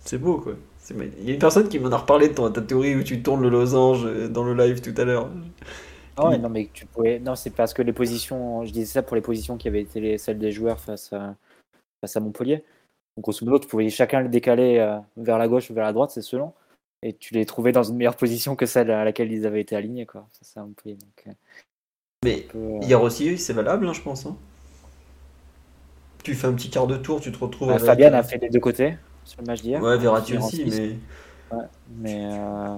c'est 0.00 0.18
beau, 0.18 0.38
quoi. 0.38 0.54
Il 0.90 1.24
y 1.24 1.30
a 1.30 1.34
une 1.34 1.38
personne 1.38 1.68
qui 1.68 1.78
m'en 1.78 1.90
a 1.92 1.96
reparlé 1.98 2.28
de 2.28 2.34
ton, 2.34 2.50
ta 2.50 2.60
théorie 2.60 2.96
où 2.96 3.02
tu 3.04 3.22
tournes 3.22 3.42
le 3.42 3.48
losange 3.48 4.04
euh, 4.04 4.28
dans 4.28 4.42
le 4.44 4.54
live 4.54 4.80
tout 4.80 5.00
à 5.00 5.04
l'heure. 5.04 5.30
Ah 6.16 6.28
ouais, 6.28 6.38
non, 6.38 6.48
mais 6.48 6.68
tu 6.72 6.84
pouvais. 6.86 7.20
Non, 7.20 7.36
c'est 7.36 7.50
parce 7.50 7.74
que 7.74 7.82
les 7.82 7.92
positions. 7.92 8.64
Je 8.64 8.72
disais 8.72 8.86
ça 8.86 9.02
pour 9.02 9.14
les 9.14 9.22
positions 9.22 9.56
qui 9.56 9.68
avaient 9.68 9.82
été 9.82 10.00
les- 10.00 10.18
celles 10.18 10.38
des 10.38 10.50
joueurs 10.50 10.80
face 10.80 11.12
à, 11.12 11.36
face 12.00 12.16
à 12.16 12.20
Montpellier. 12.20 12.64
Donc, 13.16 13.24
grosso 13.24 13.44
modo, 13.46 13.60
tu 13.60 13.68
pouvais 13.68 13.88
chacun 13.88 14.20
le 14.20 14.28
décaler 14.28 14.98
vers 15.16 15.38
la 15.38 15.48
gauche 15.48 15.70
ou 15.70 15.74
vers 15.74 15.84
la 15.84 15.92
droite, 15.92 16.10
c'est 16.10 16.22
selon. 16.22 16.52
Et 17.04 17.12
tu 17.12 17.34
les 17.34 17.44
trouvais 17.44 17.70
dans 17.70 17.84
une 17.84 17.96
meilleure 17.96 18.16
position 18.16 18.56
que 18.56 18.66
celle 18.66 18.90
à 18.90 19.04
laquelle 19.04 19.30
ils 19.30 19.46
avaient 19.46 19.60
été 19.60 19.76
alignés, 19.76 20.06
quoi. 20.06 20.26
Ça, 20.32 20.40
c'est 20.42 20.58
à 20.58 20.64
Montpellier. 20.64 20.96
Donc, 20.96 21.24
euh, 21.26 21.32
Mais 22.24 22.46
un 22.46 22.52
peu, 22.52 22.58
euh, 22.58 22.78
hier 22.80 23.00
aussi, 23.00 23.38
c'est 23.38 23.52
valable, 23.52 23.86
hein, 23.86 23.92
je 23.92 24.00
pense. 24.00 24.26
hein. 24.26 24.36
Tu 26.22 26.34
fais 26.34 26.46
un 26.46 26.54
petit 26.54 26.70
quart 26.70 26.86
de 26.86 26.96
tour, 26.96 27.20
tu 27.20 27.30
te 27.30 27.38
retrouves 27.38 27.68
bah, 27.68 27.74
avec, 27.74 27.86
Fabian 27.86 28.14
euh, 28.14 28.18
a 28.18 28.22
fait 28.22 28.38
les 28.38 28.48
deux 28.48 28.58
côtés 28.58 28.96
sur 29.24 29.42
le 29.42 29.46
match 29.46 29.60
d'hier. 29.60 29.82
Ouais, 29.82 29.98
Verratti 29.98 30.36
aussi, 30.36 30.64
mais. 30.64 30.96
Ouais, 31.54 31.64
mais 31.98 32.26
euh, 32.32 32.76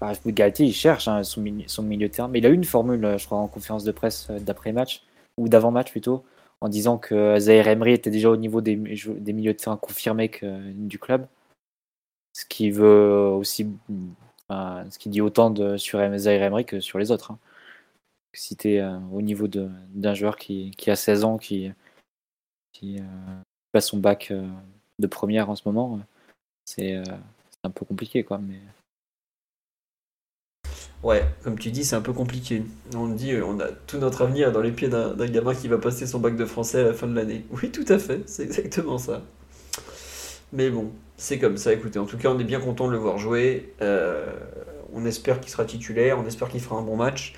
bah, 0.00 0.12
Galtier, 0.26 0.66
il 0.66 0.72
cherche 0.72 1.08
hein, 1.08 1.22
son, 1.24 1.40
milieu, 1.40 1.64
son 1.66 1.82
milieu 1.82 2.08
de 2.08 2.12
terrain. 2.12 2.28
Mais 2.28 2.38
il 2.38 2.46
a 2.46 2.48
eu 2.48 2.54
une 2.54 2.64
formule, 2.64 3.04
euh, 3.04 3.18
je 3.18 3.26
crois, 3.26 3.38
en 3.38 3.48
conférence 3.48 3.84
de 3.84 3.92
presse 3.92 4.28
euh, 4.30 4.38
d'après-match, 4.38 5.02
ou 5.36 5.48
d'avant-match 5.48 5.90
plutôt, 5.90 6.24
en 6.60 6.68
disant 6.68 6.98
que 6.98 7.38
Zaire 7.38 7.66
Emery 7.66 7.92
était 7.92 8.10
déjà 8.10 8.30
au 8.30 8.36
niveau 8.36 8.60
des, 8.60 8.76
milieux 8.76 9.52
de 9.52 9.58
terrain 9.58 9.76
confirmés 9.76 10.28
que, 10.28 10.46
du 10.72 10.98
club. 10.98 11.26
Ce 12.32 12.44
qui 12.46 12.70
veut 12.70 13.28
aussi. 13.36 13.66
ce 14.50 14.98
qui 14.98 15.08
dit 15.08 15.20
autant 15.20 15.50
de, 15.50 15.76
sur 15.76 15.98
Zaire 16.18 16.42
Emery 16.42 16.64
que 16.64 16.80
sur 16.80 16.98
les 16.98 17.10
autres. 17.10 17.32
hein. 17.32 17.38
Si 18.34 18.56
tu 18.56 18.74
es 18.74 18.82
au 19.12 19.20
niveau 19.20 19.46
d'un 19.46 20.14
joueur 20.14 20.36
qui, 20.36 20.72
a 20.86 20.96
16 20.96 21.24
ans, 21.24 21.36
qui, 21.38 21.70
euh, 22.84 23.40
passe 23.72 23.88
son 23.88 23.98
bac 23.98 24.30
euh, 24.30 24.46
de 24.98 25.06
première 25.06 25.50
en 25.50 25.56
ce 25.56 25.62
moment, 25.66 25.96
euh, 25.96 26.02
c'est 26.64 26.96
euh, 26.96 27.04
un 27.62 27.70
peu 27.70 27.84
compliqué, 27.84 28.24
quoi. 28.24 28.38
Mais 28.38 28.60
Ouais, 31.02 31.24
comme 31.42 31.58
tu 31.58 31.70
dis, 31.72 31.84
c'est 31.84 31.96
un 31.96 32.00
peu 32.00 32.12
compliqué. 32.12 32.62
On 32.94 33.08
dit, 33.08 33.32
euh, 33.32 33.44
on 33.44 33.58
a 33.58 33.68
tout 33.72 33.98
notre 33.98 34.22
avenir 34.22 34.52
dans 34.52 34.60
les 34.60 34.70
pieds 34.70 34.88
d'un 34.88 35.14
gamin 35.26 35.54
qui 35.54 35.66
va 35.66 35.78
passer 35.78 36.06
son 36.06 36.20
bac 36.20 36.36
de 36.36 36.44
français 36.44 36.80
à 36.80 36.84
la 36.84 36.94
fin 36.94 37.08
de 37.08 37.14
l'année. 37.14 37.44
Oui, 37.50 37.70
tout 37.72 37.84
à 37.88 37.98
fait, 37.98 38.22
c'est 38.28 38.44
exactement 38.44 38.98
ça. 38.98 39.22
Mais 40.52 40.70
bon, 40.70 40.92
c'est 41.22 41.38
comme 41.38 41.56
ça. 41.56 41.72
Écoutez, 41.72 41.98
en 41.98 42.06
tout 42.06 42.18
cas, 42.18 42.28
on 42.30 42.38
est 42.38 42.44
bien 42.44 42.60
content 42.60 42.86
de 42.86 42.92
le 42.92 42.98
voir 42.98 43.18
jouer. 43.18 43.72
Euh, 43.80 44.26
on 44.92 45.04
espère 45.06 45.40
qu'il 45.40 45.50
sera 45.50 45.64
titulaire, 45.64 46.18
on 46.18 46.26
espère 46.26 46.48
qu'il 46.48 46.60
fera 46.60 46.76
un 46.76 46.82
bon 46.82 46.96
match. 46.96 47.34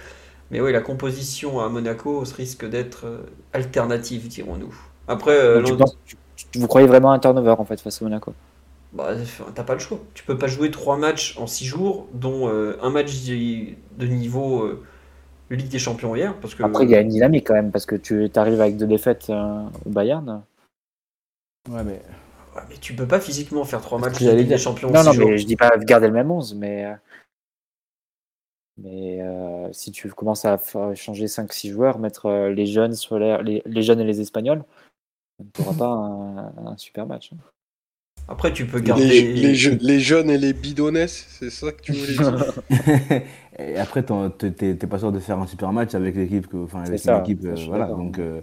Mais 0.51 0.61
oui, 0.61 0.73
la 0.73 0.81
composition 0.81 1.61
à 1.61 1.69
Monaco 1.69 2.23
risque 2.37 2.69
d'être 2.69 3.07
euh, 3.07 3.19
alternative, 3.53 4.29
dirons-nous. 4.29 4.75
Après, 5.09 5.33
euh, 5.37 5.63
tu 5.63 5.75
penses- 5.77 5.97
tu- 6.07 6.17
vous 6.57 6.69
croyez 6.69 6.87
vraiment 6.87 7.13
à 7.13 7.17
un 7.17 7.19
turnover 7.19 7.55
en 7.59 7.65
fait 7.65 7.81
face 7.81 8.01
à 8.01 8.05
Monaco? 8.05 8.33
Bah, 8.93 9.11
t'as 9.55 9.65
pas 9.65 9.75
le 9.75 9.81
choix. 9.81 9.99
Tu 10.15 10.23
peux 10.25 10.39
pas 10.39 10.47
jouer 10.47 10.71
trois 10.71 10.97
matchs 10.97 11.37
en 11.39 11.47
six 11.47 11.65
jours, 11.67 12.07
dont 12.15 12.49
euh, 12.49 12.77
un 12.81 12.91
match 12.91 13.11
de 13.25 14.07
niveau 14.07 14.63
euh, 14.63 14.83
Ligue 15.51 15.69
des 15.69 15.79
Champions 15.79 16.15
hier, 16.17 16.35
parce 16.41 16.55
que 16.55 16.63
Après, 16.63 16.85
il 16.85 16.91
y 16.91 16.95
a 16.95 17.01
une 17.01 17.09
dynamique 17.09 17.47
quand 17.47 17.55
même 17.55 17.71
parce 17.71 17.87
que 17.87 17.97
tu 17.97 18.31
arrives 18.37 18.61
avec 18.61 18.77
deux 18.77 18.87
défaites 18.87 19.31
euh, 19.31 19.63
au 19.85 19.91
Bayern. 19.91 20.43
Ouais, 21.69 21.83
mais 21.85 22.03
Ouais, 22.55 22.63
mais 22.69 22.77
tu 22.81 22.95
peux 22.95 23.07
pas 23.09 23.21
physiquement 23.21 23.65
faire 23.65 23.81
trois 23.81 23.99
matchs 23.99 24.23
de 24.23 24.43
des. 24.43 24.59
Champions 24.59 24.91
Non, 24.93 25.03
non, 25.03 25.13
jours. 25.13 25.29
mais 25.29 25.39
je 25.39 25.47
dis 25.47 25.57
pas 25.57 25.77
garder 25.79 26.07
le 26.07 26.13
même 26.13 26.31
11, 26.31 26.55
mais 26.55 26.85
euh, 26.85 26.95
mais 28.77 29.21
euh, 29.23 29.73
si 29.73 29.93
tu 29.93 30.09
commences 30.11 30.45
à 30.45 30.59
changer 30.95 31.27
5-6 31.27 31.71
joueurs, 31.71 31.99
mettre 31.99 32.27
euh, 32.27 32.51
les 32.53 32.67
jeunes 32.67 32.95
sur 32.95 33.19
les, 33.19 33.39
les, 33.43 33.63
les 33.67 33.83
jeunes 33.83 34.01
et 34.01 34.05
les 34.05 34.21
Espagnols, 34.21 34.65
tu 35.53 35.63
n'auras 35.63 35.77
pas 35.77 35.87
un, 35.87 36.67
un 36.73 36.77
super 36.77 37.07
match. 37.07 37.31
hein. 37.33 37.39
Après, 38.27 38.53
tu 38.53 38.67
peux 38.67 38.81
garder. 38.81 39.07
Les, 39.07 39.33
les 39.35 39.55
je- 39.55 39.71
les 39.71 40.01
jeunes 40.01 40.31
et 40.31 40.39
les 40.39 40.55
bidonnesses, 40.55 41.27
c'est 41.29 41.51
ça 41.51 41.73
que 41.73 41.83
tu 41.83 41.93
voulais 41.93 42.15
dire? 42.15 42.55
Et 43.59 43.77
après, 43.77 44.03
t'es 44.03 44.87
pas 44.87 44.99
sûr 44.99 45.13
de 45.13 45.19
faire 45.21 45.39
un 45.39 45.47
super 45.47 45.73
match 45.73 45.95
avec 45.95 46.17
l'équipe, 46.17 46.47
enfin 46.55 46.83
avec 46.85 46.99
ça, 46.99 47.17
une 47.19 47.23
équipe, 47.23 47.45
euh, 47.45 47.55
voilà. 47.67 47.87
Donc, 47.87 48.19
euh, 48.19 48.41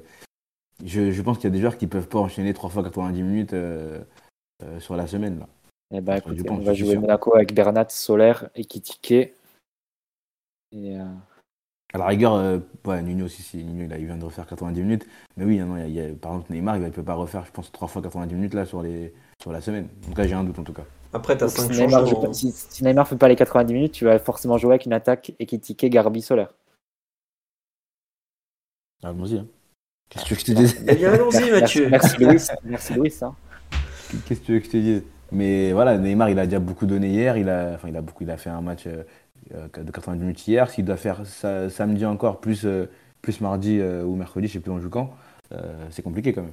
je, 0.86 1.12
je 1.12 1.22
pense 1.22 1.38
qu'il 1.38 1.46
y 1.46 1.48
a 1.48 1.56
des 1.56 1.60
joueurs 1.60 1.78
qui 1.78 1.88
peuvent 1.88 2.08
pas 2.08 2.20
enchaîner 2.20 2.54
3 2.54 2.70
fois 2.70 2.84
90 2.84 3.22
minutes 3.24 3.54
euh, 3.54 4.04
euh, 4.64 4.80
sur 4.80 4.96
la 4.96 5.08
semaine 5.08 5.40
là. 5.40 5.48
Eh 5.94 6.00
ben, 6.02 6.22
pense, 6.22 6.34
on 6.50 6.58
va 6.60 6.74
jouer. 6.74 6.98
Monaco 6.98 7.36
avec 7.36 7.54
Bernat, 7.54 7.90
Solaire, 7.90 8.50
Ekitike. 8.56 9.12
Et, 9.12 9.36
euh, 10.74 11.04
À 11.94 11.98
la 11.98 12.06
rigueur, 12.08 12.36
euh, 12.36 12.60
ouais, 12.86 13.02
Nuno, 13.02 13.28
si, 13.28 13.42
si, 13.42 13.58
Nuno, 13.64 13.84
il, 13.84 13.92
a- 13.94 13.98
il 13.98 14.06
vient 14.06 14.16
de 14.16 14.24
refaire 14.24 14.48
90 14.48 14.82
minutes. 14.82 15.06
Mais 15.36 15.44
oui, 15.44 15.58
non, 15.60 15.76
il 15.76 15.80
y 15.82 15.84
a- 15.84 15.88
il 15.88 15.94
y 15.94 16.12
a- 16.14 16.16
par 16.16 16.32
exemple, 16.32 16.54
Neymar, 16.54 16.78
il 16.78 16.84
ne 16.84 16.90
peut 16.90 17.04
pas 17.04 17.16
refaire, 17.16 17.44
je 17.46 17.52
pense, 17.52 17.70
3 17.74 17.90
fois 17.90 18.02
90 18.02 18.34
minutes 18.36 18.54
là 18.54 18.66
sur, 18.66 18.82
les, 18.82 19.14
sur 19.42 19.52
la 19.52 19.60
semaine. 19.60 19.90
En 20.06 20.08
tout 20.08 20.14
cas, 20.14 20.26
j'ai 20.26 20.34
un 20.34 20.46
doute 20.46 20.58
en 20.60 20.64
tout 20.64 20.72
cas. 20.74 20.86
Après, 21.12 21.38
t'as 21.38 21.48
donc, 21.48 21.56
cinq 21.58 21.74
si, 21.74 21.82
Neymar 21.82 22.06
joue 22.06 22.14
changements. 22.16 22.28
pas- 22.30 22.34
si, 22.34 22.52
si 22.54 22.84
Neymar 22.86 23.06
fait 23.10 23.18
pas 23.18 23.28
les 23.28 23.36
90 23.36 23.74
minutes, 23.74 23.92
tu 23.92 24.06
vas 24.06 24.18
forcément 24.20 24.58
jouer 24.58 24.72
avec 24.76 24.86
une 24.86 24.94
attaque 24.94 25.34
Ekitike, 25.40 25.86
Garbi, 25.90 26.22
Solaire. 26.22 26.54
Allons-y. 29.04 29.40
hein. 29.40 29.48
Qu'est-ce 30.12 30.24
que 30.24 30.28
tu 30.28 30.34
veux 30.34 30.36
que 30.36 30.42
je 30.42 30.46
te 30.46 30.52
dise 30.52 30.84
Eh 30.88 30.96
bien, 30.96 31.14
allons-y, 31.14 31.52
Mathieu. 31.52 31.88
Merci, 31.90 32.18
Louis. 32.20 32.42
Merci 32.66 32.94
Louis. 32.94 33.14
hein. 33.22 33.34
Qu'est-ce 34.28 34.42
que 34.42 34.46
tu 34.46 34.54
veux 34.54 34.60
que 34.60 34.66
je 34.66 34.72
te 34.72 34.78
dise 34.78 35.04
Mais 35.32 35.72
voilà, 35.72 35.98
Neymar, 35.98 36.30
il 36.30 36.38
a 36.40 36.46
déjà 36.46 36.60
beaucoup 36.60 36.86
donné 36.86 37.08
hier. 37.08 37.38
Il 37.38 37.50
a, 37.50 37.72
enfin, 37.76 37.88
il 37.88 37.96
a 37.96 38.02
beaucoup, 38.02 38.24
il 38.24 38.30
a 38.32 38.38
fait 38.38 38.50
un 38.50 38.62
match 38.62 38.84
euh, 38.88 39.04
euh, 39.56 39.68
de 39.84 39.90
90 39.92 40.20
minutes 40.20 40.48
hier. 40.48 40.70
S'il 40.70 40.84
doit 40.84 40.98
faire 40.98 41.22
ça, 41.26 41.70
samedi 41.70 42.06
encore, 42.06 42.42
plus, 42.42 42.66
euh, 42.66 42.90
plus 43.22 43.40
mardi 43.40 43.80
euh, 43.80 44.04
ou 44.04 44.16
mercredi, 44.16 44.48
je 44.48 44.54
sais 44.54 44.60
plus 44.60 44.72
on 44.72 44.80
joue 44.80 44.90
quand, 44.90 45.14
c'est 45.90 46.02
compliqué 46.02 46.34
quand 46.34 46.42
même. 46.44 46.52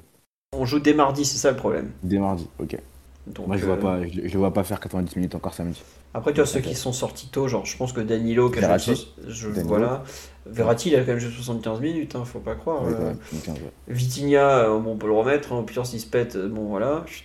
On 0.56 0.64
joue 0.64 0.78
dès 0.80 0.94
mardi, 0.94 1.24
c'est 1.24 1.38
ça 1.38 1.50
le 1.50 1.56
problème? 1.56 1.90
Dès 2.02 2.18
mardi, 2.18 2.48
ok. 2.58 2.78
Donc, 3.26 3.46
Moi, 3.46 3.56
je 3.58 3.62
ne 3.62 3.66
vois 3.66 3.78
pas, 3.78 4.02
je, 4.08 4.26
je 4.26 4.38
vois 4.38 4.52
pas 4.54 4.64
faire 4.64 4.80
90 4.80 5.14
minutes 5.16 5.34
encore 5.34 5.52
samedi. 5.52 5.82
Après, 6.14 6.32
tu 6.32 6.40
as 6.40 6.46
ceux 6.46 6.60
qui 6.60 6.74
sont 6.74 6.92
sortis 6.92 7.28
tôt, 7.28 7.46
genre 7.46 7.66
je 7.66 7.76
pense 7.76 7.92
que 7.92 8.00
Danilo, 8.00 8.50
so- 8.78 8.94
je- 9.26 9.48
Danilo. 9.48 9.68
voilà. 9.68 10.02
Verratti, 10.48 10.90
il 10.90 10.96
a 10.96 11.00
quand 11.00 11.08
même 11.08 11.18
joué 11.18 11.30
75 11.30 11.80
minutes, 11.80 12.16
hein, 12.16 12.24
faut 12.24 12.40
pas 12.40 12.54
croire. 12.54 12.82
Ouais, 12.84 12.92
euh, 12.94 13.12
ouais. 13.12 13.54
Vitinha, 13.88 14.64
euh, 14.64 14.78
bon, 14.78 14.92
on 14.92 14.96
peut 14.96 15.06
le 15.06 15.12
remettre, 15.12 15.52
hein, 15.52 15.58
au 15.58 15.62
pire 15.62 15.86
s'il 15.86 16.00
se 16.00 16.06
pète, 16.06 16.36
euh, 16.36 16.48
bon 16.48 16.64
voilà. 16.64 17.04
Chut. 17.06 17.24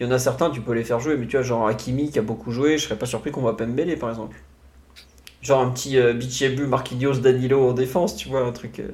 Il 0.00 0.06
y 0.06 0.08
en 0.08 0.12
a 0.12 0.18
certains, 0.18 0.50
tu 0.50 0.62
peux 0.62 0.72
les 0.72 0.84
faire 0.84 0.98
jouer, 0.98 1.16
mais 1.16 1.26
tu 1.26 1.36
vois, 1.36 1.42
genre 1.42 1.66
Hakimi 1.68 2.10
qui 2.10 2.18
a 2.18 2.22
beaucoup 2.22 2.52
joué, 2.52 2.78
je 2.78 2.84
serais 2.84 2.96
pas 2.98 3.06
surpris 3.06 3.30
qu'on 3.30 3.42
voit 3.42 3.56
Pembele 3.56 3.98
par 3.98 4.08
exemple. 4.08 4.36
Genre 5.42 5.60
un 5.60 5.70
petit 5.70 5.98
euh, 5.98 6.14
Bichebu, 6.14 6.66
Marquinhos, 6.66 7.18
Danilo 7.18 7.68
en 7.68 7.72
défense, 7.72 8.16
tu 8.16 8.28
vois, 8.28 8.40
un 8.40 8.52
truc 8.52 8.80
euh, 8.80 8.88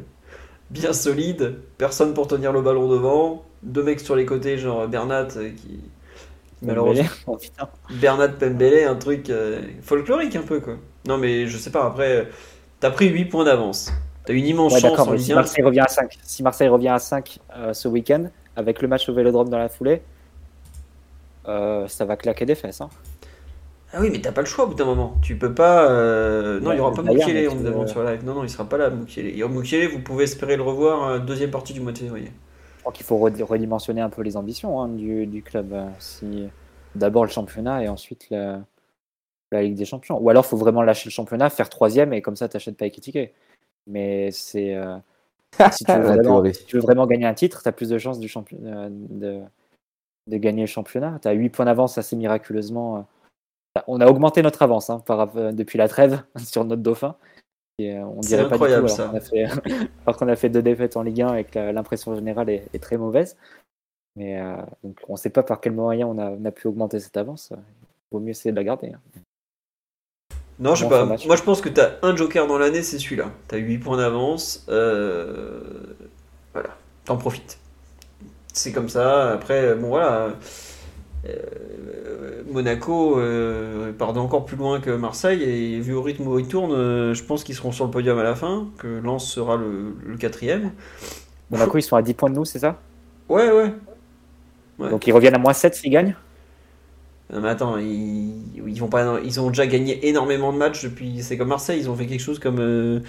bien 0.70 0.93
solide, 0.93 1.59
personne 1.78 2.15
pour 2.15 2.28
tenir 2.28 2.53
le 2.53 2.61
ballon 2.62 2.89
devant, 2.89 3.45
deux 3.62 3.83
mecs 3.83 4.01
sur 4.01 4.16
les 4.16 4.27
côtés, 4.27 4.59
genre 4.59 4.89
Bernat 4.89 5.28
euh, 5.37 5.51
qui. 5.51 5.81
Malheureusement. 6.62 7.05
Oh. 7.28 7.39
Bernat 7.91 8.28
Pembele, 8.28 8.85
un 8.89 8.97
truc 8.97 9.31
euh, 9.31 9.62
folklorique 9.83 10.37
un 10.37 10.43
peu 10.43 10.61
quoi. 10.61 10.77
Non 11.07 11.19
mais 11.19 11.47
je 11.47 11.59
sais 11.59 11.70
pas, 11.70 11.85
après, 11.87 12.16
euh, 12.16 12.24
t'as 12.89 12.95
pris 12.95 13.09
8 13.09 13.25
points 13.27 13.45
d'avance. 13.45 13.93
T'as 14.25 14.33
une 14.33 14.47
immense 14.47 14.75
Ouais, 14.75 14.81
chance 14.81 14.99
en 14.99 15.13
Ligue 15.13 15.23
si 15.23 15.33
1. 15.33 15.35
Marseille 15.37 15.65
revient 15.65 15.81
à 15.81 15.89
5, 15.89 16.19
si 16.23 16.43
Marseille 16.43 16.69
revient 16.69 16.89
à 16.89 16.99
5 16.99 17.39
euh, 17.57 17.73
ce 17.73 17.89
week-end, 17.89 18.25
avec 18.57 18.81
le 18.83 18.89
match 18.89 19.09
au 19.09 19.15
Vélodrome 19.15 19.49
dans 19.49 19.59
la 19.59 19.69
foulée, 19.69 20.03
euh, 21.49 21.87
ça 21.89 22.05
va 22.05 22.17
claquer 22.17 22.47
des 22.47 22.55
fesses. 22.55 22.81
Hein. 22.81 22.89
Ah 23.93 23.99
oui, 24.01 24.11
mais 24.11 24.21
t'as 24.21 24.33
pas 24.33 24.41
le 24.41 24.47
choix 24.47 24.65
au 24.65 24.69
bout 24.69 24.75
d'un 24.75 24.85
moment. 24.85 25.15
Tu 25.23 25.37
peux 25.37 25.55
pas. 25.55 25.89
euh, 25.91 26.61
Non, 26.61 26.73
il 26.73 26.77
y 26.77 26.81
aura 26.81 26.93
pas 26.93 27.03
mais 27.03 27.13
on 27.49 27.57
tu 27.57 27.63
demande 27.63 27.89
sur 27.89 28.03
live. 28.03 28.25
Non, 28.25 28.35
non, 28.35 28.43
il 28.45 28.51
sera 28.51 28.69
pas 28.69 28.77
là, 28.79 28.91
Mukiele. 28.91 29.27
Et 29.39 29.45
Mukiele, 29.49 29.89
vous 29.91 30.01
pouvez 30.01 30.25
espérer 30.25 30.57
le 30.57 30.63
revoir 30.63 31.09
euh, 31.09 31.19
deuxième 31.19 31.51
partie 31.51 31.73
du 31.73 31.81
mois 31.81 31.93
de 31.93 31.99
février. 31.99 32.33
Je 32.77 32.81
crois 32.81 32.93
qu'il 32.93 33.07
faut 33.07 33.17
redi- 33.17 33.43
redimensionner 33.43 34.01
un 34.01 34.11
peu 34.11 34.23
les 34.23 34.37
ambitions 34.37 34.81
hein, 34.81 34.89
du, 34.89 35.27
du 35.27 35.43
club. 35.43 35.75
Si... 35.99 36.49
D'abord 36.95 37.25
le 37.25 37.31
championnat 37.31 37.83
et 37.85 37.89
ensuite 37.89 38.27
la, 38.31 38.61
la 39.52 39.62
Ligue 39.62 39.74
des 39.74 39.85
Champions. 39.85 40.18
Ou 40.18 40.31
alors 40.31 40.44
il 40.44 40.48
faut 40.48 40.56
vraiment 40.56 40.82
lâcher 40.82 41.09
le 41.09 41.12
championnat, 41.12 41.51
faire 41.51 41.68
troisième 41.68 42.12
et 42.12 42.23
comme 42.23 42.36
ça 42.36 42.48
t'achètes 42.48 42.77
pas 42.77 42.86
Ekitike. 42.86 43.32
Mais 43.86 44.31
c'est. 44.31 44.74
euh, 44.74 44.97
si, 45.73 45.85
tu 45.85 45.93
veux 45.93 46.01
vraiment, 46.01 46.23
théorie. 46.23 46.55
si 46.55 46.64
tu 46.66 46.77
veux 46.77 46.82
vraiment 46.82 47.06
gagner 47.06 47.27
un 47.27 47.35
titre, 47.35 47.62
tu 47.62 47.68
as 47.68 47.73
plus 47.73 47.89
de 47.89 47.98
chances 47.98 48.18
du 48.18 48.31
euh, 48.64 48.89
de, 48.90 49.40
de 50.27 50.36
gagner 50.36 50.62
le 50.62 50.66
championnat. 50.66 51.18
Tu 51.23 51.28
as 51.28 51.32
8 51.32 51.51
points 51.51 51.64
d'avance 51.64 51.98
assez 51.98 52.16
miraculeusement. 52.16 52.98
euh. 52.98 53.81
On 53.86 54.01
a 54.01 54.06
augmenté 54.06 54.43
notre 54.43 54.62
avance 54.62 54.90
hein, 54.90 55.01
par, 55.01 55.32
depuis 55.52 55.78
la 55.78 55.89
trêve 55.89 56.23
sur 56.44 56.64
notre 56.64 56.82
dauphin. 56.82 57.16
Et, 57.78 57.98
on 57.98 58.20
dirait 58.20 58.48
pas 58.48 58.56
du 58.56 58.64
tout, 58.64 58.73
alors 58.73 58.97
qu'on 58.97 59.16
a 59.16 59.20
fait, 59.20 59.44
alors 60.06 60.16
qu'on 60.16 60.28
a 60.28 60.36
fait 60.36 60.48
deux 60.48 60.62
défaites 60.62 60.97
en 60.97 61.02
Ligue 61.02 61.20
1 61.20 61.35
et 61.36 61.44
que 61.44 61.59
l'impression 61.59 62.14
générale 62.14 62.48
est, 62.48 62.66
est 62.73 62.82
très 62.82 62.97
mauvaise. 62.97 63.36
Mais 64.16 64.40
euh, 64.40 64.56
donc 64.82 64.98
on 65.09 65.12
ne 65.12 65.18
sait 65.18 65.31
pas 65.31 65.43
par 65.43 65.60
quel 65.60 65.73
moyen 65.73 66.06
on 66.06 66.18
a, 66.18 66.31
on 66.31 66.44
a 66.44 66.51
pu 66.51 66.66
augmenter 66.66 66.98
cette 66.98 67.18
avance. 67.18 67.52
Il 67.52 67.59
vaut 68.12 68.20
mieux 68.20 68.31
essayer 68.31 68.51
de 68.51 68.56
la 68.56 68.64
garder. 68.64 68.93
hein. 68.94 69.01
Non, 70.59 70.74
je 70.74 70.85
sais 70.85 70.89
pas. 70.89 71.05
Moi, 71.05 71.37
je 71.37 71.43
pense 71.43 71.61
que 71.61 71.69
t'as 71.69 71.93
un 72.03 72.16
joker 72.16 72.47
dans 72.47 72.59
l'année, 72.59 72.83
c'est 72.83 72.99
celui-là. 72.99 73.31
T'as 73.49 73.59
8 73.59 73.78
points 73.78 73.99
d'avance. 73.99 74.65
euh, 74.69 75.61
Voilà, 76.55 76.70
t'en 77.05 77.16
profites. 77.16 77.59
C'est 78.53 78.73
comme 78.73 78.89
ça. 78.89 79.33
Après, 79.33 79.74
bon, 79.74 79.89
voilà. 79.89 80.35
Euh, 81.28 82.43
Monaco 82.51 83.19
euh, 83.19 83.93
part 83.93 84.16
encore 84.19 84.45
plus 84.47 84.57
loin 84.57 84.81
que 84.81 84.91
Marseille 84.91 85.43
et 85.43 85.81
vu 85.81 85.95
au 85.95 86.03
rythme 86.03 86.27
où 86.28 86.39
ils 86.39 86.49
tournent, 86.49 86.73
euh, 86.73 87.15
je 87.15 87.24
pense 87.24 87.45
qu'ils 87.45 87.55
seront 87.57 87.73
sur 87.73 87.85
le 87.87 87.91
podium 87.91 88.19
à 88.19 88.23
la 88.23 88.35
fin, 88.37 88.69
que 88.78 88.87
Lens 88.87 89.27
sera 89.31 89.57
le, 89.57 89.97
le 90.05 90.16
quatrième. 90.19 90.73
Monaco, 91.51 91.78
ils 91.78 91.83
sont 91.83 91.97
à 91.97 92.03
10 92.03 92.15
points 92.15 92.31
de 92.31 92.37
nous, 92.37 92.45
c'est 92.45 92.61
ça? 92.61 92.81
Ouais, 93.28 93.51
ouais. 93.51 93.73
Ouais. 94.78 94.91
Donc 94.91 95.07
ils 95.07 95.12
reviennent 95.12 95.35
à 95.35 95.39
moins 95.39 95.53
7 95.53 95.74
s'ils 95.74 95.91
gagnent? 95.91 96.16
Non, 97.32 97.40
mais 97.40 97.48
attends, 97.48 97.77
ils, 97.78 98.32
ils 98.66 98.78
vont 98.81 98.89
pas, 98.89 99.19
ils 99.24 99.40
ont 99.40 99.48
déjà 99.48 99.66
gagné 99.66 100.07
énormément 100.09 100.53
de 100.53 100.59
matchs 100.59 100.85
depuis. 100.85 101.23
C'est 101.23 101.36
comme 101.36 101.48
Marseille, 101.48 101.81
ils 101.81 101.90
ont 101.90 101.97
fait 101.97 102.07
quelque 102.07 102.20
chose 102.20 102.39
comme 102.39 102.59
euh, 102.61 103.01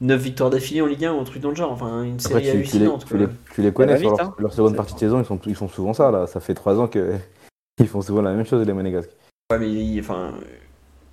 9 0.00 0.20
victoires 0.20 0.50
d'affilée 0.50 0.82
en 0.82 0.86
Ligue 0.86 1.04
1 1.04 1.14
ou 1.14 1.20
un 1.20 1.24
truc 1.24 1.42
dans 1.42 1.50
le 1.50 1.56
genre. 1.56 1.72
Enfin, 1.72 2.04
une 2.04 2.14
Après, 2.14 2.28
série 2.28 2.42
tu, 2.42 2.46
tu 2.46 2.52
les, 2.52 2.58
hallucinante. 2.58 3.04
tu 3.06 3.16
quoi. 3.16 3.26
les- 3.26 3.32
tu 3.54 3.62
les 3.62 3.72
connais 3.72 3.94
va 3.94 3.98
sur 3.98 4.10
vite, 4.10 4.18
leur, 4.20 4.28
hein. 4.28 4.34
leur 4.38 4.52
seconde 4.52 4.76
partie 4.76 4.94
de 4.94 4.98
saison, 5.00 5.18
ils, 5.20 5.24
sont, 5.24 5.40
ils 5.46 5.54
font 5.56 5.68
souvent 5.68 5.94
ça. 5.94 6.10
Là. 6.12 6.26
Ça 6.28 6.38
fait 6.40 6.54
trois 6.54 6.78
ans 6.78 6.86
que 6.86 7.14
ils 7.80 7.88
font 7.88 8.02
souvent 8.02 8.22
la 8.22 8.32
même 8.32 8.46
chose, 8.46 8.64
les 8.64 8.72
Monégasques. 8.72 9.10
Ouais, 9.52 9.58
mais 9.58 9.68
il- 9.72 9.98
enfin, 10.00 10.32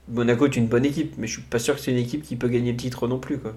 Monaco 0.09 0.45
est 0.45 0.55
une 0.55 0.67
bonne 0.67 0.85
équipe, 0.85 1.15
mais 1.17 1.25
je 1.27 1.33
suis 1.33 1.41
pas 1.41 1.59
sûr 1.59 1.73
que 1.75 1.81
c'est 1.81 1.91
une 1.91 1.97
équipe 1.97 2.21
qui 2.21 2.35
peut 2.35 2.49
gagner 2.49 2.71
le 2.71 2.77
titre 2.77 3.07
non 3.07 3.17
plus. 3.19 3.39
Quoi. 3.39 3.53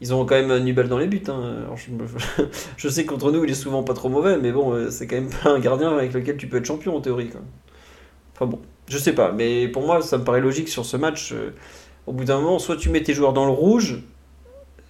Ils 0.00 0.12
ont 0.12 0.24
quand 0.26 0.34
même 0.34 0.64
Nubel 0.64 0.88
dans 0.88 0.98
les 0.98 1.06
buts. 1.06 1.22
hein. 1.28 1.58
Alors, 1.64 1.76
je, 2.76 2.88
sais 2.88 3.04
que 3.04 3.10
contre 3.10 3.30
nous, 3.30 3.44
il 3.44 3.50
est 3.50 3.54
souvent 3.54 3.84
pas 3.84 3.94
trop 3.94 4.08
mauvais, 4.08 4.38
mais 4.38 4.50
bon, 4.50 4.72
euh, 4.72 4.90
c'est 4.90 5.06
quand 5.06 5.14
même 5.14 5.30
pas 5.30 5.50
un 5.50 5.60
gardien 5.60 5.92
avec 5.96 6.12
lequel 6.12 6.36
tu 6.36 6.48
peux 6.48 6.56
être 6.56 6.64
champion 6.64 6.96
en 6.96 7.00
théorie. 7.00 7.28
Quoi. 7.28 7.42
Enfin 8.34 8.46
bon, 8.46 8.60
je 8.88 8.98
sais 8.98 9.14
pas, 9.14 9.32
mais 9.32 9.68
pour 9.68 9.82
moi, 9.86 10.02
ça 10.02 10.18
me 10.18 10.24
paraît 10.24 10.40
logique 10.40 10.68
sur 10.68 10.84
ce 10.84 10.96
match. 10.96 11.32
euh, 11.32 11.50
au 12.06 12.12
bout 12.12 12.24
d'un 12.24 12.40
moment, 12.40 12.58
soit 12.58 12.76
tu 12.76 12.90
mets 12.90 13.02
tes 13.02 13.14
joueurs 13.14 13.32
dans 13.32 13.44
le 13.46 13.52
rouge, 13.52 14.02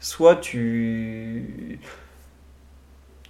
soit 0.00 0.36
tu. 0.36 1.78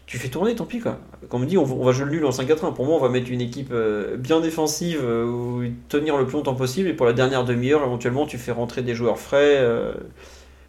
Tu 0.06 0.18
fais 0.18 0.28
tourner, 0.28 0.54
tant 0.54 0.66
pis 0.66 0.78
quoi. 0.80 0.98
Comme 1.30 1.42
on 1.42 1.46
dit, 1.46 1.56
on, 1.56 1.64
va- 1.64 1.92
jouer 1.92 2.04
le 2.04 2.10
nul 2.10 2.24
en 2.26 2.30
5-4-1. 2.32 2.74
Pour 2.74 2.84
moi, 2.84 2.96
on 2.96 3.00
va 3.00 3.08
mettre 3.08 3.30
une 3.30 3.40
équipe 3.40 3.70
euh, 3.72 4.16
bien 4.18 4.40
défensive, 4.40 5.00
euh, 5.02 5.70
tenir 5.88 6.18
le 6.18 6.26
plus 6.26 6.34
longtemps 6.34 6.54
possible, 6.54 6.88
et 6.88 6.94
pour 6.94 7.06
la 7.06 7.12
dernière 7.14 7.44
demi-heure, 7.44 7.82
éventuellement, 7.82 8.26
tu 8.26 8.36
fais 8.38 8.52
rentrer 8.52 8.82
des 8.82 8.94
joueurs 8.94 9.18
frais. 9.18 9.64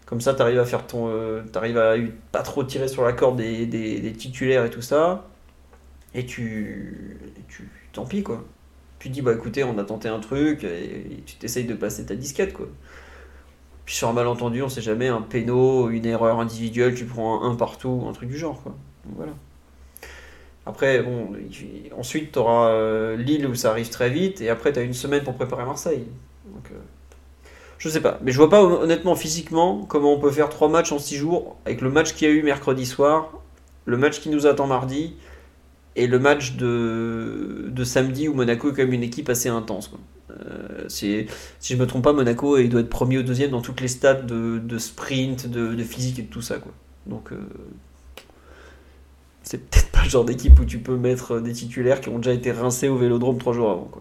comme 0.05 0.21
ça, 0.21 0.33
tu 0.33 0.41
arrives 0.41 0.59
à 0.59 0.65
faire 0.65 0.85
ton. 0.87 1.09
t'arrives 1.51 1.77
à 1.77 1.95
pas 2.31 2.41
trop 2.43 2.63
tirer 2.63 2.87
sur 2.87 3.03
la 3.03 3.13
corde 3.13 3.37
des 3.37 4.13
titulaires 4.17 4.65
et 4.65 4.69
tout 4.69 4.81
ça. 4.81 5.27
Et 6.15 6.25
tu. 6.25 7.17
et 7.37 7.41
tu 7.49 7.69
tant 7.93 8.05
pis 8.05 8.23
quoi. 8.23 8.43
Tu 9.03 9.09
dis, 9.09 9.21
bah 9.21 9.33
écoutez, 9.33 9.65
on 9.65 9.77
a 9.79 9.83
tenté 9.83 10.07
un 10.07 10.21
truc, 10.21 10.63
et, 10.63 11.21
tu 11.25 11.35
t'essayes 11.35 11.65
de 11.65 11.73
passer 11.73 12.05
ta 12.05 12.15
disquette 12.15 12.53
quoi. 12.53 12.67
Puis 13.83 13.95
sur 13.95 14.07
un 14.07 14.13
malentendu, 14.13 14.61
on 14.61 14.69
sait 14.69 14.81
jamais, 14.81 15.09
un 15.09 15.21
péno, 15.21 15.89
une 15.89 16.05
erreur 16.05 16.39
individuelle, 16.39 16.95
tu 16.95 17.03
prends 17.03 17.43
un, 17.43 17.53
partout, 17.55 18.05
un 18.07 18.13
truc 18.13 18.29
du 18.29 18.37
genre 18.37 18.63
voilà. 19.17 19.33
Après, 20.65 21.03
bon, 21.03 21.33
ensuite 21.97 22.31
tu 22.31 22.39
auras 22.39 23.13
Lille 23.15 23.45
où 23.45 23.55
ça 23.55 23.71
arrive 23.71 23.89
très 23.89 24.09
vite, 24.09 24.39
et 24.39 24.47
après 24.49 24.71
tu 24.71 24.79
as 24.79 24.83
une 24.83 24.93
semaine 24.93 25.25
pour 25.25 25.33
préparer 25.33 25.65
Marseille. 25.65 26.05
Donc, 26.45 26.71
euh, 26.71 26.75
je 27.79 27.89
sais 27.89 27.99
pas, 27.99 28.19
mais 28.23 28.31
je 28.31 28.37
vois 28.37 28.49
pas 28.49 28.63
hon- 28.63 28.83
honnêtement 28.83 29.17
physiquement 29.17 29.83
comment 29.85 30.13
on 30.13 30.19
peut 30.21 30.31
faire 30.31 30.47
trois 30.47 30.69
matchs 30.69 30.93
en 30.93 30.99
six 30.99 31.17
jours 31.17 31.57
avec 31.65 31.81
le 31.81 31.89
match 31.89 32.13
qu'il 32.13 32.29
y 32.29 32.31
a 32.31 32.33
eu 32.33 32.41
mercredi 32.41 32.85
soir, 32.85 33.33
le 33.83 33.97
match 33.97 34.21
qui 34.21 34.29
nous 34.29 34.47
attend 34.47 34.65
mardi 34.65 35.17
et 35.95 36.07
le 36.07 36.19
match 36.19 36.55
de, 36.55 37.69
de 37.69 37.83
samedi 37.83 38.27
où 38.27 38.33
Monaco 38.33 38.69
est 38.69 38.71
quand 38.71 38.83
même 38.83 38.93
une 38.93 39.03
équipe 39.03 39.29
assez 39.29 39.49
intense. 39.49 39.91
Euh, 40.31 40.85
si 40.87 41.27
je 41.61 41.75
me 41.75 41.85
trompe 41.85 42.03
pas, 42.03 42.13
Monaco 42.13 42.57
il 42.57 42.69
doit 42.69 42.81
être 42.81 42.89
premier 42.89 43.19
ou 43.19 43.23
deuxième 43.23 43.51
dans 43.51 43.61
toutes 43.61 43.81
les 43.81 43.87
stats 43.87 44.15
de, 44.15 44.59
de 44.59 44.77
sprint, 44.77 45.47
de, 45.47 45.73
de 45.75 45.83
physique 45.83 46.19
et 46.19 46.23
de 46.23 46.29
tout 46.29 46.41
ça. 46.41 46.57
Quoi. 46.57 46.71
Donc 47.05 47.31
euh, 47.31 47.37
c'est 49.43 49.59
peut-être 49.69 49.89
pas 49.91 50.03
le 50.03 50.09
genre 50.09 50.25
d'équipe 50.25 50.59
où 50.59 50.65
tu 50.65 50.79
peux 50.79 50.97
mettre 50.97 51.39
des 51.39 51.53
titulaires 51.53 52.01
qui 52.01 52.09
ont 52.09 52.17
déjà 52.17 52.33
été 52.33 52.51
rincés 52.51 52.87
au 52.87 52.97
vélodrome 52.97 53.37
trois 53.37 53.53
jours 53.53 53.71
avant. 53.71 53.91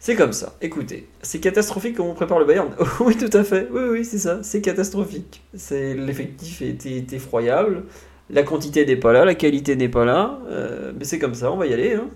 C'est 0.00 0.14
comme 0.14 0.32
ça. 0.32 0.54
Écoutez, 0.60 1.08
c'est 1.22 1.40
catastrophique 1.40 1.96
comment 1.96 2.10
on 2.10 2.14
prépare 2.14 2.38
le 2.38 2.44
Bayern. 2.44 2.70
oui, 3.00 3.16
tout 3.16 3.36
à 3.36 3.42
fait. 3.42 3.68
Oui, 3.72 3.82
oui, 3.90 4.04
c'est 4.04 4.18
ça. 4.18 4.42
C'est 4.42 4.60
catastrophique. 4.60 5.42
L'effectif 5.70 6.62
est, 6.62 6.86
est 6.86 7.12
effroyable. 7.12 7.84
La 8.30 8.42
quantité 8.42 8.84
n'est 8.84 8.96
pas 8.96 9.12
là, 9.12 9.24
la 9.24 9.34
qualité 9.34 9.74
n'est 9.76 9.88
pas 9.88 10.04
là. 10.04 10.38
Euh, 10.48 10.92
mais 10.96 11.04
c'est 11.04 11.18
comme 11.18 11.34
ça. 11.34 11.50
On 11.50 11.56
va 11.56 11.66
y 11.66 11.72
aller. 11.72 11.94
Hein. 11.94 12.08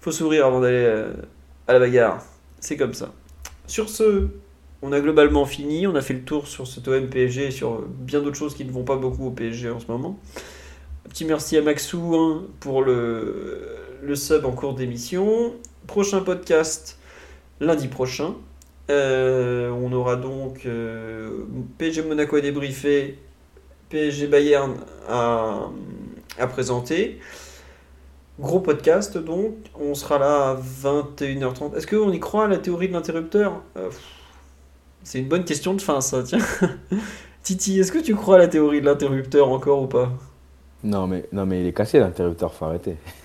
Faut 0.00 0.12
s'ouvrir 0.12 0.46
avant 0.46 0.60
d'aller 0.60 0.84
euh, 0.86 1.12
à 1.66 1.72
la 1.72 1.78
bagarre. 1.78 2.24
C'est 2.60 2.76
comme 2.76 2.94
ça. 2.94 3.12
Sur 3.66 3.88
ce, 3.88 4.28
on 4.82 4.92
a 4.92 5.00
globalement 5.00 5.44
fini. 5.44 5.86
On 5.86 5.94
a 5.94 6.00
fait 6.00 6.14
le 6.14 6.22
tour 6.22 6.48
sur 6.48 6.66
cet 6.66 6.88
OM 6.88 7.08
PSG 7.08 7.46
et 7.46 7.50
sur 7.50 7.82
bien 7.82 8.20
d'autres 8.20 8.36
choses 8.36 8.54
qui 8.54 8.64
ne 8.64 8.72
vont 8.72 8.84
pas 8.84 8.96
beaucoup 8.96 9.26
au 9.26 9.30
PSG 9.30 9.70
en 9.70 9.80
ce 9.80 9.86
moment. 9.86 10.18
Un 11.06 11.08
petit 11.08 11.24
merci 11.24 11.56
à 11.56 11.62
Maxou 11.62 12.14
hein, 12.16 12.44
pour 12.60 12.82
le, 12.82 14.14
sub 14.14 14.44
en 14.44 14.52
cours 14.52 14.74
d'émission. 14.74 15.54
Prochain 15.86 16.20
podcast 16.20 16.98
lundi 17.60 17.88
prochain. 17.88 18.34
Euh, 18.90 19.70
on 19.70 19.92
aura 19.92 20.16
donc 20.16 20.64
euh, 20.64 21.44
PSG 21.76 22.02
Monaco 22.02 22.36
à 22.36 22.40
débriefer, 22.40 23.18
PSG 23.90 24.26
Bayern 24.26 24.74
à, 25.08 25.60
à 26.38 26.46
présenter. 26.46 27.18
Gros 28.38 28.60
podcast 28.60 29.18
donc, 29.18 29.54
on 29.80 29.94
sera 29.94 30.18
là 30.18 30.50
à 30.50 30.54
21h30. 30.56 31.76
Est-ce 31.76 31.86
qu'on 31.86 32.12
y 32.12 32.20
croit 32.20 32.44
à 32.44 32.48
la 32.48 32.58
théorie 32.58 32.88
de 32.88 32.92
l'interrupteur? 32.92 33.62
Euh, 33.76 33.90
C'est 35.02 35.18
une 35.18 35.28
bonne 35.28 35.44
question 35.44 35.74
de 35.74 35.80
fin 35.80 36.00
ça, 36.00 36.22
tiens. 36.22 36.38
Titi, 37.42 37.80
est-ce 37.80 37.90
que 37.90 37.98
tu 37.98 38.14
crois 38.14 38.36
à 38.36 38.38
la 38.38 38.48
théorie 38.48 38.80
de 38.80 38.86
l'interrupteur 38.86 39.48
encore 39.48 39.82
ou 39.82 39.86
pas? 39.86 40.12
Non, 40.84 41.06
mais, 41.08 41.24
non, 41.32 41.46
mais 41.46 41.62
il 41.62 41.66
est 41.66 41.72
cassé 41.72 41.98
l'interrupteur, 41.98 42.52
faut 42.54 42.66
arrêter. 42.66 42.96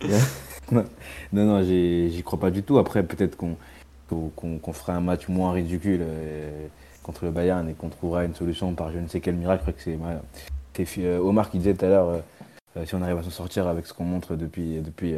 non, 0.72 0.84
non, 1.32 1.62
j'y 1.62 2.22
crois 2.24 2.38
pas 2.40 2.50
du 2.50 2.62
tout. 2.62 2.78
Après, 2.78 3.02
peut-être 3.02 3.36
qu'on 3.36 3.56
qu'on 4.08 4.28
qu'on- 4.36 4.58
qu'on 4.58 4.72
fera 4.72 4.94
un 4.94 5.00
match 5.00 5.28
moins 5.28 5.52
ridicule 5.52 6.00
euh, 6.02 6.66
contre 7.04 7.24
le 7.24 7.30
Bayern 7.30 7.68
et 7.68 7.74
qu'on 7.74 7.90
trouvera 7.90 8.24
une 8.24 8.34
solution 8.34 8.74
par 8.74 8.90
je 8.90 8.98
ne 8.98 9.06
sais 9.06 9.20
quel 9.20 9.36
miracle. 9.36 9.72
Que 9.72 10.84
c'est 10.84 11.04
euh, 11.04 11.18
Omar 11.18 11.50
qui 11.50 11.58
disait 11.58 11.74
tout 11.74 11.84
à 11.84 11.88
l'heure, 11.88 12.08
euh, 12.08 12.18
euh, 12.76 12.84
si 12.84 12.94
on 12.96 13.02
arrive 13.02 13.18
à 13.18 13.22
s'en 13.22 13.30
sortir 13.30 13.68
avec 13.68 13.86
ce 13.86 13.94
qu'on 13.94 14.04
montre 14.04 14.34
depuis, 14.34 14.80
depuis, 14.80 15.14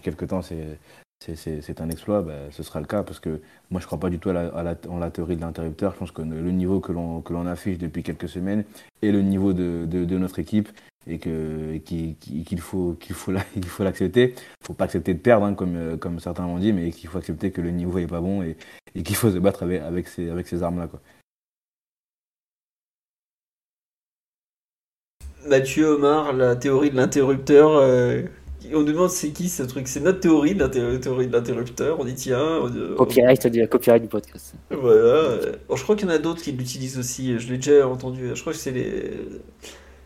quelques 0.00 0.28
temps, 0.28 0.42
c'est 0.42 1.80
un 1.80 1.90
exploit, 1.90 2.22
bah, 2.22 2.34
ce 2.50 2.62
sera 2.62 2.78
le 2.80 2.86
cas 2.86 3.02
parce 3.02 3.18
que 3.18 3.40
moi 3.70 3.80
je 3.80 3.86
crois 3.86 3.98
pas 3.98 4.10
du 4.10 4.18
tout 4.18 4.30
à 4.30 4.32
la, 4.32 4.74
en 4.88 4.98
la 4.98 5.10
théorie 5.10 5.36
de 5.36 5.40
l'interrupteur. 5.40 5.94
Je 5.94 5.98
pense 5.98 6.12
que 6.12 6.22
le 6.22 6.50
niveau 6.52 6.78
que 6.78 6.92
l'on 6.92 7.46
affiche 7.46 7.78
depuis 7.78 8.02
quelques 8.04 8.28
semaines 8.28 8.64
et 9.00 9.10
le 9.10 9.22
niveau 9.22 9.52
de, 9.52 9.86
de, 9.86 10.18
notre 10.18 10.38
équipe 10.38 10.68
et 11.08 11.18
qu'il 11.18 12.60
faut 12.60 12.92
qu'il 13.00 13.16
faut 13.16 13.32
la- 13.32 13.44
il 13.56 13.64
l'accepter. 13.80 14.34
faut 14.62 14.74
pas 14.74 14.84
accepter 14.84 15.14
de 15.14 15.18
perdre, 15.18 15.46
hein, 15.46 15.54
comme 15.54 15.98
comme 15.98 16.20
certains 16.20 16.46
l'ont 16.46 16.58
dit, 16.58 16.72
mais 16.72 16.92
qu'il 16.92 17.08
faut 17.08 17.18
accepter 17.18 17.50
que 17.50 17.60
le 17.60 17.70
niveau 17.70 17.98
est 17.98 18.06
pas 18.06 18.20
bon 18.20 18.42
et, 18.44 18.56
et 18.94 19.02
qu'il 19.02 19.16
faut 19.16 19.30
se 19.30 19.38
battre 19.38 19.64
avec 19.64 19.80
avec 19.82 20.06
ces 20.06 20.30
avec 20.30 20.46
ces 20.46 20.62
armes 20.62 20.78
là 20.78 20.86
quoi. 20.86 21.00
Mathieu 25.48 25.86
Omar, 25.94 26.32
la 26.32 26.56
théorie 26.56 26.90
de 26.90 26.96
l'interrupteur. 26.96 27.70
euh, 27.76 28.22
on 28.72 28.78
nous 28.80 28.84
demande 28.84 29.10
c'est 29.10 29.30
qui 29.30 29.48
ce 29.48 29.62
truc. 29.64 29.88
C'est 29.88 30.00
notre 30.00 30.20
théorie 30.20 30.54
de 30.54 30.60
l'inter- 30.60 31.00
théorie 31.00 31.26
de 31.26 31.32
l'interrupteur. 31.32 31.98
On 32.00 32.04
dit 32.04 32.14
tiens. 32.14 32.60
on- 32.62 32.92
on- 32.92 32.96
Copyright 32.96 33.46
du 33.48 33.66
copyright 33.68 34.02
du 34.02 34.08
podcast. 34.08 34.54
Voilà. 34.70 34.96
euh, 34.96 35.52
bon, 35.68 35.76
je 35.76 35.82
crois 35.82 35.96
qu'il 35.96 36.06
y 36.08 36.10
en 36.10 36.14
a 36.14 36.18
d'autres 36.18 36.42
qui 36.42 36.52
l'utilisent 36.52 36.98
aussi. 36.98 37.38
Je 37.38 37.48
l'ai 37.50 37.56
déjà 37.56 37.86
entendu. 37.88 38.30
Je 38.34 38.40
crois 38.40 38.52
que 38.52 38.58
c'est 38.58 38.70
les. 38.70 39.12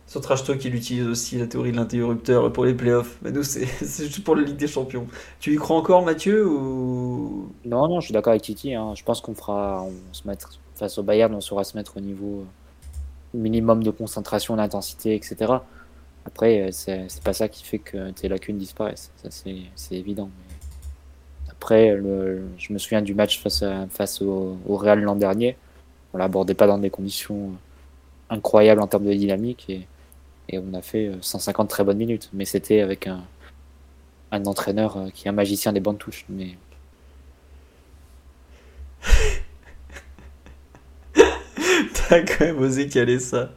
Sur 0.08 0.20
Trash 0.20 0.44
Talk, 0.44 0.58
qui 0.58 0.70
l'utilisent 0.70 1.08
aussi, 1.08 1.36
la 1.36 1.46
théorie 1.48 1.72
de 1.72 1.76
l'interrupteur 1.76 2.52
pour 2.52 2.64
les 2.64 2.74
playoffs. 2.74 3.18
Mais 3.22 3.32
nous, 3.32 3.42
c'est 3.42 3.66
c'est 3.82 4.04
juste 4.06 4.22
pour 4.24 4.36
la 4.36 4.42
Ligue 4.42 4.56
des 4.56 4.68
Champions. 4.68 5.06
Tu 5.40 5.52
y 5.52 5.56
crois 5.56 5.76
encore, 5.76 6.04
Mathieu 6.04 6.46
ou... 6.48 7.50
Non, 7.64 7.88
non, 7.88 7.98
je 8.00 8.06
suis 8.06 8.12
d'accord 8.14 8.30
avec 8.30 8.42
Titi. 8.42 8.72
hein. 8.74 8.92
Je 8.96 9.02
pense 9.02 9.20
qu'on 9.20 9.34
fera, 9.34 9.82
on 9.82 9.92
se 10.14 10.26
mettre 10.26 10.50
face 10.76 10.96
au 10.98 11.02
Bayern, 11.02 11.34
on 11.34 11.40
saura 11.40 11.64
se 11.64 11.76
mettre 11.76 11.96
au 11.96 12.00
niveau 12.00 12.40
euh, 12.42 12.44
minimum 13.36 13.82
de 13.82 13.90
concentration, 13.90 14.56
d'intensité, 14.56 15.14
etc. 15.14 15.52
Après, 16.24 16.62
euh, 16.62 16.68
c'est 16.72 17.22
pas 17.22 17.32
ça 17.32 17.48
qui 17.48 17.64
fait 17.64 17.78
que 17.78 18.10
tes 18.10 18.28
lacunes 18.28 18.58
disparaissent. 18.58 19.10
Ça, 19.22 19.28
c'est 19.30 19.94
évident. 19.94 20.30
Après, 21.58 21.98
je 22.58 22.72
me 22.72 22.78
souviens 22.78 23.02
du 23.02 23.14
match 23.14 23.42
face, 23.42 24.22
au, 24.22 24.58
Real 24.68 25.00
l'an 25.00 25.16
dernier. 25.16 25.56
On 26.12 26.18
l'abordait 26.18 26.54
pas 26.54 26.66
dans 26.66 26.78
des 26.78 26.90
conditions 26.90 27.50
euh, 27.50 28.34
incroyables 28.34 28.80
en 28.80 28.86
termes 28.86 29.04
de 29.04 29.12
dynamique 29.12 29.68
et, 29.68 29.86
on 30.58 30.74
a 30.74 30.82
fait 30.82 31.08
euh, 31.08 31.16
150 31.20 31.68
très 31.68 31.82
bonnes 31.82 31.98
minutes. 31.98 32.30
Mais 32.32 32.44
c'était 32.44 32.80
avec 32.80 33.06
un, 33.08 33.22
entraîneur 34.32 34.96
euh, 34.96 35.10
qui 35.10 35.26
est 35.26 35.30
un 35.30 35.32
magicien 35.32 35.72
des 35.72 35.80
bandes 35.80 35.98
touches. 35.98 36.24
Mais 36.28 36.56
T'as 42.08 42.20
quand 42.22 42.44
même 42.44 42.60
osé 42.60 42.88
caler 42.88 43.18
ça. 43.18 43.50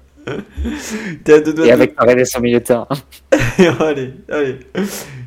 T'es 1.23 1.33
à 1.33 1.39
deux 1.39 1.53
doigts 1.53 1.65
Et 1.65 1.69
de- 1.69 1.73
avec 1.73 1.95
Paredes 1.95 2.25
en 2.35 2.39
milieu 2.41 2.59
de 2.59 2.63
terrain. 2.65 2.87
allez, 3.79 4.13
allez. 4.29 4.59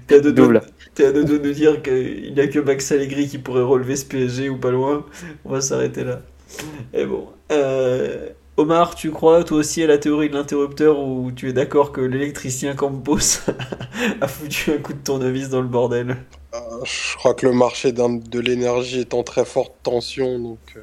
T'es 0.07 0.17
à 0.17 0.21
deux 0.21 0.33
doigts, 0.33 0.47
Double. 0.47 0.63
t'es 0.95 1.07
à 1.07 1.13
deux 1.13 1.25
doigts 1.25 1.39
de 1.39 1.47
nous 1.49 1.55
dire 1.55 1.83
qu'il 1.83 2.33
n'y 2.35 2.41
a 2.41 2.47
que 2.49 2.59
Max 2.59 2.93
Allegri 2.93 3.29
qui 3.29 3.39
pourrait 3.39 3.63
relever 3.63 3.97
ce 3.97 4.05
PSG 4.05 4.49
ou 4.49 4.59
pas 4.59 4.71
loin. 4.71 5.05
On 5.45 5.51
va 5.53 5.61
s'arrêter 5.61 6.05
là. 6.05 6.21
Et 6.95 7.05
bon. 7.05 7.29
Euh, 7.51 8.29
Omar, 8.59 8.95
tu 8.95 9.11
crois 9.11 9.43
toi 9.45 9.57
aussi 9.59 9.83
à 9.83 9.87
la 9.87 9.97
théorie 9.99 10.29
de 10.29 10.35
l'interrupteur 10.35 10.99
ou 11.01 11.33
tu 11.33 11.49
es 11.49 11.53
d'accord 11.53 11.91
que 11.91 12.01
l'électricien 12.03 12.75
Campos 12.75 13.41
a 14.21 14.29
foutu 14.29 14.73
un 14.73 14.79
coup 14.79 14.93
de 14.93 14.99
tournevis 14.99 15.49
dans 15.49 15.63
le 15.63 15.69
bordel? 15.69 16.19
Euh, 16.55 16.59
je 16.85 17.17
crois 17.17 17.33
que 17.35 17.47
le 17.47 17.53
marché 17.55 17.93
de 17.93 18.39
l'énergie 18.41 19.01
est 19.01 19.15
en 19.15 19.23
très 19.23 19.47
forte 19.47 19.73
tension, 19.83 20.39
donc 20.39 20.59
euh, 20.77 20.81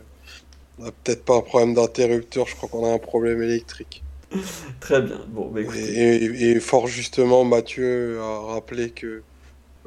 on 0.79 0.85
n'a 0.85 0.91
peut-être 0.91 1.25
pas 1.25 1.37
un 1.37 1.41
problème 1.41 1.75
d'interrupteur, 1.75 2.47
je 2.47 2.55
crois 2.55 2.69
qu'on 2.69 2.85
a 2.85 2.91
un 2.93 2.97
problème 2.99 3.43
électrique. 3.43 4.03
Très 4.79 5.01
bien. 5.01 5.19
Bon, 5.27 5.49
bah 5.51 5.61
Et, 5.63 5.69
écoutez. 5.71 5.93
et- 6.25 6.51
et 6.51 6.59
fort 6.59 6.87
justement, 6.87 7.43
Mathieu 7.45 8.19
a 8.21 8.39
rappelé 8.41 8.93
que 8.93 9.25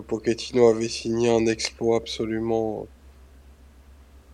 Pochettino 0.09 0.69
avait 0.69 0.89
signé 0.89 1.31
un 1.31 1.47
exploit 1.47 1.99
absolument 1.99 2.91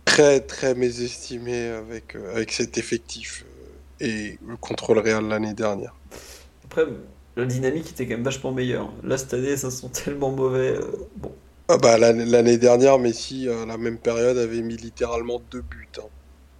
très 0.05 0.41
très 0.45 0.75
mésestimé 0.75 1.67
avec, 1.69 2.15
euh, 2.17 2.31
avec 2.35 2.51
cet 2.51 2.77
effectif 2.77 3.45
euh, 3.47 3.81
et 4.01 4.37
contre 4.59 4.93
le 4.93 4.99
Real 5.01 5.25
l'année 5.27 5.53
dernière. 5.53 6.01
Après, 6.63 6.85
la 7.35 7.45
dynamique 7.45 7.89
était 7.91 8.05
quand 8.07 8.13
même 8.15 8.23
vachement 8.23 8.51
meilleure. 8.53 8.93
Là, 9.03 9.17
cette 9.17 9.33
année, 9.33 9.57
ça 9.57 9.71
sent 9.71 9.89
tellement 9.91 10.31
mauvais. 10.31 10.75
euh, 10.77 11.09
Bon. 11.15 11.35
Ah 11.67 11.77
bah, 11.77 11.97
l'année 11.97 12.25
l'année 12.25 12.57
dernière, 12.57 12.99
Messi, 12.99 13.47
à 13.47 13.65
la 13.65 13.77
même 13.77 13.99
période, 14.01 14.37
avait 14.37 14.61
mis 14.61 14.75
littéralement 14.77 15.39
deux 15.39 15.61
buts. 15.61 15.89
hein. 15.97 16.09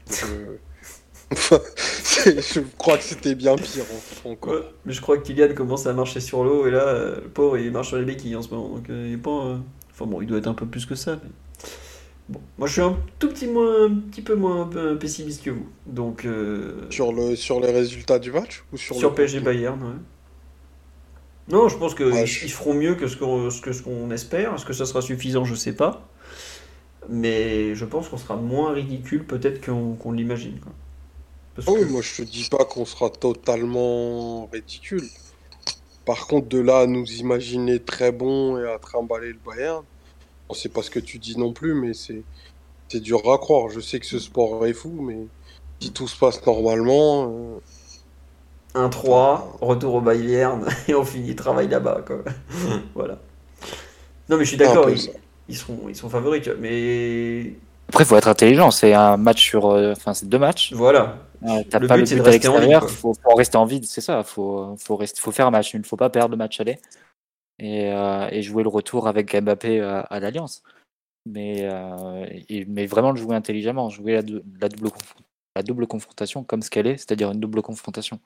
Je... 0.09 1.35
C'est- 1.35 2.41
je 2.55 2.59
crois 2.77 2.97
que 2.97 3.03
c'était 3.03 3.35
bien 3.35 3.55
pire 3.55 3.83
en- 4.25 4.29
encore. 4.31 4.53
Ouais, 4.53 4.61
mais 4.85 4.93
je 4.93 5.01
crois 5.01 5.17
que 5.17 5.23
Kylian 5.23 5.53
commence 5.55 5.85
à 5.85 5.93
marcher 5.93 6.19
sur 6.19 6.43
l'eau 6.43 6.65
et 6.67 6.71
là, 6.71 6.87
euh, 6.87 7.15
le 7.21 7.29
pauvre, 7.29 7.57
il 7.57 7.71
marche 7.71 7.89
sur 7.89 7.97
les 7.97 8.05
béquilles 8.05 8.35
en 8.35 8.41
ce 8.41 8.49
moment. 8.49 8.69
Donc, 8.69 8.89
euh, 8.89 9.05
il 9.07 9.13
est 9.13 9.17
pas. 9.17 9.29
euh, 9.45 9.57
Enfin 9.91 10.05
bon, 10.09 10.21
il 10.21 10.27
doit 10.27 10.37
être 10.37 10.47
un 10.47 10.53
peu 10.53 10.65
plus 10.65 10.85
que 10.85 10.95
ça. 10.95 11.19
mais- 11.23 11.29
Bon, 12.29 12.39
moi, 12.59 12.67
je 12.67 12.73
suis 12.73 12.81
un 12.81 12.95
tout 13.17 13.27
petit, 13.29 13.47
moins, 13.47 13.85
un 13.87 13.95
petit 13.95 14.21
peu 14.21 14.35
moins 14.35 14.69
pessimiste 14.99 15.43
que 15.43 15.49
vous. 15.49 15.67
Donc, 15.87 16.25
euh, 16.25 16.81
Sur, 16.91 17.11
le, 17.11 17.35
sur 17.35 17.59
les 17.59 17.71
résultats 17.71 18.19
du 18.19 18.31
match 18.31 18.63
ou 18.71 18.77
sur, 18.77 18.95
sur 18.95 19.09
le 19.09 19.15
PSG 19.15 19.39
Bayern, 19.39 19.81
ouais. 19.81 19.95
Non, 21.51 21.67
je 21.67 21.77
pense 21.77 21.95
qu'ils 21.95 22.05
Ouais, 22.07 22.25
je- 22.27 22.45
ils 22.45 22.51
feront 22.51 22.75
mieux 22.75 22.93
que 22.95 23.07
ce 23.07 23.17
qu'on 23.17 23.49
ce 23.49 23.59
que 23.61 23.71
ce 23.73 23.81
qu'on 23.81 24.11
espère. 24.11 24.53
Est-ce 24.53 24.65
que 24.65 24.73
ça 24.73 24.85
sera 24.85 25.01
suffisant? 25.01 25.43
Je 25.45 25.55
sais 25.55 25.73
pas. 25.73 26.07
Mais 27.09 27.75
je 27.75 27.85
pense 27.85 28.07
qu'on 28.09 28.17
sera 28.17 28.35
moins 28.35 28.71
ridicule 28.73 29.25
peut-être 29.25 29.65
qu'on 29.65 30.11
l'imagine. 30.11 30.59
Ah 31.57 31.71
oui, 31.71 31.85
moi 31.85 32.01
je 32.01 32.17
te 32.17 32.21
dis 32.21 32.47
pas 32.49 32.63
qu'on 32.65 32.85
sera 32.85 33.09
totalement 33.09 34.45
ridicule. 34.45 35.03
Par 36.05 36.27
contre, 36.27 36.47
de 36.47 36.59
là 36.59 36.79
à 36.79 36.87
nous 36.87 37.05
imaginer 37.05 37.79
très 37.79 38.11
bon 38.11 38.57
et 38.57 38.67
à 38.67 38.79
trimballer 38.79 39.33
le 39.33 39.39
Bayern, 39.45 39.83
bon, 40.47 40.53
c'est 40.53 40.69
pas 40.69 40.81
ce 40.81 40.89
que 40.89 40.99
tu 40.99 41.17
dis 41.19 41.37
non 41.37 41.51
plus, 41.51 41.73
mais 41.73 41.93
c'est 41.93 42.23
c'est 42.87 42.99
dur 42.99 43.31
à 43.31 43.37
croire. 43.37 43.69
Je 43.69 43.79
sais 43.79 43.99
que 43.99 44.05
ce 44.05 44.19
sport 44.19 44.65
est 44.65 44.73
fou, 44.73 44.97
mais 45.01 45.27
si 45.79 45.91
tout 45.91 46.07
se 46.07 46.17
passe 46.17 46.45
normalement, 46.45 47.59
euh, 48.75 48.87
1-3, 48.87 49.59
retour 49.61 49.95
au 49.95 50.01
Bayern, 50.01 50.65
et 50.87 50.95
on 50.95 51.05
finit 51.05 51.29
le 51.29 51.35
travail 51.35 51.67
là-bas. 51.67 52.03
quoi. 52.05 52.23
voilà. 52.95 53.19
Non, 54.29 54.37
mais 54.37 54.43
je 54.43 54.49
suis 54.49 54.57
d'accord, 54.57 54.89
ils, 55.49 55.55
seront, 55.57 55.89
ils 55.89 55.95
sont 55.95 56.09
favoris, 56.09 56.41
tu 56.43 56.49
vois, 56.49 56.59
mais 56.59 57.53
Après, 57.89 58.03
il 58.03 58.07
faut 58.07 58.15
être 58.15 58.27
intelligent. 58.27 58.71
C'est 58.71 58.93
un 58.93 59.17
match 59.17 59.41
sur. 59.43 59.65
euh, 59.67 59.91
Enfin, 59.93 60.13
c'est 60.13 60.27
deux 60.29 60.39
matchs. 60.39 60.71
voilà. 60.73 61.17
Euh, 61.43 61.63
T'as 61.69 61.79
Le 61.79 61.87
pas 61.87 61.95
but, 61.95 62.01
le 62.01 62.05
c'est 62.05 62.15
but 62.15 62.21
de 62.23 62.27
à 62.27 62.31
rester 62.31 62.47
en 62.47 62.51
ligne, 62.59 62.69
l'extérieur. 62.69 62.89
Faut, 62.89 63.13
faut 63.13 63.35
rester 63.35 63.57
en 63.57 63.65
vide, 63.65 63.85
c'est 63.85 64.01
ça. 64.01 64.23
Faut, 64.23 64.75
faut, 64.77 64.95
rester, 64.95 65.19
faut 65.21 65.31
faire 65.31 65.47
un 65.47 65.51
match 65.51 65.73
nul. 65.73 65.85
Faut 65.85 65.95
pas 65.97 66.09
perdre 66.09 66.31
le 66.31 66.37
match 66.37 66.59
aller. 66.59 66.77
Et, 67.59 67.91
euh, 67.91 68.27
et 68.31 68.41
jouer 68.41 68.63
le 68.63 68.69
retour 68.69 69.07
avec 69.07 69.35
Mbappé 69.35 69.79
euh, 69.81 70.01
à 70.09 70.19
l'Alliance. 70.19 70.63
Mais, 71.25 71.61
euh, 71.63 72.25
et- 72.49 72.65
mais 72.65 72.85
vraiment 72.85 73.11
le 73.11 73.17
jouer 73.17 73.35
intelligemment. 73.35 73.89
Jouer 73.89 74.13
la, 74.13 74.21
dou- 74.21 74.41
la, 74.61 74.69
double, 74.69 74.89
la 75.55 75.63
double 75.63 75.87
confrontation 75.87 76.43
comme 76.43 76.61
ce 76.61 76.69
qu'elle 76.69 76.87
est, 76.87 76.97
c'est-à-dire 76.97 77.31
une 77.31 77.39
double 77.39 77.61
confrontation. 77.61 78.19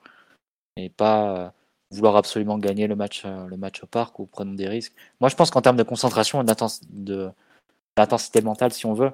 Et 0.76 0.88
pas 0.90 1.52
vouloir 1.94 2.16
absolument 2.16 2.58
gagner 2.58 2.86
le 2.86 2.96
match, 2.96 3.22
euh, 3.24 3.46
le 3.46 3.56
match 3.56 3.82
au 3.82 3.86
parc 3.86 4.18
ou 4.18 4.26
prendre 4.26 4.54
des 4.54 4.68
risques. 4.68 4.94
Moi, 5.20 5.28
je 5.28 5.36
pense 5.36 5.50
qu'en 5.50 5.62
termes 5.62 5.76
de 5.76 5.82
concentration 5.82 6.42
et 6.42 6.44
d'intensité 6.44 8.42
mentale, 8.42 8.72
si 8.72 8.86
on 8.86 8.94
veut, 8.94 9.12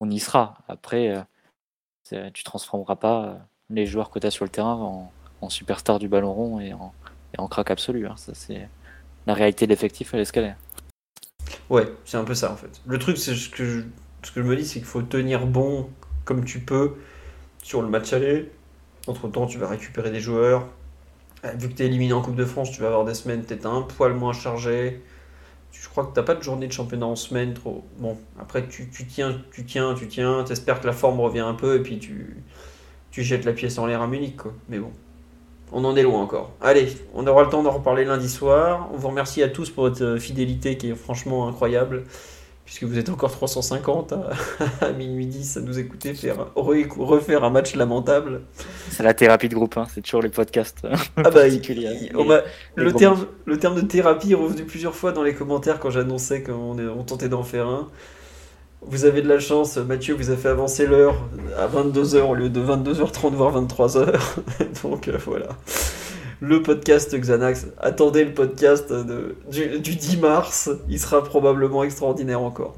on 0.00 0.10
y 0.10 0.18
sera. 0.18 0.58
Après, 0.68 1.24
euh, 2.12 2.30
tu 2.32 2.44
transformeras 2.44 2.96
pas 2.96 3.24
euh, 3.24 3.34
les 3.70 3.86
joueurs 3.86 4.10
que 4.10 4.18
tu 4.18 4.26
as 4.26 4.30
sur 4.30 4.44
le 4.44 4.50
terrain 4.50 4.74
en, 5.40 5.48
superstars 5.50 5.98
du 5.98 6.08
ballon 6.08 6.32
rond 6.32 6.60
et 6.60 6.74
en, 6.74 7.48
crack 7.48 7.70
absolu. 7.70 8.06
hein. 8.06 8.16
C'est 8.16 8.68
la 9.26 9.34
réalité 9.34 9.66
de 9.66 9.70
l'effectif, 9.70 10.12
elle 10.12 10.20
est 10.20 10.24
ce. 10.24 10.52
Ouais, 11.70 11.92
c'est 12.04 12.16
un 12.16 12.24
peu 12.24 12.34
ça 12.34 12.52
en 12.52 12.56
fait. 12.56 12.80
Le 12.86 12.98
truc, 12.98 13.18
c'est 13.18 13.34
ce 13.34 13.48
que 13.48 13.84
ce 14.22 14.32
que 14.32 14.42
je 14.42 14.46
me 14.46 14.56
dis, 14.56 14.66
c'est 14.66 14.80
qu'il 14.80 14.88
faut 14.88 15.02
tenir 15.02 15.46
bon 15.46 15.88
comme 16.24 16.44
tu 16.44 16.60
peux 16.60 16.96
sur 17.62 17.82
le 17.82 17.88
match 17.88 18.12
aller. 18.12 18.50
Entre 19.06 19.28
temps, 19.28 19.46
tu 19.46 19.58
vas 19.58 19.68
récupérer 19.68 20.10
des 20.10 20.20
joueurs. 20.20 20.68
Vu 21.56 21.68
que 21.68 21.74
tu 21.74 21.82
es 21.82 21.86
éliminé 21.86 22.12
en 22.12 22.20
Coupe 22.20 22.34
de 22.34 22.44
France, 22.44 22.72
tu 22.72 22.80
vas 22.80 22.88
avoir 22.88 23.04
des 23.04 23.14
semaines 23.14 23.42
peut-être 23.42 23.66
un 23.66 23.82
poil 23.82 24.12
moins 24.12 24.32
chargées. 24.32 25.00
Je 25.70 25.88
crois 25.88 26.04
que 26.04 26.12
t'as 26.12 26.22
pas 26.22 26.34
de 26.34 26.42
journée 26.42 26.66
de 26.66 26.72
championnat 26.72 27.06
en 27.06 27.14
semaine 27.14 27.54
trop? 27.54 27.84
Bon, 27.98 28.16
après 28.40 28.66
tu, 28.66 28.88
tu 28.88 29.06
tiens, 29.06 29.40
tu 29.52 29.64
tiens, 29.64 29.94
tu 29.94 30.08
tiens, 30.08 30.42
t'espères 30.44 30.80
que 30.80 30.86
la 30.86 30.92
forme 30.92 31.20
revient 31.20 31.40
un 31.40 31.54
peu 31.54 31.76
et 31.76 31.80
puis 31.80 31.98
tu, 31.98 32.36
tu 33.10 33.22
jettes 33.22 33.44
la 33.44 33.52
pièce 33.52 33.78
en 33.78 33.86
l'air 33.86 34.02
à 34.02 34.08
Munich 34.08 34.36
quoi. 34.36 34.52
Mais 34.68 34.78
bon, 34.78 34.90
on 35.70 35.84
en 35.84 35.94
est 35.94 36.02
loin 36.02 36.20
encore. 36.20 36.50
Allez, 36.60 36.88
on 37.14 37.26
aura 37.26 37.44
le 37.44 37.50
temps 37.50 37.62
d'en 37.62 37.70
reparler 37.70 38.04
lundi 38.04 38.28
soir. 38.28 38.88
On 38.92 38.96
vous 38.96 39.08
remercie 39.08 39.42
à 39.42 39.48
tous 39.48 39.70
pour 39.70 39.84
votre 39.84 40.02
euh, 40.02 40.18
fidélité 40.18 40.76
qui 40.76 40.88
est 40.90 40.94
franchement 40.94 41.46
incroyable. 41.46 42.04
Puisque 42.68 42.84
vous 42.84 42.98
êtes 42.98 43.08
encore 43.08 43.30
350 43.32 44.12
à, 44.12 44.28
à 44.84 44.92
minuit 44.92 45.24
10 45.24 45.56
à 45.56 45.60
nous 45.62 45.78
écouter 45.78 46.12
faire, 46.12 46.48
re- 46.54 46.86
refaire 46.98 47.42
un 47.42 47.48
match 47.48 47.74
lamentable. 47.74 48.42
C'est 48.90 49.02
la 49.02 49.14
thérapie 49.14 49.48
de 49.48 49.54
groupe, 49.54 49.78
hein. 49.78 49.86
c'est 49.94 50.02
toujours 50.02 50.20
les 50.20 50.28
podcasts 50.28 50.84
euh, 50.84 50.94
Ah 51.16 51.30
bah, 51.30 51.48
il- 51.48 51.54
il- 51.66 52.10
on 52.14 52.24
le, 52.76 52.92
terme, 52.92 53.26
le 53.46 53.58
terme 53.58 53.74
de 53.76 53.80
thérapie 53.80 54.32
est 54.32 54.34
revenu 54.34 54.64
plusieurs 54.64 54.94
fois 54.94 55.12
dans 55.12 55.22
les 55.22 55.32
commentaires 55.32 55.78
quand 55.80 55.88
j'annonçais 55.88 56.42
qu'on 56.42 56.78
on 56.78 57.02
tentait 57.04 57.30
d'en 57.30 57.42
faire 57.42 57.66
un. 57.68 57.88
Vous 58.82 59.06
avez 59.06 59.22
de 59.22 59.28
la 59.28 59.40
chance, 59.40 59.78
Mathieu 59.78 60.14
vous 60.14 60.30
a 60.30 60.36
fait 60.36 60.48
avancer 60.50 60.86
l'heure 60.86 61.16
à 61.58 61.66
22h 61.68 62.20
au 62.20 62.34
lieu 62.34 62.50
de 62.50 62.60
22h30 62.60 63.30
voire 63.32 63.58
23h. 63.64 64.12
Donc 64.82 65.08
euh, 65.08 65.16
voilà. 65.24 65.46
Le 66.40 66.62
podcast 66.62 67.18
Xanax. 67.18 67.66
Attendez 67.78 68.24
le 68.24 68.32
podcast 68.32 68.92
du, 69.50 69.80
du 69.80 69.96
10 69.96 70.18
mars. 70.18 70.70
Il 70.88 71.00
sera 71.00 71.24
probablement 71.24 71.82
extraordinaire 71.82 72.40
encore. 72.40 72.76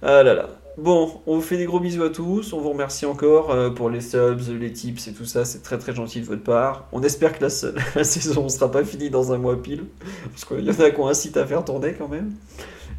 Ah 0.00 0.22
là 0.22 0.32
là. 0.32 0.48
Bon, 0.78 1.20
on 1.26 1.36
vous 1.36 1.42
fait 1.42 1.58
des 1.58 1.66
gros 1.66 1.80
bisous 1.80 2.02
à 2.02 2.10
tous. 2.10 2.54
On 2.54 2.60
vous 2.60 2.70
remercie 2.70 3.04
encore 3.04 3.50
euh, 3.50 3.68
pour 3.70 3.90
les 3.90 4.00
subs, 4.00 4.40
les 4.58 4.72
tips 4.72 5.08
et 5.08 5.12
tout 5.12 5.26
ça. 5.26 5.44
C'est 5.44 5.62
très 5.62 5.76
très 5.76 5.94
gentil 5.94 6.20
de 6.20 6.26
votre 6.26 6.42
part. 6.42 6.88
On 6.92 7.02
espère 7.02 7.36
que 7.36 7.44
la, 7.44 7.50
saison 8.04 8.44
ne 8.44 8.48
sera 8.48 8.70
pas 8.70 8.84
finie 8.84 9.10
dans 9.10 9.32
un 9.34 9.38
mois 9.38 9.60
pile. 9.62 9.84
Parce 10.30 10.46
qu'il 10.46 10.64
y 10.64 10.70
en 10.70 10.80
a 10.80 10.90
qui 10.90 11.00
ont 11.00 11.08
un 11.08 11.14
site 11.14 11.36
à 11.36 11.44
faire 11.44 11.62
tourner 11.62 11.92
quand 11.92 12.08
même. 12.08 12.32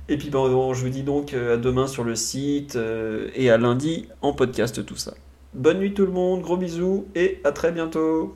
Et 0.07 0.17
puis 0.17 0.29
ben, 0.29 0.47
je 0.73 0.81
vous 0.81 0.89
dis 0.89 1.03
donc 1.03 1.33
euh, 1.33 1.55
à 1.55 1.57
demain 1.57 1.87
sur 1.87 2.03
le 2.03 2.15
site 2.15 2.75
euh, 2.75 3.29
et 3.35 3.49
à 3.49 3.57
lundi 3.57 4.07
en 4.21 4.33
podcast 4.33 4.85
tout 4.85 4.95
ça. 4.95 5.13
Bonne 5.53 5.79
nuit 5.79 5.93
tout 5.93 6.05
le 6.05 6.11
monde, 6.11 6.41
gros 6.41 6.57
bisous 6.57 7.07
et 7.15 7.41
à 7.43 7.51
très 7.51 7.71
bientôt. 7.71 8.35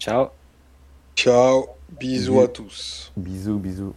Ciao. 0.00 0.30
Ciao, 1.14 1.66
bisous 1.90 2.32
Bisous. 2.32 2.40
à 2.40 2.48
tous. 2.48 3.12
Bisous, 3.16 3.58
bisous. 3.58 3.94